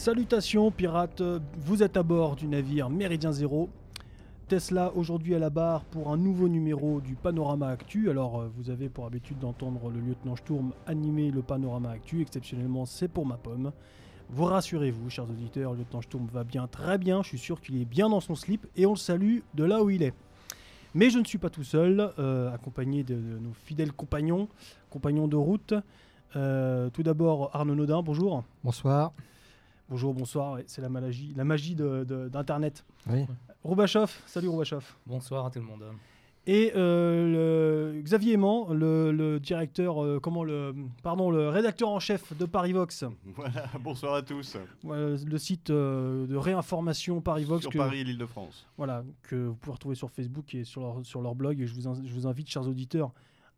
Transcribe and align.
Salutations 0.00 0.70
pirates, 0.70 1.22
vous 1.58 1.82
êtes 1.82 1.98
à 1.98 2.02
bord 2.02 2.34
du 2.34 2.48
navire 2.48 2.88
Méridien 2.88 3.32
Zéro. 3.32 3.68
Tesla 4.48 4.92
aujourd'hui 4.94 5.34
à 5.34 5.38
la 5.38 5.50
barre 5.50 5.84
pour 5.84 6.10
un 6.10 6.16
nouveau 6.16 6.48
numéro 6.48 7.02
du 7.02 7.16
Panorama 7.16 7.68
Actu. 7.68 8.08
Alors 8.08 8.40
euh, 8.40 8.48
vous 8.56 8.70
avez 8.70 8.88
pour 8.88 9.04
habitude 9.04 9.38
d'entendre 9.38 9.90
le 9.90 10.00
lieutenant 10.00 10.36
Sturm 10.36 10.72
animer 10.86 11.30
le 11.30 11.42
Panorama 11.42 11.90
Actu. 11.90 12.22
Exceptionnellement 12.22 12.86
c'est 12.86 13.08
pour 13.08 13.26
ma 13.26 13.36
pomme. 13.36 13.72
Vous 14.30 14.46
rassurez-vous 14.46 15.10
chers 15.10 15.28
auditeurs, 15.28 15.72
le 15.72 15.80
lieutenant 15.80 16.00
Sturm 16.00 16.26
va 16.32 16.44
bien, 16.44 16.66
très 16.66 16.96
bien. 16.96 17.22
Je 17.22 17.28
suis 17.28 17.38
sûr 17.38 17.60
qu'il 17.60 17.78
est 17.78 17.84
bien 17.84 18.08
dans 18.08 18.20
son 18.20 18.34
slip 18.34 18.66
et 18.76 18.86
on 18.86 18.92
le 18.92 18.96
salue 18.96 19.40
de 19.52 19.64
là 19.64 19.82
où 19.82 19.90
il 19.90 20.02
est. 20.02 20.14
Mais 20.94 21.10
je 21.10 21.18
ne 21.18 21.26
suis 21.26 21.36
pas 21.36 21.50
tout 21.50 21.62
seul, 21.62 22.10
euh, 22.18 22.50
accompagné 22.54 23.04
de, 23.04 23.16
nos 23.16 23.52
fidèles 23.52 23.92
compagnons, 23.92 24.48
compagnons 24.88 25.28
de 25.28 25.36
route. 25.36 25.74
Euh, 26.36 26.88
tout 26.88 27.02
d'abord 27.02 27.50
Arnaud 27.52 27.74
Nodin, 27.74 28.00
bonjour. 28.00 28.44
Bonsoir. 28.64 29.12
Bonjour, 29.90 30.14
bonsoir, 30.14 30.52
ouais, 30.54 30.64
c'est 30.68 30.80
la 30.82 30.88
magie, 30.88 31.32
la 31.36 31.44
magie 31.44 31.74
de- 31.74 32.04
de- 32.04 32.28
d'Internet. 32.28 32.84
Oui. 33.08 33.24
Roubachoff, 33.64 34.22
salut 34.26 34.48
Roubachoff. 34.48 34.96
Bonsoir 35.04 35.46
à 35.46 35.50
tout 35.50 35.58
le 35.58 35.64
monde. 35.64 35.84
Et 36.46 36.72
euh, 36.76 37.92
le- 37.94 38.00
Xavier 38.00 38.34
Aimant, 38.34 38.72
le, 38.72 39.10
le 39.12 39.40
directeur, 39.40 40.02
euh, 40.02 40.20
comment 40.20 40.42
le, 40.44 40.74
pardon, 41.02 41.30
le 41.30 41.48
rédacteur 41.48 41.88
en 41.88 41.98
chef 42.00 42.36
de 42.38 42.44
Parivox, 42.46 43.04
Voilà, 43.34 43.64
bonsoir 43.80 44.14
à 44.14 44.22
tous. 44.22 44.56
voilà, 44.84 45.16
le 45.22 45.38
site 45.38 45.70
euh, 45.70 46.26
de 46.26 46.36
réinformation 46.36 47.20
Parivox 47.20 47.62
Sur 47.62 47.70
que, 47.72 47.78
Paris 47.78 47.98
et 48.00 48.04
l'Île-de-France. 48.04 48.66
voilà, 48.78 49.04
que 49.24 49.34
vous 49.36 49.54
pouvez 49.54 49.72
retrouver 49.74 49.96
sur 49.96 50.10
Facebook 50.10 50.54
et 50.54 50.62
sur 50.64 50.80
leur, 50.82 51.04
sur 51.04 51.20
leur 51.20 51.34
blog. 51.34 51.60
Et 51.60 51.66
je 51.66 51.74
vous, 51.74 51.88
in- 51.88 52.00
je 52.04 52.12
vous 52.14 52.26
invite, 52.28 52.48
chers 52.48 52.66
auditeurs, 52.66 53.10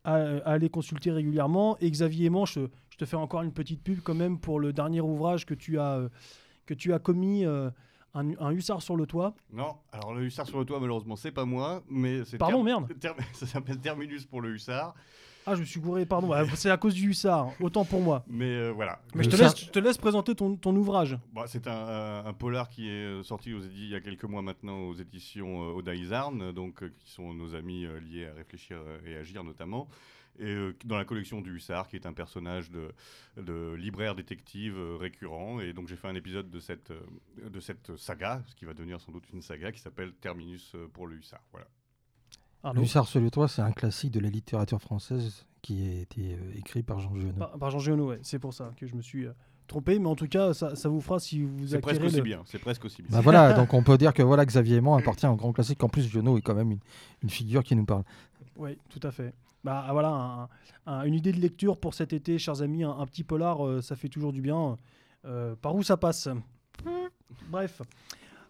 à, 0.05 0.14
à 0.14 0.53
aller 0.53 0.69
consulter 0.70 1.12
régulièrement. 1.12 1.77
Et 1.81 1.91
Xavier 1.91 2.27
Aimant, 2.27 2.47
je, 2.47 2.61
je 2.93 2.98
te 2.98 3.07
fais 3.07 3.17
encore 3.17 3.41
une 3.41 3.53
petite 3.55 3.83
pub 3.83 4.01
quand 4.03 4.15
même 4.15 4.39
pour 4.39 4.61
le 4.61 4.75
dernier 4.75 5.01
ouvrage 5.01 5.47
que 5.47 5.55
tu 5.55 5.79
as, 5.79 5.95
euh, 5.95 6.09
que 6.67 6.75
tu 6.75 6.93
as 6.93 6.98
commis, 6.98 7.47
euh, 7.47 7.71
un, 8.12 8.33
un 8.39 8.51
hussard 8.51 8.83
sur 8.83 8.97
le 8.97 9.07
toit. 9.07 9.35
Non, 9.51 9.77
alors 9.93 10.12
le 10.12 10.25
hussard 10.25 10.47
sur 10.47 10.59
le 10.59 10.67
toit, 10.67 10.79
malheureusement, 10.79 11.17
c'est 11.17 11.31
pas 11.33 11.47
moi, 11.47 11.83
mais 11.89 12.23
c'est. 12.27 12.37
Pardon, 12.37 12.59
Ter- 12.59 12.65
merde. 12.65 12.98
Ter- 13.01 13.17
Ça 13.33 13.47
s'appelle 13.47 13.79
Terminus 13.79 14.27
pour 14.27 14.43
le 14.43 14.51
hussard, 14.51 14.95
Ah, 15.47 15.55
je 15.55 15.61
me 15.61 15.65
suis 15.65 15.81
gouré, 15.81 16.05
pardon. 16.05 16.31
Ah, 16.33 16.45
c'est 16.55 16.69
à 16.70 16.77
cause 16.77 16.93
du 16.93 17.09
hussard, 17.09 17.48
autant 17.61 17.87
pour 17.87 18.03
moi. 18.03 18.23
mais 18.29 18.45
euh, 18.55 18.70
voilà. 18.73 19.01
Mais 19.15 19.25
je 19.25 19.31
te, 19.31 19.37
laisse, 19.37 19.53
hussard- 19.55 19.67
je 19.69 19.70
te 19.70 19.79
laisse 19.79 19.97
présenter 19.97 20.35
ton, 20.35 20.57
ton 20.57 20.77
ouvrage. 20.77 21.17
Bon, 21.33 21.45
c'est 21.47 21.67
un, 21.67 22.31
polar 22.39 22.69
qui 22.69 22.91
est 22.91 23.23
sorti 23.23 23.55
aux 23.55 23.63
il 23.63 23.89
y 23.89 23.95
a 23.95 24.01
quelques 24.03 24.25
mois 24.25 24.43
maintenant 24.43 24.81
aux 24.89 24.95
éditions 24.95 25.79
euh, 25.79 26.53
donc 26.53 26.83
euh, 26.83 26.93
qui 26.98 27.11
sont 27.11 27.33
nos 27.33 27.55
amis 27.55 27.87
euh, 27.87 27.98
liés 28.01 28.27
à 28.27 28.35
réfléchir 28.35 28.77
et 29.07 29.17
agir 29.17 29.43
notamment. 29.43 29.89
Et 30.39 30.45
euh, 30.47 30.75
dans 30.85 30.97
la 30.97 31.05
collection 31.05 31.41
du 31.41 31.55
Hussard, 31.57 31.89
qui 31.89 31.97
est 31.97 32.07
un 32.07 32.13
personnage 32.15 32.71
de, 32.71 32.89
de 33.37 33.75
libraire 33.75 34.15
détective 34.15 34.77
euh, 34.79 34.97
récurrent. 34.97 35.61
Et 35.61 35.73
donc 35.73 35.89
j'ai 35.89 35.97
fait 35.97 36.09
un 36.09 36.15
épisode 36.15 36.51
de 36.51 36.59
cette, 36.61 36.91
euh, 36.91 37.49
de 37.51 37.61
cette 37.61 37.97
saga, 37.97 38.43
ce 38.47 38.55
qui 38.55 38.65
va 38.65 38.73
devenir 38.75 39.01
sans 39.01 39.13
doute 39.13 39.25
une 39.33 39.43
saga, 39.43 39.71
qui 39.73 39.81
s'appelle 39.81 40.13
Terminus 40.15 40.75
pour 40.95 41.07
le 41.07 41.17
Hussard. 41.17 41.43
Voilà. 41.53 41.67
Arnaud. 42.65 42.83
Hussard 42.83 43.07
sur 43.09 43.21
le 43.21 43.31
toit, 43.31 43.49
c'est 43.49 43.63
un 43.63 43.73
classique 43.73 44.13
de 44.13 44.21
la 44.21 44.29
littérature 44.31 44.81
française 44.81 45.47
qui 45.63 45.87
a 45.89 46.01
été 46.01 46.35
euh, 46.35 46.53
écrit 46.59 46.83
par 46.83 46.98
Jean 47.01 47.15
Giono. 47.15 47.33
Par, 47.35 47.59
par 47.59 47.71
Jean 47.71 47.79
Giono, 47.81 48.09
ouais. 48.09 48.21
C'est 48.23 48.39
pour 48.39 48.55
ça 48.55 48.73
que 48.77 48.87
je 48.87 48.95
me 48.95 49.03
suis 49.03 49.27
euh, 49.27 49.33
trompé. 49.67 49.98
Mais 49.98 50.07
en 50.07 50.15
tout 50.17 50.29
cas, 50.29 50.55
ça, 50.55 50.75
ça 50.77 50.89
vous 50.89 51.01
fera 51.01 51.19
si 51.21 51.42
vous 51.42 51.67
C'est 51.67 51.81
presque 51.81 51.97
acquérez 51.97 52.07
aussi 52.07 52.17
le- 52.19 52.23
bien. 52.23 52.42
C'est 52.47 52.59
presque 52.61 52.85
aussi 52.85 53.03
bien. 53.03 53.11
Bah 53.11 53.21
voilà, 53.21 53.53
donc 53.59 53.75
on 53.75 53.83
peut 53.83 53.98
dire 53.98 54.15
que 54.15 54.23
voilà 54.23 54.47
Xavier 54.47 54.77
Aimant 54.77 54.97
appartient 54.97 55.27
à 55.27 55.29
un 55.29 55.35
grand 55.37 55.53
classique. 55.53 55.83
En 55.83 55.89
plus, 55.89 56.09
Giono 56.09 56.39
est 56.39 56.41
quand 56.42 56.55
même 56.55 56.71
une, 56.73 56.81
une 57.23 57.31
figure 57.31 57.63
qui 57.65 57.75
nous 57.77 57.85
parle. 57.85 58.05
Oui, 58.57 58.79
tout 58.91 59.01
à 59.03 59.11
fait. 59.11 59.35
Bah 59.64 59.86
voilà, 59.92 60.08
un- 60.08 60.48
un- 60.86 61.02
une 61.05 61.14
idée 61.14 61.33
de 61.33 61.40
lecture 61.40 61.77
pour 61.77 61.95
cet 61.95 62.12
été, 62.12 62.39
chers 62.39 62.62
amis. 62.62 62.83
Un, 62.84 62.90
un 62.98 63.06
petit 63.06 63.23
polar, 63.24 63.64
euh, 63.67 63.80
ça 63.80 63.95
fait 63.96 64.08
toujours 64.08 64.33
du 64.33 64.40
bien. 64.42 64.77
Euh, 65.24 65.55
par 65.61 65.74
où 65.77 65.83
ça 65.84 65.96
passe 65.96 66.28
Bref. 67.48 67.80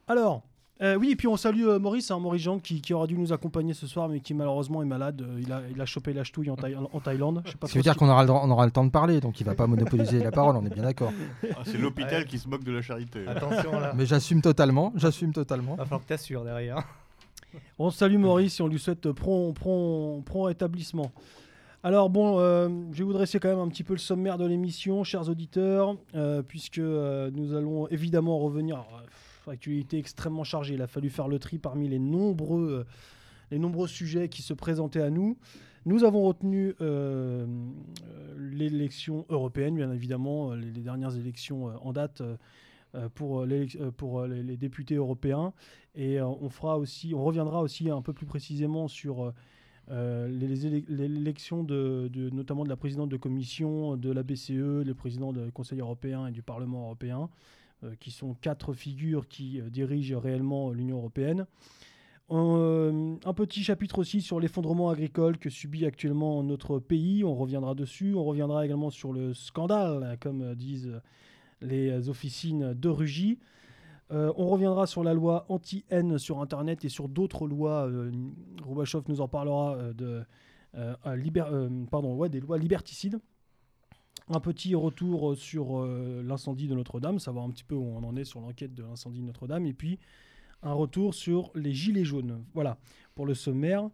Alors, 0.09 0.43
euh, 0.81 0.97
oui, 0.97 1.11
et 1.13 1.17
puis 1.17 1.29
on 1.29 1.37
salue 1.37 1.65
euh, 1.67 1.79
Maurice, 1.79 2.11
hein, 2.11 2.19
Maurice 2.19 2.43
Jean, 2.43 2.59
qui, 2.59 2.81
qui 2.81 2.93
aura 2.95 3.07
dû 3.07 3.17
nous 3.17 3.33
accompagner 3.33 3.73
ce 3.75 3.87
soir, 3.87 4.09
mais 4.09 4.21
qui 4.21 4.35
malheureusement 4.35 4.83
est 4.83 4.87
malade. 4.87 5.21
Euh, 5.23 5.39
il, 5.41 5.53
a, 5.53 5.61
il 5.71 5.81
a 5.81 5.85
chopé 5.87 6.13
la 6.13 6.25
ch'touille 6.25 6.51
en, 6.51 6.57
Thaï- 6.57 6.77
en 6.77 7.01
Thaïlande. 7.01 7.43
Je 7.45 7.51
sais 7.53 7.57
pas 7.57 7.67
Ça 7.69 7.75
veut 7.79 7.83
dire 7.83 7.97
qu'on 7.97 8.09
aura, 8.09 8.23
le 8.23 8.27
droit- 8.29 8.41
on 8.45 8.51
aura 8.51 8.65
le 8.65 8.73
temps 8.73 8.85
de 8.85 8.91
parler, 8.91 9.21
donc 9.21 9.39
il 9.41 9.45
va 9.45 9.55
pas 9.55 9.67
monopoliser 9.67 10.23
la 10.25 10.31
parole, 10.33 10.57
on 10.57 10.65
est 10.65 10.71
bien 10.75 10.83
d'accord. 10.83 11.13
Ah, 11.53 11.61
c'est 11.65 11.79
l'hôpital 11.79 12.25
qui 12.25 12.39
se 12.39 12.49
moque 12.49 12.65
de 12.65 12.73
la 12.73 12.83
charité. 12.83 13.27
Attention 13.29 13.79
là. 13.79 13.93
Mais 13.95 14.07
j'assume 14.07 14.41
totalement, 14.43 14.93
j'assume 14.97 15.33
totalement. 15.33 15.77
Va 15.77 15.85
falloir 15.85 16.01
que 16.03 16.09
t'assures 16.09 16.43
derrière. 16.45 16.83
On 17.79 17.91
salue 17.91 18.19
Maurice 18.19 18.61
et 18.61 18.63
on 18.63 18.69
lui 18.69 18.79
souhaite 18.79 19.11
prompt, 19.13 19.53
prompt, 19.53 20.43
rétablissement. 20.45 21.13
Alors 21.85 22.11
bon, 22.11 22.39
euh, 22.39 22.69
je 22.93 22.99
vais 22.99 23.05
vous 23.05 23.13
dresser 23.13 23.41
quand 23.41 23.49
même 23.49 23.59
un 23.59 23.69
petit 23.69 23.83
peu 23.83 23.93
le 23.93 23.99
sommaire 23.99 24.39
de 24.39 24.47
l'émission, 24.47 25.03
chers 25.03 25.29
auditeurs, 25.29 25.97
euh, 26.15 26.41
puisque 26.41 26.79
euh, 26.79 27.29
nous 27.33 27.55
allons 27.55 27.89
évidemment 27.89 28.39
revenir. 28.39 28.85
actualité 29.49 29.99
extrêmement 29.99 30.45
chargée. 30.45 30.75
Il 30.75 30.83
a 30.83 30.87
fallu 30.87 31.11
faire 31.11 31.27
le 31.27 31.41
tri 31.41 31.59
parmi 31.59 31.89
les 31.89 31.99
nombreux, 31.99 32.87
sujets 33.89 34.29
qui 34.29 34.43
se 34.43 34.55
présentaient 34.55 35.03
à 35.03 35.11
nous. 35.11 35.37
Nous 35.85 36.05
avons 36.05 36.23
retenu 36.23 36.77
l'élection 38.39 39.27
européenne, 39.29 39.75
bien 39.75 39.91
évidemment, 39.91 40.55
les, 40.55 40.71
dernières 40.71 41.17
élections 41.17 41.73
en 41.85 41.93
date 41.93 42.23
pour, 43.17 43.45
les 43.45 44.57
députés 44.57 44.95
européens. 44.95 45.53
Et 45.95 46.19
euh, 46.19 46.27
on 46.27 46.49
fera 46.49 46.79
aussi, 46.79 47.15
on 47.15 47.23
reviendra 47.25 47.63
aussi 47.63 47.91
un 47.91 48.03
peu 48.03 48.13
plus 48.13 48.27
précisément 48.27 48.89
sur 48.89 49.25
euh, 49.25 49.35
euh, 49.91 50.29
l'élection 50.89 51.65
de, 51.65 52.11
notamment 52.33 52.65
de 52.65 52.69
la 52.69 52.77
présidente 52.77 53.09
de 53.09 53.17
commission, 53.17 53.97
de 53.97 54.11
la 54.11 54.23
BCE, 54.23 54.85
les 54.85 54.95
présidents 54.95 55.33
du 55.33 55.51
Conseil 55.53 55.81
européen 55.81 56.29
et 56.29 56.31
du 56.31 56.43
Parlement 56.43 56.85
européen, 56.85 57.29
euh, 57.83 57.93
qui 57.99 58.11
sont 58.11 58.35
quatre 58.35 58.75
figures 58.75 59.29
qui 59.29 59.61
dirigent 59.71 60.19
réellement 60.19 60.71
l'Union 60.71 60.99
européenne. 60.99 61.47
Euh, 62.31 63.17
un 63.25 63.35
petit 63.35 63.63
chapitre 63.63 63.99
aussi 63.99 64.23
sur 64.23 64.41
l'effondrement 64.41 64.89
agricole 64.89 65.37
que 65.37 65.51
subit 65.51 65.85
actuellement 65.85 66.43
notre 66.43 66.79
pays. 66.79 67.25
On 67.25 67.35
reviendra 67.35 67.75
dessus. 67.75 68.15
On 68.15 68.25
reviendra 68.25 68.65
également 68.65 68.91
sur 68.91 69.13
le 69.13 69.35
scandale, 69.35 70.17
comme 70.21 70.55
disent 70.55 71.01
les 71.61 72.09
officines 72.09 72.73
de 72.73 72.89
Rugy. 72.89 73.39
Euh, 74.13 74.33
on 74.37 74.49
reviendra 74.49 74.87
sur 74.87 75.03
la 75.03 75.15
loi 75.15 75.47
anti-haine 75.49 76.19
sur 76.19 76.41
Internet 76.41 76.85
et 76.85 76.89
sur 76.89 77.09
d'autres 77.09 77.47
lois. 77.47 77.89
Euh, 77.89 78.11
nous 79.09 79.21
en 79.21 79.29
parlera 79.29 79.77
euh, 79.77 80.23
euh, 80.75 82.29
des 82.29 82.41
lois 82.41 82.59
liberticides. 82.59 83.19
Un 84.29 84.41
petit 84.41 84.75
retour 84.75 85.37
sur 85.37 85.85
l'incendie 85.85 86.69
de 86.69 86.75
Notre-Dame, 86.75 87.19
savoir 87.19 87.45
un 87.45 87.51
petit 87.51 87.65
peu 87.65 87.75
où 87.75 87.85
on 87.85 88.05
en 88.05 88.17
est 88.17 88.25
sur 88.25 88.41
l'enquête 88.41 88.73
de 88.73 88.85
l'incendie 88.85 89.21
de 89.21 89.27
Notre-Dame. 89.27 89.67
Et 89.67 89.73
puis 89.73 89.99
un 90.63 90.75
retour 90.75 91.13
sur 91.13 91.51
les 91.55 91.73
gilets 91.73 92.05
jaunes. 92.05 92.45
Voilà, 92.55 92.79
pour 93.15 93.27
le 93.27 93.35
sommaire. 93.35 93.91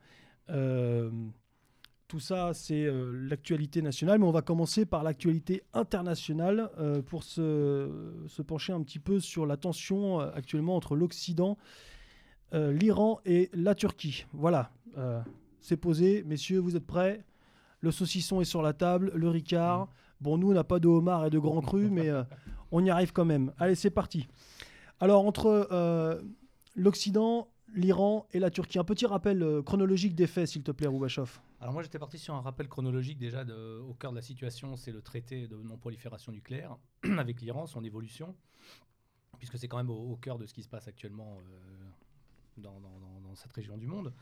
Tout 2.09 2.21
ça, 2.21 2.55
c'est 2.55 2.87
euh, 2.87 3.13
l'actualité 3.29 3.83
nationale, 3.83 4.19
mais 4.19 4.25
on 4.25 4.31
va 4.33 4.41
commencer 4.41 4.87
par 4.87 5.03
l'actualité 5.03 5.63
internationale 5.75 6.71
euh, 6.79 7.03
pour 7.03 7.23
se, 7.23 8.25
se 8.27 8.41
pencher 8.41 8.73
un 8.73 8.81
petit 8.83 8.99
peu 8.99 9.21
sur 9.21 9.45
la 9.45 9.59
tension 9.59 10.19
euh, 10.19 10.31
actuellement 10.35 10.75
entre 10.75 10.97
l'Occident, 10.97 11.59
l'Iran 12.55 13.21
et 13.27 13.51
la 13.53 13.75
Turquie. 13.75 14.25
Voilà, 14.33 14.71
c'est 15.61 15.77
posé, 15.77 16.25
messieurs, 16.25 16.61
vous 16.61 16.77
êtes 16.77 16.87
prêts? 16.87 17.23
Le 17.83 17.91
saucisson 17.91 18.41
est 18.41 18.47
sur 18.47 18.63
la 18.63 18.73
table, 18.73 19.13
le 19.15 19.29
ricard. 19.29 19.89
Bon, 20.23 20.39
nous, 20.39 20.53
on 20.53 20.55
n'a 20.55 20.65
pas 20.65 20.79
de 20.79 20.89
homard 20.89 21.27
et 21.27 21.31
de 21.31 21.39
grand 21.39 21.61
cru, 21.61 21.89
mais 21.91 22.09
on 22.73 22.83
y 22.83 22.89
arrive 22.89 23.13
quand 23.13 23.27
même. 23.27 23.53
Allez, 23.59 23.75
c'est 23.75 23.91
parti. 23.91 24.29
Alors, 24.99 25.27
entre 25.27 25.69
l'Occident, 26.75 27.49
l'Iran 27.75 28.27
et 28.33 28.39
la 28.39 28.51
Turquie, 28.51 28.79
un 28.79 28.85
petit 28.85 29.07
rappel 29.07 29.43
euh, 29.43 29.63
chronologique 29.63 30.15
des 30.15 30.27
faits, 30.27 30.49
s'il 30.49 30.63
te 30.63 30.71
plaît, 30.71 30.87
Roubachoff. 30.87 31.41
Alors 31.61 31.73
moi 31.73 31.83
j'étais 31.83 31.99
parti 31.99 32.19
sur 32.19 32.35
un 32.35 32.41
rappel 32.41 32.69
chronologique 32.69 33.19
déjà 33.19 33.45
au 33.87 33.95
cœur 33.95 34.13
de 34.13 34.17
la 34.17 34.23
situation, 34.23 34.77
c'est 34.77 34.93
le 34.93 35.03
traité 35.03 35.49
de 35.49 35.57
non-prolifération 35.57 36.33
nucléaire 36.33 36.77
avec 37.19 37.41
l'Iran, 37.41 37.67
son 37.67 37.85
évolution, 37.85 38.35
puisque 39.39 39.59
c'est 39.59 39.69
quand 39.69 39.77
même 39.77 39.91
au, 39.91 40.17
cœur 40.17 40.39
de 40.39 40.47
ce 40.47 40.55
qui 40.55 40.63
se 40.63 40.69
passe 40.69 40.89
actuellement 40.89 41.39
euh, 42.59 42.63
dans 42.63 43.35
cette 43.35 43.53
région 43.53 43.77
du 43.77 43.87
monde. 43.87 44.13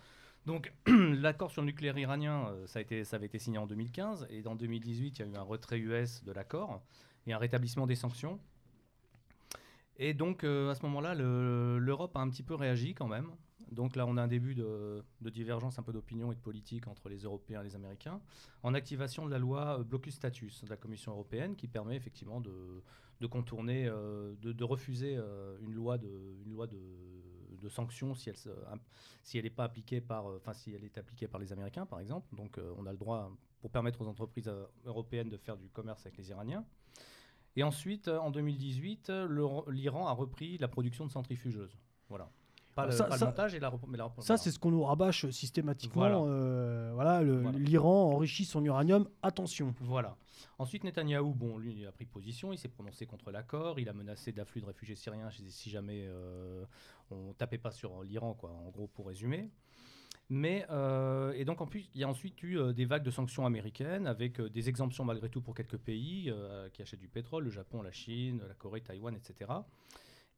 Donc 0.46 0.72
l'accord 0.86 1.50
sur 1.50 1.60
le 1.60 1.66
nucléaire 1.66 1.98
iranien, 1.98 2.48
euh, 2.48 2.66
ça, 2.66 2.78
a 2.78 2.82
été, 2.82 3.04
ça 3.04 3.16
avait 3.16 3.26
été 3.26 3.38
signé 3.38 3.58
en 3.58 3.66
2015, 3.66 4.28
et 4.30 4.46
en 4.46 4.54
2018 4.54 5.18
il 5.18 5.26
y 5.26 5.28
a 5.28 5.32
eu 5.32 5.36
un 5.36 5.42
retrait 5.42 5.78
US 5.78 6.22
de 6.24 6.32
l'accord 6.32 6.82
et 7.26 7.32
un 7.32 7.38
rétablissement 7.38 7.86
des 7.86 7.96
sanctions. 7.96 8.38
Et 9.98 10.14
donc 10.14 10.44
euh, 10.44 10.70
à 10.70 10.74
ce 10.74 10.82
moment-là, 10.82 11.14
le- 11.14 11.78
l'Europe 11.78 12.16
a 12.16 12.20
un 12.20 12.28
petit 12.28 12.42
peu 12.42 12.54
réagi 12.54 12.94
quand 12.94 13.08
même. 13.08 13.30
Donc 13.72 13.96
là, 13.96 14.06
on 14.06 14.16
a 14.16 14.22
un 14.22 14.28
début 14.28 14.54
de, 14.54 15.02
divergence 15.20 15.78
un 15.78 15.82
peu 15.82 15.92
d'opinion 15.92 16.30
et 16.30 16.36
de 16.36 16.40
politique 16.40 16.86
entre 16.86 17.08
les 17.08 17.18
Européens 17.18 17.62
et 17.62 17.64
les 17.64 17.74
Américains, 17.74 18.20
en 18.62 18.74
activation 18.74 19.26
de 19.26 19.30
la 19.30 19.38
loi 19.38 19.80
euh, 19.80 19.84
Blocus 19.84 20.14
Status 20.14 20.64
de 20.64 20.70
la 20.70 20.76
Commission 20.76 21.12
européenne, 21.12 21.56
qui 21.56 21.66
permet 21.66 21.96
effectivement 21.96 22.40
de, 22.40 22.82
contourner, 23.26 23.86
euh, 23.88 24.36
de, 24.40 24.64
refuser 24.64 25.18
une 25.60 25.72
loi 25.74 25.98
de, 25.98 26.08
une 26.44 27.68
sanctions 27.68 28.14
si 28.14 28.28
elle 28.28 28.36
si 29.24 29.38
elle 29.38 29.44
n'est 29.44 29.50
pas 29.50 29.64
appliquée 29.64 30.00
par, 30.00 30.26
enfin 30.26 30.52
si 30.52 30.72
elle 30.72 30.84
est 30.84 30.96
appliquée 30.98 31.26
par 31.26 31.40
les 31.40 31.52
Américains, 31.52 31.86
par 31.86 31.98
exemple. 31.98 32.28
Donc 32.36 32.60
on 32.78 32.86
a 32.86 32.92
le 32.92 32.98
droit 32.98 33.32
pour 33.60 33.70
permettre 33.72 34.00
aux 34.02 34.06
entreprises 34.06 34.48
européennes 34.84 35.28
de 35.28 35.36
faire 35.36 35.56
du 35.56 35.68
commerce 35.70 36.06
avec 36.06 36.16
les 36.18 36.30
Iraniens. 36.30 36.64
Et 37.56 37.62
ensuite, 37.62 38.08
en 38.08 38.30
2018, 38.30 39.10
l'Iran 39.68 40.06
a 40.06 40.12
repris 40.12 40.58
la 40.58 40.68
production 40.68 41.06
de 41.06 41.10
centrifugeuses. 41.10 41.76
Voilà. 42.08 42.28
Pas, 42.74 42.84
le, 42.84 42.92
Ça- 42.92 43.04
pas 43.04 43.14
le 43.14 43.18
ça- 43.20 43.24
montage 43.26 43.54
et 43.54 43.58
la, 43.60 43.70
rep- 43.70 43.86
mais 43.88 43.96
la 43.96 44.12
Ça, 44.18 44.36
c'est 44.36 44.50
ce 44.50 44.58
qu'on 44.58 44.70
nous 44.70 44.82
rabâche 44.84 45.30
systématiquement. 45.30 46.02
Voilà. 46.02 46.18
euh, 46.18 46.90
voilà, 46.92 47.22
le- 47.22 47.40
Voilà. 47.40 47.58
l'Iran 47.58 48.12
enrichit 48.12 48.44
son 48.44 48.62
uranium. 48.62 49.08
Attention. 49.22 49.74
Voilà. 49.80 50.14
Ensuite, 50.58 50.84
Netanyahou, 50.84 51.32
bon, 51.34 51.56
lui, 51.56 51.74
il 51.80 51.86
a 51.86 51.92
pris 51.92 52.04
position, 52.04 52.52
il 52.52 52.58
s'est 52.58 52.68
prononcé 52.68 53.06
contre 53.06 53.30
l'accord, 53.30 53.80
il 53.80 53.88
a 53.88 53.94
menacé 53.94 54.30
d'afflux 54.32 54.60
de 54.60 54.66
réfugiés 54.66 54.94
syriens 54.94 55.30
si 55.30 55.50
si 55.50 55.70
jamais 55.70 56.04
euh, 56.06 56.66
on 57.10 57.32
tapait 57.32 57.56
pas 57.56 57.70
sur 57.70 58.02
l'Iran, 58.02 58.34
quoi, 58.34 58.50
en 58.50 58.68
gros, 58.68 58.88
pour 58.88 59.06
résumer. 59.06 59.48
Mais, 60.28 60.66
euh, 60.70 61.32
et 61.36 61.44
donc, 61.44 61.60
en 61.60 61.66
plus, 61.66 61.88
il 61.94 62.00
y 62.00 62.04
a 62.04 62.08
ensuite 62.08 62.42
eu 62.42 62.58
euh, 62.58 62.72
des 62.72 62.84
vagues 62.84 63.04
de 63.04 63.12
sanctions 63.12 63.46
américaines 63.46 64.08
avec 64.08 64.40
euh, 64.40 64.50
des 64.50 64.68
exemptions 64.68 65.04
malgré 65.04 65.28
tout 65.28 65.40
pour 65.40 65.54
quelques 65.54 65.76
pays 65.76 66.32
qui 66.72 66.82
achètent 66.82 67.00
du 67.00 67.08
pétrole, 67.08 67.44
le 67.44 67.50
Japon, 67.50 67.82
la 67.82 67.92
Chine, 67.92 68.42
la 68.46 68.54
Corée, 68.54 68.80
Taïwan, 68.80 69.14
etc. 69.14 69.52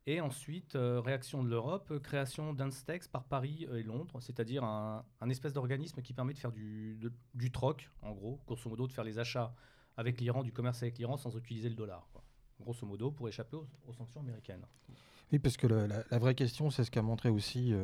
Et 0.07 0.21
ensuite, 0.21 0.73
réaction 0.75 1.43
de 1.43 1.51
l'Europe, 1.51 1.99
création 2.03 2.55
d'Instex 2.55 3.09
par 3.09 3.25
Paris 3.25 3.67
et 3.75 3.83
Londres, 3.83 4.21
c'est-à-dire 4.21 4.65
un, 4.65 5.05
espèce 5.29 5.53
d'organisme 5.53 6.01
qui 6.01 6.15
permet 6.15 6.33
de 6.33 6.39
faire 6.39 6.53
du, 6.53 7.51
troc, 7.53 7.91
en 8.01 8.13
gros, 8.13 8.41
grosso 8.47 8.71
modo, 8.71 8.87
de 8.87 8.93
faire 8.93 9.05
les 9.05 9.19
achats 9.19 9.55
avec 9.99 10.19
l'Iran, 10.21 10.43
du 10.43 10.53
commerce 10.53 10.83
avec 10.83 10.97
l'Iran 10.97 11.19
sans 11.19 11.37
utiliser 11.37 11.69
le 11.69 11.75
dollar. 11.75 12.09
Grosso 12.59 12.87
modo, 12.87 13.11
pour 13.11 13.29
échapper 13.29 13.57
aux, 13.57 13.93
sanctions 13.93 14.21
américaines. 14.21 14.65
Oui, 15.31 15.39
parce 15.39 15.59
que 15.59 15.67
la, 15.67 16.19
vraie 16.19 16.35
question, 16.35 16.71
c'est 16.71 16.85
ce 16.85 16.91
qu'a 16.91 17.03
montré 17.03 17.29
aussi 17.29 17.75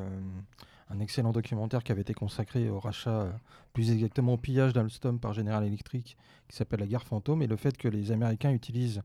un 0.90 1.00
excellent 1.00 1.32
documentaire 1.32 1.82
qui 1.82 1.92
avait 1.92 2.02
été 2.02 2.14
consacré 2.14 2.68
au 2.68 2.78
rachat, 2.78 3.10
euh, 3.10 3.32
plus 3.72 3.90
exactement 3.90 4.34
au 4.34 4.36
pillage 4.36 4.72
d'Alstom 4.72 5.18
par 5.18 5.32
General 5.32 5.64
Electric, 5.64 6.16
qui 6.48 6.56
s'appelle 6.56 6.80
la 6.80 6.86
guerre 6.86 7.04
fantôme, 7.04 7.42
et 7.42 7.46
le 7.46 7.56
fait 7.56 7.76
que 7.76 7.88
les 7.88 8.12
Américains 8.12 8.52
utilisent 8.52 9.02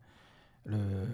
le, 0.65 1.07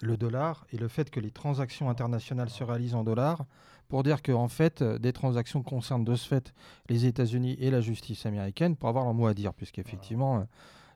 le 0.00 0.16
dollar 0.16 0.64
et 0.72 0.78
le 0.78 0.88
fait 0.88 1.10
que 1.10 1.20
les 1.20 1.30
transactions 1.30 1.90
internationales 1.90 2.50
se 2.50 2.62
réalisent 2.62 2.94
en 2.94 3.04
dollars 3.04 3.44
pour 3.88 4.02
dire 4.02 4.22
que 4.22 4.32
en 4.32 4.48
fait, 4.48 4.82
euh, 4.82 4.98
des 4.98 5.12
transactions 5.12 5.62
concernent 5.62 6.04
de 6.04 6.14
ce 6.14 6.26
fait 6.26 6.54
les 6.88 7.06
États-Unis 7.06 7.56
et 7.60 7.70
la 7.70 7.80
justice 7.80 8.26
américaine 8.26 8.76
pour 8.76 8.88
avoir 8.88 9.04
leur 9.04 9.14
mot 9.14 9.26
à 9.26 9.34
dire, 9.34 9.54
puisqu'effectivement, 9.54 10.38
euh, 10.38 10.44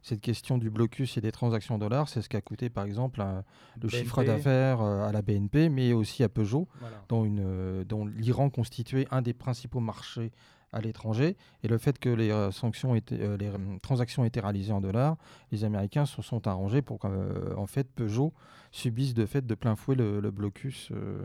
cette 0.09 0.21
question 0.21 0.59
du 0.59 0.71
blocus 0.71 1.17
et 1.17 1.21
des 1.21 1.33
transactions 1.33 1.79
dollars, 1.79 2.09
c'est 2.09 2.23
ce 2.23 2.29
qu'a 2.29 2.41
coûté 2.41 2.71
par 2.71 2.85
exemple 2.85 3.21
le 3.21 3.89
BNP, 3.89 3.97
chiffre 3.97 4.25
d'affaires 4.25 4.81
euh, 4.81 5.07
à 5.07 5.13
la 5.13 5.23
BNP, 5.23 5.69
mais 5.69 5.93
aussi 5.93 6.23
à 6.25 6.29
Peugeot, 6.29 6.67
Voilà. 6.81 6.97
dont, 7.09 7.25
une, 7.25 7.41
euh, 7.45 7.85
dont 7.85 8.07
l'Iran 8.07 8.51
constituait 8.51 9.07
un 9.11 9.23
des 9.23 9.35
principaux 9.35 9.81
marchés 9.81 10.33
à 10.73 10.81
l'étranger. 10.81 11.37
Et 11.63 11.69
le 11.69 11.79
fait 11.79 11.99
que 11.99 12.09
les, 12.09 12.31
euh, 12.31 12.51
sanctions 12.51 12.95
étaient, 12.95 13.21
euh, 13.21 13.37
les 13.37 13.49
euh, 13.49 13.57
transactions 13.83 14.25
étaient 14.25 14.41
réalisées 14.41 14.73
en 14.73 14.81
dollars, 14.81 15.17
les 15.53 15.65
Américains 15.65 16.05
se 16.07 16.21
sont 16.23 16.47
arrangés 16.47 16.83
pour 16.83 16.99
qu'en 16.99 17.13
en 17.57 17.67
fait 17.67 17.89
Peugeot 17.91 18.33
subisse 18.71 19.15
de 19.15 19.25
fait 19.25 19.47
de 19.47 19.55
plein 19.55 19.77
fouet 19.77 19.95
le, 19.95 20.21
le 20.21 20.31
blocus 20.31 20.91
euh, 20.93 21.23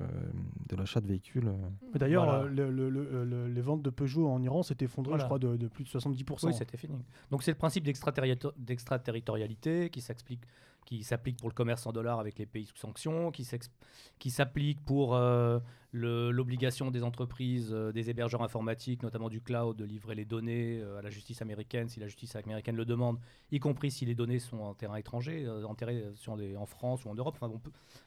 de 0.70 0.76
l'achat 0.78 1.02
de 1.02 1.08
véhicules. 1.08 1.52
Mais 1.94 2.00
D'ailleurs, 2.00 2.24
Voilà. 2.24 2.46
le- 2.46 2.72
le- 2.72 2.90
le- 2.90 3.26
le- 3.26 3.48
les 3.50 3.62
ventes 3.62 3.82
de 3.82 3.90
Peugeot 3.90 4.30
en 4.30 4.42
Iran 4.42 4.64
s'est 4.64 4.78
effondré, 4.80 5.10
Voilà. 5.12 5.24
je 5.24 5.26
crois, 5.28 5.40
de, 5.40 5.58
de 5.58 5.68
plus 5.68 5.84
de 5.84 5.90
70%. 5.90 6.48
Oui, 6.48 6.54
c'était 6.54 6.78
fini. 6.78 6.96
Donc 7.32 7.44
c'est 7.44 7.52
le 7.52 7.58
principe 7.58 7.84
d'extraterrito- 7.84 8.54
d'extraterritorialité 8.58 9.90
qui 9.90 10.00
s'explique 10.00 10.42
qui 10.86 11.04
s'applique 11.04 11.38
pour 11.38 11.50
le 11.50 11.54
commerce 11.54 11.86
en 11.86 11.92
dollars 11.92 12.20
avec 12.20 12.38
les 12.40 12.46
pays 12.46 12.66
sous 12.66 12.78
sanctions, 12.78 13.32
qui 13.32 14.30
s'applique 14.30 14.84
pour 14.86 15.16
euh, 15.16 15.60
l'obligation 15.92 16.92
des 16.92 17.04
entreprises, 17.04 17.70
euh, 17.72 17.92
des 17.92 18.10
hébergeurs 18.10 18.42
informatiques, 18.42 19.04
notamment 19.04 19.30
du 19.30 19.42
cloud, 19.42 19.76
de 19.78 19.86
livrer 19.86 20.16
les 20.16 20.26
données 20.26 20.80
euh, 20.80 21.00
à 21.00 21.02
la 21.02 21.10
justice 21.10 21.42
américaine 21.42 21.90
si 21.90 22.00
la 22.00 22.08
justice 22.08 22.36
américaine 22.36 22.76
le 22.76 22.86
demande, 22.86 23.20
y 23.52 23.60
compris 23.60 23.92
si 23.92 24.06
les 24.06 24.16
données 24.16 24.40
sont 24.40 24.60
en 24.60 24.74
terrain 24.74 24.96
étranger, 24.98 25.48
enterrées 25.68 26.04
sur 26.16 26.34
en 26.34 26.66
France 26.66 27.06
ou 27.06 27.10
en 27.10 27.16
Europe. 27.16 27.38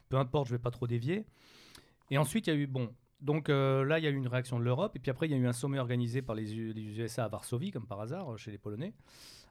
Peu, 0.09 0.17
importe, 0.17 0.47
je 0.47 0.53
ne 0.53 0.57
vais 0.57 0.61
pas 0.61 0.71
trop 0.71 0.87
dévier. 0.87 1.25
Et 2.09 2.17
ensuite, 2.17 2.47
il 2.47 2.53
y 2.53 2.53
a 2.53 2.59
eu, 2.59 2.67
bon, 2.67 2.93
donc 3.21 3.49
là, 3.49 3.99
il 3.99 4.03
y 4.03 4.07
a 4.07 4.09
eu 4.09 4.15
une 4.15 4.27
réaction 4.27 4.59
de 4.59 4.63
l'Europe, 4.63 4.95
et 4.95 4.99
puis 4.99 5.11
après, 5.11 5.27
il 5.27 5.31
y 5.31 5.33
a 5.33 5.37
eu 5.37 5.47
un 5.47 5.53
sommet 5.53 5.79
organisé 5.79 6.21
par 6.21 6.35
les, 6.35 6.53
USA 6.53 7.25
à 7.25 7.27
Varsovie, 7.27 7.71
comme 7.71 7.85
par 7.85 8.01
hasard, 8.01 8.37
chez 8.37 8.51
les 8.51 8.57
Polonais, 8.57 8.93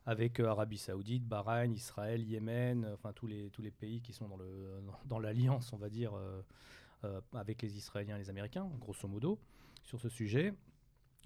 avec 0.06 0.38
euh, 0.38 0.46
Arabie 0.46 0.78
Saoudite, 0.78 1.26
Bahreïn, 1.26 1.72
Israël, 1.72 2.22
Yémen, 2.22 2.84
euh, 2.84 2.94
enfin 2.94 3.12
tous 3.12 3.26
les, 3.26 3.50
tous 3.50 3.60
les 3.60 3.72
pays 3.72 4.00
qui 4.00 4.12
sont 4.12 4.28
dans, 4.28 4.36
le, 4.36 4.80
dans 5.04 5.18
l'alliance, 5.18 5.72
on 5.72 5.76
va 5.76 5.90
dire, 5.90 6.12
euh, 6.14 7.20
avec 7.34 7.60
les 7.60 7.76
Israéliens 7.76 8.16
et 8.16 8.20
les 8.20 8.30
Américains, 8.30 8.68
grosso 8.80 9.06
modo, 9.06 9.38
sur 9.82 10.00
ce 10.00 10.08
sujet 10.08 10.54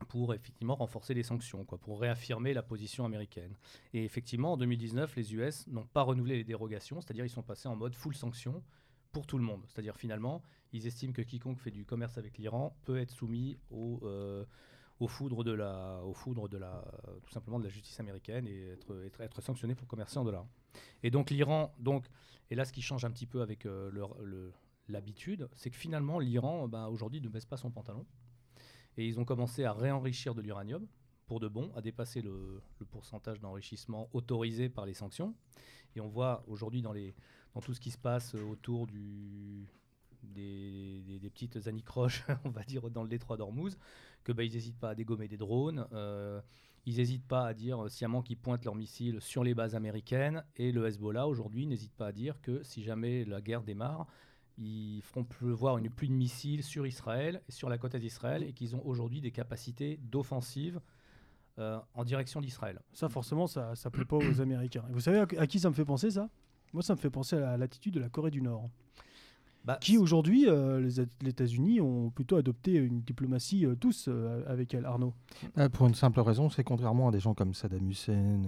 pour 0.08 0.32
effectivement 0.32 0.74
renforcer 0.74 1.12
les 1.12 1.22
sanctions, 1.22 1.64
quoi, 1.66 1.76
pour 1.76 2.00
réaffirmer 2.00 2.54
la 2.54 2.62
position 2.62 3.04
américaine. 3.04 3.54
Et 3.92 4.02
effectivement, 4.04 4.54
en 4.54 4.56
2019, 4.56 5.14
les 5.16 5.34
US 5.34 5.66
n'ont 5.66 5.86
pas 5.86 6.02
renouvelé 6.02 6.36
les 6.36 6.44
dérogations, 6.44 7.02
c'est-à-dire 7.02 7.26
ils 7.26 7.30
sont 7.30 7.42
passés 7.42 7.68
en 7.68 7.76
mode 7.76 7.94
full 7.94 8.14
sanction 8.14 8.62
pour 9.12 9.26
tout 9.26 9.36
le 9.36 9.44
monde. 9.44 9.62
C'est-à-dire 9.66 9.96
finalement, 9.96 10.42
ils 10.72 10.86
estiment 10.86 11.12
que 11.12 11.20
quiconque 11.20 11.58
fait 11.58 11.70
du 11.70 11.84
commerce 11.84 12.16
avec 12.16 12.38
l'Iran 12.38 12.74
peut 12.84 12.98
être 12.98 13.10
soumis 13.10 13.58
au, 13.70 14.00
euh, 14.04 14.46
aux 15.00 15.08
foudres 15.08 15.42
de 15.42 15.52
la, 15.52 16.00
de 16.02 16.58
la, 16.58 16.84
tout 17.22 17.32
simplement 17.32 17.58
de 17.58 17.64
la 17.64 17.70
justice 17.70 17.98
américaine 17.98 18.46
et 18.46 18.68
être, 18.68 19.20
être, 19.20 19.40
sanctionné 19.40 19.74
pour 19.74 19.88
commercer 19.88 20.18
en 20.18 20.24
dollars. 20.24 20.46
Et 21.02 21.10
donc 21.10 21.30
l'Iran, 21.30 21.74
donc, 21.78 22.06
et 22.50 22.54
là 22.54 22.66
ce 22.66 22.72
qui 22.72 22.82
change 22.82 23.04
un 23.06 23.10
petit 23.10 23.26
peu 23.26 23.40
avec 23.40 23.64
euh, 23.64 24.50
l'habitude, 24.88 25.48
c'est 25.56 25.70
que 25.70 25.76
finalement 25.76 26.18
l'Iran, 26.18 26.68
ben, 26.68 26.86
aujourd'hui, 26.86 27.20
ne 27.22 27.28
baisse 27.28 27.46
pas 27.46 27.56
son 27.56 27.70
pantalon. 27.70 28.06
Et 28.98 29.06
ils 29.06 29.18
ont 29.18 29.24
commencé 29.24 29.64
à 29.64 29.72
réenrichir 29.72 30.34
de 30.34 30.42
l'uranium 30.42 30.86
pour 31.26 31.40
de 31.40 31.48
bon, 31.48 31.72
à 31.74 31.80
dépasser 31.80 32.20
le, 32.20 32.60
le 32.78 32.86
pourcentage 32.86 33.40
d'enrichissement 33.40 34.10
autorisé 34.12 34.68
par 34.68 34.84
les 34.84 34.94
sanctions. 34.94 35.34
Et 35.96 36.00
on 36.00 36.08
voit 36.08 36.44
aujourd'hui 36.46 36.82
dans, 36.82 36.92
dans 36.92 37.60
tout 37.60 37.72
ce 37.72 37.80
qui 37.80 37.90
se 37.90 37.98
passe 37.98 38.34
autour 38.34 38.86
du, 38.86 39.66
des, 40.22 41.20
petites 41.32 41.66
anicroches, 41.66 42.24
on 42.44 42.50
va 42.50 42.62
dire, 42.64 42.90
dans 42.90 43.02
le 43.02 43.08
détroit 43.08 43.36
d'Ormuz, 43.36 43.76
que 44.24 44.32
bah, 44.32 44.42
n'hésitent 44.42 44.78
pas 44.78 44.90
à 44.90 44.94
dégommer 44.94 45.28
des 45.28 45.36
drones. 45.36 45.86
euh, 45.92 46.40
ils 46.86 46.96
n'hésitent 46.96 47.26
pas 47.26 47.46
à 47.46 47.54
dire 47.54 47.84
euh, 47.84 47.88
sciemment 47.88 48.22
qu'ils 48.22 48.38
pointent 48.38 48.64
leurs 48.64 48.74
missiles 48.74 49.20
sur 49.20 49.44
les 49.44 49.54
bases 49.54 49.74
américaines. 49.74 50.44
Et 50.56 50.72
le 50.72 50.86
Hezbollah, 50.86 51.26
aujourd'hui, 51.28 51.66
n'hésite 51.66 51.92
pas 51.92 52.08
à 52.08 52.12
dire 52.12 52.40
que 52.40 52.62
si 52.62 52.82
jamais 52.82 53.24
la 53.24 53.40
guerre 53.40 53.62
démarre, 53.62 54.06
ils 54.56 55.00
feront 55.02 55.24
pleuvoir 55.24 55.78
une 55.78 55.90
pluie 55.90 56.08
de 56.08 56.14
missiles 56.14 56.62
sur 56.62 56.86
Israël 56.86 57.42
et 57.48 57.52
sur 57.52 57.68
la 57.68 57.78
côte 57.78 57.96
d'Israël 57.96 58.42
et 58.42 58.52
qu'ils 58.52 58.76
ont 58.76 58.84
aujourd'hui 58.84 59.20
des 59.20 59.30
capacités 59.30 59.98
d'offensive 60.02 60.80
euh, 61.58 61.78
en 61.94 62.04
direction 62.04 62.40
d'Israël. 62.40 62.80
Ça, 62.92 63.08
forcément, 63.08 63.46
ça 63.46 63.72
ne 63.72 63.90
plaît 63.90 64.04
pas 64.04 64.16
aux 64.16 64.40
Américains. 64.40 64.84
Vous 64.90 65.00
savez 65.00 65.18
à, 65.18 65.26
à 65.38 65.46
qui 65.46 65.60
ça 65.60 65.68
me 65.68 65.74
fait 65.74 65.84
penser, 65.84 66.10
ça? 66.10 66.28
Moi, 66.72 66.82
ça 66.82 66.94
me 66.94 66.98
fait 66.98 67.10
penser 67.10 67.36
à 67.36 67.56
l'attitude 67.56 67.94
de 67.94 68.00
la 68.00 68.08
Corée 68.08 68.30
du 68.30 68.42
Nord. 68.42 68.70
Bah, 69.64 69.78
Qui, 69.80 69.98
aujourd'hui, 69.98 70.48
euh, 70.48 70.80
les, 70.80 71.04
les 71.22 71.28
États-Unis 71.30 71.80
ont 71.80 72.10
plutôt 72.10 72.36
adopté 72.36 72.72
une 72.74 73.00
diplomatie 73.02 73.66
euh, 73.66 73.74
tous 73.74 74.06
euh, 74.08 74.42
avec 74.46 74.72
elle, 74.74 74.86
Arnaud. 74.86 75.12
Ah, 75.56 75.68
pour 75.68 75.86
une 75.86 75.94
simple 75.94 76.20
raison, 76.20 76.48
c'est 76.48 76.64
contrairement 76.64 77.08
à 77.08 77.10
des 77.12 77.20
gens 77.20 77.34
comme 77.34 77.52
Saddam 77.52 77.86
Hussein, 77.88 78.40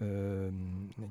euh, 0.00 0.50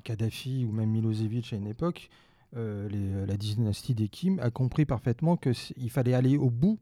Kadhafi 0.04 0.64
ou 0.68 0.72
même 0.72 0.90
Milosevic 0.90 1.52
à 1.52 1.56
une 1.56 1.66
époque, 1.66 2.10
euh, 2.56 2.88
les- 2.90 3.26
la 3.26 3.36
dynastie 3.38 3.94
des 3.94 4.08
Kim 4.08 4.38
a 4.40 4.50
compris 4.50 4.84
parfaitement 4.84 5.36
qu'il 5.38 5.90
fallait 5.90 6.14
aller 6.14 6.36
au 6.36 6.50
bout 6.50 6.78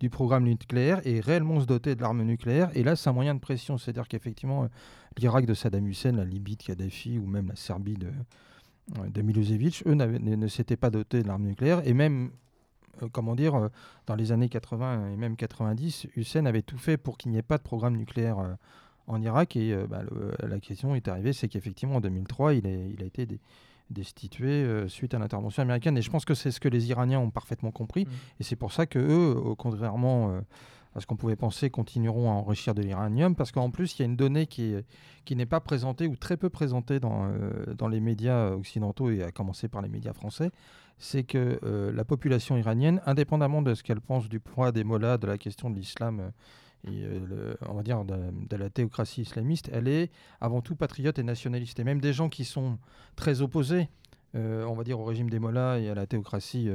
du 0.00 0.10
programme 0.10 0.42
nucléaire 0.44 1.00
et 1.06 1.20
réellement 1.20 1.60
se 1.60 1.66
doter 1.66 1.94
de 1.94 2.02
l'arme 2.02 2.24
nucléaire. 2.24 2.70
Et 2.74 2.82
là, 2.82 2.96
c'est 2.96 3.08
un 3.08 3.12
moyen 3.12 3.34
de 3.36 3.40
pression. 3.40 3.78
C'est-à-dire 3.78 4.08
qu'effectivement, 4.08 4.68
l'Irak 5.16 5.46
de 5.46 5.54
Saddam 5.54 5.86
Hussein, 5.86 6.10
la 6.12 6.24
Libye 6.24 6.56
de 6.56 6.62
Kadhafi 6.64 7.18
ou 7.20 7.26
même 7.26 7.46
la 7.48 7.56
Serbie 7.56 7.94
de, 7.94 8.08
euh, 8.08 8.10
de 9.12 9.22
Milosevic, 9.22 9.82
eux 9.86 9.94
ne, 9.94 10.46
s'étaient 10.48 10.76
pas 10.76 10.90
dotés 10.90 11.22
de 11.22 11.28
l'arme 11.28 11.44
nucléaire. 11.44 11.80
Et 11.86 11.94
même, 11.94 12.30
euh, 13.02 13.08
comment 13.10 13.34
dire, 13.34 13.54
euh, 13.54 13.68
dans 14.06 14.14
les 14.14 14.30
années 14.32 14.48
80 14.48 15.12
et 15.12 15.16
même 15.16 15.36
90, 15.36 16.06
Hussein 16.16 16.44
avait 16.46 16.62
tout 16.62 16.76
fait 16.78 16.96
pour 16.96 17.16
qu'il 17.16 17.30
n'y 17.32 17.38
ait 17.38 17.42
pas 17.42 17.56
de 17.58 17.62
programme 17.62 17.96
nucléaire 17.96 18.38
euh, 18.38 18.54
en 19.06 19.20
Irak. 19.22 19.56
Et 19.56 19.74
bah, 19.88 20.02
le- 20.02 20.34
la 20.46 20.60
question 20.60 20.94
est 20.94 21.08
arrivée, 21.08 21.32
c'est 21.32 21.48
qu'effectivement, 21.48 21.96
en 21.96 22.00
2003, 22.00 22.54
il, 22.54 22.66
est- 22.66 22.90
il 22.90 23.02
a 23.02 23.06
été 23.06 23.24
dé- 23.26 23.40
destitué 23.90 24.66
suite 24.88 25.14
à 25.14 25.18
l'intervention 25.18 25.62
américaine. 25.62 25.96
Et 25.98 26.02
je 26.02 26.10
pense 26.10 26.24
que 26.24 26.34
c'est 26.34 26.50
ce 26.50 26.60
que 26.60 26.68
les 26.68 26.88
Iraniens 26.90 27.20
ont 27.20 27.30
parfaitement 27.30 27.70
compris. 27.70 28.04
Mm. 28.04 28.08
Et 28.40 28.44
c'est 28.44 28.56
pour 28.56 28.72
ça 28.72 28.86
que 28.86 28.98
eux, 28.98 29.54
contrairement 29.56 30.40
à 30.94 31.00
ce 31.00 31.06
qu'on 31.06 31.16
pouvait 31.16 31.36
penser, 31.36 31.70
continueront 31.70 32.30
à 32.30 32.34
enrichir 32.34 32.74
de 32.74 32.82
l'uranium. 32.82 33.34
Parce 33.34 33.50
qu'en 33.52 33.70
plus, 33.70 33.98
il 33.98 34.00
y 34.00 34.02
a 34.02 34.06
une 34.06 34.16
donnée 34.16 34.46
qui, 34.46 34.74
est- 34.74 34.86
qui 35.24 35.34
n'est 35.36 35.46
pas 35.46 35.60
présentée 35.60 36.06
ou 36.06 36.16
très 36.16 36.36
peu 36.36 36.48
présentée 36.50 37.00
dans, 37.00 37.26
euh, 37.26 37.74
les 37.88 38.00
médias 38.00 38.50
occidentaux, 38.50 39.10
et 39.10 39.22
à 39.22 39.32
commencer 39.32 39.68
par 39.68 39.82
les 39.82 39.88
médias 39.88 40.12
français, 40.12 40.50
c'est 40.98 41.24
que 41.24 41.58
euh, 41.64 41.92
la 41.92 42.04
population 42.04 42.56
iranienne, 42.56 43.00
indépendamment 43.06 43.62
de 43.62 43.74
ce 43.74 43.82
qu'elle 43.82 44.00
pense 44.00 44.28
du 44.28 44.38
poids 44.40 44.70
des 44.70 44.84
mollahs, 44.84 45.18
de 45.18 45.26
la 45.26 45.38
question 45.38 45.68
de 45.70 45.76
l'islam 45.76 46.20
euh, 46.20 46.28
et 46.86 47.06
on 47.66 47.72
va 47.74 47.82
dire 47.82 48.04
de, 48.04 48.14
de 48.46 48.56
la 48.56 48.68
théocratie 48.68 49.22
islamiste, 49.22 49.70
elle 49.72 49.88
est 49.88 50.10
avant 50.42 50.60
tout 50.60 50.76
patriote 50.76 51.18
et 51.18 51.22
nationaliste. 51.22 51.80
Et 51.80 51.84
même 51.84 51.98
des 52.00 52.12
gens 52.12 52.28
qui 52.28 52.44
sont 52.44 52.78
très 53.16 53.40
opposés, 53.40 53.88
on 54.34 54.74
va 54.74 54.84
dire 54.84 55.00
au 55.00 55.04
régime 55.04 55.30
des 55.30 55.38
mollahs 55.38 55.78
et 55.80 55.88
à 55.88 55.94
la 55.94 56.06
théocratie 56.06 56.68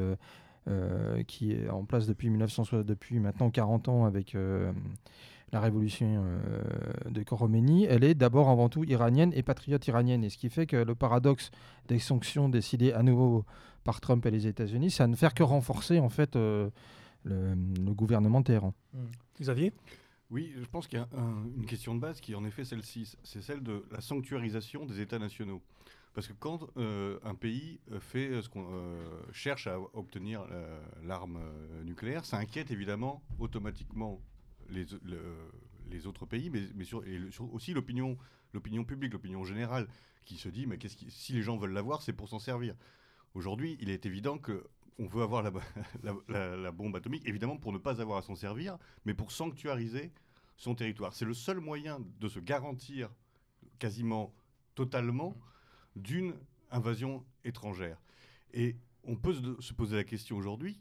euh, 0.70 1.00
euh, 1.00 1.24
qui 1.24 1.52
est 1.52 1.70
en 1.70 1.86
place 1.86 2.08
depuis 2.08 2.30
1960, 2.30 2.86
depuis 2.86 3.20
maintenant 3.20 3.50
40 3.50 3.88
ans 3.90 4.06
avec 4.06 4.36
euh, 4.36 4.72
la 5.52 5.60
révolution 5.60 6.24
de 7.10 7.24
Khomeini, 7.24 7.86
elle 7.86 8.04
est 8.04 8.14
d'abord 8.14 8.50
avant 8.50 8.70
tout 8.70 8.84
iranienne 8.84 9.32
et 9.34 9.42
patriote 9.42 9.88
iranienne. 9.88 10.24
Et 10.24 10.30
ce 10.30 10.38
qui 10.38 10.50
fait 10.50 10.68
que 10.68 10.76
le 10.78 10.96
paradoxe 10.96 11.50
des 11.88 12.00
sanctions 12.00 12.50
décidées 12.50 12.94
à 12.94 13.02
nouveau 13.02 13.46
par 13.84 14.00
Trump 14.02 14.26
et 14.26 14.32
les 14.32 14.46
États-Unis, 14.46 14.92
ça 14.92 15.08
ne 15.08 15.16
fait 15.16 15.34
que 15.34 15.42
renforcer 15.42 16.00
en 16.00 16.10
fait 16.10 16.36
le, 16.36 16.72
gouvernement 17.94 18.42
de 18.42 18.46
Téhéran. 18.46 18.74
Mmh. 18.94 18.98
Xavier? 19.42 19.74
Oui, 20.30 20.54
je 20.56 20.66
pense 20.66 20.88
qu'il 20.88 21.00
y 21.00 21.02
a 21.02 21.08
une 21.58 21.66
question 21.66 21.96
de 21.96 22.00
base 22.00 22.22
qui 22.22 22.34
est 22.34 22.36
en 22.36 22.46
effet 22.46 22.64
celle-ci, 22.64 23.18
c'est 23.24 23.42
celle 23.42 23.64
de 23.64 23.84
la 23.92 24.02
sanctuarisation 24.02 24.86
des 24.86 25.02
États 25.02 25.18
nationaux. 25.18 25.62
Parce 26.14 26.28
que 26.28 26.34
quand 26.34 26.70
euh, 26.78 27.20
un 27.24 27.36
pays 27.36 27.80
euh, 27.92 28.00
fait 28.00 28.30
euh, 28.30 28.42
ce 28.42 28.50
qu'on 28.50 28.68
cherche 29.32 29.68
à 29.68 29.80
obtenir 29.94 30.46
l'arme 31.04 31.40
nucléaire, 31.84 32.26
ça 32.26 32.38
inquiète 32.38 32.72
évidemment 32.72 33.24
automatiquement 33.40 34.22
les, 34.70 34.86
les 35.90 36.08
autres 36.08 36.26
pays, 36.26 36.50
mais, 36.50 36.64
mais 36.76 36.86
aussi 37.52 37.74
l'opinion, 37.74 38.18
l'opinion 38.54 38.84
publique, 38.84 39.14
l'opinion 39.14 39.44
générale, 39.44 39.88
qui 40.26 40.38
se 40.38 40.50
dit 40.50 40.68
mais 40.68 40.78
qu'est-ce 40.78 40.96
qui, 40.96 41.10
si 41.10 41.34
les 41.34 41.42
gens 41.42 41.58
veulent 41.58 41.74
l'avoir, 41.74 42.02
c'est 42.02 42.14
pour 42.14 42.30
s'en 42.30 42.40
servir. 42.40 42.76
Aujourd'hui, 43.34 43.78
il 43.80 43.90
est 43.90 44.06
évident 44.06 44.38
que 44.38 44.66
on 44.98 45.06
veut 45.06 45.24
avoir 45.24 45.42
la, 45.42 45.52
la, 46.58 46.72
bombe 46.72 46.96
atomique, 46.96 47.26
évidemment 47.26 47.58
pour 47.58 47.72
ne 47.72 47.78
pas 47.78 48.02
avoir 48.02 48.18
à 48.18 48.22
s'en 48.22 48.36
servir, 48.36 48.78
mais 49.06 49.14
pour 49.14 49.32
sanctuariser 49.32 50.12
son 50.58 50.76
territoire. 50.76 51.14
C'est 51.14 51.26
le 51.26 51.34
seul 51.34 51.60
moyen 51.60 52.00
de 52.20 52.28
se 52.28 52.40
garantir 52.40 53.10
quasiment 53.80 54.34
totalement 54.76 55.38
d'une 56.00 56.34
invasion 56.72 57.24
étrangère. 57.44 58.02
Et 58.54 58.76
on 59.04 59.16
peut 59.16 59.36
se 59.60 59.74
poser 59.74 59.96
la 59.96 60.04
question 60.04 60.38
aujourd'hui, 60.38 60.80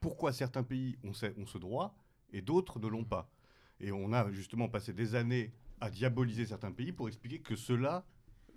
pourquoi 0.00 0.32
certains 0.32 0.62
pays 0.62 0.96
ont 1.04 1.12
ce 1.12 1.58
droit 1.58 1.94
et 2.32 2.42
d'autres 2.42 2.78
ne 2.78 2.88
l'ont 2.88 3.04
pas? 3.04 3.30
Et 3.80 3.92
on 3.92 4.12
a 4.12 4.30
justement 4.32 4.68
passé 4.68 4.92
des 4.92 5.14
années 5.14 5.52
à 5.80 5.90
diaboliser 5.90 6.46
certains 6.46 6.72
pays 6.72 6.92
pour 6.92 7.08
expliquer 7.08 7.40
que 7.40 7.56
cela 7.56 8.04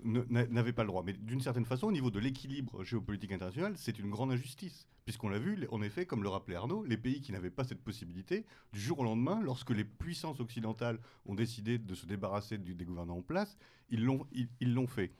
n'avait 0.03 0.73
pas 0.73 0.83
le 0.83 0.87
droit. 0.87 1.03
Mais 1.05 1.13
d'une 1.13 1.41
certaine 1.41 1.65
façon, 1.65 1.87
au 1.87 1.91
niveau 1.91 2.11
de 2.11 2.19
l'équilibre 2.19 2.83
géopolitique 2.83 3.31
international, 3.31 3.73
c'est 3.77 3.99
une 3.99 4.09
grande 4.09 4.31
injustice. 4.31 4.87
Puisqu'on 5.05 5.29
l'a 5.29 5.39
vu, 5.39 5.67
en 5.71 5.81
effet, 5.81 6.05
comme 6.05 6.21
le 6.21 6.29
rappelait 6.29 6.55
Arnaud, 6.55 6.83
les 6.83 6.97
pays 6.97 7.21
qui 7.21 7.31
n'avaient 7.31 7.49
pas 7.49 7.63
cette 7.63 7.81
possibilité, 7.81 8.45
du 8.71 8.79
jour 8.79 8.99
au 8.99 9.03
lendemain, 9.03 9.41
lorsque 9.41 9.71
les 9.71 9.83
puissances 9.83 10.39
occidentales 10.39 10.99
ont 11.25 11.33
décidé 11.33 11.79
de 11.79 11.95
se 11.95 12.05
débarrasser 12.05 12.57
des 12.57 12.85
gouvernants 12.85 13.17
en 13.17 13.21
place, 13.21 13.57
ils 13.89 14.03
l'ont 14.03 14.87
fait. 14.87 15.11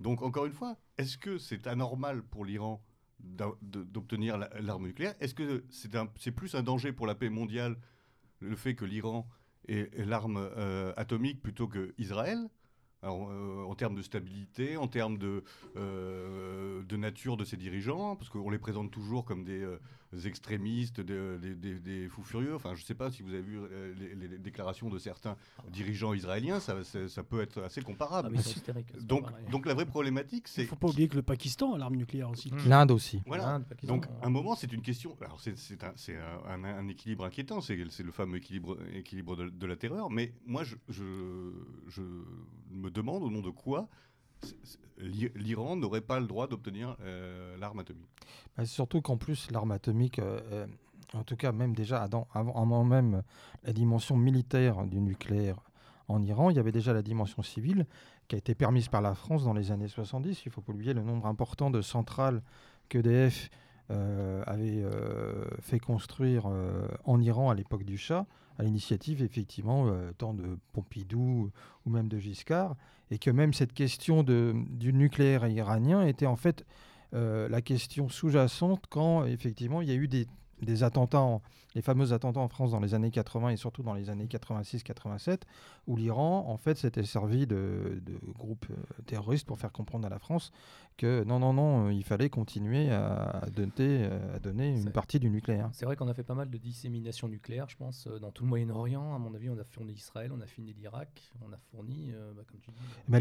Donc, 0.00 0.22
encore 0.22 0.46
une 0.46 0.52
fois, 0.52 0.76
est-ce 0.96 1.18
que 1.18 1.38
c'est 1.38 1.66
anormal 1.66 2.22
pour 2.22 2.44
l'Iran 2.44 2.82
d'obtenir 3.20 4.38
l'arme 4.60 4.86
nucléaire? 4.86 5.14
Est-ce 5.20 5.34
que 5.34 5.64
c'est 5.70 6.32
plus 6.32 6.54
un 6.54 6.62
danger 6.62 6.92
pour 6.92 7.06
la 7.06 7.14
paix 7.14 7.30
mondiale 7.30 7.76
le 8.40 8.56
fait 8.56 8.74
que 8.74 8.84
l'Iran 8.84 9.28
ait, 9.68 9.90
l'arme 10.04 10.36
euh, 10.36 10.92
atomique 10.96 11.42
plutôt 11.42 11.68
euh, 13.04 13.64
en 13.64 13.74
termes 13.74 13.94
de 13.94 14.02
stabilité, 14.02 14.76
en 14.76 14.88
termes 14.88 15.18
de, 15.18 15.44
euh, 15.76 16.82
de 16.82 16.96
nature 16.96 17.36
de 17.36 17.44
ces 17.44 17.56
dirigeants, 17.56 18.16
parce 18.16 18.28
qu'on 18.28 18.50
les 18.50 18.58
présente 18.58 18.90
toujours 18.90 19.24
comme 19.24 19.44
des, 19.44 19.62
euh, 19.62 19.78
extrémistes, 20.24 21.00
des, 21.00 22.08
fous 22.08 22.22
furieux. 22.22 22.54
Enfin, 22.54 22.74
je 22.74 22.82
ne 22.82 22.86
sais 22.86 22.94
pas 22.94 23.10
si 23.10 23.22
vous 23.22 23.30
avez 23.30 23.42
vu 23.42 23.58
les, 24.16 24.38
déclarations 24.38 24.88
de 24.88 24.98
certains 24.98 25.36
dirigeants 25.70 26.14
israéliens, 26.14 26.60
ça, 26.60 26.76
ça, 26.84 27.22
peut 27.22 27.40
être 27.40 27.62
assez 27.62 27.82
comparable. 27.82 28.34
Ah, 28.36 28.72
donc, 29.00 29.26
donc 29.50 29.66
la 29.66 29.74
vraie 29.74 29.86
problématique, 29.86 30.48
c'est... 30.48 30.62
Il 30.62 30.64
ne 30.64 30.70
faut 30.70 30.76
pas 30.76 30.88
oublier 30.88 31.08
que 31.08 31.16
le 31.16 31.22
Pakistan 31.22 31.74
a 31.74 31.78
l'arme 31.78 31.96
nucléaire 31.96 32.30
aussi. 32.30 32.52
Mmh. 32.52 32.68
L'Inde 32.68 32.90
aussi. 32.90 33.22
Voilà. 33.26 33.60
donc, 33.82 34.06
un 34.22 34.30
moment, 34.30 34.54
c'est 34.54 34.72
une 34.72 34.82
question... 34.82 35.16
Alors, 35.20 35.40
c'est 35.40 36.18
un, 36.48 36.64
un, 36.64 36.88
équilibre 36.88 37.24
inquiétant, 37.24 37.60
c'est 37.60 37.76
le 37.76 38.12
fameux 38.12 38.38
équilibre, 38.38 38.78
équilibre 38.94 39.36
de, 39.36 39.66
la 39.66 39.76
terreur, 39.76 40.10
mais 40.10 40.32
moi, 40.46 40.64
je, 40.64 40.76
je, 40.88 41.04
je 41.88 42.02
me 42.70 42.90
demande 42.90 43.22
au 43.22 43.30
nom 43.30 43.42
de 43.42 43.50
quoi 43.50 43.88
l'Iran 45.00 45.76
n'aurait 45.76 46.00
pas 46.00 46.20
le 46.20 46.26
droit 46.26 46.46
d'obtenir 46.46 46.96
euh, 47.02 47.56
l'arme 47.58 47.80
atomique. 47.80 48.08
Bah, 48.56 48.64
surtout 48.64 49.00
qu'en 49.00 49.16
plus, 49.16 49.50
l'arme 49.50 49.70
atomique, 49.70 50.18
euh, 50.18 50.40
euh, 50.52 50.66
en 51.14 51.22
tout 51.22 51.36
cas 51.36 51.52
même 51.52 51.74
déjà 51.74 52.02
avant, 52.02 52.28
avant 52.34 52.84
même 52.84 53.22
la 53.64 53.72
dimension 53.72 54.16
militaire 54.16 54.84
du 54.86 55.00
nucléaire 55.00 55.60
en 56.08 56.22
Iran, 56.22 56.50
il 56.50 56.56
y 56.56 56.60
avait 56.60 56.72
déjà 56.72 56.92
la 56.92 57.02
dimension 57.02 57.42
civile 57.42 57.86
qui 58.28 58.34
a 58.34 58.38
été 58.38 58.54
permise 58.54 58.88
par 58.88 59.02
la 59.02 59.14
France 59.14 59.44
dans 59.44 59.52
les 59.52 59.72
années 59.72 59.88
70. 59.88 60.42
Il 60.46 60.52
faut 60.52 60.60
pas 60.60 60.72
oublier 60.72 60.94
le 60.94 61.02
nombre 61.02 61.26
important 61.26 61.70
de 61.70 61.82
centrales 61.82 62.42
qu'EDF 62.88 63.50
avait 63.90 64.84
fait 65.60 65.78
construire 65.78 66.46
en 67.04 67.20
Iran 67.20 67.48
à 67.48 67.54
l'époque 67.54 67.84
du 67.84 67.96
Shah 67.96 68.26
à 68.58 68.64
l'initiative 68.64 69.22
effectivement 69.22 69.86
euh, 69.88 70.12
tant 70.18 70.34
de 70.34 70.58
Pompidou 70.72 71.50
ou 71.86 71.90
même 71.90 72.08
de 72.08 72.18
Giscard, 72.18 72.76
et 73.10 73.18
que 73.18 73.30
même 73.30 73.52
cette 73.52 73.72
question 73.72 74.22
du 74.22 74.92
nucléaire 74.92 75.46
iranien 75.46 76.06
était 76.06 76.26
en 76.26 76.36
fait 76.36 76.66
euh, 77.14 77.48
la 77.48 77.62
question 77.62 78.08
sous-jacente 78.08 78.84
quand 78.90 79.24
effectivement 79.24 79.80
il 79.80 79.88
y 79.88 79.92
a 79.92 79.94
eu 79.94 80.08
des, 80.08 80.26
des 80.62 80.82
attentats, 80.82 81.40
les 81.74 81.82
fameux 81.82 82.12
attentats 82.12 82.40
en 82.40 82.48
France 82.48 82.72
dans 82.72 82.80
les 82.80 82.94
années 82.94 83.10
80 83.10 83.50
et 83.50 83.56
surtout 83.56 83.82
dans 83.82 83.94
les 83.94 84.10
années 84.10 84.26
86-87, 84.26 85.42
où 85.86 85.96
l'Iran 85.96 86.46
en 86.48 86.56
fait 86.56 86.76
s'était 86.76 87.04
servi 87.04 87.46
de, 87.46 88.00
de 88.04 88.18
groupes 88.32 88.66
euh, 88.70 89.02
terroristes 89.06 89.46
pour 89.46 89.58
faire 89.58 89.72
comprendre 89.72 90.06
à 90.06 90.10
la 90.10 90.18
France 90.18 90.52
que 90.96 91.22
non, 91.24 91.38
non, 91.38 91.52
non, 91.52 91.86
euh, 91.86 91.92
il 91.92 92.02
fallait 92.02 92.28
continuer 92.28 92.90
à 92.90 93.46
donner, 93.54 93.70
euh, 93.78 94.36
à 94.36 94.38
donner 94.40 94.68
une 94.68 94.90
partie 94.90 95.20
du 95.20 95.30
nucléaire. 95.30 95.70
C'est 95.72 95.86
vrai 95.86 95.94
qu'on 95.94 96.08
a 96.08 96.14
fait 96.14 96.24
pas 96.24 96.34
mal 96.34 96.50
de 96.50 96.58
dissémination 96.58 97.28
nucléaire, 97.28 97.68
je 97.68 97.76
pense, 97.76 98.08
dans 98.20 98.32
tout 98.32 98.42
le 98.42 98.48
Moyen-Orient. 98.48 99.14
À 99.14 99.18
mon 99.18 99.32
avis, 99.34 99.48
on 99.48 99.58
a 99.58 99.64
fourni 99.64 99.92
Israël, 99.92 100.32
on 100.36 100.40
a 100.40 100.46
fourni 100.46 100.74
l'Irak, 100.74 101.32
on 101.46 101.52
a 101.52 101.56
fourni, 101.70 102.12
bah, 102.36 102.42
comme 102.48 102.60
tu 102.60 102.70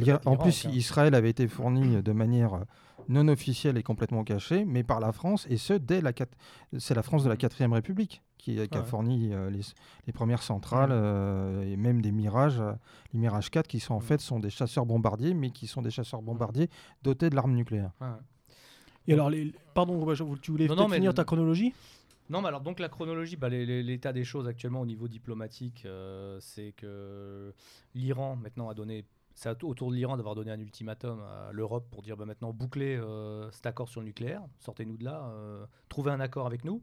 dis. 0.02 0.12
en 0.26 0.38
plus, 0.38 0.66
hein. 0.66 0.72
Israël 0.74 1.14
avait 1.14 1.30
été 1.30 1.48
fourni 1.48 2.02
de 2.02 2.12
manière 2.12 2.66
non 3.10 3.28
officielle 3.28 3.78
et 3.78 3.84
complètement 3.84 4.24
cachée, 4.24 4.66
mais 4.66 4.84
par 4.84 5.00
la 5.00 5.12
France, 5.12 5.46
et 5.50 5.58
ce, 5.58 5.74
dès 5.74 6.02
la... 6.02 6.12
C'est 6.80 6.96
la 6.96 7.04
France 7.04 7.24
de 7.28 7.34
la 7.34 7.38
4ème 7.38 7.74
République 7.74 8.22
qui, 8.56 8.60
a 8.60 8.84
fourni 8.84 9.34
euh, 9.34 9.50
les, 9.50 10.14
premières 10.14 10.42
centrales 10.42 10.92
euh, 10.92 11.64
et 11.64 11.76
même 11.76 12.02
des 12.02 12.12
Mirages, 12.12 12.60
euh, 12.60 12.74
les 13.14 13.20
Mirage 13.20 13.50
4 13.50 13.68
qui 13.68 13.80
sont 13.80 13.94
en 13.94 14.00
fait 14.00 14.22
sont 14.22 14.40
des 14.40 14.50
chasseurs 14.50 14.86
bombardiers, 14.86 15.34
mais 15.34 15.52
qui 15.52 15.68
sont 15.68 15.82
des 15.82 15.92
chasseurs 15.92 16.22
bombardiers 16.22 16.70
dotés 17.04 17.30
de 17.30 17.36
l'arme 17.36 17.54
nucléaire. 17.54 17.92
Et 19.08 19.14
alors, 19.14 19.30
les... 19.30 19.54
pardon, 19.74 20.14
tu 20.42 20.52
voulais 20.52 20.68
non, 20.68 20.90
finir 20.90 21.14
ta 21.14 21.24
chronologie? 21.24 21.74
Non, 22.30 22.42
mais 22.42 22.50
alors 22.50 22.62
donc 22.62 22.80
la 22.80 22.90
chronologie, 22.90 23.38
bah, 23.38 23.50
l'état 23.50 24.12
des 24.12 24.26
choses 24.26 24.48
actuellement 24.48 24.82
au 24.82 24.86
niveau 24.86 25.08
diplomatique, 25.08 25.88
c'est 26.40 26.74
que 26.74 27.54
l'Iran 27.96 28.36
maintenant 28.36 28.70
a 28.70 28.74
donné 28.74 29.06
c'est 29.34 29.64
autour 29.64 29.92
de 29.92 29.96
l'Iran 29.96 30.18
d'avoir 30.18 30.34
donné 30.34 30.50
un 30.50 30.60
ultimatum 30.60 31.22
à 31.22 31.52
l'Europe 31.52 31.86
pour 31.92 32.02
dire 32.02 32.18
bah, 32.18 32.26
maintenant 32.26 32.52
bouclez 32.52 33.00
cet 33.52 33.66
accord 33.66 33.88
sur 33.88 34.02
le 34.02 34.08
nucléaire, 34.08 34.42
sortez-nous 34.60 34.98
de 34.98 35.06
là, 35.06 35.32
trouvez 35.90 36.12
un 36.12 36.20
accord 36.20 36.48
avec 36.48 36.66
nous. 36.66 36.82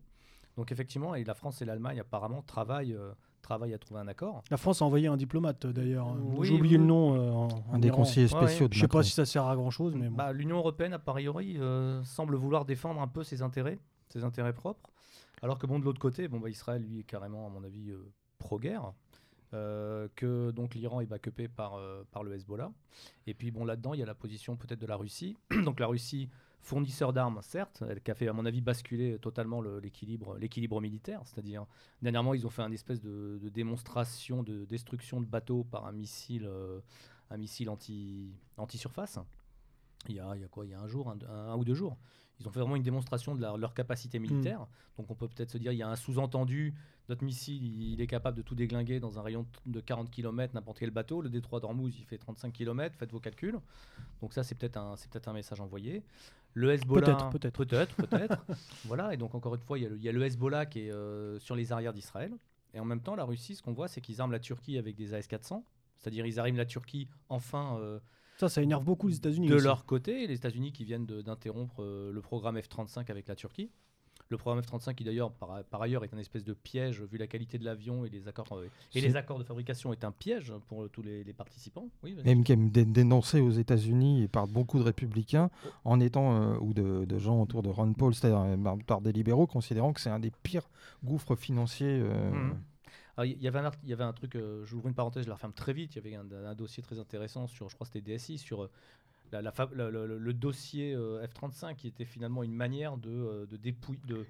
Donc 0.56 0.70
effectivement, 0.70 1.14
et 1.14 1.24
la 1.24 1.34
France 1.34 1.62
et 1.62 1.64
l'Allemagne 1.64 2.00
apparemment 2.00 2.42
travaillent, 2.42 2.94
euh, 2.94 3.12
travaillent 3.42 3.74
à 3.74 3.78
trouver 3.78 4.00
un 4.00 4.08
accord. 4.08 4.42
La 4.50 4.56
France 4.56 4.82
a 4.82 4.84
envoyé 4.84 5.08
un 5.08 5.16
diplomate 5.16 5.66
d'ailleurs. 5.66 6.08
Hein. 6.08 6.18
J'ai 6.42 6.54
oublié 6.54 6.78
le 6.78 6.84
nom. 6.84 7.48
Euh, 7.48 7.48
un 7.72 7.78
des 7.78 7.90
conseillers 7.90 8.28
spéciaux. 8.28 8.68
Je 8.70 8.76
ne 8.76 8.80
sais 8.82 8.88
pas 8.88 9.02
si 9.02 9.10
ça 9.10 9.24
sert 9.24 9.46
à 9.46 9.56
grand 9.56 9.70
chose, 9.70 9.94
mais 9.96 10.08
bah, 10.08 10.32
L'Union 10.32 10.58
européenne 10.58 10.92
a 10.92 10.98
priori 10.98 11.56
euh, 11.58 12.02
semble 12.04 12.36
vouloir 12.36 12.64
défendre 12.64 13.00
un 13.00 13.08
peu 13.08 13.24
ses 13.24 13.42
intérêts, 13.42 13.78
ses 14.08 14.24
intérêts 14.24 14.52
propres, 14.52 14.90
alors 15.42 15.58
que 15.58 15.66
bon 15.66 15.78
de 15.78 15.84
l'autre 15.84 16.00
côté, 16.00 16.28
bon 16.28 16.38
bah, 16.38 16.50
Israël 16.50 16.82
lui 16.82 17.00
est 17.00 17.04
carrément 17.04 17.46
à 17.46 17.50
mon 17.50 17.64
avis 17.64 17.92
pro-guerre. 18.38 18.92
que 19.50 20.52
donc 20.52 20.76
l'Iran 20.76 21.00
est 21.00 21.06
backupé 21.06 21.48
par, 21.48 21.80
par 22.12 22.22
le 22.22 22.32
Hezbollah. 22.34 22.70
Et 23.26 23.34
puis 23.34 23.50
bon 23.50 23.64
là-dedans, 23.64 23.94
il 23.94 24.00
y 24.00 24.02
a 24.04 24.06
la 24.06 24.14
position 24.14 24.56
peut-être 24.56 24.80
de 24.80 24.86
la 24.86 24.96
Russie. 24.96 25.36
donc 25.64 25.80
la 25.80 25.88
Russie 25.88 26.28
fournisseur 26.64 27.12
d'armes, 27.12 27.40
certes, 27.42 27.84
qui 28.02 28.10
a 28.10 28.14
fait, 28.14 28.26
à 28.26 28.32
mon 28.32 28.46
avis, 28.46 28.60
basculer 28.60 29.18
totalement 29.18 29.60
l'équilibre, 29.60 30.36
l'équilibre 30.38 30.80
militaire. 30.80 31.20
C'est-à-dire, 31.24 31.66
dernièrement, 32.02 32.34
ils 32.34 32.46
ont 32.46 32.50
fait 32.50 32.62
une 32.62 32.72
espèce 32.72 33.00
de, 33.00 33.38
démonstration 33.52 34.42
de 34.42 34.64
destruction 34.64 35.20
de 35.20 35.26
bateaux 35.26 35.64
par 35.64 35.86
un 35.86 35.92
missile, 35.92 36.46
euh, 36.46 36.80
un 37.30 37.36
missile 37.36 37.68
anti, 37.68 38.32
anti-surface. 38.56 39.18
Il 40.08 40.16
y, 40.16 40.20
a, 40.20 40.34
il 40.34 40.42
y 40.42 40.44
a 40.44 40.48
quoi? 40.48 40.64
Il 40.64 40.70
y 40.70 40.74
a 40.74 40.80
un 40.80 40.88
jour, 40.88 41.14
un, 41.28 41.56
ou 41.56 41.64
deux 41.64 41.74
jours. 41.74 41.96
Ils 42.40 42.48
ont 42.48 42.50
fait 42.50 42.60
vraiment 42.60 42.76
une 42.76 42.82
démonstration 42.82 43.34
de 43.34 43.40
leur 43.40 43.74
capacité 43.74 44.18
militaire. 44.18 44.60
Hmm. 44.60 44.98
Donc 44.98 45.10
on 45.10 45.14
peut 45.14 45.28
peut-être 45.28 45.50
se 45.50 45.58
dire, 45.58 45.72
il 45.72 45.78
y 45.78 45.82
a 45.82 45.88
un 45.88 45.96
sous-entendu, 45.96 46.74
notre 47.08 47.24
missile, 47.24 47.62
il, 47.64 48.00
est 48.00 48.06
capable 48.06 48.36
de 48.36 48.42
tout 48.42 48.54
déglinguer 48.54 48.98
dans 48.98 49.18
un 49.18 49.22
rayon 49.22 49.46
de 49.66 49.80
40 49.80 50.10
km, 50.10 50.54
n'importe 50.54 50.78
quel 50.78 50.90
bateau. 50.90 51.20
Le 51.20 51.28
détroit 51.28 51.60
d'Ormuz, 51.60 51.94
il 51.98 52.04
fait 52.04 52.18
35 52.18 52.52
km, 52.52 52.96
faites 52.96 53.12
vos 53.12 53.20
calculs. 53.20 53.58
Donc 54.20 54.32
ça, 54.32 54.42
c'est 54.42 54.54
peut-être 54.54 54.78
un, 54.78 54.94
peut 55.10 55.22
un 55.26 55.32
message 55.32 55.60
envoyé. 55.60 56.02
Le 56.54 56.72
Hezbollah. 56.72 57.30
Peut-être, 57.32 57.52
peut-être. 57.52 57.94
Peut-être, 57.96 58.46
voilà, 58.84 59.12
et 59.12 59.16
donc 59.16 59.34
encore 59.34 59.54
une 59.54 59.60
fois, 59.60 59.78
il 59.78 60.02
y, 60.02 60.08
a 60.08 60.12
le, 60.12 60.24
Hezbollah 60.24 60.66
qui 60.66 60.86
est 60.86 60.92
euh, 60.92 61.38
sur 61.40 61.56
les 61.56 61.72
arrières 61.72 61.92
d'Israël. 61.92 62.32
Et 62.72 62.80
en 62.80 62.84
même 62.84 63.00
temps, 63.00 63.14
la 63.14 63.24
Russie, 63.24 63.54
ce 63.54 63.62
qu'on 63.62 63.72
voit, 63.72 63.88
c'est 63.88 64.00
qu'ils 64.00 64.20
arment 64.20 64.32
la 64.32 64.40
Turquie 64.40 64.78
avec 64.78 64.96
des 64.96 65.14
AS-400. 65.14 65.62
C'est-à-dire, 65.96 66.26
ils 66.26 66.40
arrivent 66.40 66.56
la 66.56 66.66
Turquie 66.66 67.08
enfin. 67.28 67.78
Euh, 67.80 68.00
ça, 68.38 68.48
ça 68.48 68.62
énerve 68.62 68.84
beaucoup 68.84 69.08
les 69.08 69.16
États-Unis. 69.16 69.48
De 69.48 69.54
leur 69.54 69.84
côté, 69.84 70.26
les 70.26 70.34
États-Unis 70.34 70.72
qui 70.72 70.84
viennent 70.84 71.06
d'interrompre 71.06 71.82
euh, 71.82 72.10
le 72.10 72.20
programme 72.20 72.58
F-35 72.58 73.10
avec 73.10 73.28
la 73.28 73.36
Turquie. 73.36 73.70
Le 74.30 74.38
programme 74.38 74.62
F-35, 74.64 74.94
qui 74.94 75.04
d'ailleurs, 75.04 75.30
par, 75.32 75.62
par 75.64 75.82
ailleurs, 75.82 76.02
est 76.02 76.12
un 76.14 76.18
espèce 76.18 76.44
de 76.44 76.54
piège, 76.54 77.02
vu 77.02 77.18
la 77.18 77.26
qualité 77.26 77.58
de 77.58 77.64
l'avion 77.64 78.04
et 78.06 78.08
les 78.08 78.26
accords 78.26 78.46
euh, 78.56 78.68
et 78.94 79.00
les 79.00 79.16
accords 79.16 79.38
de 79.38 79.44
fabrication, 79.44 79.92
est 79.92 80.02
un 80.02 80.12
piège 80.12 80.52
pour 80.68 80.82
euh, 80.84 80.88
tous 80.88 81.02
les, 81.02 81.22
les 81.24 81.32
participants. 81.34 81.88
Oui, 82.02 82.16
est 82.24 82.56
dé- 82.70 82.84
dénoncé 82.86 83.40
aux 83.40 83.50
États-Unis 83.50 84.22
et 84.22 84.28
par 84.28 84.48
beaucoup 84.48 84.78
de 84.78 84.84
républicains, 84.84 85.50
en 85.84 86.00
étant 86.00 86.40
euh, 86.40 86.56
ou 86.60 86.72
de, 86.72 87.04
de 87.04 87.18
gens 87.18 87.40
autour 87.42 87.62
de 87.62 87.68
Ron 87.68 87.92
Paul, 87.92 88.14
c'est-à-dire 88.14 88.40
euh, 88.40 88.56
par, 88.56 88.78
par 88.78 89.00
des 89.02 89.12
libéraux, 89.12 89.46
considérant 89.46 89.92
que 89.92 90.00
c'est 90.00 90.10
un 90.10 90.20
des 90.20 90.32
pires 90.42 90.68
gouffres 91.04 91.36
financiers. 91.36 91.98
Mhm. 92.00 92.58
Il 93.24 93.40
y 93.40 93.46
avait 93.46 93.60
un, 93.60 93.66
art- 93.66 93.74
il 93.84 93.90
y 93.90 93.92
avait 93.92 94.02
un 94.02 94.12
truc, 94.12 94.34
euh, 94.34 94.64
j'ouvre 94.64 94.88
une 94.88 94.94
parenthèse, 94.94 95.22
je 95.24 95.28
la 95.28 95.34
referme 95.36 95.52
très 95.52 95.72
vite. 95.72 95.94
Il 95.94 96.02
y 96.02 96.06
avait 96.06 96.16
un, 96.16 96.26
un 96.46 96.54
dossier 96.56 96.82
très 96.82 96.98
intéressant 96.98 97.46
sur, 97.46 97.68
je 97.68 97.74
crois 97.76 97.86
que 97.86 97.92
c'était 97.92 98.16
DSI, 98.16 98.38
sur 98.38 98.68
la, 99.32 99.42
la 99.42 99.50
fa- 99.52 99.68
le, 99.72 100.32
dossier 100.32 100.94
euh, 100.94 101.26
F-35 101.26 101.76
qui 101.76 101.88
était 101.88 102.04
finalement 102.04 102.42
une 102.42 102.54
manière 102.54 102.96
de, 102.96 103.10
euh, 103.10 103.46
de, 103.46 103.56
dépouiller, 103.56 104.00
de, 104.06 104.26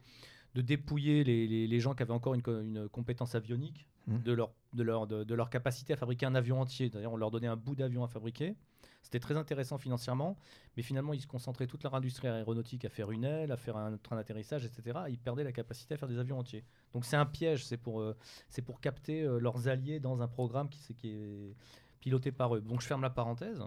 de 0.55 0.61
dépouiller 0.63 1.25
les, 1.25 1.47
les- 1.47 1.67
les 1.67 1.81
gens 1.81 1.95
qui 1.95 2.03
avaient 2.03 2.13
encore 2.13 2.35
une, 2.35 2.43
co- 2.43 2.61
une 2.61 2.89
compétence 2.89 3.35
avionique 3.35 3.87
Mhm. 4.07 4.23
de, 4.23 4.33
leur, 4.33 4.53
de, 4.75 4.83
leur, 4.83 5.07
de, 5.07 5.25
de 5.25 5.35
leur 5.35 5.49
capacité 5.49 5.95
à 5.95 5.97
fabriquer 5.97 6.27
un 6.27 6.35
avion 6.35 6.61
entier. 6.61 6.91
D'ailleurs, 6.91 7.15
on 7.15 7.17
leur 7.17 7.31
donnait 7.31 7.47
un 7.47 7.57
bout 7.57 7.75
d'avion 7.75 8.05
à 8.05 8.07
fabriquer. 8.09 8.55
C'était 9.03 9.19
très 9.19 9.37
intéressant 9.39 9.79
financièrement, 9.79 10.37
mais 10.77 10.83
finalement, 10.83 11.15
ils 11.15 11.23
se 11.23 11.27
concentraient 11.27 11.67
toute 11.67 11.83
leur 11.85 11.95
industrie 11.95 12.29
aéronautique 12.29 12.85
à 12.85 12.91
faire 12.91 13.11
une 13.11 13.25
aile, 13.25 13.51
à 13.51 13.57
faire 13.57 13.79
un 13.79 13.97
train 13.97 14.17
d'atterrissage, 14.17 14.65
etc. 14.67 14.99
Ils 15.09 15.19
perdaient 15.19 15.45
la 15.45 15.53
capacité 15.53 15.95
à 15.95 15.97
faire 15.97 16.09
des 16.09 16.19
avions 16.19 16.39
entiers. 16.39 16.65
Donc 16.93 17.07
c'est 17.07 17.17
un 17.17 17.25
piège, 17.25 17.65
c'est 17.65 17.79
pour, 17.79 18.01
euh, 18.03 18.15
c'est 18.51 18.61
pour 18.63 18.79
capter 18.83 19.23
leurs 19.41 19.69
alliés 19.69 20.01
dans 20.01 20.21
un 20.21 20.29
programme 20.29 20.69
qui 20.69 21.09
est 21.09 21.55
piloté 22.01 22.31
par 22.31 22.55
eux. 22.55 22.61
Donc 22.61 22.83
je 22.83 22.87
ferme 22.87 23.01
la 23.03 23.11
parenthèse. 23.11 23.63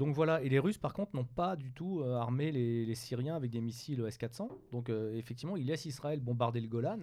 Donc 0.00 0.14
voilà, 0.14 0.40
et 0.40 0.48
les 0.48 0.58
Russes 0.58 0.78
par 0.78 0.94
contre 0.94 1.14
n'ont 1.14 1.26
pas 1.26 1.56
du 1.56 1.72
tout 1.72 2.00
euh, 2.00 2.16
armé 2.16 2.50
les, 2.52 2.94
Syriens 2.94 3.36
avec 3.36 3.50
des 3.50 3.60
missiles 3.60 4.02
S-400. 4.02 4.48
Donc 4.72 4.88
euh, 4.88 5.12
effectivement, 5.12 5.58
ils 5.58 5.66
laissent 5.66 5.84
Israël 5.84 6.20
bombarder 6.20 6.62
le 6.62 6.68
Golan. 6.68 7.00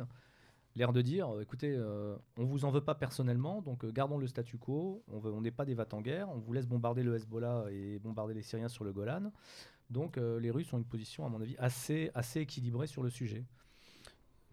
L'air 0.76 0.92
de 0.94 1.04
dire, 1.04 1.30
euh, 1.30 1.42
écoutez, 1.42 1.76
euh, 1.78 2.16
on 2.38 2.46
vous 2.46 2.66
en 2.66 2.72
veut 2.72 2.82
pas 2.82 2.96
personnellement, 2.96 3.62
donc 3.62 3.86
gardons 3.86 4.18
le 4.18 4.26
statu 4.26 4.58
quo. 4.58 5.04
On 5.12 5.42
n'est 5.42 5.52
pas 5.52 5.64
des 5.64 5.76
vats 5.76 5.86
en 5.92 6.02
guerre. 6.02 6.28
On 6.30 6.40
vous 6.40 6.54
laisse 6.54 6.66
bombarder 6.66 7.04
le 7.04 7.16
Hezbollah 7.16 7.66
et 7.70 8.00
bombarder 8.00 8.34
les 8.34 8.42
Syriens 8.42 8.68
sur 8.68 8.84
le 8.84 8.92
Golan. 8.92 9.32
Donc 9.92 10.18
les 10.18 10.50
Russes 10.50 10.74
ont 10.74 10.80
une 10.80 10.84
position, 10.84 11.24
à 11.24 11.30
mon 11.30 11.40
avis, 11.40 11.56
assez, 11.60 12.10
assez 12.16 12.40
équilibrée 12.40 12.88
sur 12.88 13.04
le 13.04 13.12
sujet. 13.12 13.46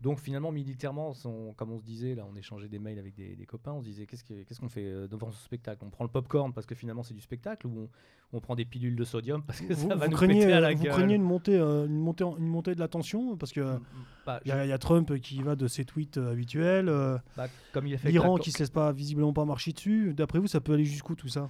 Donc 0.00 0.20
finalement, 0.20 0.52
militairement, 0.52 1.12
on- 1.24 1.54
comme 1.54 1.70
on 1.72 1.78
se 1.78 1.84
disait, 1.84 2.14
là, 2.14 2.26
on 2.30 2.36
échangeait 2.36 2.68
des 2.68 2.78
mails 2.78 2.98
avec 2.98 3.14
des, 3.14 3.36
des 3.36 3.46
copains, 3.46 3.72
on 3.72 3.80
se 3.80 3.86
disait 3.86 4.06
qu'est-ce 4.06 4.24
que- 4.24 4.42
qu'est-ce 4.42 4.60
qu'on 4.60 4.68
fait 4.68 4.84
euh, 4.84 5.08
devant 5.08 5.30
ce 5.30 5.42
spectacle? 5.42 5.82
On 5.84 5.90
prend 5.90 6.04
le 6.04 6.10
popcorn 6.10 6.52
parce 6.52 6.66
que 6.66 6.74
finalement 6.74 7.02
c'est 7.02 7.14
du 7.14 7.20
spectacle 7.22 7.66
ou 7.66 7.88
on, 8.32 8.36
on 8.36 8.40
prend 8.40 8.54
des 8.54 8.64
pilules 8.66 8.96
de 8.96 9.04
sodium 9.04 9.42
parce 9.42 9.60
que 9.60 9.72
Vous, 9.72 9.88
ça 9.88 9.94
va 9.94 10.04
vous 10.06 10.10
nous 10.10 10.16
craignez, 10.16 10.40
péter 10.40 10.52
à 10.52 10.56
euh, 10.58 10.60
la 10.60 10.74
vous 10.74 10.82
gueule? 10.84 10.92
craignez 10.92 11.14
une 11.14 11.22
montée, 11.22 11.56
euh, 11.56 11.86
une 11.86 11.98
montée, 12.00 12.24
en- 12.24 12.36
une 12.36 12.48
montée 12.48 12.74
de 12.74 12.80
la 12.80 12.88
tension? 12.88 13.36
Parce 13.36 13.52
que 13.52 13.60
euh, 13.60 13.78
Bah, 14.26 14.40
il 14.44 14.48
y, 14.48 14.52
a- 14.52 14.66
il 14.66 14.68
y 14.68 14.72
a 14.72 14.78
Trump 14.78 15.18
qui 15.20 15.40
va 15.42 15.56
de 15.56 15.68
ses 15.68 15.84
tweets 15.84 16.18
euh, 16.18 16.32
habituels, 16.32 16.88
euh, 16.88 17.16
bah, 17.36 17.46
comme 17.72 17.86
il 17.86 17.94
a 17.94 17.98
fait 17.98 18.08
avec 18.08 18.12
l'Iran 18.14 18.36
qui 18.36 18.52
se 18.52 18.58
laisse 18.58 18.70
pas 18.70 18.92
visiblement 18.92 19.32
pas 19.32 19.44
marcher 19.46 19.72
dessus. 19.72 20.12
D'après 20.12 20.38
vous, 20.38 20.48
ça 20.48 20.60
peut 20.60 20.74
aller 20.74 20.84
jusqu'où 20.84 21.14
tout 21.14 21.28
ça? 21.28 21.48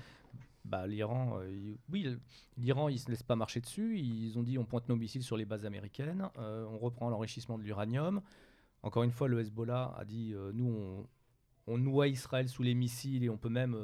Bah, 0.64 0.86
l'Iran, 0.86 1.40
euh, 1.40 1.74
oui, 1.90 2.18
l'Iran, 2.56 2.88
ils 2.88 2.98
se 2.98 3.10
laissent 3.10 3.22
pas 3.22 3.36
marcher 3.36 3.60
dessus. 3.60 3.98
Ils 3.98 4.38
ont 4.38 4.42
dit 4.42 4.56
on 4.58 4.64
pointe 4.64 4.88
nos 4.88 4.96
missiles 4.96 5.22
sur 5.22 5.36
les 5.36 5.44
bases 5.44 5.66
américaines, 5.66 6.28
euh, 6.38 6.66
on 6.70 6.78
reprend 6.78 7.10
l'enrichissement 7.10 7.58
de 7.58 7.62
l'uranium. 7.62 8.22
Encore 8.82 9.02
une 9.02 9.10
fois, 9.10 9.28
le 9.28 9.40
Hezbollah 9.40 9.94
a 9.96 10.04
dit 10.04 10.32
euh, 10.34 10.52
nous, 10.54 10.66
on, 10.66 11.06
on 11.66 11.78
noie 11.78 12.08
Israël 12.08 12.48
sous 12.48 12.62
les 12.62 12.74
missiles 12.74 13.24
et 13.24 13.28
on 13.28 13.36
peut 13.36 13.50
même 13.50 13.76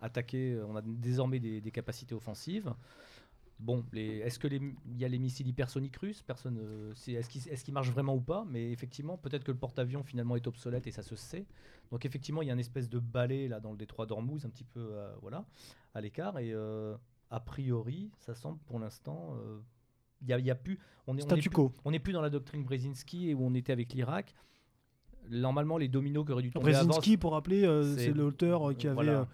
attaquer. 0.00 0.58
On 0.68 0.76
a 0.76 0.82
désormais 0.82 1.38
des 1.38 1.70
capacités 1.70 2.14
offensives. 2.14 2.72
Bon, 3.60 3.84
les- 3.92 4.18
est-ce 4.20 4.38
que 4.38 4.48
les- 4.48 4.56
il 4.86 4.96
y 4.98 5.04
a 5.04 5.08
les 5.08 5.18
missiles 5.18 5.46
hypersoniques 5.46 5.96
russes? 5.96 6.22
Personne. 6.22 6.58
euh, 6.58 6.92
est-ce 6.94 7.64
qu'ils 7.64 7.74
marchent 7.74 7.90
vraiment 7.90 8.14
ou 8.14 8.20
pas? 8.20 8.46
Mais 8.48 8.72
effectivement, 8.72 9.18
peut-être 9.18 9.44
que 9.44 9.52
le 9.52 9.58
porte-avions 9.58 10.02
finalement 10.02 10.34
est 10.36 10.46
obsolète 10.46 10.86
et 10.86 10.90
ça 10.90 11.02
se 11.02 11.14
sait. 11.14 11.44
Donc 11.90 12.06
effectivement, 12.06 12.40
il 12.40 12.48
y 12.48 12.50
a 12.50 12.54
une 12.54 12.60
espèce 12.60 12.88
de 12.88 12.98
balai 12.98 13.48
là 13.48 13.60
dans 13.60 13.72
le 13.72 13.76
détroit 13.76 14.06
d'Ormuz, 14.06 14.46
un 14.46 14.48
petit 14.48 14.64
peu, 14.64 14.80
euh, 14.80 15.14
voilà, 15.20 15.44
à 15.94 16.00
l'écart. 16.00 16.38
Et 16.38 16.52
euh, 16.54 16.96
a 17.30 17.40
priori, 17.40 18.10
ça 18.18 18.34
semble 18.34 18.58
pour 18.66 18.78
l'instant, 18.78 19.36
il 20.22 20.28
y 20.28 20.32
a, 20.32 20.38
il 20.38 20.46
y 20.46 20.50
a 20.50 20.54
plus, 20.54 20.78
on 21.06 21.16
est, 21.18 21.22
on 21.22 21.26
est 21.26 21.28
Statu 21.42 21.50
plus- 21.50 21.54
on 21.84 22.12
dans 22.12 22.22
la 22.22 22.30
doctrine 22.30 22.64
Brzezinski 22.64 23.30
et 23.30 23.34
où 23.34 23.44
on 23.44 23.54
était 23.54 23.72
avec 23.72 23.92
l'Irak. 23.92 24.34
Normalement, 25.28 25.76
les 25.76 25.88
dominos 25.88 26.24
qui 26.24 26.32
auraient 26.32 26.42
dû 26.42 26.50
tomber 26.50 26.74
avant, 26.74 26.86
Brzezinski, 26.86 27.16
pour 27.18 27.32
rappeler, 27.32 27.64
euh, 27.64 27.94
c'est- 27.96 28.12
l'auteur 28.12 28.74
qui 28.76 28.86
avait 28.88 28.94
voilà. 28.94 29.20
euh, 29.20 29.24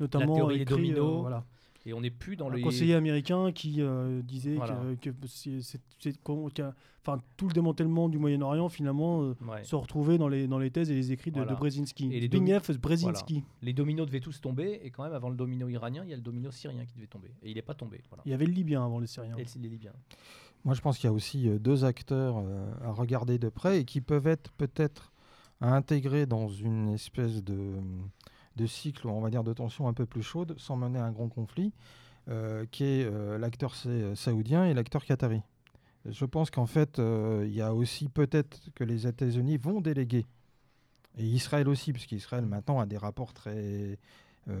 notamment 0.00 0.34
théorie 0.34 0.56
des 0.56 0.62
écrit, 0.62 0.74
euh, 0.92 0.94
dominos, 0.96 1.20
voilà, 1.20 1.44
et 1.86 1.92
on 1.94 2.00
n'est 2.00 2.10
plus 2.10 2.36
dans 2.36 2.48
un 2.48 2.54
les 2.54 2.62
conseiller 2.62 2.94
américain 2.94 3.52
qui 3.52 3.80
euh, 3.80 4.22
disait 4.22 4.54
Voilà. 4.54 4.78
que, 5.00 5.10
que 5.10 5.26
c'est- 5.26 5.60
c'est- 5.62 5.80
c'est- 5.98 6.20
qu'on- 6.22 6.48
qu'a- 6.48 6.74
enfin, 7.00 7.20
tout 7.36 7.48
le 7.48 7.52
démantèlement 7.54 8.08
du 8.08 8.18
Moyen-Orient 8.18 8.68
finalement 8.68 9.22
euh, 9.22 9.34
Ouais. 9.48 9.64
se 9.64 9.74
retrouvait 9.74 10.18
dans 10.18 10.28
les, 10.28 10.46
dans 10.46 10.58
les 10.58 10.70
thèses 10.70 10.90
et 10.90 10.94
les 10.94 11.10
écrits 11.12 11.30
de, 11.32 11.36
Voilà. 11.38 11.52
de 11.52 11.56
Brzezinski. 11.56 12.06
Et 12.12 12.20
les 12.20 12.26
Zbigniew 12.28 12.60
Brzezinski. 12.80 13.42
les 13.62 13.72
dominos 13.72 14.06
devaient 14.06 14.20
tous 14.20 14.40
tomber 14.40 14.80
et 14.84 14.90
quand 14.90 15.02
même 15.04 15.12
avant 15.14 15.28
le 15.28 15.36
domino 15.36 15.68
iranien, 15.68 16.02
il 16.04 16.10
y 16.10 16.12
a 16.12 16.16
le 16.16 16.22
domino 16.22 16.50
syrien 16.50 16.84
qui 16.84 16.94
devait 16.94 17.06
tomber 17.08 17.32
et 17.42 17.50
il 17.50 17.54
n'est 17.56 17.62
pas 17.62 17.74
tombé. 17.74 18.00
Voilà. 18.10 18.22
Il 18.26 18.30
y 18.30 18.34
avait 18.34 18.46
le 18.46 18.52
Libyen 18.52 18.84
avant 18.84 18.98
les 19.00 19.06
Syriens. 19.06 19.36
Et 19.36 19.44
les 19.60 19.68
Libyens. 19.68 19.92
Moi, 20.64 20.74
je 20.74 20.80
pense 20.80 20.96
qu'il 20.98 21.08
y 21.08 21.10
a 21.10 21.12
aussi 21.12 21.48
euh, 21.48 21.58
deux 21.58 21.84
acteurs 21.84 22.38
euh, 22.38 22.70
à 22.84 22.92
regarder 22.92 23.36
de 23.38 23.48
près 23.48 23.80
et 23.80 23.84
qui 23.84 24.00
peuvent 24.00 24.28
être 24.28 24.52
peut-être 24.52 25.12
à 25.60 25.74
intégrer 25.74 26.26
dans 26.26 26.48
une 26.48 26.88
espèce 26.90 27.42
de, 27.42 27.74
de 28.56 28.66
cycle, 28.66 29.08
on 29.08 29.20
va 29.20 29.30
dire, 29.30 29.44
de 29.44 29.52
tension 29.52 29.88
un 29.88 29.92
peu 29.92 30.06
plus 30.06 30.22
chaude, 30.22 30.54
sans 30.58 30.76
mener 30.76 30.98
à 30.98 31.04
un 31.04 31.12
grand 31.12 31.28
conflit, 31.28 31.72
euh, 32.28 32.64
qui 32.70 32.84
est 32.84 33.04
euh, 33.04 33.38
l'acteur 33.38 33.74
sa- 33.74 34.14
saoudien 34.14 34.64
et 34.66 34.74
l'acteur 34.74 35.04
qatari. 35.04 35.42
Je 36.04 36.24
pense 36.24 36.50
qu'en 36.50 36.66
fait, 36.66 36.98
euh, 36.98 37.44
il 37.46 37.54
y 37.54 37.60
a 37.62 37.74
aussi 37.74 38.08
peut-être 38.08 38.60
que 38.74 38.84
les 38.84 39.06
États-Unis 39.06 39.56
vont 39.56 39.80
déléguer, 39.80 40.26
et 41.18 41.24
Israël 41.24 41.68
aussi, 41.68 41.92
puisqu'Israël 41.92 42.46
maintenant 42.46 42.80
a 42.80 42.86
des 42.86 42.96
rapports 42.96 43.32
très 43.34 43.98
euh, 44.48 44.56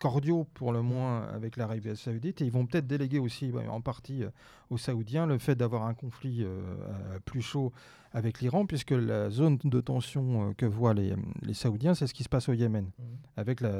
cordiaux 0.00 0.46
pour 0.54 0.72
le 0.72 0.82
moins 0.82 1.22
avec 1.28 1.56
l'Arabie 1.56 1.96
saoudite, 1.96 2.42
et 2.42 2.44
ils 2.44 2.52
vont 2.52 2.66
peut-être 2.66 2.86
déléguer 2.86 3.18
aussi 3.18 3.52
en 3.70 3.80
partie 3.80 4.24
euh, 4.24 4.30
aux 4.70 4.78
Saoudiens 4.78 5.26
le 5.26 5.38
fait 5.38 5.54
d'avoir 5.54 5.84
un 5.84 5.94
conflit 5.94 6.42
euh, 6.44 6.60
plus 7.24 7.40
chaud 7.42 7.72
avec 8.12 8.40
l'Iran, 8.40 8.66
puisque 8.66 8.90
la 8.92 9.30
zone 9.30 9.58
de 9.64 9.80
tension 9.80 10.54
que 10.56 10.66
voient 10.66 10.94
les, 10.94 11.14
les 11.42 11.54
Saoudiens, 11.54 11.94
c'est 11.94 12.06
ce 12.06 12.14
qui 12.14 12.24
se 12.24 12.28
passe 12.28 12.48
au 12.48 12.52
Yémen, 12.52 12.84
Mhm. 12.98 13.04
avec 13.36 13.60
la, 13.60 13.70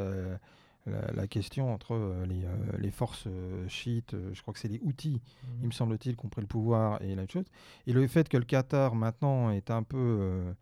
la- 0.87 1.13
la 1.15 1.27
question 1.27 1.73
entre 1.73 2.15
les, 2.29 2.45
les 2.79 2.91
forces 2.91 3.27
chiites, 3.69 4.15
je 4.33 4.41
crois 4.43 4.55
que 4.55 4.61
c'est 4.61 4.69
les 4.69 4.81
Houthis, 4.85 5.21
il 5.61 5.67
me 5.67 5.73
semble-t-il, 5.73 6.17
qui 6.17 6.25
ont 6.25 6.29
pris 6.29 6.41
le 6.43 6.47
pouvoir 6.47 7.03
et 7.03 7.15
la 7.15 7.27
chose. 7.27 7.45
Et 7.87 7.93
le 7.93 8.07
fait 8.07 8.29
que 8.29 8.37
le 8.37 8.45
Qatar 8.45 8.95
maintenant 8.95 9.51
est 9.51 9.71
un 9.71 9.83
peu 9.83 10.55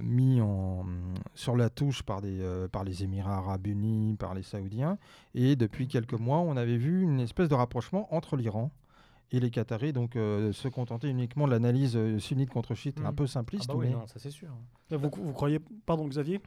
mis 0.00 0.40
en, 0.40 0.84
sur 1.34 1.56
la 1.56 1.70
touche 1.70 2.02
par, 2.02 2.20
euh, 2.24 2.68
par 2.68 2.84
les 2.84 3.04
Émirats 3.04 3.38
arabes 3.38 3.66
unis, 3.66 4.14
par 4.14 4.34
les 4.34 4.42
Saoudiens. 4.42 4.98
Et 5.34 5.56
depuis 5.56 5.88
quelques 5.88 6.12
mois, 6.12 6.38
on 6.38 6.56
avait 6.56 6.76
vu 6.76 7.02
une 7.02 7.20
espèce 7.20 7.48
de 7.48 7.54
rapprochement 7.54 8.12
entre 8.14 8.36
l'Iran 8.36 8.70
et 9.32 9.40
les 9.40 9.50
Qataris, 9.50 9.92
donc 9.92 10.14
euh, 10.16 10.52
se 10.52 10.68
contenter 10.68 11.08
uniquement 11.08 11.46
de 11.46 11.52
l'analyse 11.52 11.96
euh, 11.96 12.18
sunnite 12.18 12.50
contre 12.50 12.74
chiite, 12.74 13.00
un 13.04 13.12
peu 13.12 13.24
Ah 13.24 13.28
simpliste. 13.28 13.66
bah 13.68 13.74
oui, 13.76 13.86
mais- 13.88 13.92
non, 13.94 14.06
ça 14.06 14.18
c'est 14.18 14.30
sûr. 14.30 14.48
Là, 14.90 14.98
Vous, 14.98 15.10
vous 15.16 15.32
croyez, 15.32 15.58
pardon 15.86 16.06
Xavier? 16.06 16.38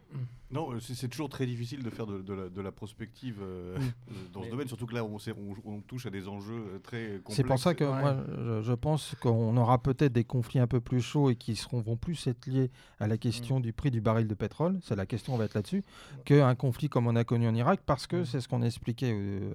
Non, 0.52 0.72
euh, 0.72 0.80
c'est 0.80 1.08
toujours 1.08 1.30
très 1.30 1.48
difficile 1.48 1.82
de 1.82 1.90
faire 1.90 2.06
de, 2.06 2.22
de 2.22 2.34
la, 2.34 2.48
de 2.50 2.62
la 2.62 2.72
prospective 2.72 3.40
euh, 3.42 3.76
euh, 3.76 3.80
dans 4.34 4.42
Mais- 4.42 4.46
ce 4.46 4.52
domaine, 4.52 4.68
surtout 4.68 4.86
que 4.86 4.94
là, 4.94 5.04
on, 5.04 5.16
on- 5.18 5.56
on 5.74 5.82
touche 5.82 6.06
à 6.06 6.12
des 6.12 6.28
enjeux 6.28 6.54
euh, 6.76 6.80
très 6.80 7.14
complexes. 7.24 7.36
C'est 7.38 7.44
pour 7.44 7.58
ça 7.58 7.74
que 7.74 7.84
Ouais. 7.84 8.00
moi, 8.00 8.18
je, 8.38 8.62
je 8.62 8.74
pense 8.74 9.16
qu'on 9.20 9.58
aura 9.58 9.80
peut-être 9.82 10.14
des 10.14 10.24
conflits 10.24 10.60
un 10.60 10.68
peu 10.68 10.80
plus 10.80 11.02
chauds 11.02 11.32
et 11.32 11.36
qui 11.36 11.56
seront, 11.56 11.82
vont 11.82 11.98
plus 11.98 12.28
être 12.28 12.46
liés 12.46 12.70
à 13.00 13.08
la 13.08 13.18
question 13.18 13.60
du 13.60 13.74
prix 13.74 13.90
du 13.90 14.00
baril 14.02 14.28
de 14.28 14.36
pétrole. 14.36 14.78
C'est 14.84 14.96
la 14.96 15.08
question, 15.08 15.34
on 15.34 15.38
va 15.38 15.46
être 15.46 15.56
là-dessus, 15.56 15.84
qu'un 16.24 16.54
conflit 16.54 16.88
comme 16.88 17.08
on 17.08 17.16
a 17.16 17.24
connu 17.24 17.48
en 17.48 17.56
Irak, 17.56 17.80
parce 17.84 18.06
que 18.06 18.18
Ouais. 18.18 18.26
c'est 18.26 18.42
ce 18.42 18.48
qu'on 18.48 18.62
expliquait 18.62 19.12
euh, 19.12 19.54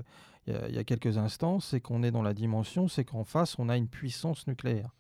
il 0.51 0.55
y 0.55 0.59
a- 0.59 0.69
il 0.69 0.75
y, 0.75 0.79
a 0.79 0.85
quelques 0.85 1.17
instants, 1.19 1.61
c'est 1.61 1.81
qu'on 1.81 2.03
est 2.03 2.11
dans 2.11 2.23
la 2.23 2.35
dimension, 2.35 2.89
c'est 2.89 3.05
qu'en 3.05 3.25
face, 3.25 3.59
on 3.59 3.69
a 3.69 3.77
une 3.77 3.89
puissance 3.89 4.47
nucléaire. 4.47 4.91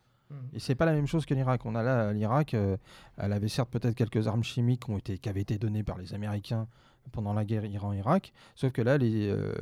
Et 0.52 0.60
c'est 0.60 0.76
pas 0.76 0.84
la 0.86 0.92
même 0.92 1.08
chose 1.08 1.26
que 1.26 1.34
l'Irak. 1.34 1.66
On 1.66 1.74
a 1.74 1.82
là 1.82 2.12
l'Irak, 2.12 2.54
euh, 2.54 2.76
elle 3.16 3.32
avait 3.32 3.48
certes 3.48 3.68
peut-être 3.68 3.96
quelques 3.96 4.28
armes 4.28 4.44
chimiques 4.44 4.84
qui, 4.84 4.90
ont 4.92 4.98
été, 4.98 5.18
qui 5.18 5.28
avaient 5.28 5.40
été 5.40 5.58
données 5.58 5.82
par 5.82 5.98
les 5.98 6.14
Américains 6.14 6.68
pendant 7.10 7.32
la 7.32 7.44
guerre 7.44 7.64
Iran-Irak, 7.64 8.32
sauf 8.54 8.70
que 8.70 8.80
là, 8.82 8.96
les, 8.96 9.28
euh, 9.28 9.52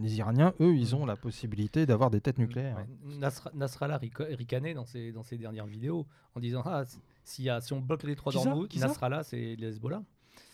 les 0.00 0.16
Iraniens, 0.16 0.54
eux, 0.60 0.74
ils 0.74 0.96
ont 0.96 1.04
la 1.04 1.16
possibilité 1.16 1.84
d'avoir 1.84 2.08
des 2.08 2.22
têtes 2.22 2.38
nucléaires. 2.38 2.76
Ouais. 2.78 3.18
Nasra- 3.18 3.50
Nasrallah 3.52 3.98
ricanait 3.98 4.72
dans 4.72 4.86
ses, 4.86 5.12
dans 5.12 5.22
ses 5.24 5.36
dernières 5.36 5.66
vidéos 5.66 6.06
en 6.34 6.40
disant 6.40 6.62
ah, 6.64 6.84
si 7.24 7.50
on 7.72 7.80
bloque 7.80 8.04
le 8.04 8.10
détroit 8.10 8.32
Qui 8.32 8.38
ça 8.38 8.44
d'Ormuz, 8.48 8.68
Nasrallah 8.80 9.24
c'est 9.24 9.56
le 9.56 9.68
Hezbollah. 9.68 10.02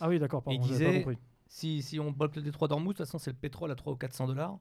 Ah 0.01 0.09
oui, 0.09 0.19
d'accord, 0.19 0.43
pardon, 0.43 0.59
Il 0.61 0.67
j'avais 0.69 0.85
pas 0.85 0.91
disait- 0.91 1.03
compris. 1.05 1.19
Si, 1.47 1.83
si 1.83 2.01
on 2.01 2.11
bloque 2.11 2.35
le 2.35 2.43
détroit 2.43 2.67
d'Ormuz, 2.67 2.89
de 2.89 2.93
toute 2.95 3.07
façon 3.07 3.19
c'est 3.19 3.31
le 3.31 3.37
pétrole 3.37 3.71
à 3.71 3.77
300 3.77 3.95
ou 3.95 3.97
400 3.99 4.27
dollars 4.27 4.59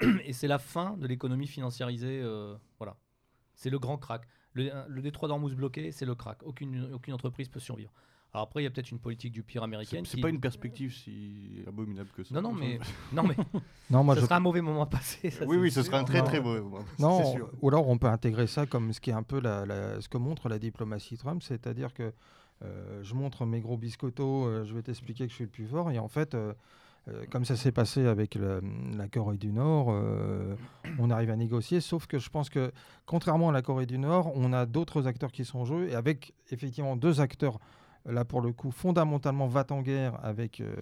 et 0.24 0.32
c'est 0.32 0.48
la 0.48 0.58
fin 0.58 0.96
de 0.96 1.06
l'économie 1.06 1.46
financiarisée. 1.46 2.20
euh, 2.22 2.54
voilà. 2.78 2.96
C'est 3.54 3.70
le 3.70 3.78
grand 3.78 3.98
crack. 3.98 4.26
Le, 4.52 4.70
le 4.88 5.02
détroit 5.02 5.28
d'Ormuz 5.28 5.54
bloqué, 5.54 5.92
c'est 5.92 6.06
le 6.06 6.14
crack. 6.14 6.42
Aucune, 6.44 6.90
aucune 6.92 7.14
entreprise 7.14 7.48
peut 7.48 7.60
survivre. 7.60 7.92
Alors 8.34 8.44
après, 8.46 8.60
il 8.60 8.64
y 8.64 8.66
a 8.66 8.70
peut-être 8.70 8.90
une 8.90 8.98
politique 8.98 9.32
du 9.32 9.42
pire 9.42 9.62
américaine. 9.62 10.04
C'est 10.04 10.16
qui- 10.16 10.20
pas 10.22 10.28
une 10.28 10.40
perspective 10.40 10.92
si 10.94 11.62
abominable 11.66 12.10
que 12.14 12.22
ça. 12.24 12.34
Non, 12.34 12.42
non, 12.42 12.52
mais, 12.52 12.78
non, 13.12 13.22
mais 13.22 13.34
Non, 13.90 14.04
moi 14.04 14.14
ça 14.14 14.20
je 14.20 14.26
sera 14.26 14.36
un 14.36 14.40
mauvais 14.40 14.60
moment 14.60 14.82
à 14.82 14.86
passer. 14.86 15.30
ça, 15.30 15.44
Oui, 15.46 15.56
oui, 15.56 15.70
ce 15.70 15.80
sûr. 15.82 15.90
sera 15.90 15.98
un 16.00 16.04
très 16.04 16.18
Non. 16.18 16.24
très 16.24 16.40
mauvais 16.40 16.60
moment. 16.60 16.84
Non, 16.98 17.32
sûr. 17.32 17.50
ou 17.62 17.68
alors 17.68 17.88
on 17.88 17.96
peut 17.96 18.06
intégrer 18.08 18.46
ça 18.46 18.66
comme 18.66 18.92
ce 18.92 19.00
qui 19.00 19.10
est 19.10 19.14
un 19.14 19.22
peu 19.22 19.40
la, 19.40 19.64
la- 19.64 20.00
ce 20.02 20.08
que 20.10 20.18
montre 20.18 20.48
la 20.50 20.58
diplomatie 20.58 21.16
Trump, 21.16 21.42
c'est-à-dire 21.42 21.94
que 21.94 22.12
euh, 22.62 23.02
je 23.02 23.14
montre 23.14 23.46
mes 23.46 23.60
gros 23.60 23.78
biscottos, 23.78 24.44
euh, 24.46 24.64
je 24.64 24.74
vais 24.74 24.82
t'expliquer 24.82 25.24
que 25.24 25.30
je 25.30 25.34
suis 25.36 25.44
le 25.44 25.50
plus 25.50 25.66
fort, 25.66 25.90
et 25.90 25.98
en 25.98 26.08
fait, 26.08 26.34
euh, 26.34 26.52
euh, 27.08 27.24
comme 27.30 27.44
ça 27.44 27.56
s'est 27.56 27.72
passé 27.72 28.06
avec 28.06 28.34
le- 28.34 28.60
la 28.96 29.08
Corée 29.08 29.36
du 29.36 29.52
Nord, 29.52 29.88
euh, 29.90 30.54
on 30.98 31.10
arrive 31.10 31.30
à 31.30 31.36
négocier, 31.36 31.80
sauf 31.80 32.06
que 32.06 32.18
je 32.18 32.28
pense 32.30 32.50
que 32.50 32.72
contrairement 33.06 33.48
à 33.48 33.52
la 33.52 33.62
Corée 33.62 33.86
du 33.86 33.98
Nord, 33.98 34.32
on 34.34 34.52
a 34.52 34.66
d'autres 34.66 35.06
acteurs 35.06 35.32
qui 35.32 35.44
sont 35.44 35.60
en 35.60 35.64
jeu, 35.64 35.88
et 35.88 35.94
avec 35.94 36.34
effectivement 36.50 36.96
deux 36.96 37.20
acteurs. 37.20 37.58
Là, 38.06 38.24
pour 38.24 38.40
le 38.40 38.52
coup, 38.52 38.70
fondamentalement, 38.70 39.48
va 39.48 39.66
en 39.70 39.82
guerre 39.82 40.18
avec 40.24 40.60
euh, 40.60 40.74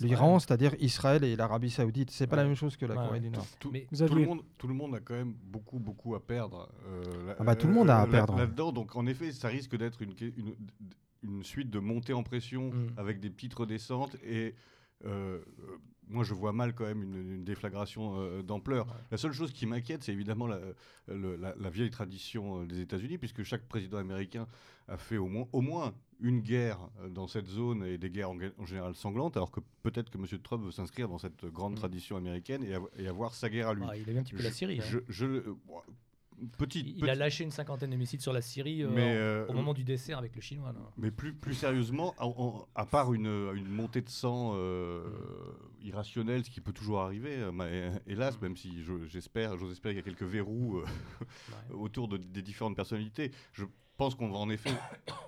l'Iran, 0.00 0.38
c'est-à-dire 0.38 0.74
Israël 0.78 1.24
et 1.24 1.34
l'Arabie 1.34 1.70
Saoudite. 1.70 2.10
C'est 2.12 2.28
pas 2.28 2.36
la 2.36 2.42
Ouais. 2.42 2.48
même 2.48 2.54
chose 2.56 2.76
que 2.76 2.86
la 2.86 2.94
Ouais, 2.94 3.00
Corée 3.00 3.10
ouais. 3.12 3.20
du 3.20 3.30
Nord. 3.30 3.46
Tout, 3.58 3.70
Mais- 3.72 3.80
tout 3.80 3.94
Xavier. 3.94 4.20
le 4.20 4.26
monde, 4.26 4.42
tout 4.56 4.68
le 4.68 4.74
monde 4.74 4.94
a 4.94 5.00
quand 5.00 5.14
même 5.14 5.34
beaucoup, 5.46 5.80
beaucoup 5.80 6.14
à 6.14 6.24
perdre. 6.24 6.68
euh, 6.86 7.34
Ah 7.40 7.42
bah, 7.44 7.56
tout 7.56 7.66
le 7.66 7.72
monde 7.72 7.90
a 7.90 8.00
à 8.00 8.06
perdre. 8.06 8.36
Là-dedans, 8.36 8.70
donc 8.70 8.94
en 8.94 9.06
effet, 9.06 9.32
ça 9.32 9.48
risque 9.48 9.76
d'être 9.76 10.00
une, 10.02 10.12
une, 10.20 10.54
une 11.24 11.42
suite 11.42 11.70
de 11.70 11.80
montées 11.80 12.12
en 12.12 12.22
pression 12.22 12.70
Mm. 12.70 12.86
avec 12.98 13.18
des 13.20 13.30
petites 13.30 13.54
redescentes 13.54 14.14
et. 14.22 14.54
Euh, 15.04 15.38
euh, 15.60 15.76
moi, 16.08 16.24
je 16.24 16.34
vois 16.34 16.52
mal 16.52 16.74
quand 16.74 16.84
même 16.86 17.02
une, 17.04 17.14
une 17.34 17.44
déflagration 17.44 18.20
euh, 18.20 18.42
d'ampleur. 18.42 18.86
Ouais. 18.88 18.92
La 19.12 19.16
seule 19.16 19.32
chose 19.32 19.52
qui 19.52 19.64
m'inquiète, 19.66 20.02
c'est 20.02 20.12
évidemment 20.12 20.48
la, 20.48 20.58
le- 21.06 21.36
la- 21.36 21.54
la 21.54 21.70
vieille 21.70 21.90
tradition 21.90 22.64
des 22.64 22.80
États-Unis, 22.80 23.16
puisque 23.16 23.44
chaque 23.44 23.62
président 23.68 23.98
américain 23.98 24.48
a 24.88 24.96
fait 24.96 25.18
au 25.18 25.28
moins, 25.28 25.46
au 25.52 25.60
moins 25.60 25.94
une 26.18 26.40
guerre 26.40 26.78
dans 27.10 27.28
cette 27.28 27.46
zone 27.46 27.84
et 27.84 27.96
des 27.96 28.10
guerres 28.10 28.30
en, 28.30 28.38
en 28.58 28.66
général 28.66 28.94
sanglantes, 28.96 29.36
alors 29.36 29.52
que 29.52 29.60
peut-être 29.84 30.10
que 30.10 30.18
M. 30.18 30.26
Trump 30.42 30.64
veut 30.64 30.72
s'inscrire 30.72 31.08
dans 31.08 31.18
cette 31.18 31.44
grande 31.46 31.74
Mm. 31.74 31.76
tradition 31.76 32.16
américaine 32.16 32.64
et, 32.64 32.72
avo- 32.74 32.90
et 32.98 33.06
avoir 33.06 33.32
sa 33.34 33.48
guerre 33.48 33.68
à 33.68 33.74
lui. 33.74 33.84
Ah, 33.88 33.96
il 33.96 34.16
a 34.16 34.18
un 34.18 34.22
petit 34.24 34.34
peu 34.34 34.42
la 34.42 34.50
Syrie. 34.50 34.80
hein. 34.80 34.84
Je, 34.88 34.98
je 35.08 35.26
le- 35.26 35.56
bon, 35.64 35.76
petite, 36.58 36.86
Il, 36.86 36.94
petite- 36.94 37.08
a 37.08 37.14
lâché 37.14 37.44
une 37.44 37.50
cinquantaine 37.50 37.90
de 37.90 37.96
missiles 37.96 38.20
sur 38.20 38.32
la 38.32 38.40
Syrie 38.42 38.82
euh, 38.82 38.90
mais, 38.92 39.02
en- 39.02 39.06
euh, 39.14 39.46
au 39.48 39.52
moment 39.52 39.74
du 39.74 39.84
dessert 39.84 40.18
avec 40.18 40.34
le 40.34 40.40
chinois. 40.40 40.72
là. 40.72 40.80
mais 40.96 41.10
plus, 41.10 41.32
plus 41.32 41.54
sérieusement, 41.54 42.14
en- 42.18 42.34
en- 42.36 42.66
à 42.74 42.86
part 42.86 43.12
une, 43.12 43.26
une 43.54 43.68
montée 43.68 44.00
de 44.00 44.08
sang 44.08 44.52
euh, 45.80 45.86
irrationnelle, 45.86 46.44
ce 46.44 46.50
qui 46.50 46.60
peut 46.60 46.72
toujours 46.72 47.00
arriver, 47.00 47.36
euh, 47.38 47.52
mais, 47.52 47.92
hélas, 48.06 48.40
même 48.40 48.56
si 48.56 48.82
je- 48.82 49.06
j'espère, 49.06 49.56
j'ose 49.56 49.72
espérer 49.72 49.94
qu'il 49.94 50.04
y 50.04 50.06
a 50.06 50.14
quelques 50.14 50.30
verrous 50.30 50.78
euh, 50.78 50.84
Ouais. 51.20 51.74
autour 51.74 52.08
de- 52.08 52.16
des 52.16 52.42
différentes 52.42 52.76
personnalités, 52.76 53.30
je 53.52 53.64
pense 53.96 54.14
qu'on 54.14 54.30
va 54.30 54.38
en 54.38 54.48
effet 54.50 54.70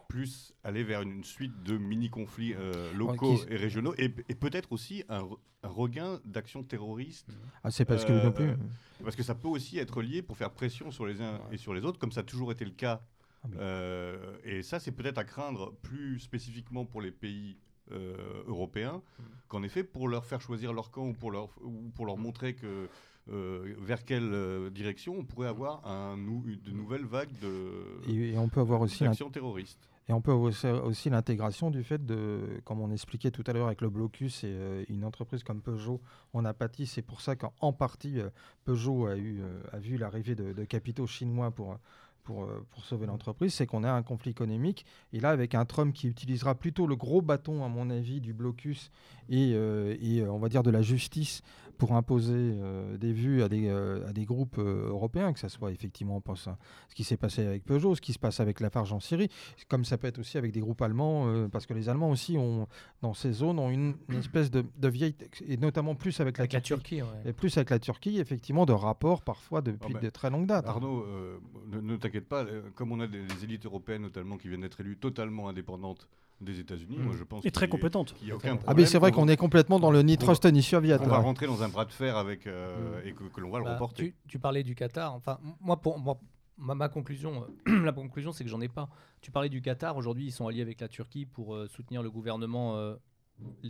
plus 0.08 0.54
aller 0.64 0.82
vers 0.82 1.02
une 1.02 1.24
suite 1.24 1.62
de 1.62 1.76
mini-conflits 1.76 2.54
euh, 2.54 2.92
locaux 2.94 3.36
qui- 3.36 3.52
et 3.52 3.56
régionaux, 3.56 3.94
et, 3.98 4.04
et 4.28 4.34
peut-être 4.34 4.72
aussi 4.72 5.04
un, 5.08 5.20
re- 5.22 5.38
un 5.62 5.68
regain 5.68 6.20
d'actions 6.24 6.62
terroristes 6.62 7.28
Ah, 7.62 7.70
c'est 7.70 7.84
parce 7.84 8.04
que 8.04 8.12
Euh, 8.12 8.24
non 8.24 8.32
plus. 8.32 8.48
euh, 8.48 8.56
Parce 9.04 9.16
que 9.16 9.22
ça 9.22 9.34
peut 9.34 9.48
aussi 9.48 9.78
être 9.78 10.00
lié 10.00 10.22
pour 10.22 10.36
faire 10.36 10.50
pression 10.50 10.90
sur 10.90 11.06
les 11.06 11.20
uns 11.20 11.40
et 11.50 11.56
sur 11.56 11.74
les 11.74 11.82
autres, 11.84 11.98
comme 11.98 12.12
ça 12.12 12.20
a 12.20 12.24
toujours 12.24 12.52
été 12.52 12.64
le 12.64 12.70
cas. 12.70 13.02
Ah 13.44 13.48
oui. 13.50 13.56
Euh, 13.58 14.36
et 14.44 14.62
ça, 14.62 14.78
c'est 14.78 14.92
peut-être 14.92 15.18
à 15.18 15.24
craindre 15.24 15.72
plus 15.82 16.20
spécifiquement 16.20 16.84
pour 16.86 17.00
les 17.00 17.10
pays 17.10 17.58
euh, 17.92 18.42
européens, 18.46 19.02
Mm. 19.18 19.22
qu'en 19.48 19.62
effet, 19.62 19.84
pour 19.84 20.08
leur 20.08 20.24
faire 20.24 20.40
choisir 20.40 20.72
leur 20.72 20.90
camp 20.90 21.06
ou 21.08 21.12
pour 21.12 21.30
leur, 21.30 21.48
ou 21.62 21.90
pour 21.94 22.06
leur 22.06 22.16
montrer 22.16 22.54
que, 22.54 22.88
euh, 23.30 23.74
vers 23.78 24.04
quelle 24.04 24.32
euh, 24.32 24.70
direction 24.70 25.14
on 25.18 25.24
pourrait 25.24 25.48
avoir 25.48 25.86
un, 25.86 26.16
de 26.16 26.70
nouvelles 26.72 27.04
vagues 27.04 27.30
de, 27.40 28.00
Et, 28.08 28.32
et 28.32 28.38
on 28.38 28.48
peut 28.48 28.60
avoir 28.60 28.80
aussi 28.80 29.04
d'actions 29.04 29.30
terroristes. 29.30 29.88
et 30.08 30.12
on 30.12 30.20
peut 30.20 30.32
avoir 30.32 30.48
aussi, 30.48 30.66
aussi 30.66 31.08
l'intégration 31.10 31.70
du 31.70 31.84
fait 31.84 32.04
de, 32.04 32.60
comme 32.64 32.80
on 32.80 32.90
expliquait 32.90 33.30
tout 33.30 33.44
à 33.46 33.52
l'heure 33.52 33.66
avec 33.68 33.80
le 33.80 33.90
blocus 33.90 34.42
et 34.42 34.48
euh, 34.48 34.84
une 34.88 35.04
entreprise 35.04 35.44
comme 35.44 35.60
Peugeot 35.62 36.00
en 36.32 36.44
a 36.44 36.52
pâti. 36.52 36.86
C'est 36.86 37.02
pour 37.02 37.20
ça 37.20 37.36
qu'en 37.36 37.52
en 37.60 37.72
partie 37.72 38.18
Peugeot 38.64 39.06
a 39.06 39.16
eu 39.16 39.40
a 39.70 39.78
vu 39.78 39.98
l'arrivée 39.98 40.34
de, 40.34 40.52
de 40.52 40.64
capitaux 40.64 41.06
chinois 41.06 41.50
pour 41.52 41.78
pour, 42.22 42.44
euh, 42.44 42.64
pour 42.70 42.84
sauver 42.84 43.06
l'entreprise, 43.06 43.54
c'est 43.54 43.66
qu'on 43.66 43.84
a 43.84 43.90
un 43.90 44.02
conflit 44.02 44.30
économique. 44.30 44.86
Et 45.12 45.20
là, 45.20 45.30
avec 45.30 45.54
un 45.54 45.64
Trump 45.64 45.94
qui 45.94 46.08
utilisera 46.08 46.54
plutôt 46.54 46.86
le 46.86 46.96
gros 46.96 47.22
bâton, 47.22 47.64
à 47.64 47.68
mon 47.68 47.90
avis, 47.90 48.20
du 48.20 48.32
blocus 48.32 48.90
et, 49.28 49.52
euh, 49.54 49.96
et 50.00 50.20
euh, 50.20 50.32
on 50.32 50.38
va 50.38 50.48
dire 50.48 50.62
de 50.62 50.70
la 50.70 50.82
justice 50.82 51.42
pour 51.78 51.92
imposer 51.94 52.34
euh, 52.36 52.96
des 52.96 53.12
vues 53.12 53.42
à 53.42 53.48
des, 53.48 53.68
euh, 53.68 54.08
à 54.08 54.12
des 54.12 54.24
groupes 54.24 54.58
euh, 54.58 54.88
européens, 54.88 55.32
que 55.32 55.38
ce 55.40 55.48
soit 55.48 55.72
effectivement 55.72 56.16
on 56.16 56.20
pense 56.20 56.46
à 56.46 56.56
ce 56.88 56.94
qui 56.94 57.04
s'est 57.04 57.16
passé 57.16 57.44
avec 57.44 57.64
Peugeot, 57.64 57.94
ce 57.94 58.00
qui 58.00 58.12
se 58.12 58.18
passe 58.18 58.40
avec 58.40 58.60
Lafarge 58.60 58.92
en 58.92 59.00
Syrie, 59.00 59.28
comme 59.68 59.84
ça 59.84 59.98
peut 59.98 60.06
être 60.06 60.18
aussi 60.18 60.38
avec 60.38 60.52
des 60.52 60.60
groupes 60.60 60.80
allemands, 60.82 61.26
euh, 61.26 61.48
parce 61.48 61.66
que 61.66 61.74
les 61.74 61.88
Allemands 61.88 62.10
aussi, 62.10 62.38
ont, 62.38 62.68
dans 63.00 63.14
ces 63.14 63.32
zones, 63.32 63.58
ont 63.58 63.70
une, 63.70 63.94
une 64.08 64.18
espèce 64.18 64.50
de, 64.50 64.64
de 64.78 64.88
vieille, 64.88 65.14
et 65.46 65.56
notamment 65.56 65.94
plus 65.94 66.20
avec 66.20 66.38
la 66.38 66.42
Avec 66.42 66.52
la 66.52 66.60
Turquie. 66.60 66.96
Turquie, 66.96 67.02
ouais. 67.02 67.30
Et 67.30 67.32
plus 67.32 67.56
avec 67.56 67.70
la 67.70 67.78
Turquie, 67.78 68.18
effectivement, 68.18 68.66
de 68.66 68.72
rapports 68.72 69.22
parfois 69.22 69.60
depuis 69.62 69.90
Ah 69.90 69.98
ben, 70.00 70.02
de 70.02 70.10
très 70.10 70.30
longues 70.30 70.46
dates. 70.46 70.66
Arnaud, 70.66 71.04
euh, 71.06 71.38
ne, 71.70 71.80
ne 71.80 71.96
t'inquiète 71.96 72.28
pas, 72.28 72.44
comme 72.74 72.92
on 72.92 73.00
a 73.00 73.06
des, 73.06 73.24
des 73.24 73.44
élites 73.44 73.66
européennes 73.66 74.02
notamment 74.02 74.36
qui 74.36 74.48
viennent 74.48 74.60
d'être 74.60 74.80
élues 74.80 74.96
totalement 74.96 75.48
indépendantes 75.48 76.08
des 76.40 76.58
États-unis, 76.58 76.96
Mm. 76.98 77.02
moi 77.02 77.14
je 77.16 77.24
pense 77.24 77.44
Et 77.44 77.50
très 77.50 77.68
compétente. 77.68 78.14
qu'il 78.14 78.28
y 78.28 78.30
a 78.32 78.34
aucun 78.36 78.58
Ah 78.66 78.74
mais 78.74 78.84
c'est 78.86 78.98
vrai 78.98 79.12
qu'on 79.12 79.28
est 79.28 79.36
complètement 79.36 79.78
dans 79.78 79.90
le 79.90 80.02
ni 80.02 80.16
trust 80.18 80.44
ni 80.46 80.62
soviet. 80.62 80.98
qu'on 80.98 81.06
va 81.06 81.18
rentrer 81.18 81.46
dans 81.46 81.62
un 81.62 81.68
bras 81.68 81.84
de 81.84 81.92
fer 81.92 82.16
avec 82.16 82.46
euh, 82.46 83.00
et 83.04 83.12
que, 83.12 83.24
que 83.24 83.40
l'on 83.40 83.50
va 83.50 83.58
le 83.58 83.64
Bah, 83.64 83.72
remporter. 83.72 84.10
tu, 84.10 84.14
tu 84.28 84.38
parlais 84.38 84.62
du 84.64 84.74
Qatar. 84.74 85.14
Enfin, 85.14 85.38
moi, 85.60 85.76
pour 85.80 85.98
moi, 85.98 86.18
ma, 86.58 86.74
ma 86.74 86.88
conclusion, 86.88 87.44
euh, 87.68 87.82
la 87.84 87.92
conclusion, 87.92 88.32
c'est 88.32 88.42
que 88.44 88.50
j'en 88.50 88.60
ai 88.60 88.68
pas. 88.68 88.88
Tu 89.20 89.30
parlais 89.30 89.48
du 89.48 89.62
Qatar. 89.62 89.96
Aujourd'hui, 89.96 90.26
ils 90.26 90.32
sont 90.32 90.48
alliés 90.48 90.62
avec 90.62 90.80
la 90.80 90.88
Turquie 90.88 91.26
pour 91.26 91.54
euh, 91.54 91.68
soutenir 91.68 92.02
le 92.02 92.10
gouvernement 92.10 92.76
euh, 92.76 92.96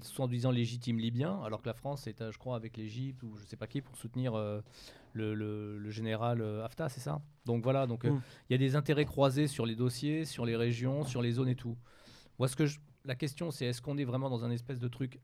soi-disant 0.02 0.50
légitime 0.50 0.98
libyen, 0.98 1.40
alors 1.44 1.62
que 1.62 1.68
la 1.68 1.74
France 1.74 2.06
est, 2.06 2.30
je 2.30 2.38
crois, 2.38 2.56
avec 2.56 2.76
l'Égypte 2.76 3.22
ou 3.22 3.36
je 3.36 3.44
sais 3.44 3.56
pas 3.56 3.66
qui 3.66 3.80
pour 3.80 3.96
soutenir 3.96 4.34
euh, 4.34 4.60
le, 5.12 5.34
le- 5.34 5.78
le 5.78 5.90
général 5.90 6.40
euh, 6.40 6.64
Haftar, 6.64 6.90
c'est 6.90 7.00
ça? 7.00 7.20
Donc 7.46 7.62
voilà. 7.62 7.86
Donc 7.86 8.04
euh, 8.04 8.12
il 8.48 8.52
y 8.52 8.54
a 8.54 8.58
des 8.58 8.76
intérêts 8.76 9.04
croisés 9.04 9.46
sur 9.46 9.66
les 9.66 9.74
dossiers, 9.76 10.24
sur 10.24 10.44
les 10.46 10.56
régions, 10.56 11.04
sur 11.04 11.22
les 11.22 11.32
zones 11.32 11.48
et 11.48 11.54
tout. 11.54 11.76
Moi, 12.38 12.48
ce 12.48 12.56
que 12.56 12.64
la 13.04 13.14
question, 13.14 13.50
c'est 13.50 13.66
est-ce 13.66 13.82
qu'on 13.82 13.98
est 13.98 14.04
vraiment 14.04 14.30
dans 14.30 14.44
un 14.44 14.50
espèce 14.50 14.78
de 14.78 14.88
truc 14.88 15.20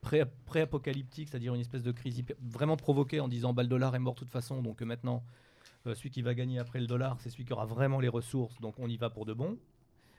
pré- 0.00 0.24
pré-apocalyptique, 0.46 1.28
c'est-à-dire 1.28 1.54
une 1.54 1.60
espèce 1.60 1.82
de 1.82 1.92
crise 1.92 2.22
vraiment 2.40 2.76
provoquée 2.76 3.20
en 3.20 3.28
disant 3.28 3.52
bah, 3.52 3.62
le 3.62 3.68
dollar 3.68 3.94
est 3.94 3.98
mort 3.98 4.14
de 4.14 4.20
toute 4.20 4.30
façon, 4.30 4.62
donc 4.62 4.82
euh, 4.82 4.84
maintenant, 4.84 5.24
euh, 5.86 5.94
celui 5.94 6.10
qui 6.10 6.22
va 6.22 6.34
gagner 6.34 6.58
après 6.58 6.80
le 6.80 6.86
dollar, 6.86 7.20
c'est 7.20 7.30
celui 7.30 7.44
qui 7.44 7.52
aura 7.52 7.66
vraiment 7.66 8.00
les 8.00 8.08
ressources, 8.08 8.60
donc 8.60 8.78
on 8.78 8.88
y 8.88 8.96
va 8.96 9.10
pour 9.10 9.26
de 9.26 9.32
bon? 9.32 9.58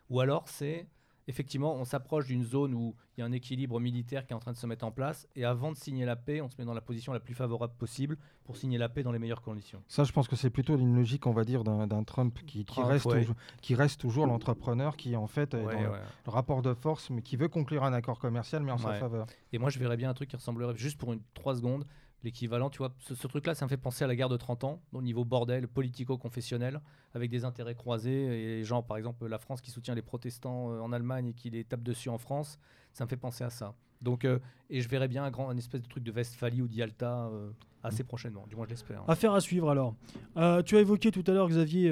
Ou 0.09 0.19
alors 0.19 0.47
c'est 0.47 0.87
effectivement, 1.27 1.75
on 1.75 1.83
s'approche 1.85 2.25
d'une 2.27 2.43
zone 2.43 2.73
où 2.73 2.95
il 3.17 3.21
y 3.21 3.23
a 3.23 3.25
un 3.25 3.31
équilibre 3.31 3.79
militaire 3.79 4.25
qui 4.25 4.33
est 4.33 4.35
en 4.35 4.39
train 4.39 4.51
de 4.53 4.57
se 4.57 4.65
mettre 4.67 4.85
en 4.85 4.91
place, 4.91 5.27
et 5.35 5.43
avant 5.45 5.71
de 5.71 5.77
signer 5.77 6.05
la 6.05 6.15
paix, 6.15 6.41
on 6.41 6.49
se 6.49 6.55
met 6.57 6.65
dans 6.65 6.73
la 6.73 6.81
position 6.81 7.13
la 7.13 7.19
plus 7.19 7.33
favorable 7.33 7.73
possible 7.77 8.17
pour 8.45 8.55
signer 8.57 8.77
la 8.77 8.87
paix 8.89 9.03
dans 9.03 9.11
les 9.11 9.19
meilleures 9.19 9.41
conditions. 9.41 9.81
Ça, 9.87 10.03
je 10.03 10.11
pense 10.11 10.27
que 10.27 10.35
c'est 10.35 10.49
plutôt 10.49 10.77
une 10.77 10.95
logique, 10.95 11.27
on 11.27 11.33
va 11.33 11.43
dire, 11.43 11.63
d'un 11.63 12.03
Trump 12.03 12.37
qui, 12.45 12.59
qui 12.59 12.65
Trump, 12.65 12.87
reste 12.87 13.05
ouais. 13.05 13.19
toujours, 13.21 13.35
qui 13.61 13.75
reste 13.75 13.99
toujours 13.99 14.25
l'entrepreneur 14.27 14.95
qui, 14.95 15.15
en 15.15 15.27
fait, 15.27 15.53
est 15.53 15.57
Ouais, 15.65 15.75
dans 15.75 15.81
le- 15.81 15.89
ouais. 15.91 15.99
le 16.25 16.31
rapport 16.31 16.61
de 16.61 16.73
force, 16.73 17.09
mais 17.09 17.21
qui 17.21 17.35
veut 17.35 17.49
conclure 17.49 17.83
un 17.83 17.93
accord 17.93 18.19
commercial, 18.19 18.63
mais 18.63 18.71
en 18.71 18.77
sa 18.77 18.93
faveur. 18.93 19.27
Et 19.51 19.57
moi, 19.59 19.69
je 19.69 19.79
verrais 19.79 19.97
bien 19.97 20.09
un 20.09 20.13
truc 20.13 20.29
qui 20.29 20.35
ressemblerait, 20.35 20.75
juste 20.77 20.97
pour 20.97 21.11
une 21.13 21.21
3 21.33 21.55
secondes, 21.55 21.85
l'équivalent, 22.27 22.69
tu 22.69 22.79
vois, 22.79 22.93
ce, 22.99 23.27
truc-là, 23.27 23.55
ça 23.55 23.65
me 23.65 23.69
fait 23.69 23.77
penser 23.77 24.03
à 24.03 24.07
la 24.07 24.15
guerre 24.15 24.29
de 24.29 24.37
30 24.37 24.63
ans, 24.65 24.81
au 24.93 25.01
niveau 25.01 25.25
bordel, 25.25 25.67
politico-confessionnel, 25.67 26.81
avec 27.13 27.31
des 27.31 27.45
intérêts 27.45 27.75
croisés, 27.75 28.59
et 28.59 28.63
genre, 28.63 28.85
par 28.85 28.97
exemple, 28.97 29.25
la 29.25 29.39
France 29.39 29.61
qui 29.61 29.71
soutient 29.71 29.95
les 29.95 30.01
protestants 30.01 30.71
euh, 30.71 30.79
en 30.79 30.91
Allemagne 30.91 31.27
et 31.27 31.33
qui 31.33 31.49
les 31.49 31.63
tape 31.63 31.83
dessus 31.83 32.09
en 32.09 32.17
France, 32.17 32.59
ça 32.93 33.05
me 33.05 33.09
fait 33.09 33.17
penser 33.17 33.43
à 33.43 33.49
ça. 33.49 33.75
Donc, 34.01 34.25
euh, 34.25 34.39
et 34.69 34.81
je 34.81 34.89
verrais 34.89 35.07
bien 35.07 35.23
un, 35.23 35.31
grand, 35.31 35.49
un 35.49 35.57
espèce 35.57 35.81
de 35.81 35.87
truc 35.87 36.03
de 36.03 36.11
Westphalie 36.11 36.61
ou 36.61 36.67
d'Yalta 36.67 37.29
euh, 37.31 37.49
assez 37.83 38.03
prochainement, 38.03 38.45
du 38.47 38.55
moins 38.55 38.65
je 38.65 38.71
l'espère. 38.71 39.03
Affaire 39.07 39.33
à 39.33 39.41
suivre 39.41 39.69
alors. 39.69 39.95
Euh, 40.35 40.61
tu 40.61 40.75
as 40.75 40.81
évoqué 40.81 41.11
tout 41.11 41.23
à 41.27 41.31
l'heure, 41.31 41.47
Xavier, 41.47 41.89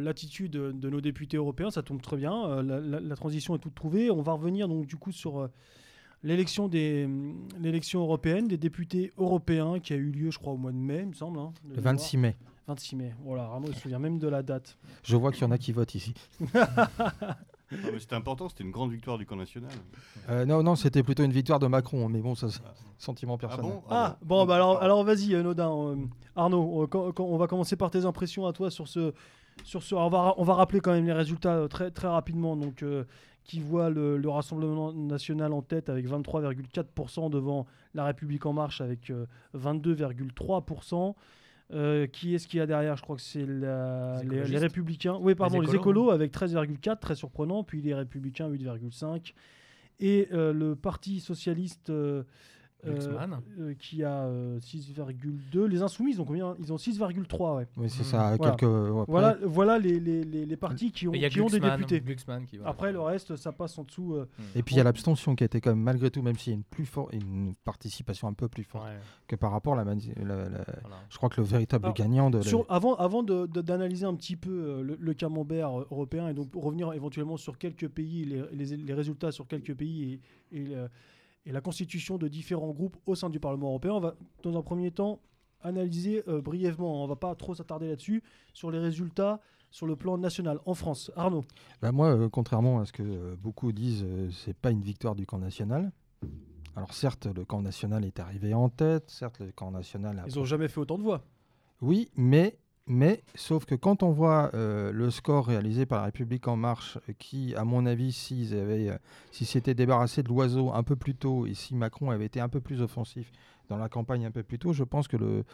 l'attitude 0.00 0.52
de 0.52 0.90
nos 0.90 1.00
députés 1.00 1.36
européens, 1.36 1.70
ça 1.70 1.82
tombe 1.82 2.00
très 2.00 2.16
bien. 2.16 2.62
la, 2.62 3.16
transition 3.16 3.56
est 3.56 3.58
toute 3.58 3.74
trouvée. 3.74 4.10
On 4.10 4.22
va 4.22 4.32
revenir 4.32 4.68
donc 4.68 4.86
du 4.86 4.96
coup 4.96 5.12
sur 5.12 5.48
l'élection 6.22 6.68
des 6.68 7.08
l'élection 7.60 8.00
européenne 8.00 8.48
des 8.48 8.58
députés 8.58 9.12
européens 9.18 9.80
qui 9.80 9.92
a 9.92 9.96
eu 9.96 10.10
lieu, 10.10 10.30
je 10.30 10.38
crois, 10.38 10.52
au 10.52 10.56
mois 10.56 10.72
de 10.72 10.76
mai, 10.76 11.00
il 11.00 11.06
me 11.08 11.12
semble. 11.14 11.38
hein, 11.38 11.52
Le 11.64 11.76
mémoire. 11.76 11.94
26 11.94 12.16
mai. 12.18 12.36
26 12.68 12.96
mai. 12.96 13.14
Voilà, 13.24 13.48
Rameau 13.48 13.72
se 13.72 13.80
souvient 13.80 13.98
même 13.98 14.18
de 14.18 14.28
la 14.28 14.42
date. 14.42 14.78
Je 15.02 15.16
vois 15.16 15.32
qu'il 15.32 15.42
y 15.42 15.44
en 15.44 15.50
a 15.50 15.58
qui 15.58 15.72
votent 15.72 15.94
ici. 15.96 16.14
C'était 17.98 18.14
important, 18.14 18.48
c'était 18.50 18.64
une 18.64 18.70
grande 18.70 18.90
victoire 18.92 19.16
du 19.16 19.24
camp 19.24 19.36
national. 19.36 19.70
Euh, 20.28 20.44
non, 20.44 20.62
non, 20.62 20.76
c'était 20.76 21.02
plutôt 21.02 21.24
une 21.24 21.32
victoire 21.32 21.58
de 21.58 21.66
Macron, 21.66 22.06
mais 22.10 22.20
bon, 22.20 22.34
ça, 22.34 22.50
c'est 22.50 22.60
Ah. 22.66 22.74
sentiment 22.98 23.34
Ah 23.34 23.38
personnel. 23.38 23.72
bon? 23.72 23.82
Ah, 23.88 24.18
bon, 24.22 24.44
bah 24.44 24.56
alors, 24.56 24.82
alors 24.82 25.02
vas-y, 25.04 25.30
Nodin. 25.42 25.70
euh, 25.72 25.96
Arnaud, 26.36 26.82
euh, 26.82 27.12
on 27.18 27.38
va 27.38 27.46
commencer 27.46 27.76
par 27.76 27.90
tes 27.90 28.04
impressions 28.04 28.46
à 28.46 28.52
toi 28.52 28.70
sur 28.70 28.88
ce. 28.88 29.14
Sur 29.64 29.82
ce 29.82 29.94
on, 29.94 30.08
va, 30.08 30.34
on 30.38 30.44
va 30.44 30.54
rappeler 30.54 30.80
quand 30.80 30.92
même 30.92 31.04
les 31.06 31.12
résultats 31.12 31.66
très, 31.68 31.90
très 31.90 32.08
rapidement. 32.08 32.56
Donc, 32.56 32.82
euh, 32.82 33.04
qui 33.44 33.60
voit 33.60 33.90
le, 33.90 34.16
le 34.16 34.28
Rassemblement 34.28 34.92
national 34.92 35.52
en 35.52 35.62
tête 35.62 35.88
avec 35.88 36.06
23,4% 36.08 37.30
devant 37.30 37.66
La 37.94 38.04
République 38.04 38.46
En 38.46 38.52
Marche 38.52 38.80
avec 38.80 39.10
euh, 39.10 39.26
22,3%. 39.56 41.14
Euh, 41.72 42.06
qui 42.06 42.34
est-ce 42.34 42.46
qu'il 42.46 42.58
y 42.58 42.60
a 42.60 42.66
derrière? 42.66 42.96
Je 42.96 43.02
crois 43.02 43.16
que 43.16 43.22
c'est 43.22 43.46
Les. 43.46 44.58
Républicains. 44.58 45.18
Oui, 45.20 45.34
pardon, 45.34 45.60
les 45.60 45.74
écolos, 45.74 45.80
écolos, 45.80 46.10
avec 46.10 46.32
13,4, 46.32 46.98
très 46.98 47.14
surprenant. 47.14 47.64
Puis 47.64 47.80
les 47.80 47.94
Républicains, 47.94 48.48
8,5. 48.50 49.32
Et 50.00 50.28
euh, 50.32 50.52
le 50.52 50.76
Parti 50.76 51.20
Socialiste. 51.20 51.90
Euh, 52.86 52.90
euh, 52.96 53.26
euh, 53.60 53.74
qui 53.78 54.02
a 54.02 54.24
euh, 54.24 54.58
6,2. 54.60 55.64
Les 55.66 55.82
Insoumis, 55.82 56.12
ils 56.14 56.20
ont 56.20 56.24
combien? 56.24 56.56
Ils 56.58 56.72
ont 56.72 56.76
6,3, 56.76 57.56
ouais. 57.56 57.66
Oui, 57.76 57.88
c'est 57.88 58.02
ça. 58.02 58.34
Voilà. 58.36 58.56
Quelques, 58.56 58.70
Voilà, 59.08 59.36
voilà 59.44 59.78
les, 59.78 60.00
les, 60.00 60.24
les, 60.24 60.46
les 60.46 60.56
partis 60.56 60.90
qui 60.90 61.06
ont, 61.06 61.12
qui 61.12 61.40
ont 61.40 61.46
des 61.46 61.60
députés. 61.60 62.00
Glucksmann 62.00 62.44
qui. 62.46 62.58
Après, 62.64 62.92
le 62.92 63.00
reste, 63.00 63.36
ça 63.36 63.52
passe 63.52 63.78
en 63.78 63.84
dessous. 63.84 64.14
euh, 64.14 64.28
Et 64.56 64.62
puis 64.62 64.74
il 64.74 64.78
y 64.78 64.80
a 64.80 64.84
l'abstention 64.84 65.34
qui 65.36 65.44
a 65.44 65.46
été 65.46 65.60
quand 65.60 65.70
même 65.70 65.80
malgré 65.82 66.10
tout, 66.10 66.22
même 66.22 66.36
s'il 66.36 66.52
y 66.52 66.54
a 66.54 66.56
une 66.56 66.64
plus 66.64 66.86
forte, 66.86 67.12
une 67.12 67.54
participation 67.64 68.26
un 68.28 68.32
peu 68.32 68.48
plus 68.48 68.64
forte 68.64 68.84
Ouais, 68.86 68.96
que 69.28 69.36
par 69.36 69.52
rapport 69.52 69.74
à 69.74 69.76
la, 69.76 69.84
mani- 69.84 70.12
la- 70.16 70.48
la- 70.48 70.64
voilà. 70.82 70.96
Je 71.08 71.16
crois 71.16 71.28
que 71.28 71.40
le 71.40 71.46
véritable 71.46 71.84
Alors, 71.84 71.94
gagnant 71.94 72.30
de 72.30 72.42
Sur- 72.42 72.66
avant 72.68 72.94
avant 72.96 73.22
de- 73.22 73.46
de- 73.46 73.60
d'analyser 73.60 74.06
un 74.06 74.14
petit 74.14 74.36
peu 74.36 74.50
euh, 74.50 74.82
le, 74.82 74.96
le 75.00 75.14
camembert 75.14 75.78
euh, 75.80 75.86
européen 75.90 76.28
et 76.28 76.34
donc 76.34 76.48
revenir 76.54 76.92
éventuellement 76.92 77.36
sur 77.36 77.58
quelques 77.58 77.88
pays, 77.88 78.24
les, 78.24 78.42
les- 78.52 78.76
les 78.76 78.94
résultats 78.94 79.30
sur 79.32 79.46
quelques 79.46 79.74
pays 79.74 80.20
et, 80.52 80.58
et 81.44 81.52
la 81.52 81.60
constitution 81.60 82.18
de 82.18 82.28
différents 82.28 82.70
groupes 82.70 82.96
au 83.06 83.14
sein 83.14 83.30
du 83.30 83.40
Parlement 83.40 83.68
européen, 83.68 83.92
on 83.92 84.00
va 84.00 84.14
dans 84.42 84.56
un 84.56 84.62
premier 84.62 84.90
temps 84.90 85.20
analyser 85.60 86.22
euh, 86.28 86.40
brièvement, 86.40 87.04
on 87.04 87.06
va 87.06 87.16
pas 87.16 87.34
trop 87.34 87.54
s'attarder 87.54 87.88
là-dessus, 87.88 88.22
sur 88.52 88.70
les 88.70 88.78
résultats 88.78 89.40
sur 89.70 89.86
le 89.86 89.96
plan 89.96 90.18
national 90.18 90.58
en 90.66 90.74
France. 90.74 91.10
Arnaud, 91.16 91.44
Bah, 91.80 91.92
moi, 91.92 92.08
euh, 92.14 92.28
contrairement 92.28 92.80
à 92.80 92.84
ce 92.84 92.92
que 92.92 93.02
euh, 93.02 93.36
beaucoup 93.40 93.72
disent, 93.72 94.04
c'est 94.30 94.56
pas 94.56 94.70
une 94.70 94.82
victoire 94.82 95.14
du 95.14 95.24
camp 95.24 95.38
national. 95.38 95.92
Alors 96.76 96.92
certes, 96.94 97.26
le 97.26 97.44
camp 97.44 97.62
national 97.62 98.04
est 98.04 98.20
arrivé 98.20 98.54
en 98.54 98.68
tête, 98.68 99.10
certes 99.10 99.40
le 99.40 99.52
camp 99.52 99.70
national 99.70 100.18
a 100.18 100.24
ils 100.26 100.38
ont 100.38 100.44
jamais 100.44 100.68
fait 100.68 100.80
autant 100.80 100.98
de 100.98 101.02
voix. 101.02 101.24
Oui, 101.80 102.10
mais, 102.16 102.58
mais 102.86 103.22
sauf 103.34 103.64
que 103.64 103.74
quand 103.74 104.02
on 104.02 104.10
voit 104.10 104.50
euh, 104.54 104.90
le 104.92 105.10
score 105.10 105.46
réalisé 105.46 105.86
par 105.86 105.98
la 105.98 106.06
République 106.06 106.48
en 106.48 106.56
marche, 106.56 106.98
euh, 107.08 107.12
qui, 107.18 107.54
à 107.54 107.64
mon 107.64 107.86
avis, 107.86 108.12
s'ils 108.12 108.54
euh, 108.54 108.98
s'ils 109.30 109.46
s'étaient 109.46 109.74
débarrassés 109.74 110.22
de 110.22 110.28
l'oiseau 110.28 110.72
un 110.72 110.82
peu 110.82 110.96
plus 110.96 111.14
tôt 111.14 111.46
et 111.46 111.54
si 111.54 111.76
Macron 111.76 112.10
avait 112.10 112.26
été 112.26 112.40
un 112.40 112.48
peu 112.48 112.60
plus 112.60 112.82
offensif 112.82 113.30
dans 113.68 113.76
la 113.76 113.88
campagne 113.88 114.26
un 114.26 114.32
peu 114.32 114.42
plus 114.42 114.58
tôt, 114.58 114.72
je 114.72 114.82
pense 114.82 115.06
que 115.06 115.16
le, 115.16 115.44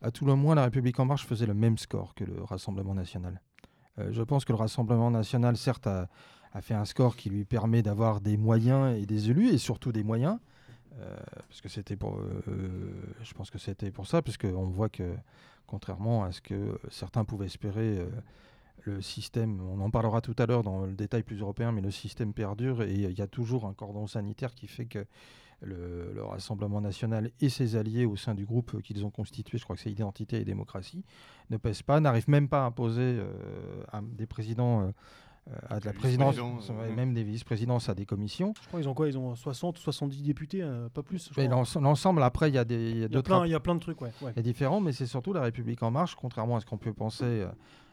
à 0.00 0.10
tout 0.10 0.24
le 0.24 0.34
moins 0.34 0.54
la 0.54 0.64
République 0.64 0.98
en 0.98 1.04
marche 1.04 1.26
faisait 1.26 1.46
le 1.46 1.54
même 1.54 1.76
score 1.76 2.14
que 2.14 2.24
le 2.24 2.42
Rassemblement 2.42 2.94
national. 2.94 3.40
Je 4.10 4.22
pense 4.22 4.44
que 4.44 4.52
le 4.52 4.58
Rassemblement 4.58 5.10
national, 5.10 5.56
certes, 5.56 5.88
a 5.88 6.60
fait 6.60 6.74
un 6.74 6.84
score 6.84 7.16
qui 7.16 7.30
lui 7.30 7.44
permet 7.44 7.82
d'avoir 7.82 8.20
des 8.20 8.36
moyens 8.36 8.96
et 8.96 9.06
des 9.06 9.30
élus 9.30 9.48
et 9.48 9.58
surtout 9.58 9.90
des 9.90 10.04
moyens. 10.04 10.38
Euh, 11.00 11.16
parce 11.48 11.60
que 11.60 11.68
c'était 11.68 11.96
pour, 11.96 12.18
euh, 12.18 12.42
je 13.22 13.34
pense 13.34 13.50
que 13.50 13.58
c'était 13.58 13.90
pour 13.90 14.06
ça, 14.06 14.22
parce 14.22 14.36
qu'on 14.36 14.66
voit 14.68 14.88
que 14.88 15.14
contrairement 15.66 16.24
à 16.24 16.32
ce 16.32 16.40
que 16.40 16.78
certains 16.90 17.24
pouvaient 17.24 17.46
espérer. 17.46 17.98
euh, 17.98 18.08
le 18.84 19.02
système, 19.02 19.60
on 19.60 19.80
en 19.80 19.90
parlera 19.90 20.20
tout 20.20 20.36
à 20.38 20.46
l'heure 20.46 20.62
dans 20.62 20.86
le 20.86 20.94
détail 20.94 21.24
plus 21.24 21.40
européen, 21.40 21.72
mais 21.72 21.80
le 21.80 21.90
système 21.90 22.32
perdure 22.32 22.82
et 22.82 22.94
il 22.94 23.18
y 23.18 23.20
a 23.20 23.26
toujours 23.26 23.66
un 23.66 23.74
cordon 23.74 24.06
sanitaire 24.06 24.54
qui 24.54 24.68
fait 24.68 24.86
que 24.86 25.04
le, 25.60 26.12
le 26.14 26.22
Rassemblement 26.22 26.80
national 26.80 27.32
et 27.40 27.48
ses 27.48 27.74
alliés 27.74 28.06
au 28.06 28.16
sein 28.16 28.34
du 28.34 28.46
groupe 28.46 28.80
qu'ils 28.82 29.04
ont 29.04 29.10
constitué, 29.10 29.58
je 29.58 29.64
crois 29.64 29.74
que 29.74 29.82
c'est 29.82 29.90
Identité 29.90 30.40
et 30.40 30.44
Démocratie, 30.44 31.04
ne 31.50 31.56
pèsent 31.56 31.82
pas, 31.82 31.98
n'arrivent 31.98 32.30
même 32.30 32.48
pas 32.48 32.62
à 32.62 32.66
imposer 32.66 33.18
des 34.12 34.26
présidents 34.26 34.92
à 35.68 35.80
de 35.80 35.86
la 35.86 35.92
présidence, 35.92 36.36
euh, 36.38 36.94
même 36.94 37.14
des 37.14 37.22
vice-présidences 37.24 37.88
à 37.88 37.94
des 37.94 38.04
commissions. 38.06 38.52
Je 38.62 38.68
crois 38.68 38.80
qu'ils 38.80 38.88
ont 38.88 38.94
quoi 38.94 39.08
Ils 39.08 39.16
ont 39.18 39.34
60 39.34 39.78
ou 39.78 39.80
70 39.80 40.22
députés, 40.22 40.62
euh, 40.62 40.88
pas 40.88 41.02
plus. 41.02 41.30
L'ensemble, 41.80 42.22
après, 42.22 42.50
il 42.50 42.54
y 42.54 42.58
a 42.58 42.64
des 42.64 42.90
il 42.90 42.98
y 42.98 43.04
a 43.04 43.06
il, 43.06 43.12
y 43.14 43.16
a 43.16 43.22
plein, 43.22 43.46
il 43.46 43.50
y 43.50 43.54
a 43.54 43.60
plein 43.60 43.74
de 43.74 43.80
trucs, 43.80 44.00
ouais. 44.00 44.12
ouais. 44.22 44.32
est 44.36 44.42
différent, 44.42 44.80
mais 44.80 44.92
c'est 44.92 45.06
surtout 45.06 45.32
la 45.32 45.42
République 45.42 45.82
en 45.82 45.90
marche, 45.90 46.14
contrairement 46.14 46.56
à 46.56 46.60
ce 46.60 46.66
qu'on 46.66 46.78
peut 46.78 46.92
penser. 46.92 47.24
euh, 47.24 47.48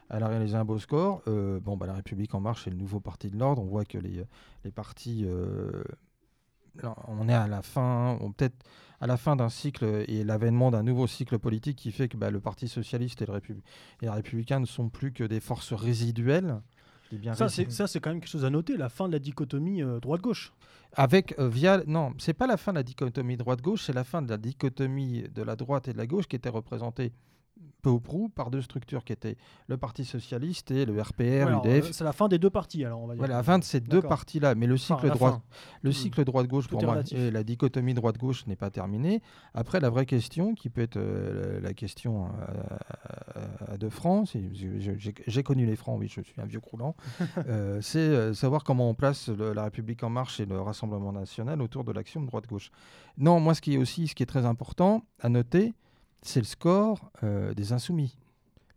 Elle 0.10 0.24
a 0.24 0.28
réalisé 0.28 0.56
un 0.56 0.65
beau 0.65 0.78
score. 0.80 1.22
Euh, 1.28 1.60
bon, 1.60 1.78
bah, 1.78 1.88
la 1.88 1.94
République 1.94 2.36
en 2.36 2.39
marche, 2.39 2.63
c'est 2.65 2.70
le 2.72 2.78
nouveau 2.78 3.00
parti 3.00 3.30
de 3.30 3.38
l'ordre. 3.38 3.62
On 3.62 3.65
voit 3.68 3.86
que 3.86 3.98
les, 3.98 4.24
les 4.63 4.72
partis, 4.72 5.24
euh, 5.26 5.84
on 7.08 7.30
est 7.30 7.34
à 7.34 7.48
la 7.48 7.62
fin, 7.62 8.18
on 8.22 8.32
peut-être 8.32 8.65
à 9.02 9.08
la 9.08 9.18
fin 9.18 9.36
d'un 9.36 9.50
cycle 9.50 10.04
et 10.08 10.24
l'avènement 10.24 10.72
d'un 10.72 10.84
nouveau 10.84 11.08
cycle 11.08 11.38
politique 11.39 11.78
qui 11.78 11.91
fait 11.91 12.08
que 12.08 12.18
bah, 12.18 12.32
le 12.32 12.39
Parti 12.39 12.68
socialiste 12.68 13.22
et 13.22 13.26
le, 13.26 13.34
Répu- 13.34 13.62
et 14.02 14.06
le 14.06 14.12
républicain 14.12 14.60
ne 14.60 14.65
sont 14.65 14.89
plus 14.89 15.12
que 15.12 15.24
des 15.24 15.39
forces 15.39 15.74
résiduelles. 15.74 16.62
Bien 17.12 17.34
c'est 17.34 17.72
ça, 17.72 17.88
c'est 17.88 18.00
quand 18.00 18.10
même 18.10 18.20
quelque 18.20 18.30
chose 18.30 18.46
à 18.46 18.50
noter, 18.50 18.78
la 18.78 18.89
fin 18.89 19.08
de 19.08 19.13
la 19.13 19.20
dichotomie 19.20 19.84
euh, 19.84 20.00
droite-gauche. 20.00 20.54
Avec 20.94 21.38
euh, 21.39 21.50
via 21.50 21.82
non, 21.88 22.13
c'est 22.18 22.34
pas 22.34 22.48
la 22.48 22.58
fin 22.58 22.72
de 22.72 22.78
la 22.78 22.84
dichotomie 22.84 23.38
droite-gauche, 23.38 23.84
c'est 23.84 23.94
la 23.94 24.04
fin 24.04 24.22
de 24.22 24.30
la 24.30 24.38
dichotomie 24.38 25.24
de 25.34 25.44
la 25.44 25.56
droite 25.56 25.88
et 25.88 25.94
de 25.94 25.98
la 25.98 26.08
gauche 26.08 26.28
qui 26.28 26.36
était 26.36 26.50
représentée 26.50 27.12
peu 27.82 27.89
ou 27.89 28.00
prou 28.00 28.30
par 28.30 28.50
deux 28.52 28.62
structures 28.63 29.04
qui 29.04 29.13
étaient 29.13 29.38
le 29.68 29.78
Parti 29.78 30.06
socialiste 30.06 30.72
et 30.72 30.86
le 30.86 31.00
RPR, 31.00 31.22
Ouais, 31.22 31.41
alors, 31.41 31.65
UDF. 31.65 31.86
euh, 31.86 31.89
c'est 31.91 32.04
la 32.04 32.13
fin 32.13 32.28
des 32.28 32.39
deux 32.39 32.50
parties, 32.50 32.84
alors 32.84 33.00
on 33.00 33.08
va 33.08 33.13
dire. 33.13 33.20
Voilà, 33.20 33.36
la 33.36 33.44
fin 33.44 33.60
de 33.60 33.63
ces 33.63 33.80
deux 33.80 33.98
D'accord. 33.98 34.10
parties-là, 34.10 34.56
mais 34.56 34.65
le 34.68 34.76
cycle 34.78 35.15
fin. 35.15 35.41
le 35.84 35.89
Hmm. 35.91 35.94
cycle 35.94 36.24
droite-gauche 36.26 36.68
pour 36.68 36.82
moi, 36.84 36.98
et 37.12 37.30
la 37.32 37.44
dichotomie 37.44 37.94
droite-gauche 37.94 38.48
n'est 38.48 38.56
pas 38.56 38.72
terminée. 38.72 39.22
Après, 39.54 39.80
la 39.80 39.89
vraie 39.91 40.06
question, 40.08 40.56
qui 40.56 40.70
peut 40.70 40.82
être 40.82 40.98
euh, 40.98 41.60
la, 41.62 41.74
question 41.76 42.26
euh, 42.26 42.30
euh, 43.70 43.78
de 43.78 43.89
France, 43.89 44.36
j'ai 45.28 45.44
connu 45.44 45.65
les 45.65 45.76
francs, 45.76 45.98
oui, 46.00 46.08
je 46.08 46.22
suis 46.22 46.41
un 46.41 46.46
vieux 46.46 46.60
croulant, 46.60 46.96
c'est 47.82 48.34
savoir 48.34 48.63
comment 48.63 48.89
on 48.89 48.94
place 48.96 49.30
le- 49.30 49.54
la 49.54 49.63
République 49.65 50.04
en 50.04 50.10
marche 50.10 50.39
et 50.39 50.46
le 50.46 50.60
Rassemblement 50.60 51.12
national 51.12 51.62
autour 51.62 51.84
de 51.84 51.91
l'action 51.91 52.22
de 52.22 52.28
droite-gauche. 52.28 52.72
Non, 53.18 53.39
moi, 53.39 53.54
ce 53.54 53.62
qui 53.62 53.76
est 53.76 53.78
aussi, 53.78 54.08
ce 54.08 54.15
qui 54.15 54.24
est 54.24 54.28
très 54.28 54.46
important 54.46 55.04
à 55.22 55.30
noter, 55.30 55.74
c'est 56.28 56.40
le 56.40 56.46
score 56.46 57.12
euh, 57.24 57.54
des 57.54 57.74
insoumis. 57.74 58.18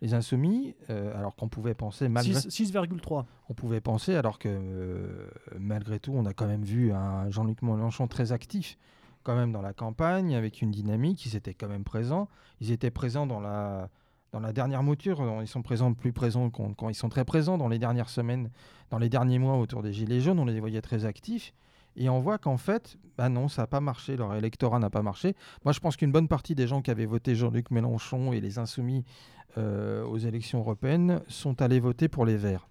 Les 0.00 0.14
insoumis, 0.14 0.76
euh, 0.90 1.16
alors 1.18 1.34
qu'on 1.34 1.48
pouvait 1.48 1.74
penser 1.74 2.08
malgré... 2.08 2.34
Six- 2.40 2.72
6,3. 2.72 3.24
On 3.48 3.54
pouvait 3.54 3.80
penser, 3.80 4.14
alors 4.14 4.38
que 4.38 4.48
euh, 4.48 5.26
malgré 5.58 5.98
tout, 5.98 6.12
on 6.14 6.24
a 6.24 6.32
quand 6.32 6.46
même 6.46 6.62
vu 6.62 6.92
un 6.92 7.28
Jean-Luc 7.30 7.62
Mélenchon 7.62 8.06
très 8.06 8.30
actif, 8.30 8.78
quand 9.24 9.34
même 9.34 9.50
dans 9.50 9.60
la 9.62 9.72
campagne, 9.72 10.36
avec 10.36 10.62
une 10.62 10.70
dynamique. 10.70 11.26
Ils 11.26 11.34
étaient 11.34 11.54
quand 11.54 11.68
même 11.68 11.82
présents. 11.82 12.28
Ils 12.60 12.70
étaient 12.70 12.92
présents 12.92 13.26
dans 13.26 13.40
la, 13.40 13.88
dans 14.30 14.38
la 14.40 14.52
dernière 14.52 14.84
mouture. 14.84 15.20
Ils 15.40 15.48
sont 15.48 15.62
présents 15.62 15.92
plus 15.94 16.12
présents 16.12 16.48
qu'on- 16.50 16.74
quand 16.74 16.88
ils 16.90 16.94
sont 16.94 17.08
très 17.08 17.24
présents 17.24 17.58
dans 17.58 17.68
les 17.68 17.80
dernières 17.80 18.08
semaines, 18.10 18.50
dans 18.90 18.98
les 18.98 19.08
derniers 19.08 19.40
mois 19.40 19.56
autour 19.56 19.82
des 19.82 19.92
Gilets 19.92 20.20
jaunes. 20.20 20.38
On 20.38 20.44
les 20.44 20.60
voyait 20.60 20.80
très 20.80 21.06
actifs. 21.06 21.52
Et 21.98 22.08
on 22.08 22.20
voit 22.20 22.38
qu'en 22.38 22.56
fait, 22.56 22.96
bah 23.18 23.28
non, 23.28 23.48
ça 23.48 23.62
n'a 23.62 23.66
pas 23.66 23.80
marché. 23.80 24.16
Leur 24.16 24.34
électorat 24.36 24.78
n'a 24.78 24.88
pas 24.88 25.02
marché. 25.02 25.34
Moi, 25.64 25.72
je 25.72 25.80
pense 25.80 25.96
qu'une 25.96 26.12
bonne 26.12 26.28
partie 26.28 26.54
des 26.54 26.68
gens 26.68 26.80
qui 26.80 26.92
avaient 26.92 27.06
voté 27.06 27.34
Jean-Luc 27.34 27.72
Mélenchon 27.72 28.32
et 28.32 28.40
les 28.40 28.58
Insoumis 28.58 29.04
euh, 29.58 30.04
aux 30.04 30.18
élections 30.18 30.60
européennes 30.60 31.20
sont 31.26 31.60
allés 31.60 31.80
voter 31.80 32.08
pour 32.08 32.24
les 32.24 32.36
Verts. 32.36 32.68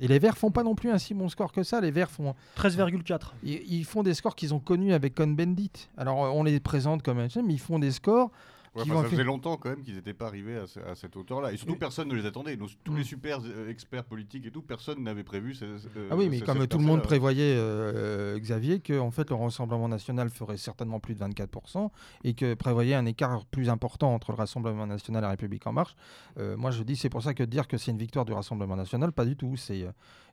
Et 0.00 0.06
les 0.06 0.20
Verts 0.20 0.38
font 0.38 0.52
pas 0.52 0.62
non 0.62 0.76
plus 0.76 0.90
un 0.90 0.98
si 0.98 1.14
bon 1.14 1.28
score 1.28 1.50
que 1.50 1.64
ça. 1.64 1.80
Les 1.80 1.90
Verts 1.90 2.10
font, 2.10 2.34
13,4. 2.56 3.32
ils, 3.42 3.60
ils 3.72 3.84
font 3.84 4.04
des 4.04 4.14
scores 4.14 4.36
qu'ils 4.36 4.54
ont 4.54 4.60
connus 4.60 4.92
avec 4.92 5.14
Cohn-Bendit. 5.14 5.88
Alors 5.96 6.18
on 6.18 6.44
les 6.44 6.60
présente 6.60 7.02
comme 7.02 7.18
un 7.18 7.28
mais 7.44 7.54
ils 7.54 7.60
font 7.60 7.80
des 7.80 7.90
scores. 7.90 8.30
Ouais, 8.74 8.82
enfin, 8.82 8.94
ça 8.94 9.00
faire- 9.02 9.10
faisait 9.10 9.24
longtemps 9.24 9.58
quand 9.58 9.68
même 9.68 9.82
qu'ils 9.82 9.96
n'étaient 9.96 10.14
pas 10.14 10.26
arrivés 10.28 10.56
à, 10.56 10.66
ce- 10.66 10.80
à 10.80 10.94
cette 10.94 11.14
hauteur-là. 11.14 11.52
Et 11.52 11.58
surtout, 11.58 11.72
Oui. 11.74 11.78
personne 11.78 12.08
ne 12.08 12.14
les 12.14 12.24
attendait. 12.24 12.56
Nos- 12.56 12.68
tous 12.84 12.92
Mm. 12.92 12.96
les 12.96 13.04
super 13.04 13.38
euh, 13.44 13.68
experts 13.68 14.04
politiques 14.04 14.46
et 14.46 14.50
tout, 14.50 14.62
personne 14.62 15.02
n'avait 15.02 15.24
prévu. 15.24 15.54
ce- 15.54 15.76
ce- 15.78 15.88
Ah 16.10 16.16
oui, 16.16 16.28
mais 16.30 16.40
comme 16.40 16.66
tout 16.66 16.78
le 16.78 16.84
monde 16.84 17.02
prévoyait, 17.02 17.54
euh, 17.54 18.38
Xavier, 18.38 18.80
que 18.80 18.98
en 18.98 19.10
fait 19.10 19.28
le 19.28 19.36
Rassemblement 19.36 19.88
national 19.88 20.30
ferait 20.30 20.56
certainement 20.56 21.00
plus 21.00 21.14
de 21.14 21.18
24% 21.20 21.92
et 22.24 22.32
que 22.34 22.54
prévoyait 22.54 22.94
un 22.94 23.04
écart 23.04 23.44
plus 23.46 23.68
important 23.68 24.14
entre 24.14 24.32
le 24.32 24.36
Rassemblement 24.38 24.86
national 24.86 25.20
et 25.22 25.26
la 25.26 25.30
République 25.30 25.66
en 25.66 25.72
marche. 25.72 25.94
Euh, 26.38 26.56
moi, 26.56 26.70
je 26.70 26.82
dis, 26.82 26.96
c'est 26.96 27.10
pour 27.10 27.22
ça 27.22 27.34
que 27.34 27.42
dire 27.42 27.68
que 27.68 27.76
c'est 27.76 27.90
une 27.90 27.98
victoire 27.98 28.24
du 28.24 28.32
Rassemblement 28.32 28.76
national, 28.76 29.12
pas 29.12 29.26
du 29.26 29.36
tout. 29.36 29.56
C'est 29.56 29.82
euh, 29.82 29.92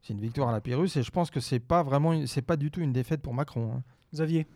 une 0.10 0.21
victoire 0.21 0.47
à 0.49 0.52
la 0.54 0.62
Pyrrhus 0.62 0.89
et 0.97 1.04
je 1.04 1.12
pense 1.12 1.30
que 1.30 1.41
c'est 1.41 1.60
pas 1.60 1.84
vraiment, 1.84 2.25
c'est 2.25 2.41
pas 2.41 2.56
du 2.56 2.71
tout 2.71 2.80
une 2.80 2.93
défaite 2.93 3.21
pour 3.21 3.34
Macron. 3.34 3.73
hein. 3.75 3.84
Xavier. 4.13 4.47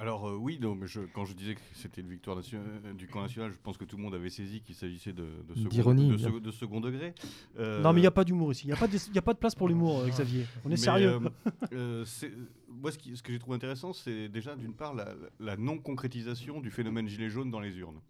Alors 0.00 0.26
euh, 0.28 0.34
oui, 0.34 0.58
non, 0.58 0.74
mais 0.74 0.86
je- 0.86 1.00
quand 1.12 1.26
je 1.26 1.34
disais 1.34 1.54
que 1.56 1.60
c'était 1.74 2.00
une 2.00 2.08
victoire 2.08 2.38
euh, 2.54 2.92
du 2.94 3.06
camp 3.06 3.20
national, 3.20 3.52
je 3.52 3.58
pense 3.62 3.76
que 3.76 3.84
tout 3.84 3.98
le 3.98 4.02
monde 4.02 4.14
avait 4.14 4.30
saisi 4.30 4.62
qu'il 4.62 4.74
s'agissait 4.74 5.12
de, 5.12 5.26
de, 5.46 5.54
second, 5.54 5.94
de, 5.94 6.16
second- 6.16 6.38
de 6.38 6.50
second 6.50 6.80
degré. 6.80 7.14
Euh, 7.58 7.82
Non, 7.82 7.92
mais 7.92 7.98
il 8.00 8.04
n'y 8.04 8.06
a 8.06 8.10
pas 8.10 8.24
d'humour 8.24 8.50
ici. 8.50 8.62
Il 8.64 8.68
n'y 8.68 8.72
a, 8.72 8.76
pas 8.76 8.86
y 8.88 9.18
a 9.18 9.22
pas 9.22 9.34
de 9.34 9.38
place 9.38 9.54
pour 9.54 9.68
l'humour, 9.68 10.02
Xavier. 10.06 10.46
On 10.64 10.68
est 10.68 10.70
mais, 10.70 10.76
sérieux. 10.78 11.18
moi, 11.20 12.90
ce, 12.92 12.98
qui- 12.98 13.14
ce 13.16 13.22
que 13.22 13.30
j'ai 13.32 13.38
trouvé 13.38 13.56
intéressant, 13.56 13.92
c'est 13.92 14.28
déjà 14.30 14.56
d'une 14.56 14.72
part 14.72 14.94
la, 14.94 15.14
la 15.38 15.56
non-concrétisation 15.58 16.60
du 16.60 16.70
phénomène 16.70 17.06
gilet 17.06 17.28
jaune 17.28 17.50
dans 17.50 17.60
les 17.60 17.76
urnes. 17.76 18.00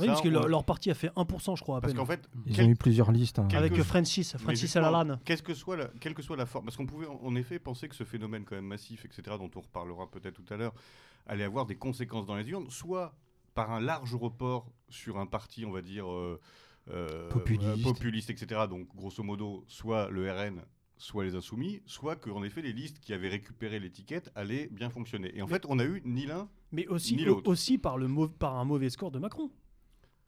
Oui, 0.00 0.06
Ça, 0.06 0.12
parce 0.12 0.22
que 0.22 0.28
on- 0.28 0.32
leur, 0.32 0.48
leur 0.48 0.64
parti 0.64 0.90
a 0.90 0.94
fait 0.94 1.10
1%, 1.16 1.56
je 1.56 1.62
crois, 1.62 1.78
à 1.78 1.80
Parce 1.80 1.92
peine. 1.92 2.00
qu'en 2.00 2.06
fait, 2.06 2.28
Ils 2.46 2.54
quel- 2.56 2.66
ont 2.66 2.68
eu 2.70 2.74
plusieurs 2.76 3.12
listes. 3.12 3.38
hein. 3.38 3.48
Avec 3.54 3.72
que- 3.74 3.82
Francis, 3.82 4.36
Francis 4.36 4.74
Alalan. 4.76 5.18
Qu'est-ce 5.24 5.42
que 5.42 5.54
soit 5.54 5.76
la, 5.76 5.86
quelle 6.00 6.14
que 6.14 6.22
soit 6.22 6.36
la 6.36 6.46
forme, 6.46 6.64
parce 6.66 6.76
qu'on 6.76 6.86
pouvait 6.86 7.06
en 7.06 7.34
effet 7.36 7.58
penser 7.58 7.88
que 7.88 7.94
ce 7.94 8.04
phénomène 8.04 8.44
quand 8.44 8.54
même 8.56 8.66
massif, 8.66 9.04
etc., 9.04 9.36
dont 9.38 9.50
on 9.56 9.60
reparlera 9.60 10.10
peut-être 10.10 10.34
tout 10.42 10.52
à 10.52 10.56
l'heure, 10.56 10.74
allait 11.26 11.44
avoir 11.44 11.66
des 11.66 11.76
conséquences 11.76 12.26
dans 12.26 12.36
les 12.36 12.48
urnes, 12.50 12.70
soit 12.70 13.14
par 13.54 13.70
un 13.72 13.80
large 13.80 14.14
report 14.14 14.70
sur 14.88 15.18
un 15.18 15.26
parti, 15.26 15.64
on 15.64 15.70
va 15.70 15.82
dire 15.82 16.10
euh, 16.10 16.40
euh, 16.90 17.28
Populiste. 17.28 17.64
euh, 17.64 17.82
populiste, 17.82 18.30
etc. 18.30 18.62
Donc 18.68 18.88
grosso 18.94 19.22
modo, 19.22 19.64
soit 19.68 20.08
le 20.10 20.30
RN, 20.30 20.62
soit 20.96 21.24
les 21.24 21.34
Insoumis, 21.34 21.82
soit 21.86 22.16
que 22.16 22.30
en 22.30 22.42
effet 22.42 22.62
les 22.62 22.72
listes 22.72 23.00
qui 23.00 23.12
avaient 23.12 23.28
récupéré 23.28 23.78
l'étiquette 23.80 24.30
allaient 24.34 24.68
bien 24.70 24.88
fonctionner. 24.90 25.30
Et 25.36 25.42
en 25.42 25.46
Mais- 25.46 25.52
fait, 25.54 25.66
on 25.68 25.78
a 25.78 25.84
eu 25.84 26.02
ni 26.04 26.26
l'un. 26.26 26.48
Mais 26.72 26.86
aussi, 26.88 27.16
Ni 27.16 27.24
l'autre. 27.24 27.50
aussi 27.50 27.78
par, 27.78 27.98
le 27.98 28.06
mau- 28.08 28.28
par 28.28 28.56
un 28.58 28.64
mauvais 28.64 28.90
score 28.90 29.10
de 29.10 29.18
Macron. 29.18 29.50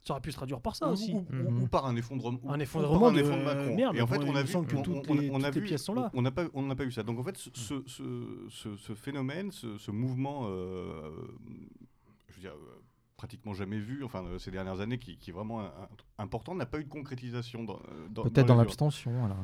Ça 0.05 0.13
aurait 0.13 0.21
pu 0.21 0.31
se 0.31 0.35
traduire 0.37 0.59
par 0.59 0.75
ça 0.75 0.89
ou, 0.89 0.91
aussi. 0.91 1.13
ou- 1.13 1.19
ou- 1.29 1.33
Mhm. 1.51 1.63
ou 1.63 1.67
par 1.67 1.85
un 1.85 1.95
effondrement, 1.95 2.37
Un 2.49 2.59
effondrement 2.59 2.99
par 2.99 3.09
un 3.09 3.13
de- 3.13 3.19
effondrement 3.19 3.49
de 3.51 3.55
Macron. 3.55 3.75
merde, 3.75 3.95
et 3.95 4.01
en 4.01 4.07
fait, 4.07 4.17
on 4.17 4.35
a 4.35 4.43
vu, 4.43 4.51
que 4.53 4.75
toutes 4.75 5.09
on- 5.09 5.13
les- 5.13 5.29
on 5.31 5.35
a 5.41 5.45
toutes 5.45 5.55
les 5.55 5.61
vu- 5.61 5.67
pièces 5.67 5.83
sont 5.83 5.93
là. 5.93 6.11
On 6.13 6.21
n'a 6.21 6.31
pas, 6.31 6.43
on 6.53 6.61
n'a 6.63 6.75
pas 6.75 6.83
eu 6.83 6.91
ça. 6.91 7.03
Donc 7.03 7.19
en 7.19 7.23
fait, 7.23 7.37
ce, 7.37 7.49
ce, 7.53 7.83
ce- 7.87 8.47
ce- 8.49 8.75
ce 8.75 8.93
phénomène, 8.95 9.51
ce, 9.51 9.77
ce 9.77 9.91
mouvement, 9.91 10.41
euh, 10.47 11.09
je 12.27 12.33
veux 12.35 12.41
dire, 12.41 12.51
euh, 12.53 12.81
pratiquement 13.15 13.53
jamais 13.53 13.79
vu, 13.79 14.03
enfin 14.03 14.25
euh, 14.25 14.37
ces 14.39 14.51
dernières 14.51 14.81
années, 14.81 14.97
qui, 14.99 15.15
qui 15.17 15.29
est 15.29 15.33
vraiment 15.33 15.61
un- 15.61 15.65
un- 15.67 15.87
important, 16.23 16.53
n'a 16.53 16.65
pas 16.65 16.79
eu 16.79 16.83
de 16.83 16.89
concrétisation 16.89 17.63
dans, 17.63 17.79
dans 18.09 18.23
Peut-être 18.23 18.45
dans 18.47 18.55
urnes. 18.55 18.63
l'abstention, 18.63 19.11
rigueur. 19.23 19.37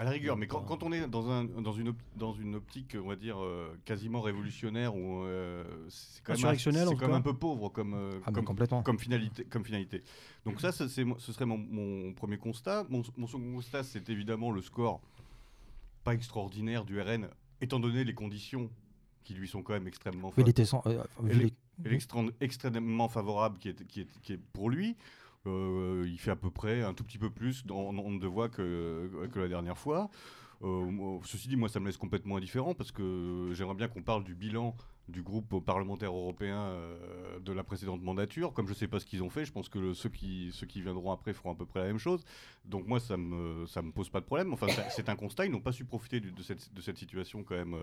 À 0.00 0.04
la 0.04 0.10
rigueur, 0.12 0.38
mais 0.38 0.46
quand, 0.46 0.82
on 0.82 0.92
est 0.92 1.06
dans, 1.08 1.28
un, 1.30 1.44
dans, 1.44 1.74
une, 1.74 1.92
dans 2.16 2.32
une 2.32 2.54
optique, 2.54 2.96
on 2.98 3.06
va 3.06 3.16
dire, 3.16 3.36
euh, 3.38 3.68
quasiment 3.84 4.22
révolutionnaire, 4.22 4.92
euh, 4.96 5.62
c'est 5.90 6.22
quand, 6.24 6.32
même, 6.32 6.44
un- 6.46 6.56
c'est 6.56 6.96
quand 6.96 7.08
même 7.08 7.22
peu 7.22 7.34
pauvre 7.34 7.68
comme, 7.68 7.92
euh, 7.92 8.18
Ah, 8.24 8.32
comme, 8.32 8.46
complètement. 8.46 8.82
comme 8.82 8.98
finalité. 8.98 9.44
Comme 9.44 9.62
finalité. 9.62 10.02
Donc 10.46 10.58
ça, 10.62 10.72
c'est 10.72 10.88
ce 10.88 11.32
serait 11.34 11.44
mon, 11.44 11.58
mon 11.58 12.14
premier 12.14 12.38
constat. 12.38 12.86
Mon, 12.88 13.02
mon 13.18 13.26
second 13.26 13.52
constat, 13.52 13.82
c'est 13.82 14.08
évidemment 14.08 14.50
le 14.52 14.62
score 14.62 15.02
pas 16.02 16.14
extraordinaire 16.14 16.86
du 16.86 16.98
RN, 16.98 17.28
étant 17.60 17.78
donné 17.78 18.02
les 18.04 18.14
conditions 18.14 18.70
qui 19.22 19.34
lui 19.34 19.48
sont 19.48 19.62
quand 19.62 19.74
même 19.74 19.86
extrêmement 19.86 20.28
Oui, 20.28 20.34
il 20.38 20.44
fa- 20.44 20.50
était 20.50 20.64
sans- 20.64 20.82
euh, 20.86 22.30
extrêmement 22.40 23.08
favorable 23.10 23.58
qui 23.58 23.68
est, 23.68 23.86
qui 23.86 24.00
est, 24.00 24.20
qui 24.22 24.32
est 24.32 24.40
pour 24.54 24.70
lui. 24.70 24.96
Euh, 25.46 26.04
il 26.06 26.18
fait 26.18 26.30
à 26.30 26.36
peu 26.36 26.50
près 26.50 26.82
un 26.82 26.92
tout 26.92 27.04
petit 27.04 27.18
peu 27.18 27.30
plus 27.30 27.64
en 27.70 27.92
nombre 27.92 28.20
de 28.20 28.26
voix 28.26 28.48
que, 28.48 29.10
la 29.34 29.48
dernière 29.48 29.78
fois. 29.78 30.10
Euh, 30.62 31.18
ceci 31.24 31.48
dit, 31.48 31.56
moi, 31.56 31.68
ça 31.68 31.80
me 31.80 31.86
laisse 31.86 31.96
complètement 31.96 32.36
indifférent 32.36 32.74
parce 32.74 32.92
que 32.92 33.50
j'aimerais 33.52 33.74
bien 33.74 33.88
qu'on 33.88 34.02
parle 34.02 34.24
du 34.24 34.34
bilan 34.34 34.76
du 35.10 35.22
groupe 35.22 35.64
parlementaire 35.64 36.12
européen 36.12 36.56
euh, 36.60 37.38
de 37.40 37.52
la 37.52 37.62
précédente 37.64 38.02
mandature. 38.02 38.52
Comme 38.52 38.66
je 38.66 38.72
ne 38.72 38.76
sais 38.76 38.88
pas 38.88 39.00
ce 39.00 39.06
qu'ils 39.06 39.22
ont 39.22 39.30
fait, 39.30 39.44
je 39.44 39.52
pense 39.52 39.68
que 39.68 39.78
le- 39.78 39.94
ceux, 39.94 40.08
qui, 40.08 40.50
ceux 40.52 40.66
qui 40.66 40.80
viendront 40.82 41.10
après 41.12 41.32
feront 41.32 41.52
à 41.52 41.54
peu 41.54 41.66
près 41.66 41.80
la 41.80 41.86
même 41.86 41.98
chose. 41.98 42.22
Donc 42.64 42.86
moi, 42.86 43.00
ça 43.00 43.16
ne 43.16 43.22
me, 43.24 43.66
ça 43.66 43.82
me 43.82 43.90
pose 43.92 44.08
pas 44.08 44.20
de 44.20 44.24
problème. 44.26 44.52
Enfin, 44.52 44.66
c'est 44.90 45.08
un 45.08 45.16
constat. 45.16 45.46
Ils 45.46 45.52
n'ont 45.52 45.60
pas 45.60 45.72
su 45.72 45.84
profiter 45.84 46.20
de, 46.20 46.42
cette, 46.42 46.72
de 46.72 46.80
cette 46.80 46.96
situation 46.98 47.42
quand 47.42 47.56
même 47.56 47.76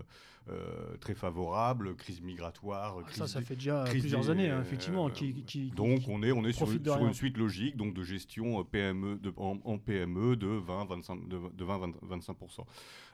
euh, 0.49 0.95
très 0.97 1.15
favorable, 1.15 1.95
crise 1.95 2.21
migratoire. 2.21 2.95
Ah, 2.99 3.03
crise 3.03 3.17
Ça, 3.17 3.27
ça 3.27 3.41
fait 3.41 3.55
déjà 3.55 3.83
plusieurs 3.83 4.21
des- 4.21 4.29
années, 4.29 4.49
hein, 4.49 4.61
effectivement. 4.61 5.07
euh, 5.07 5.11
qui, 5.11 5.33
qui- 5.43 5.69
donc 5.71 5.99
qui- 6.01 6.09
on 6.09 6.23
est, 6.23 6.31
on 6.31 6.45
est 6.45 6.53
sur, 6.53 6.67
sur 6.67 7.05
une 7.07 7.13
suite 7.13 7.37
logique 7.37 7.75
donc 7.75 7.93
de 7.93 8.03
gestion 8.03 8.59
euh, 8.59 8.63
PME 8.63 9.17
de, 9.17 9.33
en, 9.37 9.57
en 9.63 9.77
PME 9.77 10.35
de 10.37 10.47
20 10.47 10.85
25 10.85 11.27
de, 11.27 11.39
de 11.53 11.63
20 11.65 11.77
20, 11.79 11.93
25 12.03 12.37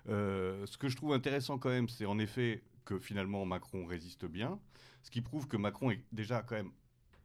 Euh, 0.10 0.66
Ce 0.66 0.78
que 0.78 0.88
je 0.90 0.96
trouve 0.96 1.14
intéressant 1.14 1.58
quand 1.58 1.70
même, 1.70 1.88
c'est 1.90 2.06
en 2.06 2.20
effet 2.20 2.62
que 2.86 3.00
finalement 3.00 3.46
Macron 3.46 3.86
résiste 3.86 4.26
bien, 4.26 4.60
ce 5.04 5.12
qui 5.12 5.22
prouve 5.22 5.48
que 5.48 5.58
Macron 5.58 5.92
est 5.92 6.04
déjà 6.12 6.42
quand 6.44 6.56
même 6.56 6.72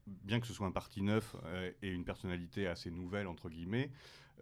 bien 0.07 0.41
que 0.41 0.47
ce 0.47 0.55
soit 0.55 0.67
un 0.67 0.73
parti 0.73 1.03
neuf 1.03 1.37
euh, 1.45 1.71
et 1.83 1.91
une 1.91 2.05
personnalité 2.05 2.67
assez 2.67 2.91
nouvelle 2.91 3.27
entre 3.27 3.49
guillemets. 3.51 3.91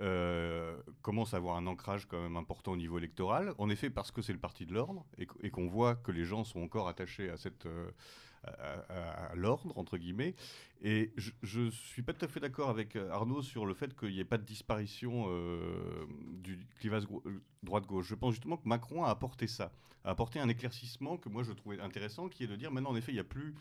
euh, 0.03 0.77
commence 1.01 1.33
à 1.33 1.39
avoir 1.39 1.57
un 1.57 1.67
ancrage 1.67 2.07
quand 2.07 2.21
même 2.21 2.37
important 2.37 2.73
au 2.73 2.77
niveau 2.77 2.99
électoral. 2.99 3.55
En 3.59 3.71
effet, 3.71 3.89
parce 3.89 4.11
que 4.11 4.21
c'est 4.21 4.35
le 4.35 4.39
parti 4.39 4.67
de 4.67 4.75
l'ordre 4.75 5.07
et, 5.17 5.27
qu- 5.27 5.39
et 5.43 5.51
qu'on 5.51 5.67
voit 5.69 5.95
que 5.97 6.13
les 6.13 6.25
gens 6.25 6.45
sont 6.45 6.61
encore 6.61 6.87
attachés 6.87 7.31
à 7.31 7.39
cette 7.39 7.65
euh, 7.67 7.91
à, 8.45 9.35
l'ordre 9.35 9.77
entre 9.79 9.99
guillemets. 9.99 10.35
Et 10.83 11.13
je, 11.17 11.31
je 11.43 11.71
suis 11.71 12.03
pas 12.03 12.13
tout 12.13 12.25
à 12.25 12.29
fait 12.29 12.41
d'accord 12.41 12.69
avec 12.69 12.97
euh, 12.97 13.11
Arnaud 13.11 13.43
sur 13.43 13.67
le 13.67 13.75
fait 13.75 13.97
qu'il 13.99 14.11
n'y 14.11 14.21
ait 14.21 14.25
pas 14.25 14.39
de 14.39 14.45
disparition 14.45 15.27
euh, 15.29 16.07
du 16.43 16.67
clivage 16.79 17.05
euh, 17.27 17.43
droite-gauche. 17.63 18.07
Je 18.09 18.15
pense 18.15 18.35
justement 18.35 18.57
que 18.57 18.69
Macron 18.69 19.05
a 19.05 19.11
apporté 19.11 19.47
ça, 19.47 19.73
a 20.05 20.11
apporté 20.11 20.39
un 20.39 20.49
éclaircissement 20.49 21.17
que 21.17 21.29
moi 21.29 21.43
je 21.43 21.53
trouvais 21.53 21.81
intéressant, 21.81 22.29
qui 22.29 22.45
est 22.45 22.47
de 22.47 22.57
dire 22.57 22.71
maintenant 22.71 22.91
en 22.91 22.97
effet 22.97 23.13
il 23.13 23.17
n'y 23.17 23.21
a 23.21 23.25
plus 23.25 23.55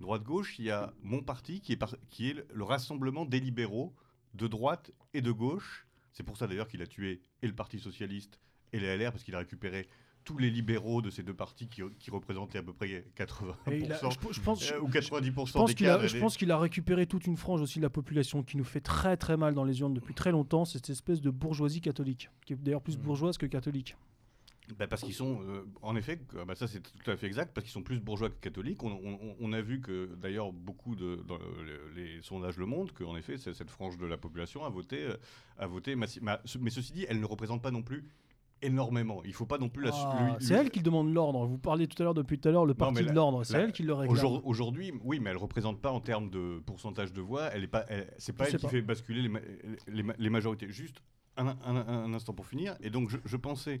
droite-gauche, 0.00 0.58
il 0.58 0.64
y 0.64 0.70
a 0.70 0.92
mon 1.02 1.22
parti 1.22 1.60
qui 1.60 1.72
est, 1.72 1.84
qui 2.10 2.30
est 2.30 2.46
le 2.52 2.64
rassemblement 2.64 3.24
des 3.24 3.40
libéraux 3.40 3.94
de 4.34 4.48
droite 4.48 4.90
et 5.12 5.20
de 5.20 5.30
gauche. 5.30 5.86
C'est 6.12 6.22
pour 6.22 6.36
ça 6.36 6.46
d'ailleurs 6.46 6.68
qu'il 6.68 6.82
a 6.82 6.86
tué 6.86 7.20
et 7.42 7.46
le 7.46 7.54
Parti 7.54 7.78
socialiste 7.78 8.38
et 8.72 8.80
les 8.80 8.96
LR 8.96 9.12
parce 9.12 9.24
qu'il 9.24 9.34
a 9.34 9.38
récupéré 9.38 9.88
tous 10.24 10.38
les 10.38 10.50
libéraux 10.50 11.02
de 11.02 11.10
ces 11.10 11.22
deux 11.22 11.34
partis 11.34 11.68
qui, 11.68 11.82
qui 11.98 12.10
représentaient 12.10 12.58
à 12.58 12.62
peu 12.62 12.72
près 12.72 13.04
80% 13.16 13.72
Et 13.72 13.78
il 13.80 13.92
a- 13.92 13.98
je, 14.02 14.32
je 14.32 14.40
pense, 14.40 14.72
euh, 14.72 14.80
ou 14.80 14.88
90% 14.88 15.46
je 15.46 15.52
pense 15.52 15.68
des 15.70 15.74
qu'il 15.74 15.86
a, 15.88 15.96
cadres. 15.96 16.06
je 16.08 16.18
pense 16.18 16.36
qu'il 16.36 16.50
a 16.50 16.58
récupéré 16.58 17.06
toute 17.06 17.26
une 17.26 17.36
frange 17.36 17.60
aussi 17.60 17.78
de 17.78 17.84
la 17.84 17.90
population 17.90 18.42
qui 18.42 18.56
nous 18.56 18.64
fait 18.64 18.80
très 18.80 19.16
très 19.16 19.36
mal 19.36 19.54
dans 19.54 19.64
les 19.64 19.80
urnes 19.80 19.94
depuis 19.94 20.14
très 20.14 20.32
longtemps. 20.32 20.64
C'est 20.64 20.78
cette 20.78 20.90
espèce 20.90 21.20
de 21.20 21.30
bourgeoisie 21.30 21.80
catholique, 21.80 22.30
qui 22.46 22.54
est 22.54 22.56
d'ailleurs 22.56 22.80
plus 22.82 22.96
Mm. 22.98 23.02
bourgeoise 23.02 23.36
que 23.38 23.46
catholique. 23.46 23.96
Bah, 24.78 24.86
parce 24.86 25.02
qu'ils 25.02 25.12
sont, 25.12 25.42
euh, 25.42 25.62
en 25.82 25.94
effet, 25.94 26.16
que- 26.16 26.42
bah, 26.42 26.54
ça 26.54 26.66
c'est 26.66 26.80
tout 26.80 27.10
à 27.10 27.16
fait 27.18 27.26
exact, 27.26 27.52
parce 27.54 27.64
qu'ils 27.66 27.72
sont 27.74 27.82
plus 27.82 28.00
bourgeois 28.00 28.30
que 28.30 28.40
catholiques. 28.40 28.82
On, 28.82 28.92
on- 28.92 29.36
on 29.38 29.52
a 29.52 29.60
vu 29.60 29.82
que 29.82 30.08
d'ailleurs 30.16 30.52
beaucoup 30.54 30.96
de 30.96 31.16
dans 31.28 31.36
le- 31.36 31.90
les 31.94 32.22
sondages 32.22 32.56
le 32.56 32.64
montrent 32.64 32.94
qu'en 32.94 33.14
effet 33.14 33.36
cette 33.36 33.68
frange 33.68 33.98
de 33.98 34.06
la 34.06 34.16
population 34.16 34.64
a 34.64 34.70
voté, 34.70 35.02
euh, 35.02 35.16
a 35.58 35.66
voté 35.66 35.94
massi- 35.96 36.20
ma- 36.22 36.40
ce- 36.46 36.56
Mais 36.56 36.70
ceci 36.70 36.94
dit, 36.94 37.04
elle 37.10 37.20
ne 37.20 37.26
représente 37.26 37.60
pas 37.60 37.70
non 37.70 37.82
plus 37.82 38.04
énormément. 38.64 39.22
Il 39.24 39.32
faut 39.32 39.46
pas 39.46 39.58
non 39.58 39.68
plus 39.68 39.84
la. 39.84 39.90
Ah, 39.94 40.36
c'est 40.40 40.54
elle 40.54 40.70
qui 40.70 40.82
demande 40.82 41.12
l'ordre. 41.12 41.46
Vous 41.46 41.58
parliez 41.58 41.86
tout 41.86 42.00
à 42.02 42.04
l'heure 42.04 42.14
depuis 42.14 42.38
tout 42.38 42.48
à 42.48 42.52
l'heure 42.52 42.66
le 42.66 42.74
parti 42.74 43.04
de 43.04 43.12
l'ordre. 43.12 43.44
C'est 43.44 43.56
elle 43.58 43.72
qui 43.72 43.82
le 43.82 43.92
réclame. 43.94 44.16
Aujourd- 44.16 44.42
Aujourd'hui, 44.46 44.92
oui, 45.02 45.20
mais 45.20 45.30
elle 45.30 45.36
représente 45.36 45.80
pas 45.80 45.90
en 45.90 46.00
termes 46.00 46.30
de 46.30 46.60
pourcentage 46.66 47.12
de 47.12 47.20
voix. 47.20 47.44
Elle 47.52 47.64
est 47.64 47.68
pas, 47.68 47.84
elle- 47.88 48.12
c'est 48.18 48.32
pas 48.32 48.44
Je 48.44 48.50
elle 48.50 48.56
qui 48.56 48.62
pas. 48.66 48.68
fait 48.70 48.82
basculer 48.82 49.22
les, 49.22 49.28
ma- 49.28 49.40
les 49.88 50.02
ma- 50.02 50.14
les 50.18 50.30
majorités. 50.30 50.68
Juste 50.70 51.02
un, 51.36 51.48
un- 51.48 51.56
un- 51.64 52.04
un 52.04 52.14
instant 52.14 52.32
pour 52.32 52.46
finir. 52.46 52.76
Et 52.80 52.90
donc, 52.90 53.08
je, 53.10 53.18
je 53.24 53.36
pensais 53.36 53.80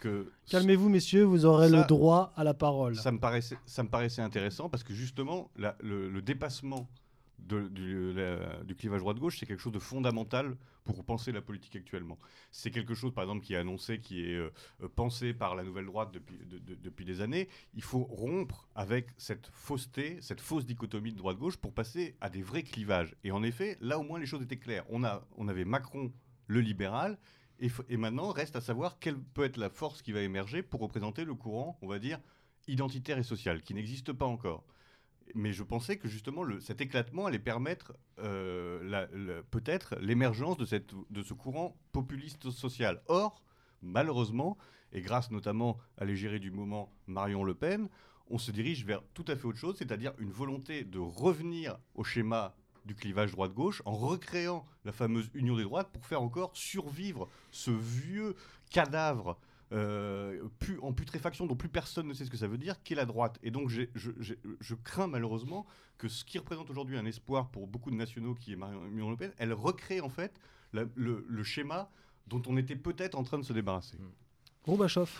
que 0.00 0.30
Calmez-vous, 0.50 0.88
messieurs, 0.88 1.24
vous 1.24 1.44
aurez 1.46 1.70
Ça- 1.70 1.76
le 1.76 1.84
droit 1.86 2.32
à 2.36 2.44
la 2.44 2.54
parole. 2.54 2.96
ça 2.96 3.10
me 3.12 3.18
paraissait, 3.18 3.56
ça 3.64 3.82
me 3.82 3.88
paraissait 3.88 4.20
intéressant 4.22 4.68
parce 4.68 4.82
que 4.84 4.92
justement, 4.92 5.50
la- 5.56 5.76
le, 5.80 6.08
le 6.10 6.22
dépassement 6.22 6.88
de- 7.38 7.68
du, 7.68 8.12
la- 8.12 8.62
du 8.64 8.74
clivage 8.74 9.00
droite-gauche, 9.00 9.38
c'est 9.38 9.46
quelque 9.46 9.60
chose 9.60 9.72
de 9.72 9.78
fondamental 9.78 10.56
pour 10.86 11.04
penser 11.04 11.32
la 11.32 11.42
politique 11.42 11.76
actuellement. 11.76 12.18
C'est 12.50 12.70
quelque 12.70 12.94
chose, 12.94 13.12
par 13.12 13.24
exemple, 13.24 13.44
qui 13.44 13.52
est 13.54 13.58
annoncé, 13.58 14.00
qui 14.00 14.22
est 14.24 14.34
euh, 14.36 14.50
euh, 14.82 14.88
pensé 14.88 15.34
par 15.34 15.54
la 15.54 15.64
nouvelle 15.64 15.84
droite 15.86 16.12
depuis, 16.12 16.38
de- 16.38 16.58
de- 16.58 16.74
depuis 16.76 17.04
des 17.04 17.20
années. 17.20 17.48
Il 17.74 17.82
faut 17.82 18.04
rompre 18.04 18.68
avec 18.74 19.08
cette 19.18 19.48
fausseté, 19.52 20.18
cette 20.22 20.40
fausse 20.40 20.64
dichotomie 20.64 21.12
de 21.12 21.18
droite-gauche 21.18 21.56
pour 21.58 21.74
passer 21.74 22.16
à 22.20 22.30
des 22.30 22.42
vrais 22.42 22.62
clivages. 22.62 23.14
Et 23.24 23.32
en 23.32 23.42
effet, 23.42 23.76
là 23.80 23.98
au 23.98 24.02
moins 24.04 24.18
les 24.18 24.26
choses 24.26 24.42
étaient 24.42 24.56
claires. 24.58 24.84
On, 24.88 25.04
a, 25.04 25.26
on 25.36 25.48
avait 25.48 25.64
Macron, 25.66 26.12
le 26.46 26.60
libéral, 26.60 27.18
et, 27.58 27.68
et 27.88 27.96
maintenant 27.96 28.30
reste 28.30 28.54
à 28.54 28.60
savoir 28.60 28.98
quelle 28.98 29.18
peut 29.18 29.44
être 29.44 29.56
la 29.56 29.70
force 29.70 30.00
qui 30.02 30.12
va 30.12 30.20
émerger 30.22 30.62
pour 30.62 30.80
représenter 30.80 31.24
le 31.24 31.34
courant, 31.34 31.78
on 31.82 31.88
va 31.88 31.98
dire, 31.98 32.20
identitaire 32.68 33.18
et 33.18 33.22
social, 33.24 33.62
qui 33.62 33.74
n'existe 33.74 34.12
pas 34.12 34.26
encore. 34.26 34.64
Mais 35.34 35.52
je 35.52 35.62
pensais 35.62 35.96
que 35.98 36.08
justement 36.08 36.44
cet 36.60 36.80
éclatement 36.80 37.26
allait 37.26 37.38
permettre 37.38 37.94
euh, 38.18 39.42
peut-être 39.50 39.96
l'émergence 40.00 40.56
de, 40.56 40.66
de 41.10 41.22
ce 41.22 41.34
courant 41.34 41.76
populiste 41.92 42.50
social. 42.50 43.02
Or, 43.08 43.42
malheureusement, 43.82 44.56
et 44.92 45.00
grâce 45.00 45.30
notamment 45.30 45.78
à 45.98 46.04
l'égérie 46.04 46.40
du 46.40 46.50
moment 46.50 46.92
Marion 47.06 47.44
Le 47.44 47.54
Pen, 47.54 47.88
on 48.28 48.38
se 48.38 48.50
dirige 48.50 48.84
vers 48.84 49.02
tout 49.14 49.24
à 49.28 49.36
fait 49.36 49.46
autre 49.46 49.58
chose, 49.58 49.76
c'est-à-dire 49.78 50.12
une 50.18 50.30
volonté 50.30 50.84
de 50.84 50.98
revenir 50.98 51.78
au 51.94 52.04
schéma 52.04 52.56
du 52.84 52.94
clivage 52.94 53.32
droite-gauche 53.32 53.82
en 53.84 53.94
recréant 53.94 54.64
la 54.84 54.92
fameuse 54.92 55.30
union 55.34 55.56
des 55.56 55.64
droites 55.64 55.90
pour 55.92 56.06
faire 56.06 56.22
encore 56.22 56.56
survivre 56.56 57.28
ce 57.50 57.70
vieux 57.70 58.34
cadavre 58.70 59.38
euh, 59.72 60.42
pu- 60.58 60.78
en 60.82 60.92
putréfaction 60.92 61.46
dont 61.46 61.56
plus 61.56 61.68
personne 61.68 62.06
ne 62.06 62.14
sait 62.14 62.24
ce 62.24 62.30
que 62.30 62.36
ça 62.36 62.46
veut 62.46 62.58
dire, 62.58 62.82
qu'est 62.84 62.94
la 62.94 63.04
droite. 63.06 63.38
Et 63.42 63.50
donc 63.50 63.68
j'ai- 63.68 63.90
je, 63.94 64.10
j'ai- 64.20 64.38
je 64.60 64.74
crains 64.74 65.06
malheureusement 65.08 65.66
que 65.98 66.08
ce 66.08 66.24
qui 66.24 66.38
représente 66.38 66.70
aujourd'hui 66.70 66.96
un 66.96 67.04
espoir 67.06 67.48
pour 67.50 67.66
beaucoup 67.66 67.90
de 67.90 67.96
nationaux 67.96 68.34
qui 68.34 68.52
est 68.52 68.56
Marion 68.56 69.10
Le 69.10 69.16
Pen, 69.16 69.32
elle 69.38 69.52
recrée 69.52 70.00
en 70.00 70.08
fait 70.08 70.38
la- 70.72 70.84
le, 70.94 71.24
le 71.28 71.42
schéma 71.42 71.90
dont 72.28 72.42
on 72.46 72.56
était 72.56 72.76
peut-être 72.76 73.14
en 73.16 73.22
train 73.24 73.38
de 73.38 73.44
se 73.44 73.52
débarrasser. 73.52 73.98
Gorbachev. 74.66 75.10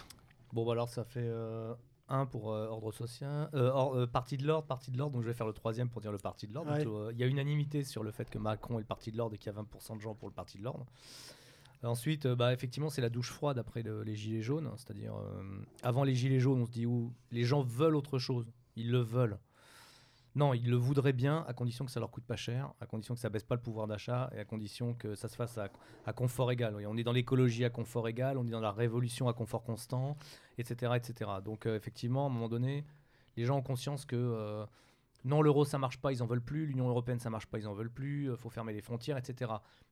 Bon, 0.52 0.64
bah 0.64 0.72
alors 0.72 0.88
ça 0.88 1.04
fait 1.04 1.20
euh, 1.22 1.74
un 2.09 2.24
pour 2.26 2.52
euh, 2.52 2.68
ordre 2.68 2.92
social, 2.92 3.48
euh, 3.54 3.70
or- 3.72 3.94
euh, 3.96 4.06
parti 4.06 4.37
de 4.37 4.46
l'ordre, 4.46 4.66
parti 4.66 4.90
de 4.92 4.98
l'ordre. 4.98 5.14
Donc 5.14 5.22
je 5.22 5.28
vais 5.28 5.35
faire 5.35 5.46
le 5.46 5.52
troisième 5.52 5.88
pour 5.88 6.00
dire 6.00 6.12
le 6.12 6.18
parti 6.18 6.46
de 6.46 6.54
l'ordre. 6.54 6.72
Ouais. 6.72 6.87
Euh, 6.87 7.11
Il 7.12 7.18
y 7.18 7.24
a 7.24 7.26
unanimité 7.26 7.82
sur 7.85 8.02
le 8.04 8.11
fait 8.12 8.28
que 8.30 8.38
Macron 8.38 8.76
est 8.76 8.82
le 8.82 8.86
parti 8.86 9.11
de 9.11 9.16
l'ordre 9.16 9.34
et 9.34 9.38
qu'il 9.38 9.53
y 9.53 9.57
a 9.57 9.61
20% 9.61 9.97
de 9.97 10.01
gens 10.01 10.14
pour 10.14 10.28
le 10.28 10.34
parti 10.34 10.59
de 10.59 10.62
l'ordre. 10.64 10.86
Ensuite, 11.83 12.27
euh, 12.27 12.35
bah, 12.35 12.53
effectivement, 12.53 12.91
c'est 12.91 13.03
la 13.03 13.11
douche 13.11 13.31
froide 13.31 13.59
après 13.59 13.83
le- 13.83 14.03
les 14.03 14.14
gilets 14.16 14.43
jaunes. 14.43 14.70
C'est-à-dire, 14.77 15.14
euh, 15.14 15.43
avant 15.83 16.05
les 16.05 16.14
gilets 16.14 16.41
jaunes, 16.41 16.62
on 16.62 16.66
se 16.66 16.70
dit 16.70 16.87
où 16.87 17.12
les 17.31 17.45
gens 17.45 17.62
veulent 17.62 17.97
autre 17.97 18.18
chose. 18.18 18.51
Ils 18.77 18.91
le 18.91 19.01
veulent. 19.01 19.39
Non, 20.35 20.53
ils 20.53 20.68
le 20.68 20.77
voudraient 20.77 21.14
bien, 21.14 21.45
à 21.49 21.55
condition 21.55 21.87
que 21.87 21.91
ça 21.91 21.99
leur 22.01 22.11
coûte 22.11 22.24
pas 22.24 22.37
cher, 22.37 22.70
à 22.81 22.87
condition 22.87 23.14
que 23.14 23.20
ça 23.20 23.31
baisse 23.31 23.45
pas 23.45 23.55
le 23.55 23.61
pouvoir 23.62 23.87
d'achat 23.87 24.29
et 24.35 24.39
à 24.39 24.45
condition 24.45 24.93
que 24.93 25.14
ça 25.14 25.29
se 25.29 25.37
fasse 25.37 25.57
à, 25.57 25.70
à 26.05 26.12
confort 26.12 26.53
égal. 26.53 26.77
On 26.87 26.97
est 26.99 27.05
dans 27.05 27.12
l'écologie 27.12 27.64
à 27.64 27.70
confort 27.70 28.07
égal, 28.07 28.37
on 28.37 28.47
est 28.47 28.51
dans 28.51 28.61
la 28.61 28.72
révolution 28.72 29.29
à 29.29 29.33
confort 29.33 29.62
constant, 29.62 30.18
etc. 30.59 30.93
etc. 30.97 31.31
Donc 31.43 31.64
euh, 31.64 31.74
effectivement, 31.77 32.24
à 32.24 32.27
un 32.27 32.33
moment 32.33 32.51
donné, 32.51 32.85
les 33.39 33.47
gens 33.47 33.57
ont 33.57 33.62
conscience 33.62 34.05
que 34.05 34.66
non, 35.24 35.41
l'euro 35.41 35.64
ça 35.64 35.79
marche 35.79 35.99
pas, 35.99 36.12
ils 36.12 36.22
en 36.22 36.27
veulent 36.27 36.43
plus, 36.43 36.66
l'Union 36.66 36.87
européenne 36.89 37.18
ça 37.18 37.31
marche 37.31 37.47
pas, 37.47 37.59
ils 37.59 37.66
en 37.66 37.72
veulent 37.72 37.91
plus, 37.91 38.31
faut 38.37 38.51
fermer 38.51 38.74
les 38.74 38.83
frontières, 38.83 39.16
etc. 39.16 39.51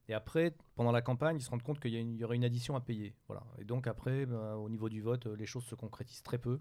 Et 0.08 0.14
après, 0.14 0.54
pendant 0.74 0.92
la 0.92 1.02
campagne, 1.02 1.36
ils 1.38 1.42
se 1.42 1.50
rendent 1.50 1.62
compte 1.62 1.80
qu'il 1.80 1.94
y, 1.94 2.18
y 2.18 2.24
aurait 2.24 2.36
une 2.36 2.44
addition 2.44 2.76
à 2.76 2.80
payer. 2.80 3.14
Voilà. 3.26 3.42
Et 3.58 3.64
donc 3.64 3.86
après, 3.86 4.26
bah, 4.26 4.56
au 4.56 4.68
niveau 4.68 4.88
du 4.88 5.00
vote, 5.00 5.26
euh, 5.26 5.36
les 5.36 5.46
choses 5.46 5.64
se 5.64 5.74
concrétisent 5.74 6.22
très 6.22 6.38
peu. 6.38 6.60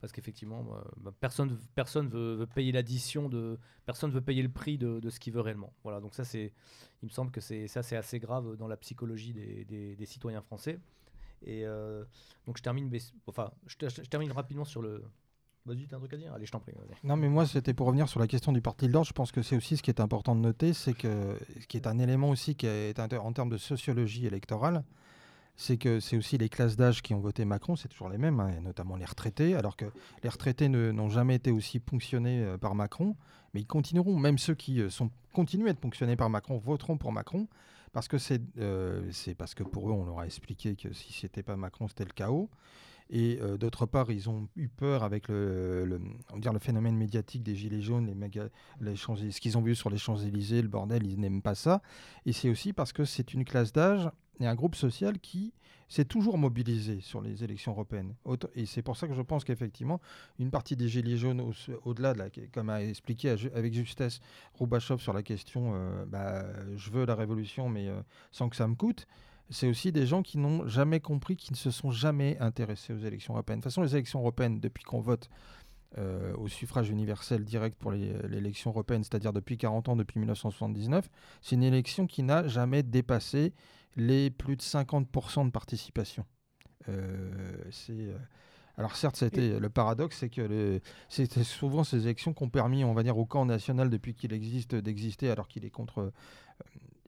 Parce 0.00 0.12
qu'effectivement, 0.12 0.64
bah, 0.64 0.84
bah, 0.96 1.12
personne 1.20 1.58
personne 1.74 2.08
veut, 2.08 2.46
payer 2.46 2.72
l'addition 2.72 3.28
de 3.28 3.58
personne 3.84 4.10
veut 4.10 4.22
payer 4.22 4.42
le 4.42 4.48
prix 4.48 4.78
de, 4.78 5.08
ce 5.10 5.20
qu'il 5.20 5.32
veut 5.34 5.42
réellement. 5.42 5.74
Voilà. 5.82 6.00
Donc 6.00 6.14
ça 6.14 6.22
il 6.34 6.50
me 7.02 7.10
semble 7.10 7.30
que 7.30 7.40
c'est 7.40 7.68
ça 7.68 7.82
c'est 7.82 7.96
assez 7.96 8.18
grave 8.18 8.56
dans 8.56 8.66
la 8.66 8.78
psychologie 8.78 9.34
des, 9.34 10.06
citoyens 10.06 10.40
français. 10.40 10.80
Et 11.42 11.66
euh, 11.66 12.04
donc 12.46 12.56
je 12.56 12.62
termine, 12.62 12.90
enfin 13.26 13.52
je 13.66 13.76
termine 14.02 14.32
rapidement 14.32 14.64
sur 14.64 14.80
le. 14.80 15.04
Vas-y, 15.66 15.86
t'as 15.86 15.96
un 15.96 15.98
truc 15.98 16.14
à 16.14 16.16
dire? 16.16 16.32
Allez, 16.32 16.46
je 16.46 16.52
t'en 16.52 16.60
prie. 16.60 16.72
Non, 17.04 17.16
mais 17.16 17.28
moi, 17.28 17.46
c'était 17.46 17.74
pour 17.74 17.86
revenir 17.86 18.08
sur 18.08 18.18
la 18.18 18.26
question 18.26 18.52
du 18.52 18.62
parti 18.62 18.88
de 18.88 18.92
l'ordre. 18.92 19.06
Je 19.06 19.12
pense 19.12 19.30
que 19.30 19.42
c'est 19.42 19.56
aussi 19.56 19.76
ce 19.76 19.82
qui 19.82 19.90
est 19.90 20.00
important 20.00 20.34
de 20.34 20.40
noter, 20.40 20.72
c'est 20.72 20.94
que 20.94 21.36
ce 21.60 21.66
qui 21.66 21.76
est 21.76 21.86
un 21.86 21.98
élément 21.98 22.30
aussi 22.30 22.54
qui 22.54 22.66
est 22.66 22.98
en 22.98 23.32
termes 23.32 23.50
de 23.50 23.58
sociologie 23.58 24.26
électorale, 24.26 24.84
c'est 25.56 25.76
que 25.76 26.00
c'est 26.00 26.16
aussi 26.16 26.38
les 26.38 26.48
classes 26.48 26.76
d'âge 26.76 27.02
qui 27.02 27.12
ont 27.12 27.20
voté 27.20 27.44
Macron, 27.44 27.76
c'est 27.76 27.88
toujours 27.88 28.08
les 28.08 28.16
mêmes, 28.16 28.40
hein, 28.40 28.50
notamment 28.62 28.96
les 28.96 29.04
retraités, 29.04 29.54
alors 29.54 29.76
que 29.76 29.84
les 30.22 30.30
retraités 30.30 30.70
n'ont 30.70 31.10
jamais 31.10 31.34
été 31.34 31.50
aussi 31.50 31.80
ponctionnés 31.80 32.42
euh, 32.42 32.56
par 32.56 32.74
Macron, 32.74 33.14
mais 33.52 33.60
ils 33.60 33.66
continueront, 33.66 34.18
même 34.18 34.38
ceux 34.38 34.54
qui 34.54 34.80
euh, 34.80 34.88
sont 34.88 35.10
continués 35.34 35.68
à 35.68 35.72
être 35.72 35.80
ponctionnés 35.80 36.16
par 36.16 36.30
Macron 36.30 36.56
voteront 36.56 36.96
pour 36.96 37.12
Macron, 37.12 37.46
parce 37.92 38.08
que 38.08 38.16
euh, 38.58 39.06
c'est 39.12 39.34
parce 39.34 39.54
que 39.54 39.62
pour 39.62 39.90
eux, 39.90 39.92
on 39.92 40.06
leur 40.06 40.20
a 40.20 40.24
expliqué 40.24 40.76
que 40.76 40.94
si 40.94 41.12
c'était 41.12 41.42
pas 41.42 41.56
Macron, 41.56 41.88
c'était 41.88 42.04
le 42.04 42.12
chaos. 42.12 42.48
Et 43.12 43.38
euh, 43.42 43.56
d'autre 43.58 43.86
part, 43.86 44.10
ils 44.12 44.30
ont 44.30 44.48
eu 44.56 44.68
peur 44.68 45.02
avec 45.02 45.28
le, 45.28 45.84
le- 45.84 46.00
on 46.32 46.38
dire 46.38 46.52
le 46.52 46.60
phénomène 46.60 46.96
médiatique 46.96 47.42
des 47.42 47.56
Gilets 47.56 47.82
jaunes, 47.82 48.06
les 48.06 48.14
méga, 48.14 48.48
les 48.80 48.94
ce 48.96 49.40
qu'ils 49.40 49.58
ont 49.58 49.62
vu 49.62 49.74
sur 49.74 49.90
les 49.90 49.98
Champs-Élysées, 49.98 50.62
le 50.62 50.68
bordel, 50.68 51.04
ils 51.06 51.18
n'aiment 51.18 51.42
pas 51.42 51.56
ça. 51.56 51.82
Et 52.24 52.32
c'est 52.32 52.48
aussi 52.48 52.72
parce 52.72 52.92
que 52.92 53.04
c'est 53.04 53.34
une 53.34 53.44
classe 53.44 53.72
d'âge 53.72 54.08
et 54.38 54.46
un 54.46 54.54
groupe 54.54 54.76
social 54.76 55.18
qui 55.18 55.52
s'est 55.88 56.04
toujours 56.04 56.38
mobilisé 56.38 57.00
sur 57.00 57.20
les 57.20 57.42
élections 57.42 57.72
européennes. 57.72 58.14
Et 58.54 58.64
c'est 58.64 58.80
pour 58.82 58.96
ça 58.96 59.08
que 59.08 59.14
je 59.14 59.22
pense 59.22 59.42
qu'effectivement, 59.42 60.00
une 60.38 60.52
partie 60.52 60.76
des 60.76 60.86
Gilets 60.86 61.16
jaunes, 61.16 61.40
au- 61.40 61.52
au-delà 61.84 62.12
de 62.14 62.18
la, 62.20 62.26
comme 62.52 62.70
a 62.70 62.80
expliqué 62.80 63.30
avec 63.30 63.74
justesse 63.74 64.20
Roubachov 64.54 65.00
sur 65.00 65.12
la 65.12 65.24
question, 65.24 65.72
euh, 65.74 66.04
bah, 66.06 66.46
je 66.76 66.90
veux 66.92 67.04
la 67.06 67.16
révolution, 67.16 67.68
mais 67.68 67.88
euh, 67.88 68.00
sans 68.30 68.48
que 68.48 68.54
ça 68.54 68.68
me 68.68 68.76
coûte, 68.76 69.08
c'est 69.50 69.68
aussi 69.68 69.92
des 69.92 70.06
gens 70.06 70.22
qui 70.22 70.38
n'ont 70.38 70.66
jamais 70.66 71.00
compris, 71.00 71.36
qui 71.36 71.52
ne 71.52 71.56
se 71.56 71.70
sont 71.70 71.90
jamais 71.90 72.38
intéressés 72.38 72.92
aux 72.92 72.98
élections 72.98 73.34
européennes. 73.34 73.58
De 73.58 73.64
toute 73.64 73.72
façon, 73.72 73.82
les 73.82 73.94
élections 73.94 74.20
européennes, 74.20 74.60
depuis 74.60 74.84
qu'on 74.84 75.00
vote 75.00 75.28
euh, 75.98 76.32
au 76.36 76.46
suffrage 76.46 76.88
universel 76.88 77.44
direct 77.44 77.76
pour 77.76 77.90
l'élection 77.90 78.70
européenne, 78.70 79.02
c'est-à-dire 79.02 79.32
depuis 79.32 79.58
40 79.58 79.88
ans, 79.88 79.96
depuis 79.96 80.20
1979, 80.20 81.10
c'est 81.42 81.56
une 81.56 81.64
élection 81.64 82.06
qui 82.06 82.22
n'a 82.22 82.46
jamais 82.46 82.84
dépassé 82.84 83.52
les 83.96 84.30
plus 84.30 84.54
de 84.54 84.62
50% 84.62 85.46
de 85.46 85.50
participation. 85.50 86.24
Euh, 86.88 87.64
euh, 87.90 88.18
alors 88.76 88.94
certes, 88.94 89.16
c'était 89.16 89.58
le 89.58 89.68
paradoxe, 89.68 90.18
c'est 90.18 90.30
que 90.30 90.80
c'était 91.08 91.42
souvent 91.42 91.82
ces 91.82 92.04
élections 92.04 92.32
qui 92.32 92.44
ont 92.44 92.50
permis, 92.50 92.84
on 92.84 92.94
va 92.94 93.02
dire, 93.02 93.18
au 93.18 93.26
camp 93.26 93.44
national 93.44 93.90
depuis 93.90 94.14
qu'il 94.14 94.32
existe 94.32 94.76
d'exister, 94.76 95.28
alors 95.28 95.48
qu'il 95.48 95.64
est 95.64 95.70
contre 95.70 96.12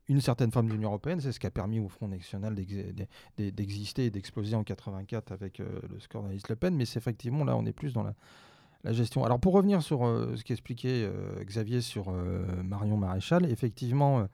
une 0.09 0.21
certaine 0.21 0.51
forme 0.51 0.69
d'Union 0.69 0.89
européenne. 0.89 1.21
C'est 1.21 1.33
ce 1.33 1.41
qui 1.41 1.47
a 1.47 1.51
permis 1.51 1.79
au 1.81 1.89
Front 1.89 2.09
national 2.09 2.55
d'ex- 2.55 2.73
d'e- 3.39 3.51
d'exister 3.51 4.07
et 4.07 4.11
d'exploser 4.11 4.57
en 4.57 4.65
84 4.65 5.33
avec 5.33 5.61
euh, 5.61 5.81
le 5.91 6.01
score 6.01 6.23
d'Alice 6.25 6.49
Le 6.49 6.57
Pen. 6.57 6.75
Mais 6.75 6.85
c'est 6.85 6.99
effectivement 6.99 7.45
là, 7.45 7.57
on 7.57 7.65
est 7.67 7.73
plus 7.73 7.93
dans 7.93 8.03
la, 8.03 8.15
gestion. 8.93 9.25
Alors 9.25 9.39
pour 9.39 9.53
revenir 9.55 9.81
sur 9.81 10.05
euh, 10.05 10.35
ce 10.37 10.43
qu'expliquait 10.43 11.05
euh, 11.05 11.43
Xavier 11.45 11.81
sur 11.81 12.07
euh, 12.09 12.45
Marion 12.65 12.97
Maréchal, 12.97 13.47
effectivement. 13.51 14.27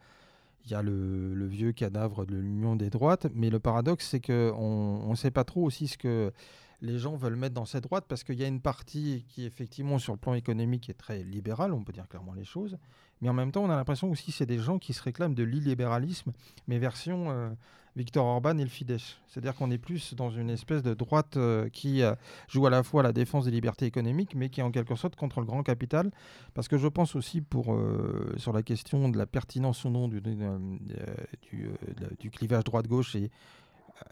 il 0.65 0.71
y 0.71 0.75
a 0.75 0.81
le, 0.83 1.35
le 1.35 1.47
vieux 1.47 1.73
cadavre 1.73 2.25
de 2.25 2.35
l'Union 2.37 2.75
des 2.75 2.89
droites, 2.91 3.27
mais 3.35 3.51
le 3.51 3.59
paradoxe, 3.61 4.09
c'est 4.09 4.21
qu'on 4.21 5.07
ne 5.11 5.15
sait 5.17 5.31
pas 5.31 5.45
trop 5.45 5.63
aussi 5.65 5.87
ce 5.89 5.99
que 5.99 6.33
les 6.81 6.99
gens 6.99 7.17
veulent 7.17 7.37
mettre 7.37 7.55
dans 7.55 7.65
cette 7.67 7.83
droite, 7.85 8.05
parce 8.09 8.23
qu'il 8.25 8.39
y 8.39 8.45
a 8.45 8.47
une 8.47 8.61
partie 8.61 9.25
qui, 9.29 9.45
effectivement, 9.45 9.99
sur 9.99 10.13
le 10.13 10.19
plan 10.19 10.35
économique, 10.35 10.89
est 10.89 10.95
très 10.95 11.25
libérale, 11.25 11.73
on 11.75 11.83
peut 11.83 11.93
dire 11.93 12.07
clairement 12.09 12.35
les 12.35 12.45
choses, 12.45 12.79
mais 13.21 13.29
en 13.29 13.35
même 13.35 13.53
temps, 13.53 13.65
on 13.65 13.71
a 13.71 13.77
l'impression 13.77 14.11
aussi 14.11 14.27
que 14.27 14.39
c'est 14.39 14.47
des 14.47 14.59
gens 14.59 14.79
qui 14.79 14.93
se 14.93 15.03
réclament 15.03 15.35
de 15.35 15.43
l'illibéralisme, 15.43 16.33
mais 16.67 16.79
version 16.79 17.31
euh, 17.31 17.51
Victor 17.99 18.25
Orban 18.25 18.57
et 18.59 18.63
le 18.63 18.69
Fidesz. 18.69 19.19
C'est-à-dire 19.27 19.57
qu'on 19.57 19.73
est 19.73 19.79
plus 19.79 20.15
dans 20.15 20.31
une 20.31 20.51
espèce 20.51 20.85
de 20.85 20.95
droite 20.95 21.37
euh, 21.37 21.69
qui 21.69 22.03
euh, 22.03 22.15
joue 22.49 22.65
à 22.65 22.71
la 22.71 22.85
fois 22.85 23.03
la 23.03 23.13
défense 23.13 23.47
des 23.47 23.51
libertés 23.51 23.87
économiques, 23.87 24.37
mais 24.37 24.51
qui 24.51 24.61
est 24.61 24.63
en 24.63 24.71
quelque 24.71 24.95
sorte 24.95 25.17
contre 25.17 25.41
le 25.41 25.47
grand 25.47 25.65
capital. 25.65 26.13
Parce 26.55 26.69
que 26.69 26.79
je 26.79 26.87
pense 26.87 27.17
aussi, 27.17 27.41
pour, 27.41 27.75
euh, 27.75 28.33
sur 28.37 28.53
la 28.53 28.63
question 28.63 29.09
de 29.09 29.19
la 29.19 29.27
pertinence 29.27 29.85
ou 29.85 29.91
non 29.91 30.07
du, 30.07 30.21
du, 30.21 32.31
clivage 32.31 32.63
droite-gauche 32.65 33.17
et 33.17 33.33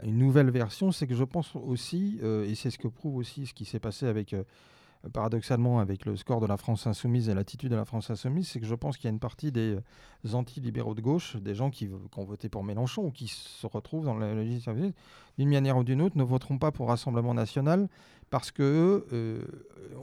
une 0.02 0.18
nouvelle 0.18 0.50
version, 0.50 0.90
c'est 0.90 1.06
que 1.06 1.14
je 1.14 1.22
pense 1.22 1.54
aussi, 1.54 2.18
et 2.20 2.56
c'est 2.56 2.70
ce 2.70 2.78
que 2.78 2.88
prouve 2.88 3.14
aussi 3.16 3.46
ce 3.46 3.54
qui 3.54 3.64
s'est 3.64 3.78
passé 3.78 4.06
avec, 4.06 4.34
paradoxalement, 5.12 5.78
avec 5.78 6.04
le 6.04 6.16
score 6.16 6.40
de 6.40 6.46
la 6.46 6.56
France 6.56 6.86
insoumise 6.86 7.28
et 7.28 7.34
l'attitude 7.34 7.70
de 7.70 7.76
la 7.76 7.84
France 7.84 8.10
insoumise, 8.10 8.48
c'est 8.48 8.60
que 8.60 8.66
je 8.66 8.74
pense 8.74 8.96
qu'il 8.96 9.04
y 9.04 9.08
a 9.08 9.12
une 9.12 9.20
partie 9.20 9.52
des 9.52 9.76
euh, 9.76 10.32
anti-libéraux 10.32 10.94
de 10.94 11.00
gauche, 11.00 11.36
des 11.36 11.54
gens 11.54 11.70
qui, 11.70 11.88
qui 11.88 12.18
ont 12.18 12.24
voté 12.24 12.48
pour 12.48 12.64
Mélenchon 12.64 13.06
ou 13.06 13.10
qui 13.10 13.28
se 13.28 13.66
retrouvent 13.66 14.04
dans 14.04 14.16
la 14.16 14.34
législative, 14.34 14.92
d'une 15.38 15.50
manière 15.50 15.76
ou 15.76 15.84
d'une 15.84 16.02
autre, 16.02 16.16
ne 16.16 16.24
voteront 16.24 16.58
pas 16.58 16.72
pour 16.72 16.88
Rassemblement 16.88 17.34
national 17.34 17.88
parce 18.30 18.50
que 18.50 19.06
euh, 19.12 19.42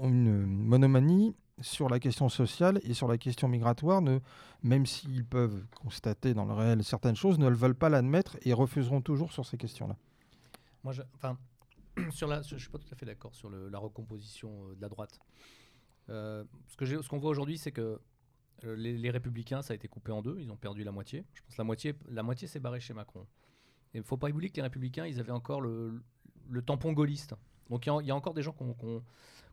ont 0.01 0.09
une 0.09 0.45
monomanie 0.45 1.35
sur 1.61 1.89
la 1.89 1.99
question 1.99 2.29
sociale 2.29 2.79
et 2.83 2.93
sur 2.93 3.07
la 3.07 3.17
question 3.17 3.47
migratoire, 3.47 4.01
même 4.63 4.85
s'ils 4.85 5.25
peuvent 5.25 5.63
constater 5.81 6.33
dans 6.33 6.45
le 6.45 6.53
réel 6.53 6.83
certaines 6.83 7.15
choses, 7.15 7.37
ne 7.37 7.47
le 7.47 7.55
veulent 7.55 7.75
pas 7.75 7.89
l'admettre 7.89 8.37
et 8.43 8.53
refuseront 8.53 9.01
toujours 9.01 9.31
sur 9.31 9.45
ces 9.45 9.57
questions-là. 9.57 9.95
Moi, 10.83 10.93
je, 10.93 11.01
enfin, 11.15 11.37
sur 12.11 12.27
la, 12.27 12.41
je 12.41 12.55
suis 12.57 12.69
pas 12.69 12.77
tout 12.79 12.87
à 12.91 12.95
fait 12.95 13.05
d'accord 13.05 13.33
sur 13.35 13.49
le- 13.49 13.69
la 13.69 13.79
recomposition 13.79 14.69
euh, 14.69 14.75
de 14.75 14.81
la 14.81 14.89
droite. 14.89 15.19
Euh, 16.09 16.43
ce 16.67 16.75
que 16.77 16.85
ce 16.85 17.07
qu'on 17.07 17.17
voit 17.19 17.29
aujourd'hui, 17.29 17.57
c'est 17.57 17.71
que 17.71 17.99
euh, 18.65 18.75
les, 18.75 18.97
les 18.97 19.09
Républicains, 19.09 19.61
ça 19.61 19.73
a 19.73 19.75
été 19.75 19.87
coupé 19.87 20.11
en 20.11 20.21
deux. 20.21 20.37
Ils 20.39 20.51
ont 20.51 20.57
perdu 20.57 20.83
la 20.83 20.91
moitié. 20.91 21.25
Je 21.33 21.41
pense 21.41 21.53
que 21.55 21.61
la 21.61 21.63
moitié, 21.65 21.95
la 22.09 22.23
moitié 22.23 22.47
s'est 22.47 22.59
barrée 22.59 22.79
chez 22.79 22.93
Macron. 22.93 23.25
Et 23.93 23.97
il 23.99 24.03
faut 24.03 24.17
pas 24.17 24.29
oublier 24.29 24.49
que 24.49 24.55
les 24.57 24.61
Républicains, 24.63 25.05
ils 25.05 25.19
avaient 25.19 25.31
encore 25.31 25.61
le, 25.61 26.01
le 26.49 26.61
tampon 26.61 26.93
gaulliste. 26.93 27.35
Donc 27.69 27.85
il 27.85 27.89
y, 27.89 27.91
a- 27.91 27.99
il 28.01 28.07
y 28.07 28.11
a 28.11 28.15
encore 28.15 28.33
des 28.33 28.41
gens 28.41 28.51
qui 28.53 28.63
ont, 28.63 28.73
qui 28.73 28.85
ont- 28.85 29.03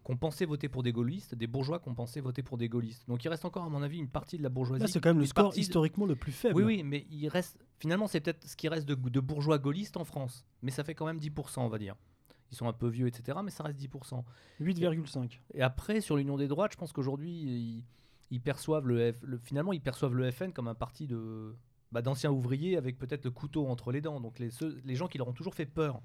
qui 0.03 0.11
ont 0.12 0.16
pensé 0.16 0.47
voter 0.47 0.70
pour 0.70 0.82
des 0.82 0.93
gaullistes, 0.93 1.34
des 1.34 1.47
bourgeois 1.47 1.78
qui 1.78 1.91
ont 1.91 1.95
pensé 1.95 2.22
voter 2.22 2.43
pour 2.43 2.57
des 2.57 2.70
gaullistes. 2.70 3.07
Donc 3.07 3.22
il 3.22 3.28
reste 3.28 3.45
encore, 3.45 3.64
à 3.64 3.68
mon 3.68 3.82
avis, 3.82 3.99
une 3.99 4.09
partie 4.09 4.38
de 4.38 4.43
la 4.43 4.49
bourgeoisie. 4.49 4.80
Là, 4.80 4.86
c'est 4.88 4.99
quand 4.99 5.11
même 5.11 5.18
le 5.18 5.26
score 5.26 5.51
de- 5.53 5.61
historiquement 5.61 6.07
le 6.07 6.16
plus 6.16 6.32
faible. 6.32 6.57
oui, 6.57 6.62
oui, 6.64 6.82
mais 6.82 7.07
il 7.11 7.28
reste. 7.28 7.59
Finalement, 7.78 8.07
c'est 8.07 8.20
peut-être 8.20 8.49
ce 8.49 8.57
qui 8.57 8.68
reste 8.68 8.88
de, 8.88 8.95
de 8.95 9.20
bourgeois 9.20 9.59
gaullistes 9.59 9.99
en 9.99 10.05
France. 10.05 10.47
Mais 10.62 10.70
ça 10.70 10.84
fait 10.84 10.95
quand 10.95 11.05
même 11.05 11.18
10%, 11.18 11.61
on 11.61 11.68
va 11.68 11.76
dire. 11.78 11.97
Ils 12.53 12.57
sont 12.57 12.67
un 12.69 12.73
peu 12.73 12.89
vieux, 12.89 13.07
etc. 13.07 13.39
Mais 13.45 13.51
ça 13.51 13.63
reste 13.65 13.79
10%. 13.81 14.25
8,5. 14.61 15.39
Et 15.55 15.63
après, 15.63 16.01
sur 16.01 16.17
l'union 16.17 16.37
des 16.37 16.49
droites, 16.49 16.73
je 16.73 16.77
pense 16.79 16.93
qu'aujourd'hui, 16.93 17.31
ils, 17.31 17.85
ils 18.31 18.41
perçoivent 18.41 18.87
le, 18.89 19.13
F- 19.13 19.23
le- 19.23 19.39
finalement, 19.39 19.73
ils 19.73 19.81
perçoivent 19.81 20.15
le 20.15 20.31
FN 20.31 20.53
comme 20.53 20.69
un 20.69 20.75
parti 20.75 21.07
de 21.07 21.55
bah, 21.93 22.03
d'anciens 22.03 22.31
ouvriers 22.31 22.77
avec 22.77 22.99
peut-être 22.99 23.25
le 23.25 23.31
couteau 23.31 23.67
entre 23.67 23.93
les 23.93 24.01
dents. 24.01 24.21
Donc 24.21 24.39
les, 24.39 24.51
ceux- 24.51 24.81
les 24.85 24.95
gens 24.97 25.09
qui 25.09 25.19
leur 25.19 25.29
ont 25.29 25.33
toujours 25.33 25.55
fait 25.55 25.67
peur. 25.67 26.01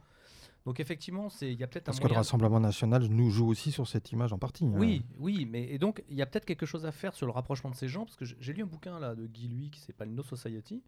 Donc 0.65 0.79
effectivement, 0.79 1.27
il 1.41 1.53
y 1.53 1.63
a 1.63 1.67
peut-être 1.67 1.83
un 1.89 1.91
Parce 1.91 1.99
que 1.99 2.03
le 2.05 2.09
moyen- 2.09 2.19
Rassemblement 2.21 2.59
national 2.59 3.05
nous 3.07 3.29
joue 3.29 3.47
aussi 3.47 3.71
sur 3.71 3.87
cette 3.87 4.11
image 4.11 4.33
en 4.33 4.39
partie. 4.39 4.65
hein. 4.65 4.71
oui, 4.75 5.05
oui, 5.19 5.45
mais 5.45 5.63
et 5.71 5.77
donc 5.77 6.03
il 6.09 6.15
y 6.17 6.23
a 6.23 6.25
peut-être 6.25 6.45
quelque 6.45 6.65
chose 6.65 6.87
à 6.87 6.91
faire 6.91 7.13
sur 7.13 7.27
le 7.27 7.31
rapprochement 7.31 7.69
de 7.69 7.75
ces 7.75 7.87
gens, 7.87 8.03
parce 8.05 8.15
que 8.17 8.25
j'ai 8.25 8.35
j'ai 8.39 8.51
lu 8.53 8.63
un 8.63 8.65
bouquin 8.65 8.99
là 8.99 9.13
de 9.13 9.27
Guy 9.27 9.47
Lui 9.47 9.69
qui 9.69 9.79
s'appelle 9.79 10.09
No 10.11 10.23
Society, 10.23 10.81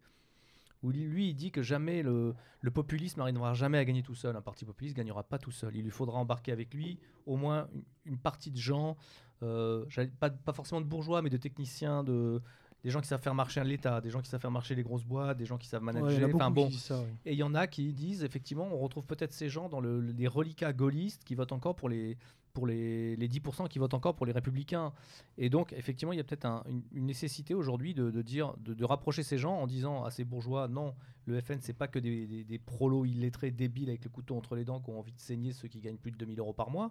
où 0.82 0.90
lui, 0.90 1.30
il 1.30 1.34
dit 1.34 1.50
que 1.50 1.62
jamais 1.62 2.02
le, 2.02 2.34
le 2.60 2.70
populisme 2.70 3.18
n'arrivera 3.20 3.54
jamais 3.54 3.78
à 3.78 3.84
gagner 3.84 4.02
tout 4.02 4.14
seul. 4.14 4.36
Un 4.36 4.40
parti 4.42 4.64
populiste 4.64 4.96
gagnera 4.96 5.22
pas 5.24 5.38
tout 5.38 5.50
seul. 5.50 5.74
Il 5.76 5.82
lui 5.82 5.90
faudra 5.90 6.18
embarquer 6.18 6.52
avec 6.52 6.72
lui 6.74 6.98
au 7.26 7.36
moins 7.36 7.68
une, 7.74 7.82
une 8.12 8.18
partie 8.18 8.50
de 8.50 8.56
gens, 8.58 8.96
euh, 9.42 9.84
pas, 10.20 10.30
pas 10.30 10.52
forcément 10.52 10.80
de 10.80 10.86
bourgeois, 10.86 11.22
mais 11.22 11.30
de 11.30 11.36
techniciens, 11.36 12.02
de 12.04 12.40
des 12.84 12.90
gens 12.90 13.00
qui 13.00 13.08
savent 13.08 13.20
faire 13.20 13.34
marcher 13.34 13.62
l'État, 13.64 14.00
des 14.00 14.08
gens 14.08 14.20
qui 14.20 14.28
savent 14.30 14.40
faire 14.40 14.52
marcher 14.52 14.76
les 14.76 14.84
grosses 14.84 15.04
boîtes, 15.04 15.36
des 15.36 15.46
gens 15.46 15.58
qui 15.58 15.66
savent 15.66 15.82
Ouais, 15.82 15.92
manager. 15.92 16.30
a 16.30 16.34
enfin 16.36 16.50
bon, 16.52 16.70
ça, 16.70 17.00
oui. 17.00 17.06
et 17.26 17.32
il 17.32 17.36
y 17.38 17.42
en 17.42 17.52
a 17.56 17.66
qui 17.66 17.92
disent, 17.92 18.22
effectivement, 18.22 18.68
on 18.72 18.78
retrouve 18.78 19.04
peut-être 19.04 19.32
ces 19.32 19.48
gens 19.48 19.68
dans 19.68 19.80
le, 19.80 20.00
le- 20.00 20.12
les 20.12 20.28
reliquats 20.28 20.72
gaullistes 20.72 21.24
qui 21.24 21.34
votent 21.34 21.50
encore 21.50 21.74
pour 21.74 21.88
les, 21.88 22.16
pour 22.52 22.66
les, 22.66 23.16
les 23.16 23.28
10% 23.28 23.68
qui 23.68 23.78
votent 23.78 23.94
encore 23.94 24.14
pour 24.14 24.26
les 24.26 24.32
républicains. 24.32 24.92
Et 25.36 25.48
donc, 25.50 25.72
effectivement, 25.72 26.12
il 26.12 26.16
y 26.16 26.20
a 26.20 26.24
peut-être 26.24 26.44
un- 26.46 26.64
une, 26.92 27.06
nécessité 27.06 27.54
aujourd'hui 27.54 27.94
de, 27.94 28.22
dire, 28.22 28.54
de 28.58 28.84
rapprocher 28.84 29.22
ces 29.22 29.38
gens 29.38 29.54
en 29.54 29.66
disant 29.66 30.04
à 30.04 30.10
ces 30.10 30.24
bourgeois, 30.24 30.68
non, 30.68 30.94
le 31.26 31.40
FN, 31.40 31.58
c'est 31.60 31.72
pas 31.74 31.88
que 31.88 31.98
des, 31.98 32.26
des, 32.26 32.44
des 32.44 32.58
prolos 32.58 33.04
illettrés 33.04 33.50
débiles 33.50 33.90
avec 33.90 34.04
le 34.04 34.10
couteau 34.10 34.36
entre 34.36 34.56
les 34.56 34.64
dents 34.64 34.80
qui 34.80 34.90
ont 34.90 34.98
envie 34.98 35.12
de 35.12 35.20
saigner 35.20 35.52
ceux 35.52 35.68
qui 35.68 35.80
gagnent 35.80 35.96
plus 35.98 36.10
de 36.10 36.16
2000 36.16 36.38
euros 36.40 36.52
par 36.54 36.70
mois. 36.70 36.90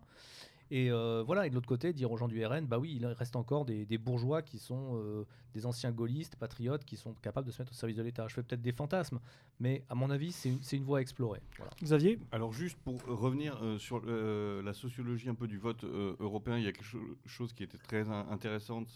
Et 0.69 0.91
euh, 0.91 1.23
voilà, 1.25 1.47
et 1.47 1.49
de 1.49 1.55
l'autre 1.55 1.67
côté, 1.67 1.93
dire 1.93 2.11
aux 2.11 2.17
gens 2.17 2.27
du 2.27 2.45
RN, 2.45 2.65
bah 2.65 2.77
oui, 2.77 2.93
il 2.95 3.05
reste 3.05 3.35
encore 3.35 3.63
des, 3.65 3.85
des 3.85 3.97
bourgeois 3.97 4.41
qui 4.41 4.59
sont 4.59 4.97
euh, 4.97 5.23
des 5.53 5.65
anciens 5.65 5.91
gaullistes, 5.91 6.35
patriotes, 6.35 6.83
qui 6.83 6.97
sont 6.97 7.13
capables 7.13 7.47
de 7.47 7.51
se 7.51 7.61
mettre 7.61 7.71
au 7.71 7.75
service 7.75 7.95
de 7.95 8.03
l'État. 8.03 8.27
Je 8.27 8.33
fais 8.35 8.43
peut-être 8.43 8.61
des 8.61 8.73
fantasmes, 8.73 9.19
mais 9.59 9.83
à 9.89 9.95
mon 9.95 10.09
avis, 10.09 10.31
c'est 10.33 10.49
une, 10.75 10.83
voie 10.83 10.97
à 10.97 11.01
explorer. 11.01 11.41
Voilà. 11.57 11.71
Xavier? 11.81 12.19
Alors 12.31 12.51
juste 12.51 12.77
pour 12.83 13.01
revenir 13.05 13.57
euh, 13.63 13.77
sur 13.79 14.01
euh, 14.07 14.61
la 14.61 14.73
sociologie 14.73 15.29
un 15.29 15.35
peu 15.35 15.47
du 15.47 15.57
vote 15.57 15.83
euh, 15.85 16.15
européen, 16.19 16.57
il 16.57 16.65
y 16.65 16.67
a 16.67 16.71
quelque 16.73 16.83
cho- 16.85 17.17
chose 17.25 17.53
qui 17.53 17.63
était 17.63 17.77
très 17.77 18.09
in- 18.09 18.27
intéressante, 18.29 18.87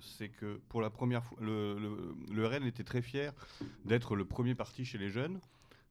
c'est 0.00 0.28
que 0.30 0.60
pour 0.68 0.80
la 0.80 0.90
première 0.90 1.24
fois, 1.24 1.38
le, 1.40 1.78
le- 1.78 2.14
le 2.34 2.46
RN 2.46 2.64
était 2.64 2.84
très 2.84 3.02
fier 3.02 3.32
d'être 3.84 4.16
le 4.16 4.24
premier 4.24 4.54
parti 4.56 4.84
chez 4.84 4.98
les 4.98 5.10
jeunes. 5.10 5.38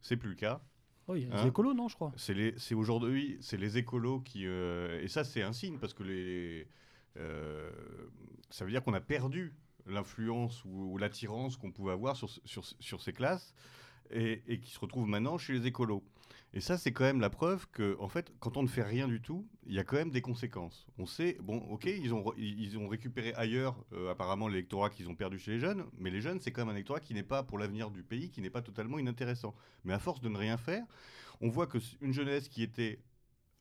C'est 0.01 0.17
plus 0.17 0.29
le 0.29 0.35
cas. 0.35 0.61
Oh, 1.09 1.15
il 1.15 1.27
y 1.27 1.31
a 1.31 1.35
Hein 1.35 1.41
les 1.43 1.49
écolos, 1.49 1.73
non, 1.73 1.87
je 1.87 1.95
crois. 1.95 2.11
C'est 2.15 2.75
aujourd'hui, 2.75 3.37
c'est 3.41 3.57
les 3.57 3.77
écolos 3.77 4.19
qui, 4.19 4.45
euh, 4.45 5.01
et 5.01 5.07
ça 5.07 5.23
c'est 5.23 5.41
un 5.41 5.53
signe 5.53 5.79
parce 5.79 5.93
que 5.93 6.03
les, 6.03 6.67
euh, 7.17 7.71
ça 8.51 8.63
veut 8.63 8.69
dire 8.71 8.83
qu'on 8.83 8.93
a 8.93 9.01
perdu 9.01 9.53
l'influence 9.87 10.63
ou, 10.65 10.91
ou 10.93 10.97
l'attirance 10.99 11.57
qu'on 11.57 11.71
pouvait 11.71 11.93
avoir 11.93 12.15
sur 12.15 13.01
ces 13.01 13.13
classes 13.13 13.55
et, 14.11 14.43
et 14.47 14.59
qui 14.59 14.69
se 14.69 14.79
retrouvent 14.79 15.07
maintenant 15.07 15.39
chez 15.39 15.53
les 15.53 15.65
écolos. 15.65 16.03
Et 16.53 16.61
ça, 16.61 16.77
c'est 16.79 16.91
quand 16.91 17.03
même 17.03 17.19
la 17.19 17.29
preuve 17.29 17.67
que, 17.71 17.95
en 17.99 18.07
fait, 18.07 18.33
quand 18.39 18.57
on 18.57 18.63
ne 18.63 18.67
fait 18.67 18.81
rien 18.81 19.07
du 19.07 19.21
tout, 19.21 19.47
il 19.67 19.73
y 19.75 19.79
a 19.79 19.83
quand 19.83 19.97
même 19.97 20.09
des 20.09 20.21
conséquences. 20.21 20.87
On 20.97 21.05
sait, 21.05 21.37
bon, 21.41 21.57
ok, 21.69 21.85
ils 21.85 22.11
ont, 22.13 22.33
ils 22.37 22.75
ont 22.77 22.87
récupéré 22.87 23.33
ailleurs, 23.35 23.85
euh, 23.93 24.09
apparemment, 24.09 24.47
l'électorat 24.47 24.89
qu'ils 24.89 25.09
ont 25.09 25.15
perdu 25.15 25.37
chez 25.37 25.51
les 25.51 25.59
jeunes, 25.59 25.85
mais 25.99 26.09
les 26.09 26.21
jeunes, 26.21 26.39
c'est 26.39 26.51
quand 26.51 26.61
même 26.61 26.69
un 26.69 26.75
électorat 26.75 27.01
qui 27.01 27.13
n'est 27.13 27.21
pas 27.21 27.43
pour 27.43 27.59
l'avenir 27.59 27.91
du 27.91 28.01
pays, 28.01 28.31
qui 28.31 28.41
n'est 28.41 28.49
pas 28.49 28.63
totalement 28.63 28.97
inintéressant. 28.97 29.53
Mais 29.83 29.93
à 29.93 29.99
force 29.99 30.21
de 30.21 30.29
ne 30.29 30.37
rien 30.37 30.57
faire, 30.57 30.83
on 31.39 31.49
voit 31.49 31.67
que 31.67 31.77
une 32.01 32.13
jeunesse 32.13 32.49
qui 32.49 32.63
était 32.63 32.99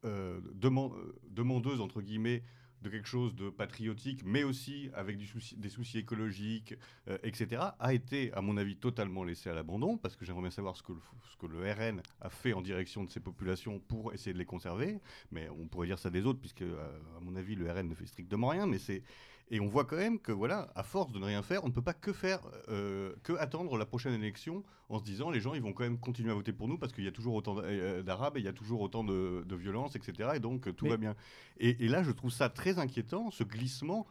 euh, 0.05 0.41
euh, 0.65 1.13
demandeuse, 1.29 1.81
entre 1.81 2.01
guillemets, 2.01 2.43
de 2.83 2.91
quelque 2.91 3.09
chose 3.09 3.35
de 3.35 3.51
patriotique, 3.51 4.23
mais 4.25 4.45
aussi 4.45 4.91
avec 4.95 5.19
des 5.19 5.69
soucis 5.69 5.99
écologiques, 5.99 6.75
euh, 7.09 7.19
etc., 7.23 7.63
a 7.79 7.95
été, 7.95 8.33
à 8.35 8.41
mon 8.41 8.57
avis, 8.57 8.77
totalement 8.77 9.25
laissé 9.25 9.51
à 9.51 9.55
l'abandon, 9.55 9.97
parce 9.97 10.17
que 10.17 10.25
j'aimerais 10.25 10.43
bien 10.43 10.51
savoir 10.51 10.77
ce 10.77 10.83
que, 10.83 10.93
le, 10.93 11.01
ce 11.31 11.37
que 11.37 11.47
le 11.47 11.59
RN 11.73 12.03
a 12.21 12.31
fait 12.31 12.53
en 12.53 12.61
direction 12.61 13.05
de 13.05 13.11
ces 13.11 13.21
populations 13.21 13.81
pour 13.81 14.13
essayer 14.13 14.33
de 14.33 14.39
les 14.39 14.47
conserver, 14.47 15.01
mais 15.33 15.49
on 15.49 15.67
pourrait 15.67 15.87
dire 15.87 15.99
ça 15.99 16.11
des 16.11 16.25
autres, 16.27 16.41
puisque, 16.41 16.63
euh, 16.63 16.99
à 17.17 17.21
mon 17.21 17.35
avis, 17.37 17.55
le 17.55 17.71
RN 17.71 17.89
ne 17.89 17.95
fait 17.95 18.07
strictement 18.07 18.49
rien, 18.49 18.67
mais 18.67 18.79
c'est... 18.79 19.03
Et 19.51 19.61
on 19.61 19.67
voit 19.67 19.85
quand 19.85 19.97
même 19.97 20.19
que, 20.19 20.31
voilà, 20.33 20.71
à 20.75 20.83
force 20.83 21.11
de 21.13 21.19
ne 21.19 21.25
rien 21.25 21.43
faire, 21.43 21.65
on 21.65 21.69
ne 21.69 21.73
peut 21.73 21.83
pas 21.83 21.95
que 21.95 22.13
faire, 22.13 22.41
euh, 22.69 23.15
que 23.23 23.33
attendre 23.35 23.77
la 23.79 23.87
prochaine 23.87 24.13
élection 24.13 24.63
en 24.91 24.99
se 24.99 25.05
disant 25.05 25.31
les 25.31 25.41
gens 25.41 25.55
ils 25.55 25.63
vont 25.63 25.73
quand 25.73 25.85
même 25.85 25.99
continuer 25.99 26.31
à 26.31 26.35
voter 26.35 26.53
pour 26.53 26.69
nous 26.69 26.79
parce 26.79 26.93
qu'il 26.93 27.05
y 27.05 27.09
a 27.09 27.13
toujours 27.13 27.35
autant 27.35 27.57
euh, 27.63 28.03
d'arabes 28.03 28.37
il 28.39 28.45
y 28.45 28.49
a 28.49 28.53
toujours 28.53 28.81
autant 28.81 29.05
de, 29.05 29.45
de 29.47 29.57
violence, 29.57 29.97
etc. 29.97 30.31
Et 30.35 30.39
donc 30.41 30.69
euh, 30.69 30.73
tout 30.73 30.85
Mais- 30.85 30.91
va 30.93 30.97
bien. 30.99 31.15
Et, 31.61 31.85
et 31.85 31.89
là, 31.89 32.03
je 32.03 32.11
trouve 32.11 32.31
ça 32.31 32.49
très 32.51 32.79
inquiétant, 32.79 33.31
ce 33.31 33.43
glissement. 33.45 34.07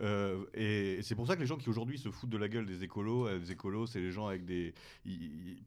Euh, 0.00 0.44
et 0.54 0.98
c'est 1.02 1.14
pour 1.14 1.26
ça 1.26 1.36
que 1.36 1.40
les 1.40 1.46
gens 1.46 1.56
qui 1.56 1.68
aujourd'hui 1.68 1.98
se 1.98 2.10
foutent 2.10 2.30
de 2.30 2.36
la 2.38 2.48
gueule 2.48 2.66
des 2.66 2.82
écolos, 2.82 3.26
euh, 3.28 3.38
des 3.38 3.52
écolos, 3.52 3.86
c'est 3.86 4.00
les 4.00 4.10
gens 4.10 4.26
avec 4.26 4.44
des. 4.44 4.74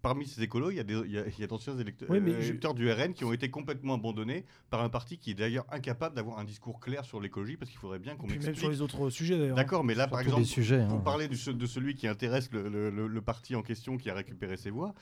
parmi 0.02 0.26
ces 0.26 0.42
écolos, 0.44 0.72
il 0.72 0.78
y 0.78 0.80
a 0.80 0.84
des- 0.84 0.94
il 1.06 1.12
y 1.12 1.18
a, 1.18 1.26
il 1.28 1.40
y 1.40 1.44
a 1.44 1.48
d'anciens 1.48 1.78
électeurs, 1.78 2.10
Oui, 2.10 2.18
euh, 2.20 2.42
je- 2.42 2.50
électeurs 2.50 2.74
du 2.74 2.90
RN 2.92 3.14
qui 3.14 3.24
ont 3.26 3.34
été 3.34 3.50
complètement 3.50 3.96
abandonnés 3.96 4.46
par 4.70 4.82
un 4.84 4.90
parti 4.90 5.18
qui 5.18 5.32
est 5.32 5.36
d'ailleurs 5.36 5.66
incapable 5.72 6.16
d'avoir 6.16 6.40
un 6.40 6.44
discours 6.44 6.80
clair 6.80 7.06
sur 7.06 7.20
l'écologie 7.22 7.58
parce 7.58 7.72
qu'il 7.72 7.80
faudrait 7.80 8.00
bien 8.00 8.16
qu'on 8.16 8.28
Puis 8.28 8.38
même 8.38 8.46
m'explique. 8.48 8.60
sur 8.60 8.70
les 8.70 8.82
autres 8.82 9.10
sujets, 9.10 9.38
d'ailleurs. 9.38 9.56
D'accord, 9.56 9.84
mais 9.84 9.96
là, 9.96 10.08
par 10.08 10.20
exemple, 10.22 10.42
des 10.42 10.48
sujets. 10.48 10.86
pour 10.88 10.98
hein. 11.00 11.02
parler 11.04 11.28
du- 11.28 11.54
de 11.54 11.66
celui 11.66 11.96
qui 11.96 12.08
intéresse 12.08 12.52
le, 12.52 12.68
le- 12.70 12.90
le- 12.90 13.08
le 13.08 13.22
parti 13.22 13.56
en 13.56 13.62
question 13.62 13.98
qui 13.98 14.10
a 14.10 14.14
récupéré 14.14 14.58
ses 14.58 14.70
voix. 14.72 14.94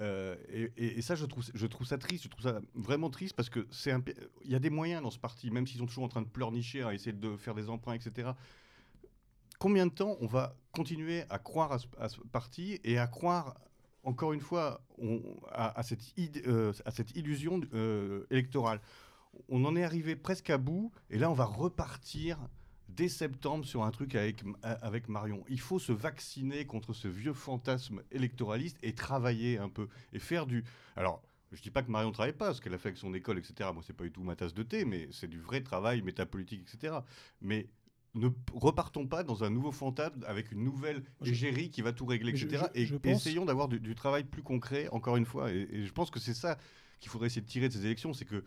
euh, 0.00 0.34
et, 0.52 0.72
et- 0.76 0.98
et 0.98 1.02
ça, 1.02 1.14
je 1.14 1.24
trouve, 1.24 1.44
je 1.54 1.66
trouve 1.68 1.86
ça 1.86 1.98
triste. 1.98 2.24
Je 2.24 2.28
trouve 2.28 2.42
ça 2.42 2.60
vraiment 2.74 3.10
triste 3.10 3.36
parce 3.36 3.48
que 3.48 3.66
c'est 3.70 3.94
il 4.44 4.50
y 4.50 4.56
a 4.56 4.58
des 4.58 4.68
moyens 4.70 5.00
dans 5.02 5.10
ce 5.12 5.20
parti, 5.20 5.52
même 5.52 5.68
s'ils 5.68 5.78
sont 5.78 5.86
toujours 5.86 6.02
en 6.02 6.08
train 6.08 6.22
de 6.22 6.26
pleurnicher, 6.26 6.82
à 6.82 6.92
essayer 6.92 7.12
de 7.12 7.36
faire 7.36 7.54
des 7.54 7.68
emprunts, 7.70 7.94
etc. 7.94 8.30
Combien 9.58 9.86
de 9.86 9.92
temps 9.92 10.16
on 10.20 10.26
va 10.26 10.56
continuer 10.72 11.24
à 11.30 11.38
croire 11.38 11.72
à 11.98 12.08
ce, 12.08 12.18
parti 12.32 12.80
et 12.84 12.98
à 12.98 13.06
croire 13.06 13.54
encore 14.02 14.32
une 14.32 14.40
fois 14.40 14.82
à, 15.52 15.82
cette, 15.82 16.16
id- 16.18 16.42
euh, 16.46 16.72
à 16.84 16.90
cette 16.90 17.16
illusion 17.16 17.60
euh, 17.72 18.26
électorale 18.30 18.80
On 19.48 19.64
en 19.64 19.76
est 19.76 19.84
arrivé 19.84 20.16
presque 20.16 20.50
à 20.50 20.58
bout 20.58 20.92
et 21.10 21.18
là 21.18 21.30
on 21.30 21.34
va 21.34 21.44
repartir 21.46 22.38
dès 22.88 23.08
septembre 23.08 23.64
sur 23.64 23.82
un 23.82 23.90
truc 23.90 24.14
avec, 24.14 24.44
avec 24.62 25.08
Marion. 25.08 25.44
Il 25.48 25.58
faut 25.60 25.78
se 25.78 25.90
vacciner 25.92 26.66
contre 26.66 26.92
ce 26.92 27.08
vieux 27.08 27.32
fantasme 27.32 28.02
électoraliste 28.12 28.76
et 28.82 28.92
travailler 28.94 29.58
un 29.58 29.68
peu 29.68 29.88
et 30.12 30.18
faire 30.18 30.46
du. 30.46 30.64
Alors, 30.94 31.22
je 31.50 31.62
dis 31.62 31.70
pas 31.70 31.82
que 31.82 31.90
Marion 31.90 32.12
travaille 32.12 32.34
pas, 32.34 32.52
ce 32.52 32.60
qu'elle 32.60 32.74
a 32.74 32.78
fait 32.78 32.88
avec 32.88 32.98
son 32.98 33.14
école, 33.14 33.38
etc. 33.38 33.70
Moi, 33.72 33.82
c'est 33.86 33.94
pas 33.94 34.04
du 34.04 34.12
tout 34.12 34.22
ma 34.22 34.36
tasse 34.36 34.54
de 34.54 34.62
thé, 34.62 34.84
mais 34.84 35.08
c'est 35.12 35.28
du 35.28 35.40
vrai 35.40 35.62
travail 35.62 36.02
métapolitique, 36.02 36.62
etc. 36.72 36.98
Mais 37.40 37.68
ne 38.14 38.28
repartons 38.52 39.06
pas 39.06 39.22
dans 39.24 39.42
un 39.44 39.50
nouveau 39.50 39.72
fantasme 39.72 40.24
avec 40.26 40.52
une 40.52 40.62
nouvelle 40.64 41.02
égérie 41.24 41.70
qui 41.70 41.82
va 41.82 41.92
tout 41.92 42.06
régler, 42.06 42.34
Je- 42.36 42.46
etc. 42.46 42.66
je- 42.74 42.80
et 42.94 42.98
pense- 42.98 43.26
essayons 43.26 43.44
d'avoir 43.44 43.68
du, 43.68 43.80
du 43.80 43.94
travail 43.94 44.24
plus 44.24 44.42
concret, 44.42 44.88
encore 44.92 45.16
une 45.16 45.24
fois. 45.26 45.52
Et, 45.52 45.66
et 45.70 45.86
je 45.86 45.92
pense 45.92 46.10
que 46.10 46.20
c'est 46.20 46.34
ça 46.34 46.56
qu'il 47.00 47.10
faudrait 47.10 47.26
essayer 47.26 47.42
de 47.42 47.46
tirer 47.48 47.68
de 47.68 47.72
ces 47.72 47.84
élections, 47.84 48.12
c'est 48.12 48.24
que 48.24 48.44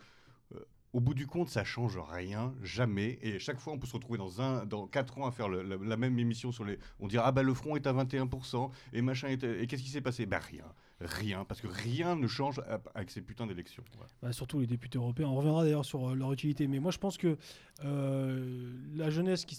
euh, 0.56 0.60
au 0.94 1.02
bout 1.02 1.14
du 1.14 1.28
compte, 1.28 1.50
ça 1.50 1.64
change 1.66 1.98
rien, 1.98 2.56
jamais. 2.64 3.20
Et 3.22 3.40
chaque 3.40 3.60
fois, 3.60 3.74
on 3.74 3.78
peut 3.78 3.88
se 3.88 3.94
retrouver 3.94 4.18
dans 4.18 4.42
un, 4.42 4.66
dans 4.66 4.88
quatre 4.88 5.18
ans 5.18 5.26
à 5.28 5.32
faire 5.32 5.50
le- 5.50 5.62
la, 5.62 5.76
la 5.76 5.98
même 5.98 6.18
émission 6.18 6.52
sur 6.54 6.64
les. 6.64 6.80
On 7.00 7.08
dira 7.08 7.28
ah 7.28 7.32
bah 7.34 7.44
le 7.44 7.54
front 7.54 7.76
est 7.76 7.86
à 7.88 7.94
21% 7.94 8.72
et 8.94 9.02
machin 9.02 9.28
est 9.28 9.44
à- 9.44 9.58
et 9.60 9.68
qu'est-ce 9.68 9.84
qui 9.84 9.90
s'est 9.90 10.02
passé? 10.02 10.26
Bah 10.26 10.40
rien, 10.40 10.64
rien, 11.00 11.46
parce 11.46 11.62
que 11.62 11.68
rien 11.68 12.16
ne 12.16 12.28
change 12.28 12.62
avec 12.96 13.12
ces 13.12 13.22
putains 13.22 13.46
d'élections. 13.46 13.84
Bah, 14.22 14.34
surtout 14.34 14.60
les 14.60 14.68
députés 14.68 14.98
européens. 14.98 15.28
On 15.28 15.36
reviendra 15.36 15.64
d'ailleurs 15.64 15.86
sur 15.86 16.10
euh, 16.10 16.16
leur 16.16 16.34
utilité. 16.34 16.68
Mais 16.68 16.80
moi, 16.80 16.92
je 16.92 16.98
pense 16.98 17.18
que 17.18 17.38
euh, 17.86 18.74
la 18.96 19.10
jeunesse 19.10 19.46
qui, 19.46 19.56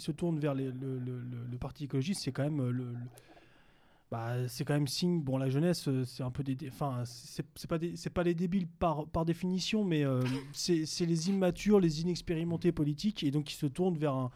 se 0.00 0.12
tourne 0.12 0.38
vers 0.38 0.54
le, 0.54 0.72
parti 1.60 1.84
écologiste, 1.84 2.22
c'est 2.24 2.32
quand 2.32 2.44
même 2.44 2.60
euh, 2.60 2.70
le, 2.70 2.94
bah, 4.10 4.48
c'est 4.48 4.64
quand 4.64 4.74
même 4.74 4.88
signe. 4.88 5.20
Bon, 5.20 5.36
la 5.36 5.50
jeunesse, 5.50 5.88
c'est 6.04 6.22
un 6.22 6.30
peu 6.30 6.42
des, 6.42 6.56
enfin, 6.68 7.02
c'est 7.04 7.68
pas 7.68 7.78
des- 7.78 7.94
pas 8.14 8.22
les 8.22 8.34
débiles 8.34 8.66
par 8.66 9.24
définition, 9.26 9.84
mais 9.84 10.04
c'est 10.52 11.06
les 11.06 11.28
immatures, 11.28 11.80
les 11.80 12.00
inexpérimentés 12.00 12.72
politiques, 12.72 13.22
et 13.22 13.30
donc 13.30 13.44
qui 13.44 13.54
se 13.54 13.66
tournent 13.66 13.98
vers 13.98 14.14
un 14.14 14.30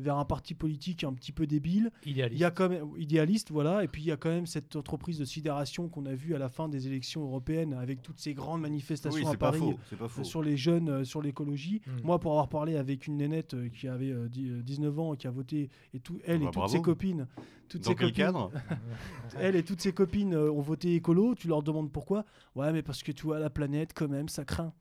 vers 0.00 0.16
un 0.16 0.24
parti 0.24 0.54
politique 0.54 1.04
un 1.04 1.12
petit 1.12 1.32
peu 1.32 1.46
débile. 1.46 1.90
Il 2.04 2.12
Idéaliste. 2.12 2.40
y 2.40 2.44
a 2.44 2.50
quand 2.50 2.68
même 2.68 2.88
idéaliste, 2.98 3.50
voilà, 3.50 3.84
et 3.84 3.88
puis 3.88 4.02
il 4.02 4.06
y 4.06 4.12
a 4.12 4.16
quand 4.16 4.28
même 4.30 4.46
cette 4.46 4.74
entreprise 4.76 5.18
de 5.18 5.24
sidération 5.24 5.88
qu'on 5.88 6.06
a 6.06 6.14
vue 6.14 6.34
à 6.34 6.38
la 6.38 6.48
fin 6.48 6.68
des 6.68 6.86
élections 6.86 7.22
européennes 7.22 7.74
avec 7.74 8.02
toutes 8.02 8.18
ces 8.18 8.34
grandes 8.34 8.60
manifestations 8.60 9.20
Oui, 9.20 9.26
à 9.26 9.30
c'est 9.32 9.36
pas 9.36 9.46
Paris 9.52 9.58
faux, 9.60 9.78
c'est 9.88 9.96
pas 9.98 10.04
euh, 10.06 10.08
faux. 10.08 10.24
sur 10.24 10.42
les 10.42 10.56
jeunes, 10.56 10.88
euh, 10.88 11.04
sur 11.04 11.22
l'écologie. 11.22 11.80
Mm. 11.86 11.90
Moi, 12.04 12.18
pour 12.18 12.32
avoir 12.32 12.48
parlé 12.48 12.76
avec 12.76 13.06
une 13.06 13.16
nénette 13.18 13.54
euh, 13.54 13.68
qui 13.68 13.88
avait 13.88 14.10
euh, 14.10 14.28
dix- 14.28 14.50
euh, 14.50 14.62
19 14.62 14.98
ans 14.98 15.14
et 15.14 15.16
qui 15.16 15.26
a 15.26 15.30
voté, 15.30 15.70
et 15.94 16.00
tout, 16.00 16.18
elle 16.24 16.38
Bah, 16.40 16.44
et 16.44 16.46
toutes 16.46 16.54
bravo. 16.54 16.72
ses 16.72 16.82
copines, 16.82 17.26
toutes 17.68 17.82
Dans 17.82 17.90
ses 17.90 17.94
quel 17.96 18.08
copines, 18.08 18.24
cadre? 18.24 18.50
Elle 19.38 19.56
et 19.56 19.62
toutes 19.62 19.80
ses 19.80 19.92
copines 19.92 20.34
euh, 20.34 20.50
ont 20.50 20.60
voté 20.60 20.94
écolo. 20.94 21.34
Tu 21.34 21.46
leur 21.48 21.62
demandes 21.62 21.90
pourquoi? 21.92 22.24
Ouais, 22.56 22.72
mais 22.72 22.82
parce 22.82 23.02
que 23.02 23.12
tu 23.12 23.22
vois 23.24 23.38
la 23.38 23.50
planète 23.50 23.92
quand 23.94 24.08
même, 24.08 24.28
ça 24.28 24.44
craint. 24.44 24.72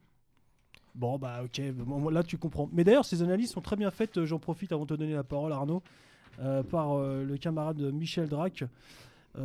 Bon, 0.99 1.17
bah 1.17 1.41
ok, 1.45 1.61
là 2.11 2.23
tu 2.23 2.37
comprends. 2.37 2.69
Mais 2.73 2.83
d'ailleurs, 2.83 3.05
ces 3.05 3.23
analyses 3.23 3.51
sont 3.51 3.61
très 3.61 3.77
bien 3.77 3.89
faites. 3.89 4.17
euh, 4.17 4.25
J'en 4.25 4.37
profite 4.37 4.73
avant 4.73 4.83
de 4.83 4.89
te 4.89 4.99
donner 4.99 5.13
la 5.13 5.23
parole, 5.23 5.53
Arnaud, 5.53 5.81
euh, 6.41 6.61
par 6.61 6.91
euh, 6.91 7.23
le 7.23 7.37
camarade 7.37 7.79
Michel 7.79 8.27
Drac. 8.27 8.65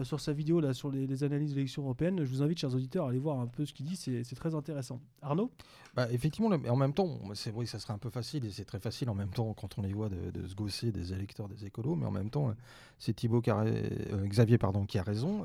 sur 0.03 0.19
sa 0.19 0.33
vidéo 0.33 0.59
là 0.59 0.73
sur 0.73 0.91
les, 0.91 1.23
analyses 1.23 1.51
de 1.51 1.57
l'élection 1.57 1.85
européenne, 1.85 2.25
je 2.25 2.29
vous 2.29 2.43
invite, 2.43 2.59
chers 2.59 2.75
auditeurs, 2.75 3.07
à 3.07 3.11
aller 3.11 3.21
voir 3.21 3.39
un 3.39 3.47
peu 3.47 3.65
ce 3.65 3.73
qu'il 3.73 3.87
dit, 3.87 3.95
c'est 3.95 4.35
très 4.35 4.57
intéressant. 4.57 4.99
Arnaud? 5.23 5.53
Bah, 5.95 6.09
effectivement, 6.11 6.49
en 6.49 6.77
même 6.77 6.93
temps, 6.93 7.21
c'est 7.35 7.53
vrai, 7.53 7.67
ça 7.67 7.79
serait 7.79 7.93
un 7.93 7.99
peu 7.99 8.11
facile 8.11 8.45
et 8.47 8.51
c'est 8.51 8.65
très 8.65 8.81
facile 8.81 9.09
en 9.09 9.15
même 9.15 9.31
temps 9.31 9.55
quand 9.55 9.79
on 9.79 9.83
les 9.83 9.93
voit 9.93 10.09
de, 10.09 10.49
se 10.49 10.57
gosser 10.57 10.91
des 10.91 11.13
électeurs 11.13 11.49
des 11.49 11.67
écolos, 11.67 11.95
mais 11.95 12.07
en 12.07 12.11
même 12.11 12.31
temps, 12.31 12.53
c'est 12.99 13.15
Thibaut 13.15 13.43
Xavier 14.25 14.59
pardon, 14.59 14.87
qui 14.87 14.99
a 14.99 15.05
raison. 15.05 15.45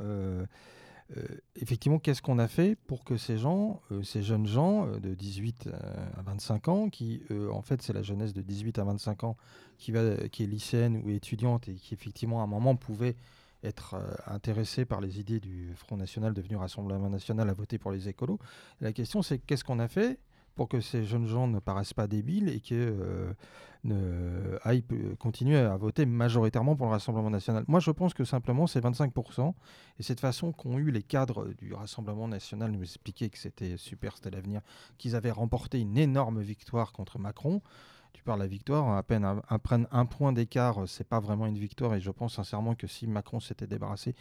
Euh, 1.18 1.24
effectivement, 1.56 1.98
qu'est-ce 1.98 2.22
qu'on 2.22 2.38
a 2.38 2.48
fait 2.48 2.76
pour 2.76 3.04
que 3.04 3.18
ces 3.18 3.38
gens, 3.38 3.82
euh, 3.92 4.04
ces 4.04 4.22
jeunes 4.22 4.46
gens 4.46 4.86
euh, 4.86 5.00
de 5.00 5.16
18 5.16 5.70
à 6.18 6.22
25 6.22 6.68
ans, 6.68 6.90
qui 6.90 7.22
en 7.52 7.62
fait 7.62 7.82
c'est 7.82 7.94
la 7.94 8.04
jeunesse 8.04 8.34
de 8.34 8.42
18 8.42 8.80
à 8.80 8.84
25 8.84 9.24
ans 9.24 9.38
qui, 9.78 9.92
va, 9.92 10.16
qui 10.30 10.44
est 10.44 10.48
lycéenne 10.48 11.02
ou 11.04 11.10
étudiante 11.10 11.68
et 11.68 11.76
qui 11.76 11.94
effectivement 11.94 12.42
à 12.42 12.44
un 12.44 12.48
moment 12.48 12.76
pouvait 12.76 13.16
être 13.64 13.98
intéressée 14.26 14.86
par 14.86 15.02
les 15.02 15.20
idées 15.20 15.40
du 15.40 15.74
Front 15.76 15.98
National 15.98 16.34
devenu 16.34 16.56
Rassemblement 16.56 17.10
National 17.10 17.50
à 17.50 17.54
voter 17.54 17.78
pour 17.78 17.92
les 17.92 18.08
écolos. 18.08 18.40
La 18.80 18.94
question 18.94 19.22
c'est 19.22 19.40
qu'est-ce 19.40 19.64
qu'on 19.64 19.80
a 19.80 19.88
fait 19.88 20.20
pour 20.60 20.68
que 20.68 20.82
ces 20.82 21.06
jeunes 21.06 21.26
gens 21.26 21.48
ne 21.48 21.60
paraissent 21.60 21.94
pas 21.94 22.06
débiles 22.06 22.50
et 22.50 22.60
que 22.60 22.74
euh, 22.74 23.32
ne 23.86 24.60
aillent 24.64 24.84
continuer 25.18 25.56
à 25.56 25.78
voter 25.78 26.06
majoritairement 26.06 26.76
pour 26.76 26.88
le 26.88 26.92
Rassemblement 26.92 27.30
national. 27.30 27.64
Moi, 27.70 27.80
je 27.80 27.92
pense 27.92 28.14
que 28.14 28.26
simplement 28.26 28.68
c'est 28.68 28.84
25%. 28.84 29.54
Et 30.00 30.04
cette 30.04 30.20
façon 30.20 30.52
qu'ont 30.52 30.78
eu 30.78 30.92
les 30.92 31.02
cadres 31.02 31.48
du 31.58 31.74
Rassemblement 31.74 32.28
national 32.28 32.72
nous 32.72 32.84
expliquer 32.84 33.30
que 33.30 33.38
c'était 33.38 33.78
super, 33.78 34.18
c'était 34.18 34.32
l'avenir, 34.32 34.60
qu'ils 34.98 35.16
avaient 35.16 35.32
remporté 35.32 35.80
une 35.80 35.98
énorme 35.98 36.42
victoire 36.42 36.92
contre 36.92 37.20
Macron. 37.20 37.62
Tu 38.12 38.22
parles 38.22 38.40
de 38.40 38.44
la 38.44 38.50
victoire, 38.50 38.98
à 38.98 39.04
peine 39.04 39.88
un 39.92 40.06
point 40.08 40.34
d'écart, 40.34 40.90
c'est 40.90 41.08
pas 41.08 41.22
vraiment 41.22 41.46
une 41.46 41.58
victoire. 41.58 41.94
Et 41.94 42.02
je 42.02 42.12
pense 42.12 42.34
sincèrement 42.36 42.76
que 42.76 42.86
si 42.86 43.08
Macron 43.08 43.40
s'était 43.40 43.68
débarrassé 43.68 44.14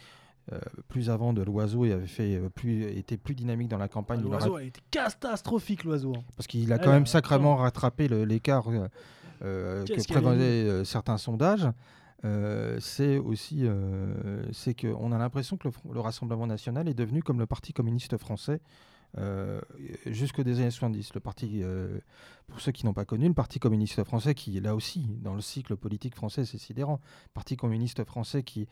plus 0.87 1.09
avant 1.09 1.33
de 1.33 1.41
l'oiseau 1.41 1.85
et 1.85 1.91
avait 1.91 2.07
fait 2.07 2.39
plus, 2.55 2.83
était 2.83 3.17
plus 3.17 3.35
dynamique 3.35 3.67
dans 3.67 3.77
la 3.77 3.87
campagne. 3.87 4.21
Ah, 4.23 4.27
l'oiseau 4.27 4.55
a 4.55 4.63
été 4.63 4.81
catastrophique, 4.91 5.83
l'oiseau. 5.83 6.13
Hein. 6.15 6.23
Parce 6.35 6.47
qu'il 6.47 6.71
a 6.73 6.77
quand 6.77 6.91
même 6.91 7.05
sacrément 7.05 7.55
rattrapé 7.55 8.07
l'écart 8.07 8.65
que 9.41 10.07
prévoyaient 10.07 10.83
certains 10.85 11.17
sondages. 11.17 11.67
c'est 12.79 13.17
aussi 13.17 13.67
c'est 14.51 14.73
qu'on 14.73 15.11
a 15.11 15.17
l'impression 15.17 15.57
que 15.57 15.69
le, 15.91 15.99
Rassemblement 15.99 16.47
national 16.47 16.87
est 16.87 16.93
devenu 16.93 17.23
comme 17.23 17.39
le 17.39 17.45
Parti 17.45 17.73
communiste 17.73 18.17
français 18.17 18.61
euh, 19.17 19.59
jusqu'aux 20.05 20.41
années 20.41 20.69
70. 20.69 21.13
Le 21.13 21.19
parti, 21.19 21.61
euh, 21.63 21.99
pour 22.47 22.61
ceux 22.61 22.71
qui 22.71 22.85
n'ont 22.85 22.93
pas 22.93 23.05
connu, 23.05 23.27
le 23.27 23.33
Parti 23.33 23.59
communiste 23.59 24.03
français, 24.03 24.35
qui 24.35 24.57
est 24.57 24.61
là 24.61 24.75
aussi 24.75 25.07
dans 25.21 25.33
le 25.33 25.41
cycle 25.41 25.75
politique 25.75 26.15
français, 26.15 26.45
c'est 26.45 26.57
sidérant. 26.57 26.99
Parti 27.33 27.57
communiste 27.57 28.03
français 28.03 28.43
qui, 28.43 28.67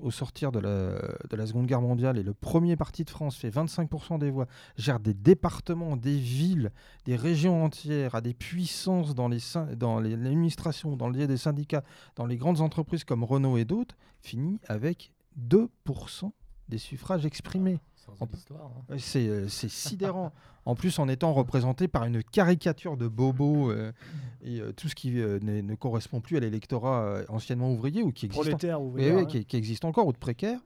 au 0.00 0.12
sortir 0.12 0.52
de 0.52 0.60
la, 0.60 1.00
de 1.28 1.36
la 1.36 1.46
Seconde 1.46 1.66
Guerre 1.66 1.80
mondiale, 1.80 2.18
est 2.18 2.22
le 2.22 2.34
premier 2.34 2.76
parti 2.76 3.04
de 3.04 3.10
France, 3.10 3.36
fait 3.36 3.50
25% 3.50 4.18
des 4.18 4.30
voix, 4.30 4.46
gère 4.76 5.00
des 5.00 5.14
départements, 5.14 5.96
des 5.96 6.16
villes, 6.16 6.70
des 7.04 7.16
régions 7.16 7.64
entières, 7.64 8.14
a 8.14 8.20
des 8.20 8.34
puissances 8.34 9.14
dans 9.14 9.28
les 9.28 9.40
dans 9.76 9.98
l'administration, 9.98 10.96
dans 10.96 11.08
le 11.08 11.18
lien 11.18 11.26
des 11.26 11.36
syndicats, 11.36 11.82
dans 12.14 12.26
les 12.26 12.36
grandes 12.36 12.60
entreprises 12.60 13.04
comme 13.04 13.24
Renault 13.24 13.56
et 13.56 13.64
d'autres, 13.64 13.96
finit 14.20 14.60
avec 14.68 15.12
2% 15.48 16.30
des 16.68 16.78
suffrages 16.78 17.26
exprimés. 17.26 17.80
C'est 18.98 19.48
sidérant. 19.68 20.32
en 20.64 20.74
plus, 20.74 20.98
en 20.98 21.08
étant 21.08 21.32
représenté 21.32 21.88
par 21.88 22.04
une 22.04 22.22
caricature 22.22 22.96
de 22.96 23.08
Bobo 23.08 23.70
euh, 23.70 23.92
et 24.42 24.60
euh, 24.60 24.72
tout 24.72 24.88
ce 24.88 24.94
qui 24.94 25.20
euh, 25.20 25.38
ne 25.40 25.74
correspond 25.74 26.20
plus 26.20 26.36
à 26.36 26.40
l'électorat 26.40 27.22
anciennement 27.28 27.70
ouvrier 27.72 28.02
ou 28.02 28.12
qui 28.12 28.26
existe, 28.26 28.56
qui, 29.46 29.56
existe 29.56 29.84
encore 29.84 30.06
ou 30.06 30.12
de 30.12 30.18
précaire. 30.18 30.60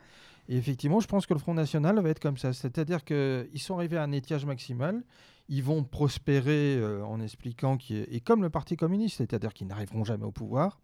Et 0.49 0.57
effectivement, 0.57 1.01
je 1.01 1.07
pense 1.07 1.27
que 1.27 1.35
le 1.35 1.39
Front 1.39 1.55
National 1.55 1.99
va 2.01 2.09
être 2.09 2.21
comme 2.21 2.37
ça. 2.37 2.53
C'est-à-dire 2.53 3.05
qu'ils 3.05 3.61
sont 3.61 3.77
arrivés 3.77 3.99
à 3.99 4.03
un 4.03 4.13
étiage 4.13 4.45
maximal. 4.45 5.03
Ils 5.49 5.63
vont 5.63 5.85
prospérer 5.85 6.81
en 7.03 7.21
expliquant 7.21 7.77
qu'ils. 7.77 8.07
Et 8.11 8.21
comme 8.21 8.43
le 8.43 8.51
Parti 8.51 8.77
communiste, 8.77 9.19
c'est-à-dire 9.19 9.53
qu'ils 9.53 9.69
n'arriveront 9.69 10.05
jamais 10.05 10.25
au 10.25 10.33
pouvoir. 10.33 10.81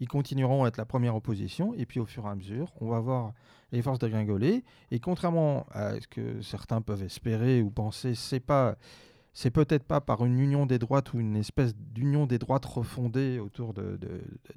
Ils 0.00 0.08
continueront 0.08 0.64
à 0.64 0.68
être 0.68 0.76
la 0.76 0.84
première 0.84 1.16
opposition. 1.16 1.74
Et 1.74 1.86
puis, 1.86 2.00
au 2.00 2.06
fur 2.06 2.26
et 2.26 2.28
à 2.28 2.34
mesure, 2.34 2.72
on 2.80 2.88
va 2.88 3.00
voir 3.00 3.32
les 3.72 3.82
forces 3.82 3.98
dégringoler. 3.98 4.64
Et 4.90 5.00
contrairement 5.00 5.66
à 5.70 6.00
ce 6.00 6.06
que 6.08 6.40
certains 6.42 6.80
peuvent 6.80 7.02
espérer 7.02 7.62
ou 7.62 7.70
penser, 7.70 8.14
c'est 8.14 8.40
pas 8.40 8.76
c'est 9.38 9.52
peut-être 9.52 9.84
pas 9.84 10.00
par 10.00 10.24
une 10.24 10.40
union 10.40 10.66
des 10.66 10.80
droites 10.80 11.12
ou 11.12 11.20
une 11.20 11.36
espèce 11.36 11.72
d'union 11.76 12.26
des 12.26 12.38
droites 12.38 12.64
refondée 12.64 13.38
autour 13.38 13.72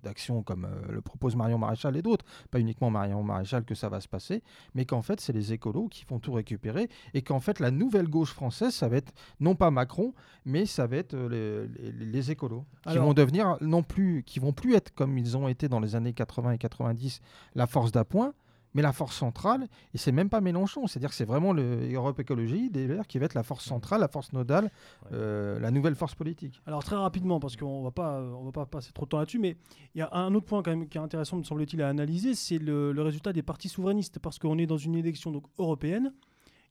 d'actions 0.01 0.39
de, 0.39 0.43
comme 0.43 0.66
euh, 0.66 0.91
le 0.91 1.01
propose 1.01 1.36
Marion 1.36 1.59
Maréchal 1.59 1.95
et 1.97 2.01
d'autres, 2.01 2.26
pas 2.49 2.59
uniquement 2.59 2.89
Marion 2.89 3.22
Maréchal 3.22 3.64
que 3.64 3.76
ça 3.76 3.89
va 3.89 4.01
se 4.01 4.07
passer, 4.07 4.41
mais 4.74 4.86
qu'en 4.86 5.03
fait 5.03 5.22
c'est 5.22 5.34
les 5.34 5.53
écolos 5.53 5.88
qui 5.88 6.03
vont 6.05 6.18
tout 6.18 6.34
récupérer 6.34 6.89
et 7.14 7.22
qu'en 7.22 7.39
fait 7.39 7.59
la 7.59 7.70
nouvelle 7.70 8.07
gauche 8.07 8.34
française, 8.34 8.74
ça 8.74 8.89
va 8.89 8.97
être 8.97 9.14
non 9.39 9.53
pas 9.53 9.70
Macron, 9.70 10.16
mais 10.45 10.66
ça 10.66 10.88
va 10.88 10.97
être 10.97 11.14
euh, 11.14 11.68
les, 11.99 12.32
écolos 12.32 12.66
qui 12.89 12.97
vont 12.97 13.14
devenir 13.14 13.57
non 13.62 13.84
plus, 13.84 14.24
qui 14.24 14.39
vont 14.39 14.51
plus 14.51 14.74
être 14.74 14.91
comme 14.95 15.16
ils 15.20 15.38
ont 15.38 15.47
été 15.47 15.70
dans 15.70 15.80
les 15.80 15.95
années 15.95 16.14
80 16.14 16.53
et 16.53 16.57
90 16.57 17.22
la 17.53 17.68
force 17.68 17.91
d'appoint, 17.91 18.34
mais 18.74 18.82
la 18.82 18.93
force 18.93 19.15
centrale, 19.15 19.67
et 19.93 19.97
c'est 19.97 20.11
même 20.11 20.30
pas 20.30 20.41
Mélenchon, 20.41 20.88
c'est-à-dire 20.88 21.09
que 21.09 21.15
c'est 21.15 21.26
vraiment 21.26 21.53
l'Europe 21.53 22.19
Écologie, 22.19 22.69
des 22.69 22.88
Verts, 22.88 23.07
qui 23.07 23.19
va 23.19 23.26
être 23.26 23.34
la 23.34 23.43
force 23.43 23.65
centrale, 23.65 24.01
la 24.01 24.07
force 24.07 24.32
nodale, 24.34 24.72
euh, 25.11 25.59
la 25.59 25.72
nouvelle 25.72 25.95
force 25.95 26.15
politique. 26.15 26.61
Alors 26.65 26.84
très 26.84 26.95
rapidement, 26.95 27.39
parce 27.39 27.57
qu'on 27.57 27.82
va 27.84 27.91
pas, 27.91 28.22
on 28.22 28.45
va 28.45 28.51
pas 28.51 28.65
passer 28.65 28.91
trop 28.93 29.05
de 29.05 29.09
temps 29.09 29.19
là-dessus, 29.19 29.39
mais 29.39 29.57
il 29.95 29.99
y 29.99 30.01
a 30.01 30.09
un 30.13 30.34
autre 30.34 30.45
point 30.45 30.63
quand 30.63 30.72
même 30.72 30.88
qui 30.88 30.97
est 30.97 31.01
intéressant, 31.01 31.38
me 31.38 31.43
semble-t-il, 31.43 31.82
à 31.82 31.89
analyser, 31.89 32.36
c'est 32.36 32.57
le, 32.59 33.01
résultat 33.01 33.34
des 33.34 33.41
partis 33.41 33.69
souverainistes, 33.69 34.19
parce 34.19 34.39
qu'on 34.39 34.57
est 34.57 34.67
dans 34.67 34.78
une 34.78 34.95
élection 34.95 35.32
donc, 35.32 35.45
européenne. 35.57 36.13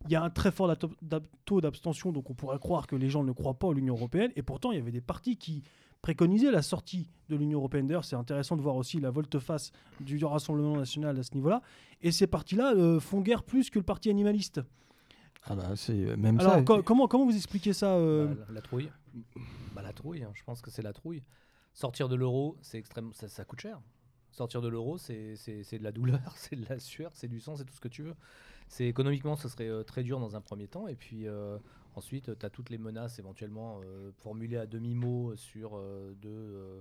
Il 0.07 0.12
y 0.12 0.16
a 0.16 0.22
un 0.22 0.30
très 0.30 0.51
fort 0.51 0.74
taux 1.44 1.61
d'abstention, 1.61 2.11
donc 2.11 2.30
on 2.30 2.34
pourrait 2.34 2.59
croire 2.59 2.86
que 2.86 2.96
les 2.96 3.11
gens 3.11 3.22
ne 3.22 3.32
croient 3.32 3.59
pas 3.59 3.68
à 3.68 3.74
l'Union 3.74 3.94
européenne, 3.94 4.32
et 4.34 4.42
pourtant 4.42 4.72
il 4.72 4.78
y 4.78 4.80
avait 4.80 4.92
des 4.92 5.03
partis 5.03 5.36
qui 5.36 5.62
préconiser 6.03 6.51
la 6.51 6.62
sortie 6.62 7.09
de 7.28 7.36
l'Union 7.36 7.59
européenne. 7.59 7.86
D'ailleurs, 7.86 8.05
c'est 8.05 8.16
intéressant 8.16 8.57
de 8.57 8.62
voir 8.62 8.76
aussi 8.76 9.01
la 9.01 9.11
volte-face 9.11 9.72
du 10.01 10.22
Rassemblement 10.24 10.76
national 10.76 11.18
à 11.18 11.22
ce 11.22 11.34
niveau-là. 11.34 11.62
Et 12.03 12.12
ces 12.12 12.26
partis-là 12.26 12.74
euh, 12.74 13.01
font 13.01 13.20
guère 13.20 13.42
plus 13.42 13.70
que 13.70 13.78
le 13.78 13.84
parti 13.84 14.11
animaliste. 14.11 14.61
Ah 15.44 15.55
bah 15.55 15.72
c'est 15.74 16.16
même 16.16 16.38
Alors, 16.38 16.57
ça. 16.57 16.82
comment, 16.82 17.09
comment 17.09 17.24
vous 17.24 17.36
expliquez 17.36 17.72
ça 17.72 17.94
euh 17.94 18.26
bah, 18.26 18.46
la, 18.53 18.61
trouille. 18.61 18.90
Bah, 19.74 19.80
la 19.80 19.92
trouille, 19.94 20.22
hein. 20.22 20.32
je 20.34 20.44
pense 20.44 20.61
que 20.61 20.70
c'est 20.70 20.82
la 20.82 20.92
trouille. 20.92 21.22
Sortir 21.72 22.09
de 22.09 22.16
l'euro, 22.16 22.59
c'est 22.61 22.78
extrêmement, 22.78 23.12
ça, 23.12 23.28
ça, 23.28 23.44
coûte 23.44 23.61
cher. 23.61 23.80
Sortir 24.32 24.61
de 24.61 24.68
l'euro, 24.68 24.98
c'est 24.98 25.34
de 25.34 25.82
la 25.82 25.92
douleur, 25.92 26.20
c'est 26.36 26.57
de 26.57 26.66
la 26.68 26.78
sueur, 26.78 27.11
c'est 27.14 27.28
du 27.28 27.40
sang, 27.40 27.57
c'est 27.57 27.64
tout 27.64 27.74
ce 27.74 27.80
que 27.80 27.88
tu 27.88 28.03
veux. 28.03 28.14
C'est 28.68 28.86
économiquement, 28.86 29.34
ce 29.34 29.48
serait 29.48 29.68
euh, 29.68 29.82
très 29.82 30.03
dur 30.03 30.20
dans 30.20 30.36
un 30.36 30.40
premier 30.40 30.68
temps, 30.68 30.86
et 30.88 30.94
puis 30.94 31.26
Ensuite, 31.97 32.38
tu 32.38 32.47
as 32.47 32.51
toutes 32.51 32.70
les 32.70 32.78
menaces 32.78 33.18
éventuellement 33.18 33.80
euh, 33.84 34.12
formulées 34.12 34.57
à 34.57 34.66
demi-mot 34.66 35.34
sur 35.36 35.72
euh, 35.74 36.14
de, 36.20 36.28
euh, 36.28 36.80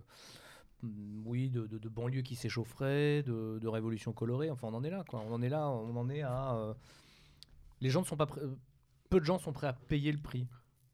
oui, 1.26 1.50
de, 1.50 1.66
de, 1.66 1.90
banlieues 1.90 2.22
qui 2.22 2.36
s'échaufferaient, 2.36 3.24
de, 3.24 3.58
de 3.60 3.68
révolutions 3.68 4.14
colorées. 4.14 4.52
Enfin, 4.52 4.68
on 4.72 4.76
en 4.76 4.84
est 4.84 4.90
là. 4.90 5.04
Quoi. 5.08 5.24
On 5.28 5.34
en 5.34 5.42
est 5.42 5.50
là. 5.50 5.68
On 5.70 5.96
en 5.96 6.10
est 6.10 6.22
à. 6.22 6.76
les 7.82 7.90
gens 7.90 8.02
ne 8.02 8.06
sont 8.06 8.18
pas 8.18 8.28
peu 9.10 9.20
de 9.20 9.26
gens 9.26 9.40
sont 9.40 9.54
prêts 9.54 9.68
à 9.68 9.74
payer 9.74 10.12
le 10.12 10.20
prix. 10.20 10.48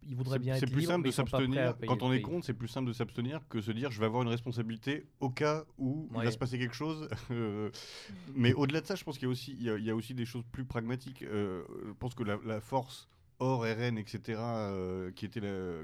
Ils 0.07 0.15
voudraient 0.15 0.39
bien 0.39 0.55
C'est 0.55 0.67
plus 0.67 0.83
simple 0.83 1.07
de 1.07 1.11
s'abstenir. 1.11 1.75
Quand 1.87 2.03
on 2.03 2.13
est 2.13 2.21
contre, 2.21 2.45
c'est 2.45 2.53
plus 2.53 2.67
simple 2.67 2.87
de 2.87 2.93
s'abstenir 2.93 3.41
que 3.49 3.59
se 3.59 3.71
dire 3.71 3.91
je 3.91 3.99
vais 3.99 4.05
avoir 4.05 4.21
une 4.21 4.29
responsabilité 4.29 5.07
au 5.19 5.29
cas 5.29 5.65
où 5.77 6.07
il 6.15 6.23
va 6.23 6.31
se 6.31 6.37
passer 6.37 6.57
quelque 6.57 6.75
chose. 6.75 7.09
mais 8.33 8.53
au-delà 8.53 8.81
de 8.81 8.85
ça, 8.85 8.95
je 8.95 9.03
pense 9.03 9.17
qu'il 9.17 9.25
y, 9.25 9.29
a 9.29 9.31
aussi, 9.31 9.57
il 9.59 9.83
y, 9.83 9.89
a, 9.89 9.95
aussi 9.95 10.13
des 10.13 10.25
choses 10.25 10.45
plus 10.51 10.63
pragmatiques. 10.63 11.23
je 11.23 11.93
pense 11.99 12.15
que 12.15 12.23
la, 12.23 12.37
la 12.45 12.61
force 12.61 13.09
hors 13.39 13.61
RN, 13.61 13.97
etc., 13.97 14.39
euh, 14.39 15.11
qui 15.11 15.25
était 15.25 15.39
la 15.39 15.47
euh, 15.47 15.83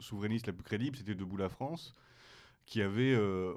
souverainiste 0.00 0.46
la 0.46 0.52
plus 0.52 0.64
crédible, 0.64 0.96
c'était 0.96 1.14
Debout 1.14 1.36
la 1.36 1.48
France 1.48 1.94
qui 2.64 2.80
avait 2.80 3.12
euh, 3.12 3.52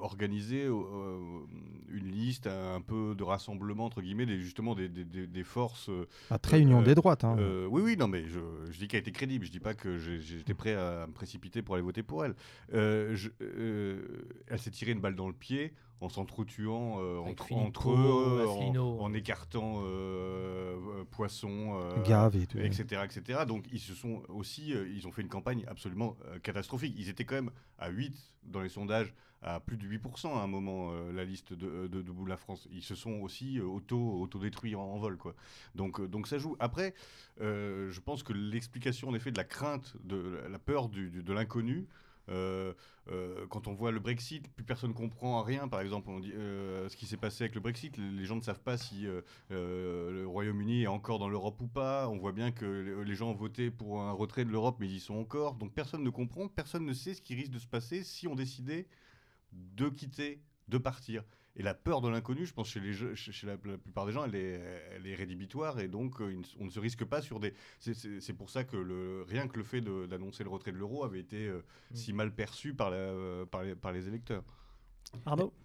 organisé 0.00 0.64
une 0.64 2.10
liste 2.10 2.46
un 2.46 2.80
peu 2.80 3.14
de 3.14 3.22
rassemblement 3.22 3.84
entre 3.84 4.00
guillemets 4.00 4.24
des, 4.24 4.40
justement 4.40 4.74
des, 4.74 4.88
des, 4.88 5.44
forces 5.44 5.90
à 6.30 6.38
très 6.38 6.58
union 6.58 6.80
des 6.80 6.94
droites 6.94 7.24
hein. 7.24 7.36
oui 7.70 7.82
oui 7.82 7.96
non 7.98 8.08
mais 8.08 8.26
je, 8.26 8.40
je 8.70 8.78
dis 8.78 8.88
qu'elle 8.88 9.00
était 9.00 9.12
crédible 9.12 9.44
je 9.44 9.50
dis 9.50 9.60
pas 9.60 9.74
que 9.74 9.98
j'étais 9.98 10.54
prêt 10.54 10.74
à 10.74 11.06
me 11.06 11.12
précipiter 11.12 11.60
pour 11.60 11.74
aller 11.74 11.84
voter 11.84 12.02
pour 12.02 12.24
elle 12.24 12.34
je, 12.72 13.28
elle 14.46 14.58
s'est 14.58 14.70
tirée 14.70 14.92
une 14.92 15.00
balle 15.00 15.14
dans 15.14 15.28
le 15.28 15.34
pied 15.34 15.74
en 16.00 16.08
s'entretuant 16.08 16.98
euh, 17.00 17.18
entre, 17.18 17.52
entre, 17.52 17.90
eux, 17.90 18.46
en, 18.46 19.12
écartant 19.12 19.80
euh, 19.82 20.76
euh 21.00 21.04
Poisson, 21.10 21.80
etc., 22.56 23.02
etc. 23.04 23.40
Donc 23.46 23.64
ils 23.72 23.80
se 23.80 23.94
sont 23.94 24.22
aussi, 24.28 24.70
ils 24.70 25.06
ont 25.08 25.12
fait 25.12 25.22
une 25.22 25.28
campagne 25.28 25.64
absolument 25.66 26.16
catastrophique. 26.42 26.94
Ils 26.96 27.08
étaient 27.08 27.24
quand 27.24 27.34
même 27.34 27.50
à 27.78 27.88
8 27.88 28.16
dans 28.44 28.60
les 28.60 28.68
sondages, 28.68 29.12
à 29.42 29.60
plus 29.60 29.76
de 29.76 29.86
8% 29.86 30.28
à 30.28 30.42
un 30.42 30.46
moment, 30.46 30.92
la 31.12 31.24
liste 31.24 31.52
de, 31.52 31.86
de, 31.88 32.02
de, 32.02 32.28
la 32.28 32.36
France. 32.36 32.68
Ils 32.72 32.82
se 32.82 32.94
sont 32.94 33.20
aussi 33.20 33.60
auto, 33.60 34.20
auto-détruits 34.20 34.74
en, 34.76 34.98
vol. 34.98 35.16
Quoi. 35.16 35.34
Donc, 35.74 36.00
donc 36.08 36.28
ça 36.28 36.38
joue. 36.38 36.56
Après, 36.60 36.94
je 37.40 38.00
pense 38.00 38.22
que 38.22 38.32
l'explication 38.32 39.08
en 39.08 39.14
effet 39.14 39.32
de 39.32 39.38
la 39.38 39.44
crainte, 39.44 39.96
de 40.04 40.40
la 40.48 40.58
peur 40.58 40.88
du, 40.88 41.10
de 41.10 41.32
l'inconnu, 41.32 41.88
euh, 42.28 42.72
euh, 43.10 43.46
quand 43.48 43.68
on 43.68 43.74
voit 43.74 43.90
le 43.90 44.00
Brexit, 44.00 44.48
plus 44.48 44.64
personne 44.64 44.92
comprend 44.94 45.42
rien. 45.42 45.68
Par 45.68 45.80
exemple, 45.80 46.10
on 46.10 46.20
dit 46.20 46.32
euh, 46.34 46.88
ce 46.88 46.96
qui 46.96 47.06
s'est 47.06 47.16
passé 47.16 47.44
avec 47.44 47.54
le 47.54 47.60
Brexit, 47.60 47.96
les 47.96 48.24
gens 48.24 48.36
ne 48.36 48.42
savent 48.42 48.60
pas 48.60 48.76
si 48.76 49.06
le 49.50 50.24
Royaume-Uni 50.26 50.82
est 50.82 50.88
encore 50.88 51.18
dans 51.18 51.28
l'Europe 51.28 51.60
ou 51.60 51.66
pas. 51.66 52.08
On 52.08 52.18
voit 52.18 52.32
bien 52.32 52.50
que 52.52 53.02
les 53.04 53.14
gens 53.14 53.30
ont 53.30 53.34
voté 53.34 53.70
pour 53.70 54.02
un 54.02 54.12
retrait 54.12 54.44
de 54.44 54.50
l'Europe, 54.50 54.76
mais 54.80 54.86
ils 54.86 54.96
y 54.96 55.00
sont 55.00 55.16
encore. 55.16 55.54
Donc 55.54 55.72
personne 55.72 56.02
ne 56.02 56.10
comprend, 56.10 56.48
personne 56.48 56.84
ne 56.84 56.92
sait 56.92 57.14
ce 57.14 57.22
qui 57.22 57.34
risque 57.34 57.52
de 57.52 57.58
se 57.58 57.66
passer 57.66 58.04
si 58.04 58.26
on 58.26 58.34
décidait 58.34 58.86
de 59.52 59.88
quitter, 59.88 60.42
de 60.68 60.78
partir. 60.78 61.24
Et 61.58 61.62
la 61.62 61.74
peur 61.74 62.00
de 62.00 62.08
l'inconnu, 62.08 62.46
je 62.46 62.54
pense 62.54 62.68
chez, 62.68 62.78
les 62.78 62.94
chez 63.16 63.46
la, 63.46 63.56
plupart 63.56 64.06
des 64.06 64.12
gens, 64.12 64.24
elle 64.24 64.36
est, 64.36 64.60
elle 64.94 65.06
est 65.06 65.14
rédhibitoire 65.16 65.80
et 65.80 65.88
donc 65.88 66.20
euh, 66.20 66.40
on 66.60 66.64
ne 66.66 66.70
se 66.70 66.78
risque 66.78 67.04
pas 67.04 67.20
sur 67.20 67.40
des. 67.40 67.52
C'est 67.80 68.32
pour 68.32 68.48
ça 68.48 68.62
que 68.62 68.76
le, 68.76 69.24
rien 69.28 69.48
que 69.48 69.56
le 69.56 69.64
fait 69.64 69.80
d'annoncer 69.80 70.44
le 70.44 70.50
retrait 70.50 70.70
de 70.70 70.78
l'euro 70.78 71.04
avait 71.04 71.18
été 71.18 71.48
euh, 71.48 71.64
mm. 71.90 71.96
si 71.96 72.12
mal 72.12 72.32
perçu 72.32 72.74
par, 72.74 72.90
la, 72.90 73.44
par, 73.50 73.64
les, 73.64 73.74
par 73.74 73.90
les 73.90 74.06
électeurs. 74.06 74.44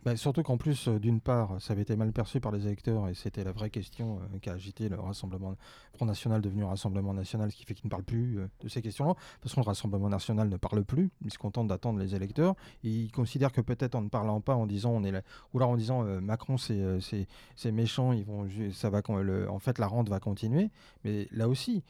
Bah, 0.04 0.16
surtout 0.16 0.44
qu'en 0.44 0.58
plus, 0.58 0.88
euh, 0.88 1.00
d'une 1.00 1.20
part, 1.20 1.62
ça 1.62 1.74
avait 1.74 1.82
été 1.82 1.96
mal 1.96 2.12
perçu 2.12 2.40
par 2.40 2.52
les 2.52 2.66
électeurs 2.66 3.08
et 3.08 3.14
c'était 3.14 3.44
la 3.44 3.52
vraie 3.52 3.70
question 3.70 4.20
euh, 4.20 4.40
qui 4.40 4.50
a 4.50 4.54
agité 4.54 4.90
le 4.90 5.00
Rassemblement 5.00 5.56
Front 5.96 6.06
National 6.06 6.42
devenu 6.42 6.64
Rassemblement 6.64 7.14
National, 7.14 7.52
ce 7.52 7.58
qui 7.58 7.66
fait 7.66 7.74
qu'il 7.74 7.88
ne 7.88 7.90
parle 7.90 8.04
plus 8.04 8.40
euh, 8.40 8.48
de 8.62 8.68
ces 8.68 8.82
questions-là. 8.82 9.16
Parce 9.42 9.56
que 9.56 9.60
le 9.60 9.66
Rassemblement 9.66 10.10
National 10.10 10.50
ne 10.50 10.58
parle 10.58 10.84
plus, 10.84 11.12
il 11.24 11.32
se 11.32 11.38
contente 11.38 11.68
d'attendre 11.68 12.00
les 12.00 12.16
électeurs. 12.16 12.56
Et 12.84 12.90
il 12.90 13.12
considère 13.12 13.52
que 13.52 13.62
peut-être 13.62 13.96
en 13.96 14.02
ne 14.02 14.10
parlant 14.10 14.42
pas, 14.42 14.56
en 14.56 14.66
disant, 14.66 14.92
on 14.92 15.04
est 15.04 15.12
là, 15.12 15.22
ou 15.54 15.58
alors 15.58 15.70
en 15.70 15.78
disant 15.78 16.04
Macron 16.22 16.58
c'est 16.58 17.72
méchant, 17.72 18.12
ils 18.12 18.26
vont, 18.26 18.48
ça 18.72 18.90
va, 18.90 19.02
en 19.50 19.60
fait 19.60 19.78
la 19.80 19.88
rente 19.88 20.10
va 20.10 20.20
continuer. 20.20 20.70
Mais 21.04 21.28
là 21.32 21.48
aussi, 21.48 21.84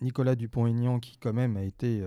Nicolas 0.00 0.34
Dupont-Aignan, 0.34 1.00
qui 1.00 1.16
quand 1.16 1.32
même 1.32 1.56
a 1.56 1.62
été 1.62 2.02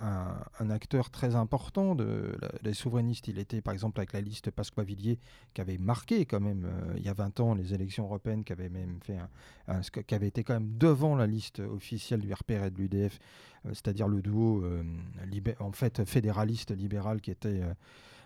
un, 0.00 0.70
acteur 0.70 1.10
très 1.10 1.34
important 1.34 1.94
de 1.94 2.36
les 2.62 2.74
souverainistes, 2.74 3.28
il 3.28 3.38
était 3.38 3.60
par 3.60 3.72
exemple 3.72 4.00
avec 4.00 4.12
la 4.12 4.20
liste 4.20 4.50
Pasqua-Villiers, 4.50 5.18
qui 5.54 5.60
avait 5.60 5.78
marqué 5.78 6.26
quand 6.26 6.40
même 6.40 6.68
il 6.96 7.02
y 7.02 7.08
a 7.08 7.12
20 7.12 7.40
ans 7.40 7.54
les 7.54 7.74
élections 7.74 8.04
européennes, 8.04 8.44
qui 8.44 8.52
avait 8.52 8.68
même 8.68 8.98
fait 9.02 9.18
un, 9.68 9.80
été 10.22 10.44
quand 10.44 10.54
même 10.54 10.76
devant 10.76 11.16
la 11.16 11.26
liste 11.26 11.60
officielle 11.60 12.20
du 12.20 12.32
RPR 12.32 12.64
et 12.64 12.70
de 12.70 12.78
l'UDF, 12.78 13.18
c'est-à-dire 13.64 14.08
le 14.08 14.22
duo 14.22 14.64
en 15.60 15.72
fait 15.72 16.04
fédéraliste 16.04 16.70
libéral 16.76 17.20
qui 17.20 17.30
était 17.30 17.62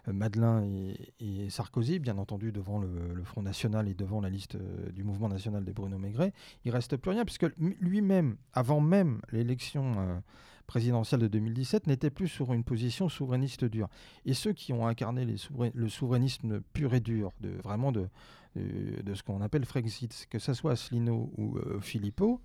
Madeleine 0.06 0.94
et, 1.20 1.50
Sarkozy, 1.50 1.98
bien 1.98 2.18
entendu 2.18 2.52
devant 2.52 2.78
le, 2.78 3.22
Front 3.24 3.42
National 3.42 3.88
et 3.88 3.94
devant 3.94 4.20
la 4.20 4.30
liste 4.30 4.56
euh, 4.56 4.90
du 4.90 5.02
mouvement 5.04 5.28
national 5.28 5.64
des 5.64 5.72
Bruno 5.72 5.98
Maigret, 5.98 6.32
il 6.64 6.72
reste 6.72 6.96
plus 6.96 7.10
rien, 7.10 7.24
puisque 7.24 7.46
lui-même, 7.58 8.36
avant 8.52 8.80
même 8.80 9.20
l'élection 9.32 9.94
euh, 9.98 10.18
présidentielle 10.66 11.20
de 11.20 11.28
2017, 11.28 11.86
n'était 11.86 12.10
plus 12.10 12.28
sur 12.28 12.52
une 12.52 12.64
position 12.64 13.08
souverainiste 13.08 13.64
dure. 13.64 13.88
Et 14.26 14.34
ceux 14.34 14.52
qui 14.52 14.72
ont 14.72 14.86
incarné 14.86 15.26
le 15.26 15.88
souverainisme 15.88 16.60
pur 16.72 16.94
et 16.94 17.00
dur, 17.00 17.32
de, 17.40 17.50
vraiment 17.62 17.92
de, 17.92 18.08
de, 18.56 19.14
ce 19.14 19.22
qu'on 19.22 19.40
appelle 19.40 19.64
Frexit, 19.64 20.26
que 20.30 20.38
ce 20.38 20.54
soit 20.54 20.72
Asselineau 20.72 21.32
ou 21.36 21.56
euh, 21.58 21.80
Philippot, 21.80 22.40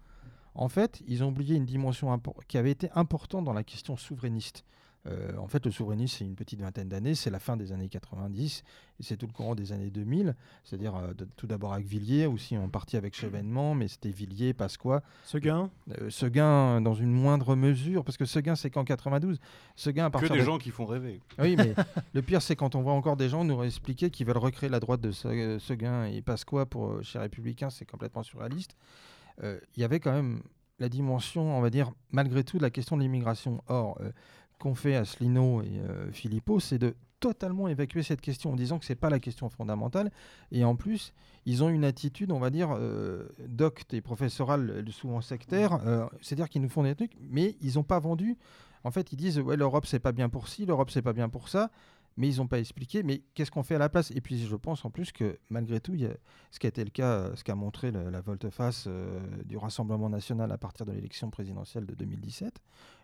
en 0.56 0.68
fait, 0.68 1.02
ils 1.08 1.24
ont 1.24 1.30
oublié 1.30 1.56
une 1.56 1.66
dimension 1.66 2.20
qui 2.48 2.58
avait 2.58 2.72
été 2.72 2.90
importante 2.96 3.46
dans 3.46 3.54
la 3.54 3.64
question 3.64 3.96
souverainiste. 3.96 4.66
Euh, 5.08 5.36
en 5.38 5.48
fait, 5.48 5.66
le 5.66 5.72
souverainisme, 5.72 6.18
c'est 6.18 6.26
une 6.26 6.36
petite 6.36 6.62
vingtaine 6.62 6.90
d'années, 6.90 7.16
c'est 7.16 7.30
la 7.30 7.40
fin 7.40 7.56
des 7.56 7.72
années 7.72 7.88
90 7.88 8.64
et 9.00 9.04
c'est 9.04 9.16
tout 9.16 9.28
le 9.28 9.32
courant 9.32 9.56
des 9.56 9.72
années 9.72 9.90
2000, 9.90 10.36
c'est-à-dire 10.64 10.96
euh, 10.96 11.14
tout 11.38 11.48
d'abord 11.48 11.74
avec 11.74 11.86
Villiers, 11.86 12.26
aussi 12.26 12.58
en 12.58 12.68
partie 12.68 12.98
avec 12.98 13.16
Chevènement, 13.16 13.76
mais 13.76 13.88
c'était 13.88 14.12
Villiers, 14.12 14.54
Pasqua. 14.54 15.02
Seguin 15.24 15.70
euh, 15.92 16.10
Seguin 16.10 16.82
dans 16.82 16.96
une 16.96 17.12
moindre 17.12 17.56
mesure, 17.56 18.04
parce 18.04 18.18
que 18.18 18.26
Seguin, 18.26 18.56
c'est 18.56 18.70
qu'en 18.70 18.84
92. 18.84 19.40
Seguin, 19.76 20.06
à 20.06 20.10
partir 20.10 20.30
que 20.30 20.34
des 20.34 20.44
gens 20.44 20.58
qui 20.58 20.72
font 20.72 20.86
rêver. 20.86 21.22
Oui, 21.40 21.56
mais 21.56 21.74
le 22.14 22.22
pire, 22.22 22.42
c'est 22.42 22.58
quand 22.58 22.76
on 22.76 22.82
voit 22.82 22.94
encore 22.94 23.16
des 23.16 23.30
gens 23.30 23.46
nous 23.46 23.64
expliquer 23.64 24.10
qu'ils 24.10 24.28
veulent 24.28 24.38
recréer 24.38 24.70
la 24.70 24.82
droite 24.82 25.02
de 25.02 25.12
Seguin 25.12 26.06
et 26.06 26.22
Pasqua 26.22 26.66
pour 26.66 27.02
chez 27.04 27.20
Républicains, 27.20 27.70
c'est 27.70 27.86
complètement 27.86 28.24
surréaliste. 28.24 28.76
Il 29.42 29.82
y 29.82 29.86
avait 29.86 30.02
quand 30.02 30.12
même 30.12 30.42
la 30.80 30.90
dimension, 30.90 31.58
on 31.58 31.62
va 31.62 31.70
dire, 31.70 31.92
malgré 32.12 32.44
tout, 32.44 32.58
de 32.58 32.64
la 32.64 32.70
question 32.70 32.98
de 32.98 33.02
l'immigration. 33.02 33.64
Or, 33.68 33.98
qu'ont 34.60 34.76
fait 34.76 34.96
Asselineau 34.96 35.62
et 35.62 35.80
euh, 35.80 36.12
Philippot, 36.12 36.60
c'est 36.60 36.78
de 36.78 36.96
totalement 37.20 37.68
évacuer 37.68 38.04
cette 38.04 38.22
question 38.22 38.52
en 38.52 38.56
disant 38.56 38.80
que 38.80 38.86
ce 38.86 38.94
n'est 38.94 38.98
pas 38.98 39.10
la 39.10 39.20
question 39.20 39.50
fondamentale. 39.50 40.12
Et 40.52 40.64
en 40.64 40.76
plus, 40.76 41.14
ils 41.46 41.64
ont 41.64 41.70
une 41.70 41.84
attitude, 41.84 42.32
on 42.32 42.40
va 42.40 42.50
dire, 42.50 42.70
euh, 42.72 43.28
docte 43.48 43.94
et 43.94 44.02
professorale, 44.02 44.86
souvent 44.92 45.22
sectaire. 45.22 45.80
Euh, 45.86 46.06
c'est-à-dire 46.22 46.50
qu'ils 46.50 46.62
nous 46.62 46.70
font 46.70 46.84
des 46.84 46.96
trucs, 46.96 47.14
mais 47.20 47.56
ils 47.62 47.76
n'ont 47.76 47.84
pas 47.84 48.00
vendu. 48.00 48.38
En 48.84 48.92
fait, 48.92 49.12
ils 49.12 49.18
disent 49.18 49.40
ouais, 49.40 49.58
l'Europe, 49.58 49.86
c'est 49.86 50.00
pas 50.00 50.12
bien 50.12 50.30
pour 50.30 50.48
ci, 50.48 50.66
l'Europe, 50.66 50.92
c'est 50.92 51.02
pas 51.02 51.14
bien 51.14 51.30
pour 51.30 51.50
ça. 51.50 51.72
Mais 52.18 52.28
ils 52.28 52.38
n'ont 52.38 52.48
pas 52.48 52.60
expliqué, 52.60 53.02
mais 53.02 53.22
qu'est-ce 53.34 53.52
qu'on 53.52 53.64
fait 53.64 53.76
à 53.76 53.80
la 53.80 53.88
place? 53.88 54.12
Et 54.12 54.20
puis 54.20 54.46
je 54.46 54.56
pense 54.58 54.84
en 54.84 54.90
plus 54.90 55.14
que 55.14 55.40
malgré 55.50 55.80
tout, 55.80 55.96
ce 56.52 56.60
qui 56.60 56.68
a 56.68 56.70
été 56.70 56.84
le 56.84 56.90
cas, 56.90 57.34
ce 57.36 57.46
qu'a 57.46 57.56
montré 57.56 57.92
la 57.92 58.20
volte-face 58.20 58.90
du 59.46 59.56
Rassemblement 59.56 60.10
national 60.10 60.52
à 60.52 60.58
partir 60.58 60.86
de 60.86 60.92
l'élection 60.92 61.30
présidentielle 61.30 61.86
de 61.86 61.96
2017, 61.96 62.60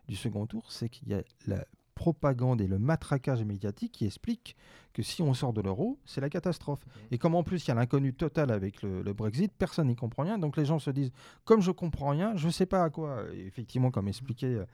du 0.08 0.16
second 0.16 0.46
tour, 0.46 0.72
c'est 0.72 0.90
qu'il 0.90 1.10
y 1.10 1.14
a 1.14 1.24
la 1.48 1.66
propagande 1.96 2.60
et 2.60 2.68
le 2.68 2.78
matraquage 2.78 3.42
médiatique 3.46 3.94
qui 3.94 4.06
explique 4.06 4.58
que 4.92 5.02
si 5.02 5.22
on 5.22 5.34
sort 5.34 5.54
de 5.54 5.62
l'euro, 5.62 5.98
c'est 6.04 6.20
la 6.20 6.30
catastrophe. 6.30 6.86
Et 7.10 7.18
comme 7.18 7.36
en 7.36 7.44
plus 7.44 7.66
il 7.66 7.70
y 7.70 7.72
a 7.72 7.74
l'inconnu 7.74 8.14
total 8.14 8.52
avec 8.52 8.82
le, 8.82 9.02
Brexit, 9.14 9.52
personne 9.58 9.88
n'y 9.88 9.96
comprend 9.96 10.24
rien. 10.24 10.38
Donc 10.38 10.58
les 10.58 10.66
gens 10.66 10.78
se 10.78 10.90
disent, 10.90 11.12
comme 11.46 11.62
je 11.62 11.72
comprends 11.72 12.10
rien, 12.10 12.36
je 12.36 12.48
ne 12.48 12.52
sais 12.52 12.66
pas 12.66 12.84
à 12.84 12.90
quoi. 12.90 13.24
effectivement, 13.34 13.92
comme 13.92 14.10
expliquait 14.10 14.56
euh, 14.56 14.66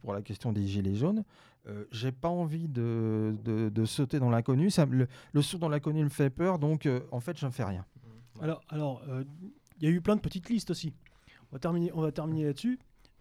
pour 0.00 0.12
la 0.12 0.22
question 0.22 0.52
des 0.52 0.64
gilets 0.64 0.94
jaunes, 0.94 1.24
euh, 1.68 1.84
j'ai 1.90 2.12
pas 2.12 2.28
envie 2.28 2.68
de, 2.68 3.36
de, 3.44 3.84
sauter 3.84 4.18
dans 4.18 4.30
l'inconnu. 4.30 4.68
Le, 4.90 5.08
le, 5.32 5.42
saut 5.42 5.58
dans 5.58 5.68
l'inconnu 5.68 6.02
me 6.04 6.08
fait 6.08 6.30
peur, 6.30 6.58
donc 6.58 6.86
euh, 6.86 7.00
en 7.10 7.20
fait, 7.20 7.36
je 7.38 7.46
ne 7.46 7.50
fais 7.50 7.64
rien. 7.64 7.84
Alors, 8.40 8.62
alors, 8.68 9.02
euh, 9.08 9.24
il 9.78 9.88
y 9.88 9.92
a 9.92 9.94
eu 9.94 10.00
plein 10.00 10.16
de 10.16 10.20
petites 10.20 10.48
listes 10.48 10.70
aussi. 10.70 10.94
On 11.50 11.56
va 11.56 11.58
terminer, 11.58 11.90
on 11.94 12.00
va 12.00 12.12
terminer 12.12 12.44
là-dessus. 12.44 12.78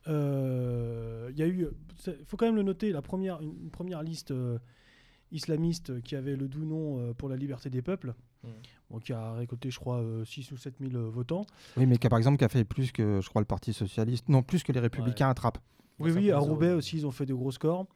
Euh, 0.07 1.29
il 1.31 1.39
y 1.39 1.43
a 1.43 1.47
eu, 1.47 1.67
il 2.07 2.25
faut 2.25 2.37
quand 2.37 2.45
même 2.45 2.55
le 2.55 2.63
noter, 2.63 2.91
la 2.91 3.01
première, 3.01 3.41
une, 3.41 3.69
première 3.69 4.03
liste 4.03 4.31
euh, 4.31 4.57
islamiste 5.31 6.01
qui 6.01 6.15
avait 6.15 6.35
le 6.35 6.47
doux 6.47 6.65
nom 6.65 6.99
euh, 6.99 7.13
pour 7.13 7.29
la 7.29 7.35
liberté 7.35 7.69
des 7.69 7.81
peuples, 7.81 8.13
mmh. 8.43 8.99
qui 9.03 9.13
a 9.13 9.33
récolté, 9.33 9.69
je 9.69 9.79
crois, 9.79 10.03
6 10.25 10.51
ou 10.51 10.57
7 10.57 10.75
000 10.79 11.09
votants. 11.09 11.45
Oui, 11.75 11.85
mais 11.85 11.97
qui 11.97 12.07
a 12.07 12.09
par 12.09 12.19
exemple 12.19 12.37
qui 12.37 12.45
a 12.45 12.49
fait 12.49 12.63
plus 12.63 12.91
que, 12.91 13.19
je 13.21 13.29
crois, 13.29 13.41
le 13.41 13.47
Parti 13.47 13.73
socialiste, 13.73 14.29
non, 14.29 14.43
plus 14.43 14.63
que 14.63 14.71
les 14.71 14.79
Républicains 14.79 15.29
attrapent. 15.29 15.59
Oui, 15.99 16.11
oui, 16.11 16.31
à 16.31 16.37
Roubaix 16.37 16.71
aussi, 16.71 16.97
ils 16.97 17.07
ont 17.07 17.11
fait 17.11 17.25
de 17.25 17.33
gros 17.33 17.51
scores, 17.51 17.87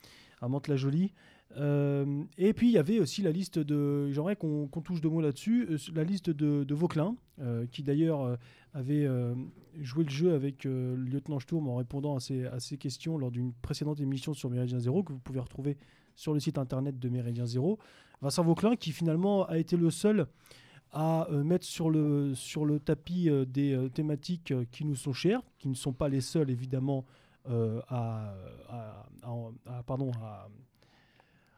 à 0.41 0.47
Mantes-la-Jolie. 0.47 1.13
Et 1.57 2.53
puis 2.53 2.69
il 2.69 2.73
y 2.73 2.77
avait 2.77 2.99
aussi 2.99 3.21
la 3.21 3.31
liste 3.31 3.59
de, 3.59 4.09
j'aimerais 4.11 4.35
qu'on 4.35 4.67
touche 4.67 5.01
deux 5.01 5.09
mots 5.09 5.21
là-dessus, 5.21 5.67
la 5.93 6.03
liste 6.03 6.29
de, 6.29 6.63
de 6.63 6.75
Vauclin, 6.75 7.15
qui 7.71 7.83
d'ailleurs 7.83 8.37
avait 8.73 9.05
euh, 9.05 9.35
joué 9.79 10.03
le 10.03 10.09
jeu 10.09 10.33
avec 10.33 10.65
euh, 10.65 10.95
le 10.95 11.03
lieutenant 11.03 11.39
Sturm 11.39 11.67
en 11.67 11.75
répondant 11.75 12.15
à 12.15 12.19
ces, 12.19 12.45
à 12.45 12.59
ces 12.59 12.77
questions 12.77 13.17
lors 13.17 13.31
d'une 13.31 13.53
précédente 13.53 13.99
émission 13.99 14.33
sur 14.33 14.49
Méridien 14.49 14.79
Zéro 14.79 15.03
que 15.03 15.11
vous 15.11 15.19
pouvez 15.19 15.39
retrouver 15.39 15.77
sur 16.15 16.33
le 16.33 16.39
site 16.39 16.57
internet 16.57 16.97
de 16.97 17.09
Méridien 17.09 17.45
Zéro. 17.45 17.79
Vincent 18.21 18.43
Vauclin 18.43 18.75
qui 18.75 18.91
finalement 18.91 19.45
a 19.45 19.57
été 19.57 19.75
le 19.75 19.89
seul 19.89 20.27
à 20.91 21.29
euh, 21.31 21.43
mettre 21.43 21.65
sur 21.65 21.89
le, 21.89 22.33
sur 22.35 22.65
le 22.65 22.79
tapis 22.79 23.29
des 23.47 23.89
thématiques 23.93 24.53
qui 24.71 24.85
nous 24.85 24.95
sont 24.95 25.13
chères, 25.13 25.41
qui 25.57 25.67
ne 25.67 25.75
sont 25.75 25.93
pas 25.93 26.09
les 26.09 26.21
seules 26.21 26.49
évidemment 26.49 27.05
à, 27.87 28.35
pardon, 29.87 30.11
à, 30.21 30.47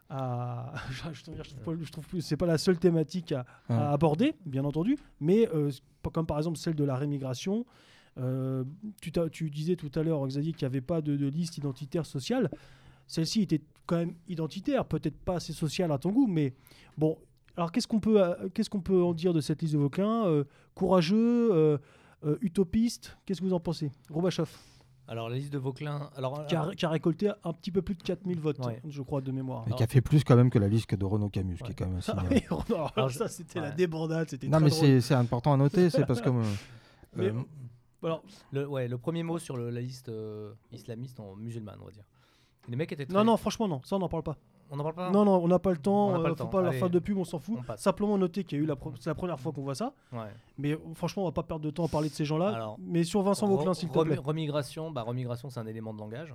je, 0.11 1.23
trouve, 1.61 1.83
je 1.83 1.91
trouve 1.91 2.05
c'est 2.21 2.37
pas 2.37 2.45
la 2.45 2.57
seule 2.57 2.77
thématique 2.77 3.33
à, 3.33 3.45
aborder, 3.91 4.35
bien 4.45 4.63
entendu, 4.63 4.97
mais 5.19 5.49
comme 6.11 6.25
par 6.25 6.37
exemple 6.37 6.57
celle 6.57 6.75
de 6.75 6.83
la 6.83 6.95
rémigration. 6.95 7.65
Euh, 8.19 8.63
tu, 9.01 9.11
tu, 9.31 9.49
disais 9.49 9.75
tout 9.75 9.91
à 9.95 10.03
l'heure, 10.03 10.25
Xavier, 10.27 10.53
qu'il 10.53 10.67
n'y 10.67 10.71
avait 10.71 10.81
pas 10.81 11.01
de, 11.01 11.13
liste 11.27 11.57
identitaire 11.57 12.05
sociale. 12.05 12.49
Celle-ci 13.07 13.41
était 13.41 13.61
quand 13.85 13.97
même 13.97 14.15
identitaire, 14.27 14.85
peut-être 14.85 15.17
pas 15.17 15.35
assez 15.35 15.53
sociale 15.53 15.91
à 15.91 15.97
ton 15.97 16.11
goût, 16.11 16.27
mais 16.27 16.53
bon. 16.97 17.17
Alors 17.55 17.71
qu'est-ce 17.71 17.87
qu'on 17.87 17.99
peut, 17.99 18.23
euh, 18.23 18.49
qu'est-ce 18.53 18.69
qu'on 18.69 18.81
peut 18.81 19.03
en 19.03 19.13
dire 19.13 19.33
de 19.33 19.41
cette 19.41 19.61
liste 19.61 19.73
de 19.73 19.79
Vauquelin 19.79 20.25
euh, 20.25 20.43
Courageux, 20.73 21.79
utopiste 22.41 23.17
Qu'est-ce 23.25 23.41
que 23.41 23.45
vous 23.45 23.53
en 23.53 23.59
pensez? 23.59 23.91
Robachoff 24.09 24.72
alors, 25.07 25.29
la 25.29 25.35
liste 25.35 25.51
de 25.51 25.57
Vauclin. 25.57 26.09
Alors, 26.15 26.45
qui, 26.47 26.55
a, 26.55 26.89
récolté 26.89 27.29
un 27.43 27.53
petit 27.53 27.71
peu 27.71 27.81
plus 27.81 27.95
de 27.95 28.03
4000 28.03 28.39
votes, 28.39 28.59
je 28.87 29.01
crois, 29.01 29.21
de 29.21 29.31
mémoire. 29.31 29.65
Et 29.67 29.73
qui 29.73 29.83
a 29.83 29.87
fait 29.87 30.01
plus 30.01 30.23
quand 30.23 30.35
même 30.35 30.49
que 30.49 30.59
la 30.59 30.67
liste 30.67 30.95
de 30.95 31.05
Renaud 31.05 31.29
Camus, 31.29 31.57
qui 31.57 31.71
est 31.71 31.75
quand 31.75 31.87
même 31.87 31.97
assez. 31.97 32.11
alors, 32.95 33.11
ça, 33.11 33.27
c'était 33.27 33.59
la 33.59 33.71
débandade. 33.71 34.29
C'était 34.29 34.47
non, 34.47 34.59
mais 34.59 34.69
c'est 34.69 35.13
important 35.13 35.53
à 35.53 35.57
noter, 35.57 35.89
c'est 35.89 36.05
parce 36.05 36.21
que. 36.21 36.29
Euh, 37.19 37.31
alors, 38.03 38.23
le, 38.51 38.67
ouais, 38.67 38.87
le 38.87 38.97
premier 38.97 39.23
mot 39.23 39.39
sur 39.39 39.57
la 39.57 39.81
liste 39.81 40.09
euh, 40.09 40.53
islamiste 40.71 41.19
en 41.19 41.35
musulmane, 41.35 41.77
on 41.81 41.85
va 41.85 41.91
dire. 41.91 42.05
Les 42.69 42.77
mecs 42.77 42.91
étaient 42.91 43.05
Non, 43.11 43.25
non, 43.25 43.35
franchement, 43.35 43.67
non, 43.67 43.81
ça, 43.83 43.97
on 43.97 43.99
n'en 43.99 44.09
parle 44.09 44.23
pas. 44.23 44.37
On 44.69 44.77
n'en 44.77 44.83
parle 44.83 44.95
pas 44.95 45.11
Non, 45.11 45.25
non, 45.25 45.43
on 45.43 45.47
n'a 45.47 45.59
pas 45.59 45.71
le 45.71 45.77
temps. 45.77 46.09
On 46.09 46.25
euh, 46.25 46.35
faut 46.35 46.47
pas 46.47 46.61
la 46.61 46.71
fin 46.71 46.89
de 46.89 46.99
pub, 46.99 47.17
on 47.17 47.25
s'en 47.25 47.39
fout. 47.39 47.59
Simplement 47.77 48.17
noter 48.17 48.43
qu'il 48.43 48.57
y 48.57 48.61
a 48.61 48.63
eu 48.63 48.67
la, 48.67 48.75
c'est 48.99 49.09
la 49.09 49.15
première 49.15 49.39
fois 49.39 49.51
qu'on 49.51 49.63
voit 49.63 49.75
ça. 49.75 49.93
Mais 50.57 50.77
franchement, 50.95 51.23
on 51.23 51.25
va 51.25 51.31
pas 51.31 51.43
perdre 51.43 51.65
de 51.65 51.69
temps 51.69 51.85
à 51.85 51.89
parler 51.89 52.09
de 52.09 52.13
ces 52.13 52.25
gens-là. 52.25 52.75
Mais 52.79 53.03
sur 53.03 53.21
Vincent 53.21 53.47
Vauclin, 53.47 53.73
s'il 53.73 53.89
te 53.89 53.99
plaît. 53.99 54.15
Remigration, 54.15 54.91
bah, 54.91 55.03
remigration, 55.03 55.49
c'est 55.49 55.59
un 55.59 55.67
élément 55.67 55.93
de 55.93 55.99
langage. 55.99 56.33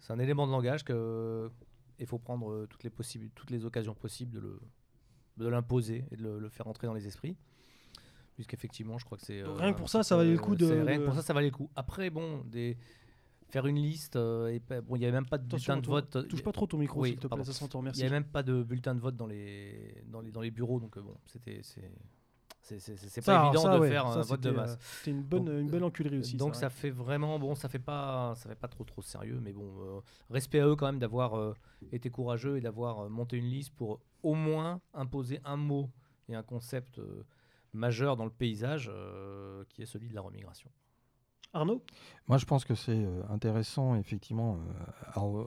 C'est 0.00 0.12
un 0.12 0.18
élément 0.18 0.46
de 0.46 0.52
langage 0.52 0.84
que 0.84 1.50
il 1.98 2.06
faut 2.06 2.18
prendre 2.18 2.50
euh, 2.50 2.66
toutes 2.68 2.84
les 2.84 2.90
possibles, 2.90 3.30
toutes 3.34 3.50
les 3.50 3.64
occasions 3.64 3.94
possibles 3.94 4.32
de 4.32 4.40
le, 4.40 4.60
de 5.36 5.48
l'imposer 5.48 6.04
et 6.10 6.16
de 6.16 6.28
le, 6.28 6.48
faire 6.48 6.66
entrer 6.66 6.86
dans 6.86 6.94
les 6.94 7.06
esprits. 7.06 7.36
Puisqu'effectivement, 8.34 8.98
je 8.98 9.04
crois 9.04 9.16
que 9.16 9.24
c'est. 9.24 9.40
Euh, 9.40 9.54
rien 9.54 9.72
que 9.72 9.78
pour 9.78 9.88
ça, 9.88 10.02
ça 10.02 10.16
valait 10.16 10.32
le 10.32 10.38
coup 10.38 10.56
de. 10.56 10.66
Rien 10.66 10.98
que 10.98 11.04
pour 11.04 11.14
ça, 11.14 11.22
ça 11.22 11.32
valait 11.32 11.50
le 11.50 11.56
coup. 11.56 11.70
Après, 11.76 12.10
bon, 12.10 12.42
des 12.46 12.76
faire 13.54 13.66
une 13.66 13.76
liste. 13.76 14.16
Euh, 14.16 14.48
et 14.48 14.58
bon, 14.58 14.96
il 14.96 14.98
n'y 14.98 15.04
avait 15.04 15.12
même 15.12 15.26
pas 15.26 15.38
de 15.38 15.44
bulletin 15.44 15.76
de 15.76 15.86
vote. 15.86 16.28
Touche 16.28 16.42
pas 16.42 16.52
trop 16.52 16.66
ton 16.66 16.78
micro, 16.78 17.04
s'il 17.04 17.16
te 17.16 17.26
plaît, 17.26 17.44
ça 17.44 17.52
s'entend. 17.52 17.82
Merci. 17.82 18.00
Il 18.00 18.02
n'y 18.02 18.06
avait 18.06 18.16
même 18.16 18.28
pas 18.28 18.42
de 18.42 18.62
bulletin 18.62 18.94
de 18.94 19.00
vote 19.00 19.16
dans 19.16 19.26
les, 19.26 20.02
dans 20.08 20.20
les, 20.20 20.32
dans 20.32 20.40
les 20.40 20.50
bureaux, 20.50 20.80
donc 20.80 20.96
euh, 20.96 21.00
bon, 21.00 21.16
c'était. 21.26 21.60
C'est 21.62 23.24
pas 23.24 23.44
évident 23.44 23.78
de 23.78 23.86
faire 23.86 24.06
un 24.06 24.22
vote 24.22 24.40
de 24.40 24.50
masse. 24.50 24.72
Euh, 24.72 24.76
c'était 24.98 25.10
une 25.10 25.22
bonne, 25.22 25.48
une 25.48 25.68
bonne 25.68 25.84
enculerie 25.84 26.18
aussi. 26.18 26.36
Donc 26.36 26.56
ça, 26.56 26.70
fait 26.70 26.90
vraiment 26.90 27.38
bon, 27.38 27.54
ça 27.54 27.68
fait 27.68 27.78
pas, 27.78 28.34
ça 28.36 28.48
fait 28.48 28.54
pas 28.54 28.68
trop 28.68 28.84
trop 28.84 29.02
sérieux, 29.02 29.38
mais 29.42 29.52
bon, 29.52 30.02
respect 30.30 30.60
à 30.60 30.66
eux 30.66 30.74
quand 30.74 30.86
même 30.86 30.98
d'avoir 30.98 31.54
été 31.92 32.10
courageux 32.10 32.56
et 32.56 32.60
d'avoir 32.60 33.08
monté 33.10 33.36
une 33.36 33.50
liste 33.50 33.74
pour 33.74 34.00
au 34.22 34.34
moins 34.34 34.80
imposer 34.94 35.40
un 35.44 35.58
mot 35.58 35.90
et 36.28 36.34
un 36.34 36.42
concept 36.42 37.00
majeur 37.74 38.16
dans 38.16 38.24
le 38.24 38.30
paysage 38.30 38.90
qui 39.68 39.82
est 39.82 39.86
celui 39.86 40.08
de 40.08 40.14
la 40.14 40.22
remigration. 40.22 40.70
Arnaud? 41.54 41.80
Moi, 42.28 42.38
je 42.38 42.44
pense 42.44 42.64
que 42.64 42.74
c'est 42.74 42.92
euh, 42.92 43.22
intéressant, 43.30 43.94
effectivement, 43.96 44.58
euh, 45.16 45.46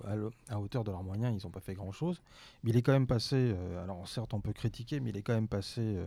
à, 0.50 0.60
hauteur 0.60 0.84
de 0.84 0.92
leurs 0.92 1.04
moyens, 1.04 1.36
ils 1.40 1.46
n'ont 1.46 1.52
pas 1.52 1.60
fait 1.60 1.74
grand-chose. 1.74 2.22
Mais 2.64 2.72
il 2.72 2.78
est 2.78 2.82
quand 2.82 2.94
même 2.94 3.08
passé, 3.08 3.36
euh, 3.36 3.84
alors 3.84 4.08
certes, 4.08 4.34
on 4.34 4.40
peut 4.42 4.54
critiquer, 4.54 5.00
mais 5.00 5.10
il 5.12 5.18
est 5.18 5.22
quand 5.22 5.34
même 5.34 5.48
passé 5.48 5.98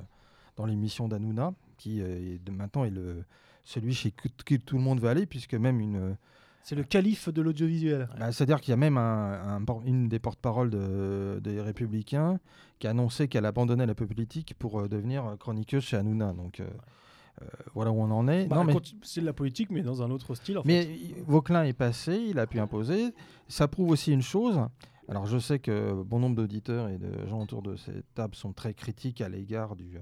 dans 0.57 0.67
l'émission 0.67 1.07
d'Anouna, 1.09 1.53
qui 1.77 2.01
est, 2.01 2.41
maintenant 2.51 2.85
est 2.85 2.91
le, 2.91 3.25
celui 3.65 3.95
chez 3.95 4.13
qui 4.45 4.59
tout 4.61 4.77
le 4.77 4.83
monde 4.83 5.01
va 5.01 5.11
aller, 5.11 5.27
puisque 5.27 5.55
même 5.55 5.81
une, 5.81 6.17
C'est 6.63 6.75
le 6.77 6.85
calife 6.85 7.29
de 7.29 7.43
l'audiovisuel. 7.43 8.09
Bah, 8.19 8.33
C'est-à-dire 8.33 8.61
qu'il 8.61 8.71
y 8.71 8.75
a 8.75 8.77
même 8.77 8.97
un- 8.99 9.57
un 9.57 9.65
por- 9.65 9.83
une 9.85 10.09
des 10.09 10.19
porte-paroles 10.19 10.71
de- 10.71 11.41
des 11.43 11.61
Républicains 11.61 12.39
qui 12.79 12.87
a 12.87 12.91
annoncé 12.91 13.29
qu'elle 13.29 13.47
abandonnait 13.47 13.87
la 13.87 13.95
politique 13.95 14.55
pour 14.59 14.81
euh, 14.81 14.89
devenir 14.89 15.37
chroniqueuse 15.39 15.83
chez 15.85 15.97
Hanouna. 15.97 16.33
Donc 16.33 16.61
euh, 16.61 16.69
voilà 17.75 17.91
où 17.91 18.01
on 18.01 18.11
en 18.11 18.29
est. 18.29 18.47
Bah, 18.47 18.57
Non, 18.57 18.65
mais 18.65 18.75
C'est 19.03 19.21
de 19.21 19.27
la 19.27 19.33
politique, 19.33 19.71
mais 19.71 19.83
dans 19.83 20.03
un 20.03 20.11
autre 20.11 20.35
style. 20.35 20.59
En 20.59 20.63
mais 20.65 20.85
fait. 20.85 21.23
Vauquelin 21.27 21.65
est 21.65 21.73
passé, 21.73 22.17
il 22.29 22.39
a 22.39 22.47
pu 22.47 22.61
imposer. 22.61 23.15
Ça 23.49 23.69
prouve 23.69 23.91
aussi 23.91 24.13
une 24.13 24.23
chose. 24.23 24.61
Alors 25.09 25.27
je 25.27 25.39
sais 25.39 25.59
que 25.59 26.03
bon 26.03 26.21
nombre 26.21 26.37
d'auditeurs 26.37 26.89
et 26.89 26.99
de 26.99 27.27
gens 27.27 27.43
autour 27.43 27.63
de 27.63 27.77
cette 27.77 28.05
table 28.15 28.35
sont 28.35 28.53
très 28.53 28.75
critiques 28.75 29.21
à 29.21 29.29
l'égard 29.29 29.75
du 29.75 29.99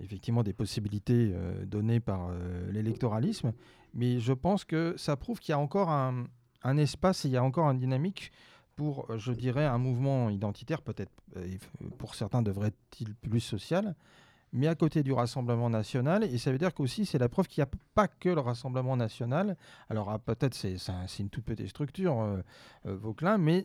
effectivement 0.00 0.44
des 0.44 0.52
possibilités 0.52 1.32
euh, 1.34 1.64
données 1.66 1.98
par 1.98 2.28
euh, 2.30 2.70
l'électoralisme, 2.70 3.52
mais 3.94 4.20
je 4.20 4.32
pense 4.32 4.64
que 4.64 4.94
ça 4.96 5.16
prouve 5.16 5.40
qu'il 5.40 5.50
y 5.50 5.54
a 5.54 5.58
encore 5.58 5.90
un, 5.90 6.26
un 6.62 6.76
espace 6.76 7.24
et 7.24 7.28
il 7.28 7.32
y 7.32 7.36
a 7.36 7.42
encore 7.42 7.68
une 7.70 7.78
dynamique 7.78 8.30
pour, 8.76 9.10
euh, 9.10 9.18
je 9.18 9.32
dirais, 9.32 9.66
un 9.66 9.78
mouvement 9.78 10.30
identitaire, 10.30 10.82
peut-être 10.82 11.12
euh, 11.36 11.56
pour 11.98 12.14
certains 12.14 12.42
devrait-il 12.42 13.14
plus 13.16 13.40
social, 13.40 13.94
mais 14.52 14.66
à 14.66 14.74
côté 14.74 15.02
du 15.02 15.12
Rassemblement 15.12 15.70
national. 15.70 16.24
Et 16.24 16.38
ça 16.38 16.50
veut 16.52 16.58
dire 16.58 16.74
qu'aussi, 16.74 17.06
c'est 17.06 17.18
la 17.18 17.28
preuve 17.28 17.48
qu'il 17.48 17.62
n'y 17.62 17.68
a 17.68 17.70
pas 17.94 18.08
que 18.08 18.28
le 18.28 18.40
Rassemblement 18.40 18.96
national. 18.96 19.56
Alors 19.90 20.10
ah, 20.10 20.18
peut-être 20.18 20.54
c'est 20.54 20.78
c'est 20.78 20.92
un- 20.92 21.06
c'est 21.06 21.22
une 21.22 21.28
toute 21.30 21.44
petite 21.44 21.68
structure, 21.68 22.20
euh, 22.20 22.42
euh, 22.86 22.96
Vauquelin, 22.96 23.38
mais 23.38 23.64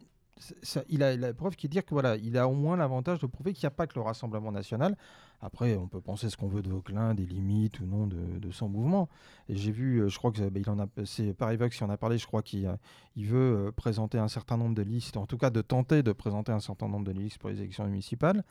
il 0.89 1.03
a 1.03 1.15
la 1.15 1.34
preuve 1.34 1.55
qui 1.55 1.69
dit 1.69 1.77
que 1.81 1.91
voilà, 1.91 2.15
il 2.17 2.38
a 2.38 2.47
au 2.47 2.53
moins 2.53 2.75
l'avantage 2.75 3.19
de 3.19 3.27
prouver 3.27 3.53
qu'il 3.53 3.63
n'y 3.65 3.67
a 3.67 3.71
pas 3.71 3.86
que 3.88 3.93
le 3.95 4.01
Rassemblement 4.01 4.51
national. 4.51 4.97
Après, 5.45 5.75
on 5.75 5.89
peut 5.89 5.99
penser 5.99 6.29
ce 6.29 6.37
qu'on 6.37 6.47
veut 6.47 6.61
de 6.61 6.69
Vauquelin, 6.69 7.13
des 7.13 7.25
limites 7.25 7.81
ou 7.81 7.85
non 7.85 8.07
de, 8.07 8.49
son 8.51 8.69
mouvement. 8.69 9.09
J'ai 9.49 9.71
vu, 9.71 9.99
euh, 9.99 10.07
je 10.07 10.17
crois 10.17 10.31
que 10.31 10.41
bah, 10.47 10.57
il 10.59 10.69
en 10.69 10.79
c'est 11.03 11.35
qui 11.69 11.83
en 11.83 11.89
a 11.89 11.97
parlé. 11.97 12.17
Je 12.17 12.25
crois 12.25 12.41
qu'il 12.41 12.65
euh, 12.65 12.75
veut 13.17 13.67
euh, 13.67 13.71
présenter 13.73 14.17
un 14.17 14.29
certain 14.29 14.55
nombre 14.55 14.73
de 14.73 14.83
listes, 14.83 15.17
en 15.17 15.25
tout 15.25 15.37
cas 15.37 15.49
de 15.49 15.61
tenter 15.61 16.01
de 16.01 16.13
présenter 16.13 16.53
un 16.53 16.61
certain 16.61 16.87
nombre 16.87 17.05
de 17.05 17.11
listes 17.11 17.39
pour 17.39 17.49
les 17.49 17.59
élections 17.59 17.85
municipales. 17.85 18.45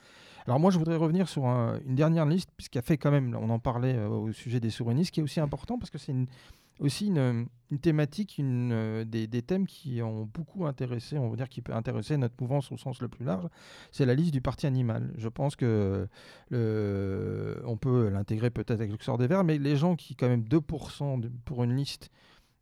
Alors 0.47 0.61
moi, 0.61 0.71
je 0.71 0.79
voudrais 0.79 0.97
revenir 0.97 1.31
sur 1.31 1.47
un- 1.47 1.81
une 1.87 1.95
dernière 1.95 2.27
liste, 2.27 2.51
puisqu'il 2.59 2.79
a 2.79 2.83
fait 2.83 2.99
quand 2.99 3.11
même, 3.11 3.35
on 3.41 3.49
en 3.49 3.59
parlait 3.59 3.99
au 4.05 4.31
sujet 4.33 4.61
des 4.61 4.71
souverainistes, 4.71 5.13
qui 5.13 5.21
est 5.21 5.23
aussi 5.23 5.41
important 5.41 5.79
parce 5.79 5.91
que 5.91 5.97
c'est 5.99 6.13
une- 6.13 6.27
aussi 6.83 7.07
une, 7.07 7.47
une 7.71 7.79
thématique, 7.79 8.37
euh, 8.41 9.05
des, 9.05 9.43
thèmes 9.43 9.67
qui 9.67 10.03
ont 10.03 10.29
beaucoup 10.33 10.67
intéressé, 10.67 11.17
on 11.19 11.31
va 11.31 11.37
dire 11.37 11.49
qui 11.49 11.63
peut 11.63 11.73
intéresser 11.73 12.17
notre 12.17 12.35
mouvance 12.41 12.71
au 12.73 12.77
sens 12.77 13.01
le 13.01 13.09
plus 13.09 13.25
large, 13.25 13.49
c'est 13.91 14.05
la 14.05 14.15
liste 14.15 14.33
du 14.33 14.41
parti 14.41 14.67
animal. 14.67 15.13
Je 15.17 15.29
pense 15.29 15.57
que 15.57 16.09
on 16.51 17.77
peut 17.77 18.09
l'intégrer 18.09 18.51
peut-être 18.51 18.81
avec 18.81 18.91
le 18.91 18.99
sort 19.01 19.19
des 19.19 19.27
Verts, 19.27 19.45
mais 19.45 19.59
les 19.59 19.77
gens 19.77 19.97
qui, 19.97 20.17
quand 20.17 20.29
même, 20.29 20.43
2% 20.43 21.19
de- 21.19 21.31
pour 21.45 21.65
une 21.65 21.75
liste, 21.75 22.11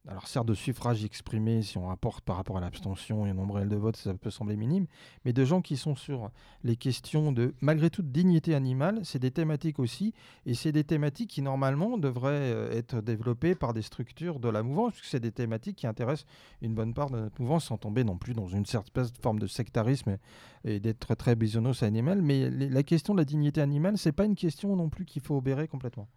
alors 0.08 0.26
certes 0.28 0.46
de 0.46 0.54
suffrage 0.54 1.04
exprimé, 1.04 1.62
si 1.62 1.76
on 1.76 1.86
rapporte 1.86 2.24
par 2.24 2.36
rapport 2.36 2.56
à 2.56 2.60
l'abstention 2.60 3.26
et 3.26 3.32
au 3.32 3.34
nombre 3.34 3.56
réel 3.56 3.68
de 3.68 3.76
votes, 3.76 3.96
ça 3.96 4.14
peut 4.14 4.30
sembler 4.30 4.56
minime, 4.56 4.86
mais 5.24 5.32
de 5.32 5.44
gens 5.44 5.60
qui 5.60 5.76
sont 5.76 5.94
sur 5.94 6.30
les 6.64 6.76
questions 6.76 7.32
de, 7.32 7.54
malgré 7.60 7.90
tout, 7.90 8.02
dignité 8.02 8.54
animale, 8.54 9.00
c'est 9.04 9.18
des 9.18 9.30
thématiques 9.30 9.78
aussi, 9.78 10.14
et 10.46 10.54
c'est 10.54 10.72
des 10.72 10.84
thématiques 10.84 11.30
qui, 11.30 11.42
normalement, 11.42 11.98
devraient 11.98 12.30
euh, 12.30 12.72
être 12.72 13.02
développées 13.02 13.54
par 13.54 13.74
des 13.74 13.82
structures 13.82 14.40
de 14.40 14.48
la 14.48 14.62
mouvance, 14.62 14.92
puisque 14.94 15.10
c'est 15.10 15.20
des 15.20 15.32
thématiques 15.32 15.76
qui 15.76 15.86
intéressent 15.86 16.26
une 16.62 16.74
bonne 16.74 16.94
part 16.94 17.10
de 17.10 17.18
notre 17.18 17.40
mouvance, 17.40 17.66
sans 17.66 17.76
tomber 17.76 18.02
non 18.02 18.16
plus 18.16 18.32
dans 18.32 18.48
une 18.48 18.64
certaine 18.64 19.06
forme 19.20 19.38
de 19.38 19.46
sectarisme 19.46 20.16
et 20.64 20.80
d'être 20.80 21.14
très 21.14 21.36
bisounours 21.36 21.82
animal. 21.82 22.22
Mais 22.22 22.48
la 22.48 22.82
question 22.82 23.14
de 23.14 23.18
la 23.18 23.24
dignité 23.24 23.60
animale, 23.60 23.98
c'est 23.98 24.12
pas 24.12 24.24
une 24.24 24.34
question 24.34 24.76
non 24.76 24.88
plus 24.88 25.04
qu'il 25.04 25.22
faut 25.22 25.36
obérer 25.36 25.68
complètement. 25.68 26.08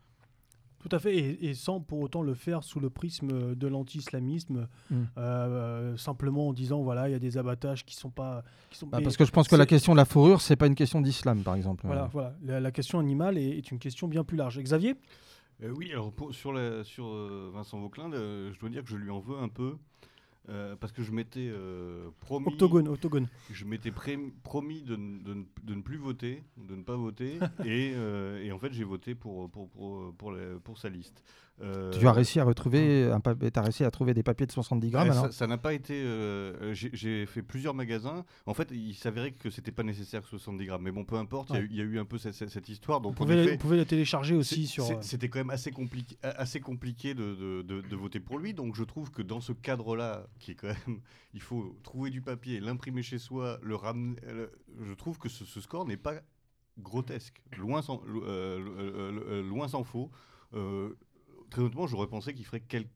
Tout 0.88 0.94
à 0.96 1.00
fait, 1.00 1.16
et, 1.18 1.50
et 1.50 1.54
sans 1.54 1.80
pour 1.80 2.00
autant 2.02 2.22
le 2.22 2.34
faire 2.34 2.64
sous 2.64 2.80
le 2.80 2.90
prisme 2.90 3.56
de 3.56 3.68
l'anti-islamisme, 3.68 4.68
Mm. 4.92 4.96
euh, 5.18 5.98
simplement 5.98 6.50
en 6.50 6.54
disant 6.54 6.82
voilà, 6.82 7.08
il 7.08 7.14
y 7.14 7.16
a 7.16 7.20
des 7.20 7.38
abattages 7.38 7.86
qui 7.86 7.96
sont 7.96 8.10
pas. 8.10 8.44
Qui 8.70 8.78
sont, 8.80 8.88
Bah, 8.88 9.00
parce 9.02 9.16
que 9.18 9.24
je 9.26 9.32
pense 9.32 9.48
que 9.48 9.56
la 9.56 9.66
question 9.66 9.94
de 9.94 9.98
la 9.98 10.06
fourrure, 10.06 10.42
c'est 10.42 10.56
pas 10.58 10.68
une 10.68 10.76
question 10.76 11.00
d'islam, 11.02 11.42
par 11.42 11.56
exemple. 11.56 11.84
Voilà, 11.86 12.10
voilà. 12.12 12.34
La, 12.44 12.60
la 12.60 12.72
question 12.72 13.00
animale 13.00 13.38
est, 13.38 13.58
est 13.58 13.72
une 13.72 13.80
question 13.80 14.08
bien 14.08 14.24
plus 14.24 14.38
large. 14.38 14.60
Xavier? 14.60 14.96
Euh, 15.64 15.72
oui, 15.78 15.92
alors 15.92 16.12
pour- 16.12 16.34
sur, 16.34 16.52
la- 16.52 16.84
sur 16.84 17.06
euh, 17.08 17.50
Vincent 17.54 17.80
Vauquelin, 17.80 18.10
le- 18.10 18.52
je 18.52 18.60
dois 18.60 18.70
dire 18.70 18.84
que 18.84 18.90
je 18.90 18.98
lui 18.98 19.10
en 19.10 19.20
veux 19.20 19.38
un 19.38 19.48
peu. 19.50 19.78
Euh, 20.50 20.76
parce 20.76 20.92
que 20.92 21.04
je 21.04 21.12
m'étais 21.12 21.48
euh, 21.50 22.10
promis, 22.20 22.48
Octogone, 22.48 22.88
octogone. 22.90 23.28
je 23.52 23.64
m'étais 23.66 23.92
pré- 23.92 24.20
promis 24.44 24.82
de, 24.82 24.96
ne- 24.96 25.20
de 25.24 25.34
ne- 25.36 25.44
de 25.64 25.76
ne 25.76 25.82
plus 25.82 25.98
voter, 25.98 26.44
de 26.58 26.76
ne 26.76 26.84
pas 26.84 26.96
voter, 26.98 27.40
et, 27.66 27.94
euh, 27.96 28.44
et 28.44 28.52
en 28.52 28.60
fait 28.60 28.74
j'ai 28.74 28.84
voté 28.84 29.16
pour, 29.16 29.50
pour, 29.50 29.70
pour, 29.70 30.14
pour, 30.16 30.32
la- 30.32 30.60
pour 30.64 30.78
sa 30.78 30.90
liste. 30.90 31.24
Euh, 31.62 31.92
Tu 31.92 32.08
as 32.08 32.12
réussi 32.12 32.40
à 32.40 32.44
retrouver 32.46 33.12
un 33.12 33.20
pa- 33.20 33.36
t'as 33.36 33.62
réussi 33.62 33.84
à 33.84 33.92
trouver 33.92 34.16
des 34.16 34.24
papiers 34.24 34.48
de 34.48 34.52
70 34.52 34.90
grammes 34.90 35.08
Ouais, 35.08 35.12
alors 35.16 35.32
ça- 35.32 35.46
n'a 35.48 35.60
pas 35.60 35.74
été. 35.74 35.94
euh, 35.94 36.74
j'ai- 36.74 36.90
fait 37.28 37.44
plusieurs 37.44 37.76
magasins. 37.76 38.26
En 38.48 38.56
fait, 38.56 38.70
il 38.72 38.96
s'avérait 38.96 39.32
que 39.34 39.52
c'était 39.52 39.72
pas 39.72 39.84
nécessaire 39.84 40.26
70 40.26 40.66
grammes. 40.66 40.82
Mais 40.82 40.92
bon, 40.92 41.06
peu 41.06 41.16
importe. 41.16 41.52
il 41.52 41.54
y 41.54 41.58
a 41.58 41.60
Ouais. 41.62 41.66
eu- 41.66 41.70
Il 41.70 41.78
y, 41.78 41.82
a 41.82 41.84
eu 41.84 42.00
un 42.00 42.06
peu 42.06 42.18
cette, 42.18 42.36
histoire. 42.70 43.00
Vous 43.00 43.10
Donc, 43.10 43.16
pouvez, 43.16 43.44
effet, 43.44 43.52
vous 43.52 43.58
pouvez 43.60 43.78
le 43.78 43.86
télécharger 43.86 44.36
aussi 44.36 44.66
sur. 44.66 44.90
euh, 44.90 44.96
C'était 45.02 45.30
quand 45.30 45.40
même 45.40 45.52
assez 45.52 45.72
compliqué, 45.72 46.18
assez 46.24 46.60
compliqué 46.60 47.14
de, 47.14 47.36
de- 47.36 47.62
de- 47.62 47.82
de 47.82 47.96
voter 47.96 48.20
pour 48.20 48.40
lui. 48.40 48.54
Donc 48.56 48.76
je 48.76 48.84
trouve 48.84 49.12
que 49.12 49.22
dans 49.22 49.40
ce 49.40 49.52
cadre-là, 49.54 50.26
qui 50.40 50.52
est 50.52 50.56
quand 50.56 50.68
même, 50.68 50.76
il 51.36 51.42
faut 51.42 51.78
trouver 51.84 52.10
du 52.10 52.22
papier, 52.22 52.60
l'imprimer 52.62 53.04
chez 53.04 53.20
soi, 53.20 53.60
le 53.62 53.76
ramener. 53.76 54.16
le- 54.28 54.52
je 54.88 54.94
trouve 54.96 55.20
que 55.20 55.30
ce, 55.30 55.46
ce 55.46 55.62
score 55.62 55.86
n'est 55.86 55.98
pas 55.98 56.16
grotesque, 56.80 57.42
loin 57.58 57.82
s'en 57.84 58.02
lo- 58.06 58.24
euh, 58.26 58.60
lo- 58.60 58.74
euh, 58.76 59.24
euh, 59.30 59.42
loin 59.44 59.68
faut. 59.84 60.10
Euh, 60.56 60.90
très 61.54 61.62
honnêtement, 61.62 61.86
j'aurais 61.88 62.08
pensé 62.08 62.34
qu'il 62.34 62.46
ferait 62.46 62.62
quelques 62.62 62.90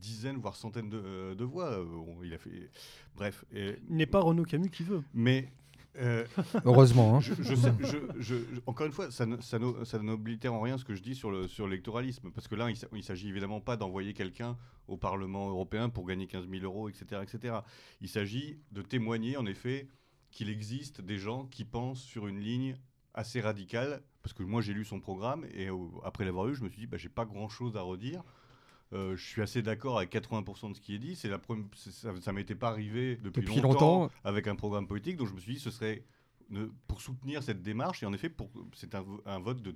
dizaines, 0.00 0.36
voire 0.38 0.56
centaines 0.56 0.88
de, 0.88 1.02
euh, 1.04 1.34
de 1.34 1.44
voix. 1.44 1.66
Euh, 1.72 1.84
bon, 1.84 2.16
il 2.22 2.32
a 2.32 2.38
fait, 2.38 2.70
bref. 3.16 3.44
et- 3.52 3.76
Il 3.90 3.96
n'est 3.96 4.06
pas 4.06 4.20
Renaud 4.20 4.44
Camus 4.44 4.70
qui 4.70 4.84
veut. 4.84 5.02
mais 5.12 5.48
euh, 5.96 6.24
heureusement 6.64 7.16
hein. 7.16 7.20
je, 7.20 7.34
je 7.40 7.54
sais- 7.54 7.72
je- 7.80 7.98
je- 8.20 8.36
je- 8.36 8.60
encore 8.66 8.86
une 8.86 8.92
fois, 8.92 9.10
ça, 9.10 9.26
ne- 9.26 9.40
ça, 9.40 9.58
no- 9.58 9.84
ça 9.84 9.98
n'oblitère 9.98 10.54
en 10.54 10.60
rien 10.60 10.78
ce 10.78 10.84
que 10.84 10.94
je 10.94 11.02
dis 11.02 11.14
sur 11.14 11.30
le 11.30 11.48
sur 11.48 11.66
l'électoralisme, 11.68 12.30
parce 12.30 12.48
que 12.48 12.54
là, 12.54 12.70
il, 12.70 12.76
il 12.94 13.02
s'agit 13.02 13.28
évidemment 13.28 13.60
pas 13.60 13.76
d'envoyer 13.76 14.14
quelqu'un 14.14 14.56
au 14.88 14.96
Parlement 14.96 15.48
européen 15.50 15.88
pour 15.90 16.06
gagner 16.06 16.26
15 16.28 16.48
000 16.48 16.62
euros, 16.64 16.88
etc., 16.88 17.20
etc. 17.22 17.56
Il 18.00 18.08
s'agit 18.08 18.58
de 18.70 18.80
témoigner, 18.82 19.36
en 19.36 19.44
effet, 19.46 19.88
qu'il 20.30 20.48
existe 20.48 21.00
des 21.02 21.18
gens 21.18 21.44
qui 21.46 21.64
pensent 21.64 22.00
sur 22.02 22.26
une 22.26 22.38
ligne 22.40 22.76
assez 23.12 23.40
radicale, 23.42 24.02
parce 24.22 24.32
que 24.32 24.42
moi 24.42 24.60
j'ai 24.60 24.72
lu 24.74 24.84
son 24.84 25.00
programme 25.00 25.44
et 25.52 25.68
euh, 25.68 25.76
après 26.04 26.24
l'avoir 26.24 26.46
lu, 26.46 26.54
je 26.54 26.62
me 26.62 26.68
suis 26.68 26.80
dit, 26.80 26.86
bah, 26.86 26.96
j'ai 26.96 27.08
pas 27.08 27.24
grand-chose 27.24 27.76
à 27.76 27.82
redire. 27.82 28.22
Euh, 28.92 29.16
je 29.16 29.24
suis 29.26 29.40
assez 29.40 29.62
d'accord 29.62 29.96
avec 29.98 30.12
80% 30.12 30.70
de 30.70 30.76
ce 30.76 30.80
qui 30.80 30.94
est 30.94 30.98
dit. 30.98 31.16
C'est 31.16 31.28
la 31.30 31.38
première, 31.38 31.64
c'est- 31.74 31.90
ça, 31.92 32.12
ça 32.20 32.32
m'était 32.32 32.54
pas 32.54 32.68
arrivé 32.68 33.16
depuis, 33.16 33.40
Depuis 33.42 33.60
longtemps. 33.60 34.10
avec 34.24 34.46
un 34.48 34.54
programme 34.54 34.86
politique, 34.86 35.16
donc 35.16 35.28
je 35.28 35.34
me 35.34 35.40
suis 35.40 35.54
dit 35.54 35.60
ce 35.60 35.70
serait 35.70 36.04
ne- 36.50 36.66
pour 36.86 37.00
soutenir 37.00 37.42
cette 37.42 37.62
démarche 37.62 38.02
et 38.02 38.06
en 38.06 38.12
effet 38.12 38.28
pour 38.28 38.50
c'est 38.74 38.94
un, 38.94 39.00
vo- 39.00 39.22
un 39.24 39.38
vote 39.38 39.62
de, 39.62 39.74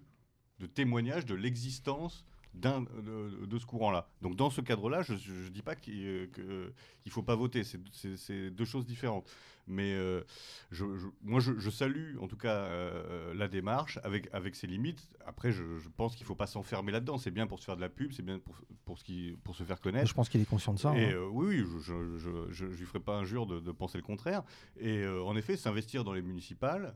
de 0.59 0.66
témoignage 0.66 1.24
de 1.24 1.34
l'existence 1.34 2.24
d'un 2.53 2.82
de, 2.82 3.47
de 3.47 3.59
ce 3.59 3.64
courant-là. 3.66 4.09
Donc 4.22 4.36
dans 4.36 4.51
ce 4.51 4.61
cadre-là, 4.61 5.03
je 5.03 5.12
ne 5.14 5.49
dis 5.49 5.62
pas 5.62 5.74
qu'il 5.76 6.07
euh, 6.07 6.26
que- 6.28 6.72
qu'il 7.03 7.11
faut 7.12 7.22
pas 7.22 7.36
voter, 7.36 7.64
c'est- 7.64 7.80
c'est 7.92 8.16
c'est 8.18 8.51
deux 8.51 8.64
choses 8.66 8.84
différentes. 8.86 9.26
Mais 9.68 9.94
euh, 9.94 10.22
je, 10.70 10.84
je- 10.96 11.06
moi, 11.22 11.40
je, 11.40 11.58
je 11.58 11.70
salue 11.70 12.16
en 12.20 12.28
tout 12.28 12.36
cas 12.36 12.54
euh, 12.54 13.34
la 13.34 13.48
démarche 13.48 13.98
avec, 14.04 14.28
avec 14.32 14.54
ses 14.54 14.66
limites. 14.66 15.08
Après, 15.26 15.50
je, 15.52 15.78
je 15.78 15.88
pense 15.88 16.14
qu'il 16.14 16.24
ne 16.24 16.28
faut 16.28 16.34
pas 16.36 16.46
s'enfermer 16.46 16.92
là-dedans. 16.92 17.18
C'est 17.18 17.30
bien 17.32 17.46
pour 17.46 17.58
se 17.58 17.64
faire 17.64 17.76
de 17.76 17.80
la 17.80 17.88
pub, 17.88 18.12
c'est 18.12 18.22
bien 18.22 18.38
pour, 18.38 18.54
pour, 18.84 18.98
ce 18.98 19.04
qui, 19.04 19.36
pour 19.44 19.56
se 19.56 19.64
faire 19.64 19.80
connaître. 19.80 20.08
je 20.08 20.14
pense 20.14 20.28
qu'il 20.28 20.40
est 20.40 20.44
conscient 20.48 20.72
de 20.74 20.78
ça 20.78 20.96
Et 20.96 21.06
hein. 21.06 21.10
euh, 21.14 21.28
oui, 21.32 21.46
oui, 21.60 21.66
je 21.82 22.46
je 22.50 22.64
lui 22.66 22.86
ferai 22.86 23.00
pas 23.00 23.16
injure 23.16 23.46
de, 23.46 23.58
de 23.60 23.72
penser 23.72 23.98
le 23.98 24.04
contraire. 24.04 24.42
Et 24.78 25.06
en 25.06 25.36
effet, 25.36 25.56
s'investir 25.56 26.04
dans 26.04 26.12
les 26.12 26.22
municipales, 26.22 26.94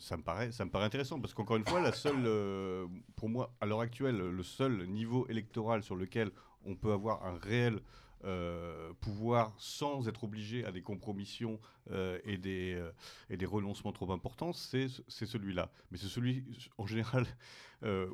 ça 0.00 0.16
me 0.16 0.22
paraît, 0.22 0.52
ça 0.52 0.64
me 0.64 0.70
paraît 0.70 0.84
intéressant 0.86 1.20
parce 1.20 1.34
qu'encore 1.34 1.56
une 1.56 1.66
fois, 1.66 1.80
la 1.80 1.92
seule, 1.92 2.24
pour 3.16 3.28
moi, 3.28 3.54
à 3.60 3.66
l'heure 3.66 3.80
actuelle, 3.80 4.16
le 4.18 4.42
seul 4.42 4.86
niveau 4.88 5.26
électoral 5.28 5.82
sur 5.82 5.96
lequel 5.96 6.30
on 6.64 6.74
peut 6.74 6.92
avoir 6.92 7.24
un 7.24 7.36
réel 7.38 7.80
euh, 8.24 8.92
pouvoir 9.00 9.54
sans 9.58 10.08
être 10.08 10.24
obligé 10.24 10.64
à 10.64 10.72
des 10.72 10.82
compromissions 10.82 11.60
euh, 11.90 12.18
et, 12.24 12.36
des, 12.36 12.74
euh, 12.74 12.90
et 13.30 13.36
des 13.36 13.46
renoncements 13.46 13.92
trop 13.92 14.10
importants, 14.12 14.52
c'est 14.52 14.88
celui-là. 15.08 15.70
Mais 15.90 15.98
c'est 15.98 16.08
celui, 16.08 16.44
en 16.78 16.86
général, 16.86 17.26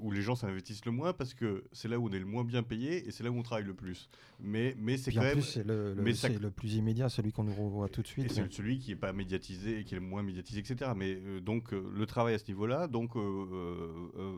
où 0.02 0.10
les 0.10 0.20
gens 0.20 0.34
s'investissent 0.34 0.84
le 0.84 0.92
moins 0.92 1.14
parce 1.14 1.32
que 1.32 1.64
c'est 1.72 1.88
là 1.88 1.98
où 1.98 2.08
on 2.08 2.12
est 2.12 2.18
le 2.18 2.26
moins 2.26 2.44
bien 2.44 2.62
payé 2.62 3.06
et 3.08 3.10
c'est 3.10 3.24
là 3.24 3.30
où 3.30 3.38
on 3.38 3.42
travaille 3.42 3.64
le 3.64 3.72
plus. 3.72 4.10
Mais, 4.38 4.74
mais 4.78 4.98
c'est 4.98 5.10
quand 5.10 5.22
même. 5.22 5.40
c'est 5.40 5.64
le, 5.66 5.94
le- 5.94 6.02
mais 6.02 6.12
ça- 6.12 6.28
c'est 6.28 6.38
le 6.38 6.50
plus 6.50 6.74
immédiat, 6.74 7.08
celui 7.08 7.32
qu'on 7.32 7.44
nous 7.44 7.54
revoit 7.54 7.88
tout 7.88 8.02
de 8.02 8.06
suite. 8.06 8.30
c'est 8.30 8.52
celui 8.52 8.78
qui 8.78 8.90
n'est 8.90 8.96
pas 8.96 9.14
médiatisé 9.14 9.78
et 9.80 9.84
qui 9.84 9.94
est 9.94 9.98
le 9.98 10.04
moins 10.04 10.22
médiatisé, 10.22 10.60
etc. 10.60 10.90
Mais 10.94 11.14
donc 11.40 11.72
le 11.72 12.04
travail 12.04 12.34
à 12.34 12.38
ce 12.38 12.46
niveau-là, 12.48 12.88
donc 12.88 13.16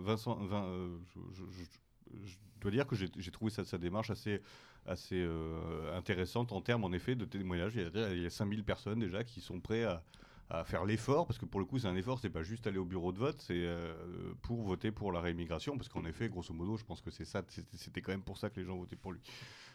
Vincent, 0.04 0.36
Vin- 0.46 0.68
je, 1.14 1.20
je- 1.34 1.44
je- 1.50 2.26
je 2.26 2.36
dois 2.60 2.70
dire 2.70 2.86
que 2.86 2.94
j'ai 2.96 3.30
trouvé 3.30 3.50
sa 3.50 3.78
démarche 3.78 4.10
assez, 4.10 4.40
assez 4.86 5.16
euh, 5.16 5.96
intéressante 5.96 6.52
en 6.52 6.60
termes 6.60 6.84
en 6.84 6.92
effet 6.92 7.14
de 7.14 7.24
témoignages. 7.24 7.74
Il 7.74 7.82
y 7.82 8.02
a, 8.02 8.12
il 8.12 8.22
y 8.22 8.26
a 8.26 8.30
5000 8.30 8.64
personnes 8.64 9.00
déjà 9.00 9.24
qui 9.24 9.40
sont 9.40 9.60
prêts 9.60 9.84
à, 9.84 10.02
faire 10.64 10.84
l'effort, 10.84 11.26
parce 11.26 11.40
que 11.40 11.44
pour 11.44 11.58
le 11.58 11.66
coup, 11.66 11.80
c'est 11.80 11.88
un 11.88 11.96
effort, 11.96 12.20
c'est 12.20 12.30
pas 12.30 12.44
juste 12.44 12.68
aller 12.68 12.78
au 12.78 12.84
bureau 12.84 13.10
de 13.10 13.18
vote, 13.18 13.40
c'est 13.40 13.54
euh, 13.56 13.92
pour 14.42 14.62
voter 14.62 14.92
pour 14.92 15.10
la 15.10 15.20
réimmigration, 15.20 15.76
parce 15.76 15.88
qu'en 15.88 16.04
effet, 16.04 16.28
grosso 16.28 16.54
modo, 16.54 16.76
je 16.76 16.84
pense 16.84 17.00
que 17.00 17.10
c'est 17.10 17.24
ça, 17.24 17.42
c'était 17.48 18.00
quand 18.00 18.12
même 18.12 18.22
pour 18.22 18.38
ça 18.38 18.48
que 18.48 18.60
les 18.60 18.64
gens 18.64 18.76
votaient 18.76 18.94
pour 18.94 19.12
lui. 19.12 19.20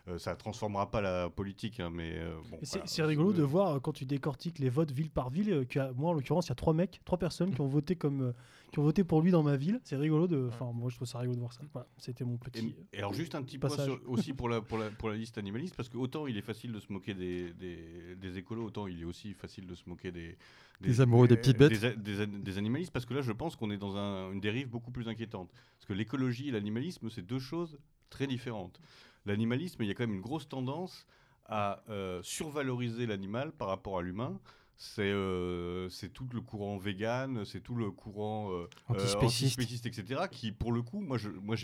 Euh, 0.07 0.17
ça 0.17 0.35
transformera 0.35 0.89
pas 0.89 0.99
la 0.99 1.29
politique, 1.29 1.79
hein, 1.79 1.91
mais 1.93 2.13
euh, 2.15 2.35
bon. 2.49 2.57
C'est 2.63 2.79
voilà. 2.95 3.07
rigolo 3.07 3.33
de 3.33 3.43
voir 3.43 3.75
euh, 3.75 3.79
quand 3.79 3.91
tu 3.93 4.05
décortiques 4.05 4.57
les 4.57 4.69
votes 4.69 4.91
ville 4.91 5.11
par 5.11 5.29
ville. 5.29 5.67
qu'il 5.67 5.79
y 5.79 5.83
a- 5.83 5.91
moi, 5.93 6.09
en 6.09 6.13
l'occurrence, 6.13 6.47
il 6.47 6.49
y 6.49 6.51
a 6.53 6.55
trois 6.55 6.73
mecs, 6.73 6.99
trois 7.05 7.19
personnes 7.19 7.53
qui 7.53 7.61
ont 7.61 7.67
voté 7.67 7.95
comme, 7.95 8.33
qui 8.71 8.79
ont 8.79 8.83
voté 8.83 9.03
pour 9.03 9.21
lui 9.21 9.29
dans 9.29 9.43
ma 9.43 9.57
ville. 9.57 9.79
C'est 9.83 9.95
rigolo 9.97 10.25
de. 10.27 10.47
Enfin, 10.51 10.71
moi, 10.73 10.89
je 10.89 10.95
trouve 10.95 11.07
ça 11.07 11.19
rigolo 11.19 11.35
de 11.35 11.39
voir 11.41 11.53
ça. 11.53 11.61
Voilà, 11.71 11.87
c'était 11.97 12.23
mon 12.25 12.37
petit. 12.37 12.73
Et, 12.91 12.97
et 12.97 12.97
alors 12.97 13.13
juste 13.13 13.35
un 13.35 13.43
petit 13.43 13.59
point 13.59 13.69
passage. 13.69 13.85
sur- 13.85 14.01
aussi 14.09 14.33
pour 14.33 14.49
la, 14.49 14.59
pour, 14.61 14.79
la, 14.79 14.89
pour 14.89 15.09
la 15.09 15.15
liste 15.15 15.37
animaliste, 15.37 15.75
parce 15.75 15.87
que 15.87 15.97
autant 15.97 16.25
il 16.25 16.35
est 16.35 16.41
facile 16.41 16.71
de 16.71 16.79
se 16.79 16.91
moquer 16.91 17.13
des, 17.13 17.53
des, 17.53 18.15
des 18.15 18.37
écolos, 18.39 18.65
autant 18.65 18.87
il 18.87 19.01
est 19.01 19.05
aussi 19.05 19.33
facile 19.35 19.67
de 19.67 19.75
se 19.75 19.83
moquer 19.87 20.11
des... 20.11 20.35
Des 20.81 20.99
amoureux 20.99 21.27
des 21.27 21.37
petites 21.37 21.59
bêtes. 21.59 21.71
Des, 22.01 22.21
a- 22.21 22.25
des 22.25 22.57
animalistes, 22.57 22.91
parce 22.91 23.05
que 23.05 23.13
là 23.13 23.21
je 23.21 23.31
pense 23.33 23.55
qu'on 23.55 23.69
est 23.69 23.77
dans 23.77 23.95
un- 23.97 24.31
une 24.31 24.39
dérive 24.39 24.67
beaucoup 24.67 24.89
plus 24.89 25.07
inquiétante. 25.07 25.51
Parce 25.77 25.85
que 25.85 25.93
l'écologie 25.93 26.47
et 26.49 26.51
l'animalisme, 26.51 27.07
c'est 27.11 27.21
deux 27.21 27.37
choses 27.37 27.77
très 28.09 28.25
différentes. 28.25 28.79
L'animalisme, 29.26 29.82
il 29.84 29.88
y 29.88 29.91
a 29.91 29.93
quand 29.93 30.03
même 30.07 30.15
une 30.15 30.22
grosse 30.22 30.47
tendance 30.49 31.05
à 31.45 31.84
euh, 31.89 32.22
survaloriser 32.24 33.05
l'animal 33.05 33.51
par 33.51 33.67
rapport 33.67 33.97
à 33.97 34.01
l'humain. 34.01 34.39
C'est 34.78 35.01
euh, 35.11 35.89
c'est 35.89 36.09
tout 36.09 36.28
le 36.34 36.41
courant 36.41 36.78
vegan, 36.78 37.45
c'est 37.45 37.61
tout 37.61 37.76
le 37.76 37.91
courant 37.91 38.51
euh, 38.51 38.63
euh, 38.63 38.67
Antispéciste. 38.88 39.59
antispéciste, 39.59 39.86
etc. 39.86 40.22
Qui, 40.32 40.51
pour 40.51 40.72
le 40.72 40.82
coup, 40.82 41.01
moi, 41.01 41.17
je, 41.17 41.30
moi, 41.30 41.55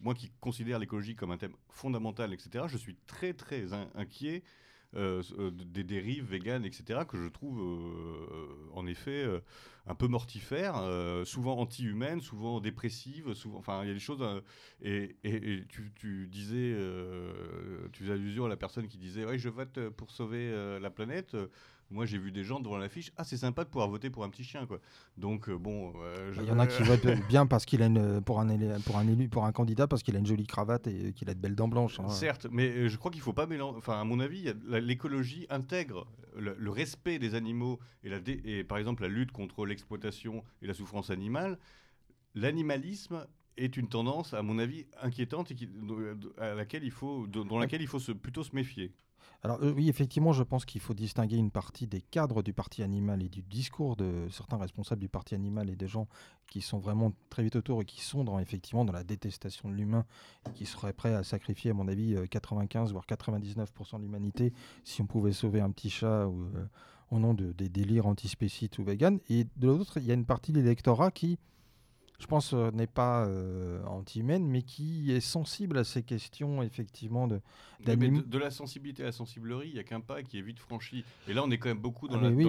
moi 0.00 0.14
qui 0.14 0.32
considère 0.40 0.78
l'écologie 0.80 1.14
comme 1.14 1.30
un 1.30 1.38
thème 1.38 1.54
fondamental, 1.70 2.32
etc., 2.32 2.64
je 2.68 2.76
suis 2.76 2.96
très, 3.06 3.34
très 3.34 3.72
in- 3.72 3.88
inquiet 3.94 4.42
des 4.94 5.84
dérives 5.84 6.24
véganes, 6.24 6.64
etc., 6.64 7.00
que 7.06 7.22
je 7.22 7.28
trouve 7.28 7.60
en 8.72 8.86
effet 8.86 9.26
un 9.86 9.94
peu 9.94 10.08
mortifères, 10.08 10.76
euh, 10.78 11.24
souvent 11.24 11.58
anti-humaines, 11.58 12.20
souvent 12.20 12.60
dépressives, 12.60 13.34
souvent, 13.34 13.58
enfin, 13.58 13.82
il 13.82 13.88
y 13.88 13.90
a 13.90 13.94
des 13.94 14.00
choses. 14.00 14.20
euh, 14.22 14.40
et, 14.82 15.64
tu, 15.68 16.26
disais, 16.26 16.72
euh, 16.74 17.88
tu 17.92 18.02
faisais 18.02 18.14
allusion 18.14 18.46
à 18.46 18.48
la 18.48 18.56
personne 18.56 18.88
qui 18.88 18.98
disait, 18.98 19.24
oui, 19.24 19.38
je 19.38 19.48
vote 19.48 19.88
pour 19.90 20.10
sauver 20.10 20.78
la 20.80 20.90
planète. 20.90 21.36
Moi, 21.90 22.04
j'ai 22.04 22.18
vu 22.18 22.32
des 22.32 22.42
gens 22.42 22.58
devant 22.58 22.78
l'affiche. 22.78 23.12
Ah, 23.16 23.22
c'est 23.22 23.36
sympa 23.36 23.62
de 23.62 23.68
pouvoir 23.68 23.88
voter 23.88 24.10
pour 24.10 24.24
un 24.24 24.28
petit 24.28 24.42
chien, 24.42 24.66
quoi. 24.66 24.80
Donc, 25.16 25.48
euh, 25.48 25.56
bon. 25.56 25.92
euh, 26.02 26.32
je- 26.32 26.42
Il 26.42 26.48
y 26.48 26.50
en 26.50 26.58
a 26.58 26.66
qui 26.66 26.82
votent 26.82 27.28
bien 27.28 27.46
parce 27.46 27.64
qu'il 27.64 27.80
a 27.82 27.86
une, 27.86 28.20
pour 28.22 28.40
un 28.40 28.48
élu, 28.48 28.66
pour 28.84 28.98
un 28.98 29.06
élu, 29.06 29.28
pour 29.28 29.44
un 29.44 29.52
candidat 29.52 29.86
parce 29.86 30.02
qu'il 30.02 30.16
a 30.16 30.18
une 30.18 30.26
jolie 30.26 30.46
cravate 30.48 30.88
et 30.88 31.12
qu'il 31.12 31.30
a 31.30 31.34
de 31.34 31.38
belles 31.38 31.54
dents 31.54 31.68
blanches. 31.68 32.00
hein. 32.00 32.08
Certes, 32.08 32.48
mais 32.50 32.68
euh, 32.68 32.88
je 32.88 32.96
crois 32.96 33.12
qu'il 33.12 33.20
faut 33.20 33.32
pas 33.32 33.46
mélanger. 33.46 33.78
Enfin, 33.78 34.00
à 34.00 34.04
mon 34.04 34.18
avis, 34.18 34.52
l'écologie 34.66 35.46
intègre 35.48 36.08
le, 36.36 36.56
le 36.58 36.70
respect 36.70 37.18
des 37.20 37.34
animaux 37.36 37.78
et, 38.02 38.08
la 38.08 38.18
dé- 38.18 38.40
et, 38.44 38.64
par 38.64 38.78
exemple, 38.78 39.02
la 39.02 39.08
lutte 39.08 39.30
contre 39.30 39.64
l'exploitation 39.64 40.42
et 40.62 40.66
la 40.66 40.74
souffrance 40.74 41.10
animale. 41.10 41.56
L'animalisme 42.34 43.26
est 43.56 43.76
une 43.76 43.88
tendance, 43.88 44.34
à 44.34 44.42
mon 44.42 44.58
avis, 44.58 44.86
inquiétante 45.00 45.50
et 45.50 45.54
qui, 45.54 45.68
à 46.38 46.54
laquelle 46.54 46.84
il 46.84 46.90
faut, 46.90 47.26
dont 47.26 47.58
laquelle 47.58 47.80
il 47.80 47.86
faut 47.88 47.98
se, 48.00 48.12
plutôt 48.12 48.42
se 48.44 48.54
méfier. 48.54 48.92
Alors 49.42 49.62
euh, 49.62 49.72
oui, 49.72 49.88
effectivement, 49.88 50.32
je 50.32 50.42
pense 50.42 50.64
qu'il 50.64 50.80
faut 50.80 50.94
distinguer 50.94 51.36
une 51.36 51.50
partie 51.50 51.86
des 51.86 52.00
cadres 52.00 52.42
du 52.42 52.52
parti 52.52 52.82
animal 52.82 53.22
et 53.22 53.28
du 53.28 53.42
discours 53.42 53.96
de 53.96 54.26
certains 54.30 54.56
responsables 54.56 55.00
du 55.00 55.08
parti 55.08 55.34
animal 55.34 55.70
et 55.70 55.76
des 55.76 55.88
gens 55.88 56.08
qui 56.50 56.60
sont 56.60 56.78
vraiment 56.78 57.12
très 57.30 57.42
vite 57.42 57.56
autour 57.56 57.82
et 57.82 57.84
qui 57.84 58.00
sont 58.00 58.38
effectivement 58.38 58.84
dans 58.84 58.92
la 58.92 59.04
détestation 59.04 59.68
de 59.68 59.74
l'humain 59.74 60.04
et 60.48 60.52
qui 60.52 60.66
seraient 60.66 60.92
prêts 60.92 61.14
à 61.14 61.22
sacrifier, 61.22 61.70
à 61.70 61.74
mon 61.74 61.88
avis, 61.88 62.14
euh, 62.14 62.26
95 62.26 62.92
voire 62.92 63.06
99% 63.06 63.98
de 63.98 64.02
l'humanité 64.02 64.52
si 64.84 65.02
on 65.02 65.06
pouvait 65.06 65.32
sauver 65.32 65.60
un 65.60 65.70
petit 65.70 65.90
chat 65.90 66.06
euh, 66.06 66.66
au 67.10 67.18
nom 67.18 67.34
de, 67.34 67.52
des 67.52 67.68
délires 67.68 68.06
antispécistes 68.06 68.78
ou 68.78 68.84
véganes. 68.84 69.20
Et 69.28 69.44
de 69.56 69.68
l'autre, 69.68 69.98
il 69.98 70.06
y 70.06 70.10
a 70.10 70.14
une 70.14 70.26
partie 70.26 70.52
de 70.52 70.60
l'électorat 70.60 71.10
qui, 71.10 71.38
je 72.18 72.26
pense, 72.26 72.52
euh, 72.54 72.70
n'est 72.72 72.86
pas 72.86 73.26
euh, 73.26 73.84
anti-humaine, 73.84 74.46
mais 74.46 74.62
qui 74.62 75.12
est 75.12 75.20
sensible 75.20 75.78
à 75.78 75.84
ces 75.84 76.02
questions, 76.02 76.62
effectivement, 76.62 77.26
de, 77.28 77.34
Oui, 77.36 77.40
mais 77.88 77.96
D'anim- 77.96 78.22
de, 78.22 78.28
de 78.28 78.38
la 78.38 78.50
sensibilité 78.50 79.02
à 79.02 79.06
la 79.06 79.12
sensiblerie, 79.12 79.68
il 79.68 79.74
n'y 79.74 79.80
a 79.80 79.84
qu'un 79.84 80.00
pas 80.00 80.22
qui 80.22 80.38
est 80.38 80.42
vite 80.42 80.58
franchi. 80.58 81.04
Et 81.28 81.34
là, 81.34 81.42
on 81.44 81.50
est 81.50 81.58
quand 81.58 81.68
même 81.68 81.78
beaucoup 81.78 82.08
dans, 82.08 82.18
Ah, 82.18 82.22
la, 82.22 82.30
oui, 82.30 82.44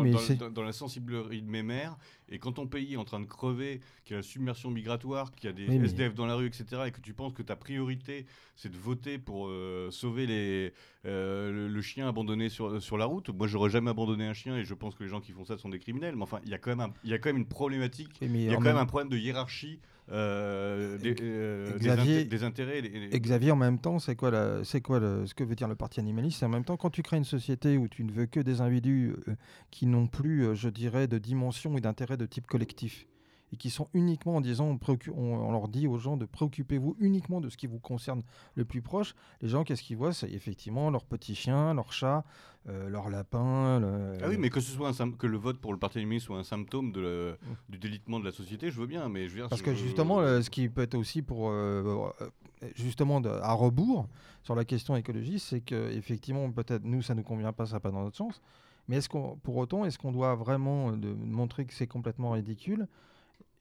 dans 0.54 0.64
la 0.64 0.72
sensiblerie 0.72 1.42
de 1.42 1.50
mes 1.50 1.64
mères. 1.64 1.98
Et 2.30 2.40
quand 2.40 2.54
ton 2.54 2.68
pays 2.68 2.94
est 2.94 2.98
en 2.98 3.06
train 3.06 3.20
de 3.20 3.26
crever, 3.26 3.80
qu'il 4.04 4.12
y 4.12 4.16
a 4.16 4.18
la 4.18 4.24
submersion 4.24 4.70
migratoire, 4.70 5.32
qu'il 5.32 5.46
y 5.50 5.50
a 5.50 5.54
des 5.54 5.68
Oui, 5.68 5.86
SDF 5.86 6.14
dans 6.14 6.26
la 6.26 6.36
rue, 6.36 6.48
etc., 6.48 6.66
et 6.88 6.92
que 6.92 7.00
tu 7.00 7.14
penses 7.14 7.34
que 7.34 7.42
ta 7.42 7.56
priorité, 7.56 8.26
c'est 8.56 8.70
de 8.72 8.78
voter 8.78 9.18
pour 9.18 9.48
euh, 9.48 9.90
sauver 9.92 10.26
les, 10.28 10.74
euh, 11.06 11.52
le, 11.52 11.68
le 11.70 11.82
chien 11.82 12.08
abandonné 12.08 12.50
sur, 12.50 12.82
sur 12.82 12.98
la 12.98 13.06
route, 13.06 13.30
moi, 13.30 13.48
j'aurais 13.48 13.70
jamais 13.70 13.92
abandonné 13.92 14.26
un 14.28 14.34
chien, 14.34 14.58
et 14.58 14.66
je 14.66 14.74
pense 14.74 14.96
que 14.96 15.04
les 15.04 15.10
gens 15.10 15.22
qui 15.22 15.32
font 15.32 15.46
ça 15.46 15.58
sont 15.58 15.70
des 15.70 15.80
criminels. 15.80 16.16
Mais 16.16 16.24
enfin, 16.24 16.40
il 16.44 16.50
y 16.50 16.54
a 16.54 16.58
quand 16.58 16.72
même, 16.72 16.82
un- 16.82 16.94
il 17.04 17.10
y 17.10 17.14
a 17.14 17.18
quand 17.20 17.30
même 17.30 17.38
une 17.38 17.48
problématique. 17.48 18.18
Il 18.22 18.42
y 18.44 18.50
a 18.50 18.56
quand 18.56 18.62
même- 18.64 18.78
un 18.78 18.86
problème 18.86 19.10
de 19.10 19.18
hiérarchie 19.18 19.80
euh, 20.12 20.98
des, 20.98 21.16
euh, 21.22 21.78
des 21.78 21.86
Xavier- 21.86 22.26
des 22.26 22.44
intérêts. 22.44 22.82
Xavier, 22.82 23.52
en 23.52 23.56
même 23.56 23.80
temps, 23.80 24.00
c'est 24.00 24.16
quoi, 24.16 24.32
la- 24.32 24.64
c'est 24.64 24.82
quoi 24.82 25.00
le- 25.00 25.26
ce 25.26 25.34
que 25.34 25.44
veut 25.44 25.56
dire 25.56 25.68
le 25.68 25.76
parti 25.76 26.00
animaliste? 26.00 26.40
C'est 26.40 26.46
en 26.46 26.50
même 26.50 26.64
temps, 26.64 26.78
quand 26.78 26.90
tu 26.90 27.04
crées 27.04 27.18
une 27.18 27.24
société 27.26 27.78
où 27.78 27.88
tu 27.88 28.04
ne 28.04 28.12
veux 28.12 28.26
que 28.26 28.40
des 28.40 28.62
individus 28.62 29.16
euh, 29.28 29.36
qui 29.72 29.86
n'ont 29.86 30.08
plus, 30.08 30.56
je 30.56 30.70
dirais, 30.70 31.08
de 31.08 31.18
dimension 31.18 31.78
et 31.78 31.82
d'intérêt 31.82 32.18
de 32.18 32.26
type 32.26 32.48
collectif, 32.48 33.06
et 33.54 33.58
qui 33.58 33.70
sont 33.70 33.88
uniquement 33.94 34.36
en 34.36 34.42
disant, 34.42 34.78
on, 35.16 35.52
leur 35.52 35.68
dit 35.70 35.88
aux 35.88 35.98
gens 35.98 36.18
de 36.18 36.26
préoccupez-vous 36.26 36.96
uniquement 37.00 37.40
de 37.40 37.50
ce 37.50 37.56
qui 37.58 37.68
vous 37.68 37.80
concerne 37.80 38.22
le 38.56 38.66
plus 38.66 38.82
proche, 38.82 39.16
les 39.42 39.48
gens, 39.48 39.64
qu'est-ce 39.64 39.84
qu'ils 39.84 39.96
voient? 39.98 40.12
C'est 40.14 40.30
effectivement 40.32 40.90
leur 40.90 41.06
petit 41.06 41.34
chien, 41.34 41.74
leur 41.74 41.94
chat, 41.94 42.26
euh, 42.68 42.90
leur 42.90 43.10
lapin. 43.10 43.80
le- 43.80 44.18
Ah 44.22 44.28
oui, 44.28 44.36
mais 44.38 44.50
que 44.50 44.60
ce 44.60 44.72
soit 44.72 44.90
un 45.02 45.12
que 45.12 45.28
le 45.28 45.38
vote 45.38 45.60
pour 45.60 45.72
le 45.72 45.80
parti 45.80 46.00
animaliste 46.00 46.26
soit 46.26 46.38
un 46.38 46.44
symptôme 46.44 46.92
de 46.92 47.00
la- 47.00 47.38
du 47.70 47.78
délitement 47.78 48.20
de 48.20 48.26
la 48.26 48.32
société, 48.32 48.70
je 48.70 48.80
veux 48.82 48.88
bien, 48.88 49.08
mais 49.08 49.28
je 49.30 49.34
veux 49.36 49.40
dire, 49.42 49.50
Parce 49.50 49.62
que 49.62 49.74
justement, 49.74 50.20
euh, 50.20 50.42
ce 50.42 50.50
qui 50.50 50.68
peut 50.68 50.82
être 50.82 50.96
aussi 50.96 51.22
pour 51.22 51.50
euh, 51.50 52.10
euh, 52.22 52.28
justement 52.76 53.22
de- 53.22 53.30
à 53.30 53.54
rebours 53.54 54.08
sur 54.44 54.56
la 54.56 54.66
question 54.66 54.96
écologie, 54.98 55.40
c'est 55.40 55.62
que 55.62 55.90
effectivement 55.92 56.52
peut-être 56.52 56.84
nous 56.84 57.02
ça 57.02 57.16
nous 57.16 57.24
convient 57.24 57.54
pas, 57.54 57.66
ça 57.66 57.80
pas 57.80 57.92
dans 57.92 58.04
notre 58.04 58.18
sens. 58.18 58.42
Mais 58.90 58.98
est-ce 58.98 59.10
qu'on, 59.10 59.38
pour 59.44 59.58
autant, 59.58 59.84
est-ce 59.86 59.98
qu'on 59.98 60.12
doit 60.14 60.36
vraiment 60.36 60.94
de 60.94 61.14
montrer 61.14 61.66
que 61.66 61.74
c'est 61.74 61.88
complètement 61.88 62.32
ridicule? 62.32 62.88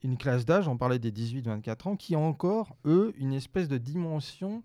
Une 0.03 0.17
classe 0.17 0.45
d'âge, 0.45 0.67
on 0.67 0.77
parlait 0.77 0.99
des 0.99 1.11
18-24 1.11 1.87
ans, 1.89 1.95
qui 1.95 2.15
a 2.15 2.19
encore 2.19 2.75
eux 2.85 3.13
une 3.17 3.33
espèce 3.33 3.67
de 3.67 3.77
dimension 3.77 4.63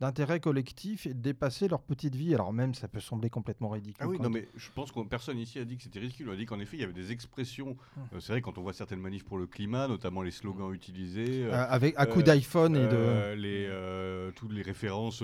d'intérêt 0.00 0.40
collectif 0.40 1.06
et 1.06 1.14
de 1.14 1.20
dépasser 1.20 1.68
leur 1.68 1.80
petite 1.80 2.16
vie. 2.16 2.34
Alors 2.34 2.52
même, 2.52 2.74
ça 2.74 2.88
peut 2.88 2.98
sembler 3.00 3.30
complètement 3.30 3.68
ridicule. 3.70 3.96
Ah 4.00 4.08
oui, 4.08 4.18
non, 4.20 4.28
mais 4.28 4.48
je 4.56 4.68
pense 4.74 4.90
que 4.90 5.00
personne 5.06 5.38
ici 5.38 5.58
a 5.60 5.64
dit 5.64 5.76
que 5.76 5.84
c'était 5.84 6.00
ridicule. 6.00 6.28
On 6.28 6.32
a 6.32 6.36
dit 6.36 6.46
qu'en 6.46 6.58
effet, 6.58 6.76
il 6.76 6.80
y 6.80 6.84
avait 6.84 6.92
des 6.92 7.12
expressions. 7.12 7.76
Hum. 7.96 8.02
euh, 8.12 8.20
c'est 8.20 8.32
vrai, 8.32 8.42
quand 8.42 8.58
on 8.58 8.62
voit 8.62 8.72
certaines 8.72 9.00
manifs 9.00 9.24
pour 9.24 9.38
le 9.38 9.46
climat, 9.46 9.86
notamment 9.86 10.22
les 10.22 10.32
slogans 10.32 10.72
utilisés. 10.74 11.44
euh, 11.44 11.52
Euh, 11.52 11.66
avec 11.68 11.94
à 11.96 12.06
coup 12.06 12.18
euh, 12.20 12.22
d'iPhone 12.24 12.76
et 12.76 12.88
de 12.88 13.34
les, 13.34 14.32
toutes 14.34 14.52
les 14.52 14.62
références 14.62 15.22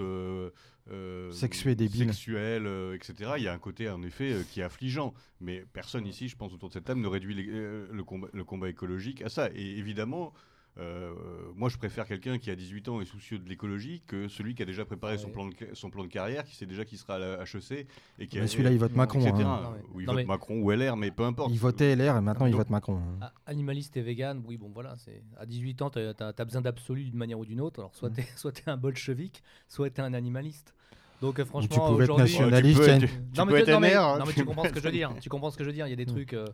euh, 0.91 1.31
sexuelles, 1.33 2.67
euh, 2.67 2.95
etc. 2.95 3.33
Il 3.37 3.43
y 3.45 3.49
a 3.49 3.53
un 3.53 3.59
côté 3.59 3.89
en 3.89 4.03
effet 4.03 4.33
euh, 4.33 4.43
qui 4.51 4.61
est 4.61 4.65
affligeant, 4.65 5.15
mais 5.41 5.65
personne 5.73 6.07
ici, 6.07 6.29
je 6.29 6.37
pense 6.37 6.53
autour 6.53 6.69
de 6.69 6.75
cette 6.75 6.85
table, 6.85 7.01
ne 7.01 7.09
réduit 7.09 7.35
les- 7.35 7.49
euh, 7.49 7.87
le, 7.93 8.05
combat, 8.05 8.29
le 8.33 8.45
combat 8.45 8.69
écologique 8.69 9.23
à 9.23 9.29
ça. 9.29 9.49
Et 9.55 9.79
évidemment, 9.79 10.33
euh, 10.79 11.13
moi 11.57 11.69
je 11.69 11.77
préfère 11.77 12.07
quelqu'un 12.07 12.39
qui 12.39 12.49
a 12.51 12.55
18 12.57 12.89
ans 12.89 13.01
et 13.01 13.05
soucieux 13.05 13.39
de 13.41 13.49
l'écologie 13.49 14.03
que 14.07 14.29
celui 14.29 14.55
qui 14.55 14.63
a 14.63 14.65
déjà 14.67 14.85
préparé 14.85 15.19
son, 15.19 15.29
plan 15.31 15.47
de, 15.49 15.55
ca- 15.59 15.67
son 15.75 15.91
plan 15.91 16.05
de 16.05 16.09
carrière, 16.09 16.45
qui 16.45 16.55
sait 16.55 16.65
déjà 16.67 16.85
qu'il 16.85 16.97
sera 16.97 17.17
à 17.17 17.19
la 17.19 17.43
HEC 17.43 17.87
et 18.19 18.27
qui 18.29 18.39
Mais 18.39 18.45
a- 18.45 18.47
celui-là, 18.47 18.71
il 18.71 18.79
vote 18.79 18.95
Macron. 18.95 19.21
etc. 19.21 19.35
hein. 19.45 19.61
Non, 19.63 19.71
mais- 19.73 19.83
Ou 19.95 20.01
il 20.01 20.07
non, 20.07 20.13
vote 20.13 20.21
mais- 20.23 20.27
Macron 20.27 20.61
ou 20.61 20.71
LR, 20.71 20.97
mais 20.97 21.11
peu 21.11 21.25
importe. 21.25 21.51
Il 21.53 21.59
votait 21.59 21.93
LR 21.97 22.17
et 22.17 22.21
maintenant 22.21 22.47
il 22.47 22.55
vote 22.55 22.71
Macron. 22.71 22.97
hein. 22.99 23.19
Ah, 23.21 23.33
animaliste 23.47 23.97
et 23.97 24.03
vegan, 24.03 24.43
oui, 24.47 24.57
bon 24.57 24.71
voilà, 24.73 24.97
c'est 24.97 25.23
à 25.37 25.45
18 25.45 25.83
ans, 25.83 25.91
tu 25.91 25.99
as, 25.99 26.45
besoin 26.45 26.63
d'absolu 26.63 27.05
d'une 27.05 27.17
manière 27.17 27.39
ou 27.39 27.45
d'une 27.45 27.61
autre. 27.61 27.81
Alors, 27.81 27.95
soit 27.95 28.11
Mm. 28.11 28.15
tu 28.15 28.21
es, 28.21 28.25
un 28.71 28.77
bolchevique, 28.77 29.43
soit 29.69 29.91
tu 29.91 29.97
es 30.01 30.05
un 30.05 30.15
animaliste. 30.15 30.73
Donc, 31.21 31.39
euh, 31.39 31.43
tu 31.45 31.49
franchement, 31.49 31.77
pouvais 31.89 32.05
être 32.05 32.11
aujourd'hui. 32.13 32.23
nationaliste, 32.39 32.81
tu 32.81 32.87
peux 32.87 32.93
une- 32.95 33.01
tu 33.01 33.07
non, 33.39 33.47
peux 33.47 33.53
mais, 33.53 33.61
être 33.61 33.71
non, 33.71 33.81
mais- 33.81 33.91
NR, 33.93 34.19
non, 34.19 34.25
mais 34.27 34.33
tu 34.33 34.41
tu 34.41 34.45
comprends 34.47 34.65
ce 34.65 34.71
que 34.71 34.81
je 34.81 34.85
veux 34.85 34.91
dire. 34.93 35.11
Tu 35.21 35.29
comprends 35.29 35.51
ce 35.51 35.57
que 35.59 35.65
je 35.65 35.69
veux 35.69 35.75
dire. 35.75 35.87
Il 35.87 35.91
y 35.91 35.93
a 35.93 35.97
des 35.97 36.07
Mm. 36.07 36.15
trucs. 36.15 36.33
euh, 36.33 36.47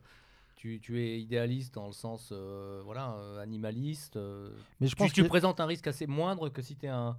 tu, 0.57 0.81
tu 0.81 1.01
es 1.01 1.21
idéaliste 1.21 1.75
dans 1.75 1.87
le 1.87 1.93
sens 1.93 2.31
euh, 2.33 2.81
voilà, 2.85 3.15
euh, 3.21 3.39
animaliste. 3.41 4.17
euh, 4.17 4.51
Mais 4.81 4.87
je 4.89 4.93
tu, 4.95 4.97
pense 4.97 5.13
tu 5.13 5.23
que 5.23 5.29
présentes 5.29 5.61
un 5.61 5.67
risque 5.67 5.87
assez 5.87 6.07
moindre 6.07 6.49
que 6.49 6.63
si 6.63 6.75
tu 6.77 6.87
es 6.87 6.89
un, 6.89 7.17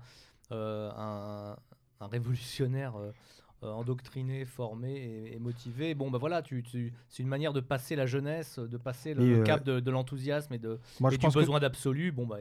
euh, 0.51 0.89
un, 0.97 1.55
un 2.01 2.07
révolutionnaire 2.07 2.95
euh, 2.97 3.11
euh, 3.63 3.71
endoctriné, 3.71 4.43
formé 4.45 4.91
et, 4.95 5.35
et 5.35 5.39
motivé. 5.39 5.93
Bon, 5.95 6.11
bah 6.11 6.17
voilà, 6.17 6.41
tu, 6.41 6.61
tu- 6.63 6.93
c'est 7.09 7.23
une 7.23 7.29
manière 7.29 7.53
de 7.53 7.59
passer 7.59 7.95
la 7.95 8.05
jeunesse, 8.05 8.59
de 8.59 8.77
passer 8.77 9.13
le, 9.13 9.39
euh, 9.39 9.43
cap 9.43 9.63
de, 9.63 9.79
de 9.79 9.91
l'enthousiasme 9.91 10.53
et, 10.53 10.59
de, 10.59 10.79
moi 10.99 11.09
et 11.09 11.13
je 11.13 11.17
du 11.19 11.23
pense 11.25 11.33
que 11.33 11.39
besoin 11.39 11.59
d'absolu. 11.59 12.11
Bon, 12.11 12.25
bah, 12.27 12.37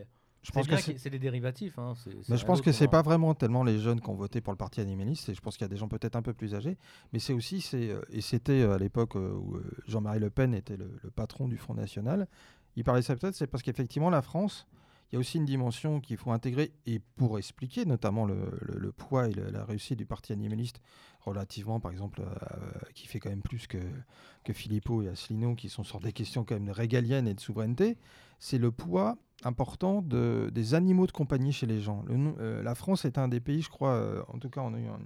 je 0.46 0.52
c'est 0.52 0.52
pense 0.60 0.66
que 0.66 0.68
bien 0.92 0.98
c'est- 0.98 1.10
des 1.10 1.18
dérivatifs. 1.18 1.78
hein, 1.78 1.94
Mais 2.28 2.36
je 2.36 2.44
pense 2.44 2.60
que 2.60 2.70
c'est 2.72 2.86
pas 2.88 3.02
vraiment 3.02 3.34
tellement 3.34 3.64
les 3.64 3.78
jeunes 3.80 4.00
qui 4.00 4.08
ont 4.08 4.14
voté 4.14 4.40
pour 4.40 4.52
le 4.52 4.56
parti 4.56 4.80
animaliste, 4.80 5.28
et 5.28 5.34
je 5.34 5.40
pense 5.40 5.56
qu'il 5.56 5.64
y 5.64 5.66
a 5.66 5.68
des 5.68 5.76
gens 5.76 5.88
peut-être 5.88 6.14
un 6.16 6.22
peu 6.22 6.32
plus 6.34 6.54
âgés, 6.54 6.78
mais 7.12 7.18
c'est 7.18 7.32
aussi, 7.32 7.60
c'est, 7.60 7.90
euh, 7.90 8.00
et 8.10 8.20
c'était 8.20 8.62
euh, 8.62 8.74
à 8.74 8.78
l'époque 8.78 9.16
euh, 9.16 9.32
où 9.34 9.58
Jean-Marie 9.86 10.20
Le 10.20 10.30
Pen 10.30 10.54
était 10.54 10.76
le, 10.76 10.90
le 11.02 11.10
patron 11.10 11.48
du 11.48 11.56
Front 11.56 11.74
National, 11.74 12.28
il 12.76 12.84
parlait 12.84 13.02
ça 13.02 13.16
peut-être, 13.16 13.34
c'est 13.34 13.46
parce 13.48 13.62
qu'effectivement 13.62 14.10
la 14.10 14.22
France, 14.22 14.66
il 15.10 15.14
y 15.14 15.16
a 15.16 15.20
aussi 15.20 15.38
une 15.38 15.44
dimension 15.46 16.00
qu'il 16.00 16.16
faut 16.16 16.32
intégrer 16.32 16.72
et 16.84 16.98
pour 17.16 17.38
expliquer 17.38 17.84
notamment 17.84 18.24
le, 18.24 18.34
le- 18.62 18.78
le 18.78 18.92
poids 18.92 19.28
et 19.28 19.32
le- 19.32 19.50
la 19.50 19.64
réussite 19.64 19.96
du 19.98 20.04
parti 20.06 20.32
animaliste 20.32 20.80
relativement, 21.20 21.80
par 21.80 21.90
exemple, 21.92 22.22
euh, 22.22 22.78
qui 22.94 23.06
fait 23.06 23.18
quand 23.20 23.30
même 23.30 23.42
plus 23.42 23.66
que, 23.66 23.78
que 24.44 24.52
Philippot 24.52 25.02
et 25.02 25.08
Asselineau, 25.08 25.54
qui 25.54 25.68
sont 25.68 25.84
sur 25.84 26.00
des 26.00 26.12
questions 26.12 26.44
quand 26.44 26.54
même 26.54 26.70
régaliennes 26.70 27.28
et 27.28 27.34
de 27.34 27.40
souveraineté, 27.40 27.98
c'est 28.38 28.58
le 28.58 28.70
poids 28.70 29.16
important 29.44 30.02
de, 30.02 30.50
des 30.52 30.74
animaux 30.74 31.06
de 31.06 31.12
compagnie 31.12 31.52
chez 31.52 31.66
les 31.66 31.80
gens. 31.80 32.04
Euh, 32.10 32.62
la 32.62 32.74
France 32.74 33.04
est 33.04 33.18
un 33.18 33.28
des 33.28 33.40
pays, 33.40 33.62
je 33.62 33.68
crois, 33.68 33.90
euh, 33.92 34.22
en 34.32 34.38
tout 34.38 34.48
cas 34.48 34.62
un- 34.62 34.98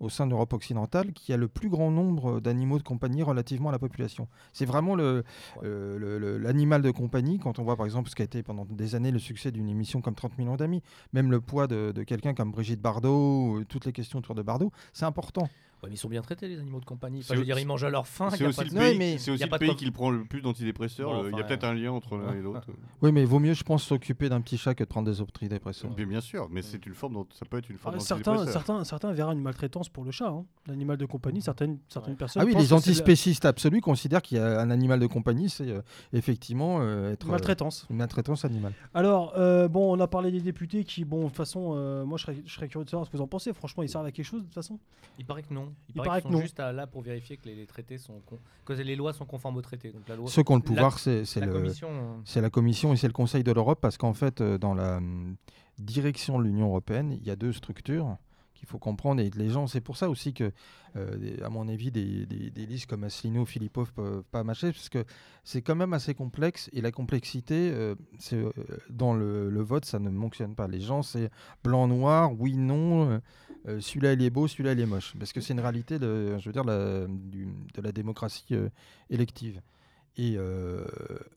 au 0.00 0.08
sein 0.08 0.26
de 0.26 0.30
l'Europe 0.30 0.52
occidentale, 0.52 1.12
qui 1.12 1.32
a 1.32 1.36
le 1.36 1.48
plus 1.48 1.68
grand 1.68 1.90
nombre 1.90 2.40
d'animaux 2.40 2.78
de 2.78 2.82
compagnie 2.82 3.22
relativement 3.22 3.68
à 3.68 3.72
la 3.72 3.78
population. 3.78 4.28
C'est 4.52 4.64
vraiment 4.66 4.94
le, 4.94 5.24
euh, 5.64 5.98
le- 5.98 6.18
le- 6.18 6.38
l'animal 6.38 6.82
de 6.82 6.90
compagnie, 6.90 7.38
quand 7.38 7.58
on 7.58 7.62
voit 7.64 7.76
par 7.76 7.86
exemple 7.86 8.10
ce 8.10 8.14
qui 8.14 8.22
a 8.22 8.24
été 8.24 8.42
pendant 8.42 8.64
des 8.64 8.94
années 8.94 9.10
le 9.10 9.18
succès 9.18 9.50
d'une 9.52 9.68
émission 9.68 10.00
comme 10.00 10.14
30 10.14 10.38
millions 10.38 10.56
d'amis, 10.56 10.82
même 11.12 11.30
le 11.30 11.40
poids 11.40 11.66
de, 11.66 11.92
de 11.92 12.02
quelqu'un 12.02 12.34
comme 12.34 12.50
Brigitte 12.50 12.80
Bardot, 12.80 13.58
euh, 13.60 13.64
toutes 13.68 13.86
les 13.86 13.92
questions 13.92 14.18
autour 14.18 14.34
de 14.34 14.42
Bardot, 14.42 14.72
c'est 14.92 15.04
important. 15.04 15.48
Ouais, 15.82 15.88
mais 15.88 15.96
ils 15.96 15.98
sont 15.98 16.08
bien 16.08 16.22
traités, 16.22 16.46
les 16.46 16.60
animaux 16.60 16.78
de 16.78 16.84
compagnie. 16.84 17.18
Enfin, 17.24 17.34
je 17.34 17.40
veux 17.40 17.44
dire, 17.44 17.58
ils 17.58 17.66
mangent 17.66 17.82
à 17.82 17.90
leur 17.90 18.06
faim. 18.06 18.28
C'est 18.30 18.44
a 18.44 18.48
aussi 18.48 18.56
pas 18.58 18.62
le 18.62 18.70
de- 18.70 18.74
Ouais, 18.76 18.90
pays, 18.90 18.98
mais 18.98 19.18
c'est 19.18 19.32
aussi 19.32 19.40
y 19.40 19.42
a 19.42 19.46
le 19.46 19.52
de 19.52 19.58
pays 19.58 19.74
qui 19.74 19.84
le 19.84 19.90
prend 19.90 20.10
le 20.10 20.24
plus 20.24 20.40
d'antidépresseurs. 20.40 21.10
Bon, 21.12 21.28
Il 21.32 21.36
y 21.36 21.40
a 21.40 21.42
peut-être 21.42 21.64
un 21.64 21.74
lien 21.74 21.90
entre 21.90 22.16
l'un 22.16 22.30
ouais. 22.30 22.38
et 22.38 22.40
l'autre. 22.40 22.68
Oui, 23.00 23.10
mais 23.10 23.22
il 23.22 23.26
vaut 23.26 23.40
mieux, 23.40 23.54
je 23.54 23.64
pense, 23.64 23.82
s'occuper 23.82 24.28
d'un 24.28 24.40
petit 24.42 24.56
chat 24.58 24.76
que 24.76 24.84
de 24.84 24.88
prendre 24.88 25.10
des 25.10 25.20
antidépresseurs. 25.20 25.90
Bien, 25.92 26.06
bien 26.06 26.20
sûr, 26.20 26.46
mais 26.52 26.62
c'est 26.62 26.86
une 26.86 26.94
forme, 26.94 27.24
ça 27.32 27.44
peut 27.46 27.58
être 27.58 27.68
une 27.68 27.78
forme 27.78 27.96
Ah, 27.96 27.98
certains, 27.98 28.30
d'antidépresseur. 28.34 28.62
certains, 28.64 28.84
certains 28.84 29.12
verraient 29.12 29.32
une 29.32 29.40
maltraitance 29.42 29.81
pour 29.88 30.04
le 30.04 30.10
chat, 30.10 30.28
hein, 30.28 30.44
l'animal 30.66 30.96
de 30.96 31.06
compagnie. 31.06 31.40
Certaines, 31.42 31.78
certaines 31.88 32.12
Ouais. 32.14 32.18
personnes. 32.18 32.42
Ah 32.42 32.46
oui, 32.46 32.54
les 32.54 32.72
antispécistes 32.72 33.44
absolus 33.44 33.80
considèrent 33.80 34.22
qu'il 34.22 34.38
y 34.38 34.40
a 34.40 34.60
un 34.60 34.70
animal 34.70 35.00
de 35.00 35.06
compagnie, 35.06 35.48
c'est 35.48 35.68
euh, 35.68 35.82
effectivement 36.12 36.78
euh, 36.80 37.12
être 37.12 37.26
euh, 37.26 37.30
Maltraitance. 37.30 37.86
une 37.90 37.96
maltraitance 37.96 38.44
animale. 38.44 38.72
Alors, 38.94 39.34
euh, 39.36 39.68
bon, 39.68 39.96
on 39.96 40.00
a 40.00 40.06
parlé 40.06 40.30
des 40.30 40.40
députés 40.40 40.84
qui, 40.84 41.04
bon, 41.04 41.22
de 41.22 41.26
toute 41.28 41.36
façon, 41.36 41.72
euh, 41.74 42.04
moi 42.04 42.18
je 42.18 42.24
serais, 42.24 42.36
je 42.44 42.52
serais 42.54 42.68
curieux 42.68 42.84
de 42.84 42.90
savoir 42.90 43.06
ce 43.06 43.10
que 43.10 43.16
vous 43.16 43.22
en 43.22 43.26
pensez. 43.28 43.52
Franchement, 43.52 43.82
ils 43.82 43.88
servent 43.88 44.06
à 44.06 44.12
quelque 44.12 44.24
chose 44.26 44.40
de 44.40 44.46
toute 44.46 44.54
façon? 44.54 44.78
Il 45.18 45.24
paraît 45.24 45.42
que 45.42 45.52
non. 45.52 45.72
Il, 45.88 45.92
Il 45.92 45.94
paraît, 45.96 46.08
paraît 46.08 46.20
qu'ils 46.22 46.28
que 46.30 46.32
sont 46.34 46.38
non. 46.38 46.42
juste 46.42 46.60
à- 46.60 46.72
là 46.72 46.86
pour 46.86 47.02
vérifier 47.02 47.36
que 47.36 47.46
les, 47.46 47.54
les 47.54 47.66
traités 47.66 47.98
sont 47.98 48.20
con- 48.26 48.38
que 48.64 48.72
les 48.72 48.96
lois 48.96 49.12
sont 49.12 49.26
conformes 49.26 49.56
aux 49.56 49.62
traités. 49.62 49.90
Donc 49.92 50.08
la 50.08 50.16
loi. 50.16 50.28
Ceux 50.28 50.42
qui 50.42 50.52
ont 50.52 50.56
le 50.56 50.62
pouvoir, 50.62 50.98
c'est 50.98 51.24
c'est 51.24 51.40
la 51.40 51.46
le, 51.46 51.52
commission. 51.52 51.88
euh, 51.90 52.14
c'est 52.24 52.40
la 52.40 52.50
Commission 52.50 52.92
et 52.92 52.96
c'est 52.96 53.06
le 53.08 53.12
Conseil 53.12 53.42
de 53.44 53.52
l'Europe, 53.52 53.78
parce 53.80 53.96
qu'en 53.98 54.14
fait, 54.14 54.40
euh, 54.40 54.58
dans 54.58 54.74
la 54.74 54.96
hum, 54.98 55.36
direction 55.78 56.38
de 56.38 56.44
l'Union 56.44 56.66
européenne, 56.68 57.12
il 57.12 57.26
y 57.26 57.30
a 57.30 57.36
deux 57.36 57.52
structures 57.52 58.16
qu'il 58.62 58.68
faut 58.68 58.78
comprendre. 58.78 59.20
Et 59.20 59.30
les 59.34 59.48
gens, 59.48 59.66
c'est 59.66 59.80
pour 59.80 59.96
ça 59.96 60.08
aussi 60.08 60.32
que, 60.32 60.52
euh, 60.94 61.36
à 61.44 61.48
mon 61.48 61.66
avis, 61.66 61.90
des, 61.90 62.24
listes 62.54 62.86
comme 62.86 63.02
Asselineau, 63.02 63.44
Philippov 63.44 63.92
peuvent 63.92 64.22
pas 64.30 64.44
marcher, 64.44 64.70
parce 64.70 64.88
que 64.88 65.04
c'est 65.42 65.62
quand 65.62 65.74
même 65.74 65.92
assez 65.92 66.14
complexe. 66.14 66.70
Et 66.72 66.80
la 66.80 66.92
complexité, 66.92 67.72
euh, 67.72 67.96
euh, 68.32 68.52
dans 68.88 69.14
le, 69.14 69.60
vote, 69.62 69.84
ça 69.84 69.98
ne 69.98 70.10
fonctionne 70.10 70.54
pas. 70.54 70.68
Les 70.68 70.80
gens, 70.80 71.02
c'est 71.02 71.28
blanc-noir, 71.64 72.38
oui, 72.38 72.56
non. 72.56 73.20
celui-là, 73.66 74.12
il 74.12 74.22
est 74.22 74.30
beau, 74.30 74.46
celui-là, 74.46 74.72
il 74.72 74.80
est 74.80 74.86
moche. 74.86 75.14
Parce 75.18 75.32
que 75.32 75.40
c'est 75.40 75.54
une 75.54 75.60
réalité, 75.60 75.98
de, 75.98 76.38
je 76.38 76.48
veux 76.48 76.52
dire, 76.52 76.64
de 76.64 77.82
la 77.82 77.92
démocratie 77.92 78.54
élective. 79.10 79.60
Et 80.16 80.38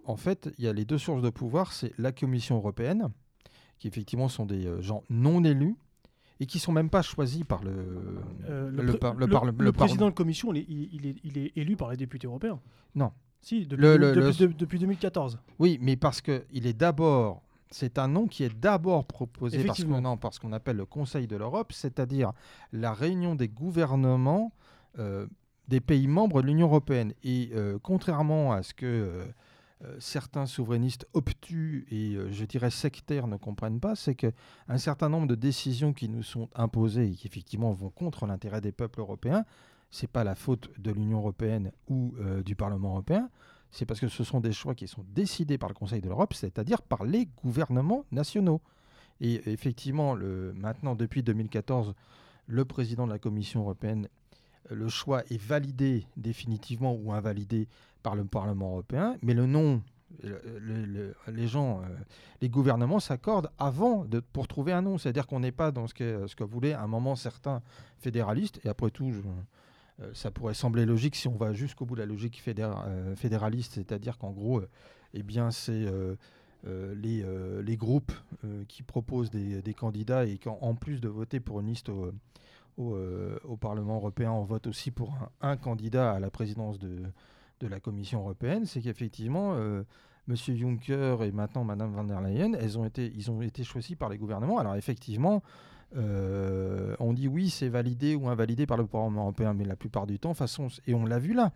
en 0.05 0.15
fait, 0.15 0.53
il 0.59 0.65
y 0.65 0.67
a 0.67 0.73
les 0.73 0.85
deux 0.85 0.99
sources 0.99 1.23
de 1.23 1.31
pouvoir, 1.31 1.73
c'est 1.73 1.91
la 1.97 2.11
Commission 2.11 2.57
européenne, 2.57 3.09
qui 3.79 3.87
effectivement 3.87 4.29
sont 4.29 4.45
des 4.45 4.69
gens 4.83 5.03
non 5.09 5.43
élus 5.43 5.75
et 6.39 6.45
qui 6.45 6.59
sont 6.59 6.71
même 6.71 6.89
pas 6.89 7.01
choisis 7.01 7.43
par 7.43 7.63
le, 7.63 7.71
Euh, 8.49 8.69
le, 8.69 8.83
le 9.63 9.71
président 9.71 10.09
de 10.09 10.13
commission, 10.13 10.53
il 10.53 10.59
est, 10.59 10.65
il- 10.69 11.05
est, 11.07 11.15
il 11.23 11.37
est 11.37 11.51
élu 11.55 11.75
par 11.75 11.89
les 11.91 11.97
députés 11.97 12.27
européens. 12.27 12.59
Non. 12.93 13.11
Si, 13.41 13.65
depuis, 13.67 13.83
depuis, 13.83 13.97
le- 13.99 14.47
de- 14.47 14.53
depuis 14.57 14.79
2014. 14.79 15.39
Oui, 15.59 15.77
mais 15.81 15.95
parce 15.95 16.19
que 16.21 16.45
il 16.51 16.65
est 16.67 16.73
d'abord, 16.73 17.41
c'est 17.69 17.97
un 17.99 18.07
nom 18.07 18.27
qui 18.27 18.43
est 18.43 18.53
d'abord 18.59 19.05
proposé 19.05 19.63
par 19.63 19.75
ce 19.77 19.85
qu'on 19.85 20.01
non, 20.01 20.17
par 20.17 20.33
ce 20.33 20.39
qu'on 20.39 20.51
appelle 20.53 20.77
le 20.77 20.85
Conseil 20.85 21.27
de 21.27 21.35
l'Europe, 21.35 21.71
c'est-à-dire 21.71 22.31
la 22.73 22.93
réunion 22.93 23.35
des 23.35 23.47
gouvernements 23.47 24.51
euh, 24.99 25.27
des 25.67 25.79
pays 25.81 26.07
membres 26.07 26.41
de 26.41 26.47
l'Union 26.47 26.67
européenne. 26.67 27.13
Et 27.23 27.49
euh, 27.53 27.77
contrairement 27.81 28.51
à 28.53 28.61
ce 28.63 28.73
que 28.73 28.85
euh, 28.85 29.25
certains 29.99 30.45
souverainistes 30.45 31.07
obtus 31.13 31.85
et 31.91 32.15
euh, 32.15 32.31
je 32.31 32.45
dirais 32.45 32.69
sectaires 32.69 33.27
ne 33.27 33.37
comprennent 33.37 33.79
pas, 33.79 33.95
c'est 33.95 34.15
que 34.15 34.31
un 34.67 34.77
certain 34.77 35.09
nombre 35.09 35.27
de 35.27 35.35
décisions 35.35 35.93
qui 35.93 36.07
nous 36.09 36.23
sont 36.23 36.49
imposées 36.55 37.09
et 37.09 37.11
qui 37.11 37.27
effectivement 37.27 37.73
vont 37.73 37.89
contre 37.89 38.25
l'intérêt 38.25 38.61
des 38.61 38.71
peuples 38.71 39.01
européens, 39.01 39.45
c'est 39.91 40.09
pas 40.09 40.23
la 40.23 40.35
faute 40.35 40.69
de 40.79 40.91
l'Union 40.91 41.19
européenne 41.19 41.71
ou 41.89 42.13
euh, 42.19 42.41
du 42.41 42.55
Parlement 42.55 42.91
européen, 42.91 43.29
c'est 43.71 43.85
parce 43.85 43.99
que 43.99 44.07
ce 44.07 44.23
sont 44.23 44.39
des 44.39 44.53
choix 44.53 44.75
qui 44.75 44.87
sont 44.87 45.05
décidés 45.09 45.57
par 45.57 45.69
le 45.69 45.75
Conseil 45.75 46.01
de 46.01 46.07
l'Europe, 46.07 46.33
c'est-à-dire 46.33 46.81
par 46.81 47.03
les 47.03 47.27
gouvernements 47.43 48.05
nationaux. 48.11 48.61
Et 49.19 49.49
effectivement, 49.49 50.15
maintenant, 50.55 50.95
depuis 50.95 51.23
2014, 51.23 51.93
le 52.47 52.65
président 52.65 53.05
de 53.05 53.11
la 53.11 53.19
Commission 53.19 53.61
européenne, 53.61 54.07
euh, 54.71 54.75
le 54.75 54.87
choix 54.87 55.23
est 55.29 55.41
validé 55.41 56.05
définitivement 56.17 56.93
ou 56.93 57.11
invalidé 57.11 57.67
par 58.05 58.15
le 58.15 58.23
Parlement 58.23 58.69
européen, 58.73 59.17
mais 59.23 59.33
le 59.33 59.47
nom, 59.47 59.81
le- 60.23 60.39
le- 60.59 60.85
le- 60.85 61.15
les 61.33 61.47
gens, 61.47 61.81
euh, 61.81 61.85
les 62.39 62.49
gouvernements 62.49 62.99
s'accordent 62.99 63.49
avant 63.57 64.05
de, 64.05 64.19
pour 64.19 64.47
trouver 64.47 64.73
un 64.73 64.83
nom. 64.83 64.99
C'est-à-dire 64.99 65.25
qu'on 65.25 65.39
n'est 65.39 65.51
pas 65.51 65.71
dans 65.71 65.87
ce 65.87 65.95
que, 65.95 66.27
ce 66.27 66.35
que 66.35 66.43
voulait 66.43 66.73
à 66.73 66.81
un 66.83 66.87
moment 66.87 67.15
certains 67.15 67.63
fédéralistes, 67.97 68.59
et 68.63 68.69
après 68.69 68.91
tout, 68.91 69.11
euh, 70.01 70.11
ça 70.13 70.29
pourrait 70.29 70.53
sembler 70.53 70.85
logique 70.85 71.15
si 71.15 71.27
on 71.27 71.35
va 71.35 71.51
jusqu'au 71.53 71.85
bout 71.87 71.95
de 71.95 72.01
la 72.01 72.05
logique 72.05 72.39
fédéra- 72.45 72.85
euh, 72.87 73.15
fédéraliste, 73.15 73.73
c'est-à-dire 73.73 74.19
qu'en 74.19 74.31
gros, 74.31 74.59
euh, 74.59 74.69
eh 75.15 75.23
bien, 75.23 75.49
c'est 75.49 75.71
euh, 75.87 76.15
euh, 76.67 76.93
les, 76.95 77.23
euh, 77.23 77.63
les 77.63 77.75
groupes 77.75 78.11
euh, 78.43 78.63
qui 78.67 78.83
proposent 78.83 79.31
des, 79.31 79.63
des 79.63 79.73
candidats 79.73 80.25
et 80.27 80.37
qu'en 80.37 80.59
en 80.61 80.75
plus 80.75 81.01
de 81.01 81.07
voter 81.09 81.39
pour 81.39 81.59
une 81.61 81.67
liste 81.67 81.89
au, 81.89 82.11
au, 82.77 82.93
euh, 82.95 83.39
Parlement 83.59 83.95
européen, 83.95 84.31
on 84.31 84.43
vote 84.43 84.67
aussi 84.67 84.91
pour 84.91 85.17
un 85.41 85.57
candidat 85.57 86.11
à 86.13 86.19
la 86.19 86.29
présidence 86.29 86.77
de, 86.77 87.03
de 87.59 87.67
la 87.67 87.79
Commission 87.79 88.19
européenne, 88.21 88.65
c'est 88.65 88.81
qu'effectivement, 88.81 89.53
euh, 89.55 89.83
M. 90.27 90.35
Juncker 90.35 91.23
et 91.23 91.31
maintenant 91.31 91.63
Mme 91.63 91.93
van 91.93 92.03
der 92.03 92.21
Leyen, 92.21 92.53
elles 92.53 92.77
ont 92.77 92.85
été, 92.85 93.11
ils 93.15 93.31
ont 93.31 93.41
été 93.41 93.63
choisis 93.63 93.95
par 93.95 94.09
les 94.09 94.17
gouvernements. 94.17 94.57
Alors 94.57 94.75
effectivement, 94.75 95.43
euh, 95.95 96.95
on 96.99 97.13
dit 97.13 97.27
oui, 97.27 97.49
c'est 97.49 97.69
validé 97.69 98.15
ou 98.15 98.27
invalidé 98.29 98.65
par 98.65 98.77
le 98.77 98.85
Parlement 98.85 99.21
européen, 99.21 99.53
mais 99.53 99.65
la 99.65 99.75
plupart 99.75 100.07
du 100.07 100.19
temps, 100.19 100.33
façon, 100.33 100.67
et 100.87 100.93
on 100.93 101.05
l'a 101.05 101.19
vu 101.19 101.33
là. 101.33 101.51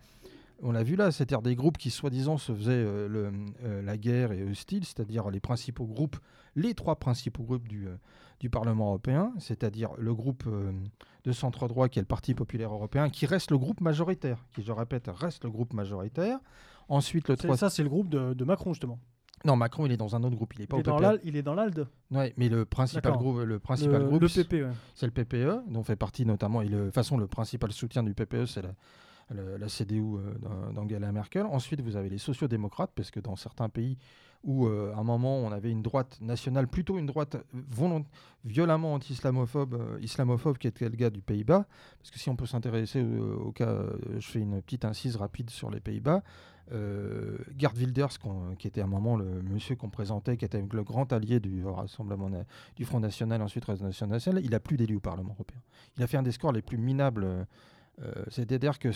On 0.62 0.72
l'a 0.72 0.82
vu 0.82 0.94
là, 0.94 1.10
c'est-à-dire 1.10 1.40
des 1.40 1.54
groupes 1.54 1.78
qui 1.78 1.90
soi-disant 1.90 2.36
se 2.36 2.54
faisaient 2.54 2.72
euh, 2.74 3.30
la 3.82 3.96
guerre 3.96 4.32
et 4.32 4.44
hostiles, 4.44 4.84
c'est-à-dire 4.84 5.30
les 5.30 5.40
principaux 5.40 5.86
groupes, 5.86 6.16
les 6.54 6.74
trois 6.74 6.96
principaux 6.96 7.44
groupes 7.44 7.66
du, 7.66 7.88
du 8.40 8.50
Parlement 8.50 8.86
européen, 8.88 9.32
c'est-à-dire 9.38 9.90
le 9.98 10.14
groupe 10.14 10.44
euh, 10.46 10.72
de 11.24 11.32
centre-droit 11.32 11.88
qui 11.88 11.98
est 11.98 12.02
le 12.02 12.06
Parti 12.06 12.34
populaire 12.34 12.72
européen, 12.72 13.10
qui 13.10 13.26
reste 13.26 13.50
le 13.50 13.58
groupe 13.58 13.80
majoritaire, 13.80 14.44
qui 14.54 14.62
je 14.62 14.72
répète 14.72 15.08
reste 15.14 15.44
le 15.44 15.50
groupe 15.50 15.74
majoritaire. 15.74 16.38
Ensuite 16.88 17.28
le 17.28 17.36
C'est- 17.36 17.44
trois... 17.46 17.56
Ça, 17.56 17.70
c'est 17.70 17.82
le 17.82 17.88
groupe 17.90 18.08
de, 18.08 18.32
de 18.34 18.44
Macron, 18.44 18.72
justement. 18.72 18.98
Non, 19.44 19.56
Macron 19.56 19.86
il 19.86 19.92
est 19.92 19.96
dans 19.96 20.14
un 20.16 20.22
autre 20.22 20.36
groupe, 20.36 20.52
il 20.54 20.62
est 20.62 20.66
pas 20.66 20.76
Il 20.78 20.90
au 20.90 20.98
est, 20.98 21.12
PPE. 21.16 21.20
il 21.24 21.36
est 21.36 21.42
dans 21.42 21.54
l'ALDE. 21.54 21.86
Ouais, 22.10 22.34
mais 22.36 22.48
le 22.50 22.64
principal 22.66 23.12
groupe, 23.12 23.38
le 23.38 23.58
principal 23.58 24.02
le, 24.02 24.08
groupe, 24.08 24.20
le 24.22 24.28
PP, 24.28 24.52
ouais. 24.52 24.72
c'est 24.94 25.06
le 25.06 25.12
PPE, 25.12 25.70
dont 25.70 25.82
fait 25.82 25.96
partie 25.96 26.26
notamment, 26.26 26.60
et 26.60 26.68
de 26.68 26.84
toute 26.86 26.94
façon, 26.94 27.16
le 27.16 27.26
principal 27.26 27.72
soutien 27.72 28.02
du 28.02 28.12
PPE, 28.12 28.44
c'est 28.46 28.60
la, 28.60 28.70
la- 29.30 29.68
CDU 29.68 30.00
euh, 30.16 30.34
d'Ang- 30.40 30.72
d'Angela 30.74 31.12
Merkel. 31.12 31.46
Ensuite, 31.46 31.80
vous 31.80 31.96
avez 31.96 32.08
les 32.08 32.18
sociodémocrates, 32.18 32.92
parce 32.94 33.10
que 33.10 33.20
dans 33.20 33.36
certains 33.36 33.68
pays 33.68 33.96
où, 34.42 34.66
euh, 34.66 34.92
à 34.94 34.98
un 34.98 35.04
moment, 35.04 35.36
on 35.38 35.52
avait 35.52 35.70
une 35.70 35.82
droite 35.82 36.18
nationale, 36.22 36.66
plutôt 36.66 36.96
une 36.98 37.06
droite 37.06 37.36
volont- 37.52 38.04
violemment 38.44 38.94
anti-islamophobe, 38.94 39.74
euh, 39.74 39.98
islamophobe, 40.00 40.56
qui 40.58 40.66
était 40.66 40.88
le 40.88 40.96
gars 40.96 41.10
du 41.10 41.20
Pays-Bas, 41.20 41.66
parce 41.98 42.10
que 42.10 42.18
si 42.18 42.30
on 42.30 42.36
peut 42.36 42.46
s'intéresser 42.46 43.02
au, 43.02 43.52
cas, 43.52 43.68
euh, 43.68 43.92
je 44.18 44.26
fais 44.26 44.40
une 44.40 44.62
petite 44.62 44.84
incise 44.86 45.16
rapide 45.16 45.50
sur 45.50 45.70
les 45.70 45.80
Pays-Bas, 45.80 46.22
euh, 46.72 47.36
Gerd 47.58 47.76
Wilders, 47.76 48.16
qui 48.58 48.66
était 48.68 48.80
à 48.80 48.84
un 48.84 48.86
moment 48.86 49.16
le 49.16 49.42
monsieur 49.42 49.76
qu'on 49.76 49.90
présentait, 49.90 50.36
qui 50.36 50.44
était 50.44 50.64
le 50.72 50.82
grand 50.84 51.12
allié 51.12 51.38
du 51.40 51.64
Rassemblement 51.66 52.30
du 52.76 52.84
Front 52.84 53.00
National, 53.00 53.42
ensuite 53.42 53.66
National, 53.68 54.42
il 54.44 54.54
a 54.54 54.60
plus 54.60 54.76
d'élus 54.76 54.96
au 54.96 55.00
Parlement 55.00 55.32
européen. 55.34 55.60
Il 55.98 56.02
a 56.02 56.06
fait 56.06 56.16
un 56.16 56.22
des 56.22 56.32
scores 56.32 56.52
les 56.52 56.62
plus 56.62 56.78
minables. 56.78 57.46
Euh, 58.02 58.24
C'est-à-dire 58.28 58.78
que 58.78 58.90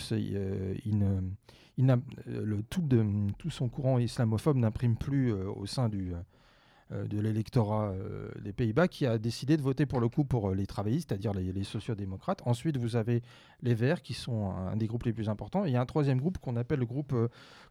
tout, 2.69 3.49
son 3.49 3.69
courant 3.69 3.99
islamophobe 3.99 4.57
n'imprime 4.57 4.95
plus 4.95 5.33
euh, 5.33 5.49
au 5.49 5.65
sein 5.65 5.89
du, 5.89 6.13
euh, 6.91 7.05
de 7.05 7.19
l'électorat 7.19 7.93
des 8.41 8.53
Pays-Bas 8.53 8.87
qui 8.87 9.05
a 9.05 9.17
décidé 9.17 9.57
de 9.57 9.61
voter 9.61 9.85
pour 9.85 9.99
le 9.99 10.09
coup 10.09 10.23
pour 10.23 10.51
les 10.53 10.65
travaillistes, 10.65 11.09
c'est-à-dire 11.09 11.33
les, 11.33 11.51
les 11.51 11.63
sociodémocrates. 11.63 12.41
Ensuite, 12.45 12.77
vous 12.77 12.95
avez 12.95 13.21
les 13.61 13.73
Verts 13.73 14.01
qui 14.01 14.13
sont 14.13 14.51
un 14.51 14.75
des 14.75 14.87
groupes 14.87 15.03
les 15.03 15.13
plus 15.13 15.29
importants. 15.29 15.65
Et 15.65 15.69
il 15.69 15.73
y 15.73 15.77
a 15.77 15.81
un 15.81 15.85
troisième 15.85 16.19
groupe 16.19 16.37
qu'on 16.37 16.55
appelle 16.55 16.79
le 16.79 16.85
groupe 16.85 17.15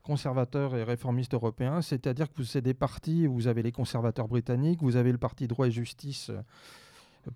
conservateur 0.03 0.77
et 0.77 0.85
réformiste 0.85 1.35
européen, 1.35 1.81
c'est-à-dire 1.81 2.29
que 2.29 2.43
vous 2.43 2.51
avez 2.57 2.63
des 2.63 2.75
partis, 2.75 3.27
vous 3.27 3.47
avez 3.47 3.63
les 3.63 3.73
conservateurs 3.73 4.29
britanniques, 4.29 4.83
vous 4.83 4.97
avez 4.97 5.13
le 5.13 5.19
parti 5.19 5.49
droit 5.49 5.67
et 5.67 5.71
justice 5.71 6.31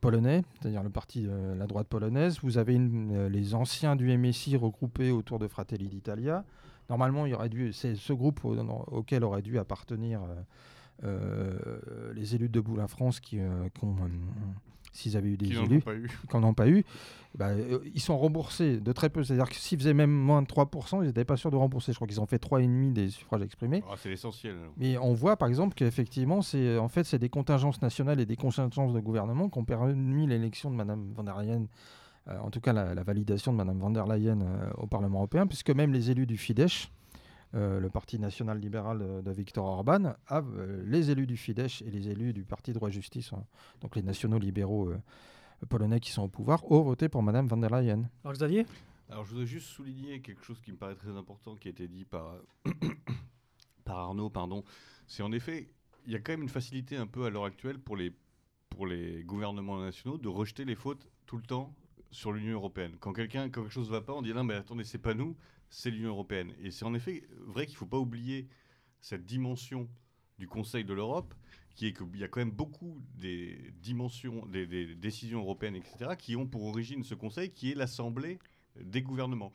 polonais, 0.01 0.43
c'est-à-dire 0.61 0.83
le 0.83 0.91
parti 0.91 1.23
de 1.23 1.55
la 1.59 1.67
droite 1.67 1.89
polonaise, 1.89 2.39
vous 2.43 2.59
avez 2.59 2.79
euh, 2.79 3.29
les 3.29 3.55
anciens 3.55 3.97
du 3.97 4.17
MSI 4.17 4.57
regroupés 4.57 5.11
autour 5.11 5.39
de 5.39 5.49
Fratelli 5.49 5.89
d'Italia. 5.89 6.45
Normalement, 6.91 7.27
il 7.27 7.35
aurait 7.35 7.49
dû, 7.49 7.73
c'est 7.73 7.97
ce 7.97 8.13
groupe 8.13 8.45
auquel 8.45 9.25
aurait 9.25 9.43
dû 9.43 9.59
appartenir 9.59 10.23
euh, 10.23 10.35
euh, 11.05 12.13
les 12.15 12.35
élus 12.35 12.49
de 12.49 12.55
Debout 12.55 12.77
la 12.77 12.89
France 12.89 13.21
qui, 13.21 13.39
euh, 13.39 13.69
ont, 13.83 13.95
euh, 14.03 14.09
s'ils 14.93 15.17
avaient 15.17 15.31
eu 15.31 15.37
des 15.37 15.47
Qui 15.47 15.55
n'en 15.55 15.63
ont 15.63 15.93
élus, 15.93 16.21
qui 16.31 16.37
n'en 16.37 16.55
pas 16.55 16.69
eu, 16.69 16.85
bah, 17.37 17.49
euh, 17.49 17.79
ils 17.95 18.01
sont 18.01 18.19
remboursés 18.19 18.81
de 18.81 18.93
très 18.93 19.11
peu. 19.11 19.23
C'est-à-dire 19.23 19.49
que 19.49 19.55
s'ils 19.55 19.79
faisaient 19.79 19.95
même 19.95 20.11
moins 20.11 20.43
de 20.43 20.47
3%, 20.47 21.03
ils 21.03 21.07
n'étaient 21.07 21.25
pas 21.25 21.37
sûrs 21.37 21.51
de 21.51 21.57
rembourser. 21.57 21.93
Je 21.93 21.97
crois 21.97 22.09
qu'ils 22.09 22.21
ont 22.21 22.27
fait 22.27 22.43
3,5 22.43 22.93
des 22.93 23.11
suffrages 23.11 23.43
exprimés. 23.43 23.83
Ah, 23.89 23.95
c'est 23.97 24.09
l'essentiel. 24.09 24.57
Mais 24.77 24.99
on 24.99 25.13
voit 25.13 25.37
par 25.37 25.49
exemple 25.49 25.75
qu'effectivement, 25.75 26.43
c'est 26.43 26.79
en 26.79 26.89
fait 26.89 27.05
c'est 27.05 27.19
des 27.19 27.29
contingences 27.29 27.83
nationales 27.83 28.21
et 28.21 28.27
des 28.27 28.37
contingences 28.37 28.93
de 28.93 29.01
gouvernement 29.01 29.49
qui 29.49 29.59
ont 29.59 29.65
permis 29.65 30.27
l'élection 30.27 30.71
de 30.71 30.77
Madame 30.77 31.13
von 31.15 31.23
der 31.23 31.41
Leyen, 31.41 31.67
euh, 32.29 32.39
en 32.41 32.51
tout 32.51 32.61
cas 32.61 32.73
la, 32.73 32.95
la 32.95 33.03
validation 33.03 33.53
de 33.53 33.59
Madame 33.59 33.79
von 33.79 33.91
der 33.91 34.07
Leyen 34.07 34.41
euh, 34.41 34.71
au 34.79 34.87
Parlement 34.87 35.19
européen, 35.19 35.47
puisque 35.47 35.71
même 35.71 35.93
les 35.93 36.11
élus 36.11 36.27
du 36.27 36.37
Fidesz, 36.37 36.91
euh, 37.55 37.81
le 37.81 37.89
parti 37.89 38.19
national 38.19 38.59
libéral 38.59 38.99
de, 38.99 39.21
de 39.23 39.31
Viktor 39.31 39.65
Orban, 39.65 40.15
euh, 40.31 40.83
les 40.85 41.11
élus 41.11 41.27
du 41.27 41.37
Fidesz 41.37 41.83
et 41.83 41.91
les 41.91 42.09
élus 42.09 42.33
du 42.35 42.45
Parti 42.45 42.73
droit 42.73 42.91
et 42.91 42.93
justice, 42.93 43.33
hein, 43.33 43.45
donc 43.81 43.97
les 43.97 44.03
nationaux 44.03 44.39
libéraux 44.39 44.91
euh, 44.91 45.01
polonais 45.69 46.01
qui 46.01 46.11
sont 46.11 46.23
au 46.23 46.29
pouvoir, 46.29 46.71
ont 46.71 46.83
voté 46.83 47.09
pour 47.09 47.23
Madame 47.23 47.47
von 47.47 47.57
der 47.57 47.71
Leyen. 47.71 48.11
Alors 48.23 48.35
Xavier? 48.35 48.67
Alors, 49.11 49.25
je 49.25 49.31
voudrais 49.31 49.47
juste 49.47 49.69
souligner 49.69 50.21
quelque 50.21 50.45
chose 50.45 50.61
qui 50.61 50.71
me 50.71 50.77
paraît 50.77 50.95
très 50.95 51.17
important, 51.17 51.57
qui 51.57 51.69
a 51.69 51.71
été 51.71 51.89
dit 51.89 52.05
par, 52.05 52.37
par 53.85 53.97
Arnaud, 53.97 54.29
pardon. 54.29 54.63
C'est 55.07 55.23
en 55.23 55.33
effet, 55.33 55.71
il 56.07 56.13
y 56.13 56.17
a 56.17 56.19
quand 56.19 56.33
même 56.33 56.43
une 56.43 56.51
facilité 56.51 56.97
un 56.99 57.07
peu 57.07 57.25
à 57.25 57.31
l'heure 57.31 57.47
actuelle 57.47 57.79
pour 57.79 57.97
les, 57.97 58.13
pour 58.69 58.87
les 58.87 59.25
gouvernements 59.25 59.81
nationaux 59.81 60.19
de 60.19 60.29
rejeter 60.29 60.67
les 60.67 60.75
fautes 60.75 61.09
tout 61.25 61.39
le 61.39 61.43
temps 61.43 61.75
sur 62.11 62.33
l'Union 62.33 62.53
européenne. 62.53 62.97
Quand 63.01 63.15
quelqu'un, 63.15 63.49
quand 63.49 63.63
quelque 63.63 63.73
chose 63.73 63.89
ne 63.89 63.95
va 63.95 64.03
pas, 64.03 64.13
on 64.13 64.21
dit 64.21 64.35
non, 64.35 64.45
mais 64.45 64.55
attendez, 64.55 64.85
c'est 64.85 64.99
pas 64.99 65.15
nous, 65.15 65.35
c'est 65.71 65.91
l'Union 65.91 66.11
européenne. 66.11 66.53
Et 66.63 66.71
c'est 66.71 66.85
en 66.85 66.95
effet 66.95 67.25
vrai 67.47 67.67
qu'il 67.67 67.75
ne 67.75 67.79
faut 67.79 67.87
pas 67.87 67.99
oublier 67.99 68.49
cette 69.01 69.25
dimension 69.25 69.89
du 70.39 70.47
Conseil 70.47 70.85
de 70.85 70.95
l'Europe, 70.95 71.35
qui 71.75 71.87
est 71.87 71.93
qu'il 71.93 72.19
y 72.19 72.25
a 72.25 72.29
quand 72.29 72.41
même 72.41 72.51
beaucoup 72.51 73.01
des 73.15 73.73
dimensions, 73.81 74.47
des, 74.47 74.67
des 74.67 74.95
décisions 74.95 75.41
européennes, 75.41 75.77
etc., 75.77 76.13
qui 76.19 76.37
ont 76.37 76.47
pour 76.47 76.65
origine 76.65 77.05
ce 77.05 77.15
Conseil, 77.15 77.51
qui 77.51 77.73
est 77.73 77.75
l'Assemblée 77.75 78.39
des 78.81 79.03
gouvernements. 79.03 79.53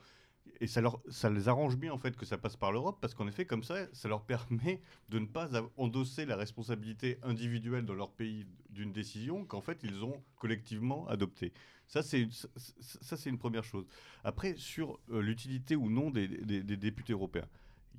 Et 0.59 0.67
ça, 0.67 0.81
leur, 0.81 1.01
ça 1.09 1.29
les 1.29 1.47
arrange 1.47 1.77
bien 1.77 1.93
en 1.93 1.97
fait 1.97 2.15
que 2.15 2.25
ça 2.25 2.37
passe 2.37 2.55
par 2.57 2.71
l'Europe 2.71 2.97
parce 3.01 3.13
qu'en 3.13 3.27
effet 3.27 3.45
comme 3.45 3.63
ça, 3.63 3.87
ça 3.93 4.07
leur 4.07 4.25
permet 4.25 4.81
de 5.09 5.19
ne 5.19 5.25
pas 5.25 5.49
endosser 5.77 6.25
la 6.25 6.35
responsabilité 6.35 7.17
individuelle 7.23 7.85
dans 7.85 7.95
leur 7.95 8.11
pays 8.11 8.45
d'une 8.69 8.91
décision 8.91 9.45
qu'en 9.45 9.61
fait 9.61 9.83
ils 9.83 10.03
ont 10.03 10.21
collectivement 10.35 11.07
adoptée. 11.07 11.53
Ça 11.87 12.01
c'est 12.01 13.29
une 13.29 13.37
première 13.37 13.63
chose. 13.63 13.85
Après 14.23 14.55
sur 14.57 14.99
euh, 15.11 15.21
l'utilité 15.21 15.75
ou 15.75 15.89
non 15.89 16.09
des, 16.09 16.27
députés 16.27 17.13
européens, 17.13 17.47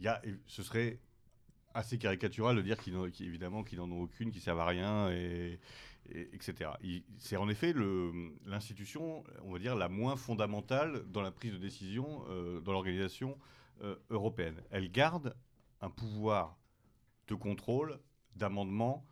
y 0.01 0.09
a, 0.09 0.21
ce 0.47 0.63
serait 0.63 0.99
assez 1.75 1.99
caricatural 1.99 2.57
de 2.57 2.63
dire 2.63 2.79
qu'ils 2.79 2.95
n'en- 2.95 3.11
qu'ils 3.11 3.79
n'en 3.79 3.91
ont 3.91 4.03
aucune, 4.03 4.31
qui 4.31 4.41
servent 4.41 4.61
à 4.61 4.67
rien 4.67 5.11
et, 5.11 5.59
et- 6.11 6.35
etc. 6.35 6.71
C'est 7.19 7.37
en 7.37 7.49
effet 7.49 7.75
l'institution, 8.47 9.25
on 9.43 9.53
va 9.53 9.59
dire, 9.59 9.75
la 9.77 9.89
moins 9.89 10.17
fondamentale 10.17 11.05
dans 11.11 11.23
la 11.23 11.31
prise 11.31 11.53
de 11.53 11.59
décision 11.59 12.25
euh, 12.29 12.61
dans 12.61 12.73
l'organisation 12.73 13.39
euh, 13.83 13.97
européenne. 14.11 14.63
Elle 14.71 14.91
garde 14.91 15.35
un 15.81 15.91
pouvoir 15.91 16.57
de 17.29 17.35
contrôle, 17.35 17.99
d'amendement, 18.37 19.05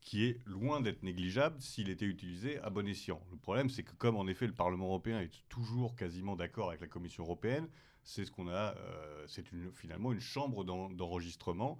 qui 0.00 0.24
est 0.24 0.40
loin 0.46 0.80
d'être 0.80 1.02
négligeable 1.02 1.60
s'il 1.60 1.90
était 1.90 2.06
utilisé 2.06 2.58
à 2.60 2.70
bon 2.70 2.86
escient. 2.88 3.20
Le 3.30 3.36
problème, 3.36 3.68
c'est 3.68 3.82
que 3.82 3.92
comme 3.94 4.16
en 4.16 4.26
effet 4.26 4.46
le 4.46 4.52
Parlement 4.54 4.86
européen 4.86 5.20
est 5.20 5.30
toujours 5.48 5.94
quasiment 5.94 6.36
d'accord 6.36 6.68
avec 6.70 6.80
la 6.80 6.86
Commission 6.86 7.24
européenne, 7.24 7.68
c'est 8.02 8.24
euh, 8.38 9.26
finalement 9.74 10.12
une 10.12 10.20
chambre 10.20 10.64
d'en- 10.64 10.88
d'enregistrement 10.90 11.78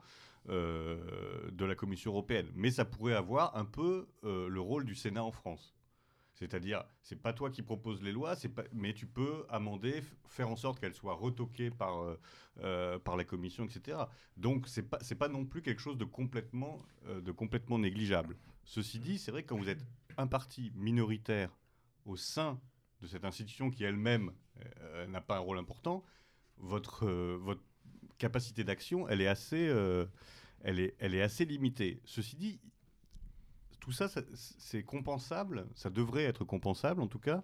euh, 0.49 1.51
de 1.51 1.65
la 1.65 1.75
Commission 1.75 2.13
européenne. 2.13 2.47
Mais 2.55 2.71
ça 2.71 2.85
pourrait 2.85 3.15
avoir 3.15 3.57
un 3.57 3.65
peu 3.65 4.07
euh, 4.25 4.49
le 4.49 4.61
rôle 4.61 4.85
du 4.85 4.95
Sénat 4.95 5.25
en 5.25 5.33
France. 5.33 5.75
C'est-à-dire, 6.41 6.85
c'est 7.03 7.21
pas 7.21 7.35
toi 7.35 7.51
qui 7.51 7.61
proposes 7.61 8.03
les 8.03 8.13
lois, 8.13 8.35
pas, 8.55 8.65
mais 8.73 8.95
tu 8.95 9.07
peux 9.07 9.45
amender, 9.51 10.03
faire 10.27 10.49
en 10.49 10.57
sorte 10.57 10.81
qu'elles 10.81 10.95
soient 10.95 11.15
retoquées 11.15 11.71
par, 11.71 12.03
euh, 12.03 12.19
euh, 12.61 12.99
par 12.99 13.19
la 13.19 13.25
Commission, 13.25 13.67
etc. 13.67 13.99
Donc, 14.39 14.67
c'est 14.67 14.89
pas, 14.89 14.99
pas 15.19 15.29
non 15.29 15.45
plus 15.45 15.61
quelque 15.61 15.83
chose 15.83 15.99
de 15.99 16.07
complètement, 16.07 16.81
euh, 17.09 17.21
de 17.21 17.31
complètement 17.31 17.79
négligeable. 17.79 18.39
Ceci 18.65 19.01
dit, 19.01 19.19
c'est 19.19 19.31
vrai 19.31 19.43
que 19.43 19.49
quand 19.49 19.59
vous 19.59 19.69
êtes 19.69 19.85
un 20.17 20.27
parti 20.27 20.73
minoritaire 20.77 21.55
au 22.07 22.17
sein 22.17 22.59
de 23.03 23.07
cette 23.07 23.27
institution 23.27 23.71
qui 23.71 23.85
elle-même 23.85 24.33
n'a 25.09 25.21
pas 25.21 25.37
un 25.37 25.41
rôle 25.41 25.59
important, 25.59 26.05
votre, 26.59 27.07
votre 27.07 27.63
capacité 28.19 28.63
d'action, 28.63 29.09
elle 29.09 29.23
est 29.23 29.27
assez, 29.27 29.73
elle 30.61 30.79
est, 30.79 30.95
elle 30.99 31.15
est 31.15 31.23
assez 31.23 31.47
limitée. 31.47 32.03
Ceci 32.05 32.37
dit, 32.37 32.61
tout 33.81 33.93
ça, 33.93 34.09
c'est 34.35 34.83
compensable, 34.83 35.67
ça 35.75 35.91
devrait 35.91 36.25
être 36.25 36.45
compensable 36.45 37.01
en 37.01 37.09
tout 37.09 37.19
cas, 37.19 37.43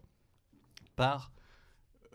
par 0.95 1.33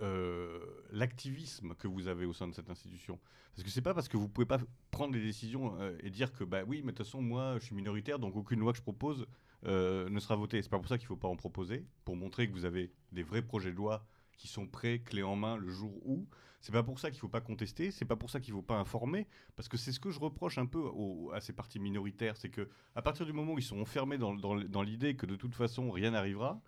euh, 0.02 0.60
l'activisme 0.92 1.76
que 1.76 1.88
vous 1.88 2.08
avez 2.08 2.26
au 2.26 2.34
sein 2.34 2.48
de 2.48 2.54
cette 2.54 2.70
institution. 2.70 3.20
Parce 3.54 3.64
que 3.64 3.70
c'est 3.70 3.82
pas 3.82 3.94
parce 3.94 4.08
que 4.08 4.18
vous 4.18 4.30
pouvez 4.30 4.48
pas 4.48 4.60
prendre 4.90 5.14
des 5.14 5.22
décisions 5.22 5.80
euh, 5.80 5.96
et 6.02 6.10
dire 6.10 6.32
que 6.32 6.44
bah 6.44 6.64
oui, 6.66 6.82
mais 6.84 6.92
de 6.92 6.98
toute 6.98 7.06
façon 7.06 7.22
moi 7.22 7.58
je 7.60 7.66
suis 7.66 7.76
minoritaire 7.76 8.18
donc 8.18 8.36
aucune 8.36 8.60
loi 8.60 8.72
que 8.72 8.78
je 8.78 8.84
propose 8.84 9.28
euh, 9.66 10.10
ne 10.10 10.20
sera 10.20 10.36
votée. 10.36 10.62
C'est 10.62 10.70
pas 10.70 10.80
pour 10.80 10.88
ça 10.88 10.98
qu'il 10.98 11.08
faut 11.08 11.18
pas 11.18 11.28
en 11.28 11.36
proposer, 11.36 11.86
pour 12.06 12.16
montrer 12.16 12.48
que 12.48 12.54
vous 12.54 12.66
avez 12.66 12.92
des 13.12 13.24
vrais 13.24 13.42
projets 13.42 13.72
de 13.72 13.76
loi 13.76 14.06
qui 14.38 14.48
sont 14.48 14.66
prêts, 14.66 15.00
clés 15.00 15.24
en 15.24 15.36
main 15.36 15.58
le 15.58 15.70
jour 15.70 15.94
où. 16.08 16.28
C'est 16.62 16.72
pas 16.72 16.84
pour 16.84 17.00
ça 17.00 17.10
qu'il 17.10 17.20
faut 17.20 17.28
pas 17.28 17.42
contester, 17.42 17.90
c'est 17.90 18.06
pas 18.06 18.16
pour 18.16 18.30
ça 18.30 18.40
qu'il 18.40 18.54
faut 18.54 18.62
pas 18.62 18.78
informer, 18.78 19.28
parce 19.56 19.68
que 19.68 19.78
c'est 19.78 19.92
ce 19.92 20.00
que 20.00 20.12
je 20.12 20.20
reproche 20.20 20.60
un 20.60 20.68
peu 20.68 20.92
à 21.34 21.42
ces 21.42 21.54
partis 21.54 21.80
minoritaires, 21.80 22.38
c'est 22.38 22.50
que 22.50 22.70
à 22.96 23.02
partir 23.02 23.26
du 23.26 23.34
moment 23.34 23.54
où 23.54 23.58
ils 23.58 23.64
sont 23.64 23.82
enfermés 23.82 24.20
dans, 24.20 24.84
l'idée 24.84 25.16
que 25.16 25.26
de 25.26 25.36
toute 25.36 25.56
façon 25.56 25.90
rien 25.90 26.12
n'arrivera, 26.12 26.62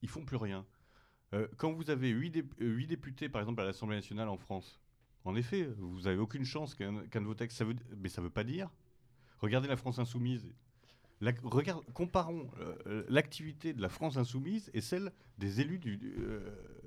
ils 0.00 0.08
font 0.08 0.24
plus 0.24 0.38
rien. 0.38 0.64
Euh, 1.34 1.46
quand 1.58 1.72
vous 1.72 1.90
avez 1.90 2.08
8, 2.08 2.30
députés, 2.88 3.28
par 3.28 3.42
exemple, 3.42 3.60
à 3.60 3.64
l'Assemblée 3.64 3.96
nationale 3.96 4.28
en 4.28 4.38
France, 4.38 4.80
en 5.26 5.34
effet, 5.36 5.64
vous 5.78 6.02
n'avez 6.02 6.18
aucune 6.18 6.44
chance 6.44 6.74
qu'un 6.74 7.06
qu'un 7.08 7.20
de 7.20 7.26
vos 7.26 7.34
textes, 7.34 7.58
ça 7.58 7.64
veut, 7.64 7.76
mais 7.96 8.08
ça 8.08 8.22
ne 8.22 8.26
veut 8.26 8.32
pas 8.32 8.44
dire. 8.44 8.70
Regardez 9.38 9.68
la 9.68 9.76
France 9.76 9.98
insoumise. 9.98 10.50
La- 11.24 11.32
regarde, 11.42 11.82
comparons 11.94 12.48
euh, 12.86 13.04
l'activité 13.08 13.72
de 13.72 13.80
la 13.82 13.88
France 13.88 14.16
insoumise 14.16 14.70
et 14.74 14.80
celle 14.80 15.10
des 15.38 15.60
élus 15.60 15.78
du, 15.78 15.96
du, 15.96 16.14
euh, 16.18 16.40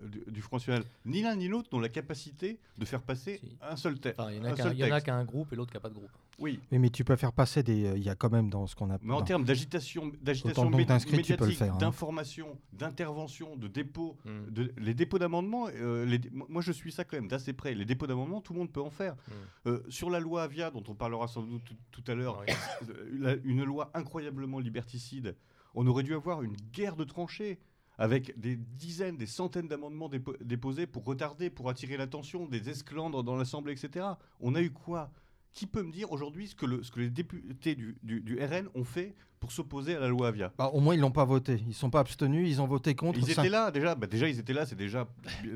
du- 0.03 0.23
du 0.31 0.41
Front 0.41 0.57
National. 0.57 0.83
Ni 1.05 1.21
l'un 1.23 1.35
ni 1.35 1.47
l'autre 1.47 1.69
n'ont 1.73 1.79
la 1.79 1.89
capacité 1.89 2.59
de 2.77 2.85
faire 2.85 3.01
passer 3.01 3.37
Si. 3.39 3.57
un 3.61 3.75
seul, 3.75 3.99
te- 3.99 4.09
Enfin, 4.09 4.31
il 4.31 4.37
y 4.37 4.39
en 4.39 4.43
a 4.45 4.49
un 4.49 4.53
qu'un- 4.53 4.63
seul 4.63 4.73
il 4.73 4.79
y 4.79 4.83
en 4.83 4.87
a 4.87 4.89
texte. 4.91 5.05
qu'un 5.07 5.25
groupe 5.25 5.51
et 5.51 5.55
l'autre 5.55 5.71
qui 5.71 5.77
n'a 5.77 5.81
pas 5.81 5.89
de 5.89 5.95
groupe. 5.95 6.11
Oui, 6.39 6.59
Oui, 6.71 6.77
mais 6.77 6.89
tu 6.91 7.03
peux 7.03 7.15
faire 7.15 7.33
passer 7.33 7.63
des. 7.63 7.85
euh, 7.85 7.97
Il 7.97 8.03
y 8.03 8.09
a 8.09 8.15
quand 8.15 8.31
même 8.31 8.49
dans 8.49 8.67
ce 8.67 8.75
qu'on 8.75 8.91
a. 8.91 8.99
Mais 9.01 9.13
en 9.13 9.23
termes 9.23 9.43
d'agitation, 9.43 10.11
d'agitation 10.21 10.61
Autant 10.63 10.71
de 10.71 10.75
médi- 10.77 10.85
d'inscrits, 10.87 11.23
tu 11.23 11.33
peux 11.35 11.45
le 11.45 11.49
médiatique, 11.49 11.57
faire, 11.57 11.73
hein. 11.73 11.77
d'information, 11.77 12.57
d'intervention, 12.73 13.55
de 13.55 13.67
dépôt, 13.67 14.17
Mm. 14.23 14.51
de, 14.51 14.73
les 14.77 14.93
dépôts 14.93 15.17
d'amendements, 15.17 15.67
euh, 15.73 16.05
les 16.05 16.21
moi 16.31 16.61
je 16.61 16.71
suis 16.71 16.91
ça 16.91 17.03
quand 17.05 17.17
même 17.17 17.27
d'assez 17.27 17.53
près. 17.53 17.73
Les 17.73 17.85
dépôts 17.85 18.05
d'amendements, 18.05 18.41
tout 18.41 18.53
le 18.53 18.59
monde 18.59 18.71
peut 18.71 18.81
en 18.81 18.91
faire. 18.91 19.15
Mm. 19.15 19.31
Euh, 19.69 19.83
sur 19.89 20.09
la 20.11 20.19
loi 20.19 20.43
Avia, 20.43 20.69
dont 20.69 20.83
on 20.87 20.93
parlera 20.93 21.27
sans 21.27 21.41
doute 21.41 21.63
tout, 21.63 21.75
tout 22.03 22.11
à 22.11 22.13
l'heure, 22.13 22.43
une 23.43 23.63
loi 23.63 23.89
incroyablement 23.93 24.59
liberticide, 24.59 25.35
on 25.73 25.87
aurait 25.87 26.03
dû 26.03 26.13
avoir 26.13 26.43
une 26.43 26.55
guerre 26.73 26.95
de 26.95 27.03
tranchées 27.03 27.59
avec 27.97 28.39
des 28.39 28.55
dizaines, 28.55 29.17
des 29.17 29.25
centaines 29.25 29.67
d'amendements 29.67 30.07
dépo- 30.07 30.37
déposés 30.43 30.85
pour 30.85 31.03
retarder, 31.03 31.49
pour 31.49 31.67
attirer 31.69 31.97
l'attention, 31.97 32.45
des 32.45 32.69
esclandres 32.69 33.23
dans 33.23 33.35
l'Assemblée, 33.35 33.73
etc. 33.73 34.05
On 34.39 34.53
a 34.53 34.61
eu 34.61 34.69
quoi? 34.71 35.09
Qui 35.57 35.65
peut 35.65 35.81
me 35.81 35.91
dire 35.91 36.11
aujourd'hui 36.11 36.47
ce, 36.47 36.53
que 36.53 36.99
les 36.99 37.09
députés 37.09 37.73
du 37.73 38.39
RN 38.39 38.69
ont 38.75 38.83
fait 38.83 39.15
pour 39.39 39.51
s'opposer 39.51 39.95
à 39.95 39.99
la 39.99 40.07
loi 40.07 40.29
Avia 40.29 40.51
Bah, 40.57 40.71
au 40.73 40.79
moins, 40.79 40.95
ils 40.95 40.99
l'ont 40.99 41.11
pas 41.11 41.25
voté. 41.25 41.61
Ils 41.67 41.73
sont 41.75 41.89
pas 41.91 41.99
abstenus. 41.99 42.49
Ils 42.49 42.61
ont 42.61 42.65
voté 42.65 42.95
contre. 42.95 43.19
Ils 43.19 43.29
étaient 43.29 43.49
là 43.49 43.69
déjà, 43.71 43.93
bah, 43.95 44.07
déjà 44.07 44.27
ils 44.27 44.39
étaient 44.39 44.53
là, 44.53 44.65
c'est 44.65 44.75
déjà, 44.75 45.07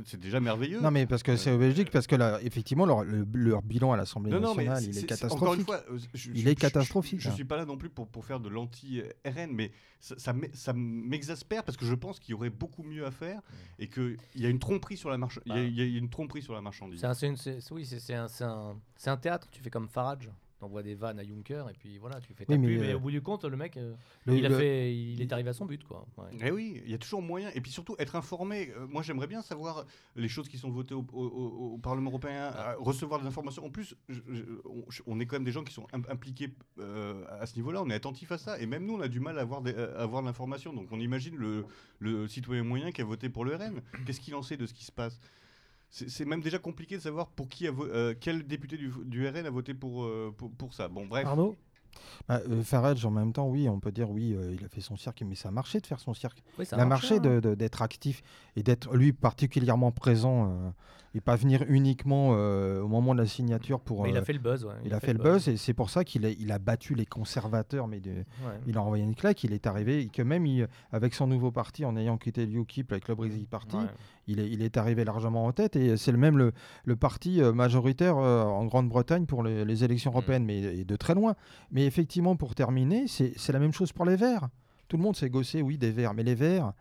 c'est 0.05 0.19
déjà 0.19 0.39
merveilleux. 0.39 0.79
Non, 0.81 0.91
mais 0.91 1.07
parce 1.07 1.23
que 1.23 1.35
c'est 1.35 1.57
logique, 1.57 1.89
parce 1.89 2.05
que 2.07 2.15
là, 2.15 2.39
effectivement, 2.43 2.85
leur, 2.85 3.03
le- 3.03 3.25
leur 3.33 3.61
bilan 3.63 3.91
à 3.91 3.97
l'Assemblée 3.97 4.31
Non, 4.31 4.39
non, 4.39 4.53
mais 4.55 4.65
nationale, 4.65 4.83
il 4.83 4.89
est 4.97 5.07
c'est- 5.15 5.25
encore 5.31 5.53
une 5.55 5.63
catastrophique. 5.63 5.65
fois, 5.65 5.83
euh, 5.91 5.97
je- 6.13 6.29
Il 6.31 6.41
je- 6.41 6.47
est 6.47 6.51
je- 6.51 6.55
catastrophique, 6.55 7.19
Je, 7.19 7.23
je 7.25 7.29
hein. 7.29 7.33
suis 7.35 7.43
pas 7.45 7.57
là 7.57 7.65
non 7.65 7.77
plus 7.77 7.89
pour, 7.89 8.07
pour 8.07 8.23
faire 8.25 8.39
de 8.39 8.49
l'anti-RN, 8.49 9.51
mais 9.51 9.71
ça, 9.99 10.15
ça 10.17 10.33
m'e- 10.33 10.49
ça 10.53 10.73
m'exaspère 10.73 11.63
parce 11.63 11.77
que 11.77 11.85
je 11.85 11.95
pense 11.95 12.19
qu'il 12.19 12.31
y 12.31 12.33
aurait 12.35 12.49
beaucoup 12.49 12.83
mieux 12.83 13.05
à 13.05 13.11
faire 13.11 13.41
et 13.79 13.87
qu'il 13.87 14.17
y 14.35 14.45
a 14.45 14.49
une 14.49 14.59
tromperie 14.59 14.97
sur 14.97 15.09
la 15.09 15.17
marche. 15.17 15.39
il 15.45 15.49
y 15.49 15.55
a- 15.55 15.55
Bah. 15.55 15.63
il 15.63 15.75
y 15.91 15.95
a 15.95 15.97
une 15.97 16.09
tromperie 16.09 16.41
sur 16.41 16.53
la 16.53 16.61
marchandise. 16.61 16.99
C'est 17.01 17.07
un, 17.27 17.35
oui, 17.71 17.85
c'est 17.85 17.99
c'est 17.99 18.13
un, 18.13 18.27
c'est 18.27 18.43
un, 18.43 18.75
c'est 18.95 19.09
un 19.09 19.17
théâtre. 19.17 19.47
Tu 19.51 19.61
fais 19.61 19.69
comme 19.69 19.87
Farage. 19.87 20.29
T'envoies 20.61 20.83
des 20.83 20.93
vannes 20.93 21.17
à 21.17 21.23
Juncker 21.23 21.65
et 21.71 21.73
puis 21.73 21.97
voilà, 21.97 22.21
tu 22.21 22.35
fais 22.35 22.45
ta 22.45 22.53
Oui, 22.53 22.59
pub. 22.59 22.69
mais, 22.69 22.77
Mais 22.77 22.93
euh, 22.93 22.97
au 22.97 22.99
bout 22.99 23.09
du 23.09 23.19
compte, 23.23 23.45
le 23.45 23.57
mec, 23.57 23.77
euh, 23.77 23.95
Le- 24.25 24.37
il, 24.37 24.45
a 24.45 24.49
le- 24.49 24.57
fait, 24.59 24.93
il 24.95 25.19
est 25.19 25.33
arrivé 25.33 25.49
à 25.49 25.53
son 25.53 25.65
but, 25.65 25.83
quoi. 25.83 26.05
Ouais. 26.19 26.25
Eh 26.39 26.51
oui, 26.51 26.79
il 26.85 26.91
y 26.91 26.93
a 26.93 26.99
toujours 26.99 27.23
moyen. 27.23 27.49
Et 27.55 27.61
puis 27.61 27.71
surtout, 27.71 27.95
être 27.97 28.15
informé. 28.15 28.69
Euh, 28.77 28.85
moi, 28.87 29.01
j'aimerais 29.01 29.25
bien 29.25 29.41
savoir 29.41 29.87
les 30.15 30.27
choses 30.27 30.47
qui 30.47 30.59
sont 30.59 30.69
votées 30.69 30.93
au, 30.93 31.03
au- 31.13 31.25
au- 31.25 31.73
au 31.73 31.77
Parlement 31.79 32.11
européen, 32.11 32.51
Ah. 32.53 32.75
recevoir 32.77 33.19
des 33.19 33.25
informations. 33.25 33.65
En 33.65 33.71
plus, 33.71 33.95
je- 34.07 34.21
je- 34.29 34.43
on, 34.65 34.85
je- 34.87 35.01
on 35.07 35.19
est 35.19 35.25
quand 35.25 35.37
même 35.37 35.45
des 35.45 35.51
gens 35.51 35.63
qui 35.63 35.73
sont 35.73 35.87
im- 35.93 36.03
impliqués 36.09 36.53
euh, 36.77 37.23
à 37.39 37.47
ce 37.47 37.55
niveau-là. 37.55 37.81
On 37.81 37.89
est 37.89 37.95
attentifs 37.95 38.31
à 38.31 38.37
ça. 38.37 38.59
Et 38.61 38.67
même 38.67 38.85
nous, 38.85 38.93
on 38.93 39.01
a 39.01 39.07
du 39.07 39.19
mal 39.19 39.39
à 39.39 39.41
avoir, 39.41 39.63
des- 39.63 39.73
à 39.73 39.99
avoir 40.01 40.21
de 40.21 40.27
l'information. 40.27 40.73
Donc, 40.73 40.89
on 40.91 40.99
imagine 40.99 41.35
le, 41.37 41.65
le 41.97 42.27
citoyen 42.27 42.63
moyen 42.63 42.91
qui 42.91 43.01
a 43.01 43.05
voté 43.05 43.29
pour 43.29 43.45
le 43.45 43.55
RN. 43.55 43.81
Qu'est-ce 44.05 44.19
qu'il 44.19 44.35
en 44.35 44.43
sait 44.43 44.57
de 44.57 44.67
ce 44.67 44.75
qui 44.75 44.85
se 44.85 44.91
passe? 44.91 45.19
C'est 45.91 46.25
même 46.25 46.41
déjà 46.41 46.57
compliqué 46.57 46.95
de 46.95 47.01
savoir 47.01 47.27
pour 47.27 47.49
qui 47.49 47.67
a 47.67 47.71
euh, 47.71 48.15
quel 48.19 48.47
député 48.47 48.77
du, 48.77 48.91
du 49.03 49.27
RN 49.27 49.45
a 49.45 49.49
voté 49.49 49.73
pour, 49.73 50.05
euh, 50.05 50.33
pour, 50.35 50.49
pour 50.49 50.73
ça. 50.73 50.87
Bon, 50.87 51.05
bref. 51.05 51.25
Arnaud? 51.25 51.55
Bah, 52.27 52.41
euh, 52.49 52.63
Farage, 52.63 53.05
en 53.05 53.11
même 53.11 53.33
temps, 53.33 53.47
oui, 53.47 53.67
on 53.67 53.79
peut 53.79 53.91
dire 53.91 54.09
oui, 54.09 54.33
euh, 54.33 54.55
il 54.57 54.65
a 54.65 54.69
fait 54.69 54.81
son 54.81 54.95
cirque, 54.95 55.21
mais 55.25 55.35
ça 55.35 55.49
a 55.49 55.51
marché 55.51 55.81
de 55.81 55.85
faire 55.87 55.99
son 55.99 56.13
cirque. 56.13 56.41
Oui, 56.57 56.65
ça 56.65 56.77
il 56.77 56.79
a 56.79 56.85
marché, 56.85 57.19
marché 57.19 57.47
hein. 57.47 57.55
d'être 57.55 57.81
actif 57.81 58.23
et 58.55 58.63
d'être 58.63 58.95
lui 58.95 59.11
particulièrement 59.11 59.91
présent 59.91 60.49
euh, 60.49 60.69
et 61.13 61.19
pas 61.21 61.35
venir 61.35 61.63
uniquement 61.67 62.29
euh, 62.35 62.81
au 62.81 62.87
moment 62.87 63.13
de 63.13 63.19
la 63.19 63.25
signature 63.27 63.81
pour. 63.81 64.03
Mais 64.03 64.11
il 64.11 64.15
a 64.17 64.21
euh, 64.21 64.23
fait 64.23 64.33
le 64.33 64.39
buzz. 64.39 64.63
ouais. 64.63 64.73
il 64.85 64.93
a 64.93 64.99
fait 65.01 65.11
le 65.11 65.19
buzz 65.19 65.49
et 65.49 65.57
c'est 65.57 65.73
pour 65.73 65.89
ça 65.89 66.03
qu'il 66.05 66.25
a, 66.25 66.29
il 66.29 66.51
a 66.51 66.57
battu 66.59 66.95
les 66.95 67.05
conservateurs, 67.05 67.87
mais 67.87 67.99
de- 67.99 68.11
Ouais. 68.11 68.59
il 68.65 68.77
a 68.77 68.81
envoyé 68.81 69.03
une 69.03 69.13
claque. 69.15 69.43
Il 69.43 69.51
est 69.53 69.67
arrivé 69.67 70.01
et 70.03 70.07
que 70.07 70.21
même 70.21 70.45
il- 70.45 70.67
avec 70.93 71.13
son 71.13 71.27
nouveau 71.27 71.51
parti, 71.51 71.83
en 71.83 71.97
ayant 71.97 72.17
quitté 72.17 72.45
le 72.45 72.59
UKIP 72.61 72.91
avec 72.93 73.07
le 73.09 73.15
Brexit 73.15 73.49
Party, 73.49 73.75
Ouais. 73.75 73.83
il 74.27 74.39
est, 74.39 74.49
il 74.49 74.61
est 74.61 74.77
arrivé 74.77 75.03
largement 75.03 75.45
en 75.45 75.51
tête 75.51 75.75
et 75.75 75.97
c'est 75.97 76.11
le 76.13 76.17
même 76.17 76.37
le, 76.37 76.53
le 76.85 76.95
parti 76.95 77.41
euh, 77.41 77.51
majoritaire 77.51 78.15
en 78.17 78.65
Grande-Bretagne 78.65 79.25
pour 79.25 79.43
les, 79.43 79.65
les 79.65 79.83
élections 79.83 80.11
Mm. 80.11 80.13
européennes, 80.13 80.45
mais 80.45 80.83
de 80.85 80.95
très 80.95 81.13
loin. 81.13 81.35
Mais 81.71 81.85
effectivement, 81.85 82.35
pour 82.37 82.55
terminer, 82.55 83.07
c'est 83.07 83.33
c'est 83.35 83.51
la 83.51 83.59
même 83.59 83.73
chose 83.73 83.91
pour 83.91 84.05
les 84.05 84.15
Verts. 84.15 84.47
Tout 84.87 84.97
le 84.97 85.03
monde 85.03 85.15
s'est 85.15 85.29
gossé, 85.29 85.61
oui, 85.61 85.77
des 85.77 85.91
Verts, 85.91 86.13
mais 86.13 86.23
les 86.23 86.35
Verts, 86.35 86.73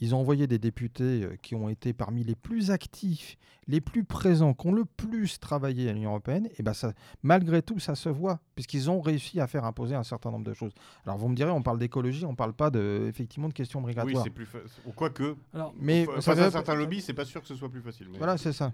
ils 0.00 0.14
ont 0.14 0.18
envoyé 0.20 0.46
des 0.46 0.58
députés 0.58 1.24
euh, 1.24 1.36
qui 1.42 1.54
ont 1.54 1.68
été 1.68 1.92
parmi 1.92 2.22
les 2.24 2.34
plus 2.34 2.70
actifs, 2.70 3.36
les 3.66 3.80
plus 3.80 4.04
présents, 4.04 4.54
qui 4.54 4.66
ont 4.66 4.72
le 4.72 4.84
plus 4.84 5.38
travaillé 5.40 5.88
à 5.88 5.92
l'Union 5.92 6.10
européenne. 6.10 6.48
Et 6.58 6.62
ben 6.62 6.72
ça, 6.72 6.92
malgré 7.22 7.62
tout, 7.62 7.78
ça 7.78 7.94
se 7.94 8.08
voit, 8.08 8.40
puisqu'ils 8.54 8.90
ont 8.90 9.00
réussi 9.00 9.40
à 9.40 9.46
faire 9.46 9.64
imposer 9.64 9.94
un 9.94 10.04
certain 10.04 10.30
nombre 10.30 10.44
de 10.46 10.54
choses. 10.54 10.72
Alors 11.04 11.18
vous 11.18 11.28
me 11.28 11.34
direz, 11.34 11.50
on 11.50 11.62
parle 11.62 11.78
d'écologie, 11.78 12.24
on 12.24 12.34
parle 12.34 12.52
pas 12.54 12.70
de, 12.70 13.06
effectivement 13.08 13.48
de 13.48 13.54
questions 13.54 13.80
Oui, 13.80 13.88
migratoires. 13.88 14.24
c'est 14.24 14.30
plus 14.30 14.46
facile. 14.46 14.68
Quoique, 14.96 15.36
Alors, 15.52 15.74
mais 15.78 16.06
face 16.20 16.38
à 16.38 16.50
certains 16.50 16.74
lobbies, 16.74 17.00
c'est 17.00 17.14
pas 17.14 17.24
sûr 17.24 17.40
que 17.40 17.46
ce 17.48 17.54
soit 17.54 17.68
plus 17.70 17.82
facile. 17.82 18.08
mais- 18.10 18.18
Voilà, 18.18 18.36
c'est 18.38 18.52
ça. 18.52 18.72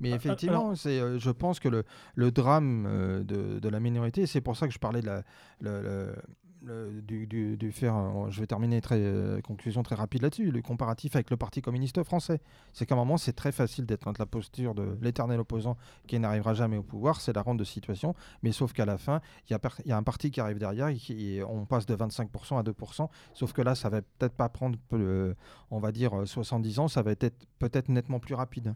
Mais 0.00 0.12
Ah, 0.12 0.16
effectivement, 0.16 0.76
c'est, 0.76 1.00
euh, 1.00 1.18
je 1.18 1.30
pense 1.30 1.58
que 1.58 1.68
le, 1.68 1.82
le 2.14 2.30
drame 2.30 2.86
euh, 2.86 3.24
de, 3.24 3.58
de 3.58 3.68
la 3.68 3.80
minorité, 3.80 4.26
c'est 4.26 4.40
pour 4.40 4.56
ça 4.56 4.68
que 4.68 4.72
je 4.72 4.78
parlais 4.78 5.00
de 5.00 5.06
la, 5.06 5.22
le- 5.60 5.82
le- 5.82 6.14
du, 6.62 7.72
faire. 7.72 7.94
euh, 7.96 8.30
je 8.30 8.40
vais 8.40 8.46
terminer 8.46 8.80
très 8.80 8.98
euh, 8.98 9.40
conclusion 9.40 9.82
très 9.82 9.94
rapide 9.94 10.22
là-dessus. 10.22 10.50
Le 10.50 10.62
comparatif 10.62 11.14
avec 11.14 11.30
le 11.30 11.36
Parti 11.36 11.62
communiste 11.62 12.02
français, 12.02 12.40
c'est 12.72 12.86
qu'à 12.86 12.94
un 12.94 12.98
moment, 12.98 13.16
c'est 13.16 13.32
très 13.32 13.52
facile 13.52 13.86
d'être 13.86 14.04
dans 14.04 14.12
la 14.18 14.26
posture 14.26 14.74
de 14.74 14.98
l'éternel 15.00 15.40
opposant 15.40 15.76
qui 16.06 16.18
n'arrivera 16.18 16.54
jamais 16.54 16.76
au 16.76 16.82
pouvoir. 16.82 17.20
C'est 17.20 17.32
la 17.32 17.42
rente 17.42 17.58
de 17.58 17.64
situation. 17.64 18.14
Mais 18.42 18.52
sauf 18.52 18.72
qu'à 18.72 18.86
la 18.86 18.98
fin, 18.98 19.20
il 19.48 19.56
y, 19.86 19.92
a 19.92 19.96
un 19.96 20.02
parti 20.02 20.30
qui 20.30 20.40
arrive 20.40 20.58
derrière 20.58 20.88
et, 20.88 21.42
on 21.44 21.64
passe 21.64 21.86
de 21.86 21.94
25% 21.94 22.58
à 22.58 22.62
2%. 22.62 23.08
Sauf 23.34 23.52
que 23.52 23.62
là, 23.62 23.74
ça 23.74 23.88
va 23.88 24.02
peut-être 24.02 24.34
pas 24.34 24.48
prendre, 24.48 24.78
euh, 24.92 25.34
on 25.70 25.78
va 25.78 25.92
dire, 25.92 26.20
euh, 26.20 26.26
70 26.26 26.78
ans. 26.80 26.88
Ça 26.88 27.02
va 27.02 27.12
être 27.12 27.46
peut-être 27.58 27.88
nettement 27.88 28.18
plus 28.18 28.34
rapide. 28.34 28.74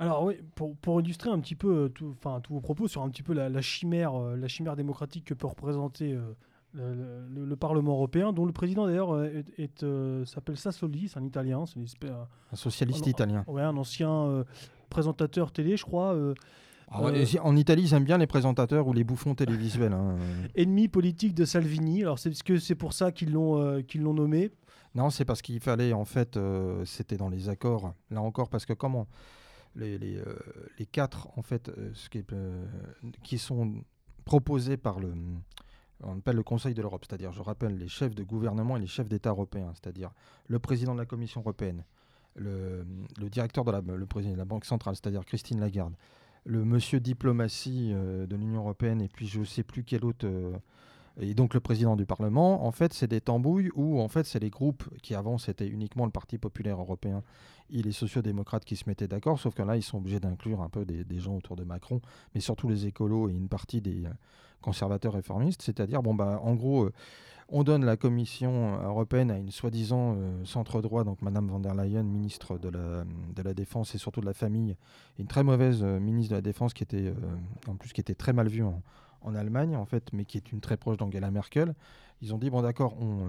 Alors 0.00 0.24
oui, 0.24 0.36
pour, 0.54 0.76
pour 0.76 1.00
illustrer 1.00 1.30
un 1.30 1.40
petit 1.40 1.56
peu 1.56 1.84
euh, 1.84 1.88
tout- 1.88 2.14
tous 2.42 2.52
vos 2.54 2.60
propos 2.60 2.86
sur 2.86 3.02
un 3.02 3.08
petit 3.08 3.24
peu 3.24 3.32
la, 3.32 3.60
chimère, 3.60 4.12
la 4.14 4.46
chimère 4.46 4.76
démocratique 4.76 5.24
que 5.24 5.34
peut 5.34 5.48
représenter 5.48 6.16
le, 6.82 7.26
le- 7.34 7.44
le 7.44 7.56
Parlement 7.56 7.92
européen, 7.92 8.32
dont 8.32 8.46
le 8.46 8.52
président 8.52 8.86
d'ailleurs 8.86 9.12
euh, 9.14 9.42
est, 9.58 9.62
est, 9.62 9.82
euh, 9.82 10.24
s'appelle 10.24 10.56
Sassoli, 10.56 11.08
c'est 11.08 11.18
un 11.18 11.24
Italien, 11.24 11.66
c'est 11.66 11.76
une 11.76 11.84
espèce, 11.84 12.10
Un 12.52 12.56
socialiste 12.56 13.06
italien. 13.06 13.44
ouais, 13.48 13.62
un 13.62 13.76
ancien 13.76 14.10
euh, 14.10 14.44
présentateur 14.90 15.52
télé, 15.52 15.76
je 15.76 15.84
crois, 15.84 16.14
euh, 16.14 16.34
Ah 16.90 17.02
Euh, 17.04 17.24
En 17.42 17.54
Italie, 17.56 17.82
ils 17.82 17.94
aiment 17.94 18.04
bien 18.04 18.16
les 18.18 18.26
présentateurs 18.26 18.86
ou 18.88 18.92
les 18.94 19.04
bouffons 19.04 19.34
télévisuels. 19.34 19.92
hein. 19.92 20.16
ennemi 20.54 20.88
politique 20.88 21.34
de 21.34 21.44
Salvini. 21.44 22.02
Alors 22.02 22.18
c'est 22.18 22.32
que 22.42 22.58
c'est 22.58 22.74
pour 22.74 22.92
ça 22.94 23.12
qu'ils 23.12 23.32
l'ont 23.32 23.60
euh, 23.60 23.82
qu'ils 23.82 24.00
l'ont 24.02 24.14
nommé? 24.14 24.50
Non, 24.94 25.10
c'est 25.10 25.26
parce 25.26 25.42
qu'il 25.42 25.60
fallait, 25.60 25.92
en 25.92 26.06
fait, 26.06 26.38
euh, 26.38 26.82
c'était 26.86 27.18
dans 27.18 27.28
les 27.28 27.50
accords. 27.50 27.92
Là 28.10 28.22
encore, 28.22 28.48
parce 28.48 28.64
que 28.64 28.72
comment 28.72 29.06
les, 29.76 29.98
les, 29.98 30.16
euh, 30.16 30.24
les 30.78 30.86
quatre, 30.86 31.28
en 31.36 31.42
fait, 31.42 31.68
euh, 31.68 31.90
ce 31.92 32.08
qui, 32.08 32.18
est, 32.18 32.32
euh, 32.32 32.64
qui 33.22 33.36
sont 33.36 33.74
proposés 34.24 34.78
par 34.78 34.98
le, 34.98 35.12
on 36.02 36.18
appelle 36.18 36.36
le 36.36 36.42
Conseil 36.42 36.74
de 36.74 36.82
l'Europe, 36.82 37.04
c'est-à-dire, 37.08 37.32
je 37.32 37.42
rappelle, 37.42 37.76
les 37.76 37.88
chefs 37.88 38.14
de 38.14 38.22
gouvernement 38.22 38.76
et 38.76 38.80
les 38.80 38.86
chefs 38.86 39.08
d'État 39.08 39.30
européens, 39.30 39.72
c'est-à-dire 39.74 40.10
le 40.46 40.58
président 40.58 40.94
de 40.94 41.00
la 41.00 41.06
Commission 41.06 41.40
européenne, 41.40 41.84
le, 42.36 42.84
directeur 43.30 43.64
de 43.64 43.72
la, 43.72 43.82
président 44.06 44.34
de 44.34 44.38
la 44.38 44.44
Banque 44.44 44.64
centrale, 44.64 44.94
c'est-à-dire 44.94 45.24
Christine 45.24 45.60
Lagarde, 45.60 45.94
le 46.44 46.64
monsieur 46.64 47.00
diplomatie 47.00 47.90
euh, 47.92 48.26
de 48.26 48.36
l'Union 48.36 48.60
européenne, 48.60 49.00
et 49.00 49.08
puis 49.08 49.26
je 49.26 49.40
ne 49.40 49.44
sais 49.44 49.62
plus 49.62 49.82
quel 49.84 50.04
autre. 50.04 50.26
euh, 50.26 50.52
et 51.20 51.34
donc 51.34 51.52
le 51.52 51.58
président 51.58 51.96
du 51.96 52.06
Parlement, 52.06 52.64
en 52.64 52.70
fait, 52.70 52.92
c'est 52.92 53.08
des 53.08 53.20
tambouilles 53.20 53.70
où, 53.74 54.00
en 54.00 54.06
fait, 54.06 54.24
c'est 54.24 54.38
les 54.38 54.50
groupes 54.50 54.84
qui 55.02 55.16
avant 55.16 55.36
c'était 55.36 55.66
uniquement 55.66 56.04
le 56.04 56.12
Parti 56.12 56.38
populaire 56.38 56.78
européen 56.78 57.24
et 57.70 57.82
les 57.82 57.90
sociodémocrates 57.90 58.64
qui 58.64 58.76
se 58.76 58.84
mettaient 58.88 59.08
d'accord, 59.08 59.40
sauf 59.40 59.52
que 59.52 59.62
là, 59.62 59.76
ils 59.76 59.82
sont 59.82 59.98
obligés 59.98 60.20
d'inclure 60.20 60.62
un 60.62 60.68
peu 60.68 60.84
des, 60.84 61.18
gens 61.18 61.34
autour 61.34 61.56
de 61.56 61.64
Macron, 61.64 62.00
mais 62.34 62.40
surtout 62.40 62.68
les 62.68 62.86
écolos 62.86 63.28
et 63.28 63.32
une 63.32 63.48
partie 63.48 63.80
des 63.80 64.04
conservateurs 64.60 65.12
réformistes, 65.12 65.62
c'est-à-dire, 65.62 66.02
bon, 66.02 66.14
bah, 66.14 66.40
en 66.42 66.54
gros, 66.54 66.84
euh, 66.84 66.92
on 67.48 67.64
donne 67.64 67.84
la 67.84 67.96
Commission 67.96 68.78
européenne 68.82 69.30
à 69.30 69.38
une 69.38 69.50
soi-disant 69.50 70.16
euh, 70.16 70.44
centre-droit, 70.44 71.04
donc 71.04 71.22
Madame 71.22 71.48
van 71.48 71.60
der 71.60 71.74
Leyen, 71.74 72.02
ministre 72.02 72.58
de 72.58 72.68
la, 72.68 73.54
Défense 73.54 73.94
et 73.94 73.98
surtout 73.98 74.20
de 74.20 74.26
la 74.26 74.34
Famille, 74.34 74.76
une 75.18 75.26
très 75.26 75.42
mauvaise 75.42 75.82
euh, 75.82 75.98
ministre 75.98 76.30
de 76.30 76.36
la 76.36 76.42
Défense 76.42 76.74
qui 76.74 76.82
était, 76.82 77.12
en 77.66 77.76
plus, 77.76 77.92
qui 77.92 78.00
était 78.00 78.14
très 78.14 78.32
mal 78.32 78.48
vue 78.48 78.64
en, 78.64 78.82
en 79.22 79.34
Allemagne, 79.34 79.76
en 79.76 79.86
fait, 79.86 80.12
mais 80.12 80.24
qui 80.24 80.36
est 80.36 80.52
une 80.52 80.60
très 80.60 80.76
proche 80.76 80.96
d'Angela 80.96 81.30
Merkel. 81.30 81.74
Ils 82.20 82.34
ont 82.34 82.38
dit, 82.38 82.50
bon 82.50 82.62
d'accord, 82.62 82.96
on, 83.00 83.28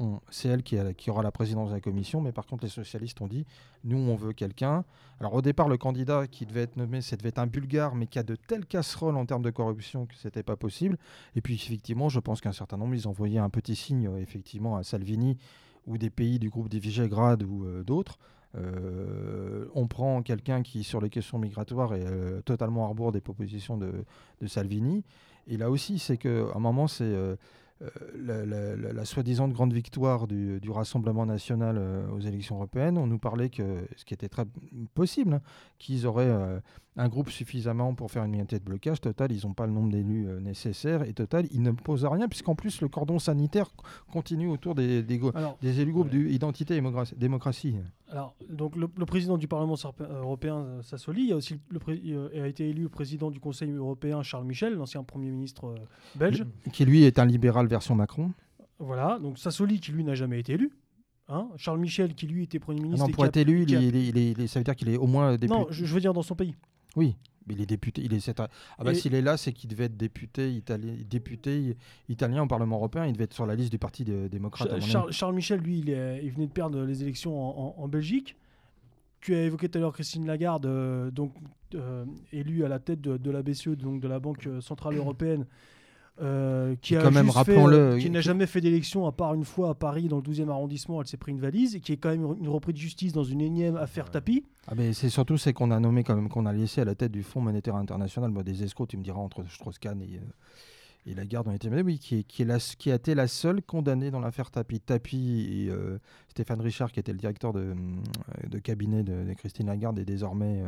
euh, 0.00 0.16
c'est 0.30 0.48
elle 0.48 0.62
qui, 0.62 0.78
aura 1.10 1.22
la 1.22 1.32
présidence 1.32 1.70
de 1.70 1.74
la 1.74 1.80
commission, 1.80 2.20
mais 2.20 2.30
par 2.30 2.46
contre 2.46 2.64
les 2.64 2.70
socialistes 2.70 3.20
ont 3.20 3.26
dit, 3.26 3.44
nous 3.82 3.98
on 3.98 4.14
veut 4.14 4.32
quelqu'un. 4.32 4.84
Alors 5.18 5.34
au 5.34 5.42
départ, 5.42 5.68
le 5.68 5.76
candidat 5.76 6.28
qui 6.28 6.46
devait 6.46 6.62
être 6.62 6.76
nommé, 6.76 7.00
ça 7.00 7.16
devait 7.16 7.30
être 7.30 7.40
un 7.40 7.48
bulgare, 7.48 7.96
mais 7.96 8.06
qui 8.06 8.18
a 8.18 8.22
de 8.22 8.36
telles 8.36 8.66
casseroles 8.66 9.16
en 9.16 9.26
termes 9.26 9.42
de 9.42 9.50
corruption 9.50 10.06
que 10.06 10.14
c'était 10.14 10.44
pas 10.44 10.56
possible. 10.56 10.98
Et 11.34 11.40
puis 11.40 11.54
effectivement, 11.54 12.08
je 12.08 12.20
pense 12.20 12.40
qu'un 12.40 12.52
certain 12.52 12.76
nombre, 12.76 12.94
ils 12.94 13.08
envoyaient 13.08 13.40
un 13.40 13.50
petit 13.50 13.74
signe, 13.74 14.06
euh, 14.06 14.18
effectivement, 14.18 14.76
à 14.76 14.84
Salvini 14.84 15.36
ou 15.86 15.98
des 15.98 16.10
pays 16.10 16.38
du 16.38 16.48
groupe 16.48 16.68
des 16.68 16.78
Visegrad 16.78 17.42
ou 17.42 17.64
euh, 17.64 17.82
d'autres. 17.82 18.18
On 19.74 19.86
prend 19.86 20.22
quelqu'un 20.22 20.62
qui, 20.62 20.82
sur 20.82 21.00
les 21.00 21.10
questions 21.10 21.38
migratoires, 21.38 21.94
est 21.94 22.42
totalement 22.44 22.86
à 22.86 22.88
rebours 22.88 23.12
des 23.12 23.20
propositions 23.20 23.76
de, 23.76 24.04
de 24.40 24.46
Salvini. 24.48 25.04
Et 25.46 25.56
là 25.56 25.70
aussi, 25.70 26.00
c'est 26.00 26.16
qu'à 26.16 26.28
un 26.54 26.58
moment, 26.58 26.88
c'est 26.88 27.14
la, 28.16 29.04
soi-disant 29.04 29.48
grande 29.48 29.72
victoire 29.72 30.26
du, 30.26 30.60
du 30.60 30.70
Rassemblement 30.70 31.26
national 31.26 31.76
euh, 31.78 32.08
aux 32.10 32.20
élections 32.20 32.56
européennes. 32.56 32.98
On 32.98 33.06
nous 33.06 33.18
parlait 33.18 33.50
que, 33.50 33.86
ce 33.96 34.04
qui 34.04 34.14
était 34.14 34.28
très 34.28 34.44
possible, 34.94 35.34
hein, 35.34 35.40
qu'ils 35.78 36.06
auraient 36.06 36.26
euh, 36.26 36.58
un 36.98 37.08
groupe 37.08 37.30
suffisamment 37.30 37.94
pour 37.94 38.10
faire 38.10 38.24
une 38.24 38.34
unité 38.34 38.58
de 38.58 38.64
blocage. 38.64 39.00
Total, 39.00 39.30
ils 39.32 39.46
n'ont 39.46 39.54
pas 39.54 39.66
le 39.66 39.72
nombre 39.72 39.90
d'élus 39.90 40.26
euh, 40.28 40.40
nécessaires. 40.40 41.02
Et 41.04 41.12
Total, 41.14 41.46
ils 41.52 41.62
ne 41.62 41.70
posent 41.70 42.04
rien, 42.04 42.28
puisqu'en 42.28 42.54
plus, 42.54 42.80
le 42.82 42.88
cordon 42.88 43.18
sanitaire 43.18 43.70
continue 44.12 44.48
autour 44.48 44.74
des, 44.74 45.02
des, 45.02 45.16
go- 45.18 45.30
Alors, 45.34 45.56
des 45.62 45.80
élus 45.80 45.92
groupes 45.92 46.06
Ouais. 46.12 46.18
du 46.18 46.30
Identité 46.30 46.76
et 46.76 46.82
Démocratie- 47.16 47.74
alors 48.10 48.34
donc 48.50 48.74
le, 48.74 48.88
le 48.96 49.04
président 49.06 49.36
du 49.38 49.46
Parlement 49.48 49.74
euh, 50.00 50.20
européen, 50.22 50.56
euh, 50.56 50.82
Sassoli, 50.82 51.26
il 51.26 51.32
a 51.32 51.36
aussi 51.36 51.60
le 51.70 51.78
pré- 51.78 52.00
euh, 52.06 52.42
a 52.42 52.48
été 52.48 52.68
élu 52.68 52.88
président 52.88 53.30
du 53.30 53.38
Conseil 53.38 53.70
européen, 53.70 54.22
Charles 54.22 54.46
Michel, 54.46 54.74
l'ancien 54.74 55.02
premier 55.04 55.30
ministre 55.30 55.66
euh, 55.66 55.74
belge. 56.18 56.44
Qui, 56.72 56.84
lui, 56.84 57.04
est 57.04 57.18
un 57.18 57.26
libéral 57.26 57.66
version 57.66 57.94
Macron. 57.94 58.32
Voilà, 58.78 59.18
donc 59.20 59.38
Sassoli 59.38 59.78
qui 59.80 59.92
lui 59.92 60.04
n'a 60.04 60.14
jamais 60.14 60.40
été 60.40 60.54
élu. 60.54 60.70
Hein 61.28 61.48
Charles 61.56 61.78
Michel 61.80 62.14
qui 62.14 62.26
lui 62.26 62.44
était 62.44 62.58
Premier 62.58 62.80
Ah 62.80 62.84
ministre. 62.84 63.06
non, 63.06 63.12
pour 63.12 63.26
être 63.26 63.36
élu, 63.36 63.64
il 63.64 63.74
est- 63.74 63.86
il 63.88 63.96
est- 63.96 64.06
il 64.08 64.16
est- 64.18 64.30
il 64.32 64.40
est- 64.40 64.46
ça 64.46 64.58
veut 64.60 64.64
dire 64.64 64.74
qu'il 64.74 64.88
est 64.88 64.96
au 64.96 65.06
moins 65.06 65.32
député. 65.32 65.48
Non, 65.58 65.66
je, 65.68 65.84
je 65.84 65.94
veux 65.94 66.00
dire 66.00 66.14
dans 66.14 66.22
son 66.22 66.34
pays. 66.34 66.54
Oui, 66.98 67.16
mais 67.46 67.54
il 67.54 67.62
est 67.62 67.66
député. 67.66 68.02
Il 68.04 68.12
est, 68.12 68.28
Ah 68.38 68.84
bah, 68.84 68.92
s'il 68.94 69.14
est 69.14 69.22
là, 69.22 69.36
c'est 69.36 69.52
qu'il 69.52 69.70
devait 69.70 69.84
être 69.84 69.96
député, 69.96 70.52
italien, 70.52 70.94
député 71.08 71.76
italien 72.08 72.42
au 72.42 72.46
Parlement 72.46 72.76
européen. 72.76 73.06
Il 73.06 73.12
devait 73.14 73.24
être 73.24 73.32
sur 73.34 73.46
la 73.46 73.54
liste 73.54 73.70
du 73.70 73.78
Parti 73.78 74.04
des- 74.04 74.28
démocrate. 74.28 74.68
Charles, 75.12 75.34
Michel, 75.34 75.60
lui, 75.60 75.78
il, 75.78 75.90
est- 75.90 76.20
il 76.24 76.30
venait 76.32 76.46
de 76.46 76.52
perdre 76.52 76.82
les 76.84 77.02
élections 77.02 77.40
en, 77.40 77.74
en- 77.78 77.82
en 77.84 77.88
Belgique. 77.88 78.36
Tu 79.20 79.34
as 79.34 79.44
évoqué 79.44 79.68
tout 79.68 79.78
à 79.78 79.80
l'heure 79.80 79.92
Christine 79.92 80.26
Lagarde, 80.26 80.66
euh, 80.66 81.10
donc 81.10 81.32
euh, 81.74 82.04
élue 82.32 82.64
à 82.64 82.68
la 82.68 82.78
tête 82.78 83.00
de, 83.00 83.16
de 83.16 83.30
la 83.30 83.42
BCE, 83.42 83.70
donc 83.76 84.00
de 84.00 84.06
la 84.08 84.20
Banque 84.20 84.46
euh, 84.46 84.60
centrale 84.60 84.94
européenne, 84.96 85.44
euh, 86.20 86.74
qui 86.82 86.96
a 86.96 87.02
quand 87.02 87.10
même, 87.10 87.24
juste 87.26 87.32
fait, 87.34 87.38
rappelons-le, 87.38 87.76
euh, 87.76 87.98
qui 87.98 88.10
n'a 88.10 88.20
jamais 88.20 88.46
fait 88.46 88.60
d'élection 88.60 89.06
à 89.06 89.12
part 89.12 89.34
une 89.34 89.44
fois 89.44 89.70
à 89.70 89.74
Paris 89.74 90.08
dans 90.08 90.16
le 90.16 90.22
12e 90.22 90.48
arrondissement. 90.48 91.00
Elle 91.00 91.06
s'est 91.06 91.16
pris 91.16 91.32
une 91.32 91.40
valise 91.40 91.76
et 91.76 91.80
qui 91.80 91.92
est 91.92 91.96
quand 91.96 92.10
même 92.10 92.26
une 92.40 92.48
reprise 92.48 92.74
de 92.74 92.80
justice 92.80 93.12
dans 93.12 93.24
une 93.24 93.40
énième 93.40 93.76
affaire 93.76 94.10
tapis. 94.10 94.44
Ah, 94.66 94.74
mais 94.76 94.92
c'est 94.92 95.08
surtout 95.10 95.38
c'est 95.38 95.52
qu'on 95.52 95.70
a 95.70 95.78
nommé 95.80 96.04
quand 96.04 96.14
même 96.16 96.28
qu'on 96.28 96.46
a 96.46 96.52
laissé 96.52 96.80
à 96.80 96.84
la 96.84 96.94
tête 96.94 97.12
du 97.12 97.22
Fonds 97.22 97.40
monétaire 97.40 97.76
international 97.76 98.30
bah, 98.32 98.42
des 98.42 98.62
escrocs. 98.64 98.88
Tu 98.88 98.96
me 98.96 99.02
diras 99.02 99.20
entre 99.20 99.44
Strauss-Kahn 99.48 100.02
et, 100.02 100.16
euh, 100.16 101.10
et 101.10 101.14
Lagarde 101.14 101.48
ont 101.48 101.52
été 101.52 101.70
mais 101.70 101.82
oui, 101.82 101.98
qui, 101.98 102.16
est- 102.16 102.24
qui, 102.24 102.42
est 102.42 102.44
la, 102.46 102.58
qui 102.58 102.90
a 102.90 102.96
été 102.96 103.14
la 103.14 103.28
seule 103.28 103.62
condamnée 103.62 104.10
dans 104.10 104.20
l'affaire 104.20 104.50
Tapi. 104.50 104.80
Tapi 104.80 105.66
et 105.66 105.70
euh, 105.70 105.98
Stéphane 106.28 106.60
Richard, 106.60 106.90
qui 106.92 107.00
était 107.00 107.12
le 107.12 107.18
directeur 107.18 107.52
de, 107.52 107.74
de 108.48 108.58
cabinet 108.58 109.02
de, 109.04 109.24
de 109.24 109.32
Christine 109.34 109.66
Lagarde, 109.68 109.98
et 109.98 110.04
désormais 110.04 110.62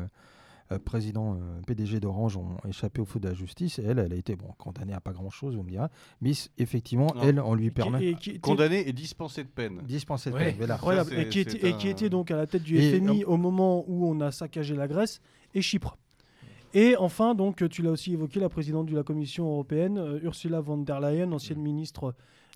président 0.78 1.34
euh, 1.34 1.60
PDG 1.66 1.98
d'Orange, 2.00 2.36
ont 2.36 2.56
échappé 2.68 3.00
au 3.00 3.04
feu 3.04 3.18
de 3.20 3.28
la 3.28 3.34
justice. 3.34 3.78
Et 3.78 3.82
elle, 3.84 3.98
elle 3.98 4.12
a 4.12 4.16
été 4.16 4.36
bon, 4.36 4.48
condamnée 4.58 4.92
à 4.92 5.00
pas 5.00 5.12
grand-chose, 5.12 5.56
vous 5.56 5.62
me 5.62 5.70
direz. 5.70 5.86
Mais 6.20 6.32
effectivement, 6.58 7.08
Non. 7.16 7.22
elle, 7.22 7.40
on 7.40 7.54
lui 7.54 7.66
Qui- 7.66 7.70
permet 7.72 8.06
et 8.06 8.14
qui 8.14 8.30
était- 8.30 8.38
Condamné 8.40 8.88
et 8.88 8.92
dispensé 8.92 9.42
de 9.44 9.48
peine. 9.48 9.80
dispenser 9.86 10.30
de 10.30 10.36
Ouais. 10.36 10.44
peine. 10.46 10.54
Voilà. 10.58 10.74
Incroyable. 10.74 11.10
Ça, 11.10 11.20
et, 11.20 11.28
qui 11.28 11.40
était, 11.40 11.50
c'est 11.50 11.68
et 11.68 11.72
qui 11.76 11.88
un- 11.88 11.90
était 11.90 12.08
donc 12.10 12.30
à 12.30 12.36
la 12.36 12.46
tête 12.46 12.62
du 12.62 12.76
Et, 12.78 12.90
FMI 12.92 13.24
au 13.24 13.36
moment 13.36 13.84
où 13.88 14.06
on 14.06 14.20
a 14.20 14.30
saccagé 14.30 14.76
la 14.76 14.86
Grèce 14.88 15.20
et 15.54 15.62
Chypre. 15.62 15.96
Et 16.72 16.94
enfin, 16.96 17.34
donc, 17.34 17.68
tu 17.68 17.82
l'as 17.82 17.90
aussi 17.90 18.12
évoqué, 18.12 18.38
la 18.38 18.48
présidente 18.48 18.86
de 18.86 18.94
la 18.94 19.02
Commission 19.02 19.46
européenne, 19.50 19.98
euh, 19.98 20.20
Ursula 20.22 20.60
von 20.60 20.78
der 20.78 21.00
Leyen, 21.00 21.32
ancienne 21.32 21.60
ministre 21.60 22.14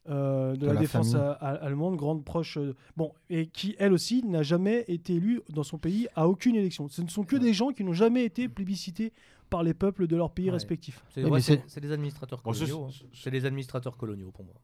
euh, 0.09 0.53
de, 0.53 0.57
De 0.57 0.67
la, 0.67 0.75
la 0.75 0.81
défense 0.81 1.15
allemande, 1.41 1.97
grande 1.97 2.25
proche. 2.25 2.59
euh, 2.59 2.75
bon, 2.97 3.13
et 3.31 3.47
qui, 3.47 3.75
elle 3.79 3.93
aussi, 3.93 4.23
n'a 4.25 4.43
jamais 4.43 4.85
été 4.89 5.15
élue 5.15 5.41
dans 5.49 5.63
son 5.63 5.79
pays 5.79 6.09
à 6.15 6.29
aucune 6.29 6.57
élection. 6.57 6.89
Ce 6.89 7.01
ne 7.03 7.09
sont 7.09 7.25
que 7.25 7.37
des 7.37 7.53
gens 7.55 7.71
qui 7.71 7.85
n'ont 7.85 7.93
jamais 7.95 8.25
été 8.25 8.49
plébiscités 8.49 9.13
par 9.51 9.63
les 9.63 9.75
peuples 9.75 10.07
de 10.07 10.17
leur 10.17 10.31
pays 10.31 10.47
Ouais. 10.47 10.53
respectifs. 10.53 11.03
C'est 11.11 11.25
Oui, 11.25 11.31
mais 11.31 11.81
des 11.81 11.93
administrateurs 11.93 12.43
Bon, 12.43 12.53
coloniaux. 12.53 12.85
hein. 12.85 12.91
ce- 12.91 13.05
C'est 13.13 13.31
des 13.31 13.45
administrateurs 13.47 13.97
coloniaux 13.97 14.31
pour 14.31 14.45
moi. 14.45 14.55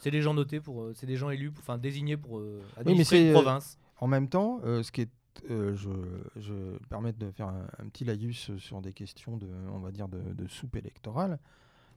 C'est 0.00 0.10
des 0.10 0.22
gens 0.22 0.32
notés 0.34 0.60
pour. 0.60 0.82
euh, 0.82 0.92
c'est 0.94 1.06
des 1.06 1.16
gens 1.16 1.30
élus, 1.30 1.50
pour- 1.50 1.62
enfin 1.62 1.76
désignés 1.78 2.16
pour 2.16 2.38
euh, 2.38 2.60
mais 2.76 2.80
administrer 2.82 3.20
une 3.22 3.28
euh, 3.30 3.32
province. 3.34 3.78
En 4.00 4.06
même 4.06 4.28
temps, 4.28 4.60
euh, 4.64 4.82
ce 4.84 4.92
qui 4.92 5.02
est, 5.02 5.10
euh, 5.50 5.74
je, 5.74 5.90
je 6.36 6.52
me 6.54 6.78
permets 6.88 7.12
de 7.12 7.30
faire 7.32 7.48
un, 7.48 7.66
un 7.78 7.88
petit 7.88 8.04
laïus 8.04 8.56
sur 8.58 8.80
des 8.80 8.92
questions 8.92 9.36
de, 9.36 9.48
on 9.72 9.80
va 9.80 9.90
dire, 9.90 10.08
de, 10.08 10.20
de 10.34 10.46
soupe 10.48 10.76
électorale. 10.76 11.38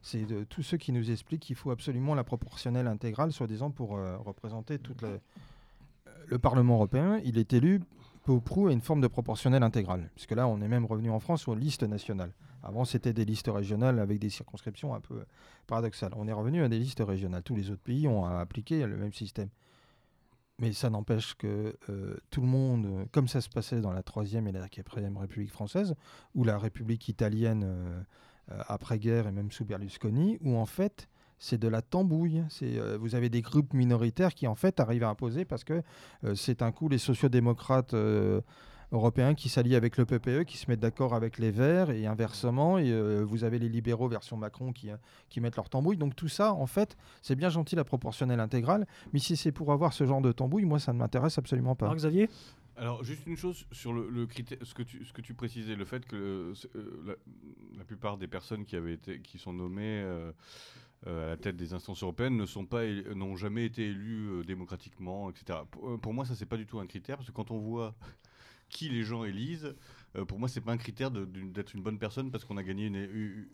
C'est 0.02 0.26
de 0.26 0.44
tous 0.44 0.64
ceux 0.64 0.78
qui 0.78 0.92
nous 0.92 1.12
expliquent 1.12 1.42
qu'il 1.44 1.56
faut 1.56 1.72
absolument 1.72 2.16
la 2.16 2.24
proportionnelle 2.24 2.88
intégrale, 2.88 3.32
soi-disant 3.32 3.70
pour 3.72 3.98
euh, 3.98 4.18
représenter 4.18 4.80
toute 4.80 5.02
la- 5.02 5.20
le 6.28 6.40
Parlement 6.40 6.76
européen. 6.76 7.20
Il 7.24 7.38
est 7.38 7.54
élu 7.54 7.82
peu 8.24 8.32
ou 8.32 8.40
prou 8.42 8.68
à 8.68 8.72
une 8.74 8.82
forme 8.82 9.02
de 9.02 9.08
proportionnelle 9.08 9.64
intégrale, 9.64 10.10
puisque 10.16 10.32
là, 10.32 10.48
on 10.48 10.62
est 10.62 10.68
même 10.68 10.86
revenu 10.86 11.10
en 11.10 11.20
France 11.20 11.48
aux 11.48 11.56
listes 11.56 11.84
nationales. 11.84 12.32
Avant, 12.64 12.86
c'était 12.86 13.14
des 13.14 13.26
listes 13.26 13.50
régionales 13.50 14.00
avec 14.00 14.20
des 14.20 14.30
circonscriptions 14.30 14.94
un 14.94 15.00
peu 15.00 15.26
paradoxales. 15.66 16.12
On 16.16 16.28
est 16.28 16.34
revenu 16.34 16.64
à 16.64 16.70
des 16.70 16.78
listes 16.78 17.02
régionales. 17.06 17.42
Tous 17.42 17.56
les 17.56 17.72
autres 17.72 17.82
pays 17.82 18.08
ont 18.08 18.26
appliqué 18.26 18.86
le 18.86 18.98
même 18.98 19.14
système. 19.14 19.50
Mais 20.60 20.72
ça 20.74 20.92
n'empêche 20.92 21.34
que 21.34 21.76
euh, 21.90 22.18
tout 22.30 22.42
le 22.42 22.48
monde, 22.48 22.86
euh, 22.86 23.06
comme 23.12 23.28
ça 23.28 23.42
se 23.42 23.50
passait 23.50 23.82
dans 23.82 23.92
la 23.94 24.04
Troisième 24.04 24.48
et 24.48 24.52
la 24.52 24.70
Quatrième 24.70 25.18
République 25.18 25.50
française, 25.52 25.96
ou 26.36 26.44
la 26.44 26.60
République 26.60 27.08
italienne 27.10 27.64
euh, 27.66 27.68
euh, 27.68 28.02
après-guerre 28.68 29.28
et 29.28 29.32
même 29.32 29.52
sous 29.52 29.66
Berlusconi, 29.66 30.38
où 30.42 30.58
en 30.58 30.66
fait 30.66 31.08
c'est 31.42 31.58
de 31.58 31.68
la 31.68 31.82
tambouille. 31.82 32.44
Euh, 32.62 32.98
vous 33.02 33.16
avez 33.16 33.30
des 33.30 33.42
groupes 33.42 33.74
minoritaires 33.74 34.36
qui 34.36 34.46
en 34.46 34.54
fait 34.56 34.80
arrivent 34.80 35.04
à 35.04 35.10
imposer 35.10 35.44
parce 35.44 35.64
que 35.64 35.82
euh, 36.24 36.36
c'est 36.36 36.62
un 36.62 36.72
coup 36.72 36.88
les 36.88 37.00
sociodémocrates 37.00 37.96
euh, 37.96 38.42
européens 38.92 39.34
qui 39.34 39.50
s'allient 39.50 39.76
avec 39.76 39.98
le 39.98 40.06
PPE, 40.06 40.44
qui 40.44 40.58
se 40.58 40.70
mettent 40.70 40.80
d'accord 40.80 41.14
avec 41.14 41.38
les 41.38 41.52
Verts 41.52 41.90
et 41.90 42.06
inversement. 42.06 42.78
Et 42.78 42.92
euh, 42.92 43.24
vous 43.28 43.44
avez 43.44 43.60
les 43.60 43.70
libéraux 43.70 44.08
version 44.08 44.38
Macron 44.38 44.72
qui, 44.74 44.92
euh, 44.92 44.98
qui 45.30 45.42
mettent 45.42 45.56
leur 45.56 45.70
tambouille. 45.70 45.98
Donc 45.98 46.16
tout 46.16 46.28
ça, 46.28 46.54
en 46.54 46.68
fait, 46.68 46.98
c'est 47.22 47.36
bien 47.36 47.50
gentil 47.50 47.76
la 47.76 47.84
proportionnelle 47.84 48.40
intégrale, 48.40 48.86
mais 49.14 49.20
si 49.20 49.36
c'est 49.38 49.52
pour 49.52 49.72
avoir 49.72 49.94
ce 49.94 50.06
genre 50.06 50.22
de 50.22 50.32
tambouille, 50.32 50.66
moi 50.66 50.80
ça 50.80 50.94
ne 50.94 50.98
m'intéresse 50.98 51.38
absolument 51.38 51.76
pas. 51.76 51.86
Alors, 51.86 51.96
Xavier? 51.96 52.30
Alors, 52.78 53.04
juste 53.04 53.26
une 53.26 53.38
chose 53.38 53.66
sur 53.72 53.94
le, 53.94 54.26
critère, 54.26 54.58
ce 54.62 54.74
que, 54.74 54.84
tu, 54.84 55.06
ce 55.06 55.14
que 55.14 55.22
tu 55.22 55.34
précisais, 55.34 55.76
le 55.76 55.86
fait 55.86 56.06
que 56.06 56.54
euh, 56.76 57.16
la, 57.78 57.84
plupart 57.84 58.18
des 58.18 58.28
personnes 58.28 58.66
qui, 58.66 58.76
avaient 58.76 58.94
été, 58.94 59.22
qui 59.22 59.38
sont 59.38 59.54
nommées 59.54 60.02
euh, 60.02 60.32
euh, 61.08 61.26
à 61.26 61.28
la 61.28 61.38
tête 61.38 61.58
des 61.58 61.74
instances 61.74 62.02
européennes 62.02 62.38
ne 62.38 62.46
sont 62.46 62.66
pas, 62.66 62.86
n'ont 63.14 63.36
jamais 63.36 63.66
été 63.66 63.88
élues 63.88 64.44
démocratiquement, 64.46 65.30
etc. 65.30 65.60
Pour 66.02 66.14
moi, 66.14 66.26
ça, 66.26 66.36
c'est 66.36 66.46
pas 66.46 66.58
du 66.58 66.66
tout 66.66 66.80
un 66.80 66.88
critère, 66.88 67.18
parce 67.18 67.28
que 67.28 67.34
quand 67.34 67.52
on 67.52 67.60
voit 67.60 67.94
qui 68.70 68.88
les 68.88 69.04
gens 69.04 69.26
élisent, 69.26 69.76
euh, 70.18 70.26
pour 70.26 70.40
moi, 70.40 70.50
c'est 70.50 70.62
pas 70.62 70.72
un 70.74 70.78
critère 70.78 71.10
d'être 71.12 71.74
une 71.74 71.82
bonne 71.82 71.98
personne 71.98 72.32
parce 72.32 72.44
qu'on 72.44 72.58
a 72.58 72.64
gagné 72.64 72.88
une, 72.88 73.48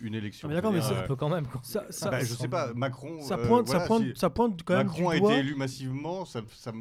une 0.00 0.14
élection. 0.14 0.46
Ah, 0.46 0.50
mais 0.50 0.54
d'accord, 0.56 0.72
mais 0.72 0.80
euh, 0.84 1.06
peu 1.06 1.16
quand 1.16 1.28
même. 1.28 1.46
quoi. 1.46 1.60
ça, 1.64 1.84
ça, 1.90 2.10
bah, 2.10 2.20
je 2.20 2.34
sais 2.34 2.48
pas, 2.48 2.74
Macron. 2.74 3.20
ça 3.22 3.36
euh, 3.38 3.46
pointe, 3.46 3.66
voilà, 3.66 3.80
ça, 3.80 3.86
pointe, 3.86 4.02
si- 4.02 4.12
ça 4.16 4.30
pointe 4.30 4.62
quand 4.62 4.76
même 4.76 4.86
Macron 4.88 5.08
a 5.10 5.18
doigt. 5.18 5.30
été 5.32 5.40
élu 5.40 5.54
massivement, 5.54 6.24
ça, 6.24 6.40
ça 6.54 6.72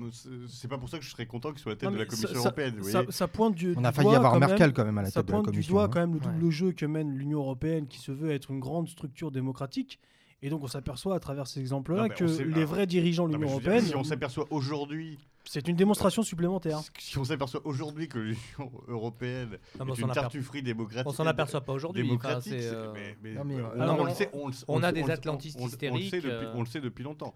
c'est 0.47 0.67
pas 0.67 0.77
pour 0.77 0.89
ça 0.89 0.97
que 0.97 1.03
je 1.05 1.09
serais 1.11 1.25
content 1.25 1.51
qu'il 1.51 1.59
soit 1.59 1.71
à 1.71 1.75
la 1.75 1.79
tête 1.79 1.89
Non, 1.89 1.93
de 1.95 1.99
la 1.99 2.05
Commission 2.05 2.29
ça- 2.29 2.37
européenne. 2.39 2.75
vous 2.77 2.83
ça, 2.85 2.91
voyez. 3.01 3.11
ça 3.11 3.27
pointe 3.27 3.55
du, 3.55 3.73
On 3.77 3.83
a 3.85 3.91
failli 3.91 4.07
doigt 4.07 4.17
avoir 4.17 4.33
quand 4.33 4.39
même- 4.39 4.49
Merkel 4.49 4.73
quand 4.73 4.85
même 4.85 4.97
à 4.97 5.01
la 5.03 5.09
ça 5.09 5.21
tête 5.21 5.27
de 5.27 5.31
la 5.31 5.37
pointe 5.37 5.45
du 5.45 5.51
Commission. 5.51 5.73
doigt 5.75 5.83
hein. 5.85 5.89
quand 5.93 5.99
même 5.99 6.13
le 6.13 6.19
Ouais. 6.19 6.33
double 6.33 6.49
jeu 6.51 6.71
que 6.71 6.85
mène 6.85 7.15
l'Union 7.15 7.39
européenne 7.39 7.87
qui 7.87 7.99
se 7.99 8.11
veut 8.11 8.31
être 8.31 8.51
une 8.51 8.59
grande 8.59 8.89
structure 8.89 9.31
démocratique. 9.31 9.99
Et 10.45 10.49
donc 10.51 10.61
on 10.63 10.67
s'aperçoit 10.67 11.15
à 11.15 11.19
travers 11.19 11.47
ces 11.47 11.59
exemples-là 11.59 12.07
que 12.07 12.23
les 12.23 12.53
alors, 12.53 12.69
vrais 12.69 12.85
dirigeants 12.85 13.27
de 13.27 13.33
l'Union 13.33 13.49
européenne, 13.49 13.81
si 13.81 13.95
on 13.95 14.03
s'aperçoit 14.03 14.45
aujourd'hui, 14.51 15.17
c'est 15.43 15.67
une 15.67 15.75
démonstration 15.75 16.21
supplémentaire. 16.21 16.81
si 16.99 17.17
on 17.17 17.23
s'aperçoit 17.23 17.65
aujourd'hui 17.65 18.07
que 18.07 18.19
l'Union 18.19 18.71
européenne 18.87 19.57
Non, 19.79 19.87
est 19.91 19.99
s'en 20.01 20.07
une 20.07 20.13
tartufferie 20.13 20.61
démocratique, 20.61 21.07
on 21.07 21.13
s'en 21.13 21.25
aperçoit 21.25 21.61
pas 21.61 21.73
aujourd'hui. 21.73 22.03
démocratique, 22.03 22.53
c'est, 22.53 22.61
c'est- 22.61 22.93
mais- 22.93 23.17
mais- 23.23 23.33
Non, 23.33 23.43
mais, 23.43 23.55
on, 23.59 24.03
le 24.05 24.11
sait, 24.11 24.29
on 24.33 24.47
le- 24.49 24.53
on 24.67 24.83
a 24.83 24.91
des 24.91 25.09
atlantistes 25.09 25.57
on- 25.59 25.63
on 25.63 25.65
le 25.65 25.71
sait 25.71 25.75
hystériques, 25.77 26.13
depuis- 26.13 26.27
euh. 26.29 26.53
On 26.53 26.59
le 26.59 26.67
sait 26.67 26.81
depuis 26.81 27.03
longtemps. 27.03 27.33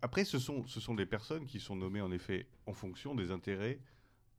Après, 0.00 0.24
ce 0.24 0.38
sont, 0.38 0.64
ce 0.68 0.78
sont 0.78 0.94
des 0.94 1.06
personnes 1.06 1.44
qui 1.44 1.58
sont 1.58 1.74
nommées 1.74 2.00
en 2.02 2.12
effet 2.12 2.46
en 2.66 2.72
fonction 2.72 3.16
des 3.16 3.32
intérêts 3.32 3.80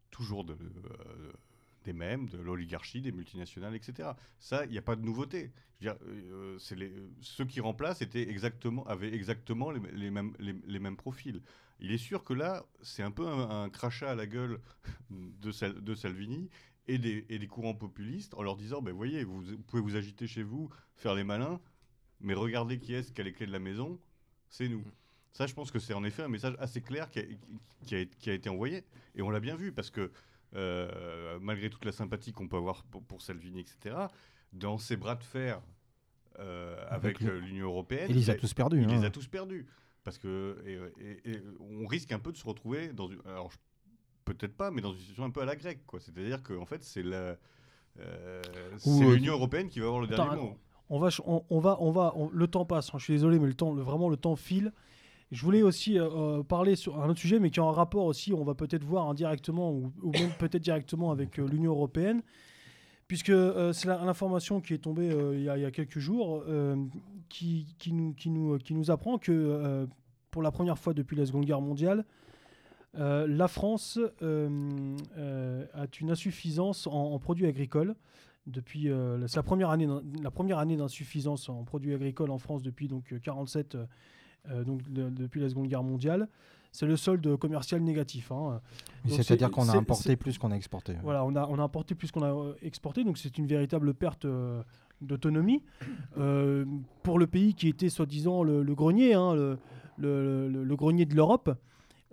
toujours 0.09 0.45
de, 0.45 0.53
euh, 0.53 1.31
des 1.90 1.98
mêmes, 1.98 2.30
de 2.30 2.38
l'oligarchie, 2.38 3.02
des 3.02 3.11
multinationales, 3.11 3.76
etc. 3.76 4.10
Ça, 4.40 4.66
il 4.66 4.72
n'y 4.72 4.78
a 4.78 4.82
pas 4.82 4.95
de 4.95 5.02
nouveauté. 5.02 5.52
Je 5.82 5.90
veux 5.90 5.95
dire, 5.95 6.06
euh, 6.07 6.57
les, 6.76 6.94
ceux 7.22 7.45
qui 7.45 7.61
remplacent 7.61 8.02
étaient 8.02 8.30
exactement, 8.30 8.86
avaient 8.86 9.14
exactement 9.14 9.72
les, 9.72 9.82
les 9.94 10.11
mêmes, 10.11 10.34
les, 10.40 10.53
les 10.68 10.80
mêmes 10.80 10.98
profils. 10.98 11.41
Il 11.80 11.91
est 11.91 11.98
sûr 11.98 12.24
que 12.24 12.34
là, 12.34 12.66
c'est 12.82 13.02
un 13.03 13.11
peu 13.11 13.26
un, 13.28 13.64
un 13.64 13.70
crachat 13.70 14.11
à 14.11 14.16
la 14.16 14.28
gueule 14.28 14.60
de, 15.10 15.52
Sal- 15.52 15.82
de 15.84 15.95
Salvini 15.95 16.49
et 16.88 16.98
des, 16.99 17.26
et 17.30 17.40
des 17.40 17.48
courants 17.48 17.74
populistes 17.76 18.34
en 18.36 18.44
leur 18.44 18.56
disant, 18.56 18.82
ben 18.82 18.94
voyez, 18.94 19.24
vous, 19.24 19.41
vous 19.41 19.57
pouvez 19.68 19.82
vous 19.82 19.95
agiter 19.95 20.28
chez 20.28 20.44
vous, 20.44 20.70
faire 20.95 21.16
les 21.16 21.24
malins, 21.24 21.60
mais 22.20 22.34
regardez 22.36 22.78
qui 22.80 22.94
est-ce 22.94 23.11
qui 23.11 23.22
a 23.22 23.24
les 23.24 23.34
clés 23.34 23.48
de 23.48 23.52
la 23.52 23.60
maison, 23.60 23.99
c'est 24.49 24.68
nous. 24.68 24.84
Ça, 25.32 25.48
je 25.48 25.53
pense 25.53 25.72
que 25.72 25.80
c'est 25.80 25.94
en 25.94 26.03
effet 26.03 26.24
un 26.24 26.28
message 26.28 26.56
assez 26.60 26.82
clair 26.82 27.10
qui 27.10 27.20
a, 27.20 27.24
qui 27.86 27.95
a- 27.95 28.06
qui 28.06 28.30
a 28.30 28.34
été 28.34 28.49
envoyé. 28.49 28.84
Et 29.16 29.22
on 29.22 29.30
l'a 29.30 29.40
bien 29.40 29.56
vu, 29.56 29.72
parce 29.72 29.90
que 29.91 30.02
euh, 30.02 30.11
malgré 30.53 31.69
toute 31.69 31.85
la 31.85 31.91
sympathie 31.91 32.31
qu'on 32.31 32.47
peut 32.47 32.57
avoir 32.57 32.84
pour, 32.85 33.03
pour 33.03 33.21
Salvini, 33.21 33.61
etc., 33.61 33.95
dans 34.53 34.77
ses 34.77 34.97
bras 34.97 35.15
de 35.15 35.23
fer 35.23 35.61
euh, 36.39 36.76
avec, 36.89 37.21
euh, 37.21 37.39
l'Union 37.39 37.67
européenne, 37.67 38.07
Il 38.09 38.15
les 38.15 38.30
a 38.30 38.34
a- 38.34 38.35
tous 38.35 38.53
perdus. 38.53 38.81
il 38.81 38.85
hein. 38.89 38.99
les 38.99 39.05
a 39.05 39.09
tous 39.09 39.27
perdus. 39.27 39.67
Parce 40.03 40.17
que 40.17 40.57
et- 40.65 41.03
et- 41.05 41.31
et 41.34 41.43
on 41.59 41.85
risque 41.85 42.11
un 42.11 42.19
peu 42.19 42.31
de 42.31 42.38
se 42.38 42.45
retrouver 42.45 42.93
dans 42.93 43.07
une. 43.09 43.19
Alors, 43.26 43.51
peut-être 44.26 44.55
pas, 44.55 44.71
mais 44.71 44.81
dans 44.81 44.93
une 44.93 44.99
situation 44.99 45.26
un 45.26 45.30
peu 45.30 45.41
à 45.41 45.45
la 45.45 45.55
grecque. 45.55 45.85
quoi. 45.85 45.99
C'est-à-dire 45.99 46.41
qu'en 46.41 46.65
fait, 46.65 46.84
c'est 46.84 47.03
la. 47.03 47.35
euh, 47.99 48.41
c'est 48.77 48.89
euh, 48.89 49.15
l'Union 49.15 49.34
européenne 49.34 49.67
qui 49.67 49.80
va 49.81 49.88
avoir 49.88 50.01
le 50.01 50.07
Attends, 50.11 50.26
dernier 50.30 50.41
mot. 50.41 50.57
On 50.89 50.99
va, 50.99 51.09
on, 51.26 51.43
on 51.49 51.59
va, 51.59 51.77
on 51.81 51.91
va, 51.91 52.13
on- 52.15 52.30
le 52.31 52.47
temps 52.47 52.65
passe. 52.65 52.89
hein, 52.89 52.97
je 52.97 53.03
suis 53.03 53.13
désolé, 53.13 53.38
mais 53.38 53.47
le 53.47 53.53
temps, 53.53 53.73
le- 53.73 53.81
vraiment, 53.84 54.09
le 54.09 54.17
temps 54.17 54.35
file. 54.38 54.71
Je 55.31 55.43
voulais 55.45 55.61
aussi 55.61 55.99
euh, 55.99 56.10
euh, 56.39 56.43
parler 56.43 56.76
sur 56.76 57.01
un 57.01 57.10
autre 57.10 57.19
sujet, 57.19 57.39
mais 57.39 57.51
qui 57.51 57.60
est 57.60 57.64
en 57.64 57.72
rapport 57.72 58.06
aussi. 58.06 58.34
On 58.34 58.43
va 58.43 58.56
peut-être 58.56 58.84
voir 58.84 59.07
indirectement 59.10 59.72
ou, 59.72 59.91
peut-être 60.39 60.64
directement 60.64 61.11
avec 61.11 61.38
euh, 61.39 61.47
l'Union 61.47 61.72
européenne, 61.72 62.22
puisque 63.07 63.31
c'est 63.73 63.88
la- 63.88 64.03
l'information 64.06 64.60
qui 64.61 64.73
est 64.73 64.80
tombée 64.80 65.10
il 65.34 65.41
y, 65.43 65.49
a- 65.49 65.57
a 65.65 65.72
quelques 65.72 65.99
jours, 65.99 66.43
qui, 67.27 67.65
nous, 67.93 68.14
qui 68.14 68.30
nous, 68.30 68.57
qui 68.57 68.73
nous 68.73 68.89
apprend 68.91 69.18
que 69.18 69.88
pour 70.31 70.41
la 70.41 70.51
première 70.51 70.77
fois 70.77 70.93
depuis 70.93 71.15
la 71.18 71.26
Seconde 71.26 71.45
Guerre 71.45 71.61
mondiale, 71.61 72.06
la 72.95 73.47
France 73.47 73.99
a 74.22 75.88
une 76.01 76.11
insuffisance 76.11 76.85
en, 76.88 77.18
produits 77.19 77.45
agricoles. 77.47 77.95
Depuis, 78.47 78.89
c'est 79.27 79.35
la 79.38 79.43
première 79.43 79.69
année, 79.69 79.88
la 80.23 80.31
année 80.60 80.77
d'insuffisance 80.77 81.49
en 81.49 81.64
produits 81.64 81.93
agricoles 81.93 82.31
en 82.31 82.38
France 82.39 82.61
depuis 82.64 82.88
donc 82.88 83.14
47, 83.23 83.76
euh, 83.76 83.80
euh, 83.80 83.85
donc 84.63 84.81
de- 84.91 85.09
depuis 85.09 85.39
la 85.41 85.49
Seconde 85.49 85.67
Guerre 85.67 85.84
mondiale. 85.84 86.27
C'est 86.71 86.85
le 86.85 86.97
solde 86.97 87.35
commercial 87.38 87.81
négatif. 87.81 88.31
hein. 88.31 88.61
Donc 89.05 89.13
C'est-à-dire 89.23 89.47
c'est- 89.47 89.53
qu'on 89.53 89.69
a 89.69 89.76
importé 89.77 90.15
plus 90.15 90.38
qu'on 90.38 90.51
a 90.51 90.55
exporté. 90.55 90.93
Voilà, 91.01 91.26
on 91.26 91.35
a, 91.35 91.47
on 91.47 91.57
a 91.57 91.63
importé 91.63 91.95
plus 91.95 92.11
qu'on 92.11 92.21
a 92.21 92.31
euh, 92.31 92.53
exporté, 92.61 93.03
donc 93.03 93.17
c'est 93.17 93.38
une 93.39 93.47
véritable 93.47 93.93
perte 93.95 94.26
euh, 94.26 94.61
d'autonomie 95.01 95.63
euh, 96.17 96.65
pour 97.01 97.17
le 97.17 97.26
pays 97.26 97.53
qui 97.55 97.67
était 97.69 97.89
soi-disant 97.89 98.43
le, 98.43 98.61
le 98.61 98.76
grenier, 98.76 99.13
hein, 99.15 99.34
le, 99.34 99.57
le- 99.97 100.47
le- 100.49 100.63
le 100.63 100.76
grenier 100.76 101.05
de 101.05 101.15
l'Europe. 101.15 101.49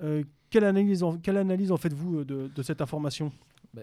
Euh, 0.02 0.22
quelle 0.48 0.64
analyse 0.64 1.02
en, 1.02 1.18
quelle 1.18 1.36
analyse 1.36 1.70
en 1.72 1.76
faites-vous 1.76 2.20
euh, 2.20 2.24
de, 2.24 2.48
de 2.54 2.62
cette 2.62 2.80
information? 2.80 3.32
Bon, 3.74 3.82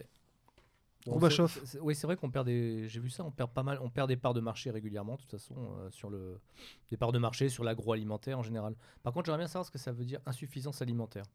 Oui, 1.81 1.95
c'est 1.95 2.07
vrai 2.07 2.15
qu'on 2.15 2.29
perd 2.31 2.45
des. 2.45 2.87
J'ai 2.87 2.99
vu 2.99 3.09
ça, 3.09 3.23
on 3.23 3.31
perd 3.31 3.51
pas 3.51 3.63
mal. 3.63 3.77
On 3.81 3.89
perd 3.89 4.07
des 4.07 4.15
parts 4.17 4.33
de 4.33 4.41
marché 4.41 4.71
régulièrement, 4.71 5.15
de 5.15 5.21
toute 5.21 5.31
façon, 5.31 5.55
euh, 5.57 5.89
sur 5.91 6.09
le 6.09 6.39
des 6.89 6.97
parts 6.97 7.11
de 7.11 7.19
marché 7.19 7.49
sur 7.49 7.63
l'agroalimentaire 7.63 8.39
en 8.39 8.43
général. 8.43 8.75
Par 9.03 9.13
contre, 9.13 9.25
j'aimerais 9.25 9.39
bien 9.39 9.47
savoir 9.47 9.65
ce 9.65 9.71
que 9.71 9.77
ça 9.77 9.91
veut 9.91 10.05
dire 10.05 10.19
insuffisance 10.25 10.81
alimentaire. 10.81 11.25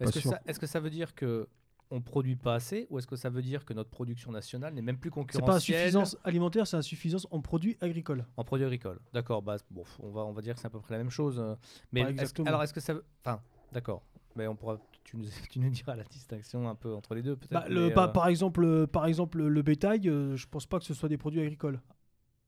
Est-ce 0.00 0.12
que, 0.12 0.20
sûr. 0.20 0.30
ça, 0.30 0.40
est-ce 0.46 0.58
que 0.60 0.66
ça 0.66 0.80
veut 0.80 0.90
dire 0.90 1.14
que 1.14 1.48
on 1.90 2.00
produit 2.00 2.36
pas 2.36 2.54
assez, 2.54 2.86
ou 2.88 2.98
est-ce 2.98 3.06
que 3.06 3.16
ça 3.16 3.28
veut 3.28 3.42
dire 3.42 3.66
que 3.66 3.74
notre 3.74 3.90
production 3.90 4.32
nationale 4.32 4.72
n'est 4.72 4.80
même 4.80 4.96
plus 4.96 5.10
C'est 5.10 5.14
pas 5.14 5.20
concurrentielle 5.20 5.76
insuffisance 5.76 6.16
alimentaire, 6.24 6.66
c'est 6.66 6.78
insuffisance 6.78 7.26
en 7.30 7.40
produits 7.42 7.76
agricoles. 7.82 8.24
en 8.38 8.44
produits 8.44 8.64
agricoles 8.64 8.98
D'accord. 9.12 9.42
Bah, 9.42 9.56
bon, 9.70 9.84
on 9.98 10.10
va 10.10 10.22
on 10.22 10.32
va 10.32 10.40
dire 10.40 10.54
que 10.54 10.60
c'est 10.60 10.66
à 10.66 10.70
peu 10.70 10.80
près 10.80 10.94
la 10.94 10.98
même 10.98 11.10
chose. 11.10 11.38
euh, 11.38 11.54
Mais 11.92 12.00
est-ce- 12.00 12.40
alors, 12.46 12.62
est-ce 12.62 12.72
que 12.72 12.80
ça. 12.80 12.94
Enfin, 13.22 13.42
d'accord. 13.72 14.02
Mais 14.36 14.46
on 14.46 14.56
pourra. 14.56 14.78
Tu 15.04 15.16
nous, 15.16 15.24
tu 15.50 15.58
nous 15.58 15.70
diras 15.70 15.96
la 15.96 16.04
distinction 16.04 16.68
un 16.68 16.74
peu 16.74 16.94
entre 16.94 17.14
les 17.14 17.22
deux, 17.22 17.36
peut-être. 17.36 17.52
Bah, 17.52 17.64
le- 17.68 17.92
par, 17.92 18.08
euh, 18.08 18.12
par 18.12 18.28
exemple, 18.28 18.86
par 18.86 19.06
exemple, 19.06 19.42
le 19.42 19.62
bétail, 19.62 20.08
euh, 20.08 20.36
je 20.36 20.46
pense 20.46 20.66
pas 20.66 20.78
que 20.78 20.84
ce 20.84 20.94
soit 20.94 21.08
des 21.08 21.18
produits 21.18 21.40
agricoles. 21.40 21.80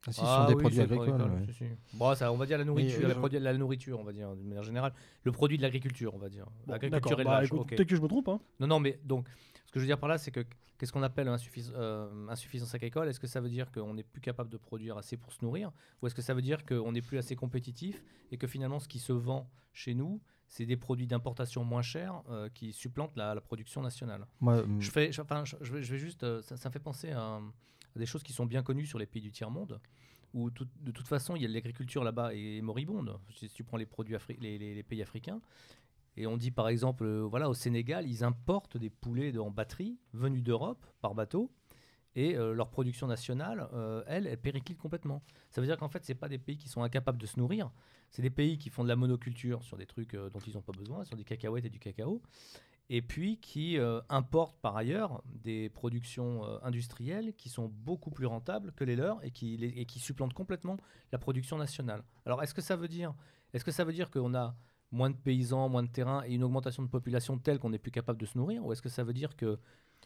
Ah, 0.06 0.12
si, 0.12 0.20
ce 0.20 0.27
Ah 0.27 0.43
sont 0.43 0.48
des 0.48 0.55
oui, 0.55 0.61
produits 0.62 0.81
agricoles. 0.81 1.09
agricoles, 1.15 1.32
ouais. 1.32 1.47
si, 1.47 1.55
si. 1.55 1.65
Bon, 1.97 2.15
ça, 2.15 2.31
on 2.31 2.36
va 2.36 2.44
dire 2.44 2.59
la 2.59 2.65
nourriture, 2.65 2.98
euh, 3.05 3.09
la, 3.09 3.15
je- 3.15 3.19
produit- 3.19 3.39
la 3.40 3.55
nourriture, 3.55 3.98
on 3.98 4.05
va 4.05 4.12
dire 4.12 4.35
d'une 4.36 4.47
manière 4.47 4.62
générale, 4.62 4.93
le 5.23 5.32
produit 5.32 5.56
de 5.56 5.62
l'agriculture, 5.62 6.15
on 6.15 6.19
va 6.19 6.28
dire. 6.28 6.44
Bon, 6.66 6.73
L'agriculture 6.73 7.16
d'accord, 7.16 7.20
et 7.20 7.24
bah, 7.24 7.31
l'élevage. 7.40 7.47
écoute, 7.48 7.61
ok. 7.61 7.69
Peut-être 7.70 7.89
que 7.89 7.97
je 7.97 8.02
me 8.02 8.09
trompe. 8.09 8.28
hein. 8.28 8.40
Non, 8.61 8.66
non, 8.66 8.81
mais 8.81 9.01
donc, 9.05 9.27
ce 9.65 9.73
que 9.73 9.78
je 9.81 9.85
veux 9.85 9.86
dire 9.86 9.98
par 9.98 10.11
là, 10.11 10.19
c'est 10.19 10.31
que 10.31 10.44
qu'est-ce 10.77 10.93
qu'on 10.93 11.02
appelle 11.02 11.28
insuffis- 11.28 11.73
euh, 11.74 12.28
insuffisance 12.28 12.74
agricole? 12.74 13.09
Est-ce 13.09 13.19
que 13.20 13.27
ça 13.27 13.40
veut 13.40 13.48
dire 13.48 13.73
qu'on 13.73 13.94
n'est 13.94 14.02
plus 14.02 14.20
capable 14.20 14.51
de 14.51 14.59
produire 14.59 14.98
assez 14.98 15.16
pour 15.16 15.32
se 15.32 15.43
nourrir? 15.43 15.73
Ou 16.02 16.06
est-ce 16.06 16.15
que 16.15 16.20
ça 16.23 16.35
veut 16.35 16.43
dire 16.43 16.66
qu'on 16.66 16.93
n'est 16.93 17.01
plus 17.02 17.16
assez 17.16 17.35
compétitif 17.35 18.05
et 18.31 18.36
que 18.36 18.47
finalement 18.47 18.81
ce 18.81 18.89
qui 18.89 18.98
se 18.98 19.12
vend 19.15 19.48
chez 19.73 19.94
nous, 19.94 20.20
c'est 20.49 20.66
des 20.66 20.77
produits 20.77 21.07
d'importation 21.07 21.65
moins 21.65 21.83
chers 21.83 22.23
euh, 22.31 22.49
qui 22.53 22.73
supplantent 22.73 23.16
la, 23.16 23.35
la 23.35 23.41
production 23.41 23.83
nationale 23.83 24.27
Moi, 24.41 24.62
hum, 24.62 24.81
je, 24.81 24.91
fais, 24.91 25.11
je, 25.12 25.21
enfin, 25.23 25.45
je- 25.45 25.57
je 25.61 25.73
vais, 25.73 25.83
je 25.83 25.97
juste, 25.97 26.23
euh, 26.25 26.43
ça, 26.43 26.57
ça 26.57 26.69
me 26.69 26.73
fait 26.73 26.79
penser 26.79 27.11
à, 27.11 27.37
à 27.37 27.99
des 27.99 28.07
choses 28.07 28.23
qui 28.23 28.33
sont 28.33 28.47
bien 28.47 28.62
connues 28.62 28.87
sur 28.87 28.99
les 28.99 29.07
pays 29.07 29.23
du 29.23 29.31
tiers-monde, 29.33 29.81
où 30.33 30.51
tout- 30.51 30.69
de 30.81 30.91
toute 30.91 31.07
façon, 31.09 31.37
il 31.37 31.43
y 31.43 31.45
a 31.45 31.49
l'agriculture 31.49 32.05
là-bas 32.05 32.35
est 32.35 32.61
moribonde. 32.61 33.19
Si 33.35 33.49
tu 33.49 33.65
prends 33.65 33.77
les, 33.77 33.87
produits 33.87 34.15
Afri- 34.16 34.39
les, 34.41 34.59
les- 34.59 34.75
les 34.75 34.83
pays 34.83 35.03
africains, 35.03 35.41
et 36.16 36.27
on 36.29 36.37
dit 36.37 36.51
par 36.53 36.69
exemple, 36.69 37.05
euh, 37.05 37.23
voilà, 37.23 37.49
au 37.51 37.55
Sénégal, 37.55 38.07
ils 38.09 38.23
importent 38.23 38.77
des 38.77 38.91
poulets 38.91 39.33
de- 39.33 39.41
en 39.41 39.51
batterie 39.51 39.99
venus 40.12 40.43
d'Europe 40.45 40.87
par 41.01 41.15
bateau, 41.15 41.51
et 42.15 42.36
euh, 42.36 42.55
leur 42.55 42.70
production 42.70 43.07
nationale, 43.07 43.69
euh, 43.73 44.03
elle, 44.07 44.27
elle 44.27 44.39
périclite 44.39 44.78
complètement. 44.78 45.23
Ça 45.51 45.61
veut 45.61 45.66
dire 45.66 45.77
qu'en 45.77 45.89
fait, 45.89 46.05
c'est 46.05 46.15
pas 46.15 46.28
des 46.28 46.39
pays 46.39 46.57
qui 46.57 46.69
sont 46.69 46.82
incapables 46.82 47.19
de 47.19 47.27
se 47.27 47.39
nourrir, 47.39 47.70
c'est 48.11 48.23
des 48.23 48.31
pays 48.31 48.59
qui 48.59 48.70
font 48.70 48.85
de 48.85 48.89
la 48.89 48.97
monoculture 48.97 49.62
sur 49.62 49.77
des 49.77 49.86
trucs 49.86 50.15
euh, 50.15 50.31
dont 50.31 50.41
ils 50.41 50.55
n'ont 50.55 50.62
pas 50.62 50.73
besoin, 50.73 51.05
sur 51.05 51.16
des 51.16 51.24
cacahuètes 51.24 51.65
et 51.65 51.70
du 51.70 51.78
cacao, 51.78 52.23
et 52.91 53.01
puis 53.01 53.39
qui 53.39 53.78
importent 54.11 54.61
par 54.61 54.77
ailleurs 54.77 55.23
des 55.27 55.70
productions 55.70 56.45
industrielles 56.62 57.32
qui 57.32 57.49
sont 57.49 57.69
beaucoup 57.69 58.11
plus 58.11 58.27
rentables 58.27 58.73
que 58.73 58.85
les 58.85 58.95
leurs 58.95 59.24
et 59.24 59.31
qui, 59.31 59.57
les- 59.57 59.69
et 59.81 59.86
qui 59.86 59.99
supplantent 59.99 60.35
complètement 60.35 60.77
la 61.11 61.16
production 61.19 61.57
nationale. 61.57 62.05
Alors, 62.27 62.43
est-ce 62.43 62.53
que 62.53 62.61
ça 62.61 62.77
veut 62.77 62.89
dire, 62.89 63.15
est-ce 63.55 63.65
que 63.65 63.70
ça 63.70 63.85
veut 63.85 63.95
dire 63.95 64.11
qu'on 64.11 64.35
a 64.35 64.55
moins 64.91 65.09
de 65.09 65.16
paysans, 65.16 65.70
moins 65.70 65.82
de 65.82 65.89
terrain 65.89 66.24
et 66.27 66.35
une 66.35 66.45
augmentation 66.45 66.82
de 66.82 66.89
population 66.89 67.39
telle 67.39 67.59
qu'on 67.59 67.70
n'est 67.70 67.78
plus 67.78 67.91
capable 67.91 68.20
de 68.20 68.27
se 68.27 68.36
nourrir, 68.36 68.65
ou 68.65 68.73
est-ce 68.73 68.82
que 68.82 68.91
ça 68.91 69.03
veut 69.03 69.15
dire 69.15 69.35
que 69.35 69.59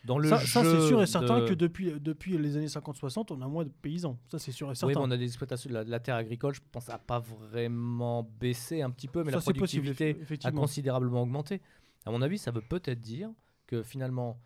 dans 0.04 0.18
le 0.18 0.28
Ça, 0.28 0.38
ça, 0.38 0.62
c'est 0.64 0.86
sûr 0.86 1.02
et 1.02 1.06
certain 1.06 1.40
de- 1.40 1.48
que 1.48 1.54
depuis, 1.54 1.92
depuis 2.00 2.36
les 2.38 2.56
années 2.56 2.66
50-60, 2.68 3.30
on 3.32 3.40
a 3.42 3.48
moins 3.48 3.64
de 3.64 3.70
paysans. 3.82 4.18
Ça, 4.30 4.38
c'est 4.38 4.52
sûr 4.52 4.68
et 4.68 4.70
oui, 4.70 4.76
certain. 4.76 5.00
mais 5.00 5.06
on 5.06 5.10
a 5.10 5.16
des 5.16 5.24
exploitations. 5.26 5.70
La, 5.72 5.84
la 5.84 6.00
terre 6.00 6.14
agricole, 6.16 6.54
je 6.54 6.60
pense, 6.72 6.88
n'a 6.88 6.98
pas 6.98 7.18
vraiment 7.18 8.22
baissé 8.40 8.82
un 8.82 8.90
petit 8.90 9.08
peu, 9.08 9.24
mais 9.24 9.32
Ça, 9.32 9.38
la 9.38 9.42
possible, 9.42 9.58
productivité 9.58 10.16
a 10.44 10.52
considérablement 10.52 11.22
augmenté. 11.22 11.60
À 12.06 12.10
mon 12.10 12.22
avis, 12.22 12.38
ça 12.38 12.50
veut 12.50 12.62
peut-être 12.62 13.00
dire 13.00 13.30
que 13.66 13.82
finalement, 13.82 14.40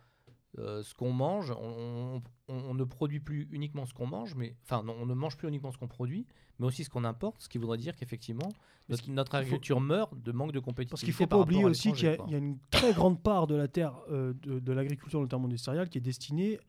euh, 0.59 0.83
ce 0.83 0.93
qu'on 0.93 1.11
mange, 1.13 1.51
on, 1.51 2.21
on- 2.49 2.53
on 2.53 2.73
ne 2.73 2.83
produit 2.83 3.19
plus 3.19 3.47
uniquement 3.51 3.85
ce 3.85 3.93
qu'on 3.93 4.05
mange, 4.07 4.35
mais 4.35 4.55
enfin, 4.63 4.83
non, 4.83 4.95
on 4.99 5.05
ne 5.05 5.13
mange 5.13 5.35
plus 5.37 5.47
uniquement 5.47 5.71
ce 5.71 5.77
qu'on 5.77 5.87
produit, 5.87 6.25
mais 6.59 6.67
aussi 6.67 6.83
ce 6.83 6.89
qu'on 6.89 7.03
importe, 7.05 7.41
ce 7.41 7.49
qui 7.49 7.57
voudrait 7.57 7.77
dire 7.79 7.95
qu'effectivement, 7.95 8.49
notre, 8.89 9.09
notre 9.09 9.31
qu'il 9.31 9.37
faut- 9.37 9.37
agriculture 9.37 9.79
meurt 9.81 10.13
de 10.21 10.31
manque 10.31 10.51
de 10.51 10.59
compétitivité. 10.59 10.89
Parce 10.91 11.01
qu'il 11.01 11.09
ne 11.11 11.15
faut 11.15 11.27
pas 11.27 11.39
oublier 11.39 11.65
aussi 11.65 11.91
qu'il 11.93 12.05
y, 12.05 12.07
a- 12.09 12.17
y 12.27 12.35
une 12.35 12.57
très 12.69 12.93
grande 12.93 13.21
part 13.23 13.47
de 13.47 13.55
la 13.55 13.67
terre, 13.67 13.93
euh, 14.11 14.33
de, 14.43 14.59
de 14.59 14.73
l'agriculture, 14.73 15.19
notamment 15.21 15.47
des 15.47 15.57
céréales, 15.57 15.89
qui 15.89 15.97
est 15.97 16.01
destinée 16.01 16.59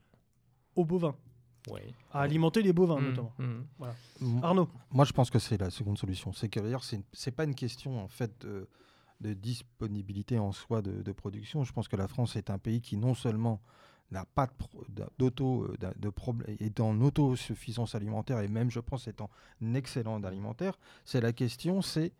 aux 0.77 0.85
bovins. 0.85 1.15
Oui. 1.70 1.81
à 2.12 2.20
alimenter 2.20 2.61
les 2.61 2.74
bovins 2.74 3.01
Mmh, 3.01 3.05
notamment. 3.09 3.32
mmh. 3.39 4.44
Arnaud, 4.44 4.69
Moi, 4.93 5.06
je 5.06 5.12
pense 5.15 5.31
que 5.31 5.39
c'est 5.39 5.56
la 5.59 5.70
seconde 5.70 5.97
solution. 5.97 6.31
C'est 6.35 6.51
que 6.51 6.61
d'ailleurs, 6.61 6.85
c'est 6.85 7.01
c'est 7.15 7.31
pas 7.31 7.44
une 7.44 7.55
question 7.55 8.02
en 8.05 8.09
fait 8.09 8.39
de, 8.43 8.69
de 9.24 9.32
disponibilité 9.34 10.38
en 10.38 10.52
soi 10.52 10.82
de, 10.82 11.02
de 11.02 11.12
production. 11.12 11.64
Je 11.64 11.72
pense 11.72 11.88
que 11.88 11.96
la 11.96 12.09
France 12.09 12.36
est 12.36 12.51
un 12.51 12.59
pays 12.59 12.80
qui 12.82 12.96
non 12.96 13.14
seulement 13.14 13.60
n'a 14.10 14.26
pas 14.26 14.48
de 14.90 15.02
d'auto 15.18 15.64
euh, 15.64 15.76
d'a- 15.80 15.94
de 15.96 16.10
problème 16.10 16.56
est 16.60 16.78
en 16.78 17.01
autosuffisance 17.01 17.94
alimentaire 17.94 18.38
et 18.40 18.48
même 18.48 18.70
je 18.70 18.80
pense 18.80 19.09
est 19.09 19.20
en 19.22 19.30
excellent 19.74 20.22
alimentaire. 20.22 20.78
C'est 21.06 21.22
la 21.22 21.32
question, 21.32 21.80
c'est 21.80 22.12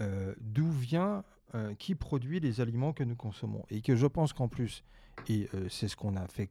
euh, 0.00 0.34
d'où 0.40 0.70
vient 0.70 1.22
euh, 1.54 1.74
qui 1.74 1.94
produit 1.94 2.40
les 2.40 2.62
aliments 2.62 2.94
que 2.94 3.04
nous 3.04 3.14
consommons 3.14 3.64
et 3.70 3.82
que 3.82 3.94
je 3.94 4.06
pense 4.06 4.32
qu'en 4.32 4.48
plus 4.48 4.82
et 5.28 5.48
c'est 5.68 5.88
ce 5.88 5.96
qu'on 5.96 6.16
a 6.16 6.26
fait 6.26 6.48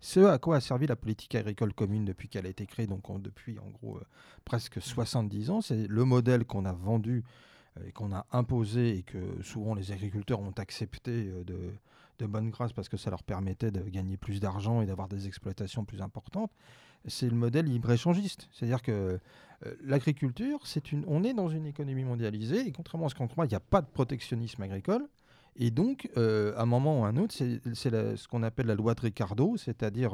ce 0.00 0.20
à 0.20 0.38
quoi 0.38 0.56
a 0.56 0.60
servi 0.60 0.86
la 0.86 0.94
politique 0.94 1.34
agricole 1.34 1.72
commune 1.72 2.04
depuis 2.04 2.28
qu'elle 2.28 2.44
a 2.44 2.50
été 2.50 2.66
créée, 2.66 2.86
donc 2.86 3.08
en- 3.08 3.18
depuis 3.18 3.58
en 3.58 3.70
gros 3.70 3.98
presque 4.44 4.80
70 4.82 5.48
ans, 5.50 5.62
c'est 5.62 5.86
le 5.88 6.04
modèle 6.04 6.44
qu'on 6.44 6.66
a 6.66 6.72
vendu 6.74 7.24
et 7.84 7.92
qu'on 7.92 8.12
a 8.12 8.26
imposé 8.32 8.98
et 8.98 9.02
que 9.02 9.42
souvent 9.42 9.74
les 9.74 9.92
agriculteurs 9.92 10.40
ont 10.40 10.54
accepté 10.56 11.10
euh, 11.10 11.44
de, 11.44 12.26
bonne 12.26 12.50
grâce 12.50 12.72
parce 12.72 12.88
que 12.88 12.96
ça 12.96 13.10
leur 13.10 13.22
permettait 13.22 13.70
de 13.70 13.80
gagner 13.82 14.16
plus 14.16 14.40
d'argent 14.40 14.80
et 14.80 14.86
d'avoir 14.86 15.08
des 15.08 15.26
exploitations 15.26 15.84
plus 15.84 16.00
importantes. 16.00 16.50
C'est 17.06 17.28
le 17.28 17.36
modèle 17.36 17.66
libre-échangiste. 17.66 18.48
C'est-à-dire 18.52 18.82
que 18.82 19.20
euh, 19.66 19.74
l'agriculture, 19.84 20.60
on 21.06 21.24
est 21.24 21.34
dans 21.34 21.48
une 21.48 21.66
économie 21.66 22.04
mondialisée 22.04 22.66
et 22.66 22.72
contrairement 22.72 23.06
à 23.06 23.10
ce 23.10 23.14
qu'on 23.14 23.28
croit, 23.28 23.44
il 23.44 23.50
n'y 23.50 23.54
a 23.54 23.60
pas 23.60 23.82
de 23.82 23.86
protectionnisme 23.86 24.62
agricole. 24.62 25.06
Et 25.58 25.70
donc, 25.70 26.10
euh, 26.16 26.54
à 26.56 26.62
un 26.62 26.66
moment 26.66 27.00
ou 27.00 27.04
à 27.04 27.08
un 27.08 27.16
autre, 27.16 27.34
c'est 27.34 27.60
ce 27.64 28.28
qu'on 28.28 28.42
appelle 28.42 28.66
la 28.66 28.74
loi 28.74 28.94
de 28.94 29.00
Ricardo, 29.00 29.56
c'est-à-dire 29.56 30.12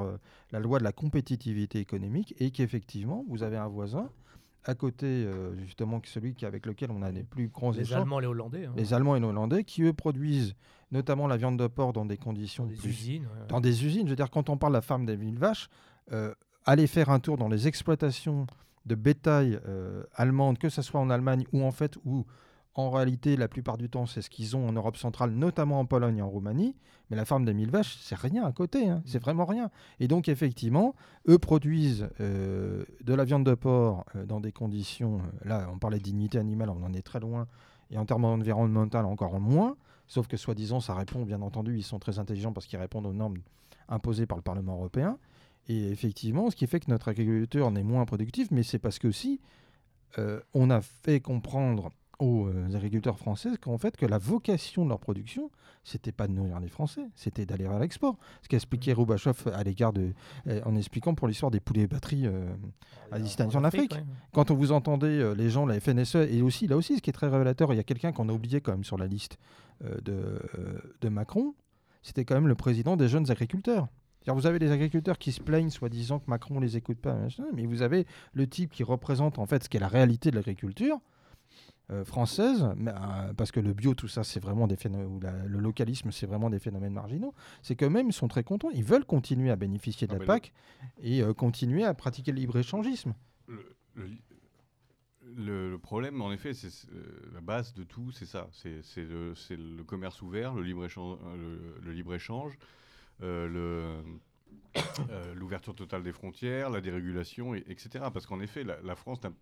la 0.52 0.60
loi 0.60 0.78
de 0.78 0.84
la 0.84 0.92
compétitivité 0.92 1.80
économique, 1.80 2.34
et 2.38 2.52
qu'effectivement, 2.52 3.24
vous 3.28 3.42
avez 3.42 3.56
un 3.56 3.66
voisin 3.66 4.08
à 4.64 4.74
côté, 4.74 5.06
euh, 5.06 5.54
justement, 5.64 6.00
que 6.00 6.08
celui 6.08 6.34
avec 6.42 6.66
lequel 6.66 6.90
on 6.90 7.02
a 7.02 7.10
les 7.10 7.22
plus 7.24 7.48
grands 7.48 7.72
Les 7.72 7.80
échanges, 7.80 7.98
Allemands, 8.02 8.18
les 8.20 8.26
Hollandais, 8.26 8.66
hein, 8.66 8.72
les 8.76 8.94
Allemands 8.94 9.16
et 9.16 9.20
les 9.20 9.26
Hollandais, 9.26 9.64
qui 9.64 9.82
eux 9.82 9.92
produisent 9.92 10.54
notamment 10.92 11.26
la 11.26 11.36
viande 11.36 11.58
de 11.58 11.66
porc 11.66 11.92
dans 11.92 12.04
des 12.04 12.16
conditions 12.16 12.64
dans 12.64 12.70
des 12.70 12.76
plus- 12.76 12.90
usines. 12.90 13.22
ouais. 13.24 13.46
dans 13.48 13.60
des 13.60 13.84
usines. 13.84 14.06
Je 14.06 14.10
veux 14.10 14.16
dire, 14.16 14.30
quand 14.30 14.48
on 14.50 14.56
parle 14.56 14.72
de 14.72 14.76
la 14.78 14.82
farm 14.82 15.06
des 15.06 15.16
mille 15.16 15.38
vaches, 15.38 15.68
euh, 16.12 16.34
allez 16.64 16.86
faire 16.86 17.08
un 17.10 17.18
tour 17.18 17.36
dans 17.38 17.48
les 17.48 17.66
exploitations 17.66 18.46
de 18.86 18.94
bétail 18.94 19.58
euh, 19.66 20.02
allemandes, 20.14 20.58
que 20.58 20.68
ce 20.68 20.82
soit 20.82 21.00
en 21.00 21.08
Allemagne 21.10 21.44
ou 21.52 21.62
en 21.64 21.70
fait, 21.72 21.96
où 22.04 22.24
en 22.74 22.90
réalité, 22.90 23.36
la 23.36 23.48
plupart 23.48 23.76
du 23.76 23.90
temps, 23.90 24.06
c'est 24.06 24.22
ce 24.22 24.30
qu'ils 24.30 24.56
ont 24.56 24.66
en 24.66 24.72
Europe 24.72 24.96
centrale, 24.96 25.30
notamment 25.30 25.80
en 25.80 25.84
Pologne 25.84 26.18
et 26.18 26.22
en 26.22 26.30
Roumanie. 26.30 26.74
Mais 27.10 27.16
la 27.16 27.26
farm 27.26 27.44
des 27.44 27.52
mille 27.52 27.70
vaches, 27.70 27.98
c'est 28.00 28.16
rien 28.16 28.44
à 28.46 28.52
côté, 28.52 28.88
hein. 28.88 29.02
c'est 29.04 29.18
vraiment 29.18 29.44
rien. 29.44 29.70
Et 30.00 30.08
donc, 30.08 30.28
effectivement, 30.28 30.94
eux 31.28 31.38
produisent 31.38 32.08
euh, 32.20 32.84
de 33.02 33.12
la 33.12 33.24
viande 33.24 33.44
de 33.44 33.54
porc 33.54 34.06
euh, 34.16 34.24
dans 34.24 34.40
des 34.40 34.52
conditions, 34.52 35.18
euh, 35.18 35.48
là, 35.48 35.68
on 35.70 35.78
parlait 35.78 35.98
de 35.98 36.02
dignité 36.02 36.38
animale, 36.38 36.70
on 36.70 36.82
en 36.82 36.94
est 36.94 37.02
très 37.02 37.20
loin, 37.20 37.46
et 37.90 37.98
en 37.98 38.06
termes 38.06 38.24
environnemental, 38.24 39.04
encore 39.04 39.38
moins. 39.38 39.76
Sauf 40.06 40.26
que, 40.26 40.38
soi-disant, 40.38 40.80
ça 40.80 40.94
répond, 40.94 41.24
bien 41.24 41.42
entendu, 41.42 41.76
ils 41.76 41.82
sont 41.82 41.98
très 41.98 42.18
intelligents 42.18 42.54
parce 42.54 42.66
qu'ils 42.66 42.78
répondent 42.78 43.06
aux 43.06 43.12
normes 43.12 43.38
imposées 43.88 44.26
par 44.26 44.38
le 44.38 44.42
Parlement 44.42 44.76
européen. 44.76 45.18
Et 45.68 45.90
effectivement, 45.90 46.50
ce 46.50 46.56
qui 46.56 46.66
fait 46.66 46.80
que 46.80 46.90
notre 46.90 47.08
agriculture 47.08 47.70
n'est 47.70 47.84
moins 47.84 48.06
productive, 48.06 48.48
mais 48.50 48.62
c'est 48.62 48.78
parce 48.78 48.98
que 48.98 49.08
aussi, 49.08 49.40
on 50.54 50.70
a 50.70 50.80
fait 50.82 51.20
comprendre 51.20 51.90
aux 52.22 52.46
euh, 52.46 52.74
agriculteurs 52.74 53.18
français 53.18 53.50
qu'en 53.60 53.78
fait, 53.78 53.96
que 53.96 54.06
la 54.06 54.18
vocation 54.18 54.84
de 54.84 54.88
leur 54.88 55.00
production, 55.00 55.50
c'était 55.84 56.12
pas 56.12 56.28
de 56.28 56.32
nourrir 56.32 56.60
les 56.60 56.68
Français, 56.68 57.08
c'était 57.14 57.44
d'aller 57.44 57.64
vers 57.64 57.78
l'export. 57.78 58.16
Ce 58.42 58.48
qu'expliquait 58.48 58.92
Roubachoff 58.92 59.48
à 59.48 59.62
l'égard 59.64 59.92
de, 59.92 60.12
euh, 60.46 60.60
en 60.64 60.76
expliquant 60.76 61.14
pour 61.14 61.26
l'histoire 61.26 61.50
des 61.50 61.60
poulets 61.60 61.86
batteries 61.86 62.26
euh, 62.26 62.46
à 63.10 63.18
destination 63.18 63.58
en 63.58 63.64
Afrique. 63.64 63.92
ouais. 63.92 64.04
quand 64.32 64.50
on 64.50 64.54
vous 64.54 64.72
entendait 64.72 65.06
euh, 65.06 65.34
les 65.34 65.50
gens, 65.50 65.66
la 65.66 65.80
FNSE, 65.80 66.16
et 66.16 66.42
aussi, 66.42 66.66
là 66.68 66.76
aussi, 66.76 66.96
ce 66.96 67.02
qui 67.02 67.10
est 67.10 67.12
très 67.12 67.28
révélateur, 67.28 67.72
il 67.72 67.76
y 67.76 67.80
a 67.80 67.84
quelqu'un 67.84 68.12
qu'on 68.12 68.28
a 68.28 68.32
oublié 68.32 68.60
quand 68.60 68.72
même 68.72 68.84
sur 68.84 68.96
la 68.98 69.06
liste 69.06 69.38
de, 70.04 70.40
de 71.00 71.08
Macron, 71.08 71.54
c'était 72.02 72.24
quand 72.24 72.36
même 72.36 72.46
le 72.46 72.54
président 72.54 72.96
des 72.96 73.08
jeunes 73.08 73.32
agriculteurs. 73.32 73.88
Vous 74.28 74.46
avez 74.46 74.60
les 74.60 74.70
agriculteurs 74.70 75.18
qui 75.18 75.32
se 75.32 75.40
plaignent, 75.40 75.70
soi-disant 75.70 76.20
que 76.20 76.30
Macron 76.30 76.60
les 76.60 76.76
écoute 76.76 76.98
pas, 76.98 77.16
mais 77.52 77.66
vous 77.66 77.82
avez 77.82 78.06
le 78.32 78.46
type 78.46 78.70
qui 78.70 78.84
représente 78.84 79.40
en 79.40 79.46
fait 79.46 79.64
ce 79.64 79.68
qu'est 79.68 79.80
la 79.80 79.88
réalité 79.88 80.30
de 80.30 80.36
l'agriculture 80.36 81.00
euh, 81.92 82.04
française, 82.04 82.66
mais, 82.76 82.90
euh, 82.90 83.32
parce 83.34 83.52
que 83.52 83.60
le 83.60 83.72
bio, 83.74 83.94
tout 83.94 84.08
ça, 84.08 84.24
c'est 84.24 84.40
vraiment 84.40 84.66
des 84.66 84.76
phénomènes, 84.76 85.06
ou 85.08 85.20
la- 85.20 85.44
le 85.46 85.58
localisme, 85.58 86.10
c'est 86.10 86.26
vraiment 86.26 86.48
des 86.50 86.58
phénomènes 86.58 86.92
marginaux. 86.94 87.34
C'est 87.62 87.76
qu'eux-mêmes 87.76 88.08
ils 88.08 88.12
sont 88.12 88.28
très 88.28 88.42
contents, 88.44 88.70
ils 88.70 88.82
veulent 88.84 89.04
continuer 89.04 89.50
à 89.50 89.56
bénéficier 89.56 90.06
de 90.06 90.12
Ah, 90.12 90.16
la 90.16 90.20
le- 90.20 90.26
PAC 90.26 90.52
et 91.02 91.22
euh, 91.22 91.34
continuer 91.34 91.84
à 91.84 91.94
pratiquer 91.94 92.32
le 92.32 92.38
libre-échangisme. 92.38 93.14
Le, 95.34 95.76
problème, 95.78 96.20
en 96.20 96.32
effet, 96.32 96.52
c'est 96.52 96.68
la 97.32 97.40
base 97.40 97.72
de 97.74 97.84
tout, 97.84 98.10
c'est 98.10 98.26
ça. 98.26 98.48
C'est 98.52 98.80
le, 99.04 99.82
commerce 99.84 100.20
ouvert, 100.20 100.52
le 100.54 100.62
libre-échange, 100.62 101.18
le, 101.82 101.92
libre-échange, 101.92 102.52
le, 103.20 104.02
euh, 105.10 105.34
l'ouverture 105.34 105.74
totale 105.74 106.02
des 106.02 106.12
frontières, 106.12 106.70
la 106.70 106.80
dérégulation, 106.80 107.54
et- 107.54 107.64
etc. 107.68 108.06
Parce 108.12 108.26
qu'en 108.26 108.40
effet, 108.40 108.64
la, 108.64 108.80
la 108.82 108.94
France 108.96 109.22
n'a- 109.22 109.32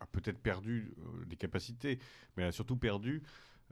a 0.00 0.06
peut-être 0.06 0.38
perdu 0.38 0.92
euh, 0.98 1.24
des 1.26 1.36
capacités, 1.36 1.98
mais 2.36 2.42
elle 2.42 2.48
a 2.50 2.52
surtout 2.52 2.76
perdu. 2.76 3.22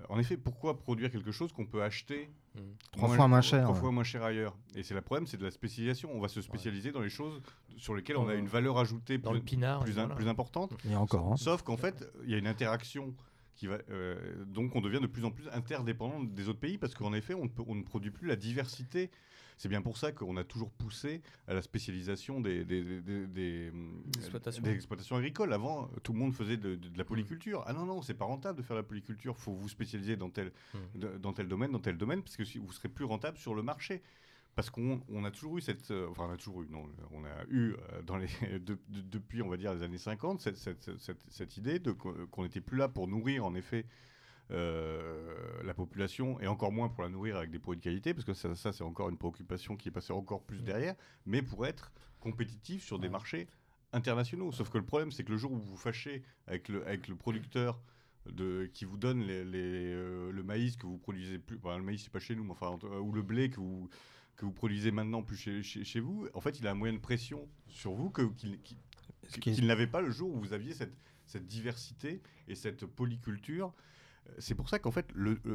euh, 0.00 0.04
En 0.08 0.18
effet, 0.18 0.36
pourquoi 0.36 0.78
produire 0.78 1.10
quelque 1.10 1.32
chose 1.32 1.52
qu'on 1.52 1.66
peut 1.66 1.82
acheter 1.82 2.30
Mm. 2.56 2.60
Trois 2.92 3.08
fois 3.08 3.26
moins 3.26 3.40
cher, 3.40 3.64
Trois 3.64 3.74
ouais. 3.74 3.80
fois 3.80 3.90
moins 3.90 4.04
cher 4.04 4.22
ailleurs? 4.22 4.56
Et 4.76 4.84
c'est 4.84 4.94
le 4.94 5.00
problème, 5.00 5.26
c'est 5.26 5.36
de 5.36 5.42
la 5.44 5.50
spécialisation. 5.50 6.10
On 6.14 6.20
va 6.20 6.28
se 6.28 6.40
spécialiser 6.40 6.92
dans 6.92 7.00
les 7.00 7.08
choses 7.08 7.42
sur 7.76 7.96
lesquelles 7.96 8.16
on 8.16 8.28
a 8.28 8.34
une 8.34 8.46
valeur 8.46 8.78
ajoutée 8.78 9.18
Dans 9.18 9.30
plus, 9.30 9.40
le 9.40 9.44
pinard. 9.44 9.80
plus, 9.82 9.90
et 9.96 9.98
im- 9.98 10.02
voilà. 10.02 10.14
plus 10.14 10.28
importante. 10.28 10.72
Et 10.88 10.94
encore, 10.94 11.32
hein. 11.32 11.36
Sauf 11.36 11.62
qu'en 11.62 11.76
fait, 11.76 12.04
il 12.22 12.30
y 12.30 12.34
a 12.34 12.38
une 12.38 12.46
interaction 12.46 13.12
qui 13.56 13.66
va. 13.66 13.78
euh, 13.90 14.44
donc, 14.44 14.76
on 14.76 14.80
devient 14.80 15.00
de 15.00 15.08
plus 15.08 15.24
en 15.24 15.32
plus 15.32 15.48
interdépendant 15.48 16.22
des 16.22 16.48
autres 16.48 16.60
pays 16.60 16.78
parce 16.78 16.94
qu'en 16.94 17.12
effet, 17.12 17.34
on 17.34 17.44
ne, 17.44 17.48
peut- 17.48 17.64
on 17.66 17.74
ne 17.74 17.82
produit 17.82 18.12
plus 18.12 18.28
la 18.28 18.36
diversité. 18.36 19.10
C'est 19.56 19.68
bien 19.68 19.82
pour 19.82 19.96
ça 19.96 20.10
qu'on 20.12 20.36
a 20.36 20.44
toujours 20.44 20.70
poussé 20.70 21.22
à 21.46 21.54
la 21.54 21.62
spécialisation 21.62 22.40
des, 22.40 22.64
des, 22.64 22.82
des- 22.82 23.00
des- 23.00 23.26
des, 23.26 23.72
Exploitations. 24.74 25.16
agricoles. 25.16 25.52
Avant, 25.52 25.88
tout 26.02 26.12
le 26.12 26.18
monde 26.18 26.32
faisait 26.34 26.56
de, 26.56 26.74
de- 26.74 26.88
de 26.88 26.98
la 26.98 27.04
polyculture. 27.04 27.62
Ah 27.66 27.72
non, 27.72 27.84
non, 27.86 28.02
c'est 28.02 28.14
pas 28.14 28.24
rentable 28.24 28.58
de 28.58 28.64
faire 28.64 28.76
la 28.76 28.82
polyculture. 28.82 29.34
Il 29.38 29.42
faut 29.42 29.52
vous 29.54 29.68
spécialiser 29.68 30.16
dans 30.16 30.30
tel, 30.30 30.52
Mm. 30.74 30.98
de- 30.98 31.18
dans 31.18 31.32
tel 31.32 31.46
domaine, 31.48 31.70
dans 31.70 31.78
tel 31.78 31.96
domaine, 31.96 32.22
parce 32.22 32.36
que 32.36 32.44
si- 32.44 32.58
vous 32.58 32.72
serez 32.72 32.88
plus 32.88 33.04
rentable 33.04 33.38
sur 33.38 33.54
le 33.54 33.62
marché. 33.62 34.02
parce 34.56 34.70
qu'on 34.70 35.00
on 35.08 35.24
a 35.24 35.32
toujours 35.32 35.58
eu 35.58 35.60
cette, 35.60 35.90
euh, 35.90 36.06
enfin 36.12 36.26
on 36.28 36.32
a 36.32 36.36
toujours 36.36 36.62
eu, 36.62 36.68
non, 36.70 36.84
on 37.10 37.24
a 37.24 37.44
eu 37.50 37.72
euh, 37.72 38.02
dans 38.02 38.16
les, 38.16 38.28
de- 38.64 38.78
de- 38.88 39.00
depuis 39.00 39.42
on 39.42 39.48
va 39.48 39.56
dire 39.56 39.74
les 39.74 39.82
années 39.82 39.98
50 39.98 40.40
cette, 40.40 40.56
cette- 40.58 40.96
cette- 40.96 41.24
cette 41.28 41.56
idée 41.56 41.82
qu'on 42.30 42.44
n'était 42.44 42.60
plus 42.60 42.76
là 42.78 42.86
pour 42.88 43.08
nourrir 43.08 43.44
en 43.44 43.56
effet 43.56 43.84
euh, 44.50 45.62
la 45.62 45.74
population 45.74 46.38
et 46.40 46.46
encore 46.46 46.72
moins 46.72 46.88
pour 46.88 47.02
la 47.02 47.08
nourrir 47.08 47.36
avec 47.36 47.50
des 47.50 47.58
produits 47.58 47.80
de 47.80 47.84
qualité 47.84 48.12
parce 48.14 48.24
que 48.26 48.34
ça, 48.34 48.54
ça, 48.54 48.72
c'est 48.72 48.84
encore 48.84 49.08
une 49.08 49.16
préoccupation 49.16 49.76
qui 49.76 49.88
est 49.88 49.92
passée 49.92 50.12
encore 50.12 50.42
plus 50.42 50.62
derrière, 50.62 50.94
mais 51.26 51.42
pour 51.42 51.66
être 51.66 51.92
compétitif 52.20 52.82
sur 52.84 52.98
des 52.98 53.06
Ouais. 53.06 53.12
marchés 53.12 53.48
internationaux. 53.92 54.52
Sauf 54.52 54.68
que 54.70 54.78
le 54.78 54.84
problème 54.84 55.10
c'est 55.12 55.24
que 55.24 55.32
le 55.32 55.38
jour 55.38 55.52
où 55.52 55.56
vous 55.56 55.70
vous 55.70 55.76
fâchez 55.76 56.22
avec 56.46 56.68
le, 56.68 56.86
avec 56.86 57.08
le 57.08 57.16
producteur 57.16 57.80
de, 58.26 58.66
qui 58.72 58.84
vous 58.84 58.96
donne 58.96 59.20
les, 59.20 59.44
les, 59.44 59.92
euh, 59.94 60.30
le 60.32 60.42
maïs 60.42 60.76
que 60.76 60.86
vous 60.86 60.98
produisez 60.98 61.38
plus, 61.38 61.56
enfin, 61.62 61.76
le 61.78 61.84
maïs 61.84 62.02
c'est 62.02 62.12
pas 62.12 62.18
chez 62.20 62.34
nous, 62.34 62.44
mais 62.44 62.52
enfin, 62.52 62.68
en- 62.68 62.98
ou 63.00 63.12
le 63.12 63.22
blé 63.22 63.50
que 63.50 63.56
vous, 63.60 63.88
que 64.36 64.44
vous 64.44 64.52
produisez 64.52 64.90
maintenant 64.90 65.22
plus 65.22 65.36
chez, 65.36 65.62
chez, 65.62 65.84
chez 65.84 66.00
vous, 66.00 66.26
en 66.34 66.40
fait, 66.40 66.58
il 66.58 66.66
a 66.66 66.70
un 66.70 66.74
moyen 66.74 66.94
de 66.94 66.98
pression 66.98 67.48
sur 67.68 67.92
vous 67.92 68.10
que, 68.10 68.22
qu'il, 69.40 69.66
n'avait 69.66 69.86
pas 69.86 70.00
le 70.00 70.10
jour 70.10 70.34
où 70.34 70.38
vous 70.40 70.52
aviez 70.52 70.72
cette, 70.74 70.94
cette 71.26 71.46
diversité 71.46 72.20
et 72.48 72.54
cette 72.54 72.84
polyculture. 72.86 73.72
C'est 74.38 74.54
pour 74.54 74.68
ça 74.68 74.78
qu'en 74.78 74.90
fait, 74.90 75.06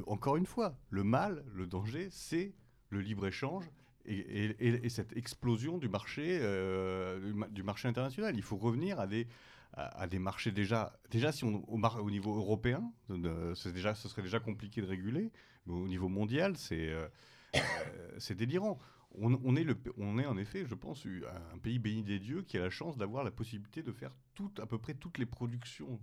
encore 0.07 0.37
une 0.37 0.45
fois, 0.45 0.77
le 0.89 1.03
mal, 1.03 1.43
le 1.53 1.67
danger, 1.67 2.07
c'est 2.11 2.53
le 2.89 3.01
libre-échange 3.01 3.65
et, 4.05 4.17
et- 4.17 4.67
et- 4.67 4.85
et 4.85 4.89
cette 4.89 5.15
explosion 5.17 5.77
du 5.77 5.89
marché, 5.89 6.39
euh, 6.41 7.19
du, 7.19 7.33
ma- 7.33 7.47
du 7.47 7.63
marché 7.63 7.87
international. 7.87 8.35
Il 8.35 8.43
faut 8.43 8.57
revenir 8.57 8.99
à 8.99 9.07
des, 9.07 9.27
à, 9.73 10.07
des 10.07 10.19
marchés 10.19 10.51
déjà, 10.51 10.99
déjà 11.11 11.31
si 11.31 11.43
on, 11.43 11.63
au, 11.69 11.79
au 11.79 12.09
niveau 12.11 12.35
européen, 12.35 12.91
déjà, 13.09 13.95
ce 13.95 14.07
serait 14.07 14.21
déjà 14.23 14.39
compliqué 14.39 14.81
de 14.81 14.87
réguler, 14.87 15.31
mais 15.65 15.73
au 15.73 15.87
niveau 15.87 16.07
mondial, 16.09 16.57
c'est 16.57 16.89
euh, 16.89 17.07
euh, 17.55 18.33
délirant. 18.35 18.77
On, 19.15 19.33
on 19.43 19.55
est 19.55 19.63
le, 19.63 19.75
on 19.97 20.19
est 20.19 20.25
en 20.25 20.37
effet, 20.37 20.65
je 20.65 20.75
pense, 20.75 21.05
un 21.53 21.57
pays 21.57 21.79
béni 21.79 22.03
des 22.03 22.19
dieux 22.19 22.43
qui 22.43 22.57
a 22.57 22.61
la 22.61 22.69
chance 22.69 22.97
d'avoir 22.97 23.23
la 23.23 23.31
possibilité 23.31 23.81
de 23.83 23.91
faire 23.91 24.11
tout, 24.35 24.51
à 24.59 24.65
peu 24.67 24.77
près 24.77 24.93
toutes 24.93 25.17
les 25.17 25.25
productions 25.25 25.99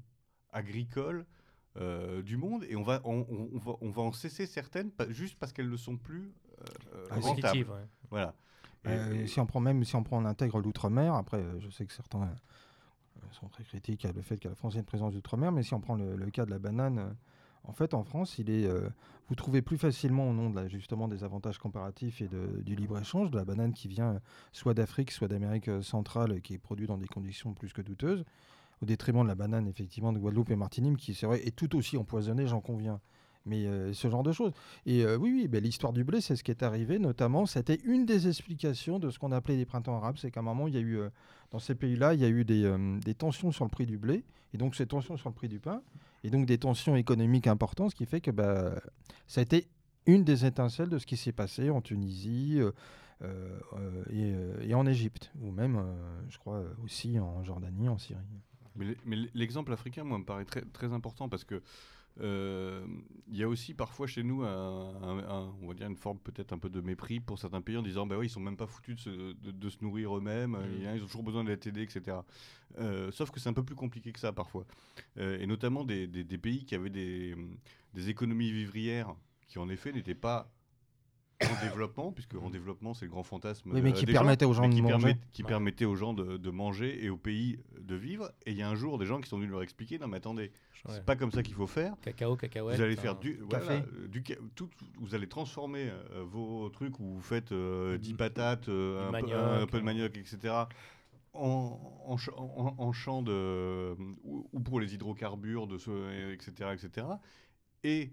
agricoles 0.53 1.25
euh, 1.79 2.23
du 2.23 2.37
monde 2.37 2.65
et 2.69 2.77
on 2.77 2.83
va, 2.83 3.01
on, 3.05 3.27
on- 3.31 3.49
on 3.55 3.59
va, 3.59 3.73
on 3.81 3.91
va 3.91 4.03
en 4.03 4.13
cesser 4.13 4.47
certaines 4.47 4.91
pa- 4.91 5.11
juste 5.11 5.39
parce 5.39 5.53
qu'elles 5.53 5.69
ne 5.71 5.77
sont 5.77 5.97
plus 5.97 6.33
euh, 6.61 6.65
euh, 6.95 7.07
Ah, 7.11 7.21
rentables. 7.21 7.59
Ouais. 7.59 7.87
Voilà. 8.11 8.35
Et- 8.85 8.89
Euh, 8.89 9.15
et- 9.23 9.27
si 9.27 9.41
on 9.41 9.47
prend 9.47 9.61
même 9.61 9.83
si 9.85 9.97
on 9.97 10.03
prend 10.05 10.23
on 10.23 10.25
intègre 10.27 10.61
l'outre-mer, 10.61 11.15
après 11.15 11.43
je 11.59 11.69
sais 11.71 11.85
que 11.87 11.93
certains 11.93 12.31
sont 13.33 13.49
très 13.49 13.65
critiques 13.65 14.05
à 14.05 14.13
le 14.13 14.23
fait 14.23 14.39
que 14.39 14.49
la 14.49 14.55
France 14.55 14.77
ait 14.77 14.79
une 14.79 14.85
présence 14.85 15.13
d'outre-mer, 15.13 15.53
mais 15.53 15.63
si 15.63 15.75
on 15.75 15.81
prend 15.81 15.97
le, 15.97 16.17
le 16.17 16.31
cas 16.31 16.47
de 16.47 16.51
la 16.51 16.59
banane, 16.59 17.17
en 17.65 17.73
fait 17.73 17.93
en 17.93 18.05
France, 18.05 18.39
il 18.39 18.49
est, 18.49 18.67
euh, 18.67 18.89
vous 19.29 19.35
trouvez 19.35 19.61
plus 19.63 19.77
facilement 19.77 20.31
au 20.31 20.33
nom 20.33 20.49
de 20.51 20.57
la- 20.57 20.69
justement 20.69 21.09
des 21.09 21.25
avantages 21.25 21.59
comparatifs 21.59 22.23
et 22.23 22.29
de- 22.29 22.63
du 22.63 22.77
libre-échange 22.77 23.31
de 23.31 23.37
la 23.37 23.45
banane 23.45 23.73
qui 23.73 23.89
vient 23.89 24.21
soit 24.53 24.73
d'Afrique, 24.75 25.11
soit 25.11 25.29
d'Amérique 25.29 25.69
centrale, 25.83 26.33
et 26.33 26.41
qui 26.41 26.55
est 26.55 26.59
produite 26.59 26.89
dans 26.89 26.99
des 26.99 27.09
conditions 27.09 27.53
plus 27.53 27.73
que 27.73 27.83
douteuses, 27.83 28.25
au 28.83 28.87
détriment 28.87 29.23
de 29.23 29.29
la 29.29 29.35
banane 29.35 29.69
effectivement 29.69 30.13
de 30.13 30.19
Guadeloupe 30.19 30.51
et 30.51 30.57
Martinique, 30.57 30.99
qui 30.99 31.15
c'est 31.15 31.27
vrai 31.27 31.47
est 31.47 31.55
tout 31.55 31.77
aussi 31.77 31.97
empoisonnée, 31.97 32.47
j'en 32.47 32.61
conviens. 32.61 33.01
Mais 33.47 33.67
euh, 33.67 33.93
ce 33.93 34.11
genre 34.11 34.25
de 34.25 34.33
choses. 34.33 34.53
Et 34.87 35.05
euh, 35.05 35.17
oui, 35.17 35.33
oui, 35.33 35.49
ben, 35.49 35.63
l'histoire 35.63 35.93
du 35.93 36.03
blé, 36.03 36.21
c'est 36.21 36.35
ce 36.35 36.43
qui 36.43 36.51
est 36.51 36.65
arrivé, 36.65 36.99
notamment, 36.99 37.47
c'était 37.47 37.79
une 37.85 38.05
des 38.05 38.27
explications 38.27 38.99
de 38.99 39.09
ce 39.09 39.21
qu'on 39.21 39.31
appelait 39.31 39.57
les 39.57 39.65
printemps 39.65 39.97
arabes, 39.97 40.17
c'est 40.19 40.33
qu'à 40.33 40.41
un 40.41 40.43
moment, 40.43 40.67
il 40.67 40.75
y 40.75 40.79
a 40.79 40.81
eu, 40.81 40.99
euh, 40.99 41.11
dans 41.53 41.61
ces 41.61 41.77
pays-là, 41.77 42.15
il 42.15 42.21
y 42.21 42.25
a 42.25 42.29
eu 42.29 42.45
des, 42.45 43.15
tensions 43.15 43.53
sur 43.53 43.65
le 43.65 43.71
prix 43.71 43.87
du 43.87 43.99
blé, 43.99 44.25
et 44.53 44.59
donc 44.59 44.75
ces 44.75 44.87
tensions 44.87 45.17
sur 45.17 45.29
le 45.29 45.35
prix 45.35 45.49
du 45.49 45.61
pain, 45.61 45.81
et 46.25 46.31
donc 46.31 46.45
des 46.45 46.59
tensions 46.59 46.97
économiques 46.97 47.47
importantes, 47.47 47.93
ce 47.93 47.95
qui 47.95 48.05
fait 48.05 48.21
que 48.21 48.33
bah, 48.33 48.75
ça 49.29 49.41
a 49.41 49.43
été 49.43 49.69
une 50.07 50.25
des 50.25 50.45
étincelles 50.45 50.89
de 50.89 50.99
ce 50.99 51.07
qui 51.07 51.17
s'est 51.17 51.33
passé 51.33 51.71
en 51.71 51.81
Tunisie 51.81 52.61
et, 54.11 54.75
en 54.75 54.87
Égypte, 54.87 55.33
ou 55.41 55.53
même, 55.53 55.81
je 56.29 56.39
crois, 56.39 56.65
aussi 56.85 57.19
en 57.21 57.45
Jordanie, 57.45 57.89
en 57.89 57.99
Syrie. 57.99 58.21
Mais 58.77 58.85
l'e- 58.87 58.97
mais 59.05 59.17
l'exemple 59.35 59.73
africain, 59.73 60.05
moi, 60.05 60.19
me 60.19 60.25
paraît 60.25 60.45
très, 60.45 60.63
très 60.63 60.93
important 60.93 61.29
parce 61.29 61.45
que 61.45 61.63
euh, 62.19 62.87
il 63.29 63.37
y 63.37 63.43
a 63.43 63.49
aussi 63.49 63.75
parfois 63.75 64.07
chez 64.07 64.23
nous, 64.23 64.43
un, 64.43 64.49
un- 65.03 65.19
un- 65.29 65.55
on 65.61 65.69
va 65.69 65.75
dire 65.75 65.87
une 65.87 65.97
forme 65.97 66.19
peut-être 66.19 66.53
un 66.55 66.59
peu 66.59 66.71
de 66.71 66.81
mépris 66.81 67.21
pour 67.21 67.39
certains 67.39 67.61
pays 67.61 67.77
en 67.77 67.83
disant, 67.83 68.07
bah 68.07 68.17
oui, 68.19 68.27
ils 68.27 68.31
sont 68.31 68.41
même 68.41 68.57
pas 68.57 68.67
foutus 68.67 68.97
de 68.97 69.01
se, 69.01 69.11
de- 69.35 69.51
de 69.51 69.69
se 69.71 69.79
nourrir 69.83 70.17
eux-mêmes, 70.17 70.53
Mm. 70.53 70.87
hein, 70.87 70.95
ils 70.97 71.03
ont 71.03 71.07
toujours 71.07 71.23
besoin 71.25 71.45
d'être 71.45 71.67
aidés, 71.67 71.83
etc. 71.83 72.19
Euh, 72.79 73.11
sauf 73.13 73.31
que 73.31 73.39
c'est 73.39 73.51
un 73.51 73.53
peu 73.53 73.65
plus 73.65 73.75
compliqué 73.75 74.13
que 74.13 74.19
ça 74.21 74.33
parfois, 74.33 74.67
Euh, 75.19 75.39
et 75.39 75.47
notamment 75.47 75.85
des, 75.85 76.07
des- 76.07 76.25
des 76.25 76.39
pays 76.39 76.65
qui 76.65 76.75
avaient 76.75 76.91
des, 76.91 77.37
des 77.93 78.09
économies 78.09 78.51
vivrières 78.51 79.15
qui 79.47 79.59
en 79.59 79.69
effet 79.69 79.93
n'étaient 79.93 80.15
pas 80.15 80.51
en 81.43 81.63
développement, 81.65 82.13
puisque 82.13 82.35
en 82.35 82.49
développement 82.49 82.95
c'est 82.95 83.05
le 83.05 83.11
grand 83.11 83.23
fantasme. 83.23 83.71
Oui, 83.73 83.83
mais 83.83 83.91
euh, 83.91 83.93
qui 83.93 84.07
des 84.07 84.13
permettaient 84.13 84.47
aux 84.47 84.55
gens 84.55 84.63
mais 84.63 84.69
de 84.71 84.75
qui 84.75 84.83
manger. 84.83 84.97
permettent- 84.97 85.31
qui 85.33 85.43
Ouais. 85.43 85.49
permettaient 85.49 85.85
aux 85.85 85.95
gens 85.97 86.15
de, 86.15 86.37
de 86.39 86.51
manger 86.51 87.05
et 87.05 87.11
au 87.11 87.17
pays 87.19 87.59
de 87.79 87.95
vivre. 87.95 88.31
Et 88.47 88.53
il 88.53 88.57
y 88.57 88.63
a 88.63 88.69
un 88.71 88.75
jour 88.75 88.97
des 88.99 89.05
gens 89.07 89.21
qui 89.21 89.29
sont 89.29 89.37
venus 89.37 89.51
leur 89.51 89.63
expliquer 89.63 89.99
non 89.99 90.09
mais 90.09 90.17
attendez, 90.17 90.51
Ouais. 90.85 90.93
c'est 90.95 91.05
pas 91.05 91.17
comme 91.17 91.33
ça 91.33 91.43
qu'il 91.43 91.55
faut 91.55 91.67
faire. 91.67 91.95
Cacao, 92.01 92.37
cacahuète. 92.37 92.77
vous 92.77 92.83
allez 92.83 92.97
hein. 92.97 93.01
faire 93.03 93.17
du 93.17 93.39
café. 93.51 93.65
voilà, 93.67 93.83
euh, 93.99 94.09
du 94.09 94.23
tout, 94.55 94.69
vous 95.01 95.15
allez 95.15 95.27
transformer 95.29 95.89
euh, 95.91 96.23
vos 96.25 96.69
trucs 96.71 97.01
où 97.01 97.05
vous 97.15 97.21
faites 97.23 97.51
euh, 97.53 97.99
10 97.99 98.15
patates, 98.15 98.69
euh, 98.69 99.01
Du 99.01 99.17
un, 99.17 99.21
peu, 99.21 99.27
manioc, 99.27 99.39
un 99.63 99.67
peu 99.67 99.79
de 99.79 99.83
euh. 99.83 99.85
manioc, 99.85 100.17
etc. 100.17 100.55
En, 101.35 101.79
en, 102.07 102.17
en- 102.37 102.75
en 102.79 102.93
champ 102.93 103.21
de 103.23 103.95
ou, 104.25 104.49
ou 104.53 104.61
pour 104.61 104.81
les 104.81 104.95
hydrocarbures, 104.95 105.67
de 105.67 105.77
ce, 105.77 106.33
etc., 106.33 106.71
etc. 106.73 107.07
Et 107.85 108.13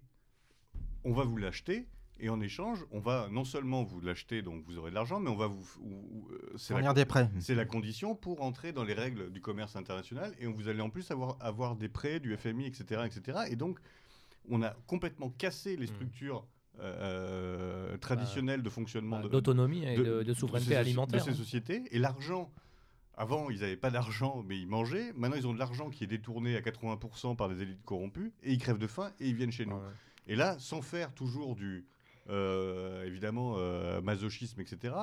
on 1.05 1.13
va 1.13 1.23
vous 1.23 1.37
l'acheter. 1.37 1.87
Et 2.19 2.29
en 2.29 2.39
échange, 2.41 2.85
on 2.91 2.99
va 2.99 3.27
non 3.31 3.43
seulement 3.43 3.83
vous 3.83 3.99
l'acheter, 3.99 4.41
donc 4.41 4.63
vous 4.65 4.77
aurez 4.77 4.91
de 4.91 4.95
l'argent, 4.95 5.19
mais 5.19 5.29
on 5.29 5.35
va 5.35 5.47
vous. 5.47 5.67
ou- 5.81 5.87
ou, 6.11 6.29
euh, 6.31 6.53
c'est 6.57 6.73
la- 6.73 6.79
Fournir 6.79 6.93
des 6.93 7.05
prêts. 7.05 7.29
c'est 7.39 7.55
la 7.55 7.65
condition 7.65 8.15
pour 8.15 8.41
entrer 8.43 8.71
dans 8.71 8.83
les 8.83 8.93
règles 8.93 9.31
du 9.31 9.41
commerce 9.41 9.75
international 9.75 10.33
et 10.39 10.45
vous 10.45 10.67
allez 10.67 10.81
en 10.81 10.89
plus 10.89 11.09
avoir, 11.11 11.37
avoir 11.41 11.75
des 11.75 11.89
prêts 11.89 12.19
du 12.19 12.33
FMI, 12.37 12.67
etc., 12.67 13.01
etc. 13.05 13.39
Et 13.49 13.55
donc, 13.55 13.79
on 14.49 14.61
a 14.61 14.71
complètement 14.87 15.29
cassé 15.31 15.75
les 15.75 15.85
Mm. 15.85 15.95
structures 15.95 16.47
euh, 16.79 17.97
traditionnelles 17.97 18.63
de 18.63 18.69
fonctionnement 18.69 19.17
Bah, 19.17 19.23
de, 19.23 19.29
D'autonomie 19.29 19.85
et 19.85 19.95
de, 19.95 20.23
de 20.23 20.33
souveraineté 20.33 20.71
ces 20.71 20.75
alimentaire. 20.75 21.19
de 21.19 21.23
ces 21.25 21.31
hein. 21.31 21.35
sociétés. 21.43 21.83
Et 21.91 21.99
l'argent, 21.99 22.51
avant, 23.15 23.49
ils 23.51 23.59
n'avaient 23.61 23.75
pas 23.77 23.91
d'argent, 23.91 24.43
mais 24.47 24.57
ils 24.57 24.67
mangeaient. 24.67 25.13
Maintenant, 25.13 25.37
ils 25.37 25.45
ont 25.47 25.53
de 25.53 25.59
l'argent 25.59 25.89
qui 25.91 26.03
est 26.03 26.07
détourné 26.07 26.55
à 26.55 26.61
80% 26.61 27.35
par 27.35 27.47
des 27.49 27.61
élites 27.61 27.83
corrompues 27.85 28.33
et 28.43 28.51
ils 28.53 28.57
crèvent 28.57 28.79
de 28.79 28.87
faim 28.87 29.11
et 29.19 29.27
ils 29.29 29.35
viennent 29.35 29.51
chez 29.51 29.65
nous. 29.67 29.75
Ouais. 29.75 29.81
Et 30.27 30.35
là, 30.35 30.57
sans 30.57 30.81
faire 30.81 31.13
toujours 31.13 31.55
du, 31.55 31.77
euh, 31.77 31.83
évidemment, 33.05 33.55
euh, 33.57 34.01
masochisme, 34.01 34.59
etc., 34.61 34.93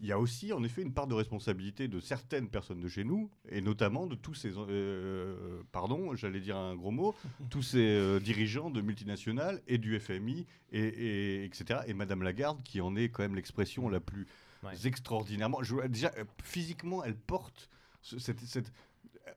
il 0.00 0.06
y 0.06 0.12
a 0.12 0.18
aussi, 0.20 0.52
en 0.52 0.62
effet, 0.62 0.82
une 0.82 0.92
part 0.92 1.08
de 1.08 1.14
responsabilité 1.14 1.88
de 1.88 1.98
certaines 1.98 2.48
personnes 2.48 2.78
de 2.80 2.86
chez 2.88 3.02
nous, 3.02 3.30
et 3.48 3.60
notamment 3.60 4.06
de 4.06 4.14
tous 4.14 4.32
ces, 4.34 4.52
euh, 4.56 5.60
pardon, 5.72 6.14
j'allais 6.14 6.38
dire 6.38 6.56
un 6.56 6.76
gros 6.76 6.92
mot, 6.92 7.16
tous 7.50 7.62
ces 7.62 7.78
euh, 7.98 8.20
dirigeants 8.20 8.70
de 8.70 8.80
multinationales 8.80 9.60
et 9.66 9.76
du 9.76 9.98
FMI, 9.98 10.46
et, 10.70 10.78
et- 10.80 11.44
etc., 11.44 11.80
et 11.88 11.94
Madame 11.94 12.22
Lagarde, 12.22 12.62
qui 12.62 12.80
en 12.80 12.94
est 12.94 13.08
quand 13.08 13.24
même 13.24 13.34
l'expression 13.34 13.88
la 13.88 13.98
plus 14.00 14.26
Ouais. 14.64 14.70
extraordinairement... 14.86 15.62
Je, 15.62 15.74
déjà, 15.88 16.12
euh, 16.18 16.24
physiquement, 16.44 17.02
elle 17.04 17.16
porte 17.16 17.68
ce- 18.00 18.18
cette, 18.20 18.40
cette- 18.40 18.72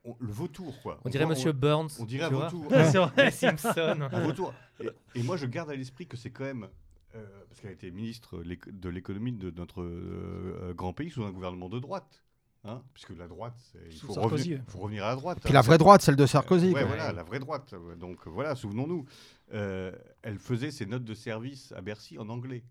on- 0.04 0.16
le 0.20 0.32
vautour, 0.32 0.80
quoi. 0.82 0.98
On 1.04 1.08
dirait 1.10 1.24
voit- 1.24 1.34
Monsieur 1.34 1.52
Burns. 1.52 1.88
on 2.00 2.04
dirait 2.04 2.24
un 2.24 2.28
vautour. 2.30 2.66
Simpsons. 3.32 3.70
Un. 3.76 4.52
Et, 4.80 4.88
et 5.16 5.22
moi, 5.24 5.36
je 5.36 5.46
garde 5.46 5.70
à 5.70 5.76
l'esprit 5.76 6.06
que 6.06 6.16
c'est 6.16 6.30
quand 6.30 6.44
même. 6.44 6.68
Euh, 7.14 7.26
parce 7.48 7.60
qu'elle 7.60 7.70
a 7.70 7.74
été 7.74 7.90
ministre 7.90 8.42
de 8.42 8.88
l'économie 8.88 9.32
de 9.32 9.50
notre 9.50 9.82
euh, 9.82 10.58
euh, 10.62 10.74
grand 10.74 10.92
pays 10.92 11.10
sous 11.10 11.24
un 11.24 11.30
gouvernement 11.32 11.68
de 11.68 11.78
droite. 11.78 12.22
Hein 12.64 12.80
Puisque 12.94 13.10
la 13.18 13.26
droite, 13.26 13.56
il 13.90 13.98
faut 13.98 14.14
Sarkozy, 14.14 14.42
revenir, 14.50 14.58
ouais. 14.58 14.64
faut 14.68 14.78
revenir 14.78 15.04
à 15.04 15.08
la 15.08 15.16
droite. 15.16 15.38
Puis 15.40 15.50
hein. 15.50 15.54
la 15.54 15.62
vraie 15.62 15.78
droite, 15.78 16.00
celle 16.02 16.14
de 16.14 16.26
Sarkozy. 16.26 16.72
Ouais, 16.72 16.84
voilà, 16.84 17.12
la 17.12 17.24
vraie 17.24 17.40
droite. 17.40 17.74
Donc 17.98 18.26
voilà, 18.28 18.54
souvenons-nous. 18.54 19.04
Euh, 19.52 19.90
elle 20.22 20.38
faisait 20.38 20.70
ses 20.70 20.86
notes 20.86 21.02
de 21.04 21.14
service 21.14 21.72
à 21.72 21.80
Bercy 21.80 22.18
en 22.18 22.28
anglais. 22.28 22.62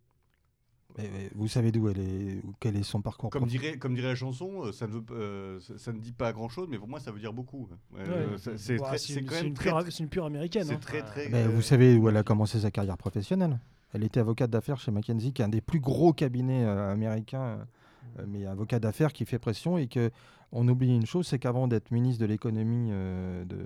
Mais, 0.98 1.10
mais 1.14 1.30
vous 1.36 1.48
savez 1.48 1.72
d'où 1.72 1.88
elle 1.90 2.00
est, 2.00 2.42
quel 2.60 2.76
est 2.76 2.84
son 2.84 3.02
parcours 3.02 3.30
Comme 3.30 3.46
dirait, 3.48 3.78
comme 3.78 3.94
dirait 3.96 4.10
la 4.10 4.16
chanson, 4.16 4.72
ça 4.72 4.88
ne, 4.88 4.94
veut, 4.94 5.02
p- 5.02 5.14
euh, 5.14 5.60
ça, 5.62 5.78
ça 5.78 5.94
ne 5.94 6.00
dit 6.00 6.12
pas 6.12 6.34
grand-chose, 6.34 6.68
mais 6.70 6.78
pour 6.78 6.88
moi, 6.88 7.00
ça 7.00 7.12
veut 7.12 7.20
dire 7.20 7.34
beaucoup. 7.34 7.70
Euh, 7.98 8.32
Ouais. 8.32 8.58
c'est 8.58 8.76
une, 8.76 9.54
pure, 9.54 9.84
c'est 9.90 10.00
une 10.04 10.10
pure 10.10 10.26
américaine. 10.26 10.66
c'est 10.66 10.74
hein. 10.74 10.80
très, 10.82 11.02
très. 11.02 11.30
Mais 11.30 11.44
euh, 11.44 11.50
vous 11.50 11.62
savez 11.62 11.96
où 11.96 12.10
elle 12.10 12.18
a 12.18 12.24
commencé 12.24 12.60
sa 12.60 12.72
carrière 12.72 12.98
professionnelle 12.98 13.58
Elle 13.94 14.04
était 14.04 14.20
avocate 14.20 14.50
d'affaires 14.50 14.80
chez 14.80 14.92
McKinsey, 14.92 15.32
qui 15.32 15.42
est 15.42 15.46
un 15.46 15.50
des 15.50 15.62
plus 15.62 15.80
gros 15.80 16.14
cabinets 16.14 16.66
euh, 16.66 16.92
américains, 16.92 17.60
euh, 18.20 18.26
mais 18.28 18.46
avocat 18.46 18.80
d'affaires 18.80 19.14
qui 19.14 19.26
fait 19.26 19.40
pression 19.40 19.78
et 19.78 19.88
que 19.88 20.12
on 20.54 20.68
oublie 20.68 20.96
une 20.96 21.06
chose, 21.06 21.28
c'est 21.28 21.40
qu'avant 21.40 21.68
d'être 21.68 21.92
ministre 21.92 22.22
de 22.22 22.26
l'économie 22.26 22.90
euh, 22.92 23.46
de 23.46 23.66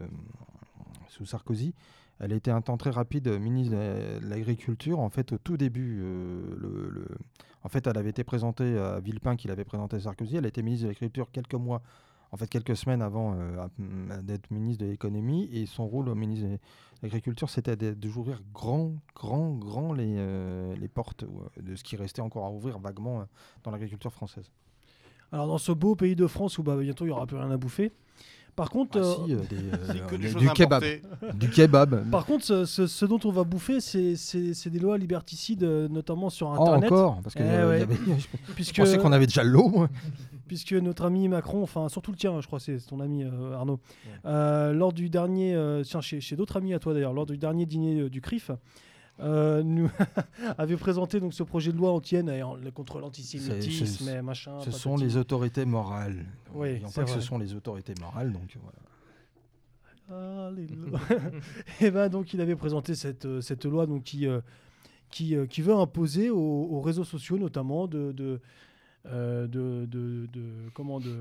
sous 1.08 1.26
Sarkozy, 1.26 1.74
elle 2.20 2.32
était 2.32 2.52
un 2.52 2.62
temps 2.62 2.78
très 2.78 2.92
rapide 2.92 3.28
ministre 3.40 3.74
de 3.74 3.78
la- 3.78 4.20
de 4.20 4.28
l'agriculture. 4.30 5.00
En 5.00 5.10
fait, 5.10 5.34
au 5.34 5.38
tout 5.38 5.58
début, 5.58 6.00
euh, 6.02 6.56
le, 6.58 6.90
le- 6.90 7.08
en 7.64 7.70
fait, 7.70 7.88
elle 7.88 7.98
avait 7.98 8.12
été 8.12 8.24
présentée 8.24 8.78
à 8.78 9.00
Villepin, 9.00 9.36
qu'il 9.36 9.52
avait 9.52 9.66
présenté 9.66 9.96
à 9.98 10.00
Sarkozy. 10.00 10.38
Elle 10.38 10.46
a 10.46 10.50
été 10.50 10.62
ministre 10.62 10.84
de 10.84 10.90
l'agriculture 10.90 11.30
quelques 11.32 11.56
mois 11.56 11.82
en 12.36 12.38
fait 12.38 12.48
quelques 12.48 12.76
semaines 12.76 13.02
avant 13.02 13.36
d'être 14.22 14.52
ministre 14.52 14.84
de 14.84 14.92
l'économie. 14.92 15.50
Et 15.54 15.66
son 15.66 15.88
rôle 15.88 16.10
au 16.10 16.16
ministre 16.16 16.46
de 16.46 16.58
l'agriculture, 17.02 17.50
c'était 17.50 17.76
d'ouvrir 17.96 18.42
grand, 18.54 18.92
grand, 19.16 19.52
grand 19.52 19.94
les, 19.94 20.76
les 20.76 20.88
portes 20.90 21.24
de 21.58 21.76
ce 21.76 21.84
qui 21.84 21.96
restait 21.96 22.22
encore 22.22 22.46
à 22.46 22.52
ouvrir 22.52 22.78
vaguement 22.78 23.26
dans 23.64 23.72
l'agriculture 23.72 24.12
française. 24.12 24.52
Alors 25.32 25.48
dans 25.48 25.58
ce 25.58 25.72
beau 25.72 25.96
pays 25.96 26.16
de 26.16 26.28
France 26.28 26.58
où 26.58 26.64
bah, 26.64 26.78
bientôt 26.78 27.06
il 27.06 27.08
n'y 27.08 27.14
aura 27.14 27.26
plus 27.26 27.38
rien 27.38 27.50
à 27.50 27.58
bouffer, 27.58 27.94
par 28.56 28.70
contre, 28.70 29.02
ah, 29.02 29.26
si, 29.26 29.34
euh, 29.34 29.40
euh, 29.52 30.18
des, 30.18 30.36
euh, 30.36 30.40
du 30.40 30.50
kebab. 30.50 30.84
du 31.34 31.50
kebab. 31.52 32.10
Par 32.10 32.26
contre, 32.26 32.46
ce, 32.46 32.88
ce, 32.88 33.06
dont 33.06 33.20
on 33.26 33.32
va 33.32 33.44
bouffer, 33.44 33.82
c'est 33.82 34.70
des 34.70 34.80
lois 34.80 34.98
liberticides, 34.98 35.64
notamment 35.64 36.30
sur 36.30 36.48
oh, 36.48 36.62
Internet. 36.62 36.90
Oh, 36.92 36.96
encore 36.96 37.22
Parce 37.22 37.36
que 37.36 37.44
eh 37.44 37.48
avait... 37.48 37.86
Puisque... 38.56 38.76
je 38.76 38.82
pensais 38.82 38.98
qu'on 38.98 39.12
avait 39.12 39.28
déjà 39.28 39.44
l'eau. 39.44 39.88
Puisque 40.48 40.74
notre 40.74 41.06
ami 41.06 41.28
Macron, 41.28 41.64
enfin 41.64 41.90
surtout 41.90 42.12
le 42.12 42.18
tien, 42.18 42.40
je 42.40 42.48
crois, 42.48 42.60
c'est 42.60 42.78
ton 42.78 43.00
ami 43.00 43.24
Arnaud, 43.54 43.80
lors 44.24 44.94
du 44.94 45.10
dernier, 45.10 45.82
tiens, 45.84 46.02
chez, 46.02 46.22
chez 46.22 46.36
d'autres 46.36 46.58
amis 46.58 46.74
à 46.74 46.80
toi 46.80 46.94
d'ailleurs, 46.94 47.14
lors 47.14 47.26
du 47.26 47.38
dernier 47.38 47.66
dîner 47.66 48.10
du 48.10 48.22
CRIF, 48.22 48.52
euh, 49.22 49.64
nous 49.64 49.90
avait 50.58 50.76
présenté 50.76 51.20
donc 51.22 51.34
ce 51.34 51.44
projet 51.44 51.72
de 51.72 51.78
loi 51.78 51.92
anti-haine 51.92 52.32
contre 52.74 53.00
l'antisémitisme 53.00 54.22
machin. 54.22 54.60
Ce 54.62 54.72
sont 54.72 54.98
les 54.98 55.16
autorités 55.16 55.66
morales. 55.66 56.26
Oui, 56.54 56.80
pas 56.94 57.04
que 57.06 57.12
ce 57.12 57.22
sont 57.22 57.38
les 57.38 57.54
autorités 57.54 57.94
morales, 58.00 58.34
donc 58.34 58.58
voilà. 58.62 58.80
et 61.82 61.90
ben 61.90 62.10
donc 62.10 62.34
il 62.36 62.42
avait 62.42 62.56
présenté 62.56 62.94
cette, 62.94 63.26
euh, 63.26 63.42
cette 63.42 63.66
loi 63.66 63.88
donc 63.88 64.04
qui 64.04 64.28
euh, 64.28 64.42
qui, 65.10 65.36
qui, 65.50 65.62
veut 65.64 65.74
imposer 65.74 66.30
aux, 66.30 66.80
réseaux 66.82 67.04
sociaux 67.04 67.40
notamment 67.40 67.88
de 67.88 68.12
de, 68.12 68.40
de, 69.06 69.86
de, 69.86 70.28
comment 70.74 71.00
de 71.00 71.16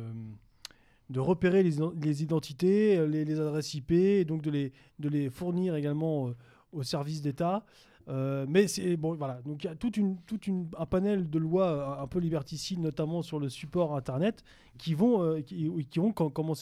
de 1.10 1.20
repérer 1.20 1.62
les, 1.62 1.76
les 2.02 2.22
identités, 2.22 3.06
les, 3.06 3.26
les, 3.26 3.38
adresses 3.38 3.74
IP, 3.74 3.92
et 3.92 4.24
donc 4.24 4.40
de 4.40 4.50
les, 4.50 4.72
de 4.98 5.10
les 5.10 5.28
fournir 5.28 5.74
également 5.74 6.32
au 6.72 6.82
service 6.82 7.20
d'État. 7.20 7.62
Euh, 8.08 8.44
mais 8.48 8.68
c'est 8.68 8.96
bon, 8.96 9.14
voilà. 9.14 9.40
Donc 9.42 9.64
il 9.64 9.66
y 9.66 9.70
a 9.70 9.74
toute 9.74 9.96
une, 9.96 10.18
toute 10.26 10.46
une, 10.46 10.68
un 10.78 10.86
panel 10.86 11.30
de 11.30 11.38
lois 11.38 12.00
un 12.00 12.06
peu 12.06 12.18
liberticides, 12.18 12.80
notamment 12.80 13.22
sur 13.22 13.38
le 13.38 13.48
support 13.48 13.96
Internet, 13.96 14.44
qui 14.78 14.94
vont, 14.94 15.22
euh, 15.22 15.40
qui, 15.40 15.70
qui, 15.90 16.00
ont 16.00 16.14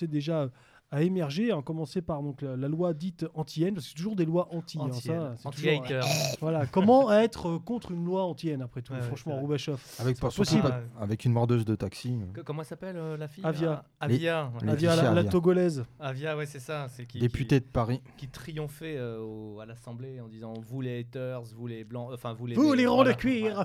déjà 0.08 0.50
à 0.92 1.02
émerger, 1.02 1.50
à 1.50 1.60
commencer 1.62 2.02
par 2.02 2.22
donc, 2.22 2.42
la, 2.42 2.68
loi 2.68 2.92
dite 2.92 3.24
anti-haine, 3.34 3.74
parce 3.74 3.86
que 3.86 3.90
c'est 3.90 3.96
toujours 3.96 4.14
des 4.14 4.26
lois 4.26 4.48
anti. 4.52 4.78
Hein, 4.78 4.82
anti, 4.84 5.10
hein, 5.10 5.34
ça, 5.38 5.48
anti 5.48 5.68
hater. 5.70 6.00
voilà, 6.40 6.66
comment 6.66 7.10
être 7.10 7.56
contre 7.56 7.92
une 7.92 8.04
loi 8.04 8.24
anti-haine 8.24 8.60
après 8.60 8.82
tout, 8.82 8.92
franchement, 9.00 9.40
Roubachoff. 9.40 9.98
Avec, 9.98 10.20
possible. 10.20 10.72
avec 11.00 11.24
une 11.24 11.32
mordeuse 11.32 11.64
de 11.64 11.74
taxi. 11.74 12.18
comment 12.44 12.62
s'appelle 12.62 12.96
euh, 12.96 13.16
la 13.16 13.26
fille 13.26 13.44
Avia. 13.44 13.84
Avia, 14.00 14.52
Avia, 14.68 15.12
la, 15.14 15.24
togolaise. 15.24 15.84
Avia, 15.98 16.36
ouais, 16.36 16.44
c'est 16.44 16.60
ça. 16.60 16.88
C'est 16.90 17.06
qui, 17.06 17.18
Députée 17.18 17.60
de 17.60 17.64
Paris. 17.64 18.02
Qui 18.18 18.28
triomphait 18.28 18.96
euh, 18.98 19.58
à 19.58 19.66
l'Assemblée 19.66 20.20
en 20.20 20.28
disant 20.28 20.52
vous 20.68 20.82
les 20.82 21.00
haters, 21.00 21.42
vous 21.56 21.66
les 21.66 21.84
blancs, 21.84 22.10
enfin 22.12 22.34
vous 22.34 22.46
les. 22.46 22.54
Vous 22.54 22.74
les 22.74 22.86
ronds 22.86 23.04
de 23.04 23.12
cuir. 23.12 23.64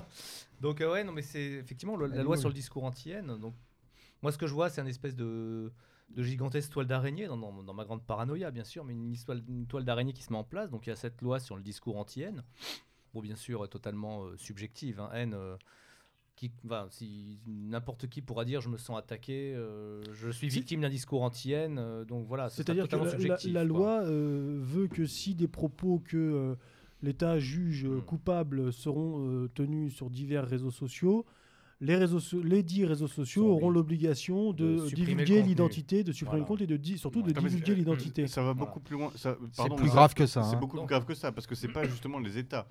Donc 0.62 0.80
euh, 0.80 0.90
ouais, 0.92 1.04
non 1.04 1.12
mais 1.12 1.22
c'est 1.22 1.44
effectivement 1.44 1.96
la 1.98 2.22
loi 2.22 2.38
sur 2.38 2.48
le 2.48 2.54
discours 2.54 2.84
anti-haine. 2.84 3.36
Donc 3.38 3.52
moi 4.22 4.32
ce 4.32 4.38
que 4.38 4.46
je 4.46 4.54
vois, 4.54 4.70
c'est 4.70 4.80
un 4.80 4.86
espèce 4.86 5.14
de 5.14 5.70
de 6.10 6.22
gigantesques 6.22 6.70
toiles 6.70 6.86
d'araignée, 6.86 7.26
dans, 7.26 7.36
dans, 7.36 7.74
ma 7.74 7.84
grande 7.84 8.02
paranoïa 8.02 8.50
bien 8.50 8.64
sûr, 8.64 8.84
mais 8.84 8.94
une, 8.94 9.16
toile, 9.16 9.42
une 9.48 9.66
toile 9.66 9.84
d'araignée 9.84 10.12
qui 10.12 10.22
se 10.22 10.32
met 10.32 10.38
en 10.38 10.44
place. 10.44 10.70
Donc 10.70 10.86
il 10.86 10.90
y 10.90 10.92
a 10.92 10.96
cette 10.96 11.20
loi 11.22 11.38
sur 11.38 11.56
le 11.56 11.62
discours 11.62 11.96
anti-haine, 11.96 12.42
bon 13.14 13.20
bien 13.20 13.36
sûr 13.36 13.68
totalement 13.68 14.24
euh, 14.24 14.36
subjective, 14.36 15.00
hein, 15.00 15.10
haine. 15.12 15.34
Euh, 15.34 15.56
qui, 16.36 16.52
si 16.90 17.40
n'importe 17.48 18.06
qui 18.06 18.22
pourra 18.22 18.44
dire 18.44 18.60
je 18.60 18.68
me 18.68 18.76
sens 18.76 18.96
attaqué, 18.96 19.56
euh, 19.56 20.00
je 20.12 20.30
suis 20.30 20.48
victime 20.48 20.82
d'un 20.82 20.88
discours 20.88 21.24
anti-haine, 21.24 22.04
donc 22.04 22.28
voilà. 22.28 22.48
C'est-à-dire 22.48 22.86
que 22.86 22.94
la, 22.94 23.36
la, 23.44 23.64
loi 23.64 24.04
veut 24.04 24.86
que 24.86 25.04
si 25.04 25.34
des 25.34 25.48
propos 25.48 25.98
que 25.98 26.56
l'État 27.02 27.40
juge 27.40 27.86
hmm. 27.86 28.02
coupables 28.02 28.72
seront 28.72 29.48
tenus 29.52 29.92
sur 29.92 30.10
divers 30.10 30.46
réseaux 30.46 30.70
sociaux, 30.70 31.26
les, 31.80 31.96
réseaux 31.96 32.20
les 32.42 32.62
dix 32.62 32.84
réseaux 32.84 33.08
sociaux 33.08 33.46
auront 33.48 33.70
l'obligation 33.70 34.52
de, 34.52 34.88
divulguer 34.92 35.42
l'identité, 35.42 36.02
de 36.02 36.12
supprimer 36.12 36.40
le 36.40 36.46
compte 36.46 36.60
et 36.60 36.66
de 36.66 36.96
surtout 36.96 37.22
de 37.22 37.32
divulguer 37.32 37.74
l'identité. 37.74 38.26
Ça 38.26 38.42
va 38.42 38.54
beaucoup 38.54 38.80
plus 38.80 38.96
loin. 38.96 39.12
C'est 39.14 39.36
plus 39.76 39.88
grave 39.88 40.14
que 40.14 40.26
ça. 40.26 40.42
C'est 40.42 40.56
hein. 40.56 40.58
beaucoup 40.58 40.78
plus 40.78 40.86
grave 40.86 41.04
que 41.04 41.14
ça 41.14 41.32
parce 41.32 41.46
que 41.46 41.54
c'est 41.54 41.68
pas 41.68 41.84
justement 41.88 42.18
les 42.18 42.38
États. 42.38 42.66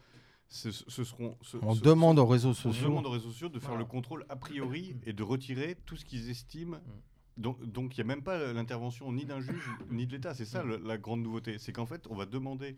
Ce, 0.49 0.71
seront, 0.71 1.37
on 1.61 1.75
demande 1.75 2.19
aux 2.19 2.25
réseaux 2.25 2.53
sociaux. 2.53 2.87
On 2.87 2.89
demande 2.89 3.07
aux 3.07 3.11
réseaux 3.11 3.31
sociaux 3.31 3.49
de 3.49 3.59
faire 3.59 3.75
le 3.75 3.83
contrôle 3.83 4.25
a 4.29 4.37
priori 4.37 4.95
et 5.05 5.11
de 5.11 5.21
retirer 5.21 5.75
tout 5.85 5.97
ce 5.97 6.05
qu'ils 6.05 6.29
estiment. 6.29 6.77
Mm. 6.77 7.41
Donc 7.65 7.97
il 7.97 7.97
n'y 7.97 8.01
a 8.01 8.15
même 8.15 8.23
pas 8.23 8.53
l'intervention 8.53 9.11
ni 9.11 9.25
d'un 9.25 9.41
juge 9.41 9.69
ni 9.91 10.07
de 10.07 10.13
l'État. 10.13 10.33
C'est 10.33 10.45
ça 10.45 10.63
mm. 10.63 10.85
la 10.85 10.97
grande 10.97 11.21
nouveauté. 11.21 11.57
C'est 11.59 11.73
qu'en 11.73 11.85
fait, 11.85 12.07
on 12.09 12.15
va 12.15 12.25
demander 12.25 12.75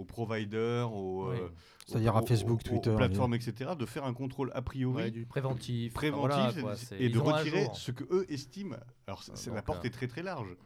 aux 0.00 0.04
providers, 0.04 0.92
aux, 0.92 1.26
euh, 1.26 1.52
c'est-à-dire 1.86 2.16
à 2.16 2.22
Facebook, 2.22 2.62
Twitter, 2.62 2.94
plateformes, 2.96 3.34
etc., 3.34 3.72
de 3.78 3.86
faire 3.86 4.04
un 4.04 4.14
contrôle 4.14 4.50
a 4.54 4.62
priori 4.62 5.10
du 5.10 5.26
préventif, 5.26 5.92
préventif 5.92 6.56
et, 6.98 7.10
de 7.10 7.18
retirer 7.18 7.68
ce 7.74 7.92
que 7.92 8.04
eux 8.10 8.26
estiment. 8.32 8.76
Alors 9.06 9.22
c'est, 9.22 9.52
la 9.52 9.62
porte 9.62 9.84
euh, 9.84 9.88
est 9.88 9.90
très 9.90 10.08
très 10.08 10.22
large. 10.22 10.56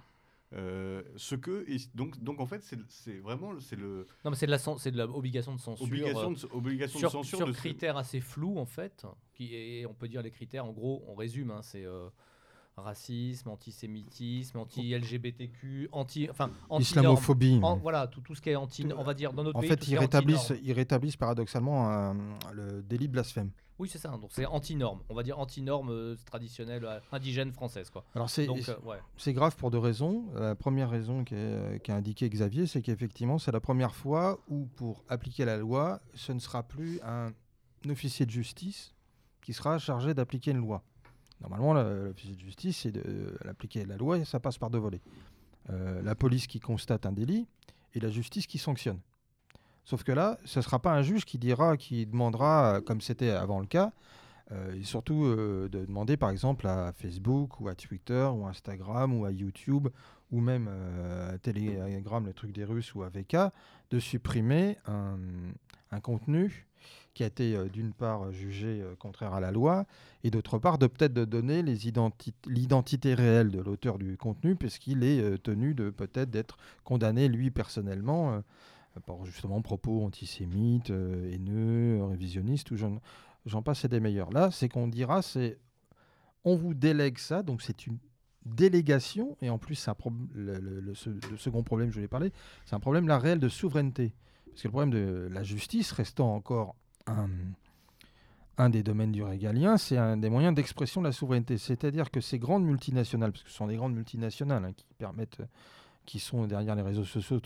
Euh, 0.52 1.02
ce 1.16 1.34
que 1.34 1.66
donc 1.96 2.22
donc 2.22 2.38
en 2.38 2.46
fait 2.46 2.62
c'est, 2.88 3.18
vraiment 3.18 3.58
c'est 3.58 3.74
le 3.74 4.06
non 4.24 4.30
mais 4.30 4.36
c'est 4.36 4.46
de 4.46 4.52
la 4.52 4.58
c'est 4.58 4.92
de 4.92 4.98
l'obligation 5.02 5.52
de 5.52 5.60
censure 5.60 5.84
obligation 5.84 6.30
de, 6.30 6.38
obligation 6.52 6.98
sur, 7.00 7.08
de 7.08 7.12
censure 7.12 7.38
sur 7.38 7.52
critères 7.52 7.96
assez 7.96 8.20
flous 8.20 8.56
en 8.58 8.66
fait 8.66 9.04
qui 9.32 9.52
et 9.56 9.84
on 9.84 9.94
peut 9.94 10.06
dire 10.06 10.22
les 10.22 10.30
critères 10.30 10.64
en 10.64 10.70
gros 10.70 11.02
on 11.08 11.16
résume 11.16 11.50
hein, 11.50 11.60
c'est 11.62 11.84
racisme, 12.76 13.48
antisémitisme, 13.50 14.58
anti-LGBTQ, 14.58 15.88
anti, 15.92 16.28
enfin, 16.30 16.50
anti 16.68 16.82
islamophobie. 16.82 17.60
voilà, 17.80 18.06
tout, 18.06 18.20
tout 18.20 18.34
ce 18.34 18.42
qui 18.42 18.50
est 18.50 18.56
anti, 18.56 18.86
on 18.96 19.04
va 19.04 19.14
dire 19.14 19.32
dans 19.32 19.44
notre 19.44 19.56
en 19.56 19.60
pays. 19.60 19.70
En 19.70 19.74
fait, 19.76 19.88
ils 19.88 19.98
rétablissent, 19.98 20.52
ils 20.62 20.72
rétablissent 20.72 21.16
paradoxalement 21.16 22.14
le 22.52 22.82
délit 22.82 23.08
de 23.08 23.12
blasphème. 23.12 23.50
Oui, 23.78 23.88
c'est 23.88 23.98
ça. 23.98 24.08
Donc 24.10 24.30
c'est 24.30 24.46
anti-norme. 24.46 25.00
On 25.08 25.14
va 25.14 25.22
dire 25.22 25.38
anti-norme 25.38 25.90
euh, 25.90 26.16
traditionnelle 26.26 26.84
euh, 26.84 27.00
indigène 27.10 27.52
française, 27.52 27.90
quoi. 27.90 28.04
Alors 28.14 28.30
c'est 28.30 28.48
euh, 28.48 28.96
c'est 29.16 29.32
grave 29.32 29.56
pour 29.56 29.70
deux 29.70 29.78
raisons. 29.78 30.26
La 30.34 30.54
première 30.54 30.90
raison 30.90 31.24
qui 31.24 31.34
est, 31.34 31.90
indiquée 31.90 32.28
Xavier, 32.28 32.66
c'est 32.66 32.82
qu'effectivement 32.82 33.38
c'est 33.38 33.52
la 33.52 33.60
première 33.60 33.94
fois 33.94 34.38
où 34.48 34.66
pour 34.76 35.04
appliquer 35.08 35.44
la 35.44 35.56
loi, 35.56 36.00
ce 36.14 36.32
ne 36.32 36.38
sera 36.38 36.62
plus 36.62 37.00
un 37.02 37.32
officier 37.88 38.26
de 38.26 38.30
justice 38.30 38.94
qui 39.42 39.52
sera 39.52 39.78
chargé 39.78 40.14
d'appliquer 40.14 40.52
une 40.52 40.58
loi. 40.58 40.84
Normalement, 41.44 41.74
l'officier 41.74 42.34
de 42.34 42.40
justice, 42.40 42.78
c'est 42.78 42.92
d'appliquer 43.44 43.84
la 43.84 43.98
loi 43.98 44.16
et 44.16 44.24
ça 44.24 44.40
passe 44.40 44.56
par 44.56 44.70
deux 44.70 44.78
volets. 44.78 45.02
Euh, 45.70 46.02
la 46.02 46.14
police 46.14 46.46
qui 46.46 46.58
constate 46.58 47.04
un 47.04 47.12
délit 47.12 47.46
et 47.94 48.00
la 48.00 48.10
justice 48.10 48.46
qui 48.46 48.58
sanctionne. 48.58 48.98
Sauf 49.84 50.02
que 50.04 50.12
là, 50.12 50.38
ce 50.46 50.58
ne 50.58 50.62
sera 50.62 50.78
pas 50.78 50.92
un 50.92 51.02
juge 51.02 51.26
qui 51.26 51.36
dira, 51.36 51.76
qui 51.76 52.06
demandera, 52.06 52.80
comme 52.86 53.02
c'était 53.02 53.30
avant 53.30 53.60
le 53.60 53.66
cas, 53.66 53.92
euh, 54.52 54.74
et 54.74 54.84
surtout 54.84 55.24
euh, 55.24 55.68
de 55.70 55.84
demander 55.84 56.16
par 56.16 56.30
exemple 56.30 56.66
à 56.66 56.92
Facebook 56.92 57.60
ou 57.60 57.68
à 57.68 57.74
Twitter 57.74 58.28
ou 58.32 58.46
Instagram 58.46 59.18
ou 59.18 59.26
à 59.26 59.32
YouTube 59.32 59.88
ou 60.30 60.40
même 60.40 60.68
à 60.68 61.38
Telegram, 61.38 62.24
le 62.24 62.32
truc 62.32 62.52
des 62.52 62.64
Russes 62.64 62.94
ou 62.94 63.02
à 63.02 63.10
VK, 63.10 63.36
de 63.90 64.00
supprimer 64.00 64.78
un 64.86 66.00
contenu 66.00 66.66
qui 67.14 67.22
a 67.22 67.26
été 67.26 67.56
euh, 67.56 67.68
d'une 67.68 67.92
part 67.92 68.32
jugé 68.32 68.82
euh, 68.82 68.94
contraire 68.96 69.32
à 69.32 69.40
la 69.40 69.52
loi, 69.52 69.86
et 70.24 70.30
d'autre 70.30 70.58
part 70.58 70.78
de 70.78 70.86
peut-être 70.86 71.14
de 71.14 71.24
donner 71.24 71.62
l'identité 71.62 73.14
réelle 73.14 73.50
de 73.50 73.60
l'auteur 73.60 73.98
du 73.98 74.16
contenu, 74.16 74.56
puisqu'il 74.56 75.04
est 75.04 75.20
euh, 75.20 75.38
tenu 75.38 75.74
de 75.74 75.90
peut-être 75.90 76.30
d'être 76.30 76.58
condamné 76.82 77.28
lui 77.28 77.50
personnellement 77.50 78.42
par 79.06 79.24
justement 79.24 79.60
propos 79.62 80.04
antisémites, 80.04 80.90
haineux, 80.90 82.04
révisionnistes, 82.04 82.70
ou 82.70 82.76
j'en 82.76 83.62
passe 83.62 83.86
des 83.86 84.00
meilleurs. 84.00 84.30
Là, 84.30 84.50
c'est 84.50 84.68
qu'on 84.68 84.88
dira, 84.88 85.22
c'est 85.22 85.58
on 86.44 86.56
vous 86.56 86.74
délègue 86.74 87.18
ça, 87.18 87.42
donc 87.42 87.62
c'est 87.62 87.86
une 87.86 87.98
délégation, 88.44 89.36
et 89.40 89.50
en 89.50 89.58
plus, 89.58 89.88
le, 90.34 90.58
le, 90.58 90.80
le, 90.80 91.36
second 91.36 91.62
problème, 91.62 91.90
je 91.90 91.94
voulais 91.94 92.08
parler, 92.08 92.32
c'est 92.66 92.74
un 92.74 92.80
problème 92.80 93.08
là 93.08 93.18
réel 93.18 93.38
de 93.38 93.48
souveraineté. 93.48 94.14
Parce 94.50 94.62
que 94.62 94.68
le 94.68 94.72
problème 94.72 94.90
de 94.90 95.28
la 95.32 95.42
justice, 95.42 95.90
restant 95.92 96.34
encore 96.34 96.76
un, 97.06 98.70
des 98.70 98.82
domaines 98.82 99.12
du 99.12 99.22
régalien, 99.22 99.76
c'est 99.76 99.96
un 99.96 100.16
des 100.16 100.30
moyens 100.30 100.54
d'expression 100.54 101.00
de 101.00 101.06
la 101.06 101.12
souveraineté. 101.12 101.58
C'est-à-dire 101.58 102.10
que 102.10 102.20
ces 102.20 102.38
grandes 102.38 102.64
multinationales, 102.64 103.32
parce 103.32 103.44
que 103.44 103.50
ce 103.50 103.56
sont 103.56 103.66
des 103.66 103.76
grandes 103.76 103.94
multinationales 103.94 104.64
hein, 104.64 104.72
qui 104.72 104.86
permettent, 104.98 105.42
qui 106.06 106.18
sont 106.18 106.46
derrière 106.46 106.74
les 106.74 106.82
réseaux 106.82 107.04
sociaux 107.04 107.40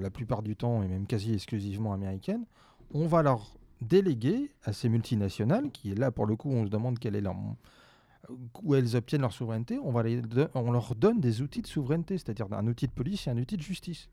la 0.00 0.10
plupart 0.10 0.42
du 0.42 0.56
temps 0.56 0.82
et 0.82 0.88
même 0.88 1.06
quasi 1.06 1.32
exclusivement 1.32 1.92
américaines, 1.92 2.44
on 2.92 3.06
va 3.06 3.22
leur 3.22 3.54
déléguer 3.80 4.52
à 4.64 4.72
ces 4.72 4.88
multinationales, 4.88 5.70
qui 5.70 5.92
est 5.92 5.98
là 5.98 6.10
pour 6.10 6.26
le 6.26 6.36
coup, 6.36 6.50
on 6.50 6.64
se 6.64 6.70
demande 6.70 6.98
quelle 6.98 7.16
est 7.16 7.20
leur 7.20 7.36
où 8.62 8.74
elles 8.74 8.94
obtiennent 8.96 9.22
leur 9.22 9.32
souveraineté, 9.32 9.78
on, 9.82 9.90
va 9.90 10.04
les 10.04 10.22
on 10.54 10.70
leur 10.70 10.94
donne 10.94 11.20
des 11.20 11.42
outils 11.42 11.62
de 11.62 11.66
souveraineté, 11.66 12.18
c'est-à-dire 12.18 12.46
un 12.52 12.66
outil 12.66 12.86
de 12.86 12.92
police 12.92 13.26
et 13.26 13.30
un 13.30 13.36
outil 13.36 13.56
de 13.56 13.62
justice. 13.62 14.08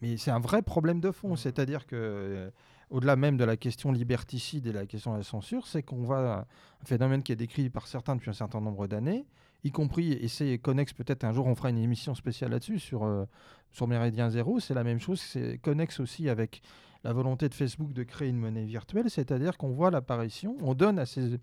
Mais 0.00 0.16
c'est 0.16 0.32
un 0.32 0.40
vrai 0.40 0.62
problème 0.62 1.00
de 1.00 1.10
fond, 1.12 1.34
mmh. 1.34 1.36
c'est-à-dire 1.36 1.86
que 1.86 2.50
au-delà 2.90 3.16
même 3.16 3.36
de 3.36 3.44
la 3.44 3.56
question 3.56 3.92
liberticide 3.92 4.66
et 4.66 4.72
la 4.72 4.86
question 4.86 5.12
de 5.12 5.18
la 5.18 5.22
censure, 5.22 5.66
c'est 5.66 5.82
qu'on 5.82 6.04
va 6.04 6.46
un 6.82 6.84
phénomène 6.84 7.22
qui 7.22 7.32
est 7.32 7.36
décrit 7.36 7.70
par 7.70 7.86
certains 7.86 8.16
depuis 8.16 8.30
un 8.30 8.34
certain 8.34 8.60
nombre 8.60 8.86
d'années 8.86 9.26
y 9.64 9.70
compris, 9.70 10.12
et 10.12 10.28
c'est 10.28 10.58
Connex, 10.58 10.92
peut-être 10.92 11.24
un 11.24 11.32
jour 11.32 11.46
on 11.46 11.54
fera 11.54 11.70
une 11.70 11.78
émission 11.78 12.14
spéciale 12.14 12.50
là-dessus 12.50 12.78
sur, 12.78 13.04
euh, 13.04 13.24
sur 13.72 13.88
Méridien 13.88 14.28
Zéro, 14.28 14.60
c'est 14.60 14.74
la 14.74 14.84
même 14.84 15.00
chose, 15.00 15.20
c'est 15.20 15.58
Connex 15.58 16.00
aussi 16.00 16.28
avec 16.28 16.62
la 17.02 17.12
volonté 17.12 17.48
de 17.48 17.54
Facebook 17.54 17.92
de 17.92 18.02
créer 18.02 18.28
une 18.28 18.36
monnaie 18.36 18.64
virtuelle, 18.64 19.10
c'est-à-dire 19.10 19.56
qu'on 19.56 19.70
voit 19.70 19.90
l'apparition, 19.90 20.56
on 20.60 20.74
donne 20.74 20.98
à 20.98 21.06
ces, 21.06 21.40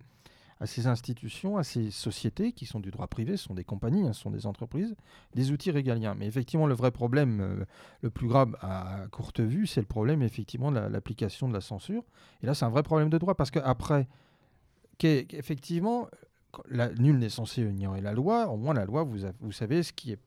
à 0.62 0.68
ces 0.68 0.86
institutions, 0.86 1.58
à 1.58 1.64
ces 1.64 1.90
sociétés 1.90 2.52
qui 2.54 2.68
sont 2.68 2.80
du 2.80 2.92
droit 2.92 3.08
privé, 3.08 3.36
ce 3.36 3.46
sont 3.46 3.56
des 3.56 3.64
compagnies, 3.64 4.08
hein, 4.08 4.14
ce 4.14 4.22
sont 4.22 4.30
des 4.30 4.46
entreprises, 4.46 4.96
des 5.34 5.52
outils 5.52 5.72
régaliens. 5.72 6.14
Mais 6.14 6.28
effectivement, 6.28 6.68
le 6.68 6.76
vrai 6.76 6.92
problème, 6.92 7.42
euh, 7.42 7.66
le 8.02 8.10
plus 8.12 8.28
grave 8.28 8.56
à 8.62 9.08
courte 9.12 9.40
vue, 9.40 9.66
c'est 9.66 9.82
le 9.82 9.88
problème 9.88 10.22
effectivement 10.22 10.70
de 10.72 10.76
la- 10.76 10.88
l'application 10.88 11.50
de 11.50 11.54
la 11.54 11.62
censure. 11.62 12.04
Et 12.44 12.46
là, 12.46 12.54
c'est 12.54 12.64
un 12.66 12.70
vrai 12.70 12.84
problème 12.84 13.10
de 13.10 13.18
droit 13.18 13.34
parce 13.34 13.50
qu'après, 13.50 14.08
effectivement, 15.04 16.08
nul 17.00 17.18
n'est 17.18 17.30
censé 17.30 17.64
ignorer 17.64 18.02
la 18.02 18.14
loi. 18.14 18.48
Au 18.48 18.58
moins, 18.58 18.76
la 18.76 18.86
loi, 18.86 19.04
vous, 19.04 19.18
vous 19.40 19.52
savez 19.52 19.82
ce 19.82 19.92
qui 19.94 20.12
est 20.12 20.20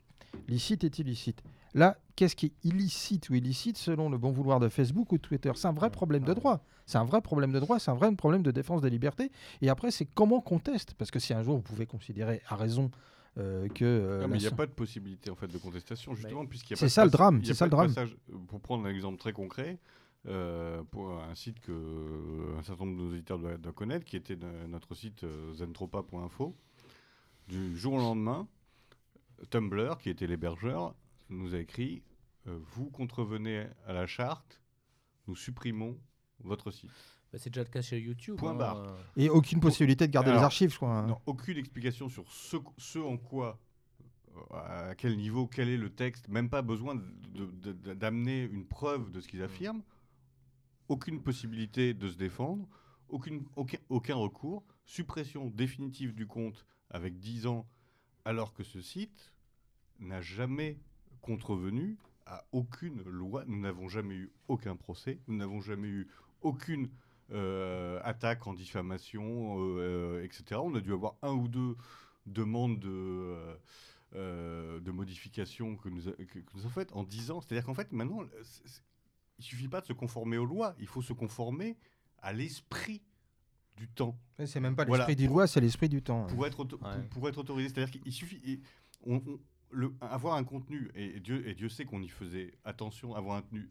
licite 0.49 0.83
est 0.83 0.99
illicite. 0.99 1.43
Là, 1.75 1.97
qu'est-ce 2.17 2.37
qui 2.37 2.47
est 2.47 2.53
illicite 2.65 3.29
ou 3.31 3.35
illicite 3.35 3.77
selon 3.77 4.09
le 4.11 4.19
bon 4.19 4.31
vouloir 4.31 4.61
de 4.61 4.69
Facebook 4.69 5.13
ou 5.13 5.17
de 5.17 5.23
Twitter? 5.23 5.53
C'est 5.55 5.69
un 5.69 5.73
vrai 5.73 5.91
problème 5.91 6.25
de 6.25 6.33
droit. 6.35 6.65
C'est 6.87 6.99
un 6.99 7.05
vrai 7.05 7.21
problème 7.23 7.53
de 7.53 7.61
droit, 7.61 7.79
c'est 7.79 7.91
un 7.91 7.95
vrai 7.95 8.15
problème 8.15 8.43
de 8.43 8.51
défense 8.51 8.83
des 8.83 8.91
libertés. 8.91 9.31
Et 9.63 9.69
après, 9.71 9.91
c'est 9.91 10.05
comment 10.05 10.41
qu'on 10.41 10.59
teste? 10.59 10.95
Parce 10.95 11.11
que 11.11 11.19
si 11.19 11.33
un 11.33 11.43
jour 11.43 11.57
vous 11.57 11.63
pouvez 11.63 11.87
considérer 11.87 12.43
à 12.49 12.57
raison 12.57 12.91
euh, 13.39 13.67
que. 13.69 13.85
euh, 13.85 14.21
Non, 14.23 14.29
mais 14.29 14.37
il 14.39 14.43
n'y 14.43 14.47
a 14.47 14.51
pas 14.53 14.67
de 14.67 14.73
possibilité 14.73 15.31
en 15.31 15.35
fait 15.35 15.49
de 15.49 15.59
contestation 15.59 16.15
justement 16.15 16.45
puisqu'il 16.47 16.73
y 16.73 16.75
a 16.75 16.77
C'est 16.77 16.85
pas 16.85 16.87
de 16.87 16.91
ça 16.93 17.05
le 17.07 17.11
drame, 17.11 17.41
c'est 17.45 17.55
ça 17.55 17.65
le 17.67 17.71
drame. 17.71 17.89
passage- 17.89 18.17
Pour 18.49 18.61
prendre 18.61 18.85
un 18.87 18.91
exemple 18.91 19.19
très 19.19 19.33
concret, 19.33 19.79
euh, 20.27 20.83
pour 20.91 21.11
un 21.21 21.35
site 21.35 21.59
que 21.61 22.57
un 22.59 22.63
certain 22.63 22.85
nombre 22.85 22.99
de 22.99 23.03
nos 23.05 23.11
auditeurs 23.13 23.39
doivent, 23.39 23.59
doivent 23.59 23.75
connaître, 23.75 24.05
qui 24.05 24.17
était 24.17 24.39
notre 24.69 24.95
site 24.95 25.25
euh, 25.25 25.53
zentropa.info, 25.55 26.55
du 27.49 27.77
jour 27.77 27.95
au 27.95 27.99
lendemain, 27.99 28.47
Tumblr, 29.51 29.99
qui 29.99 30.11
était 30.11 30.27
l'hébergeur, 30.27 30.95
nous 31.29 31.55
a 31.55 31.59
écrit 31.59 32.03
euh, 32.47 32.59
Vous 32.75 32.91
contrevenez 32.91 33.67
à 33.87 33.93
la 33.93 34.07
charte, 34.07 34.61
nous 35.27 35.37
supprimons 35.37 35.99
votre 36.41 36.71
site. 36.71 36.91
Bah, 37.33 37.39
c'est 37.39 37.51
déjà 37.51 37.65
le 37.65 37.71
cas 37.71 37.83
chez 37.83 37.99
YouTube. 38.01 38.37
Point 38.37 38.53
hein, 38.53 38.55
barre. 38.55 38.77
euh, 38.79 38.97
Et 39.17 39.29
aucune 39.31 39.61
possibilité 39.61 40.07
de 40.07 40.13
garder 40.13 40.31
Alors, 40.31 40.43
les 40.43 40.45
archives, 40.45 40.71
je 40.71 40.77
crois. 40.77 40.91
hein. 40.99 41.07
Non, 41.07 41.21
aucune 41.27 41.57
explication 41.59 42.09
sur 42.09 42.31
ce, 42.31 42.57
ce 42.77 42.99
en 42.99 43.17
quoi, 43.17 43.59
euh, 44.37 44.91
à 44.91 44.95
quel 44.95 45.17
niveau, 45.17 45.47
quel 45.47 45.69
est 45.69 45.77
le 45.77 45.91
texte, 45.91 46.29
même 46.29 46.49
pas 46.51 46.63
besoin 46.63 46.95
de- 46.97 47.47
de- 47.47 47.73
de- 47.73 47.95
d'amener 47.95 48.43
une 48.43 48.67
preuve 48.67 49.11
de 49.11 49.21
ce 49.21 49.29
qu'ils 49.29 49.43
affirment, 49.43 49.83
aucune 50.89 51.23
possibilité 51.23 51.95
de 51.95 52.09
se 52.09 52.17
défendre, 52.17 52.69
aucune, 53.09 53.45
aucun, 53.57 53.79
aucun 53.89 54.17
recours, 54.17 54.65
suppression 54.85 55.49
définitive 55.51 56.15
du 56.15 56.27
compte 56.27 56.67
avec 56.91 57.19
10 57.19 57.47
ans, 57.47 57.67
alors 58.25 58.53
que 58.53 58.63
ce 58.63 58.81
site 58.81 59.33
n'a 59.99 60.21
jamais 60.21 60.79
contrevenu 61.25 61.97
à 62.27 62.45
aucune 62.53 63.03
loi. 63.03 63.45
Nous 63.47 63.59
n'avons 63.61 63.89
jamais 63.89 64.15
eu 64.15 64.31
aucun 64.49 64.77
procès, 64.77 65.19
nous 65.27 65.37
n'avons 65.37 65.61
jamais 65.61 65.89
eu 65.89 66.07
aucune 66.43 66.89
euh, 67.33 67.99
attaque 68.05 68.47
en 68.47 68.53
diffamation, 68.53 69.59
euh, 69.59 69.79
euh, 70.21 70.25
etc. 70.25 70.61
On 70.63 70.75
a 70.75 70.81
dû 70.81 70.93
avoir 70.93 71.15
un 71.23 71.33
ou 71.33 71.49
deux 71.49 71.75
demandes 72.27 72.79
de, 72.79 72.89
euh, 72.91 73.57
euh, 74.15 74.81
de 74.81 74.91
modification 74.91 75.77
que 75.77 75.89
nous, 75.89 76.09
a- 76.09 76.13
que, 76.13 76.39
que 76.41 76.51
nous 76.55 76.61
avons 76.61 76.69
faites 76.71 76.93
en 76.93 77.03
10 77.03 77.31
ans. 77.31 77.41
C'est-à-dire 77.41 77.65
qu'en 77.65 77.75
fait, 77.75 77.91
maintenant, 77.93 78.21
il 79.39 79.45
suffit 79.45 79.69
pas 79.69 79.81
de 79.81 79.87
se 79.87 79.95
conformer 79.95 80.37
aux 80.37 80.45
lois, 80.45 80.75
il 80.79 80.87
faut 80.87 81.03
se 81.03 81.15
conformer 81.15 81.77
à 82.23 82.33
l'esprit 82.35 83.03
du 83.77 83.89
temps 83.89 84.17
C'est 84.47 84.61
même 84.61 84.77
pas 84.77 84.85
Voilà. 84.85 85.07
l'esprit 85.07 85.17
du 85.17 85.27
loi, 85.27 85.47
c'est 85.47 85.61
l'esprit 85.61 85.89
du 85.89 86.01
temps. 86.03 86.27
pour 86.27 86.47
être, 86.47 86.61
auto- 86.61 86.77
Ouais. 86.77 87.01
pour, 87.11 87.21
pour 87.21 87.29
être 87.29 87.39
autorisé. 87.39 87.71
C'est-à-dire 87.71 88.01
qu'il 88.01 88.13
suffit. 88.13 88.41
et 88.45 88.61
on- 89.07 89.17
on- 89.27 89.41
le- 89.75 89.93
avoir 90.01 90.35
un 90.37 90.45
contenu, 90.45 90.91
et, 90.95 91.21
Dieu, 91.21 91.47
et 91.49 91.55
Dieu 91.55 91.69
sait 91.69 91.85
qu'on 91.85 92.01
y 92.03 92.09
faisait 92.09 92.55
attention, 92.65 93.15
avoir 93.15 93.37
un 93.37 93.43
contenu 93.43 93.69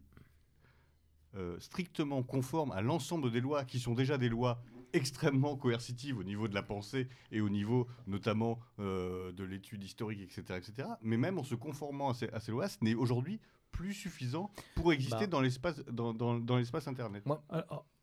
euh, 1.35 1.59
strictement 1.59 2.21
conforme 2.21 2.71
à 2.71 2.81
l'ensemble 2.81 3.31
des 3.31 3.41
lois, 3.41 3.65
qui 3.65 3.79
sont 3.79 3.95
déjà 3.95 4.17
des 4.19 4.29
lois 4.29 4.61
extrêmement 4.93 5.55
coercitives 5.57 6.19
au 6.19 6.23
niveau 6.23 6.47
de 6.47 6.53
la 6.53 6.61
pensée 6.61 7.07
et 7.31 7.41
au 7.41 7.49
niveau 7.49 7.87
notamment 8.05 8.59
euh, 8.79 9.31
de 9.31 9.43
l'étude 9.43 9.83
historique, 9.83 10.21
etc., 10.21 10.59
etc. 10.59 10.87
Mais 11.01 11.17
même 11.17 11.39
en 11.39 11.43
se 11.43 11.55
conformant 11.55 12.09
à 12.09 12.13
ces, 12.13 12.29
à 12.29 12.39
ces 12.39 12.51
lois, 12.51 12.67
ce 12.67 12.77
n'est 12.81 12.93
aujourd'hui 12.93 13.39
plus 13.71 13.93
suffisant 13.95 14.51
pour 14.75 14.93
exister 14.93 15.21
Bah. 15.21 15.27
dans 15.27 15.41
l'espace 15.41 15.83
dans, 15.85 16.13
dans- 16.13 16.37
dans 16.37 16.57
l'espace 16.57 16.87
Internet. 16.87 17.25
Moi, 17.25 17.43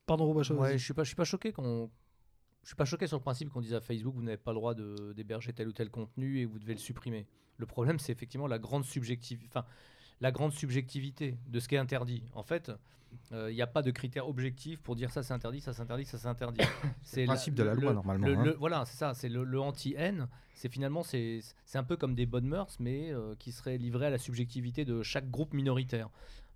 pardon, 0.04 0.24
Robacha, 0.26 0.52
Ouais, 0.54 0.76
je 0.76 0.84
suis 0.84 0.94
pas, 0.94 1.04
je 1.04 1.08
suis 1.10 1.16
pas 1.16 1.24
choqué 1.24 1.52
qu'on, 1.52 1.88
je 2.62 2.68
suis 2.68 2.76
pas 2.76 2.84
choqué 2.84 3.06
sur 3.06 3.16
le 3.16 3.22
principe 3.22 3.48
qu'on 3.50 3.60
dise 3.60 3.74
à 3.74 3.80
Facebook 3.80 4.14
vous 4.14 4.22
n'avez 4.22 4.36
pas 4.36 4.52
le 4.52 4.56
droit 4.56 4.74
d'héberger 4.74 5.52
tel 5.52 5.68
ou 5.68 5.72
tel 5.72 5.90
contenu 5.90 6.38
et 6.40 6.44
vous 6.44 6.58
devez 6.58 6.74
le 6.74 6.78
supprimer. 6.80 7.26
Le 7.56 7.66
problème, 7.66 7.98
c'est 7.98 8.12
effectivement 8.12 8.46
la 8.46 8.58
grande 8.58 8.84
subjective, 8.84 9.40
enfin 9.46 9.64
la 10.20 10.30
grande 10.32 10.52
subjectivité 10.52 11.38
de 11.48 11.60
ce 11.60 11.68
qui 11.68 11.74
est 11.74 11.78
interdit. 11.78 12.22
En 12.34 12.42
fait, 12.42 12.70
euh, 13.32 13.50
il 13.50 13.54
n'y 13.54 13.62
a 13.62 13.66
pas 13.66 13.82
de 13.82 13.90
critères 13.90 14.28
objectifs 14.28 14.80
pour 14.82 14.94
dire 14.96 15.10
ça 15.10 15.22
c'est 15.22 15.32
interdit, 15.32 15.60
ça 15.60 15.72
c'est 15.72 15.80
interdit, 15.82 16.04
ça 16.04 16.18
c'est 16.18 16.28
interdit. 16.28 16.60
c'est 17.02 17.22
le 17.22 17.26
principe 17.26 17.54
de 17.54 17.62
la 17.62 17.74
loi, 17.74 17.92
normalement, 17.94 18.26
le- 18.26 18.36
hein. 18.36 18.44
le- 18.44 18.52
voilà, 18.54 18.84
c'est 18.86 18.96
ça, 18.96 19.14
c'est 19.14 19.28
le, 19.28 19.60
anti-haine. 19.60 20.28
C'est 20.54 20.68
finalement 20.70 21.02
c'est 21.02 21.40
c'est 21.64 21.78
un 21.78 21.84
peu 21.84 21.96
comme 21.96 22.14
des 22.14 22.26
bonnes 22.26 22.46
mœurs, 22.46 22.76
mais 22.80 23.10
euh, 23.12 23.34
qui 23.38 23.50
seraient 23.52 23.78
livrées 23.78 24.06
à 24.06 24.10
la 24.10 24.18
subjectivité 24.18 24.84
de 24.84 25.02
chaque 25.02 25.30
groupe 25.30 25.54
minoritaire. 25.54 26.10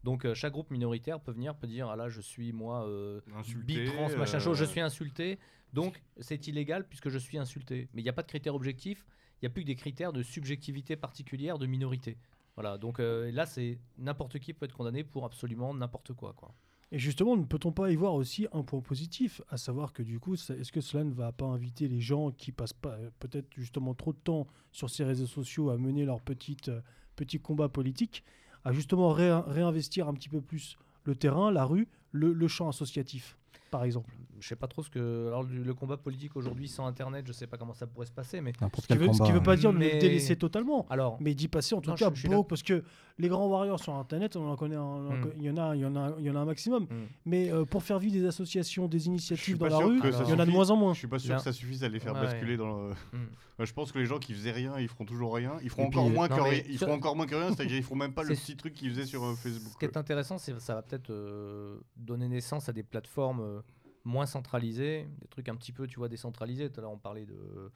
Donc 0.05 0.25
euh, 0.25 0.35
chaque 0.35 0.53
groupe 0.53 0.71
minoritaire 0.71 1.19
peut 1.19 1.33
venir 1.33 1.57
peut 1.57 1.67
dire 1.67 1.89
ah 1.89 1.97
là 1.97 2.09
je 2.09 2.21
suis 2.21 2.53
moi 2.53 2.87
euh, 2.87 3.21
Insulté, 3.35 3.85
bi-trans, 3.85 4.17
machin 4.17 4.39
chose, 4.39 4.57
je 4.57 4.65
euh, 4.65 4.67
suis 4.67 4.81
insulté, 4.81 5.39
donc 5.73 6.01
c'est 6.21 6.47
illégal 6.47 6.87
puisque 6.87 7.09
je 7.09 7.19
suis 7.19 7.39
insulté. 7.39 7.89
Mais 7.93 8.03
il 8.03 8.05
n'y 8.05 8.11
a 8.11 8.13
pas 8.13 8.23
de 8.23 8.29
critères 8.29 8.55
objectifs, 8.55 9.07
il 9.41 9.45
n'y 9.45 9.47
a 9.47 9.51
plus 9.51 9.63
que 9.63 9.67
des 9.67 9.77
critères 9.77 10.13
de 10.13 10.23
subjectivité 10.23 10.95
particulière 10.95 11.59
de 11.59 11.67
minorité. 11.67 12.19
Voilà, 12.55 12.79
donc 12.79 13.01
euh, 13.01 13.33
là 13.33 13.47
c'est 13.47 13.79
n'importe 13.99 14.39
qui 14.39 14.53
peut 14.53 14.67
être 14.67 14.77
condamné 14.77 15.03
pour 15.03 15.25
absolument 15.25 15.75
n'importe 15.75 16.13
quoi. 16.13 16.35
quoi. 16.35 16.55
Et 16.93 16.99
justement, 16.99 17.37
ne 17.37 17.45
peut-on 17.45 17.73
pas 17.73 17.91
y 17.91 17.97
voir 17.97 18.15
aussi 18.15 18.47
un 18.53 18.63
point 18.63 18.81
positif, 18.81 19.43
à 19.49 19.57
savoir 19.57 19.93
que 19.93 20.05
du 20.05 20.21
coup, 20.21 20.35
est-ce 20.35 20.71
que 20.71 20.81
cela 20.81 21.03
ne 21.03 21.13
va 21.13 21.33
pas 21.33 21.47
inviter 21.47 21.89
les 21.89 22.01
gens 22.01 22.31
qui 22.31 22.53
passent 22.53 22.73
pas 22.73 22.91
euh, 22.91 23.11
peut-être 23.19 23.49
justement 23.57 23.95
trop 23.95 24.13
de 24.13 24.19
temps 24.19 24.47
sur 24.71 24.91
ces 24.91 25.03
réseaux 25.03 25.27
sociaux 25.27 25.71
à 25.71 25.77
mener 25.77 26.05
leur 26.05 26.21
petite, 26.21 26.69
euh, 26.69 26.81
petit 27.17 27.41
combat 27.41 27.69
politique, 27.69 28.23
à 28.65 28.73
justement 28.73 29.11
ré- 29.13 29.41
réinvestir 29.47 30.09
un 30.09 30.15
petit 30.15 30.29
peu 30.29 30.41
plus 30.41 30.77
le 31.05 31.15
terrain, 31.15 31.51
la 31.53 31.65
rue, 31.65 31.89
le 32.13 32.49
champ 32.49 32.69
associatif, 32.69 33.37
par 33.71 33.85
exemple 33.85 34.11
Je 34.45 34.51
sais 34.51 34.57
pas 34.57 34.67
trop 34.67 34.83
ce 34.83 34.91
que. 34.91 35.29
Alors 35.29 35.43
le, 35.43 35.63
le 35.63 35.73
combat 35.73 35.97
politique 35.97 36.37
aujourd'hui 36.37 36.69
sans 36.69 36.85
internet, 36.85 37.25
je 37.27 37.33
sais 37.33 37.47
pas 37.47 37.57
comment 37.57 37.73
ça 37.73 37.87
pourrait 37.87 38.05
se 38.05 38.13
passer, 38.13 38.43
mais. 38.43 38.53
Ce 38.79 38.87
qui 38.87 38.95
veut, 38.99 39.07
ce 39.07 39.13
qui 39.13 39.19
combat, 39.21 39.33
veut 39.33 39.43
pas 39.43 39.57
dire 39.57 39.73
de 39.73 39.79
Mais- 39.79 39.95
le 39.95 39.99
délaisser 40.01 40.37
totalement. 40.37 40.85
Alors, 40.91 41.17
Mais 41.19 41.33
d'y 41.35 41.49
passer 41.49 41.75
en 41.75 41.81
tout 41.81 41.89
Non, 41.89 41.97
cas 41.97 42.11
je- 42.11 42.15
je 42.17 42.21
suis 42.21 42.29
beaucoup, 42.29 42.45
parce 42.49 42.63
que 42.63 42.85
les 43.17 43.29
grands 43.29 43.47
warriors 43.49 43.81
sur 43.83 43.95
Internet, 43.95 44.37
on 44.37 44.47
en 44.47 44.55
connaît, 44.57 44.77
un- 44.77 44.83
un- 44.83 45.17
Mm. 45.17 45.33
il 45.39 45.43
y 45.45 45.51
en 45.51 45.57
a, 45.57 45.75
il 45.75 45.81
y 45.81 45.87
en 45.87 45.97
a, 45.97 46.13
il 46.19 46.25
y 46.27 46.31
en 46.31 46.37
a 46.37 46.41
un 46.41 46.45
maximum. 46.45 46.83
hmm. 46.83 47.07
Mais 47.25 47.51
euh, 47.51 47.65
pour 47.65 47.83
faire 47.83 47.99
vivre 47.99 48.13
des 48.13 48.27
associations, 48.27 48.87
des 48.87 49.07
initiatives 49.07 49.57
dans 49.57 49.67
la 49.69 49.79
rue, 49.79 49.99
que 50.01 50.09
il 50.09 50.29
y 50.29 50.33
en 50.35 50.39
a 50.39 50.45
de 50.45 50.51
moins 50.51 50.69
en 50.69 50.77
moins. 50.77 50.93
Je 50.93 50.99
suis 50.99 51.09
pas 51.09 51.19
sûr 51.19 51.31
Là- 51.31 51.39
que 51.39 51.45
ça 51.45 51.53
suffise 51.55 51.83
à 51.83 51.89
les 51.89 51.99
faire 51.99 52.13
Ouais, 52.13 52.21
basculer 52.21 52.59
dans 52.59 52.67
le. 52.89 52.91
Hmm. 53.15 53.27
Je 53.65 53.73
pense 53.73 53.93
que 53.93 53.99
les 53.99 54.05
gens 54.05 54.19
qui 54.19 54.35
faisaient 54.35 54.53
rien, 54.53 54.75
ils 54.79 54.89
feront 54.89 55.07
toujours 55.07 55.35
rien. 55.35 55.53
Ils 55.63 55.71
feront 55.71 55.87
encore 55.87 56.11
moins 56.11 56.29
non, 56.29 56.37
que 56.37 56.43
rien. 56.43 56.63
Ils 56.69 56.77
feront 56.77 56.93
encore 56.97 57.17
moins 57.17 57.25
que 57.27 57.35
rien, 57.35 57.51
c'est-à-dire 57.55 57.79
ils 57.79 57.83
feront 57.83 57.97
même 57.97 58.13
pas 58.13 58.25
le 58.25 58.35
petit 58.35 58.57
truc 58.59 58.75
qu'ils 58.75 58.91
faisaient 58.91 59.07
sur 59.07 59.25
euh, 59.25 59.35
Facebook. 59.37 59.73
Ce 59.73 59.79
qui 59.79 59.87
est 59.87 59.97
intéressant, 59.97 60.37
c'est 60.37 60.61
ça 60.61 60.75
va 60.75 60.83
peut-être 60.83 61.09
euh, 61.09 61.79
donner 61.97 62.29
naissance 62.29 62.69
à 62.69 62.73
des 62.75 62.83
plateformes 62.83 63.41
euh, 63.41 63.61
moins 64.05 64.27
centralisées, 64.27 65.07
des 65.21 65.29
trucs 65.29 65.49
un 65.49 65.57
petit 65.57 65.73
peu, 65.73 65.87
tu 65.87 65.99
vois, 65.99 66.09
décentralisés. 66.09 66.69
Tout 66.71 66.81
à 66.81 66.83
l'heure, 66.83 66.93
on 66.93 66.99
parlait 66.99 67.25
de, 67.27 67.71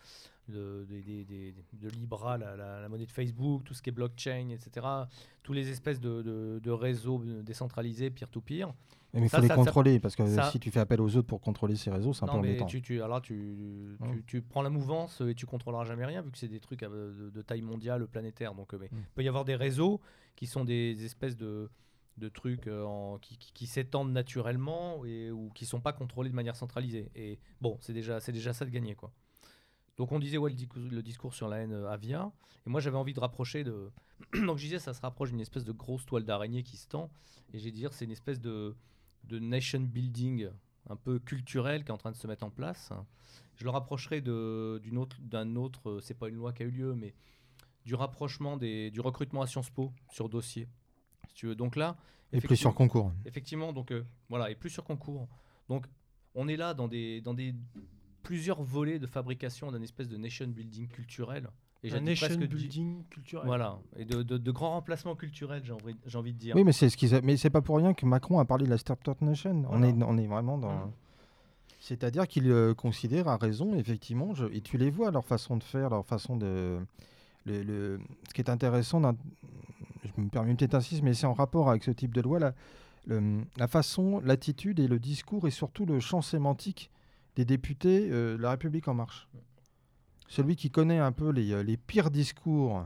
de, 0.48 1.88
Libra, 1.94 2.36
la, 2.38 2.56
la- 2.56 2.80
la 2.80 2.88
monnaie 2.88 3.06
de 3.06 3.10
Facebook, 3.12 3.64
tout 3.64 3.74
ce 3.74 3.82
qui 3.82 3.90
est 3.90 3.92
blockchain, 3.92 4.48
etc. 4.50 4.86
Tous 5.42 5.52
les 5.52 5.70
espèces 5.70 6.00
de, 6.00 6.70
réseaux 6.70 7.22
décentralisés, 7.42 8.10
peer-to-peer. 8.10 8.72
Mais 9.14 9.22
il 9.22 9.28
faut 9.30 9.36
les 9.40 9.48
ça- 9.48 9.48
ça- 9.48 9.54
contrôler, 9.54 9.98
parce 10.00 10.14
que 10.16 10.26
ça- 10.26 10.50
si 10.50 10.60
tu 10.60 10.70
fais 10.70 10.80
appel 10.80 11.00
aux 11.00 11.16
autres 11.16 11.26
pour 11.26 11.40
contrôler 11.40 11.76
ces 11.76 11.90
réseaux, 11.90 12.12
c'est 12.12 12.24
un 12.24 12.28
peu 12.28 12.34
Non, 12.34 12.42
mais 12.42 12.48
embêtant. 12.50 12.66
tu, 12.66 12.82
tu, 12.82 13.02
alors 13.02 13.22
tu, 13.22 13.56
tu, 13.98 14.04
Mm. 14.06 14.22
tu 14.26 14.42
prends 14.42 14.60
la 14.60 14.68
mouvance 14.68 15.22
et 15.22 15.34
tu 15.34 15.46
contrôleras 15.46 15.84
jamais 15.86 16.04
rien, 16.04 16.20
vu 16.20 16.30
que 16.30 16.36
c'est 16.36 16.46
des 16.48 16.60
trucs 16.60 16.82
euh, 16.82 17.30
de, 17.30 17.42
taille 17.42 17.62
mondiale, 17.62 18.06
planétaire. 18.06 18.54
Donc, 18.54 18.74
euh, 18.74 18.78
mais 18.78 18.90
il 18.92 18.98
peut 19.14 19.22
y 19.24 19.28
avoir 19.28 19.46
des 19.46 19.56
réseaux 19.56 20.00
qui 20.36 20.46
sont 20.46 20.62
des 20.64 21.04
espèces 21.06 21.36
de, 21.38 21.70
de 22.18 22.28
trucs 22.28 22.66
euh, 22.66 23.18
qui, 23.20 23.66
s'étendent 23.66 24.12
naturellement 24.12 25.04
et, 25.04 25.30
ou 25.30 25.50
qui 25.54 25.66
sont 25.66 25.80
pas 25.80 25.92
contrôlés 25.92 26.30
de 26.30 26.34
manière 26.34 26.56
centralisée. 26.56 27.10
Et 27.14 27.38
bon, 27.60 27.78
c'est 27.80 27.92
déjà, 27.92 28.20
c'est 28.20 28.32
déjà 28.32 28.52
ça 28.52 28.64
de 28.64 28.70
gagner, 28.70 28.94
quoi. 28.94 29.12
Donc 29.96 30.12
on 30.12 30.20
disait 30.20 30.38
ouais, 30.38 30.54
le, 30.76 31.02
discours, 31.02 31.34
sur 31.34 31.48
la 31.48 31.58
haine 31.58 31.72
euh, 31.72 31.90
avia, 31.90 32.30
et 32.66 32.70
moi 32.70 32.80
j'avais 32.80 32.96
envie 32.96 33.14
de 33.14 33.20
rapprocher 33.20 33.64
de... 33.64 33.90
Donc 34.32 34.58
je 34.58 34.64
disais 34.64 34.78
ça 34.78 34.94
se 34.94 35.00
rapproche 35.00 35.30
d'une 35.30 35.40
espèce 35.40 35.64
de 35.64 35.72
grosse 35.72 36.06
toile 36.06 36.24
d'araignée 36.24 36.62
qui 36.62 36.76
se 36.76 36.86
tend, 36.86 37.10
et 37.52 37.58
j'ai 37.58 37.72
dire 37.72 37.92
c'est 37.92 38.04
une 38.04 38.12
espèce 38.12 38.40
de, 38.40 38.76
de 39.24 39.38
nation 39.40 39.80
building 39.80 40.50
un 40.88 40.96
peu 40.96 41.18
culturel 41.18 41.82
qui 41.82 41.88
est 41.88 41.94
en 41.94 41.98
train 41.98 42.12
de 42.12 42.16
se 42.16 42.26
mettre 42.28 42.44
en 42.44 42.50
place. 42.50 42.92
Je 43.56 43.64
le 43.64 43.70
rapprocherai 43.70 44.20
d'une 44.20 44.98
autre, 44.98 45.16
d'un 45.20 45.56
autre, 45.56 45.90
euh, 45.90 46.00
c'est 46.00 46.14
pas 46.14 46.28
une 46.28 46.36
loi 46.36 46.52
qui 46.52 46.62
a 46.62 46.66
eu 46.66 46.70
lieu, 46.70 46.94
mais 46.94 47.12
du 47.84 47.94
rapprochement 47.94 48.56
des, 48.56 48.90
du 48.90 49.00
recrutement 49.00 49.42
à 49.42 49.46
Sciences 49.46 49.70
Po 49.70 49.92
sur 50.10 50.28
dossier. 50.28 50.68
Si 51.28 51.34
tu 51.34 51.46
veux. 51.46 51.54
Donc 51.54 51.76
là, 51.76 51.96
Et 52.32 52.40
plus 52.40 52.56
sur 52.56 52.74
concours. 52.74 53.12
Effectivement, 53.24 53.72
donc 53.72 53.90
euh, 53.92 54.04
voilà, 54.28 54.50
et 54.50 54.54
plus 54.54 54.70
sur 54.70 54.84
concours. 54.84 55.28
Donc 55.68 55.86
on 56.34 56.48
est 56.48 56.56
là 56.56 56.74
dans 56.74 56.88
des, 56.88 57.20
dans 57.20 57.34
des 57.34 57.54
plusieurs 58.22 58.62
volets 58.62 58.98
de 58.98 59.06
fabrication 59.06 59.70
d'un 59.72 59.80
espèce 59.82 60.08
de 60.08 60.16
nation 60.16 60.46
building 60.48 60.88
culturel 60.88 61.48
Et 61.82 61.92
Un 61.92 62.00
nation 62.00 62.28
du- 62.36 62.46
building 62.46 63.04
culturel. 63.08 63.46
Voilà, 63.46 63.78
et 63.96 64.04
de, 64.04 64.22
de- 64.22 64.36
de 64.38 64.50
grands 64.50 64.72
remplacements 64.72 65.14
culturels, 65.16 65.62
j'ai 65.64 65.72
envie, 65.72 65.94
j'ai 66.04 66.18
envie 66.18 66.32
de 66.34 66.38
dire. 66.38 66.56
Oui, 66.56 66.64
mais 66.64 66.72
c'est 66.72 66.90
ce 66.90 66.96
qu'ils 66.96 67.14
a- 67.14 67.20
mais 67.22 67.36
c'est 67.36 67.50
pas 67.50 67.62
pour 67.62 67.76
rien 67.76 67.94
que 67.94 68.04
Macron 68.04 68.38
a 68.40 68.44
parlé 68.44 68.64
de 68.66 68.70
la 68.70 68.78
Startup 68.78 69.18
Nation. 69.22 69.64
On, 69.70 69.82
est, 69.82 69.94
on 70.02 70.18
est 70.18 70.26
vraiment 70.26 70.58
dans. 70.58 70.86
Mm. 70.86 70.92
C'est-à-dire 71.80 72.26
qu'il 72.26 72.50
euh, 72.50 72.74
considère 72.74 73.28
à 73.28 73.36
raison, 73.36 73.74
effectivement, 73.76 74.34
je- 74.34 74.46
et 74.52 74.60
tu 74.60 74.76
les 74.76 74.90
vois, 74.90 75.10
leur 75.10 75.24
façon 75.24 75.56
de 75.56 75.62
faire, 75.62 75.88
leur 75.90 76.04
façon 76.04 76.36
de. 76.36 76.78
Le, 77.46 77.62
le- 77.62 78.00
ce 78.28 78.34
qui 78.34 78.40
est 78.42 78.50
intéressant, 78.50 79.00
je 80.16 80.20
me 80.20 80.28
permets 80.28 80.50
une 80.50 80.56
petite 80.56 80.74
insiste, 80.74 81.02
mais 81.02 81.14
c'est 81.14 81.26
en 81.26 81.34
rapport 81.34 81.68
avec 81.70 81.84
ce 81.84 81.90
type 81.90 82.14
de 82.14 82.20
loi, 82.20 82.38
la, 82.38 82.54
le- 83.06 83.42
la 83.56 83.68
façon, 83.68 84.20
l'attitude 84.24 84.80
et 84.80 84.88
le 84.88 84.98
discours, 84.98 85.46
et 85.46 85.50
surtout 85.50 85.86
le 85.86 86.00
champ 86.00 86.22
sémantique 86.22 86.90
des 87.36 87.44
députés 87.44 88.08
euh, 88.10 88.36
de 88.36 88.42
La 88.42 88.50
République 88.50 88.88
En 88.88 88.94
Marche. 88.94 89.28
Celui 90.28 90.56
qui 90.56 90.70
connaît 90.70 90.98
un 90.98 91.12
peu 91.12 91.30
les, 91.30 91.52
euh, 91.52 91.62
les 91.62 91.76
pires 91.76 92.10
discours 92.10 92.84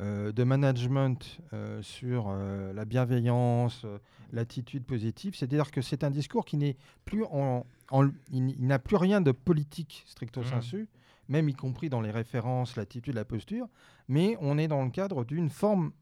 euh, 0.00 0.32
de 0.32 0.44
management 0.44 1.40
euh, 1.52 1.82
sur 1.82 2.30
la 2.30 2.84
bienveillance, 2.86 3.84
l'attitude 4.32 4.84
positive. 4.84 5.34
C'est-à-dire 5.36 5.70
que 5.70 5.82
c'est 5.82 6.04
un 6.04 6.10
discours 6.10 6.44
qui 6.46 6.56
n'est 6.56 6.76
plus 7.04 7.24
en, 7.24 7.66
en- 7.90 8.08
il, 8.32 8.66
n'a 8.66 8.78
plus 8.78 8.96
rien 8.96 9.20
de 9.20 9.32
politique 9.32 10.04
stricto 10.06 10.40
Mhm. 10.40 10.46
sensu, 10.46 10.88
même 11.28 11.48
y 11.48 11.54
compris 11.54 11.90
dans 11.90 12.00
les 12.00 12.10
références, 12.10 12.76
l'attitude, 12.76 13.14
la 13.14 13.24
posture, 13.26 13.68
mais 14.08 14.36
on 14.40 14.56
est 14.56 14.68
dans 14.68 14.82
le 14.84 14.90
cadre 14.90 15.24
d'une 15.24 15.50
forme 15.50 15.92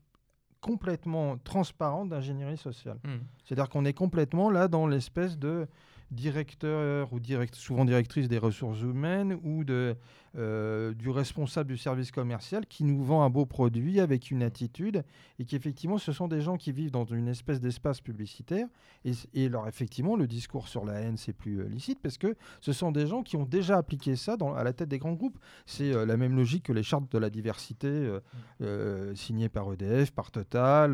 complètement 0.60 1.39
transparente 1.39 2.09
d'ingénierie 2.09 2.56
sociale. 2.56 2.98
Hmm. 3.05 3.18
C'est-à-dire 3.44 3.68
qu'on 3.68 3.85
est 3.85 3.93
complètement 3.93 4.51
là 4.51 4.68
dans 4.68 4.86
l'espèce 4.86 5.39
de 5.39 5.66
directeur 6.10 7.12
ou 7.12 7.20
direct, 7.20 7.55
souvent 7.55 7.85
directrice 7.85 8.28
des 8.28 8.39
ressources 8.39 8.80
humaines 8.80 9.39
ou 9.43 9.64
de, 9.64 9.94
euh, 10.36 10.94
du 10.94 11.10
responsable 11.10 11.68
du 11.68 11.76
service 11.76 12.10
commercial 12.10 12.66
qui 12.66 12.85
nous 12.85 13.02
vend 13.02 13.22
un 13.22 13.30
beau 13.30 13.44
produit 13.44 14.01
avec 14.01 14.30
une 14.30 14.43
attitude 14.43 15.05
et 15.39 15.44
qu'effectivement 15.44 15.98
ce 15.98 16.12
sont 16.12 16.26
des 16.26 16.40
gens 16.40 16.56
qui 16.56 16.72
vivent 16.72 16.90
dans 16.90 17.05
une 17.05 17.28
espèce 17.28 17.60
d'espace 17.60 18.01
publicitaire 18.01 18.66
et, 19.05 19.12
et 19.35 19.47
alors 19.47 19.68
effectivement 19.68 20.16
le 20.16 20.26
discours 20.26 20.68
sur 20.68 20.85
la 20.85 21.01
haine 21.01 21.18
c'est 21.18 21.35
plus 21.35 21.60
euh, 21.60 21.68
licite 21.68 22.01
parce 22.01 22.16
que 22.16 22.36
ce 22.60 22.72
sont 22.72 22.90
des 22.90 23.06
gens 23.06 23.22
qui 23.22 23.36
ont 23.36 23.44
déjà 23.44 23.76
appliqué 23.76 24.16
ça 24.16 24.36
dans, 24.36 24.55
à 24.55 24.64
la 24.64 24.72
tête 24.72 24.89
des 24.89 24.98
grands 24.98 25.12
groupes. 25.12 25.39
C'est 25.66 25.93
euh, 25.93 26.06
la 26.06 26.16
même 26.16 26.36
logique 26.36 26.64
que 26.64 26.72
les 26.72 26.82
chartes 26.82 27.10
de 27.12 27.18
la 27.18 27.30
diversité 27.30 28.18
euh, 28.60 29.14
signées 29.14 29.48
par 29.48 29.72
EDF, 29.72 30.10
par 30.12 30.30
Total, 30.30 30.93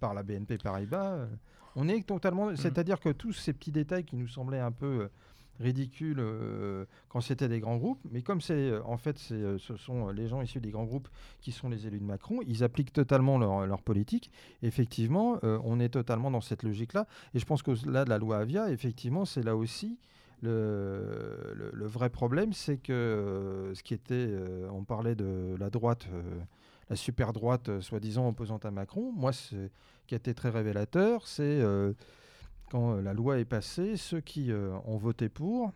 par 0.00 0.14
la 0.14 0.22
BNP 0.22 0.58
Paribas. 0.58 1.26
On 1.76 1.88
est 1.88 2.06
totalement. 2.06 2.56
C'est-à-dire 2.56 2.98
que 3.00 3.10
tous 3.10 3.32
ces 3.32 3.52
petits 3.52 3.72
détails 3.72 4.04
qui 4.04 4.16
nous 4.16 4.28
semblaient 4.28 4.60
un 4.60 4.72
peu 4.72 4.86
euh, 5.02 5.08
ridicules 5.60 6.18
euh, 6.20 6.84
quand 7.08 7.20
c'était 7.20 7.48
des 7.48 7.60
grands 7.60 7.76
groupes, 7.76 8.00
mais 8.10 8.22
comme 8.22 8.40
c'est 8.40 8.54
euh, 8.70 8.80
en 8.84 8.96
fait 8.98 9.18
ce 9.18 9.56
sont 9.76 10.08
les 10.10 10.26
gens 10.28 10.42
issus 10.42 10.60
des 10.60 10.70
grands 10.70 10.84
groupes 10.84 11.08
qui 11.40 11.52
sont 11.52 11.68
les 11.68 11.86
élus 11.86 11.98
de 12.00 12.04
Macron, 12.04 12.40
ils 12.46 12.62
appliquent 12.64 12.92
totalement 12.92 13.38
leur, 13.38 13.66
leur 13.66 13.80
politique. 13.82 14.30
Effectivement, 14.62 15.38
euh, 15.44 15.58
on 15.64 15.80
est 15.80 15.88
totalement 15.90 16.30
dans 16.30 16.40
cette 16.42 16.62
logique-là. 16.62 17.06
Et 17.34 17.38
je 17.38 17.44
pense 17.46 17.62
que 17.62 17.72
là, 17.88 18.04
de 18.04 18.10
la 18.10 18.18
loi 18.18 18.38
Avia, 18.38 18.70
effectivement, 18.70 19.24
c'est 19.24 19.42
là 19.42 19.54
aussi 19.56 19.98
le, 20.42 21.52
le- 21.54 21.70
le 21.72 21.86
vrai 21.86 22.10
problème, 22.10 22.52
c'est 22.52 22.76
que 22.76 22.92
euh, 22.92 23.74
ce 23.74 23.82
qui 23.82 23.94
était, 23.94 24.14
euh, 24.28 24.68
on 24.72 24.84
parlait 24.84 25.14
de 25.14 25.56
la 25.58 25.70
droite, 25.70 26.06
euh, 26.12 26.22
la 26.88 26.96
super 26.96 27.32
droite, 27.32 27.68
euh, 27.68 27.80
soi-disant 27.80 28.28
opposante 28.28 28.64
à 28.64 28.70
Macron. 28.70 29.12
Moi, 29.12 29.32
ce 29.32 29.68
qui 30.06 30.14
a 30.14 30.18
été 30.18 30.34
très 30.34 30.50
révélateur, 30.50 31.26
c'est 31.26 31.42
euh, 31.42 31.92
quand 32.70 32.94
euh, 32.94 33.02
la 33.02 33.12
loi 33.12 33.38
est 33.38 33.44
passée, 33.44 33.96
ceux 33.96 34.20
qui 34.20 34.50
ont 34.52 34.96
voté 34.96 35.28
pour, 35.28 35.72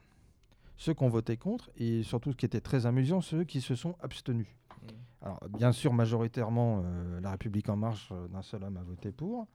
ceux 0.76 0.94
qui 0.94 1.02
ont 1.02 1.08
voté 1.08 1.36
contre, 1.36 1.70
et 1.76 2.02
surtout 2.02 2.32
ce 2.32 2.36
qui 2.36 2.46
était 2.46 2.60
très 2.60 2.86
amusant, 2.86 3.20
ceux 3.20 3.44
qui 3.44 3.60
se 3.60 3.74
sont 3.74 3.96
abstenus. 4.00 4.48
Alors, 5.22 5.38
bien 5.50 5.72
sûr, 5.72 5.92
majoritairement, 5.92 6.82
La 7.20 7.32
République 7.32 7.68
En 7.68 7.76
Marche, 7.76 8.10
d'un 8.32 8.40
seul 8.40 8.64
homme, 8.64 8.78
a 8.78 8.82
voté 8.82 9.12
pour. 9.12 9.46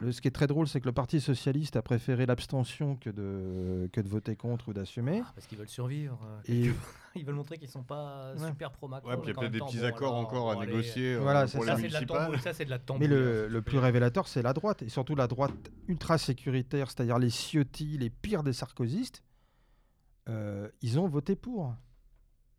Le, 0.00 0.10
ce 0.12 0.20
qui 0.20 0.26
est 0.28 0.32
très 0.32 0.46
drôle, 0.48 0.66
c'est 0.66 0.80
que 0.80 0.86
le 0.86 0.92
Parti 0.92 1.20
Socialiste 1.20 1.76
a 1.76 1.82
préféré 1.82 2.26
l'abstention 2.26 2.96
que 2.96 3.10
de, 3.10 3.88
que 3.92 4.00
de 4.00 4.08
voter 4.08 4.34
contre 4.36 4.68
ou 4.68 4.72
d'assumer. 4.72 5.22
Ah, 5.24 5.30
parce 5.34 5.46
qu'ils 5.46 5.56
veulent 5.56 5.68
survivre. 5.68 6.18
euh, 6.26 6.40
Et-. 6.52 6.72
Ils 7.16 7.24
veulent 7.24 7.36
montrer 7.36 7.58
qu'ils 7.58 7.68
sont 7.68 7.84
pas 7.84 8.34
Ouais. 8.34 8.48
super 8.48 8.72
pro-Macron. 8.72 9.08
Ouais, 9.08 9.16
puis 9.16 9.26
il 9.26 9.28
y 9.28 9.30
a 9.30 9.34
peut-être 9.40 9.52
des 9.52 9.58
temps, 9.60 9.66
petits 9.66 9.78
bon, 9.78 9.84
accords 9.84 10.14
alors, 10.16 10.20
encore 10.28 10.50
à 10.50 10.66
négocier 10.66 11.14
euh, 11.14 11.20
Voilà, 11.20 11.46
c'est 11.46 11.58
pour 11.58 11.64
ça, 11.64 11.76
les 11.76 11.82
Ça, 11.82 11.82
c'est 11.82 11.88
de 11.88 11.92
la 11.92 11.98
municipales. 12.00 12.24
tambouille, 12.26 12.40
ça, 12.42 12.52
c'est 12.52 12.64
de 12.64 12.70
la 12.70 12.78
Mais 12.98 13.06
le, 13.06 13.44
hein, 13.44 13.48
le 13.48 13.62
plus 13.62 13.78
révélateur, 13.78 14.26
c'est 14.26 14.42
la 14.42 14.52
droite, 14.52 14.82
et 14.82 14.88
surtout 14.88 15.14
la 15.14 15.28
droite 15.28 15.52
ultra 15.86 16.18
sécuritaire, 16.18 16.90
c'est-à-dire 16.90 17.18
les 17.20 17.30
Ciotti, 17.30 17.96
les 17.98 18.10
pires 18.10 18.42
des 18.42 18.52
sarkozystes. 18.52 19.22
euh, 20.28 20.68
ils 20.82 20.98
ont 20.98 21.06
voté 21.06 21.36
pour. 21.36 21.74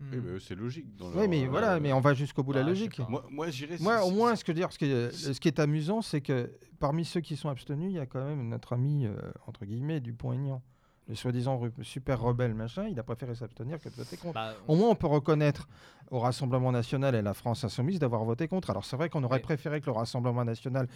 Hmm. 0.06 0.14
Oui, 0.14 0.22
mais 0.34 0.40
c'est 0.40 0.56
logique. 0.56 0.96
dans 0.96 1.10
Oui, 1.10 1.16
leur, 1.16 1.30
mais 1.30 1.46
euh, 1.46 1.50
voilà, 1.50 1.80
mais 1.80 1.94
on 1.94 2.00
va 2.00 2.14
jusqu'au 2.14 2.44
bout 2.44 2.54
de 2.54 2.60
bah, 2.60 2.64
la 2.66 2.74
je 2.74 2.80
sais 2.80 2.86
logique. 2.86 3.10
Moi, 3.10 3.26
moi 3.30 3.50
j'irais. 3.50 3.78
Moi, 3.80 4.04
au 4.06 4.12
moins, 4.12 4.36
ce 4.36 4.44
que 4.44 4.52
dire, 4.52 4.72
ce 4.72 4.78
qui 4.78 4.86
est, 4.86 5.12
si- 5.12 5.34
ce 5.34 5.40
qui 5.40 5.48
est 5.48 5.60
amusant, 5.60 6.02
c'est 6.02 6.22
que 6.22 6.52
parmi 6.80 7.06
ceux 7.06 7.22
qui 7.22 7.36
sont 7.36 7.50
abstenus, 7.50 7.90
il 7.92 7.96
y 7.96 8.00
a 8.00 8.06
quand 8.06 8.24
même 8.24 8.48
notre 8.50 8.74
ami, 8.74 9.06
euh, 9.06 9.16
entre 9.48 9.66
guillemets, 9.66 10.00
Dupont-Aignan. 10.00 10.62
Le 11.08 11.14
soi-disant 11.14 11.62
super 11.84 12.20
rebelle, 12.20 12.56
machin, 12.56 12.88
il 12.88 13.00
a 13.00 13.04
préféré 13.04 13.36
s'abstenir 13.36 13.80
que 13.80 13.90
de 13.90 13.94
voter 13.94 14.18
contre. 14.18 14.34
Bah, 14.34 14.56
Au 14.68 14.76
moins, 14.76 14.90
on 14.90 14.96
peut 14.96 15.06
reconnaître 15.06 15.68
au 16.10 16.18
Rassemblement 16.20 16.72
national 16.72 17.14
et 17.14 17.22
la 17.22 17.36
France 17.36 17.64
insoumise 17.64 18.00
d'avoir 18.00 18.24
voté 18.26 18.48
contre. 18.48 18.72
Alors, 18.72 18.86
c'est 18.86 18.96
vrai 18.96 19.10
qu'on 19.10 19.24
aurait 19.24 19.38
Mais- 19.38 19.42
préféré 19.44 19.82
que 19.82 19.86
le 19.86 19.92
Rassemblement 19.92 20.44
national. 20.44 20.88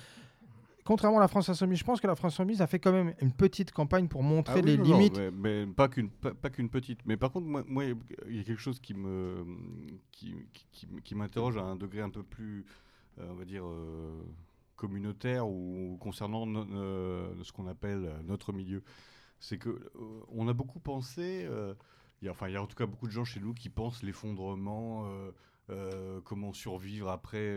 Contrairement 0.89 1.19
à 1.19 1.21
la 1.21 1.27
France 1.27 1.47
insoumise, 1.49 1.77
je 1.77 1.83
pense 1.83 2.01
que 2.01 2.07
la 2.07 2.15
France 2.15 2.33
insoumise 2.33 2.63
a 2.63 2.65
fait 2.67 2.79
quand 2.79 2.91
même 2.91 3.13
une 3.21 3.31
petite 3.31 3.71
campagne 3.71 4.07
pour 4.07 4.23
montrer 4.23 4.55
Ah 4.57 4.61
oui, 4.65 4.71
les 4.71 4.77
non, 4.79 4.85
non, 4.85 4.97
limites. 4.97 5.17
mais, 5.19 5.29
mais 5.29 5.67
pas 5.67 5.87
qu'une 5.87 6.09
pas, 6.09 6.33
pas 6.33 6.49
qu'une 6.49 6.67
petite. 6.67 7.01
Mais 7.05 7.15
par 7.15 7.31
contre, 7.31 7.45
moi, 7.45 7.83
il 8.27 8.35
y 8.35 8.39
a 8.39 8.43
quelque 8.43 8.59
chose 8.59 8.79
qui 8.79 8.95
me 8.95 9.45
qui, 10.09 10.33
qui, 10.51 10.65
qui- 10.71 10.87
qui 11.03 11.13
m'interroge 11.13 11.57
à 11.57 11.61
un 11.61 11.75
degré 11.75 12.01
un 12.01 12.09
peu 12.09 12.23
plus, 12.23 12.65
euh, 13.19 13.27
on 13.29 13.35
va 13.35 13.45
dire, 13.45 13.63
euh, 13.67 14.19
communautaire 14.77 15.47
ou 15.47 15.95
concernant 16.01 16.47
no- 16.47 16.65
euh, 16.73 17.35
ce 17.43 17.51
qu'on 17.51 17.67
appelle 17.67 18.11
notre 18.25 18.51
milieu. 18.51 18.81
C'est 19.39 19.59
que 19.59 19.69
euh, 19.69 19.79
on 20.29 20.47
a 20.47 20.53
beaucoup 20.53 20.79
pensé. 20.79 21.47
il 22.23 22.25
y 22.25 22.29
a, 22.29 22.31
enfin, 22.31 22.47
il 22.47 22.53
y 22.53 22.57
a 22.57 22.63
en 22.63 22.65
tout 22.65 22.75
cas 22.75 22.87
beaucoup 22.87 23.05
de 23.05 23.11
gens 23.11 23.25
chez 23.25 23.39
nous 23.39 23.53
qui 23.53 23.69
pensent 23.69 24.01
l'effondrement, 24.01 25.07
comment 26.23 26.51
survivre 26.51 27.09
après 27.09 27.55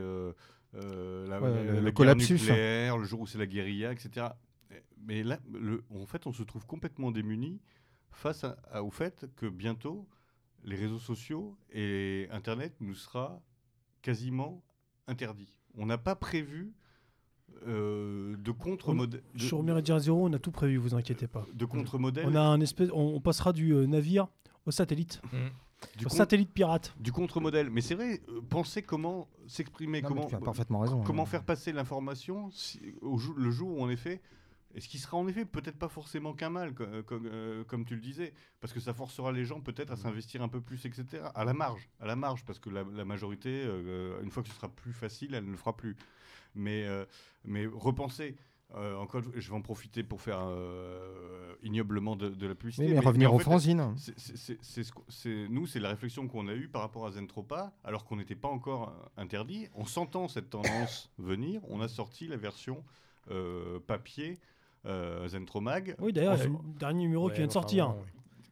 euh, 0.74 1.26
la, 1.28 1.40
Ouais, 1.40 1.50
la- 1.50 1.62
le- 1.64 1.72
la 1.74 1.80
guerre 1.82 1.94
collapsus. 1.94 2.32
nucléaire, 2.34 2.96
le 2.98 3.04
jour 3.04 3.20
où 3.20 3.26
c'est 3.26 3.38
la 3.38 3.46
guérilla, 3.46 3.92
etc. 3.92 4.26
Mais 5.04 5.22
là, 5.22 5.38
le- 5.52 5.82
en 5.94 6.06
fait, 6.06 6.26
on 6.26 6.32
se 6.32 6.42
trouve 6.42 6.64
complètement 6.66 7.10
démunis 7.10 7.60
face 8.10 8.44
à- 8.44 8.56
à- 8.70 8.82
au 8.82 8.90
fait 8.90 9.26
que 9.36 9.46
bientôt, 9.46 10.06
les 10.64 10.76
réseaux 10.76 10.98
sociaux 11.00 11.56
et 11.72 12.28
Internet 12.30 12.74
nous 12.80 12.94
sera 12.94 13.40
quasiment 14.00 14.62
interdit. 15.08 15.52
On 15.76 15.86
n'a 15.86 15.98
pas 15.98 16.14
prévu 16.14 16.72
euh, 17.66 18.34
de 18.38 18.50
contre-modèle. 18.50 19.22
de- 19.34 19.40
Sur 19.40 19.62
Méridien 19.62 19.98
Zéro, 19.98 20.26
on 20.26 20.32
a 20.32 20.38
tout 20.38 20.50
prévu, 20.50 20.78
vous 20.78 20.94
inquiétez 20.94 21.26
pas. 21.28 21.44
de 21.52 21.64
contre-modèle. 21.64 22.24
On 22.26 22.34
a 22.34 22.40
un 22.40 22.60
espèce, 22.60 22.88
on, 22.92 23.14
on 23.14 23.20
passera 23.20 23.52
du 23.52 23.72
euh, 23.74 23.86
navire 23.86 24.26
au 24.66 24.70
satellite, 24.70 25.20
hmm. 25.32 25.48
Du, 25.96 26.08
satellite 26.08 26.52
pirate. 26.52 26.94
du 27.00 27.12
contre-modèle. 27.12 27.70
Mais 27.70 27.80
c'est 27.80 27.94
vrai, 27.94 28.20
euh, 28.28 28.40
penser 28.48 28.82
comment 28.82 29.28
s'exprimer, 29.46 30.00
mais 30.02 30.08
comment, 30.08 30.26
tu 30.26 30.34
as 30.34 30.38
parfaitement 30.40 30.80
raison. 30.80 31.02
comment 31.02 31.22
hein. 31.22 31.26
faire 31.26 31.44
passer 31.44 31.72
l'information 31.72 32.50
si- 32.50 32.80
au 33.00 33.18
jou- 33.18 33.34
le 33.34 33.50
jour 33.50 33.78
où 33.78 33.82
en 33.82 33.90
effet, 33.90 34.20
et 34.74 34.80
ce 34.80 34.88
qui 34.88 34.98
sera 34.98 35.16
en 35.18 35.28
effet 35.28 35.44
peut-être 35.44 35.78
pas 35.78 35.88
forcément 35.88 36.32
qu'un 36.32 36.48
mal, 36.50 36.72
co- 36.74 36.84
euh, 36.84 37.02
comme, 37.02 37.26
euh, 37.26 37.62
comme 37.64 37.84
tu 37.84 37.94
le 37.94 38.00
disais, 38.00 38.32
parce 38.60 38.72
que 38.72 38.80
ça 38.80 38.94
forcera 38.94 39.30
les 39.32 39.44
gens 39.44 39.60
peut-être 39.60 39.90
à 39.92 39.96
s'investir 39.96 40.40
un 40.42 40.48
peu 40.48 40.60
plus, 40.62 40.84
etc. 40.86 41.24
À 41.34 41.44
la 41.44 41.52
marge, 41.52 41.88
à 42.00 42.06
la 42.06 42.16
marge, 42.16 42.44
parce 42.46 42.58
que 42.58 42.70
la, 42.70 42.82
la 42.84 43.04
majorité, 43.04 43.50
euh, 43.66 44.22
une 44.22 44.30
fois 44.30 44.42
que 44.42 44.48
ce 44.48 44.54
sera 44.54 44.68
plus 44.68 44.92
facile, 44.94 45.34
elle 45.34 45.44
ne 45.44 45.50
le 45.50 45.56
fera 45.58 45.76
plus. 45.76 45.94
Mais, 46.54 46.86
euh, 46.86 47.04
mais 47.44 47.66
repenser. 47.66 48.36
Euh, 48.74 48.96
encore, 48.96 49.22
je 49.34 49.50
vais 49.50 49.56
en 49.56 49.60
profiter 49.62 50.02
pour 50.02 50.20
faire 50.20 50.40
euh, 50.42 51.54
ignoblement 51.62 52.16
de, 52.16 52.28
de 52.28 52.46
la 52.46 52.54
publicité. 52.54 52.86
Oui, 52.86 52.94
mais, 52.94 53.00
revenir 53.00 53.32
en 53.32 53.36
aux 53.36 53.38
c'est 53.38 54.84
ce 54.84 55.46
nous, 55.48 55.66
c'est 55.66 55.80
la 55.80 55.90
réflexion 55.90 56.26
qu'on 56.28 56.48
a 56.48 56.54
eue 56.54 56.68
par 56.68 56.82
rapport 56.82 57.06
à 57.06 57.10
Zentropa, 57.12 57.72
alors 57.84 58.04
qu'on 58.04 58.16
n'était 58.16 58.34
pas 58.34 58.48
encore 58.48 58.94
interdit. 59.16 59.68
En 59.74 59.84
sentant 59.84 60.28
cette 60.28 60.50
tendance 60.50 61.10
venir, 61.18 61.60
on 61.68 61.80
a 61.80 61.88
sorti 61.88 62.26
la 62.28 62.36
version 62.36 62.82
euh, 63.30 63.78
papier 63.86 64.38
euh, 64.86 65.28
Zentromag. 65.28 65.94
Oui, 66.00 66.12
d'ailleurs, 66.12 66.38
On 66.40 66.48
le 66.72 66.78
dernier 66.78 67.02
numéro 67.02 67.26
Ouais, 67.26 67.32
qui 67.32 67.38
vient 67.38 67.46
de 67.46 67.50
enfin, 67.50 67.60
sortir. 67.60 67.94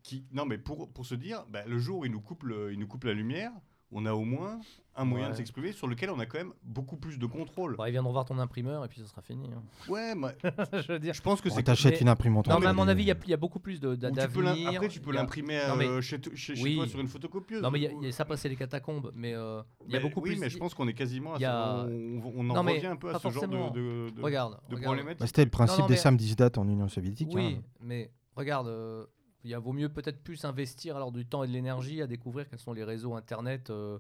Qui, 0.03 0.25
non, 0.33 0.47
mais 0.47 0.59
pour, 0.59 0.89
pour 0.91 1.05
se 1.07 1.15
dire, 1.15 1.45
bah, 1.51 1.65
le 1.67 1.79
jour 1.79 1.99
où 2.01 2.05
il 2.05 2.11
nous, 2.13 2.21
coupe 2.21 2.43
le- 2.45 2.73
il 2.73 2.79
nous 2.79 2.87
coupe 2.87 3.05
la 3.05 3.13
lumière, 3.13 3.53
on 3.93 4.07
a 4.07 4.12
au 4.12 4.25
moins 4.25 4.61
un 4.97 5.05
moyen 5.05 5.31
de 5.31 5.35
s'exprimer 5.35 5.73
sur 5.73 5.87
lequel 5.87 6.11
on 6.11 6.19
a 6.19 6.27
quand 6.27 6.37
même 6.39 6.53
beaucoup 6.62 6.97
plus 6.97 7.19
de 7.19 7.25
contrôle. 7.25 7.77
Bon, 7.77 7.85
ils 7.87 7.93
viendront 7.93 8.12
voir 8.12 8.25
ton 8.27 8.39
imprimeur 8.39 8.85
et 8.85 8.89
puis 8.89 9.01
ce 9.01 9.07
sera 9.07 9.23
fini. 9.23 9.49
hein. 9.55 9.62
Ouais, 9.89 10.15
mais 10.15 10.37
je 10.83 10.93
veux 10.93 10.99
dire. 10.99 11.15
je 11.15 11.23
pense 11.23 11.41
que 11.41 11.49
c'est. 11.49 11.62
t'achètes 11.62 11.95
mais- 11.95 12.01
une 12.01 12.09
imprimante. 12.09 12.47
Non, 12.49 12.59
mais 12.59 12.67
à 12.67 12.73
mon 12.73 12.87
avis, 12.87 13.05
il 13.05 13.07
y 13.09 13.11
a, 13.12 13.17
il 13.25 13.31
y 13.31 13.35
a 13.35 13.37
beaucoup 13.39 13.61
plus 13.61 13.81
de- 13.81 13.95
d'avenir. 13.95 14.69
après, 14.75 14.89
tu 14.89 15.01
peux 15.01 15.11
a- 15.11 15.15
l'imprimer 15.15 15.59
Non, 15.69 15.77
mais- 15.77 15.87
euh, 15.87 16.01
chez, 16.03 16.21
chez, 16.35 16.55
chez 16.57 16.62
Oui. 16.62 16.77
toi 16.77 16.87
sur 16.87 17.01
une 17.01 17.09
photocopieuse. 17.09 17.62
Non, 17.62 17.71
mais 17.71 17.79
il 17.81 17.83
y 17.83 17.87
a- 17.87 18.09
y 18.09 18.12
ça, 18.12 18.25
pas, 18.25 18.37
c'est 18.37 18.49
les 18.49 18.57
catacombes. 18.57 19.11
Mais 19.15 19.33
euh, 19.35 19.62
il 19.87 19.93
y 19.93 19.97
a 19.97 19.99
Mais 20.01 20.03
beaucoup 20.09 20.21
oui, 20.21 20.33
plus. 20.33 20.41
mais 20.41 20.51
je 20.51 20.59
pense 20.59 20.75
qu'on 20.75 20.87
est 20.89 20.93
quasiment 20.95 21.35
à 21.35 21.39
ce- 21.39 21.45
on, 21.45 22.33
on 22.37 22.51
en 22.51 22.62
Non, 22.62 22.71
revient 22.71 22.87
un 22.87 22.97
peu 22.97 23.09
à 23.11 23.19
ce 23.19 23.23
genre 23.23 23.33
forcément. 23.33 23.71
de, 23.71 23.81
de, 23.81 24.11
de, 24.17 24.23
Regarde. 24.23 24.59
de 24.69 24.75
regarde. 24.75 24.83
problématique. 24.85 25.21
Bah, 25.21 25.27
C'était 25.27 25.45
le 25.45 25.51
principe 25.51 25.81
non, 25.81 25.87
des 25.87 25.95
mais- 25.95 25.99
samedis 25.99 26.37
dates 26.37 26.59
en 26.59 26.69
Union 26.69 26.89
soviétique. 26.89 27.29
Oui, 27.33 27.57
hein. 27.59 27.62
mais 27.81 28.11
regarde, 28.37 28.67
euh, 28.69 29.07
il 29.45 29.51
y 29.51 29.55
a 29.55 29.59
vaut 29.59 29.73
mieux 29.73 29.89
peut-être 29.89 30.23
plus 30.23 30.45
investir 30.45 30.97
alors 30.97 31.12
du 31.12 31.25
temps 31.27 31.43
et 31.45 31.49
de 31.49 31.53
l'énergie 31.53 32.03
à 32.03 32.07
découvrir 32.07 32.49
quels 32.49 32.59
sont 32.59 32.73
les 32.73 32.85
réseaux 32.85 33.15
internet 33.15 33.71
euh, 33.71 33.99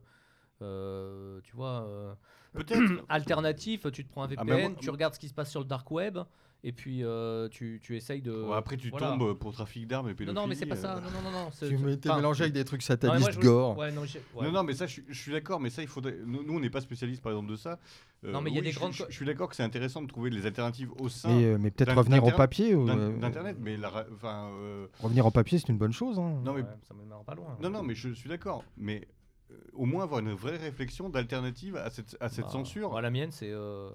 Euh, 0.62 1.40
tu 1.42 1.56
vois, 1.56 1.84
euh, 1.88 2.14
Peut-être. 2.52 3.02
alternatif, 3.08 3.86
tu 3.92 4.04
te 4.04 4.10
prends 4.10 4.24
un 4.24 4.28
Ah, 4.36 4.44
VPN, 4.44 4.72
moi- 4.72 4.78
tu 4.78 4.90
regardes 4.90 5.14
ce 5.14 5.18
qui 5.18 5.28
se 5.28 5.32
passe 5.32 5.50
sur 5.50 5.60
le 5.60 5.66
dark 5.66 5.90
web, 5.90 6.18
et 6.62 6.72
puis 6.72 7.02
euh, 7.04 7.48
tu, 7.48 7.80
tu 7.82 7.96
essayes 7.96 8.20
de. 8.22 8.32
Ouais, 8.32 8.56
après, 8.56 8.76
tu 8.76 8.90
voilà. 8.90 9.08
tombes 9.16 9.34
pour 9.34 9.52
trafic 9.52 9.86
d'armes 9.86 10.08
et 10.08 10.10
Non, 10.10 10.16
pédophilie. 10.16 10.34
non, 10.42 10.46
mais 10.46 10.54
c'est 10.54 10.66
pas 10.66 10.76
euh. 10.76 10.80
ça. 10.82 10.94
Non, 10.96 11.10
non, 11.10 11.30
non, 11.30 11.44
non. 11.44 11.50
Tu 11.68 11.76
m'étais 11.78 12.08
enfin, 12.10 12.16
mélangé 12.18 12.42
avec 12.44 12.52
des 12.54 12.64
trucs 12.64 12.82
non, 12.88 12.96
moi, 13.08 13.18
satanistes 13.18 13.32
je- 13.32 13.40
gore. 13.40 13.78
Ouais, 13.78 13.90
non, 13.92 14.02
ouais. 14.02 14.44
Non, 14.44 14.52
non, 14.52 14.62
mais 14.62 14.74
ça, 14.74 14.86
je, 14.86 14.92
suis- 14.92 15.04
je 15.08 15.18
suis 15.18 15.32
d'accord, 15.32 15.60
mais 15.60 15.70
ça, 15.70 15.82
il 15.82 15.88
faudrait. 15.88 16.16
Nous, 16.24 16.42
nous, 16.42 16.54
on 16.54 16.60
n'est 16.60 16.70
pas 16.70 16.80
spécialiste, 16.80 17.22
par 17.22 17.32
exemple, 17.32 17.50
de 17.50 17.56
ça. 17.56 17.78
Euh, 18.24 18.32
Non, 18.32 18.42
mais 18.42 18.50
il 18.50 18.56
y 18.56 18.58
a 18.58 18.62
des 18.62 18.70
je- 18.72 18.78
grandes 18.78 18.92
Je, 18.92 19.04
suis 19.10 19.24
d'accord 19.24 19.48
que 19.48 19.56
c'est 19.56 19.62
intéressant 19.62 20.02
de 20.02 20.06
trouver 20.06 20.28
les 20.30 20.44
alternatives 20.44 20.90
au 21.00 21.08
sein 21.08 21.34
Mais, 21.34 21.44
euh, 21.44 21.58
mais 21.58 21.70
peut-être 21.70 21.94
revenir 21.96 22.22
au 22.24 22.30
papier. 22.30 22.74
ou, 22.74 22.88
euh, 22.88 23.16
d'internet, 23.18 23.56
mais 23.60 23.76
la, 23.78 23.88
ra- 23.88 24.04
enfin, 24.12 24.50
euh, 24.60 24.86
Revenir 25.00 25.24
au 25.26 25.30
papier, 25.30 25.58
c'est 25.58 25.68
une 25.68 25.78
bonne 25.78 25.92
chose. 25.92 26.18
hein. 26.18 26.40
non, 26.44 26.52
mais 26.52 26.60
Ouais, 26.60 26.66
ça 26.86 26.94
me 26.94 27.24
pas 27.24 27.34
loin. 27.34 27.56
non, 27.62 27.70
non, 27.70 27.82
mais 27.82 27.94
je 27.94 28.10
suis 28.12 28.28
d'accord, 28.28 28.62
mais 28.76 29.08
euh, 29.50 29.54
au 29.72 29.86
moins 29.86 30.04
avoir 30.04 30.20
une 30.20 30.32
vraie 30.34 30.58
réflexion 30.58 31.08
d'alternative 31.08 31.76
à 31.76 31.88
cette, 31.90 32.16
à 32.20 32.28
cette 32.28 32.44
Bah, 32.44 32.50
censure. 32.52 32.90
moi, 32.90 33.00
la 33.00 33.10
mienne, 33.10 33.30
c'est 33.30 33.50
euh, 33.50 33.88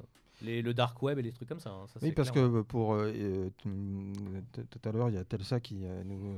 les, 0.46 0.62
le 0.62 0.74
dark 0.74 1.02
web 1.04 1.20
et 1.20 1.22
les 1.22 1.32
trucs 1.34 1.50
comme 1.50 1.60
ça. 1.60 1.72
hein, 1.72 1.86
ça, 1.88 2.00
Oui, 2.02 2.12
parce 2.14 2.32
clair. 2.32 2.46
que 2.50 2.62
pour 2.62 2.94
euh, 2.94 3.12
euh, 3.16 3.50
tout 4.70 4.80
à 4.88 4.92
l'heure, 4.92 5.10
il 5.10 5.16
y 5.16 5.18
a 5.18 5.26
Telsa 5.26 5.60
qui 5.60 5.80
euh, 5.84 6.04
nous, 6.06 6.36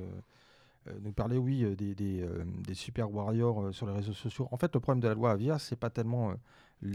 nous 1.02 1.12
parlait, 1.12 1.38
oui, 1.38 1.76
des, 1.76 1.94
des, 1.94 2.22
euh, 2.22 2.44
des 2.66 2.74
super 2.74 3.12
warriors 3.14 3.62
euh, 3.62 3.72
sur 3.72 3.86
les 3.88 3.94
réseaux 3.94 4.14
sociaux. 4.14 4.48
En 4.52 4.58
fait, 4.58 4.74
le 4.74 4.80
problème 4.80 5.02
de 5.02 5.08
la 5.08 5.14
loi 5.14 5.32
Avia, 5.32 5.60
c'est 5.60 5.76
pas 5.76 5.90
tellement 5.90 6.32
euh, 6.84 6.94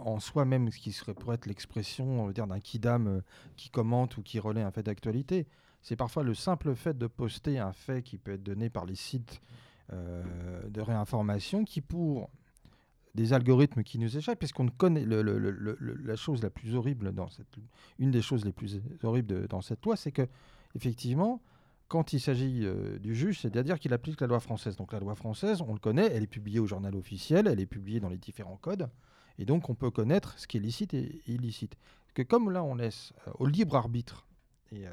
en 0.00 0.20
soi-même 0.20 0.70
ce 0.70 0.78
qui 0.78 0.92
serait 0.92 1.14
pour 1.14 1.34
être 1.34 1.46
l'expression, 1.46 2.22
on 2.24 2.30
dire, 2.30 2.46
d'un 2.46 2.60
kidam 2.60 3.20
qui 3.56 3.68
commente 3.68 4.16
ou 4.16 4.22
qui 4.22 4.38
relaie 4.38 4.62
un 4.62 4.70
fait 4.70 4.82
d'actualité. 4.84 5.46
C'est 5.82 5.96
parfois 5.96 6.22
le 6.22 6.34
simple 6.34 6.74
fait 6.74 6.96
de 6.96 7.08
poster 7.08 7.58
un 7.58 7.72
fait 7.72 8.02
qui 8.02 8.16
peut 8.16 8.32
être 8.34 8.42
donné 8.42 8.70
par 8.70 8.86
les 8.86 8.94
sites 8.94 9.42
de 9.90 10.80
réinformation 10.80 11.64
qui, 11.64 11.80
pour 11.80 12.30
des 13.14 13.32
algorithmes 13.32 13.82
qui 13.82 13.98
nous 13.98 14.16
échappent, 14.16 14.38
puisqu'on 14.38 14.64
ne 14.64 14.70
connaît 14.70 15.04
le- 15.04 15.22
le- 15.22 15.38
la 16.02 16.16
chose 16.16 16.42
la 16.42 16.50
plus 16.50 16.74
horrible 16.74 17.12
dans 17.12 17.28
cette 17.28 17.56
une 17.98 18.10
des 18.10 18.22
choses 18.22 18.44
les 18.44 18.52
plus 18.52 18.80
horribles 19.02 19.28
de- 19.42 19.46
dans 19.46 19.60
cette 19.60 19.84
loi, 19.84 19.96
c'est 19.96 20.12
que 20.12 20.26
effectivement, 20.74 21.40
quand 21.88 22.14
il 22.14 22.20
s'agit 22.20 22.60
euh, 22.64 22.98
du 22.98 23.14
juge, 23.14 23.40
c'est-à-dire 23.40 23.78
qu'il 23.78 23.92
applique 23.92 24.20
la 24.22 24.26
loi 24.26 24.40
française. 24.40 24.76
Donc 24.76 24.92
la 24.94 25.00
loi 25.00 25.14
française, 25.14 25.60
on 25.60 25.74
le 25.74 25.78
connaît, 25.78 26.06
elle 26.10 26.22
est 26.22 26.26
publiée 26.26 26.58
au 26.58 26.66
journal 26.66 26.96
officiel, 26.96 27.46
elle 27.46 27.60
est 27.60 27.66
publiée 27.66 28.00
dans 28.00 28.08
les 28.08 28.16
différents 28.16 28.56
codes, 28.56 28.88
et 29.38 29.44
donc 29.44 29.68
on 29.68 29.74
peut 29.74 29.90
connaître 29.90 30.38
ce 30.38 30.46
qui 30.46 30.56
est 30.56 30.60
licite 30.60 30.94
et 30.94 31.20
illicite. 31.26 31.76
Que 32.14 32.22
comme 32.22 32.50
là, 32.50 32.62
on 32.64 32.74
laisse 32.74 33.12
euh, 33.28 33.32
au 33.38 33.46
libre 33.46 33.76
arbitre 33.76 34.26
et 34.70 34.86
euh, 34.86 34.90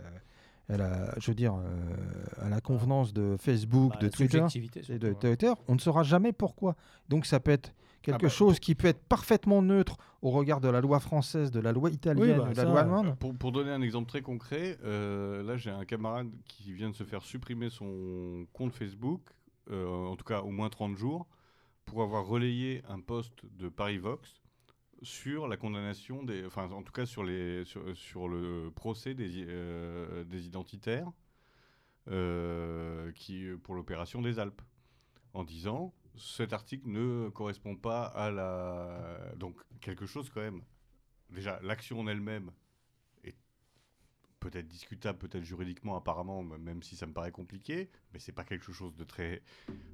à 0.68 0.78
la, 0.78 1.20
je 1.20 1.32
veux 1.32 1.36
dire, 1.36 1.56
euh, 1.56 2.26
à 2.42 2.50
la 2.50 2.60
convenance 2.60 3.14
de 3.14 3.38
Facebook, 3.40 3.94
Bah, 3.94 4.00
de 4.00 4.08
Twitter 4.10 4.44
et 4.90 5.00
de 5.00 5.10
hein. 5.12 5.14
Twitter, 5.20 5.54
on 5.70 5.76
ne 5.76 5.80
saura 5.80 6.04
jamais 6.04 6.34
pourquoi. 6.34 6.76
Donc 7.08 7.26
ça 7.26 7.40
peut 7.40 7.52
être 7.52 7.74
quelque 8.02 8.24
bah, 8.24 8.30
chose 8.30 8.60
qui 8.60 8.76
peut 8.76 8.88
être 8.88 9.04
parfaitement 9.04 9.62
neutre 9.62 9.98
au 10.22 10.32
regard 10.32 10.62
de 10.62 10.68
la 10.68 10.82
loi 10.82 11.00
française, 11.00 11.52
de 11.52 11.60
la 11.60 11.72
loi 11.72 11.90
italienne, 11.90 12.38
bah, 12.38 12.44
de 12.44 12.50
la 12.50 12.56
ça, 12.56 12.66
loi 12.66 12.76
euh, 12.76 12.82
allemande. 12.82 13.18
Pour, 13.20 13.36
pour 13.36 13.52
donner 13.52 13.72
un 13.72 13.82
exemple 13.82 14.08
très 14.08 14.22
concret, 14.22 14.78
euh, 14.84 15.44
là 15.44 15.58
j'ai 15.58 15.70
un 15.70 15.86
camarade 15.86 16.30
qui 16.48 16.74
vient 16.74 16.90
de 16.90 16.96
se 16.96 17.04
faire 17.04 17.24
supprimer 17.24 17.70
son 17.70 18.46
compte 18.54 18.74
Facebook, 18.74 19.22
euh, 19.72 19.88
en 19.88 20.16
tout 20.16 20.26
cas 20.26 20.42
au 20.42 20.52
moins 20.52 20.70
30 20.70 20.98
jours, 20.98 21.28
pour 21.86 22.02
avoir 22.04 22.26
relayé 22.26 22.84
un 22.90 23.00
post 23.00 23.34
de 23.58 23.70
Paris 23.70 23.98
Vox 23.98 24.42
sur 25.02 25.48
la 25.48 25.58
condamnation 25.58 26.24
des, 26.24 26.46
enfin 26.46 26.70
en 26.72 26.84
tout 26.84 26.92
cas 26.92 27.06
sur 27.06 27.24
les, 27.24 27.64
sur, 27.66 27.82
sur 27.96 28.28
le 28.28 28.72
procès 28.76 29.14
des, 29.14 29.46
euh, 29.48 30.24
des 30.26 30.48
identitaires 30.48 31.12
euh, 32.10 33.12
qui 33.14 33.46
pour 33.64 33.76
l'opération 33.76 34.22
des 34.22 34.40
Alpes, 34.40 34.62
en 35.34 35.44
disant 35.44 35.94
cet 36.20 36.54
article 36.54 36.88
ne 36.90 37.30
correspond 37.30 37.76
pas 37.76 38.04
à 38.04 38.30
la, 38.32 39.34
donc 39.38 39.56
quelque 39.82 40.06
chose 40.06 40.30
quand 40.30 40.42
même. 40.42 40.62
Déjà 41.30 41.60
l'action 41.64 42.00
en 42.00 42.08
elle-même 42.08 42.52
est 43.24 43.36
peut-être 44.40 44.68
discutable, 44.68 45.18
peut-être 45.20 45.44
juridiquement 45.44 45.96
apparemment, 45.96 46.44
même 46.44 46.82
si 46.84 46.96
ça 46.96 47.06
me 47.06 47.14
paraît 47.14 47.32
compliqué, 47.32 47.90
mais 48.14 48.20
c'est 48.20 48.32
pas 48.32 48.44
quelque 48.44 48.72
chose 48.72 48.96
de 48.96 49.04
très. 49.04 49.42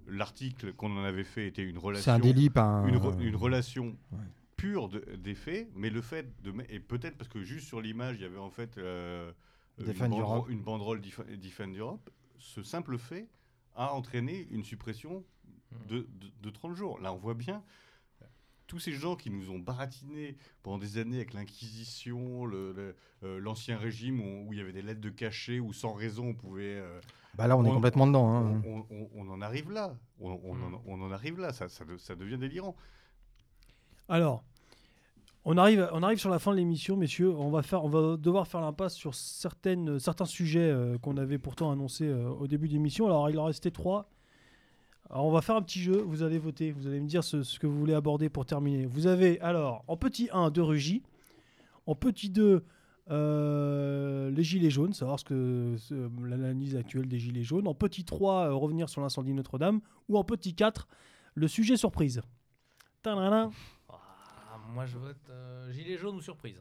L'article 0.07 0.73
qu'on 0.73 0.95
en 0.97 1.03
avait 1.03 1.23
fait 1.23 1.47
était 1.47 1.63
une 1.63 1.77
relation 1.77 2.03
C'est 2.03 2.11
un 2.11 2.19
délit, 2.19 2.49
pas 2.49 2.63
un... 2.63 2.87
une, 2.87 2.97
re- 2.97 3.19
une 3.21 3.35
relation 3.35 3.97
Ouais. 4.11 4.19
pure 4.55 4.89
de- 4.89 5.15
des 5.17 5.35
faits, 5.35 5.69
mais 5.75 5.89
le 5.89 6.01
fait 6.01 6.41
de 6.41 6.53
et 6.69 6.79
peut-être 6.79 7.17
parce 7.17 7.29
que 7.29 7.41
juste 7.43 7.67
sur 7.67 7.81
l'image 7.81 8.15
il 8.17 8.21
y 8.21 8.25
avait 8.25 8.37
en 8.37 8.49
fait 8.49 8.77
euh, 8.77 9.31
une, 9.77 9.91
Europe. 10.13 10.47
une 10.49 10.61
banderole 10.61 11.01
Def- 11.01 11.25
Defend 11.39 11.67
Europe, 11.67 12.09
ce 12.37 12.63
simple 12.63 12.97
fait 12.97 13.27
a 13.75 13.93
entraîné 13.93 14.47
une 14.51 14.63
suppression. 14.63 15.25
De, 15.87 15.99
de- 15.99 16.07
de 16.41 16.49
30 16.49 16.73
jours. 16.75 16.99
Là 16.99 17.13
on 17.13 17.17
voit 17.17 17.33
bien 17.35 17.63
tous 18.67 18.79
ces 18.79 18.93
gens 18.93 19.15
qui 19.15 19.29
nous 19.29 19.51
ont 19.51 19.59
baratinés 19.59 20.37
pendant 20.63 20.79
des 20.79 20.97
années 20.97 21.17
avec 21.17 21.33
l'Inquisition, 21.35 22.45
le- 22.47 22.71
le- 22.73 22.95
euh, 23.23 23.39
l'ancien 23.39 23.77
régime 23.77 24.19
où, 24.19 24.47
où 24.49 24.53
il 24.53 24.57
y 24.57 24.61
avait 24.61 24.73
des 24.73 24.81
lettres 24.81 25.01
de 25.01 25.11
cachet, 25.11 25.59
où 25.59 25.71
sans 25.71 25.93
raison 25.93 26.29
on 26.29 26.33
pouvait 26.33 26.77
euh, 26.79 26.99
Bah 27.35 27.45
là, 27.45 27.57
on, 27.57 27.63
est 27.63 27.69
complètement 27.69 28.07
dedans. 28.07 28.27
hein. 28.27 28.63
on, 28.65 28.79
on- 28.79 28.85
on- 28.89 29.09
on 29.13 29.29
en 29.29 29.41
arrive 29.41 29.71
là. 29.71 29.95
On, 30.19 30.31
on 30.43 30.53
en, 30.53 30.81
on 30.87 30.99
en 31.01 31.11
arrive 31.11 31.39
là. 31.39 31.53
Ça, 31.53 31.69
ça, 31.69 31.85
de- 31.85 31.97
ça 31.97 32.15
devient 32.15 32.39
délirant. 32.39 32.75
Alors, 34.09 34.43
on 35.43 35.57
arrive, 35.57 35.87
on 35.93 36.01
arrive 36.01 36.17
sur 36.17 36.31
la 36.31 36.39
fin 36.39 36.51
de 36.51 36.57
l'émission, 36.57 36.97
messieurs. 36.97 37.29
On 37.35 37.51
va, 37.51 37.61
faire, 37.61 37.83
on 37.83 37.89
va 37.89 38.17
devoir 38.17 38.47
faire 38.47 38.61
l'impasse 38.61 38.95
sur 38.95 39.13
certaines, 39.13 39.99
certains 39.99 40.25
sujets 40.25 40.71
euh, 40.71 40.97
qu'on 40.97 41.17
avait 41.17 41.37
pourtant 41.37 41.71
annoncés 41.71 42.07
euh, 42.07 42.29
au 42.29 42.47
début 42.47 42.67
de 42.67 42.73
l'émission. 42.73 43.05
Alors, 43.05 43.29
il 43.29 43.37
en 43.37 43.45
restait 43.45 43.69
trois. 43.71 44.09
Alors, 45.09 45.25
on 45.25 45.31
va 45.31 45.41
faire 45.41 45.55
un 45.55 45.61
petit 45.61 45.81
jeu. 45.81 45.97
Vous 46.01 46.23
allez 46.23 46.39
voter. 46.39 46.71
Vous 46.71 46.87
allez 46.87 46.99
me 46.99 47.07
dire 47.07 47.23
ce, 47.23 47.43
ce 47.43 47.59
que 47.59 47.67
vous 47.67 47.77
voulez 47.77 47.93
aborder 47.93 48.29
pour 48.29 48.45
terminer. 48.45 48.85
Vous 48.85 49.07
avez, 49.07 49.39
alors, 49.41 49.83
en 49.87 49.97
petit 49.97 50.29
1, 50.33 50.49
de 50.51 50.61
Rugy. 50.61 51.03
En 51.85 51.93
petit 51.95 52.29
2, 52.31 52.63
euh, 53.11 54.31
les 54.31 54.43
gilets 54.43 54.71
jaunes, 54.71 54.93
savoir 54.93 55.19
ce 55.19 55.25
que 55.25 55.75
ce- 55.77 56.09
l'analyse 56.25 56.75
actuelle 56.75 57.07
des 57.07 57.19
gilets 57.19 57.43
jaunes. 57.43 57.67
En 57.67 57.75
petit 57.75 58.03
3, 58.03 58.47
euh, 58.49 58.53
revenir 58.53 58.89
sur 58.89 59.01
l'incendie 59.01 59.29
de 59.31 59.35
Notre-Dame. 59.35 59.81
Ou 60.09 60.17
en 60.17 60.23
petit 60.23 60.55
4, 60.55 60.87
le 61.35 61.47
sujet 61.47 61.77
surprise. 61.77 62.21
Tadadam. 63.03 63.51
Ah, 63.89 63.93
moi, 64.73 64.85
je 64.87 64.97
vote 64.97 65.15
euh, 65.29 65.71
gilet 65.71 65.97
jaune 65.97 66.15
ou 66.15 66.21
surprise. 66.21 66.59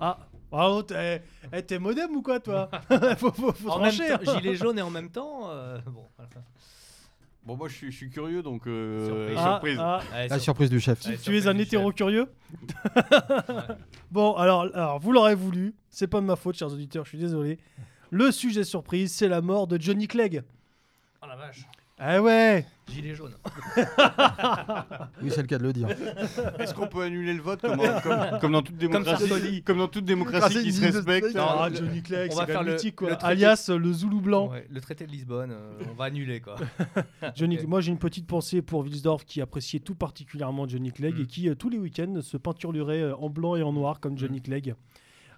Ah, 0.00 0.18
bravo, 0.50 0.82
t'es 0.82 1.22
eh, 1.52 1.62
t'es 1.62 1.78
modem 1.78 2.10
ou 2.16 2.22
quoi, 2.22 2.40
toi? 2.40 2.68
Faut, 3.18 3.30
faut, 3.30 3.52
faut 3.52 3.70
en 3.70 3.78
même 3.78 3.92
trancher. 3.94 4.18
temps, 4.24 4.34
gilet 4.38 4.56
jaune 4.56 4.78
et 4.80 4.82
en 4.82 4.90
même 4.90 5.10
temps. 5.10 5.50
bon. 5.86 6.06
Bon, 7.46 7.56
moi, 7.56 7.68
je 7.68 7.74
suis, 7.74 7.92
je 7.92 7.96
suis 7.96 8.08
curieux, 8.10 8.42
donc 8.42 8.66
euh, 8.66 9.04
Surprise. 9.06 9.36
Ah, 9.38 9.50
surprise. 9.52 9.78
ah, 9.80 10.00
Allez, 10.14 10.28
La 10.28 10.36
sur- 10.36 10.44
surprise 10.44 10.70
du 10.70 10.80
chef. 10.80 11.00
tu, 11.00 11.08
Allez, 11.08 11.18
tu 11.18 11.36
es 11.36 11.46
un 11.46 11.58
hétéro 11.58 11.90
chef. 11.90 11.96
curieux 11.96 12.26
Bon, 14.10 14.34
alors, 14.34 14.62
alors, 14.74 14.98
vous 15.00 15.12
l'aurez 15.12 15.34
voulu. 15.34 15.74
C'est 15.90 16.06
pas 16.06 16.20
de 16.20 16.26
ma 16.26 16.36
faute, 16.36 16.56
chers 16.56 16.72
auditeurs, 16.72 17.04
je 17.04 17.10
suis 17.10 17.18
désolé. 17.18 17.58
Le 18.10 18.30
sujet 18.30 18.64
surprise, 18.64 19.12
c'est 19.12 19.28
la 19.28 19.40
mort 19.40 19.66
de 19.66 19.80
Johnny 19.80 20.06
Clegg. 20.08 20.42
Oh 21.22 21.26
la 21.26 21.36
vache. 21.36 21.66
Ah 22.06 22.20
ouais 22.20 22.66
Gilet 22.86 23.14
jaune. 23.14 23.32
Oui, 25.22 25.30
c'est 25.30 25.40
le 25.40 25.46
cas 25.46 25.56
de 25.56 25.62
le 25.62 25.72
dire. 25.72 25.88
Est-ce 26.58 26.74
qu'on 26.74 26.86
peut 26.86 27.00
annuler 27.02 27.32
le 27.32 27.40
vote 27.40 27.62
comme, 27.62 27.80
en- 27.80 28.00
comme- 28.02 28.38
comme 28.40 28.52
dans 28.52 28.62
toute 28.62 28.76
démocratie. 28.76 29.62
Comme 29.62 29.78
dans 29.78 29.88
toute 29.88 30.04
démocratie 30.04 30.62
qui 30.62 30.72
se 30.72 30.82
respecte 30.84 31.34
Non, 31.34 31.46
Ah, 31.60 31.68
le- 31.70 31.76
Johnny 31.76 32.02
Clegg, 32.02 32.30
on 32.30 32.34
c'est 32.34 32.40
va 32.40 32.46
faire 32.46 32.62
le- 32.62 32.72
mythique, 32.72 32.96
quoi. 32.96 33.08
le 33.08 33.16
traité- 33.16 33.32
Alias 33.44 33.70
le 33.74 33.92
Zoulou 33.92 34.20
blanc. 34.20 34.50
Ouais, 34.50 34.66
le 34.70 34.80
traité 34.82 35.06
de 35.06 35.12
Lisbonne, 35.12 35.52
euh, 35.52 35.78
on 35.90 35.94
va 35.94 36.04
annuler 36.06 36.40
quoi. 36.40 36.56
Johnny. 37.36 37.58
Moi, 37.66 37.80
j'ai 37.80 37.90
une 37.90 37.98
petite 37.98 38.26
pensée 38.26 38.60
pour 38.60 38.80
Wilsdorf 38.80 39.24
qui 39.24 39.40
appréciait 39.40 39.80
tout 39.80 39.94
particulièrement 39.94 40.68
Johnny 40.68 40.92
Clegg 40.92 41.14
Mm. 41.18 41.22
et 41.22 41.26
qui, 41.26 41.48
euh, 41.48 41.54
tous 41.54 41.70
les 41.70 41.78
week-ends, 41.78 42.20
se 42.20 42.36
peinturerait 42.36 43.00
euh, 43.02 43.16
en 43.16 43.30
blanc 43.30 43.56
et 43.56 43.62
en 43.62 43.72
noir 43.72 43.98
comme 44.00 44.18
Johnny 44.18 44.42
Clegg. 44.42 44.74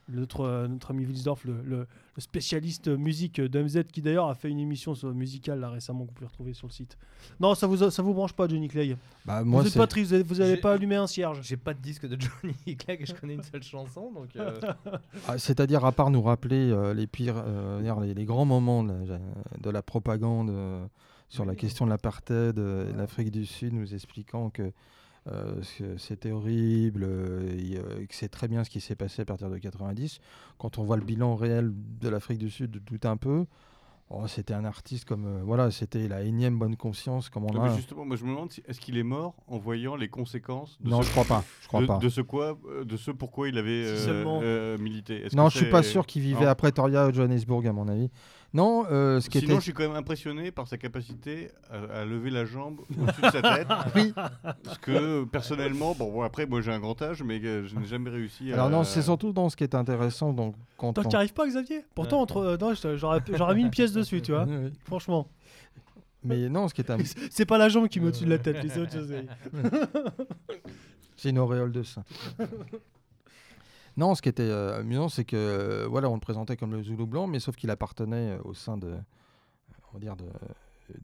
Notre, 0.08 0.42
euh, 0.42 0.68
notre 0.68 0.92
ami 0.92 1.04
Wilsdorf, 1.04 1.44
le, 1.44 1.54
le- 1.64 1.86
le 2.16 2.20
spécialiste 2.22 2.88
musique 2.88 3.40
d'MZ, 3.40 3.82
qui 3.92 4.00
d'ailleurs 4.02 4.28
a 4.28 4.34
fait 4.34 4.48
une 4.48 4.60
émission 4.60 4.94
sur- 4.94 5.12
musicale 5.12 5.58
là, 5.60 5.68
récemment 5.70 6.04
que 6.04 6.08
vous 6.10 6.14
pouvez 6.14 6.28
retrouver 6.28 6.52
sur 6.54 6.66
le 6.68 6.72
site. 6.72 6.96
Non, 7.40 7.54
ça 7.56 7.66
vous, 7.66 7.90
ça 7.90 8.02
vous 8.02 8.14
branche 8.14 8.32
pas, 8.32 8.46
Johnny 8.48 8.68
Clegg? 8.68 8.96
Bah, 9.24 9.42
Vous 9.42 9.50
moi, 9.50 9.62
êtes 9.62 9.72
c'est. 9.72 9.78
pas 9.78 9.86
triste, 9.88 10.14
vous 10.14 10.22
vous 10.34 10.40
n'allez 10.40 10.56
pas 10.58 10.72
allumer 10.74 10.94
un 10.96 11.06
cierge. 11.08 11.40
J'ai 11.42 11.56
pas 11.56 11.74
de 11.74 11.80
disque 11.80 12.06
de 12.06 12.16
Johnny 12.20 12.76
Clegg, 12.76 13.04
je 13.04 13.12
connais 13.14 13.34
une 13.34 13.42
seule 13.42 13.62
chanson 13.64 14.12
donc. 14.12 14.34
euh, 14.36 14.60
Ah, 15.26 15.38
C'est-à-dire, 15.38 15.84
à 15.84 15.90
part 15.92 16.10
nous 16.10 16.22
rappeler 16.22 16.70
euh, 16.70 16.94
les 16.94 17.06
pires, 17.08 17.42
euh, 17.44 18.00
les, 18.02 18.14
les 18.14 18.24
grands 18.24 18.44
moments 18.46 18.84
de 18.84 18.92
la, 19.08 19.18
de 19.60 19.70
la 19.70 19.82
propagande 19.82 20.50
euh, 20.50 20.86
sur 21.28 21.44
la 21.44 21.56
question 21.56 21.84
de 21.84 21.90
l'apartheid 21.90 22.56
euh, 22.58 22.88
et 22.88 22.92
de 22.92 22.98
l'Afrique 22.98 23.32
du 23.32 23.44
Sud, 23.44 23.72
nous 23.74 23.92
expliquant 23.92 24.50
que 24.50 24.70
euh, 25.28 25.60
c'était 25.98 26.30
horrible 26.30 27.04
euh, 27.04 27.50
et, 27.58 27.78
euh, 27.78 28.00
et 28.02 28.06
que 28.06 28.14
c'est 28.14 28.28
très 28.28 28.48
bien 28.48 28.62
ce 28.64 28.70
qui 28.70 28.80
s'est 28.80 28.94
passé 28.96 29.22
à 29.22 29.24
partir 29.24 29.50
de 29.50 29.58
90. 29.58 30.18
Quand 30.58 30.78
on 30.78 30.84
voit 30.84 30.96
le 30.96 31.04
bilan 31.04 31.34
réel 31.34 31.72
de 32.00 32.08
l'Afrique 32.08 32.38
du 32.38 32.50
Sud, 32.50 32.80
tout 32.84 33.00
un 33.08 33.16
peu. 33.16 33.44
oh, 34.08 34.26
c'était 34.28 34.54
un 34.54 34.64
artiste 34.64 35.04
comme 35.04 35.26
euh, 35.26 35.40
voilà, 35.44 35.72
c'était 35.72 36.06
la 36.06 36.22
énième 36.22 36.56
bonne 36.58 36.76
conscience 36.76 37.28
comme 37.28 37.44
on 37.44 37.52
Non, 37.52 37.62
a. 37.62 37.68
mais 37.70 37.74
justement, 37.76 38.04
moi 38.04 38.14
je 38.14 38.24
me 38.24 38.30
demande 38.30 38.52
si, 38.52 38.62
est-ce 38.68 38.80
qu'il 38.80 38.96
est 38.98 39.02
mort 39.02 39.34
en 39.48 39.58
voyant 39.58 39.96
les 39.96 40.08
conséquences 40.08 40.78
de 40.80 40.88
Non, 40.88 41.02
ce, 41.02 41.08
je 41.08 41.10
crois 41.10 41.24
pas. 41.24 41.44
Je 41.60 41.66
crois 41.66 41.80
de, 41.80 41.86
pas. 41.86 41.98
de 41.98 42.08
ce 42.08 42.20
quoi, 42.20 42.56
euh, 42.70 42.84
de 42.84 42.96
ce 42.96 43.10
pourquoi 43.10 43.48
il 43.48 43.58
avait 43.58 43.82
Si 43.84 43.88
euh, 43.90 44.04
seulement. 44.04 44.40
euh, 44.44 44.78
milité? 44.78 45.24
Est-ce 45.26 45.34
Non, 45.34 45.48
que 45.48 45.54
je 45.54 45.58
suis 45.58 45.70
pas 45.70 45.82
c'est- 45.82 45.90
sûr 45.90 46.06
qu'il 46.06 46.22
vivait 46.22 46.44
Non. 46.44 46.50
à 46.50 46.54
Pretoria 46.54 47.08
ou 47.08 47.12
Johannesburg, 47.12 47.66
à 47.66 47.72
mon 47.72 47.88
avis. 47.88 48.10
Non, 48.56 48.86
euh, 48.90 49.20
ce 49.20 49.28
qui 49.28 49.38
Sinon, 49.40 49.50
était. 49.52 49.60
je 49.60 49.64
suis 49.64 49.72
quand 49.74 49.82
même 49.82 49.96
impressionné 49.96 50.50
par 50.50 50.66
sa 50.66 50.78
capacité 50.78 51.50
à, 51.70 52.00
à 52.00 52.04
lever 52.06 52.30
la 52.30 52.46
jambe 52.46 52.80
au-dessus 52.98 53.20
de 53.20 53.28
sa 53.28 53.42
tête. 53.42 53.68
Oui. 53.94 54.14
Parce 54.64 54.78
que 54.78 55.24
personnellement, 55.24 55.94
bon, 55.94 56.10
bon, 56.10 56.22
après, 56.22 56.46
moi 56.46 56.62
j'ai 56.62 56.72
un 56.72 56.80
grand 56.80 57.00
âge, 57.02 57.22
mais 57.22 57.38
euh, 57.44 57.66
je 57.66 57.76
n'ai 57.76 57.84
jamais 57.84 58.08
réussi 58.08 58.50
à. 58.52 58.54
Alors 58.54 58.70
non, 58.70 58.82
c'est 58.82 59.02
surtout 59.02 59.34
dans 59.34 59.50
ce 59.50 59.56
qui 59.56 59.64
est 59.64 59.74
intéressant. 59.74 60.32
Donc, 60.32 60.54
quand 60.78 60.94
Tant 60.94 61.02
que 61.02 61.08
on- 61.08 61.14
arrives 61.18 61.34
pas, 61.34 61.46
Xavier? 61.46 61.84
Pourtant, 61.94 62.22
entre, 62.22 62.38
euh, 62.38 62.56
non, 62.58 62.72
j'aurais 62.96 63.20
j'aurais 63.30 63.54
mis 63.54 63.60
une 63.60 63.70
pièce 63.70 63.92
dessus, 63.92 64.22
tu 64.22 64.32
vois. 64.32 64.44
Oui, 64.44 64.56
oui. 64.64 64.72
Franchement. 64.86 65.28
Mais 66.24 66.48
non, 66.48 66.66
ce 66.66 66.72
qui 66.72 66.80
est 66.80 66.90
un... 66.90 66.96
C'est 67.30 67.44
pas 67.44 67.58
la 67.58 67.68
jambe 67.68 67.88
qui 67.88 68.00
me 68.00 68.08
au-dessus 68.08 68.24
de 68.24 68.30
la 68.30 68.38
tête, 68.38 68.62
les 68.64 68.78
autres, 68.78 68.92
je 68.94 69.04
sais. 69.06 69.26
c'est 71.14 71.28
une 71.28 71.38
auréole 71.38 71.72
de 71.72 71.82
sein. 71.82 72.04
Non, 73.96 74.14
ce 74.14 74.22
qui 74.22 74.28
était 74.28 74.42
euh, 74.42 74.80
amusant, 74.80 75.08
c'est 75.08 75.24
que 75.24 75.36
euh, 75.36 75.86
voilà, 75.88 76.08
on 76.10 76.14
le 76.14 76.20
présentait 76.20 76.56
comme 76.56 76.72
le 76.72 76.82
Zoulou 76.82 77.06
blanc, 77.06 77.26
mais 77.26 77.38
sauf 77.40 77.56
qu'il 77.56 77.70
appartenait 77.70 78.32
euh, 78.36 78.42
au 78.44 78.54
sein 78.54 78.76
de, 78.76 78.94
on 79.90 79.94
va 79.94 79.98
dire 80.00 80.16
de, 80.16 80.26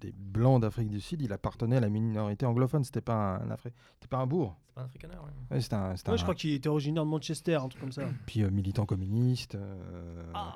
des 0.01 0.13
blancs 0.13 0.61
d'Afrique 0.63 0.89
du 0.91 1.01
Sud. 1.01 1.23
Il 1.23 1.33
appartenait 1.33 1.77
à 1.77 1.81
la 1.81 1.89
minorité 1.89 2.47
anglophone. 2.47 2.85
C'était 2.85 3.01
pas 3.01 3.37
un 3.43 3.49
Afri- 3.51 3.73
c'était 3.95 4.09
pas 4.09 4.19
un 4.19 4.27
bourg. 4.27 4.57
C'est 4.69 4.75
pas 4.75 4.81
un 4.83 4.85
africaner, 4.85 5.15
ouais. 5.15 5.55
Ouais, 5.57 5.61
c'était 5.61 5.75
un, 5.75 5.97
c'était 5.97 6.11
Ouais, 6.11 6.15
un- 6.15 6.17
je 6.19 6.23
crois 6.23 6.35
qu'il 6.35 6.53
était 6.53 6.69
originaire 6.69 7.05
de 7.05 7.11
Manchester, 7.11 7.55
un 7.57 7.69
truc 7.69 7.81
comme 7.81 7.93
ça. 7.93 8.03
puis 8.27 8.43
euh, 8.43 8.51
militant 8.51 8.87
communiste. 8.87 9.55
euh, 9.57 10.23
Ah. 10.35 10.55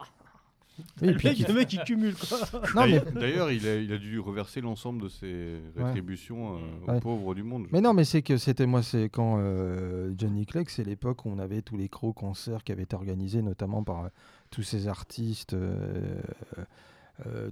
Oui, 1.02 1.08
le, 1.12 1.14
puis 1.14 1.44
le 1.48 1.54
mec, 1.54 1.72
il 1.72 1.80
cumule, 1.84 2.14
quoi. 2.14 2.38
Non, 2.74 2.86
mais 2.86 2.98
D'ailleurs- 3.00 3.12
D'ailleurs, 3.12 3.50
il 3.52 3.66
a, 3.66 3.76
il 3.76 3.92
a 3.92 3.98
dû 3.98 4.18
reverser 4.20 4.60
l'ensemble 4.60 5.02
de 5.02 5.08
ses 5.08 5.56
rétributions 5.76 6.56
euh, 6.56 6.58
aux 6.86 6.90
Ouais. 6.92 7.00
pauvres 7.00 7.34
du 7.34 7.42
monde. 7.42 7.62
Mais 7.64 7.68
crois. 7.68 7.80
non, 7.80 7.94
mais 7.94 8.04
c'est 8.04 8.22
que 8.22 8.36
c'était 8.36 8.66
moi, 8.66 8.82
c'est 8.82 9.08
quand 9.08 9.36
euh, 9.38 10.12
Johnny 10.18 10.46
Clegg, 10.46 10.68
c'est 10.68 10.84
l'époque 10.84 11.24
où 11.24 11.30
on 11.30 11.38
avait 11.38 11.62
tous 11.62 11.76
les 11.76 11.88
gros 11.88 12.12
concerts 12.12 12.64
qui 12.64 12.72
avaient 12.72 12.82
été 12.84 12.96
organisés, 12.96 13.42
notamment 13.42 13.82
par 13.84 14.04
euh, 14.04 14.08
tous 14.50 14.62
ces 14.62 14.88
artistes, 14.88 15.54
euh, 15.54 16.20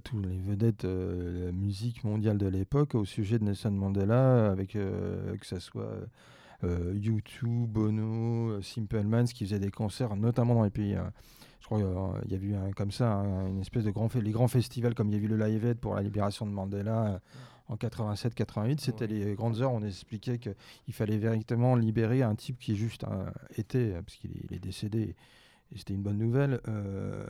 tous 0.03 0.19
les 0.19 0.37
vedettes 0.37 0.85
euh, 0.85 1.39
de 1.41 1.45
la 1.47 1.51
musique 1.51 2.03
mondiale 2.03 2.37
de 2.37 2.47
l'époque 2.47 2.93
au 2.93 3.03
sujet 3.05 3.39
de 3.39 3.45
Nelson 3.45 3.71
Mandela, 3.71 4.51
avec 4.51 4.75
euh, 4.75 5.35
que 5.37 5.45
ce 5.45 5.59
soit 5.59 5.91
U2, 6.63 7.65
Bono, 7.67 8.61
Simple 8.61 9.03
Minds, 9.03 9.33
qui 9.33 9.45
faisaient 9.45 9.59
des 9.59 9.71
concerts, 9.71 10.15
notamment 10.15 10.55
dans 10.55 10.63
les 10.63 10.69
pays. 10.69 10.95
Euh, 11.71 11.77
je 11.79 11.85
crois 11.85 12.21
qu'il 12.21 12.31
y 12.31 12.35
a 12.35 12.37
eu 12.37 12.55
un, 12.55 12.71
comme 12.71 12.91
ça 12.91 13.11
un- 13.13 13.47
une 13.47 13.59
espèce 13.61 13.83
de 13.83 13.91
grand 13.91 14.13
les 14.15 14.31
grands 14.31 14.47
festivals 14.47 14.93
comme 14.95 15.09
il 15.09 15.15
y 15.15 15.19
a 15.19 15.23
eu 15.23 15.27
le 15.27 15.37
Live 15.37 15.65
Aid 15.65 15.79
pour 15.79 15.95
la 15.95 16.01
libération 16.01 16.45
de 16.45 16.51
Mandela 16.51 17.05
euh, 17.13 17.19
en 17.67 17.75
87-88, 17.77 18.79
c'était 18.79 19.05
Ouais. 19.05 19.07
les 19.07 19.33
grandes 19.35 19.59
heures 19.61 19.73
où 19.73 19.77
on 19.77 19.81
expliquait 19.83 20.37
qu'il 20.37 20.93
fallait 20.93 21.17
véritablement 21.17 21.75
libérer 21.75 22.21
un 22.21 22.35
type 22.35 22.59
qui 22.59 22.75
juste 22.75 23.03
euh, 23.05 23.25
était, 23.57 23.93
euh, 23.93 24.01
parce 24.03 24.17
qu'il 24.17 24.31
est, 24.51 24.59
décédé, 24.59 25.15
et 25.71 25.77
c'était 25.79 25.95
une 25.95 26.03
bonne 26.03 26.19
nouvelle, 26.19 26.61
euh, 26.67 27.25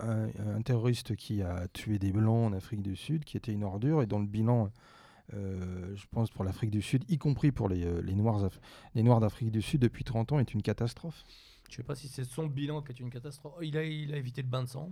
un, 0.00 0.28
un 0.56 0.60
terroriste 0.60 1.16
qui 1.16 1.40
a 1.42 1.66
tué 1.72 1.98
des 1.98 2.12
blancs 2.12 2.52
en 2.52 2.52
Afrique 2.52 2.82
du 2.82 2.96
Sud, 2.96 3.24
qui 3.24 3.38
était 3.38 3.52
une 3.52 3.64
ordure 3.64 4.02
et 4.02 4.06
dont 4.06 4.18
le 4.20 4.26
bilan, 4.26 4.70
euh, 5.32 5.94
je 5.96 6.04
pense 6.10 6.30
pour 6.30 6.44
l'Afrique 6.44 6.70
du 6.70 6.82
Sud, 6.82 7.04
y 7.10 7.16
compris 7.16 7.50
pour 7.50 7.70
les, 7.70 7.84
euh, 7.86 8.02
les 8.02 8.14
Noirs, 8.14 8.44
Af- 8.44 8.60
les 8.94 9.02
Noirs 9.02 9.20
d'Afrique 9.20 9.50
du 9.50 9.62
Sud 9.62 9.80
depuis 9.80 10.04
30 10.04 10.32
ans, 10.32 10.38
est 10.38 10.52
une 10.52 10.60
catastrophe. 10.62 11.24
Je 11.68 11.76
sais 11.76 11.82
pas 11.82 11.94
si 11.94 12.08
c'est 12.08 12.24
son 12.24 12.46
bilan 12.46 12.80
qui 12.80 12.92
est 12.92 13.00
une 13.00 13.10
catastrophe. 13.10 13.52
Oh, 13.58 13.62
Il 13.62 13.76
a, 13.76 13.84
il 13.84 14.12
a 14.14 14.16
évité 14.16 14.40
le 14.42 14.48
bain 14.48 14.62
de 14.62 14.68
sang. 14.68 14.90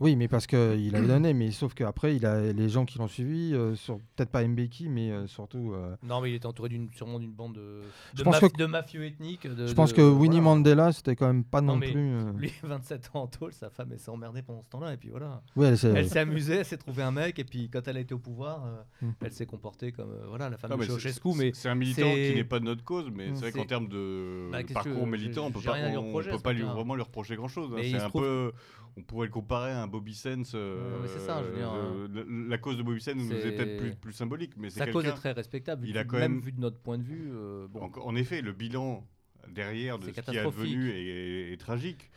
Oui, 0.00 0.16
mais 0.16 0.28
parce 0.28 0.46
qu'il 0.46 0.94
avait 0.94 1.06
donné, 1.06 1.32
mais 1.32 1.50
sauf 1.50 1.72
qu'après, 1.74 2.14
il 2.14 2.26
a 2.26 2.52
les 2.52 2.68
gens 2.68 2.84
qui 2.84 2.98
l'ont 2.98 3.08
suivi, 3.08 3.54
euh, 3.54 3.74
sur- 3.74 3.98
peut-être 4.16 4.28
pas 4.30 4.46
Mbeki, 4.46 4.88
mais 4.90 5.10
euh, 5.10 5.26
surtout. 5.26 5.72
euh, 5.72 5.96
Non, 6.02 6.20
mais 6.20 6.30
il 6.30 6.34
était 6.34 6.46
entouré 6.46 6.68
d'une, 6.68 6.90
sûrement 6.92 7.18
d'une 7.18 7.32
bande 7.32 7.54
de, 7.54 7.80
Je 8.12 8.18
de, 8.18 8.22
pense 8.24 8.36
maf- 8.36 8.50
que- 8.52 8.56
de 8.58 8.66
mafieux 8.66 9.04
ethniques. 9.04 9.46
de- 9.46 9.66
je 9.66 9.72
pense 9.72 9.90
de- 9.92 9.96
que 9.96 10.02
Winnie 10.02 10.40
voilà. 10.40 10.56
Mandela, 10.56 10.92
c'était 10.92 11.16
quand 11.16 11.26
même 11.26 11.42
pas 11.44 11.62
non, 11.62 11.78
plus. 11.80 11.90
euh, 11.96 12.32
Lui, 12.36 12.52
27 12.62 13.10
ans 13.14 13.22
en 13.22 13.26
tôle, 13.26 13.52
sa 13.54 13.70
femme, 13.70 13.88
elle 13.92 13.98
s'est 13.98 14.10
emmerdée 14.10 14.42
pendant 14.42 14.62
ce 14.62 14.68
temps-là. 14.68 14.92
Et 14.92 14.96
puis 14.98 15.08
voilà. 15.08 15.42
Ouais, 15.56 15.68
elle, 15.68 15.78
s'est- 15.78 15.92
Elle 15.96 16.08
s'est 16.08 16.18
amusée, 16.20 16.56
elle 16.56 16.64
s'est 16.66 16.76
trouvé 16.76 17.02
un 17.02 17.10
mec. 17.12 17.38
Et 17.38 17.44
puis 17.44 17.70
quand 17.70 17.86
elle 17.88 17.96
a 17.96 18.00
été 18.00 18.12
au 18.14 18.18
pouvoir, 18.18 18.64
euh, 18.66 19.06
Hmm. 19.06 19.12
elle 19.24 19.32
s'est 19.32 19.46
comportée 19.46 19.90
comme 19.92 20.10
euh, 20.10 20.26
voilà, 20.28 20.50
la 20.50 20.58
femme 20.58 20.70
Non, 20.72 20.76
de 20.76 20.84
Ceausescu. 20.84 21.30
Mais 21.36 21.52
c'est 21.54 21.68
un 21.70 21.74
militant 21.74 22.02
qui 22.12 22.34
n'est 22.34 22.44
pas 22.44 22.58
de 22.60 22.64
notre 22.66 22.84
cause, 22.84 23.10
mais 23.14 23.28
c'est 23.34 23.40
vrai 23.40 23.52
qu'en 23.52 23.64
termes 23.64 23.88
de 23.88 24.48
Bah, 24.52 24.58
parcours 24.74 25.06
militant, 25.06 25.46
on 25.46 25.50
peut 25.50 25.60
pas, 25.60 25.78
lui 26.18 26.28
on, 26.30 26.36
peut 26.36 26.42
pas 26.42 26.52
lui, 26.52 26.62
vraiment 26.62 26.94
lui 26.96 27.02
reprocher 27.02 27.36
grand-chose. 27.36 27.70
hein. 27.72 27.76
Mais 27.76 27.88
il 27.88 27.92
C'est 27.92 28.00
se 28.00 28.04
un 28.04 28.08
trouve- 28.08 28.22
peu, 28.22 28.52
on 28.96 29.02
pourrait 29.02 29.26
le 29.28 29.32
comparer 29.32 29.70
à 29.70 29.82
un 29.82 29.86
Bobby 29.86 30.14
Sands. 30.14 30.42
euh, 30.54 30.94
Ouais, 30.96 30.98
mais 31.02 31.08
c'est 31.08 31.20
ça, 31.20 31.42
je 31.44 31.48
veux 31.50 31.56
dire, 31.56 31.72
euh, 31.72 32.08
la, 32.12 32.48
la 32.48 32.58
cause 32.58 32.76
de 32.76 32.82
Bobby 32.82 33.00
Sands 33.00 33.14
nous 33.14 33.30
est 33.32 33.52
peut-être 33.56 33.76
plus, 33.78 33.94
plus 33.94 34.12
symbolique, 34.12 34.52
mais 34.56 34.70
sa 34.70 34.86
cause 34.88 35.04
est 35.06 35.12
très 35.12 35.32
respectable. 35.32 35.86
il 35.86 35.96
a 35.96 36.04
quand 36.04 36.18
même 36.18 36.32
même- 36.32 36.40
vu 36.40 36.52
de 36.52 36.60
notre 36.60 36.78
point 36.80 36.98
de 36.98 37.04
vue. 37.04 37.30
euh, 37.32 37.68
bon, 37.68 37.82
En, 37.84 38.00
en 38.08 38.16
effet, 38.16 38.42
le 38.42 38.52
bilan 38.52 39.06
derrière 39.48 39.98
de 39.98 40.06
ce 40.06 40.10
qui 40.10 40.36
est 40.36 40.38
advenu 40.38 40.90
est, 40.90 41.52
est 41.52 41.56
tragique, 41.56 42.10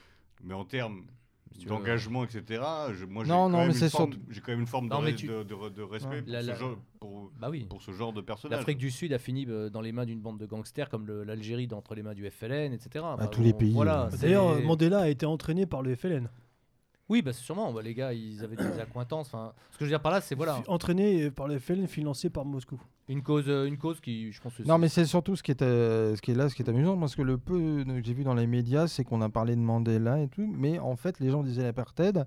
mais 0.43 0.53
en 0.53 0.65
termes 0.65 1.05
si 1.59 1.65
d'engagement, 1.65 2.23
etc. 2.23 2.61
Je, 2.93 3.05
moi, 3.05 3.23
j'ai 3.23 3.29
Non, 3.29 3.35
quand, 3.45 3.49
non, 3.49 3.57
même 3.59 3.67
mais 3.67 3.73
une 3.73 3.79
c'est 3.79 3.89
forme- 3.89 4.11
surtout- 4.13 4.25
j'ai 4.29 4.41
quand 4.41 4.51
même 4.51 4.61
une 4.61 4.67
forme 4.67 4.89
de, 4.89 4.93
Non, 4.93 5.01
mais 5.01 5.11
res- 5.11 5.15
tu- 5.15 5.27
de, 5.27 5.43
de- 5.43 5.69
de 5.69 5.81
respect 5.81 6.09
Ouais. 6.09 6.21
pour, 6.21 6.31
La- 6.33 6.41
ce 6.41 6.47
la- 6.47 6.55
genre, 6.55 6.77
pour, 6.99 7.31
Bah 7.39 7.47
oui. 7.49 7.65
pour 7.69 7.81
ce 7.81 7.91
genre 7.91 8.11
de 8.13 8.21
personnage. 8.21 8.57
L'Afrique 8.59 8.77
du 8.77 8.91
Sud 8.91 9.13
a 9.13 9.19
fini 9.19 9.45
euh, 9.47 9.69
dans 9.69 9.81
les 9.81 9.91
mains 9.91 10.05
d'une 10.05 10.19
bande 10.21 10.37
de 10.39 10.45
gangsters 10.45 10.89
comme 10.89 11.05
le- 11.07 11.23
l'Algérie 11.23 11.67
entre 11.71 11.95
les 11.95 12.03
mains 12.03 12.13
du 12.13 12.25
FLN, 12.29 12.73
etc. 12.73 13.05
Enfin, 13.07 13.27
tous 13.27 13.41
les 13.43 13.53
pays, 13.53 13.71
Voilà, 13.73 14.05
euh. 14.13 14.17
D'ailleurs, 14.21 14.61
Mandela 14.61 14.99
a 15.01 15.07
été 15.09 15.25
entraîné 15.25 15.65
par 15.65 15.81
le 15.81 15.95
FLN. 15.95 16.29
Oui, 17.13 17.21
bah 17.21 17.31
sûrement. 17.31 17.71
bah, 17.71 17.83
les 17.83 17.93
gars, 17.93 18.11
ils 18.11 18.43
avaient 18.43 18.55
des 18.55 18.79
accointances. 18.79 19.27
Enfin, 19.27 19.53
ce 19.69 19.77
que 19.77 19.85
je 19.85 19.89
veux 19.89 19.91
dire 19.91 20.01
par 20.01 20.11
là, 20.11 20.19
c'est 20.19 20.33
voilà 20.33 20.63
Entraîné 20.67 21.29
par 21.29 21.47
le 21.47 21.59
FLN, 21.59 21.85
financé 21.87 22.31
par 22.31 22.43
Moscou. 22.43 22.81
une 23.07 23.21
cause, 23.21 23.45
euh, 23.49 23.65
une 23.65 23.77
cause 23.77 23.99
qui, 24.01 24.31
je 24.31 24.41
pense. 24.41 24.55
que 24.55 24.63
Non, 24.63 24.79
mais 24.79 24.89
c'est 24.89 25.05
surtout 25.05 25.35
ce 25.35 25.43
qui, 25.43 25.51
est, 25.51 25.61
euh, 25.61 26.15
ce 26.15 26.23
qui 26.23 26.31
est 26.31 26.33
là, 26.33 26.49
ce 26.49 26.55
qui 26.55 26.63
est 26.63 26.69
amusant, 26.69 26.97
parce 26.97 27.15
que 27.15 27.21
le 27.21 27.37
peu 27.37 27.83
que 27.85 28.01
j'ai 28.03 28.15
vu 28.15 28.23
dans 28.23 28.33
les 28.33 28.47
médias, 28.47 28.87
c'est 28.87 29.03
qu'on 29.03 29.21
a 29.21 29.29
parlé 29.29 29.55
de 29.55 29.61
Mandela 29.61 30.21
et 30.21 30.27
tout, 30.27 30.51
mais 30.57 30.79
en 30.79 30.95
fait, 30.95 31.19
les 31.19 31.29
gens 31.29 31.43
disaient 31.43 31.61
l'apartheid, 31.61 32.25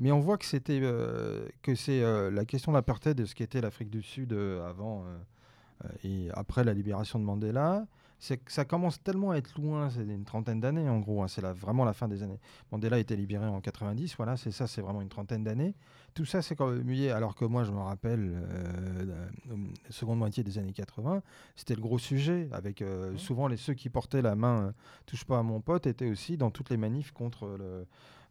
mais 0.00 0.10
on 0.10 0.18
voit 0.18 0.38
que 0.38 0.44
c'était 0.44 0.80
euh, 0.82 1.46
que 1.62 1.76
c'est 1.76 2.02
euh, 2.02 2.28
la 2.32 2.44
question 2.44 2.72
de 2.72 2.76
l'apartheid 2.78 3.16
de 3.16 3.26
ce 3.26 3.34
qu'était 3.36 3.60
l'Afrique 3.60 3.90
du 3.90 4.02
Sud 4.02 4.32
euh, 4.32 4.68
avant 4.68 5.04
euh, 5.04 5.84
euh, 5.84 5.88
et 6.02 6.28
après 6.34 6.64
la 6.64 6.74
libération 6.74 7.20
de 7.20 7.24
Mandela. 7.24 7.86
Ça 8.18 8.64
commence 8.64 9.02
tellement 9.02 9.32
à 9.32 9.36
être 9.36 9.60
loin, 9.60 9.90
c'est 9.90 10.02
une 10.02 10.24
trentaine 10.24 10.58
d'années 10.58 10.88
en 10.88 10.98
gros, 11.00 11.22
hein, 11.22 11.28
c'est 11.28 11.42
vraiment 11.42 11.84
la 11.84 11.92
fin 11.92 12.08
des 12.08 12.22
années. 12.22 12.40
Mandela 12.72 12.96
a 12.96 12.98
été 12.98 13.14
libéré 13.14 13.46
en 13.46 13.60
90, 13.60 14.16
voilà, 14.16 14.36
c'est 14.38 14.50
ça, 14.52 14.66
c'est 14.66 14.80
vraiment 14.80 15.02
une 15.02 15.08
trentaine 15.10 15.44
d'années. 15.44 15.74
Tout 16.14 16.24
ça, 16.24 16.40
c'est 16.40 16.56
quand 16.56 16.68
même 16.68 16.88
lié, 16.88 17.10
alors 17.10 17.34
que 17.34 17.44
moi, 17.44 17.64
je 17.64 17.72
me 17.72 17.78
rappelle, 17.80 18.32
euh, 18.34 19.04
la- 19.04 19.54
la 19.54 19.90
seconde 19.90 20.18
moitié 20.18 20.42
des 20.42 20.56
années 20.58 20.72
80, 20.72 21.22
c'était 21.56 21.74
le 21.74 21.82
gros 21.82 21.98
sujet, 21.98 22.48
avec 22.52 22.80
euh, 22.80 23.12
Ouais. 23.12 23.18
souvent 23.18 23.48
les, 23.48 23.58
ceux 23.58 23.74
qui 23.74 23.90
portaient 23.90 24.22
la 24.22 24.34
main, 24.34 24.68
euh, 24.68 24.72
touche 25.04 25.24
pas 25.26 25.38
à 25.38 25.42
mon 25.42 25.60
pote, 25.60 25.86
étaient 25.86 26.08
aussi 26.10 26.38
dans 26.38 26.50
toutes 26.50 26.70
les 26.70 26.78
manifs 26.78 27.12
contre, 27.12 27.46
le, 27.58 27.86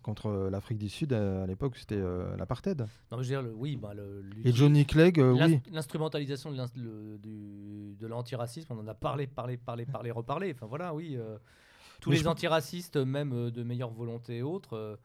contre 0.05 0.49
l'Afrique 0.51 0.77
du 0.77 0.87
Sud, 0.87 1.13
euh, 1.13 1.43
à 1.43 1.47
l'époque, 1.47 1.75
c'était 1.77 1.95
euh, 1.97 2.37
l'apartheid. 2.37 2.81
Non, 3.11 3.17
mais 3.17 3.23
je 3.23 3.29
veux 3.33 3.35
dire, 3.35 3.41
le- 3.41 3.53
oui, 3.55 3.75
bah, 3.75 3.93
le, 3.95 4.23
Et 4.43 4.51
Johnny 4.53 4.85
Clegg, 4.85 5.19
euh, 5.19 5.33
oui. 5.33 5.59
L'instrumentalisation 5.71 6.51
de 6.51 8.07
l'antiracisme, 8.07 8.73
on 8.73 8.79
en 8.79 8.87
a 8.87 8.93
parlé, 8.93 9.27
parlé, 9.27 9.57
parlé, 9.57 9.85
parlé, 9.85 10.11
reparlé. 10.11 10.51
Enfin 10.55 10.67
voilà, 10.67 10.93
oui. 10.93 11.15
euh, 11.17 11.37
tous 12.01 12.11
Mais 12.11 12.17
les 12.17 12.27
antiracistes, 12.27 12.97
même 12.97 13.33
euh, 13.33 13.51
de 13.51 13.63
meilleure 13.63 13.89
volonté 13.91 14.37
et 14.37 14.41
autres, 14.43 14.73
euh, 14.77 14.95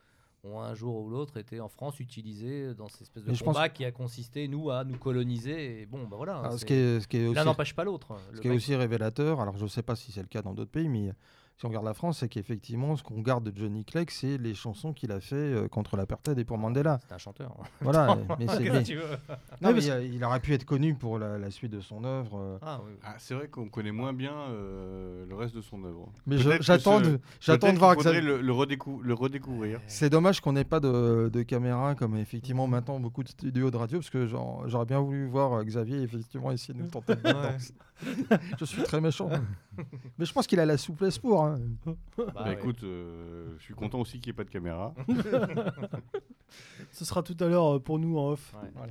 ont 0.44 0.60
un 0.60 0.74
jour 0.74 0.96
ou 1.04 1.08
l'autre 1.10 1.36
été 1.38 1.60
en 1.60 1.68
France 1.68 2.00
utilisés 2.00 2.74
dans 2.74 2.88
cette 2.88 3.02
espèce 3.02 3.24
de 3.24 3.32
je 3.32 3.44
pense- 3.44 3.54
combat 3.54 3.68
qui 3.68 3.84
a 3.84 3.92
consisté, 3.92 4.48
nous, 4.48 4.70
à 4.70 4.84
nous 4.84 4.96
coloniser. 4.98 5.82
Et 5.82 5.86
bon, 5.86 6.06
bah 6.08 6.16
voilà. 6.16 6.50
Ce 6.58 6.64
qui 6.64 6.72
est, 6.74 7.00
ce 7.00 7.08
qui 7.08 7.18
est 7.18 7.26
aussi, 7.26 7.34
L'un 7.36 7.44
n'empêche 7.44 7.74
pas 7.74 7.84
l'autre. 7.84 8.16
ce 8.30 8.36
Le 8.36 8.40
qui 8.40 8.48
est 8.48 8.50
aussi 8.50 8.74
révélateur, 8.74 9.40
alors 9.40 9.56
je 9.56 9.64
ne 9.64 9.68
sais 9.68 9.82
pas 9.82 9.96
si 9.96 10.12
c'est 10.12 10.22
le 10.22 10.28
cas 10.28 10.42
dans 10.42 10.52
d'autres 10.54 10.70
pays, 10.70 10.88
mais 10.88 11.12
si 11.60 11.66
on 11.66 11.68
regarde 11.68 11.84
la 11.84 11.92
France, 11.92 12.20
c'est 12.20 12.28
qu'effectivement, 12.30 12.96
ce 12.96 13.02
qu'on 13.02 13.20
garde 13.20 13.44
de 13.44 13.52
Johnny 13.54 13.84
Clegg, 13.84 14.08
c'est 14.10 14.38
les 14.38 14.54
chansons 14.54 14.94
qu'il 14.94 15.12
a 15.12 15.20
fait 15.20 15.34
euh, 15.36 15.68
contre 15.68 15.98
l'apartheid 15.98 16.38
et 16.38 16.44
pour 16.46 16.56
Mandela. 16.56 17.00
C'est 17.06 17.14
un 17.14 17.18
chanteur. 17.18 17.54
hein. 17.60 17.64
Voilà, 17.82 18.16
mais, 18.38 18.46
c'est- 18.48 18.56
Qu'est-ce 18.64 18.72
mais- 18.72 18.80
que 18.82 18.86
tu 18.86 18.96
veux 18.96 19.04
non, 19.60 19.74
mais, 19.74 20.08
il 20.08 20.24
aurait 20.24 20.40
pu 20.40 20.54
être 20.54 20.64
connu 20.64 20.94
pour 20.94 21.18
la, 21.18 21.36
la 21.36 21.50
suite 21.50 21.70
de 21.72 21.80
son 21.80 22.02
œuvre. 22.04 22.38
euh, 22.38 22.58
Ah, 22.62 22.80
oui. 22.86 22.92
Ah, 23.04 23.14
c'est 23.18 23.34
vrai 23.34 23.48
qu'on 23.48 23.68
connaît 23.68 23.92
moins 23.92 24.14
bien 24.14 24.32
euh, 24.32 25.26
le 25.28 25.34
reste 25.34 25.54
de 25.54 25.60
son 25.60 25.84
œuvre. 25.84 26.10
mais 26.26 26.36
que 26.42 26.62
j'attends 26.62 26.98
ce- 27.00 27.04
de, 27.10 27.20
j'attends 27.40 27.66
Peut-être 27.66 27.74
de 27.74 27.78
voir 27.78 27.92
faudrait 27.94 28.12
Xavier- 28.20 28.26
le, 28.26 28.40
le 28.40 28.52
redécou- 28.54 29.02
le 29.02 29.12
redécouvrir. 29.12 29.80
C'est 29.86 30.08
dommage 30.08 30.40
qu'on 30.40 30.54
n'ait 30.54 30.64
pas 30.64 30.80
de, 30.80 31.28
de 31.30 31.42
caméra 31.42 31.94
comme 31.94 32.16
effectivement 32.16 32.66
maintenant 32.68 32.98
beaucoup 33.00 33.22
de 33.22 33.28
studios 33.28 33.70
de 33.70 33.76
radio 33.76 33.98
parce 33.98 34.08
que 34.08 34.26
j'aurais 34.26 34.86
bien 34.86 35.00
voulu 35.00 35.26
voir 35.28 35.52
euh, 35.52 35.64
Xavier 35.64 36.00
effectivement 36.00 36.52
essayer 36.52 36.72
de 36.72 36.78
nous 36.78 36.88
tenter 36.88 37.16
de 37.16 37.20
Ouais. 37.30 37.56
Je 38.58 38.64
suis 38.64 38.82
très 38.82 39.00
méchant. 39.00 39.28
Mais 40.18 40.24
je 40.24 40.32
pense 40.32 40.46
qu'il 40.46 40.58
a 40.60 40.66
la 40.66 40.76
souplesse 40.78 41.18
pour. 41.18 41.44
hein. 41.44 41.58
Bah, 41.84 41.94
Bah, 42.34 42.44
ouais. 42.44 42.54
écoute, 42.54 42.82
euh, 42.82 43.54
je 43.58 43.62
suis 43.64 43.74
content 43.74 44.00
aussi 44.00 44.20
qu'il 44.20 44.30
n'y 44.30 44.34
ait 44.34 44.36
pas 44.36 44.44
de 44.44 44.50
caméra. 44.50 44.94
Ce 46.92 47.04
sera 47.04 47.22
tout 47.22 47.36
à 47.40 47.46
l'heure 47.46 47.76
euh, 47.76 47.78
pour 47.78 47.98
nous 47.98 48.18
en 48.18 48.30
off. 48.32 48.54
Ouais. 48.80 48.88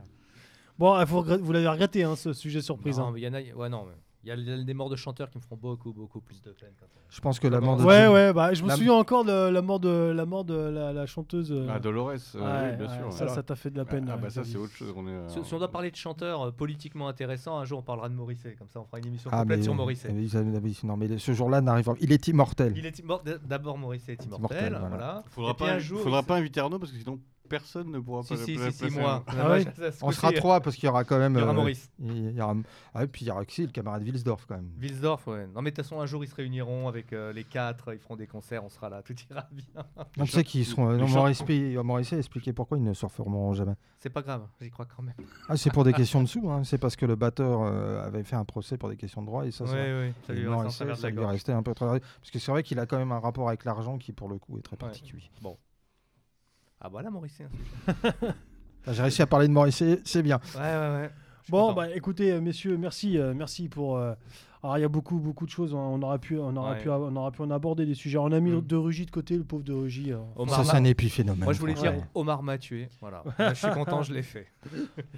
Bon, 0.78 0.94
ah, 0.94 1.04
vous, 1.06 1.52
l'avez 1.52 1.68
regretté, 1.68 2.04
hein, 2.04 2.16
ce 2.16 2.32
sujet 2.34 2.62
surprise. 2.62 2.98
Non, 3.00 3.08
hein. 3.08 3.12
mais 3.14 3.22
il 3.22 3.24
y 3.24 3.28
en 3.28 3.34
a. 3.34 3.42
Ouais, 3.56 3.70
non, 3.70 3.86
mais 3.86 3.94
il 4.24 4.28
y 4.30 4.32
a 4.32 4.64
des 4.64 4.74
morts 4.74 4.90
de 4.90 4.96
chanteurs 4.98 5.30
qui 5.30 5.38
me 5.38 5.42
feront 5.44 5.56
beaucoup, 5.56 5.94
beaucoup 5.94 6.20
plus 6.20 6.42
de 6.42 6.52
peine. 6.52 6.72
quand 6.78 6.86
même. 6.86 7.04
Je 7.10 7.22
pense 7.22 7.40
que 7.40 7.48
la 7.48 7.62
mort 7.62 7.78
de 7.78 7.84
Ouais, 7.84 8.04
Jim- 8.06 8.12
ouais, 8.14 8.34
bah, 8.34 8.54
je 8.54 8.64
me 8.64 8.68
La- 8.68 8.76
souviens 8.76 8.94
encore 8.94 9.24
de 9.24 9.50
la 9.50 9.62
mort 9.62 9.80
de 9.80 10.12
la, 10.14 10.26
mort 10.26 10.44
de 10.44 10.54
la, 10.56 10.92
la 10.92 11.06
chanteuse. 11.06 11.52
euh, 11.52 11.68
Ah, 11.70 11.80
Dolores, 11.80 12.10
euh, 12.10 12.14
ouais, 12.14 12.18
oui, 12.72 12.78
bien 12.78 12.88
ouais, 12.88 12.98
sûr. 12.98 13.14
Ça, 13.14 13.26
ouais. 13.26 13.32
ça 13.32 13.44
t'a 13.44 13.56
fait 13.56 13.70
de 13.70 13.78
la 13.78 13.86
peine. 13.86 14.10
Ah, 14.12 14.18
bah 14.18 14.30
ça, 14.30 14.44
c'est 14.44 14.58
autre 14.58 14.74
chose. 14.74 14.94
On 14.96 15.08
est, 15.08 15.12
euh, 15.12 15.28
Si, 15.30 15.44
si 15.44 15.54
on 15.54 15.58
doit 15.58 15.72
parler 15.72 15.90
de 15.90 15.96
chanteurs 15.96 16.42
euh, 16.48 16.52
politiquement 16.52 17.08
intéressants, 17.08 17.58
un 17.58 17.64
jour 17.66 17.80
on 17.80 17.84
parlera 17.84 18.10
de 18.10 18.14
Morisset. 18.16 18.56
Comme 18.60 18.68
ça, 18.70 18.82
on 18.82 18.86
fera 18.86 19.00
une 19.00 19.08
émission 19.08 19.30
Ah, 19.34 19.40
complète 19.42 19.60
mais, 19.60 19.64
sur 19.64 19.74
Morisset. 19.74 20.14
non, 20.84 20.98
mais 20.98 21.18
ce 21.18 21.32
jour-là 21.34 21.62
n'arrive 21.62 21.90
Il 22.02 22.12
est 22.12 22.28
immortel. 22.28 22.74
Il 22.76 22.86
est 22.86 23.02
D'abord, 23.48 23.78
Morisset 23.78 24.14
est 24.14 24.26
Immortel, 24.26 24.58
immortel. 24.58 24.70
voilà. 24.80 24.88
voilà. 24.90 25.24
Faudra 25.30 25.54
pas, 25.56 25.72
un 25.74 25.80
jour, 25.80 26.02
faudra 26.02 26.20
il 26.22 26.26
pas 26.26 26.36
inviter 26.38 26.60
Arnaud 26.60 26.78
parce 26.80 26.92
que 26.92 26.98
sinon 26.98 27.20
personne 27.50 27.92
ne 27.92 28.00
pourra 28.00 28.24
Si, 28.24 28.30
pas 28.30 28.36
si, 28.38 28.56
la 28.56 28.72
si, 28.72 28.90
si, 28.90 28.98
moi. 29.00 29.24
Ah 29.28 29.50
ouais 29.52 29.66
On 30.02 30.12
sera 30.12 30.32
trois 30.32 30.62
parce 30.62 30.76
qu'il 30.76 30.86
y 30.86 30.88
aura 30.90 31.04
quand 31.04 31.18
même. 31.18 31.34
Il 31.34 31.40
y 31.40 31.44
aura 31.44 31.52
euh, 31.52 31.56
Maurice. 31.56 31.92
il 32.00 32.32
y 32.32 32.42
aura- 32.42 32.56
Ah, 32.94 33.04
et 33.04 33.08
puis 33.08 33.26
il 33.26 33.28
y 33.28 33.32
aura 33.32 33.42
aussi 33.42 33.64
le 33.66 33.72
camarade 33.72 34.04
Wilsdorf 34.04 34.46
quand 34.48 34.56
même. 34.56 34.70
Wilsdorf, 34.80 35.28
ouais. 35.28 35.48
Non, 35.48 35.62
mais 35.62 35.72
de 35.72 35.76
toute 35.76 35.84
façon, 35.86 36.00
un 36.00 36.06
jour, 36.06 36.24
ils 36.24 36.28
se 36.28 36.36
réuniront 36.36 36.88
avec 36.88 37.12
euh, 37.14 37.34
les 37.34 37.44
quatre, 37.44 37.94
ils 37.94 38.00
feront 38.00 38.16
des 38.16 38.28
concerts, 38.28 38.64
on 38.64 38.70
sera 38.70 38.90
là, 38.90 39.02
tout 39.02 39.16
ira 39.30 39.48
bien. 39.52 39.84
Non, 40.18 40.24
tu 40.26 40.32
sais 40.32 40.44
qu'ils 40.44 40.66
seront. 40.66 40.92
Non, 40.94 41.08
Maurice, 41.08 41.42
P- 41.44 41.76
Maurice 41.84 42.14
a 42.14 42.18
expliqué 42.18 42.54
pourquoi 42.54 42.78
ils 42.78 42.84
ne 42.84 42.94
se 42.94 43.06
reformeront 43.06 43.54
jamais. 43.54 43.74
C'est 44.00 44.10
pas 44.10 44.22
grave, 44.22 44.48
j'y 44.62 44.70
crois 44.70 44.86
quand 44.86 45.04
même. 45.04 45.16
Ah, 45.50 45.58
c'est 45.58 45.72
pour 45.74 45.84
des 45.84 45.94
questions 46.00 46.22
de 46.24 46.28
sous. 46.28 46.50
hein. 46.50 46.64
C'est 46.64 46.78
parce 46.78 46.96
que 46.96 47.06
le 47.06 47.16
batteur 47.16 47.64
euh, 47.64 48.06
avait 48.06 48.24
fait 48.24 48.36
un 48.38 48.46
procès 48.46 48.78
pour 48.78 48.90
des 48.90 48.96
questions 48.96 49.22
de 49.22 49.28
droit 49.28 49.46
et 49.46 49.52
ça, 49.52 49.64
Oui, 49.66 49.70
ça, 49.72 49.76
oui, 49.78 50.14
ça 50.28 50.34
et 50.34 50.36
lui 50.38 50.44
de 50.46 50.70
ça 50.70 51.10
lui 51.10 51.26
restait 51.26 51.52
un 51.52 51.64
peu 51.64 51.74
très. 51.74 51.86
Parce 52.00 52.32
que 52.32 52.40
c'est 52.40 52.52
vrai 52.52 52.64
qu'il 52.64 52.80
a 52.80 52.86
quand 52.86 52.98
même 52.98 53.12
un 53.12 53.20
rapport 53.20 53.48
avec 53.50 53.66
l'argent 53.66 53.98
qui, 53.98 54.14
pour 54.14 54.30
le 54.30 54.38
coup, 54.38 54.58
est 54.58 54.62
très 54.62 54.76
Ouais. 54.76 54.78
particulier. 54.80 55.30
Ah, 56.82 56.88
voilà, 56.90 57.10
Maurice. 57.10 57.42
hein. 57.42 57.94
Ah, 58.88 58.94
J'ai 58.94 59.02
réussi 59.02 59.22
à 59.22 59.28
parler 59.28 59.48
de 59.48 59.54
Morrissey, 59.54 60.00
c'est 60.06 60.24
bien. 60.24 60.40
Ouais, 60.56 60.62
ouais, 60.62 61.02
ouais. 61.02 61.10
Bon, 61.50 61.62
content. 61.70 61.74
bah 61.74 61.90
écoutez, 61.96 62.32
euh, 62.32 62.42
messieurs, 62.42 62.78
merci, 62.78 63.18
euh, 63.18 63.34
merci 63.34 63.68
pour. 63.70 63.98
euh, 63.98 64.14
alors, 64.62 64.78
il 64.78 64.82
y 64.82 64.84
a 64.84 64.90
beaucoup, 64.90 65.20
beaucoup 65.20 65.46
de 65.46 65.52
choses. 65.52 65.74
hein. 65.74 65.78
On 65.78 66.02
aurait 66.02 66.20
pu, 66.20 66.38
on 66.38 66.56
aurait 66.58 66.72
Ouais. 66.72 66.80
pu, 66.82 66.90
on 66.90 67.16
aurait 67.16 67.32
pu 67.32 67.42
en 67.42 67.50
aborder 67.52 67.86
des 67.86 67.94
sujets. 67.96 68.18
On 68.18 68.32
a 68.32 68.40
mis 68.40 68.52
Mm. 68.52 68.62
de 68.62 68.76
Rugy 68.76 69.06
de 69.06 69.12
côté, 69.12 69.38
le 69.38 69.44
pauvre 69.44 69.64
de 69.64 69.74
Rugy. 69.74 70.12
euh. 70.12 70.18
Omar 70.36 70.56
ça, 70.58 70.72
c'est 70.72 70.78
un 70.78 70.84
épiphénomène. 70.84 71.44
Moi, 71.46 71.54
je 71.54 71.60
voulais 71.60 71.74
dire 71.74 71.92
franchement. 71.94 72.08
Omar 72.16 72.44
m'a 72.44 72.58
tué. 72.58 72.90
Voilà. 73.00 73.24
Là, 73.40 73.54
je 73.54 73.60
suis 73.60 73.72
content, 73.74 74.02
je 74.04 74.14
l'ai 74.14 74.24
fait. 74.24 74.48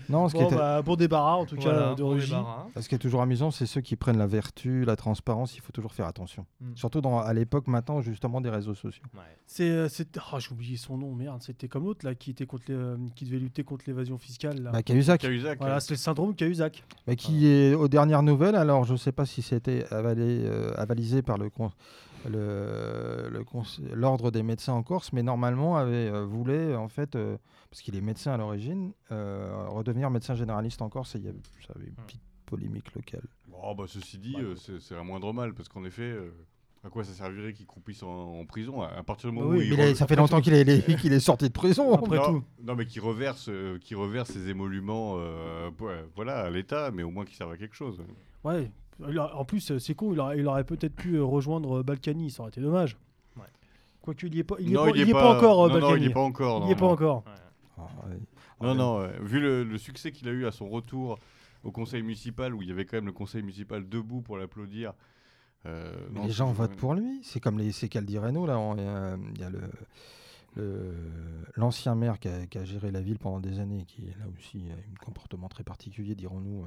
Non, 0.09 0.27
ce 0.29 0.33
qui, 0.35 0.41
Bon, 0.41 0.47
était- 0.47 0.55
bah, 0.55 0.81
bon 0.81 0.95
débarras 0.95 1.35
en 1.35 1.45
tout 1.45 1.55
Voilà, 1.59 1.79
cas 1.89 1.95
de 1.95 2.03
bon 2.03 2.09
Rugy. 2.09 2.33
ce 2.79 2.87
qui 2.89 2.95
est 2.95 2.99
toujours 2.99 3.21
amusant, 3.21 3.51
c'est 3.51 3.65
ceux 3.65 3.81
qui 3.81 3.95
prennent 3.95 4.17
la 4.17 4.27
vertu, 4.27 4.85
la 4.85 4.95
transparence. 4.95 5.55
Il 5.55 5.61
faut 5.61 5.71
toujours 5.71 5.93
faire 5.93 6.05
attention. 6.07 6.45
Mm. 6.59 6.75
Surtout 6.75 7.01
dans, 7.01 7.19
à 7.19 7.33
l'époque 7.33 7.67
maintenant, 7.67 8.01
justement, 8.01 8.41
des 8.41 8.49
réseaux 8.49 8.75
sociaux. 8.75 9.03
Ouais. 9.15 9.21
C'est, 9.47 9.89
c'est- 9.89 10.17
oh, 10.31 10.39
j'ai 10.39 10.51
oublié 10.51 10.77
son 10.77 10.97
nom, 10.97 11.13
merde. 11.15 11.41
C'était 11.41 11.67
comme 11.67 11.85
l'autre 11.85 12.05
là 12.05 12.15
qui 12.15 12.31
était 12.31 12.45
contre, 12.45 12.65
les, 12.67 12.75
euh, 12.75 12.97
qui 13.15 13.25
devait 13.25 13.39
lutter 13.39 13.63
contre 13.63 13.85
l'évasion 13.87 14.17
fiscale. 14.17 14.61
Là. 14.61 14.71
Bah, 14.71 14.83
Cahuzac, 14.83 15.21
Cahuzac, 15.21 15.57
Voilà, 15.59 15.79
c'est 15.79 15.93
le 15.93 15.97
syndrome 15.97 16.35
Cahuzac. 16.35 16.83
bah, 17.07 17.15
qui 17.15 17.47
est 17.47 17.73
aux 17.73 17.87
dernières 17.87 18.23
nouvelles. 18.23 18.55
Alors, 18.55 18.83
je 18.83 18.93
ne 18.93 18.97
sais 18.97 19.11
pas 19.11 19.25
si 19.25 19.30
c'était 19.41 19.85
avalé, 19.93 20.41
euh, 20.45 20.73
avalisé 20.75 21.21
par 21.21 21.37
le 21.37 21.49
con- 21.49 21.71
le- 22.29 23.29
le 23.31 23.43
conse- 23.43 23.79
l'ordre 23.93 24.31
des 24.31 24.43
médecins 24.43 24.73
en 24.73 24.83
Corse, 24.83 25.13
mais 25.13 25.23
normalement 25.23 25.77
avait 25.77 26.09
euh, 26.09 26.25
voulait 26.25 26.75
en 26.75 26.87
fait, 26.89 27.15
euh, 27.15 27.37
parce 27.69 27.81
qu'il 27.81 27.95
est 27.95 28.01
médecin 28.01 28.33
à 28.33 28.37
l'origine, 28.37 28.91
euh, 29.11 29.65
redevenir 29.69 30.09
médecin 30.09 30.35
généraliste 30.35 30.81
en 30.81 30.89
Corse. 30.89 31.15
Et 31.15 31.19
il 31.19 31.25
y 31.25 31.29
a, 31.29 31.31
ça 31.65 31.73
avait 31.75 31.85
une 31.85 31.91
Hmm. 31.93 32.05
petite 32.05 32.21
polémique 32.45 32.93
locale. 32.93 33.23
Oh, 33.63 33.73
bah, 33.75 33.85
ceci 33.87 34.17
dit, 34.17 34.35
c'est 34.57 34.79
c'est 34.81 34.95
un 34.95 35.03
moindre 35.03 35.31
mal, 35.33 35.53
parce 35.53 35.69
qu'en 35.69 35.83
effet, 35.85 36.01
euh, 36.03 36.31
à 36.83 36.89
quoi 36.89 37.03
ça 37.03 37.13
servirait 37.13 37.53
qu'il 37.53 37.67
croupisse 37.67 38.01
en, 38.01 38.09
en 38.39 38.45
prison 38.45 38.81
à, 38.81 38.87
à 38.87 39.03
partir 39.03 39.29
du 39.29 39.35
moment 39.37 39.51
oui, 39.51 39.57
où 39.57 39.61
il 39.61 39.69
Mais 39.69 39.75
il 39.75 39.81
a- 39.81 39.91
re- 39.91 39.95
ça 39.95 40.07
fait 40.07 40.15
longtemps 40.15 40.41
qu'il 40.41 40.53
est, 40.55 40.97
qu'il 40.99 41.21
sorti 41.21 41.45
de 41.47 41.53
prison. 41.53 41.93
Après 41.93 42.17
non, 42.17 42.23
tout. 42.39 42.43
non, 42.63 42.75
mais 42.75 42.85
qui 42.87 42.99
reverse, 42.99 43.49
euh, 43.49 43.77
qui 43.79 43.93
reverse 43.95 44.31
ses 44.31 44.49
émoluments 44.49 45.13
euh, 45.17 45.69
voilà, 46.15 46.39
à 46.39 46.49
l'État, 46.49 46.89
mais 46.91 47.03
au 47.03 47.11
moins 47.11 47.23
qu'il 47.23 47.35
serve 47.35 47.51
à 47.51 47.57
quelque 47.57 47.75
chose. 47.75 48.01
Ouais. 48.43 48.71
A- 49.03 49.35
En 49.35 49.45
plus, 49.45 49.71
euh, 49.71 49.79
c'est 49.79 49.95
con, 49.95 50.13
il 50.13 50.19
aurait, 50.19 50.37
il 50.39 50.47
aurait 50.47 50.63
peut-être 50.63 50.95
pu 50.95 51.15
euh, 51.15 51.23
rejoindre 51.23 51.79
euh, 51.79 51.83
Balkany, 51.83 52.29
ça 52.29 52.41
aurait 52.43 52.49
été 52.49 52.61
dommage. 52.61 52.97
Ouais. 53.37 53.43
Quoique, 54.01 54.25
il 54.27 54.33
n'y 54.33 54.39
est 54.39 54.43
pas, 54.43 54.55
il 54.59 54.69
y 54.69 54.71
est 54.71 54.75
non, 54.75 54.83
pas, 54.85 54.89
il 54.91 54.95
il 54.97 55.03
y 55.03 55.07
y 55.07 55.09
est 55.09 55.13
pas 55.13 55.35
encore, 55.37 55.63
euh, 55.65 55.67
non, 55.69 55.73
non, 55.75 55.79
Balkany. 55.81 55.97
il 56.01 56.05
n'y 56.05 56.11
est 56.11 56.13
pas 56.13 56.19
encore. 56.21 56.57
Il 56.57 56.59
non, 56.61 56.65
n'y 56.67 56.71
est 56.71 56.75
pas 56.75 56.85
non. 56.85 56.91
encore. 56.91 57.23
Ah, 57.77 57.81
ouais. 58.07 58.19
Non, 58.61 58.75
non, 58.75 58.99
ouais. 58.99 59.13
vu 59.21 59.39
le, 59.39 59.63
le 59.63 59.77
succès 59.77 60.11
qu'il 60.11 60.27
a 60.27 60.31
eu 60.31 60.45
à 60.45 60.51
son 60.51 60.69
retour 60.69 61.17
au 61.63 61.71
conseil 61.71 62.01
municipal, 62.03 62.53
où 62.53 62.61
il 62.61 62.67
y 62.69 62.71
avait 62.71 62.85
quand 62.85 62.97
même 62.97 63.05
le 63.07 63.11
conseil 63.11 63.41
municipal 63.41 63.87
debout 63.87 64.21
pour 64.21 64.37
l'applaudir. 64.37 64.93
euh, 65.65 65.91
non, 66.11 66.21
les 66.23 66.27
c'est- 66.29 66.33
gens 66.35 66.51
votent 66.51 66.75
pour 66.75 66.93
lui. 66.95 67.19
C'est 67.23 67.39
comme 67.39 67.57
les 67.59 67.71
c'est 67.71 67.87
Caldireno 67.89 68.45
là. 68.45 68.57
euh, 68.57 69.17
Il 69.35 69.41
y 69.41 69.43
a 69.43 69.49
le 69.49 69.61
le- 70.55 70.93
l'ancien 71.55 71.95
maire 71.95 72.19
qui 72.19 72.27
a, 72.27 72.45
qui 72.45 72.57
a 72.57 72.65
géré 72.65 72.91
la 72.91 73.01
ville 73.01 73.19
pendant 73.19 73.39
des 73.39 73.59
années, 73.59 73.85
qui 73.87 74.01
là 74.01 74.25
aussi 74.37 74.63
a 74.69 74.73
un 74.73 75.05
comportement 75.05 75.47
très 75.47 75.63
particulier, 75.63 76.13
dirons-nous. 76.15 76.65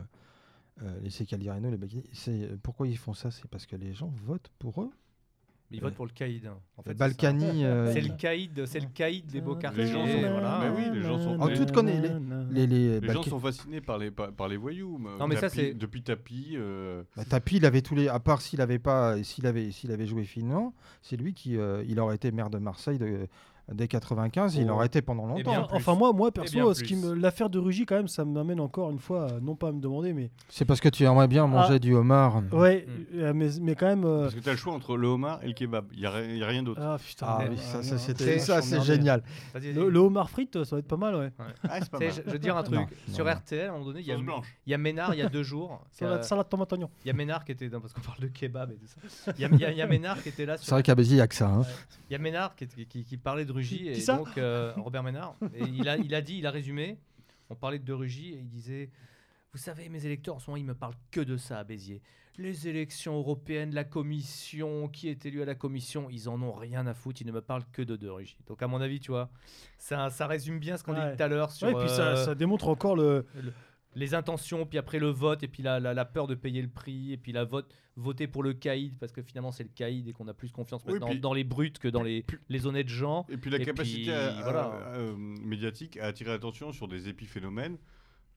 Euh, 0.82 0.86
euh, 0.86 1.01
les 1.02 1.10
c'est 1.10 1.24
Caldireno, 1.26 1.70
les 1.70 1.76
Balkany. 1.76 2.05
C'est 2.12 2.59
pourquoi 2.62 2.86
ils 2.88 2.98
font 2.98 3.14
ça? 3.14 3.30
C'est 3.30 3.46
parce 3.48 3.66
que 3.66 3.76
les 3.76 3.92
gens 3.92 4.12
votent 4.24 4.51
pour 4.59 4.82
eux. 4.82 4.90
Mais 5.70 5.78
il 5.78 5.80
vote 5.82 5.94
pour 5.94 6.05
le 6.05 6.12
caïd. 6.12 6.44
hein. 6.46 6.59
En 6.76 6.82
fait, 6.82 6.90
Les 6.90 6.94
c'est 6.94 6.98
Balkany. 6.98 7.64
euh, 7.64 7.90
C'est 7.92 8.02
le 8.02 8.14
caïd, 8.16 8.66
c'est 8.66 8.80
le 8.80 8.86
caïd 8.92 9.26
des 9.26 9.40
beaux 9.40 9.56
quartiers. 9.56 9.84
Les 9.84 9.90
gens 9.90 10.06
sont- 10.06 10.20
voilà. 10.30 10.60
Mais 10.62 10.76
oui, 10.76 10.94
les 10.94 11.02
gens 11.02 11.18
sont- 11.18 11.40
En 11.40 11.48
toute 11.48 11.72
connaît- 11.72 12.02
les, 12.51 12.66
les, 12.66 13.01
Les 13.01 13.09
gens 13.09 13.22
sont 13.22 13.40
fascinés 13.40 13.80
par 13.80 13.96
les, 13.96 14.10
par, 14.10 14.30
par 14.32 14.46
les 14.48 14.59
voyous. 14.59 14.98
mais 14.98 15.16
Non, 15.18 15.26
mais 15.26 15.36
ça, 15.36 15.48
c'est- 15.48 15.72
Depuis 15.72 16.02
Tapi. 16.02 16.52
euh, 16.56 17.02
Bah, 17.16 17.24
Tapi, 17.24 17.56
il 17.56 17.64
avait 17.66 17.80
tous 17.80 17.94
les. 17.94 18.09
À 18.09 18.20
part 18.20 18.42
s'il 18.42 18.60
avait 18.60 18.78
pas, 18.78 19.20
s'il 19.24 19.46
avait, 19.46 19.70
s'il 19.70 19.90
avait 19.90 20.06
joué 20.06 20.24
finement, 20.24 20.74
c'est 21.01 21.16
lui 21.16 21.32
qui, 21.32 21.56
euh, 21.56 21.82
il 21.88 21.98
aurait 21.98 22.16
été 22.16 22.30
maire 22.30 22.51
de 22.51 22.59
Marseille 22.59 22.98
de- 22.98 23.26
dès 23.72 23.88
95. 23.88 24.56
Il 24.56 24.68
Oh. 24.70 24.74
aurait 24.74 24.86
été 24.86 25.00
pendant 25.02 25.26
longtemps. 25.26 25.50
bien, 25.50 25.66
Enfin, 25.72 25.94
moi, 25.94 26.12
moi 26.12 26.30
perso, 26.32 26.74
ce 26.74 26.82
qui 26.84 26.94
plus. 26.94 27.02
me- 27.04 27.14
l'affaire 27.14 27.48
de 27.50 27.58
Rugy, 27.58 27.86
quand 27.86 27.96
même, 27.96 28.08
ça 28.08 28.24
m'amène 28.24 28.60
encore 28.60 28.90
une 28.90 28.98
fois, 28.98 29.22
euh, 29.32 29.40
non 29.40 29.56
pas 29.56 29.68
à 29.68 29.72
me 29.72 29.80
demander, 29.80 30.12
mais. 30.12 30.30
C'est 30.48 30.64
parce 30.64 30.80
que 30.80 30.88
tu 30.88 31.04
aimerais 31.04 31.28
bien 31.28 31.46
manger 31.46 31.74
Ah. 31.74 31.78
du 31.78 31.94
homard. 31.94 32.42
Ouais, 32.52 32.86
Mm. 32.86 33.18
euh, 33.18 33.32
mais, 33.34 33.48
mais 33.60 33.74
quand 33.74 33.86
même. 33.86 34.04
euh, 34.04 34.22
Parce 34.22 34.34
que 34.34 34.40
tu 34.40 34.48
as 34.48 34.52
le 34.52 34.58
choix 34.58 34.74
entre 34.74 34.96
le 34.96 35.06
homard 35.08 35.40
et 35.42 35.46
le 35.48 35.52
kebab. 35.54 35.86
Il 35.92 36.00
n'y 36.00 36.06
a, 36.06 36.10
ri- 36.10 36.38
y 36.38 36.42
a 36.42 36.46
rien 36.46 36.62
d'autre. 36.62 36.80
Ah 36.82 36.96
putain. 37.04 37.26
Ah 37.28 37.38
euh, 37.42 37.48
oui, 37.50 37.56
ça, 37.58 37.78
euh, 37.78 37.82
ça, 37.82 37.92
non, 37.94 37.98
c'était- 37.98 38.38
c'est- 38.38 38.60
ça, 38.60 38.80
génial. 38.80 39.22
Le, 39.54 39.88
le 39.88 39.98
homard 39.98 40.28
frite, 40.30 40.62
ça 40.64 40.76
va 40.76 40.80
être 40.80 40.88
pas 40.88 40.96
mal, 40.96 41.14
ouais. 41.16 41.30
Ah, 41.64 41.78
pas 41.90 41.98
mal. 41.98 42.10
je, 42.12 42.20
je 42.26 42.30
veux 42.30 42.38
dire 42.38 42.56
un 42.56 42.62
truc. 42.62 42.78
Non, 42.78 42.86
Sur 43.08 43.24
non. 43.24 43.30
RTL, 43.32 43.66
à 43.66 43.70
un 43.70 43.72
moment 43.72 43.84
donné, 43.86 44.00
il 44.00 44.06
y 44.06 44.12
a, 44.12 44.16
il 44.66 44.72
y 44.72 44.74
Ménard 44.78 45.14
il 45.14 45.18
y 45.18 45.22
a 45.22 45.28
deux 45.28 45.42
jours. 45.42 45.84
a- 46.02 46.22
Salade, 46.22 46.48
tomate 46.48 46.72
oignon. 46.72 46.90
Il 47.04 47.08
y 47.08 47.10
a 47.10 47.14
Ménard 47.14 47.44
qui 47.44 47.52
était. 47.52 47.68
Parce 47.68 47.92
qu'on 47.92 48.00
parle 48.02 48.20
de 48.20 48.26
kebab 48.28 48.72
et 48.72 48.74
tout 48.76 48.86
ça. 49.08 49.32
Il 49.38 49.42
y 49.42 49.44
a, 49.44 49.48
il 49.50 49.60
y 49.60 49.64
il 49.72 49.78
y 49.78 49.86
Ménard 49.88 50.22
qui 50.22 50.28
était 50.28 50.46
là. 50.46 50.56
C'est 50.58 50.70
vrai 50.70 50.82
qu'à 50.82 50.94
Béziers, 50.94 51.14
il 51.14 51.16
n'y 51.16 51.22
a 51.22 51.26
que 51.26 51.34
ça. 51.34 51.48
hein. 51.48 51.62
il 52.10 52.12
y 52.12 52.16
a 52.16 52.18
Ménard 52.18 52.54
qui 52.56 53.16
parlait 53.16 53.44
de 53.44 53.52
Rugy. 53.55 53.89
Et 53.89 53.94
ça 53.94 54.16
donc, 54.16 54.36
euh, 54.39 54.72
Robert 54.76 55.02
Ménard. 55.02 55.36
Et 55.55 55.62
il 55.62 55.89
a, 55.89 55.97
il 55.97 56.14
a 56.14 56.20
dit, 56.22 56.39
il 56.39 56.47
a 56.47 56.51
résumé. 56.51 56.98
On 57.51 57.55
parlait 57.55 57.78
de 57.78 57.93
Rugy 57.93 58.35
et 58.35 58.39
il 58.39 58.48
disait 58.48 58.90
Vous 59.52 59.59
savez, 59.59 59.89
mes 59.89 60.05
électeurs, 60.06 60.36
en 60.36 60.39
ce 60.39 60.51
moment, 60.51 60.56
ils 60.56 60.64
me 60.64 60.74
parlent 60.74 60.94
que 61.10 61.20
de 61.20 61.36
ça 61.36 61.59
à 61.59 61.64
Béziers. 61.64 62.02
Les 62.36 62.66
élections 62.66 63.16
européennes, 63.16 63.72
la 63.74 63.85
commission, 63.85 64.89
qui 64.89 65.09
est 65.09 65.24
élu 65.24 65.40
à 65.40 65.44
la 65.44 65.55
commission, 65.55 66.09
ils 66.10 66.28
en 66.28 66.43
ont 66.43 66.52
rien 66.52 66.85
à 66.89 66.93
foutre, 66.94 67.20
ils 67.22 67.26
ne 67.28 67.32
me 67.32 67.40
parlent 67.40 67.62
que 67.72 67.81
de, 67.82 67.94
de 67.94 68.09
Rugy. 68.09 68.36
Donc, 68.48 68.60
à 68.60 68.66
mon 68.66 68.81
avis, 68.81 68.98
tu 68.98 69.12
vois, 69.12 69.31
ça, 69.78 70.10
ça 70.10 70.26
résume 70.26 70.59
bien 70.59 70.76
ce 70.76 70.82
qu'on 70.82 70.94
Ouais. 70.94 71.10
dit 71.12 71.16
tout 71.16 71.22
à 71.22 71.28
l'heure 71.28 71.52
sur 71.52 71.68
Ouais, 71.68 71.74
et 71.74 71.76
puis 71.78 71.89
ça, 71.89 72.09
euh, 72.09 72.24
ça 72.24 72.35
démontre 72.35 72.66
encore 72.68 72.97
le. 72.97 73.24
Les 73.94 74.14
intentions, 74.14 74.66
puis 74.66 74.78
après 74.78 74.98
le 74.98 75.08
vote, 75.08 75.42
et 75.42 75.48
puis 75.48 75.62
la, 75.62 75.78
la, 75.80 75.94
la 75.94 76.04
peur 76.04 76.26
de 76.26 76.34
payer 76.34 76.60
le 76.62 76.68
prix, 76.68 77.12
et 77.12 77.16
puis 77.16 77.32
la 77.32 77.44
vote, 77.44 77.72
voter 77.96 78.26
pour 78.26 78.42
le 78.42 78.52
caïd, 78.54 78.98
parce 78.98 79.12
que 79.12 79.22
finalement 79.22 79.52
c'est 79.52 79.62
le 79.62 79.68
caïd 79.74 80.08
et 80.08 80.12
qu'on 80.12 80.26
a 80.28 80.34
plus 80.34 80.50
confiance 80.50 80.82
Oui, 80.86 80.94
maintenant 80.94 81.08
puis- 81.10 81.20
dans 81.20 81.32
les 81.32 81.44
brutes 81.44 81.78
que 81.78 81.88
dans 81.88 82.02
les, 82.02 82.24
les 82.48 82.66
honnêtes 82.66 82.88
gens. 82.88 83.24
Et 83.28 83.36
puis 83.36 83.50
la 83.50 83.58
Et 83.60 83.64
capacité 83.64 84.02
puis, 84.02 84.10
à- 84.10 84.36
à- 84.38 84.42
voilà. 84.42 84.62
à, 84.64 84.96
euh, 84.98 85.14
médiatique 85.16 85.96
à 85.98 86.06
attirer 86.06 86.30
l'attention 86.30 86.72
sur 86.72 86.88
des 86.88 87.08
épiphénomènes 87.08 87.78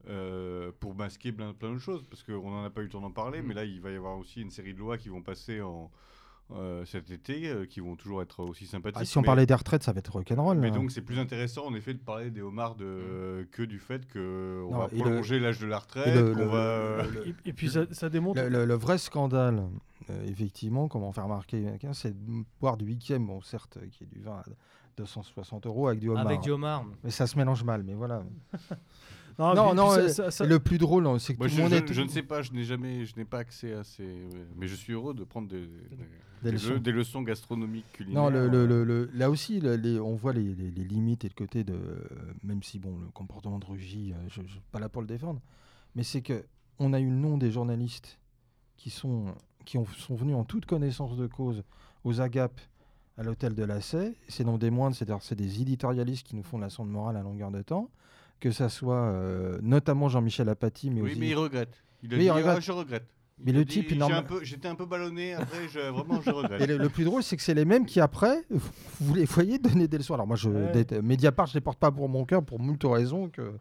euh, 0.09 0.71
pour 0.79 0.95
masquer 0.95 1.31
plein, 1.31 1.53
plein 1.53 1.73
de 1.73 1.79
choses. 1.79 2.05
Parce 2.09 2.23
qu'on 2.23 2.49
n'en 2.51 2.63
a 2.63 2.69
pas 2.69 2.81
eu 2.81 2.85
le 2.85 2.89
temps 2.89 3.01
d'en 3.01 3.11
parler, 3.11 3.41
Mm. 3.41 3.45
mais 3.47 3.53
là, 3.55 3.65
il 3.65 3.81
va 3.81 3.91
y 3.91 3.95
avoir 3.95 4.17
aussi 4.17 4.41
une 4.41 4.51
série 4.51 4.73
de 4.73 4.79
lois 4.79 4.97
qui 4.97 5.09
vont 5.09 5.21
passer 5.23 5.59
en, 5.61 5.91
euh, 6.53 6.86
cet 6.86 7.11
été, 7.11 7.48
euh, 7.49 7.65
qui 7.65 7.80
vont 7.82 7.95
toujours 7.95 8.22
être 8.22 8.40
aussi 8.44 8.65
sympathiques. 8.65 8.99
Ah, 9.02 9.06
si 9.06 9.18
on 9.18 9.22
mais- 9.22 9.26
parlait 9.26 9.45
des 9.45 9.53
retraites, 9.53 9.84
ça 9.84 9.91
va 9.94 9.99
être 9.99 10.14
rock'n'roll. 10.14 10.57
Mais 10.57 10.69
là. 10.69 10.76
donc 10.76 10.91
c'est 10.91 11.02
plus 11.02 11.19
intéressant 11.19 11.65
en 11.65 11.74
effet 11.76 11.94
de 11.94 11.99
parler 11.99 12.32
des 12.32 12.41
homards 12.41 12.76
de, 12.76 13.48
que 13.52 13.64
du 13.64 13.80
fait 13.80 14.11
qu'on 14.11 14.69
va 14.78 14.88
le- 14.91 14.98
prolonger 14.99 15.40
l'âge 15.40 15.60
de 15.60 15.68
la 15.68 15.76
Et 15.76 15.80
retraite, 15.80 16.15
le- 16.15 16.34
le- 16.34 16.45
va... 16.45 17.03
le- 17.03 17.10
le- 17.11 17.28
Et, 17.28 17.36
et 17.45 17.53
puis 17.53 17.69
ça, 17.69 17.82
ça 17.91 18.10
démontre. 18.10 18.41
Le, 18.41 18.48
le- 18.49 18.65
le 18.65 18.74
vrai 18.76 18.98
scandale, 18.98 19.64
euh, 20.10 20.26
effectivement, 20.26 20.88
comment 20.88 21.11
faire 21.11 21.26
remarquer 21.26 21.61
quelqu'un, 21.64 21.94
c'est 21.94 22.11
de 22.14 22.44
boire 22.61 22.78
du 22.78 22.86
huitième, 22.86 23.26
bon 23.28 23.41
certes, 23.41 23.78
euh, 23.78 23.88
qui 23.91 24.06
est 24.06 24.07
du 24.07 24.22
vin 24.22 24.38
à 24.38 24.44
260 24.95 25.65
euros 25.68 25.88
avec 25.90 25.99
du 25.99 26.10
homard. 26.10 26.26
Avec 26.26 26.40
du 26.41 26.49
homard. 26.52 26.86
Mais 27.03 27.11
ça 27.11 27.28
se 27.28 27.38
mélange 27.38 27.64
mal, 27.64 27.84
mais 27.84 27.94
voilà. 27.94 28.24
Non, 29.39 29.53
non, 29.53 29.73
non, 29.76 29.91
euh, 29.91 30.07
ça- 30.07 30.26
ça- 30.26 30.31
ça- 30.31 30.45
Et 30.45 30.47
le 30.47 30.59
plus 30.59 30.77
drôle, 30.80 31.03
non, 31.03 31.19
c'est 31.19 31.34
que 31.34 31.38
Moi, 31.39 31.47
tout 31.47 31.53
je, 31.53 31.57
le 31.57 31.64
monde 31.64 31.72
je- 31.73 31.91
est... 31.91 31.93
je 31.93 32.01
ne 32.01 32.07
sais 32.07 32.23
pas, 32.23 32.41
je 32.41 32.51
n'ai 32.53 32.64
jamais, 32.64 33.05
je 33.05 33.15
n'ai 33.15 33.26
pas 33.26 33.38
accès 33.39 33.73
à 33.73 33.84
ces... 33.84 34.07
Mais 34.55 34.68
je 34.68 34.73
suis 34.76 34.93
heureux 34.93 35.14
de 35.14 35.23
prendre 35.23 35.47
des, 35.47 35.61
des- 35.61 35.68
Des 35.68 36.05
des 36.43 36.51
leçons. 36.53 36.73
le- 36.73 36.80
des 36.80 36.91
leçons 36.91 37.22
gastronomiques 37.22 37.91
culinaires. 37.93 38.23
Non, 38.23 38.30
le, 38.31 38.47
le- 38.47 38.57
euh, 38.64 38.68
le- 38.68 38.84
le- 38.84 39.09
là 39.14 39.30
aussi, 39.30 39.59
le- 39.59 39.76
les- 39.76 39.99
on 39.99 40.15
voit 40.15 40.34
les, 40.34 40.55
les- 40.55 40.72
les 40.72 40.84
limites 40.84 41.23
et 41.26 41.30
le 41.30 41.35
côté 41.35 41.64
de. 41.64 41.77
Même 42.43 42.64
si, 42.64 42.80
bon, 42.80 42.97
le 42.99 43.07
comportement 43.14 43.59
de 43.59 43.65
Rugy, 43.65 44.14
euh, 44.14 44.18
je 44.30 44.41
ne 44.41 44.47
suis 44.47 44.61
pas 44.72 44.80
là 44.80 44.89
pour 44.89 45.01
le 45.01 45.07
défendre, 45.07 45.39
mais 45.95 46.03
c'est 46.03 46.22
que 46.22 46.43
on 46.80 46.93
a 46.93 46.99
eu 46.99 47.05
le 47.09 47.15
nom 47.15 47.38
des 47.38 47.51
journalistes 47.51 48.19
qui 48.76 48.89
sont, 48.91 49.34
qui 49.65 49.77
ont, 49.77 49.85
sont 49.97 50.15
venus 50.15 50.35
en 50.35 50.43
toute 50.45 50.65
connaissance 50.68 51.15
de 51.18 51.26
cause 51.27 51.64
aux 52.03 52.22
agapes 52.22 52.61
à 53.18 53.23
l'hôtel 53.23 53.53
de 53.55 53.64
la 53.64 53.81
Sey. 53.81 54.15
C'est 54.27 54.43
non 54.43 54.57
des 54.59 54.69
moindres, 54.69 54.95
c'est-à-dire 54.95 55.22
c'est 55.23 55.35
des 55.35 55.61
éditorialistes 55.61 56.26
qui 56.26 56.35
nous 56.35 56.43
font 56.43 56.57
la 56.59 56.69
sonde 56.69 56.89
morale 56.89 57.18
à 57.18 57.22
longueur 57.23 57.49
de 57.51 57.61
temps. 57.64 57.89
Que 58.39 58.51
ça 58.51 58.69
soit 58.69 58.95
euh, 58.95 59.57
notamment 59.61 60.09
Jean-Michel 60.09 60.47
Apathy, 60.49 60.89
mais 60.91 61.01
Oui, 61.01 61.11
aussi. 61.11 61.19
mais 61.19 61.30
il 61.30 61.35
regrette. 61.35 61.84
Il 62.03 62.14
a 62.14 62.18
dit, 62.18 62.26
il 62.26 62.31
regrette. 62.31 62.55
Ah, 62.57 62.59
je 62.59 62.72
regrette. 62.72 63.05
Mais 63.43 63.51
a 63.51 63.55
le 63.55 63.65
dit, 63.65 63.84
type, 63.84 63.89
J'étais 64.43 64.68
un 64.68 64.76
peu 64.76 64.85
ballonné, 64.85 65.34
après, 65.34 65.68
je, 65.72 65.80
vraiment, 65.80 66.22
je 66.22 66.30
regrette. 66.31 66.61
Et 66.61 66.68
le, 66.68 66.77
le 66.77 66.89
plus 66.89 67.03
drôle, 67.03 67.22
c'est 67.23 67.35
que 67.38 67.41
c'est 67.43 67.53
les 67.53 67.65
mêmes 67.65 67.85
qui, 67.85 67.99
après, 67.99 68.43
vous 68.99 69.14
les 69.15 69.26
voyez 69.26 69.59
donner 69.59 69.88
des 69.88 69.97
leçons. 69.97 70.14
Alors, 70.15 70.26
moi, 70.27 70.35
je, 70.35 70.49
Ouais. 70.49 71.01
Mediapart, 71.03 71.45
je 71.47 71.53
les 71.55 71.61
porte 71.61 71.80
pas 71.80 71.91
pour 71.91 72.09
mon 72.09 72.26
cœur 72.26 72.43
pour 72.43 72.59
moult 72.59 72.84
raisons. 72.84 73.30
Que 73.30 73.53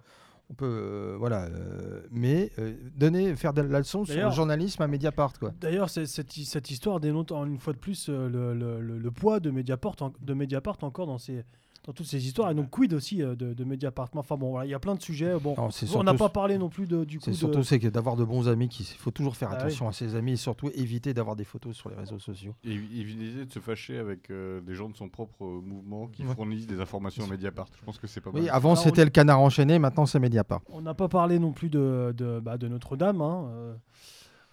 on 0.48 0.54
peut, 0.54 0.64
euh, 0.66 1.16
voilà, 1.18 1.46
euh, 1.46 2.02
mais 2.12 2.52
euh, 2.58 2.74
donner, 2.94 3.34
faire 3.34 3.52
de 3.52 3.62
la 3.62 3.78
leçon 3.78 4.04
sur 4.04 4.26
le 4.26 4.30
journalisme 4.30 4.80
à 4.82 4.86
Mediapart, 4.86 5.32
quoi. 5.40 5.52
D'ailleurs, 5.60 5.90
c'est- 5.90 6.06
cette, 6.06 6.32
cette 6.32 6.70
histoire 6.70 7.00
dénote 7.00 7.32
une 7.32 7.58
fois 7.58 7.72
de 7.72 7.78
plus 7.78 8.08
le, 8.08 8.28
le- 8.28 8.80
le- 8.80 8.98
le 8.98 9.10
poids 9.10 9.40
de 9.40 9.50
Mediapart, 9.50 9.96
en- 10.00 10.12
de 10.20 10.34
Mediapart 10.34 10.76
encore 10.82 11.06
dans 11.08 11.18
ces, 11.18 11.44
dans 11.86 11.92
toutes 11.92 12.06
ces 12.06 12.26
histoires. 12.26 12.50
Et 12.50 12.54
donc, 12.54 12.70
quid 12.70 12.92
aussi 12.94 13.22
euh, 13.22 13.34
de, 13.36 13.54
de 13.54 13.64
Mediapart? 13.64 14.08
Mais 14.14 14.20
Enfin 14.20 14.36
bon, 14.36 14.50
voilà, 14.50 14.66
il 14.66 14.70
y 14.70 14.74
a 14.74 14.78
plein 14.78 14.94
de 14.94 15.00
sujets. 15.02 15.34
Bon, 15.40 15.54
Non, 15.56 15.70
c'est 15.70 15.86
on 15.96 16.02
n'a 16.02 16.14
pas 16.14 16.28
parlé 16.28 16.58
non 16.58 16.68
plus 16.68 16.86
de, 16.86 17.04
du 17.04 17.18
coup 17.18 17.24
C'est 17.24 17.30
de. 17.30 17.36
surtout 17.36 17.62
c'est 17.62 17.78
que 17.78 17.88
d'avoir 17.88 18.16
de 18.16 18.24
bons 18.24 18.48
amis, 18.48 18.66
il 18.78 18.84
faut 18.98 19.10
toujours 19.10 19.36
faire 19.36 19.48
Ah 19.52 19.56
oui. 19.56 19.62
attention 19.62 19.88
à 19.88 19.92
ses 19.92 20.14
amis 20.16 20.32
et 20.32 20.36
surtout 20.36 20.70
éviter 20.74 21.14
d'avoir 21.14 21.36
des 21.36 21.44
photos 21.44 21.76
sur 21.76 21.88
les 21.90 21.96
réseaux 21.96 22.18
sociaux. 22.18 22.54
Et 22.64 22.72
éviter 22.72 23.44
de 23.44 23.52
se 23.52 23.60
fâcher 23.60 23.98
avec 23.98 24.30
euh, 24.30 24.60
des 24.60 24.74
gens 24.74 24.88
de 24.88 24.96
son 24.96 25.08
propre 25.08 25.44
euh, 25.44 25.60
mouvement 25.60 26.08
qui 26.08 26.24
Ouais. 26.24 26.34
fournissent 26.34 26.66
des 26.66 26.80
informations 26.80 27.24
à 27.24 27.28
Mediapart. 27.28 27.68
Je 27.78 27.84
pense 27.84 27.98
que 27.98 28.06
c'est 28.06 28.20
pas 28.20 28.30
Oui, 28.34 28.42
mal. 28.42 28.50
avant 28.50 28.70
Alors, 28.72 28.82
c'était 28.82 29.02
on- 29.02 29.04
le 29.04 29.10
canard 29.10 29.40
enchaîné, 29.40 29.78
maintenant 29.78 30.06
c'est 30.06 30.18
Mediapart. 30.18 30.62
On 30.70 30.80
n'a 30.80 30.94
pas 30.94 31.08
parlé 31.08 31.38
non 31.38 31.52
plus 31.52 31.68
de, 31.68 32.12
de, 32.16 32.40
bah, 32.40 32.58
de 32.58 32.66
Notre-Dame. 32.68 33.20
Hein, 33.20 33.48
euh, 33.50 33.74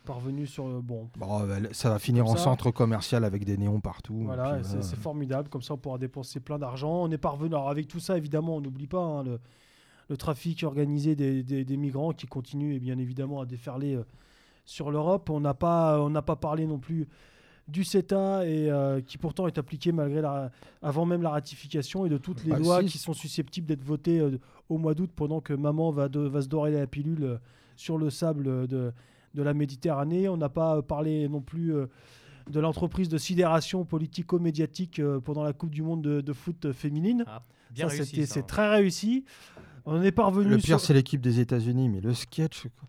parvenu 0.03 0.45
sur. 0.47 0.65
euh, 0.67 0.81
Bon, 0.81 1.09
Bon, 1.17 1.47
ça 1.71 1.89
va 1.89 1.99
finir 1.99 2.25
en 2.27 2.35
ça. 2.35 2.43
centre 2.43 2.71
commercial 2.71 3.23
avec 3.23 3.45
des 3.45 3.57
néons 3.57 3.79
partout. 3.79 4.21
Voilà, 4.25 4.61
c'est 4.63 4.95
formidable. 4.95 5.49
Comme 5.49 5.61
ça, 5.61 5.73
on 5.73 5.77
pourra 5.77 5.97
dépenser 5.97 6.39
plein 6.39 6.59
d'argent. 6.59 7.03
On 7.03 7.11
est 7.11 7.17
parvenu. 7.17 7.53
Alors, 7.55 7.69
avec 7.69 7.87
tout 7.87 7.99
ça, 7.99 8.17
évidemment, 8.17 8.57
on 8.57 8.61
n'oublie 8.61 8.87
pas 8.87 9.01
hein, 9.03 9.23
le, 9.23 9.39
le 10.09 10.17
trafic 10.17 10.63
organisé 10.63 11.15
des, 11.15 11.43
des- 11.43 11.65
des 11.65 11.77
migrants 11.77 12.11
qui 12.13 12.27
continue, 12.27 12.75
et 12.75 12.79
bien 12.79 12.97
évidemment, 12.97 13.41
à 13.41 13.45
déferler 13.45 13.95
euh, 13.95 14.03
sur 14.65 14.91
l'Europe. 14.91 15.29
On 15.29 15.39
n'a 15.39 15.53
pas, 15.53 15.99
on 16.01 16.09
n'a 16.09 16.21
pas 16.21 16.35
parlé 16.35 16.65
non 16.67 16.77
plus 16.79 17.07
du 17.69 17.85
CETA 17.85 18.45
et 18.45 18.69
euh, 18.69 18.99
qui 18.99 19.17
pourtant 19.17 19.47
est 19.47 19.57
appliqué 19.57 19.93
malgré 19.93 20.21
la, 20.21 20.51
avant 20.81 21.05
même 21.05 21.21
la 21.21 21.29
ratification 21.29 22.05
et 22.05 22.09
de 22.09 22.17
toutes 22.17 22.43
les 22.43 22.51
Bah, 22.51 22.59
lois 22.59 22.81
si. 22.81 22.87
qui 22.87 22.97
sont 22.97 23.13
susceptibles 23.13 23.65
d'être 23.67 23.85
votées 23.85 24.21
au 24.67 24.77
mois 24.77 24.93
d'août 24.93 25.09
pendant 25.15 25.39
que 25.39 25.53
maman 25.53 25.89
va, 25.91 26.09
de- 26.09 26.19
va 26.19 26.41
se 26.41 26.49
dorer 26.49 26.71
la 26.71 26.87
pilule 26.87 27.39
sur 27.77 27.97
le 27.97 28.09
sable 28.09 28.67
de, 28.67 28.91
de 29.33 29.43
la 29.43 29.53
Méditerranée. 29.53 30.27
On 30.29 30.37
n'a 30.37 30.49
pas 30.49 30.77
euh, 30.77 30.81
parlé 30.81 31.27
non 31.29 31.41
plus 31.41 31.73
euh, 31.75 31.87
de 32.49 32.59
l'entreprise 32.59 33.09
de 33.09 33.17
sidération 33.17 33.85
politico-médiatique 33.85 34.99
euh, 34.99 35.19
pendant 35.19 35.43
la 35.43 35.53
Coupe 35.53 35.71
du 35.71 35.81
Monde 35.81 36.01
de, 36.01 36.21
de 36.21 36.33
foot 36.33 36.71
féminine. 36.73 37.23
Ah, 37.27 37.41
bien 37.71 37.87
Ça, 37.89 37.95
réussi. 37.95 38.09
c'était- 38.15 38.25
ça, 38.25 38.33
c'est 38.35 38.39
hein. 38.41 38.45
très 38.47 38.69
réussi. 38.69 39.25
On 39.85 40.01
est 40.01 40.11
parvenu 40.11 40.49
Le 40.49 40.57
pire, 40.57 40.79
sur... 40.79 40.87
c'est 40.87 40.93
l'équipe 40.93 41.21
des 41.21 41.39
États-Unis, 41.39 41.89
mais 41.89 41.99
le 42.01 42.13
sketch. 42.13 42.63
quoi. 42.63 42.87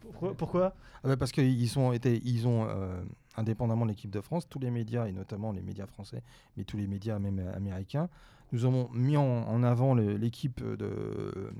Pourquoi, 0.00 0.34
pourquoi? 0.34 0.74
Ah 1.02 1.08
bah 1.08 1.16
parce 1.16 1.32
qu'ils 1.32 1.78
ont 1.78 1.92
été, 1.94 2.20
ils 2.24 2.46
ont 2.46 2.66
euh, 2.68 3.00
indépendamment 3.36 3.84
de 3.86 3.90
l'équipe 3.90 4.10
de 4.10 4.20
France, 4.20 4.46
tous 4.48 4.58
les 4.58 4.70
médias 4.70 5.06
et 5.06 5.12
notamment 5.12 5.50
les 5.52 5.62
médias 5.62 5.86
français, 5.86 6.22
mais 6.58 6.64
tous 6.64 6.76
les 6.76 6.86
médias 6.86 7.18
même 7.18 7.42
américains, 7.54 8.08
nous 8.52 8.64
avons 8.64 8.88
mis 8.92 9.16
en, 9.16 9.22
en 9.24 9.62
avant 9.62 9.94
l'équipe 9.94 10.62
de, 10.64 10.84
euh, 10.84 11.50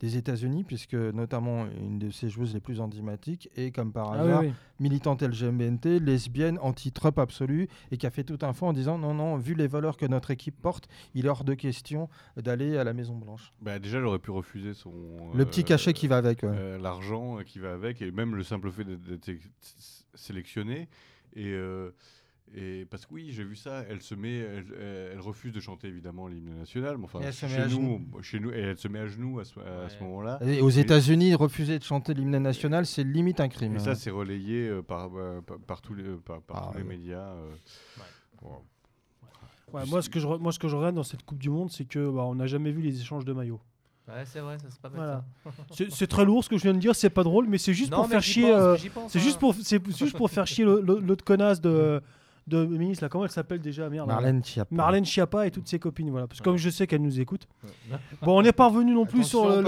des 0.00 0.18
États-Unis, 0.18 0.62
puisque 0.64 0.92
notamment 0.94 1.66
une 1.80 1.98
de 1.98 2.10
ces 2.10 2.28
joueuses 2.28 2.52
les 2.52 2.60
plus 2.60 2.80
emblématiques 2.82 3.48
est 3.56 3.70
comme 3.74 3.92
par 3.92 4.12
Ah 4.12 4.20
hasard 4.20 4.40
oui, 4.42 4.48
oui. 4.48 4.52
militante 4.78 5.22
LGBT, 5.22 5.86
lesbienne, 6.02 6.58
anti-Trump 6.60 7.18
absolue, 7.18 7.68
et 7.90 7.96
qui 7.96 8.06
a 8.06 8.10
fait 8.10 8.24
tout 8.24 8.38
un 8.42 8.52
fond 8.52 8.68
en 8.68 8.72
disant 8.74 8.98
non, 8.98 9.14
non, 9.14 9.36
vu 9.38 9.54
les 9.54 9.66
valeurs 9.68 9.96
que 9.96 10.04
notre 10.04 10.30
équipe 10.30 10.60
porte, 10.60 10.86
il 11.14 11.24
est 11.24 11.28
hors 11.30 11.44
de 11.44 11.54
question 11.54 12.10
d'aller 12.36 12.76
à 12.76 12.84
la 12.84 12.92
Maison 12.92 13.16
Blanche. 13.16 13.54
Bah, 13.62 13.78
déjà, 13.78 13.96
elle 13.98 14.04
aurait 14.04 14.18
pu 14.18 14.30
refuser 14.32 14.74
son. 14.74 14.92
Le 15.32 15.40
euh, 15.42 15.44
petit 15.46 15.64
cachet 15.64 15.94
qui 15.94 16.08
va 16.08 16.18
avec. 16.18 16.42
ouais. 16.42 16.50
euh, 16.52 16.78
L'argent 16.78 17.38
euh, 17.38 17.42
qui 17.42 17.58
va 17.58 17.72
avec, 17.72 18.02
et 18.02 18.10
même 18.10 18.34
le 18.34 18.42
simple 18.42 18.70
fait 18.70 18.84
d'être- 18.84 19.02
d'être 19.02 19.24
sé- 19.24 20.04
sélectionné. 20.14 20.88
Et, 21.34 21.52
euh, 21.52 21.90
et 22.54 22.86
parce 22.86 23.04
que 23.06 23.14
oui, 23.14 23.30
j'ai 23.32 23.44
vu 23.44 23.56
ça, 23.56 23.84
elle 23.88 24.00
se 24.00 24.14
met, 24.14 24.38
elle, 24.38 25.20
refuse 25.20 25.52
de 25.52 25.60
chanter 25.60 25.88
évidemment 25.88 26.28
l'hymne 26.28 26.56
national. 26.58 26.96
Mais 26.96 27.04
enfin, 27.04 27.30
chez 27.30 27.68
nous, 27.68 28.00
chez 28.22 28.40
nous, 28.40 28.50
et 28.52 28.60
elle 28.60 28.78
se 28.78 28.88
met 28.88 29.00
à 29.00 29.06
genoux 29.06 29.40
à 29.40 29.44
ce, 29.44 29.58
moment-là. 30.02 30.38
Et 30.42 30.60
aux 30.60 30.70
États-Unis, 30.70 31.34
refuser 31.34 31.78
de 31.78 31.84
chanter 31.84 32.14
l'hymne 32.14 32.38
national, 32.38 32.86
c'est 32.86 33.04
limite 33.04 33.40
un 33.40 33.48
crime. 33.48 33.74
Et 33.74 33.76
hein. 33.76 33.80
ça, 33.80 33.94
c'est 33.94 34.10
relayé 34.10 34.68
euh, 34.68 34.82
par, 34.82 35.10
euh, 35.16 35.40
par, 35.40 35.58
par 35.58 35.80
tous 35.82 35.94
les, 35.94 36.04
par, 36.24 36.40
par 36.42 36.56
Ah, 36.56 36.68
tous 36.72 36.78
les 36.78 36.84
ouais. 36.84 36.96
médias. 36.96 37.34
euh. 37.34 37.50
Ouais, 39.72 39.84
moi, 39.86 40.00
ce 40.00 40.08
que 40.08 40.20
je, 40.20 40.26
moi, 40.26 40.52
ce 40.52 40.58
que 40.58 40.68
je 40.68 40.76
regrette 40.76 40.94
dans 40.94 41.02
cette 41.02 41.24
Coupe 41.24 41.38
du 41.38 41.50
Monde, 41.50 41.70
c'est 41.70 41.84
que 41.84 42.10
bah, 42.10 42.22
on 42.22 42.36
n'a 42.36 42.46
jamais 42.46 42.70
vu 42.70 42.80
les 42.80 43.00
échanges 43.00 43.24
de 43.24 43.32
maillots. 43.32 43.60
Ouais, 44.08 44.22
c'est 44.24 44.38
vrai, 44.38 44.56
ça 44.58 44.66
c'est 44.70 44.80
pas. 44.80 44.88
Voilà. 44.88 45.24
C'est 45.90 46.06
très 46.06 46.24
lourd 46.24 46.44
ce 46.44 46.48
que 46.48 46.56
je 46.56 46.62
viens 46.62 46.74
de 46.74 46.78
dire, 46.78 46.94
c'est 46.94 47.10
pas 47.10 47.24
drôle, 47.24 47.48
mais 47.48 47.58
c'est 47.58 47.74
juste 47.74 47.92
pour 47.92 48.06
faire 48.06 48.22
chier. 48.22 48.48
euh, 48.54 48.76
c'est 48.76 49.18
hein. 49.18 49.20
juste 49.20 49.40
pour, 49.40 49.54
c'est 49.60 49.84
juste 49.96 50.16
pour 50.16 50.30
faire 50.30 50.46
chier 50.46 50.64
l'autre 50.64 51.24
connasse 51.24 51.60
de, 51.60 52.00
de 52.46 52.64
ministre 52.64 53.02
là. 53.04 53.08
Comment 53.08 53.24
elle 53.24 53.30
s'appelle 53.30 53.60
déjà 53.60 53.88
Merde. 53.88 54.06
Marlène 54.06 54.42
Schiappa. 54.44 54.74
Marlène 54.74 55.04
Schiappa 55.04 55.46
et 55.46 55.50
toutes 55.50 55.66
ses 55.68 55.78
copines, 55.78 56.10
voilà. 56.10 56.26
Parce 56.26 56.38
que 56.40 56.44
comme 56.44 56.56
je 56.56 56.70
sais 56.70 56.86
qu'elle 56.86 57.02
nous 57.02 57.18
écoute. 57.20 57.48
Bon, 58.22 58.38
on 58.38 58.42
n'est 58.42 58.52
pas 58.52 58.68
revenu 58.68 58.94
non 58.94 59.04
plus 59.06 59.24
sur, 59.24 59.48
le- 59.48 59.56
le- 59.56 59.62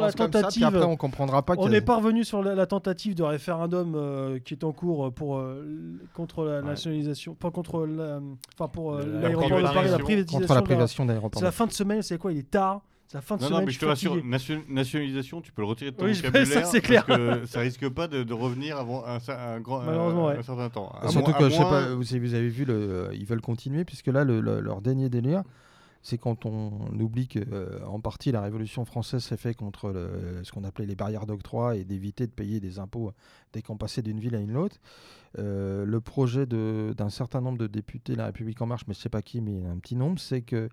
la 0.00 0.10
ça, 0.10 0.16
tentative. 0.16 0.64
après, 0.64 0.84
on 0.84 0.96
comprendra 0.96 1.42
pas 1.42 1.54
on 1.58 1.68
n'est 1.68 1.80
pas 1.80 1.96
revenu 1.96 2.24
sur 2.24 2.42
la, 2.42 2.54
la 2.54 2.66
tentative 2.66 3.14
de 3.14 3.22
référendum 3.22 3.94
euh, 3.96 4.38
qui 4.38 4.54
est 4.54 4.64
en 4.64 4.72
cours 4.72 5.12
pour 5.12 5.38
euh, 5.38 5.98
contre 6.14 6.44
la 6.44 6.60
Ouais. 6.60 6.62
nationalisation, 6.68 7.34
pas 7.34 7.50
contre 7.50 7.86
la, 7.86 8.20
enfin 8.54 8.68
pour 8.68 8.94
euh, 8.94 9.04
La 9.04 9.22
l'aéroport 9.28 9.58
de 9.58 9.62
Paris, 9.64 9.90
la 9.90 9.98
privatisation. 9.98 10.38
contre 10.40 10.54
la 10.54 10.62
privation 10.62 11.04
d'aéroport. 11.06 11.38
C'est 11.40 11.44
la 11.44 11.52
fin 11.52 11.66
de 11.66 11.72
semaine, 11.72 12.02
c'est 12.02 12.18
quoi 12.18 12.32
Il 12.32 12.38
est 12.38 12.50
tard. 12.50 12.82
La 13.14 13.20
fin 13.20 13.36
de 13.36 13.42
Non, 13.42 13.48
semaine. 13.48 13.60
non, 13.60 13.66
mais 13.66 13.72
je 13.72 13.78
te 13.78 13.84
rassure, 13.84 14.24
nation- 14.24 14.62
nationalisation, 14.68 15.40
tu 15.42 15.52
peux 15.52 15.62
le 15.62 15.68
retirer 15.68 15.90
de 15.90 15.96
ton 15.96 16.04
Oui, 16.06 16.14
je- 16.14 16.22
ça, 16.22 16.28
vocabulaire. 16.30 16.66
c'est 16.66 16.80
clair. 16.80 17.04
Parce 17.06 17.18
que 17.40 17.46
ça 17.46 17.60
risque 17.60 17.88
pas 17.88 18.08
de, 18.08 18.22
de 18.22 18.32
revenir 18.32 18.78
avant 18.78 19.04
un, 19.04 19.18
un 19.28 19.60
grand, 19.60 19.82
Malheureusement, 19.82 20.28
un, 20.28 20.36
ouais. 20.36 20.42
certain 20.42 20.70
temps. 20.70 20.90
À 21.00 21.08
Surtout 21.08 21.32
que 21.32 21.44
je 21.48 21.54
sais 21.54 21.58
pas, 21.62 21.94
vous 21.94 22.14
avez, 22.14 22.18
vous 22.26 22.34
avez 22.34 22.48
vu, 22.48 22.64
le, 22.64 22.74
euh, 22.74 23.14
ils 23.14 23.26
veulent 23.26 23.40
continuer 23.42 23.84
puisque 23.84 24.06
là, 24.06 24.24
le- 24.24 24.40
le- 24.40 24.60
leur 24.60 24.80
dernier 24.80 25.08
délire, 25.10 25.42
c'est 26.04 26.18
quand 26.18 26.46
on 26.46 26.88
oublie 26.98 27.28
que 27.28 27.38
euh, 27.52 27.78
en 27.86 28.00
partie 28.00 28.32
la 28.32 28.40
Révolution 28.40 28.84
française 28.84 29.22
s'est 29.22 29.36
faite 29.36 29.56
contre 29.56 29.90
le- 29.90 30.42
ce 30.42 30.50
qu'on 30.50 30.64
appelait 30.64 30.86
les 30.86 30.96
barrières 30.96 31.26
d'octroi 31.26 31.76
et 31.76 31.84
d'éviter 31.84 32.26
de 32.26 32.32
payer 32.32 32.58
des 32.60 32.78
impôts 32.80 33.12
dès 33.52 33.62
qu'on 33.62 33.76
passait 33.76 34.02
d'une 34.02 34.18
ville 34.18 34.34
à 34.34 34.40
une 34.40 34.56
autre. 34.56 34.76
Euh, 35.38 35.84
le 35.84 36.00
projet 36.00 36.44
de- 36.46 36.92
d'un 36.96 37.08
certain 37.08 37.40
nombre 37.40 37.58
de 37.58 37.66
députés, 37.66 38.14
La 38.16 38.26
République 38.26 38.60
en 38.62 38.66
marche, 38.66 38.82
mais 38.88 38.94
je 38.94 39.00
sais 39.00 39.08
pas 39.08 39.22
qui, 39.22 39.40
mais 39.40 39.64
un 39.64 39.78
petit 39.78 39.94
nombre, 39.96 40.18
c'est 40.18 40.42
que 40.42 40.68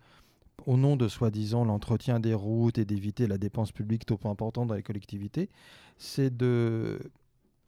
au 0.70 0.78
nom 0.78 0.96
de 0.96 1.08
soi-disant 1.08 1.66
l'entretien 1.66 2.20
des 2.20 2.36
routes 2.36 2.78
et 2.78 2.86
d'éviter 2.86 3.26
la 3.28 3.38
dépense 3.40 3.72
publique 3.72 4.06
trop 4.06 4.20
importante 4.30 4.68
dans 4.68 4.76
les 4.76 4.84
collectivités, 4.84 5.50
c'est 5.98 6.36
de 6.36 7.00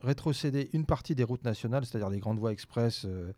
rétrocéder 0.02 0.70
une 0.74 0.86
partie 0.86 1.16
des 1.16 1.24
routes 1.24 1.44
nationales, 1.44 1.84
c'est-à-dire 1.86 2.10
les 2.10 2.20
grandes 2.20 2.38
voies 2.40 2.52
express, 2.52 3.06
euh, 3.06 3.32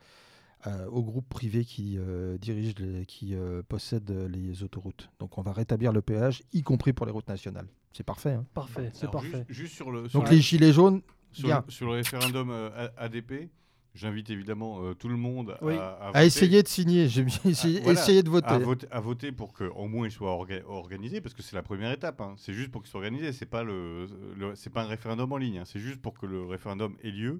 euh, 0.67 0.85
aux 0.87 1.01
groupes 1.03 1.27
privés 1.29 1.63
qui 1.65 1.97
euh, 1.97 2.37
dirigent, 2.37 2.75
les- 2.79 3.05
qui 3.05 3.35
euh, 3.35 3.61
possèdent 3.67 4.11
les 4.29 4.63
autoroutes. 4.63 5.09
Donc 5.19 5.37
on 5.37 5.41
va 5.41 5.53
rétablir 5.53 5.93
le 5.93 6.01
péage, 6.01 6.41
y 6.53 6.61
compris 6.61 6.91
pour 6.93 7.05
les 7.05 7.11
routes 7.13 7.27
nationales. 7.29 7.67
C'est 7.93 8.03
parfait. 8.05 8.33
hein. 8.33 8.45
Parfait, 8.53 8.89
c'est 8.93 9.09
parfait. 9.11 9.45
Juste, 9.47 9.61
juste 9.61 9.75
sur 9.75 9.91
le, 9.91 10.09
sur 10.09 10.19
Donc 10.19 10.29
le- 10.29 10.35
les 10.35 10.41
gilets 10.41 10.73
jaunes, 10.73 11.01
sur, 11.31 11.47
bien. 11.47 11.63
le, 11.65 11.71
sur 11.71 11.85
le 11.87 11.93
référendum 11.93 12.49
euh, 12.49 12.87
ADP, 12.97 13.49
j'invite 13.95 14.29
évidemment 14.29 14.83
euh, 14.83 14.93
tout 14.93 15.07
le 15.07 15.17
monde 15.17 15.55
Oui. 15.61 15.75
à, 15.75 15.91
à 15.93 16.17
à 16.17 16.25
essayer 16.25 16.63
de 16.63 16.67
signer, 16.67 17.07
j'ai 17.07 17.23
bien 17.23 17.37
essayé, 17.45 17.79
voilà, 17.81 17.99
essayer 18.01 18.23
de 18.23 18.29
voter. 18.29 18.47
À 18.47 18.57
voter, 18.57 18.87
à 18.91 18.99
voter 18.99 19.31
pour 19.31 19.53
qu'au 19.53 19.87
moins 19.87 20.07
il 20.07 20.11
soit 20.11 20.31
orga- 20.31 20.63
organisé, 20.67 21.21
parce 21.21 21.33
que 21.35 21.41
c'est 21.43 21.55
la 21.55 21.63
première 21.63 21.91
étape. 21.91 22.19
hein. 22.21 22.33
C'est 22.37 22.53
juste 22.53 22.71
pour 22.71 22.81
qu'il 22.81 22.89
soit 22.89 22.99
organisé. 22.99 23.31
C'est 23.33 23.45
pas 23.45 23.63
le, 23.63 24.07
le- 24.37 24.55
c'est 24.55 24.69
pas 24.71 24.83
un 24.83 24.87
référendum 24.87 25.31
en 25.31 25.37
ligne. 25.37 25.59
hein. 25.59 25.65
C'est 25.65 25.79
juste 25.79 26.01
pour 26.01 26.13
que 26.13 26.25
le 26.25 26.43
référendum 26.45 26.95
ait 27.03 27.11
lieu 27.11 27.39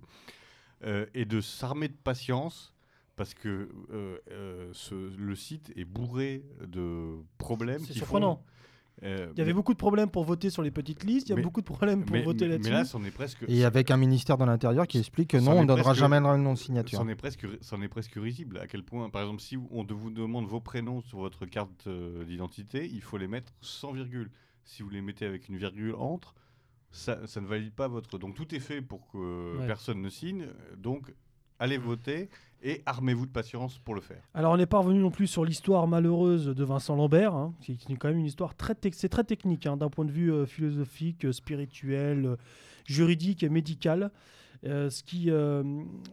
euh, 0.86 1.06
et 1.14 1.26
de 1.26 1.40
s'armer 1.42 1.88
de 1.88 1.96
patience, 2.04 2.74
parce 3.16 3.34
que 3.34 3.70
euh, 3.92 4.18
euh, 4.32 4.70
ce- 4.74 5.16
le 5.18 5.36
site 5.36 5.72
est 5.76 5.86
bourré 5.86 6.44
de 6.66 7.16
problèmes. 7.38 7.82
C'est 7.86 7.94
surprenant. 7.94 8.36
font, 8.38 8.44
euh, 9.04 9.28
Il 9.34 9.38
y 9.38 9.42
avait 9.42 9.52
mais- 9.52 9.54
beaucoup 9.54 9.74
de 9.74 9.78
problèmes 9.78 10.10
pour 10.10 10.24
voter 10.24 10.50
sur 10.50 10.62
les 10.62 10.72
petites 10.72 11.04
listes. 11.04 11.28
Il 11.28 11.32
y 11.32 11.34
a 11.34 11.36
Mais- 11.36 11.42
beaucoup 11.42 11.62
de 11.62 11.66
problèmes 11.66 12.04
pour 12.06 12.16
mais, 12.16 12.24
voter 12.24 12.48
là-dessus. 12.48 12.70
mais 12.72 12.78
là, 12.78 12.86
c'en 12.86 13.04
est 13.04 13.12
presque. 13.12 13.44
Et 13.48 13.66
avec 13.66 13.92
un 13.92 13.98
ministère 13.98 14.38
de 14.38 14.46
l'Intérieur 14.46 14.88
qui 14.88 15.00
explique 15.00 15.30
que 15.32 15.38
non, 15.38 15.52
on 15.52 15.62
ne 15.64 15.68
donnera 15.68 15.92
presque- 15.92 16.00
jamais 16.00 16.20
le 16.20 16.38
nom 16.38 16.54
de 16.54 16.58
signature. 16.58 16.98
C'en 17.00 17.08
est 17.08 17.16
presque, 17.16 17.46
c'en 17.62 17.82
est 17.82 17.88
presque 17.88 18.14
risible. 18.16 18.58
À 18.60 18.68
quel 18.68 18.84
point, 18.84 19.10
par 19.10 19.22
exemple, 19.24 19.42
si 19.42 19.58
on 19.72 19.84
vous 19.86 20.10
demande 20.10 20.48
vos 20.48 20.62
prénoms 20.62 21.02
sur 21.02 21.20
votre 21.20 21.46
carte 21.46 21.88
euh, 21.88 22.24
d'identité, 22.26 22.90
il 22.92 23.02
faut 23.02 23.18
les 23.18 23.28
mettre 23.28 23.54
sans 23.62 23.92
virgule. 23.92 24.32
Si 24.64 24.82
vous 24.84 24.90
les 24.90 25.02
mettez 25.02 25.26
avec 25.26 25.50
une 25.50 25.58
virgule 25.58 25.94
entre, 25.96 26.34
ça, 26.92 27.26
ça 27.28 27.42
ne 27.42 27.48
valide 27.48 27.74
pas 27.74 27.88
votre. 27.88 28.18
Donc 28.18 28.36
tout 28.36 28.54
est 28.56 28.60
fait 28.60 28.82
pour 28.82 29.08
que 29.08 29.58
Ouais. 29.58 29.68
personne 29.68 30.02
ne 30.02 30.10
signe. 30.10 30.48
Donc 30.78 31.14
allez 31.64 31.78
voter 31.78 32.30
et 32.62 32.82
armez-vous 32.86 33.26
de 33.26 33.32
patience 33.32 33.78
pour 33.80 33.96
le 33.96 34.02
faire. 34.02 34.22
Alors 34.34 34.54
on 34.54 34.58
n'est 34.58 34.66
pas 34.66 34.80
revenu 34.80 35.00
non 35.00 35.12
plus 35.12 35.28
sur 35.28 35.46
l'histoire 35.46 35.88
malheureuse 35.88 36.48
de 36.48 36.64
Vincent 36.64 36.96
Lambert, 36.96 37.34
hein, 37.34 37.54
qui 37.62 37.74
est 37.90 37.96
quand 37.96 38.10
même 38.10 38.20
une 38.20 38.26
histoire 38.26 38.56
très, 38.56 38.76
c'est 38.92 39.10
très 39.10 39.24
technique 39.24 39.66
hein, 39.66 39.78
d'un 39.78 39.90
point 39.90 40.06
de 40.06 40.12
vue 40.12 40.32
euh, 40.32 40.46
philosophique, 40.46 41.26
euh, 41.26 41.32
spirituel, 41.32 42.26
euh, 42.26 42.36
juridique 42.86 43.44
et 43.44 43.50
médical. 43.50 44.12
Euh, 44.66 44.90
ce, 44.90 45.04
qui, 45.04 45.30
euh, 45.30 45.62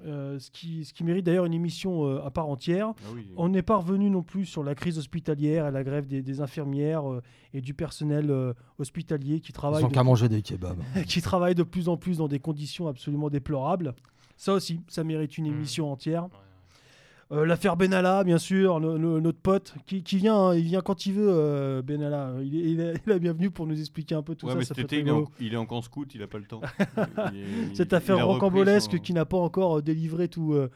euh, 0.06 0.36
ce, 0.40 0.50
qui, 0.50 0.84
ce 0.84 0.92
qui 0.92 1.04
mérite 1.04 1.24
d'ailleurs 1.24 1.44
une 1.44 1.54
émission 1.54 2.04
euh, 2.08 2.26
à 2.26 2.32
part 2.32 2.48
entière. 2.48 2.94
Ah 3.04 3.10
oui. 3.14 3.28
On 3.36 3.48
n'est 3.48 3.62
pas 3.62 3.76
revenu 3.76 4.10
non 4.10 4.24
plus 4.24 4.44
sur 4.44 4.64
la 4.64 4.74
crise 4.74 4.98
hospitalière 4.98 5.68
et 5.68 5.70
la 5.70 5.84
grève 5.84 6.08
des, 6.08 6.20
des 6.20 6.40
infirmières 6.40 7.08
euh, 7.08 7.22
et 7.54 7.60
du 7.60 7.74
personnel 7.74 8.28
euh, 8.28 8.52
hospitalier 8.80 9.38
qui 9.38 9.52
Ils 9.52 9.54
travaille, 9.54 9.84
ont 9.84 9.88
de, 9.88 9.92
qu'à 9.94 10.02
manger 10.02 10.28
des 10.28 10.42
kebabs. 10.42 10.82
qui 11.06 11.22
travaille 11.22 11.54
de 11.54 11.62
plus 11.62 11.88
en 11.88 11.96
plus 11.96 12.16
dans 12.18 12.26
des 12.26 12.40
conditions 12.40 12.88
absolument 12.88 13.30
déplorables. 13.30 13.94
Ça 14.40 14.54
aussi, 14.54 14.80
ça 14.88 15.04
mérite 15.04 15.36
une 15.36 15.48
Mhm. 15.48 15.52
émission 15.54 15.92
entière. 15.92 16.22
Ouais, 16.22 16.28
ouais. 16.30 17.40
Euh, 17.42 17.44
L'affaire 17.44 17.76
Benalla, 17.76 18.24
bien 18.24 18.38
sûr, 18.38 18.80
no- 18.80 18.96
no- 18.96 19.20
notre 19.20 19.38
pote 19.38 19.74
qui, 19.86 20.02
qui 20.02 20.16
vient, 20.16 20.34
hein, 20.48 20.54
il 20.54 20.64
vient 20.64 20.80
quand 20.80 21.04
il 21.04 21.12
veut, 21.12 21.28
euh, 21.28 21.82
Benalla. 21.82 22.32
Il 22.42 22.56
est, 22.56 22.70
il 22.70 22.80
est- 22.80 22.94
il 23.06 23.12
est 23.12 23.18
bienvenu 23.20 23.50
pour 23.50 23.66
nous 23.66 23.78
expliquer 23.78 24.14
un 24.14 24.22
peu 24.22 24.34
tout 24.34 24.46
Ouais, 24.46 24.52
ça. 24.52 24.58
mais 24.58 24.64
ça 24.64 24.74
cet 24.74 24.84
été, 24.86 25.00
il 25.00 25.08
est, 25.08 25.10
en, 25.10 25.24
il 25.40 25.52
est 25.52 25.56
en 25.58 25.66
camp 25.66 25.82
scout, 25.82 26.10
il 26.14 26.22
a 26.22 26.26
pas 26.26 26.38
le 26.38 26.44
temps. 26.46 26.62
Il 27.34 27.38
est- 27.38 27.68
il- 27.70 27.76
Cette 27.76 27.92
il 27.92 27.94
affaire 27.94 28.26
rocambolesque 28.26 28.92
son- 28.92 28.98
qui 28.98 29.12
n'a 29.12 29.26
pas 29.26 29.36
encore 29.36 29.78
euh, 29.78 29.82
délivré 29.82 30.26
tout, 30.28 30.54
euh, 30.54 30.70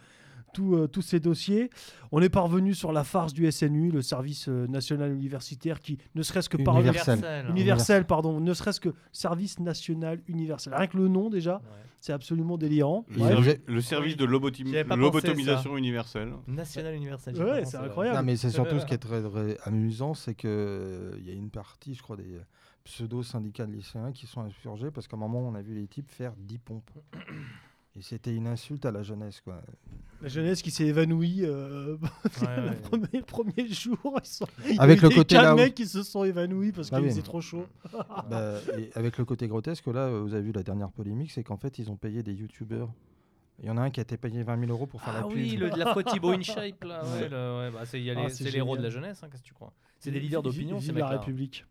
tout, 0.55 0.75
euh, 0.77 0.87
tous 0.87 1.03
ces 1.03 1.21
dossiers. 1.21 1.69
On 2.13 2.23
est 2.23 2.29
parvenu 2.31 2.73
sur 2.75 2.93
la 2.93 3.05
farce 3.05 3.35
du 3.35 3.51
SNU, 3.51 3.91
le 3.91 4.01
service 4.01 4.49
euh, 4.49 4.67
national 4.69 5.13
universitaire, 5.13 5.81
qui 5.81 5.99
ne 6.15 6.23
serait-ce 6.23 6.49
que 6.49 6.57
par 6.57 6.77
Universel. 6.77 7.19
Universel. 7.19 7.51
universel, 7.51 8.07
pardon, 8.07 8.41
ne 8.41 8.55
serait-ce 8.55 8.81
que 8.81 8.95
service 9.13 9.59
national 9.59 10.21
universel. 10.29 10.73
Rien 10.75 10.87
que 10.87 10.97
le 10.97 11.09
nom 11.09 11.29
déjà, 11.29 11.57
Ouais. 11.57 11.63
c'est 12.01 12.13
absolument 12.13 12.57
délirant. 12.57 13.05
Le, 13.11 13.21
Ouais, 13.21 13.29
servi- 13.29 13.43
vous 13.43 13.49
êtes- 13.51 13.63
le 13.69 13.81
service 13.81 14.17
de 14.17 14.25
lobotomisation 14.25 15.77
universelle. 15.77 16.33
National 16.47 16.95
Universal. 16.95 17.35
Ouais, 17.37 17.65
c'est 17.65 17.77
incroyable. 17.77 18.17
Non, 18.19 18.25
mais 18.25 18.37
c'est 18.37 18.51
surtout 18.51 18.79
ce 18.79 18.87
qui 18.87 18.95
est 18.95 18.99
très, 18.99 19.23
très 19.23 19.59
amusant, 19.65 20.15
c'est 20.15 20.35
que 20.35 21.13
il 21.19 21.27
y 21.27 21.31
a 21.31 21.35
une 21.35 21.51
partie, 21.51 21.95
je 21.95 22.03
crois, 22.03 22.17
des 22.17 22.39
pseudo-syndicats 22.85 23.67
de 23.67 23.73
lycéens 23.73 24.13
qui 24.13 24.27
sont 24.27 24.43
insurgés 24.43 24.91
parce 24.91 25.09
qu'à 25.09 25.17
un 25.17 25.21
moment, 25.21 25.41
on 25.41 25.55
a 25.55 25.63
vu 25.63 25.75
les 25.75 25.87
types 25.87 26.11
faire 26.11 26.33
10 26.37 26.59
pompes. 26.59 26.91
Et 27.97 28.03
c'était 28.03 28.35
une 28.35 28.47
insulte 28.47 28.85
à 28.87 28.91
la 28.93 29.03
jeunesse, 29.03 29.41
quoi. 29.41 29.63
La 30.23 30.29
jeunesse 30.29 30.63
qui 30.63 30.71
s'est 30.71 30.87
évanouie 30.87 31.41
euh, 31.45 31.97
Ouais, 32.41 32.47
ouais, 32.47 32.99
le 33.13 33.21
premier, 33.23 33.69
jour. 33.69 33.99
Ils 34.23 34.27
sont... 34.27 34.47
Avec 34.59 34.71
il 34.71 34.77
y 34.77 34.81
a 34.81 34.87
le 34.87 34.93
eu 34.93 34.97
des 34.97 35.15
côté 35.17 35.35
quatre 35.35 35.43
là 35.45 35.55
où- 35.55 35.57
mecs 35.59 35.75
qui 35.75 35.87
se 35.87 36.03
sont 36.03 36.25
évanouis 36.25 36.73
parce 36.73 36.89
Ah 36.93 36.97
qu'il 36.97 37.05
oui. 37.05 37.11
faisait 37.11 37.23
trop 37.23 37.41
chaud. 37.41 37.67
Bah, 38.31 38.55
et 38.79 38.91
avec 38.95 39.19
le 39.19 39.25
côté 39.25 39.49
grotesque, 39.49 39.87
là, 39.89 40.09
vous 40.11 40.33
avez 40.33 40.43
vu 40.43 40.53
la 40.53 40.63
dernière 40.63 40.91
polémique, 40.91 41.31
c'est 41.31 41.43
qu'en 41.45 41.57
fait, 41.59 41.79
ils 41.79 41.91
ont 41.91 41.97
payé 41.97 42.23
des 42.23 42.33
youtubeurs. 42.33 42.91
Il 43.63 43.67
y 43.67 43.71
en 43.71 43.77
a 43.77 43.83
un 43.83 43.91
qui 43.91 44.01
a 44.01 44.03
été 44.03 44.17
payé 44.17 44.43
20 44.43 44.59
000 44.61 44.73
euros 44.73 44.87
pour 44.87 45.01
faire 45.03 45.15
Ah 45.17 45.21
la 45.21 45.27
pub. 45.29 45.37
oui, 45.37 45.57
le, 45.57 45.69
la 45.69 45.93
fois 45.93 46.03
Thibaut 46.03 46.31
InShape, 46.33 46.83
là. 46.85 47.03
Ouais, 47.05 47.11
Ouais. 47.23 47.29
le- 47.29 47.59
ouais, 47.59 47.71
bah, 47.71 47.81
c'est 47.85 48.01
il 48.01 48.05
y 48.07 48.11
a 48.11 48.15
Ah, 48.17 48.23
les- 48.25 48.29
c'est 48.31 48.45
c'est 48.45 48.51
les 48.51 48.59
héros 48.59 48.77
de 48.77 48.83
la 48.83 48.91
jeunesse, 48.91 49.23
hein, 49.23 49.29
qu'est-ce 49.31 49.43
que 49.43 49.47
tu 49.49 49.55
crois? 49.55 49.73
C'est 50.01 50.11
des 50.11 50.21
leaders 50.21 50.43
d'opinion, 50.43 50.79
Vive 50.79 50.93
ces 50.93 50.99
la. 50.99 51.07
République. 51.07 51.65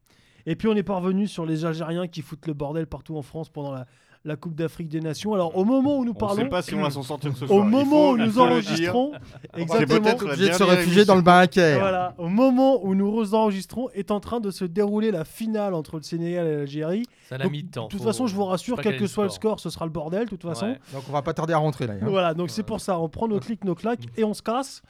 Et 0.45 0.55
puis 0.55 0.67
on 0.67 0.75
est 0.75 0.83
parvenu 0.83 1.27
sur 1.27 1.45
les 1.45 1.65
Algériens 1.65 2.07
qui 2.07 2.21
foutent 2.21 2.47
le 2.47 2.53
bordel 2.53 2.85
partout 2.87 3.15
en 3.17 3.21
France 3.21 3.49
pendant 3.49 3.71
la, 3.71 3.85
la 4.25 4.35
Coupe 4.37 4.55
d'Afrique 4.55 4.87
des 4.87 5.01
Nations. 5.01 5.33
Alors 5.33 5.57
au 5.57 5.65
moment 5.65 5.97
où 5.97 6.05
nous 6.05 6.11
On 6.11 6.13
ne 6.13 6.19
parlons, 6.19 6.43
sait 6.43 6.49
pas 6.49 6.61
si 6.61 6.73
on 6.75 6.81
va 6.81 6.89
s'en 6.89 7.03
sortir 7.03 7.35
ce 7.35 7.43
au 7.43 7.47
soir. 7.47 7.65
Il 7.65 7.69
moment 7.69 7.89
faut- 7.89 8.13
où 8.13 8.17
nous 8.17 8.39
enregistrons, 8.39 9.11
exactement. 9.55 10.09
obligé 10.21 10.49
de 10.49 10.53
se 10.53 10.63
réfugier 10.63 11.05
dans 11.05 11.15
le 11.15 11.21
bunker. 11.21 11.79
Voilà, 11.79 12.15
au 12.17 12.27
moment 12.29 12.83
où 12.85 12.95
nous 12.95 13.33
enregistrons, 13.35 13.89
est 13.93 14.11
en 14.11 14.19
train 14.19 14.39
de 14.39 14.49
se 14.51 14.65
dérouler 14.65 15.11
la 15.11 15.25
finale 15.25 15.73
entre 15.73 15.97
le 15.97 16.03
Sénégal 16.03 16.47
et 16.47 16.55
l'Algérie. 16.55 17.05
Ça 17.27 17.37
l'a 17.37 17.47
mis 17.49 17.63
de 17.63 17.71
temps. 17.71 17.85
De 17.85 17.89
toute 17.91 18.01
façon, 18.03 18.27
je 18.27 18.35
vous 18.35 18.45
rassure, 18.45 18.79
quel 18.81 18.97
que 18.97 19.07
soit 19.07 19.23
le 19.25 19.29
score, 19.29 19.59
ce 19.59 19.69
sera 19.69 19.85
le 19.85 19.91
bordel, 19.91 20.25
de 20.25 20.29
toute 20.29 20.41
façon. 20.43 20.75
Donc 20.93 21.03
on 21.09 21.11
va 21.11 21.21
pas 21.21 21.33
tarder 21.33 21.53
à 21.53 21.57
rentrer 21.57 21.87
là. 21.87 21.93
hein. 22.01 22.05
Voilà, 22.07 22.33
donc 22.33 22.49
c'est 22.49 22.63
pour 22.63 22.79
ça, 22.79 22.99
on 22.99 23.09
prend 23.09 23.27
nos 23.27 23.39
clics, 23.39 23.63
nos 23.65 23.75
claques 23.75 24.05
et 24.17 24.23
on 24.23 24.33
se 24.33 24.41
casse. 24.41 24.81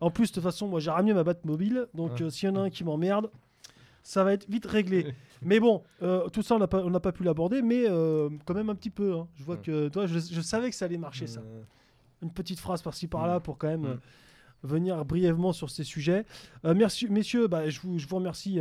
En 0.00 0.10
plus, 0.10 0.28
de 0.30 0.34
toute 0.34 0.42
façon, 0.42 0.68
moi 0.68 0.80
j'ai 0.80 0.90
ramené 0.90 1.14
ma 1.14 1.24
batte 1.24 1.44
mobile, 1.44 1.86
donc 1.94 2.20
euh, 2.20 2.30
s'il 2.30 2.48
y 2.48 2.52
en 2.52 2.56
a 2.56 2.60
un 2.60 2.70
qui 2.70 2.84
m'emmerde, 2.84 3.30
ça 4.02 4.24
va 4.24 4.32
être 4.32 4.48
vite 4.48 4.66
réglé. 4.66 5.14
mais 5.42 5.60
bon, 5.60 5.82
euh, 6.02 6.28
tout 6.28 6.42
ça 6.42 6.54
on 6.54 6.58
n'a 6.58 6.66
pas, 6.66 6.82
on 6.84 6.90
pas 7.00 7.12
pu 7.12 7.22
l'aborder, 7.24 7.62
mais 7.62 7.84
euh, 7.88 8.28
quand 8.44 8.54
même 8.54 8.70
un 8.70 8.74
petit 8.74 8.90
peu. 8.90 9.14
hein. 9.14 9.28
Je 9.36 9.44
vois 9.44 9.56
Ouais. 9.56 9.62
que 9.62 9.88
toi, 9.88 10.06
je, 10.06 10.18
je 10.18 10.40
savais 10.40 10.70
que 10.70 10.76
ça 10.76 10.84
allait 10.86 10.98
marcher 10.98 11.26
ça. 11.26 11.42
Une 12.22 12.30
petite 12.30 12.58
phrase 12.60 12.82
par-ci 12.82 13.06
par-là 13.06 13.40
pour 13.40 13.56
quand 13.58 13.68
même 13.68 13.82
Mm. 13.82 13.86
euh, 13.86 13.96
venir 14.62 15.04
brièvement 15.06 15.52
sur 15.54 15.70
ces 15.70 15.84
sujets. 15.84 16.26
Merci, 16.64 17.08
messieurs, 17.08 17.46
bah, 17.46 17.68
je, 17.70 17.80
vous, 17.80 17.98
je 17.98 18.06
vous 18.06 18.16
remercie. 18.16 18.58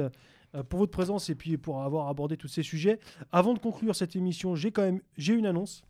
pour 0.70 0.80
votre 0.80 0.92
présence 0.94 1.30
et 1.30 1.36
puis 1.36 1.58
pour 1.58 1.84
avoir 1.84 2.08
abordé 2.08 2.38
tous 2.38 2.48
ces 2.48 2.64
sujets. 2.64 3.00
Avant 3.34 3.54
de 3.54 3.60
conclure 3.60 3.94
cette 3.96 4.16
émission, 4.16 4.56
j'ai 4.56 4.72
quand 4.72 4.82
même 4.84 5.02
j'ai 5.18 5.34
une 5.34 5.46
annonce 5.46 5.84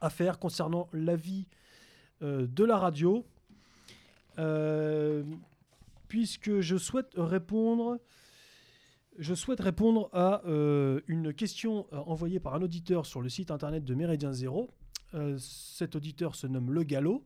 à 0.00 0.10
faire 0.10 0.38
concernant 0.40 0.88
l'avis 0.92 1.46
de 2.20 2.64
la 2.64 2.76
radio, 2.76 3.24
puisque 6.08 6.60
je 6.60 6.76
souhaite 6.76 7.12
répondre. 7.16 7.98
Je 9.20 9.34
souhaite 9.34 9.60
répondre 9.60 10.08
à 10.14 10.42
euh, 10.46 11.02
une 11.06 11.34
question 11.34 11.86
euh, 11.92 11.98
envoyée 12.06 12.40
par 12.40 12.54
un 12.54 12.62
auditeur 12.62 13.04
sur 13.04 13.20
le 13.20 13.28
site 13.28 13.50
internet 13.50 13.84
de 13.84 13.94
Méridien 13.94 14.32
Zéro. 14.32 14.70
Euh, 15.12 15.36
cet 15.36 15.94
auditeur 15.94 16.34
se 16.34 16.46
nomme 16.46 16.72
Le 16.72 16.84
Gallo. 16.84 17.22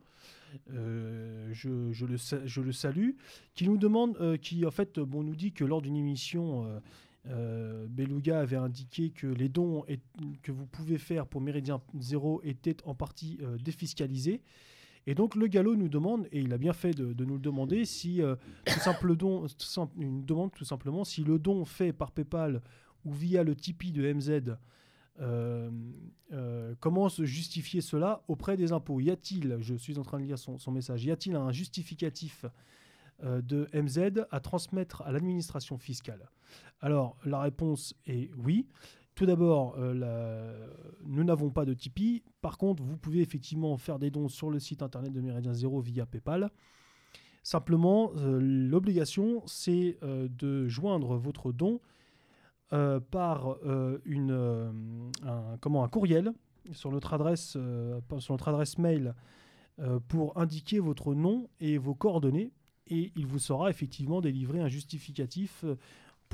Je, 0.66 2.04
le, 2.04 2.72
salue, 2.72 3.10
qui 3.54 3.68
nous 3.68 3.76
demande, 3.76 4.38
qui 4.38 4.66
en 4.66 4.72
fait, 4.72 4.98
bon, 4.98 5.22
nous 5.22 5.36
dit 5.36 5.52
que 5.52 5.64
lors 5.64 5.82
d'une 5.82 5.96
émission, 5.96 6.80
Beluga 7.24 8.40
avait 8.40 8.56
indiqué 8.56 9.10
que 9.10 9.26
les 9.26 9.48
dons 9.48 9.84
que 10.42 10.52
vous 10.52 10.66
pouvez 10.66 10.98
faire 10.98 11.26
pour 11.26 11.40
Méridien 11.40 11.80
Zéro 11.98 12.40
étaient 12.44 12.76
en 12.84 12.94
partie 12.94 13.38
défiscalisés. 13.64 14.42
Et 15.06 15.14
donc 15.14 15.34
le 15.34 15.46
galop 15.46 15.76
nous 15.76 15.88
demande, 15.88 16.26
et 16.32 16.40
il 16.40 16.52
a 16.52 16.58
bien 16.58 16.72
fait 16.72 16.92
de, 16.92 17.24
nous 17.24 17.34
le 17.34 17.40
demander, 17.40 17.84
si 17.84 18.22
euh, 18.22 18.36
tout 18.64 18.80
une 19.98 20.24
demande 20.24 20.52
tout 20.52 20.64
simplement 20.64 21.04
si 21.04 21.22
le 21.22 21.38
don 21.38 21.64
fait 21.64 21.92
par 21.92 22.10
PayPal 22.10 22.62
ou 23.04 23.12
via 23.12 23.42
le 23.42 23.54
Tipeee 23.54 23.92
de 23.92 24.12
MZ, 24.12 24.56
euh, 25.20 25.70
euh, 26.32 26.74
comment 26.80 27.08
se 27.08 27.24
justifier 27.24 27.80
cela 27.80 28.22
auprès 28.28 28.56
des 28.56 28.72
impôts? 28.72 29.00
Y 29.00 29.10
a-t-il, 29.10 29.58
je 29.60 29.74
suis 29.74 29.98
en 29.98 30.02
train 30.02 30.18
de 30.18 30.24
lire 30.24 30.38
son, 30.38 30.58
son 30.58 30.72
message, 30.72 31.04
y 31.04 31.10
a-t-il 31.10 31.36
un 31.36 31.52
justificatif 31.52 32.44
euh, 33.22 33.40
de 33.40 33.68
MZ 33.72 34.26
à 34.30 34.40
transmettre 34.40 35.02
à 35.02 35.12
l'administration 35.12 35.78
fiscale? 35.78 36.28
Alors 36.80 37.16
la 37.24 37.40
réponse 37.40 37.94
est 38.06 38.30
oui. 38.36 38.66
Tout 39.14 39.26
d'abord, 39.26 39.76
euh, 39.78 40.68
nous 41.04 41.22
n'avons 41.22 41.50
pas 41.50 41.64
de 41.64 41.72
Tipeee. 41.72 42.24
Par 42.40 42.58
contre, 42.58 42.82
vous 42.82 42.96
pouvez 42.96 43.20
effectivement 43.20 43.76
faire 43.76 44.00
des 44.00 44.10
dons 44.10 44.28
sur 44.28 44.50
le 44.50 44.58
site 44.58 44.82
internet 44.82 45.12
de 45.12 45.20
Méridien 45.20 45.54
Zéro 45.54 45.80
via 45.80 46.04
PayPal. 46.04 46.50
Simplement, 47.44 48.10
euh, 48.16 48.40
l'obligation, 48.40 49.42
c'est 49.46 49.98
euh, 50.02 50.26
de 50.28 50.66
joindre 50.66 51.16
votre 51.16 51.52
don 51.52 51.80
par 53.10 53.56
un, 53.64 54.00
comment, 55.60 55.86
courriel 55.88 56.32
sur 56.72 56.90
notre 56.90 57.14
adresse, 57.14 57.56
mail 58.78 59.14
pour 60.08 60.36
indiquer 60.36 60.80
votre 60.80 61.14
nom 61.14 61.48
et 61.60 61.78
vos 61.78 61.94
coordonnées. 61.94 62.50
Et 62.88 63.12
il 63.14 63.28
vous 63.28 63.38
sera 63.38 63.70
effectivement 63.70 64.20
délivré 64.20 64.58
un 64.58 64.66
justificatif 64.66 65.64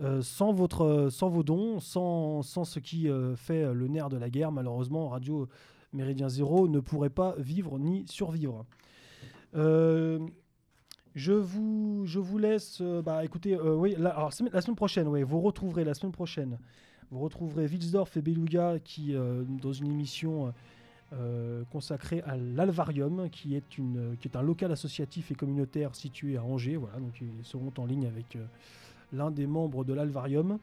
Euh, 0.02 0.20
sans, 0.20 0.52
votre, 0.52 1.08
sans 1.10 1.30
vos 1.30 1.42
dons, 1.42 1.80
sans, 1.80 2.42
sans 2.42 2.64
ce 2.64 2.78
qui 2.80 3.08
euh, 3.08 3.34
fait 3.34 3.72
le 3.72 3.88
nerf 3.88 4.10
de 4.10 4.18
la 4.18 4.28
guerre, 4.28 4.52
malheureusement, 4.52 5.08
Radio 5.08 5.48
Méridien 5.94 6.28
Zéro 6.28 6.68
ne 6.68 6.80
pourrait 6.80 7.08
pas 7.08 7.34
vivre 7.38 7.78
ni 7.78 8.06
survivre. 8.06 8.66
Euh, 9.54 10.18
je, 11.14 11.32
vous, 11.32 12.02
je 12.04 12.18
vous 12.18 12.36
laisse. 12.36 12.80
euh, 12.82 13.00
bah, 13.00 13.24
écoutez, 13.24 13.54
euh, 13.54 13.74
oui, 13.74 13.94
la, 13.96 14.30
semaine- 14.30 14.76
prochaine, 14.76 15.08
oui, 15.08 15.22
vous 15.22 15.40
retrouverez 15.40 15.84
la 15.84 15.94
semaine 15.94 16.12
prochaine. 16.12 16.58
Vous 17.10 17.20
retrouverez 17.20 17.66
Wilsdorf 17.66 18.14
et 18.18 18.20
Beluga 18.20 18.78
qui, 18.78 19.14
euh, 19.14 19.44
dans 19.62 19.72
une 19.72 19.90
émission 19.92 20.52
euh, 21.14 21.62
consacrée 21.70 22.20
à 22.26 22.36
l'Alvarium, 22.36 23.30
qui, 23.30 23.54
est 23.54 23.64
qui 23.68 24.28
est 24.28 24.36
un 24.36 24.42
local 24.42 24.72
associatif 24.72 25.30
et 25.30 25.34
communautaire 25.34 25.94
situé 25.94 26.36
à 26.36 26.42
Angers. 26.42 26.76
Voilà, 26.76 26.98
donc 26.98 27.18
ils 27.22 27.44
seront 27.44 27.72
en 27.78 27.86
ligne 27.86 28.06
avec 28.06 28.36
euh, 28.36 28.44
l'un 29.12 29.30
des 29.30 29.46
membres 29.46 29.84
de 29.84 29.92
l'Alvarium. 29.92 30.58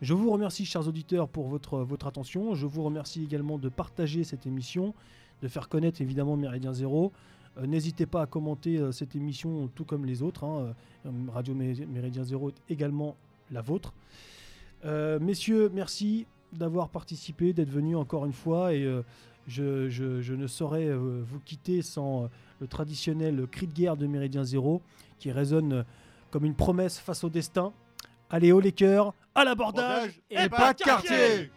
Je 0.00 0.14
vous 0.14 0.30
remercie, 0.30 0.64
chers 0.64 0.86
auditeurs, 0.88 1.28
pour 1.28 1.46
votre, 1.48 1.78
votre 1.78 2.06
attention. 2.06 2.54
Je 2.54 2.66
vous 2.66 2.82
remercie 2.82 3.22
également 3.22 3.58
de 3.58 3.68
partager 3.68 4.24
cette 4.24 4.46
émission, 4.46 4.94
de 5.42 5.48
faire 5.48 5.68
connaître 5.68 6.00
évidemment 6.00 6.36
Méridien 6.36 6.72
Zéro. 6.72 7.12
Euh, 7.58 7.66
N'hésitez 7.66 8.06
pas 8.06 8.22
à 8.22 8.26
commenter 8.26 8.78
euh, 8.78 8.90
cette 8.92 9.14
émission 9.14 9.68
tout 9.74 9.84
comme 9.84 10.04
les 10.04 10.22
autres. 10.22 10.44
hein. 10.44 10.74
Euh, 11.06 11.10
Radio 11.32 11.54
Mé- 11.54 11.86
Méridien 11.86 12.24
Zéro 12.24 12.48
est 12.50 12.60
également 12.72 13.16
la 13.50 13.60
vôtre. 13.60 13.92
Messieurs, 14.84 15.70
merci 15.72 16.26
d'avoir 16.52 16.88
participé, 16.88 17.52
d'être 17.52 17.70
venus 17.70 17.96
encore 17.96 18.26
une 18.26 18.32
fois. 18.32 18.74
Et 18.74 18.84
je, 19.46 19.88
je- 19.88 20.34
ne 20.34 20.46
saurais 20.48 20.92
vous 20.92 21.38
quitter 21.44 21.82
sans 21.82 22.28
le 22.60 22.66
traditionnel 22.66 23.46
cri 23.48 23.68
de 23.68 23.72
guerre 23.72 23.96
de 23.96 24.06
Méridien 24.08 24.42
Zéro, 24.42 24.82
qui 25.20 25.30
résonne 25.30 25.84
comme 26.32 26.44
une 26.44 26.56
promesse 26.56 26.98
face 26.98 27.22
au 27.22 27.28
destin. 27.28 27.72
Allez, 28.30 28.50
haut 28.50 28.60
les 28.60 28.72
cœurs, 28.72 29.12
à 29.34 29.44
l'abordage 29.44 30.20
Bordage 30.30 30.44
et 30.44 30.48
pas 30.48 30.72
de 30.72 30.82
quartier 30.82 31.52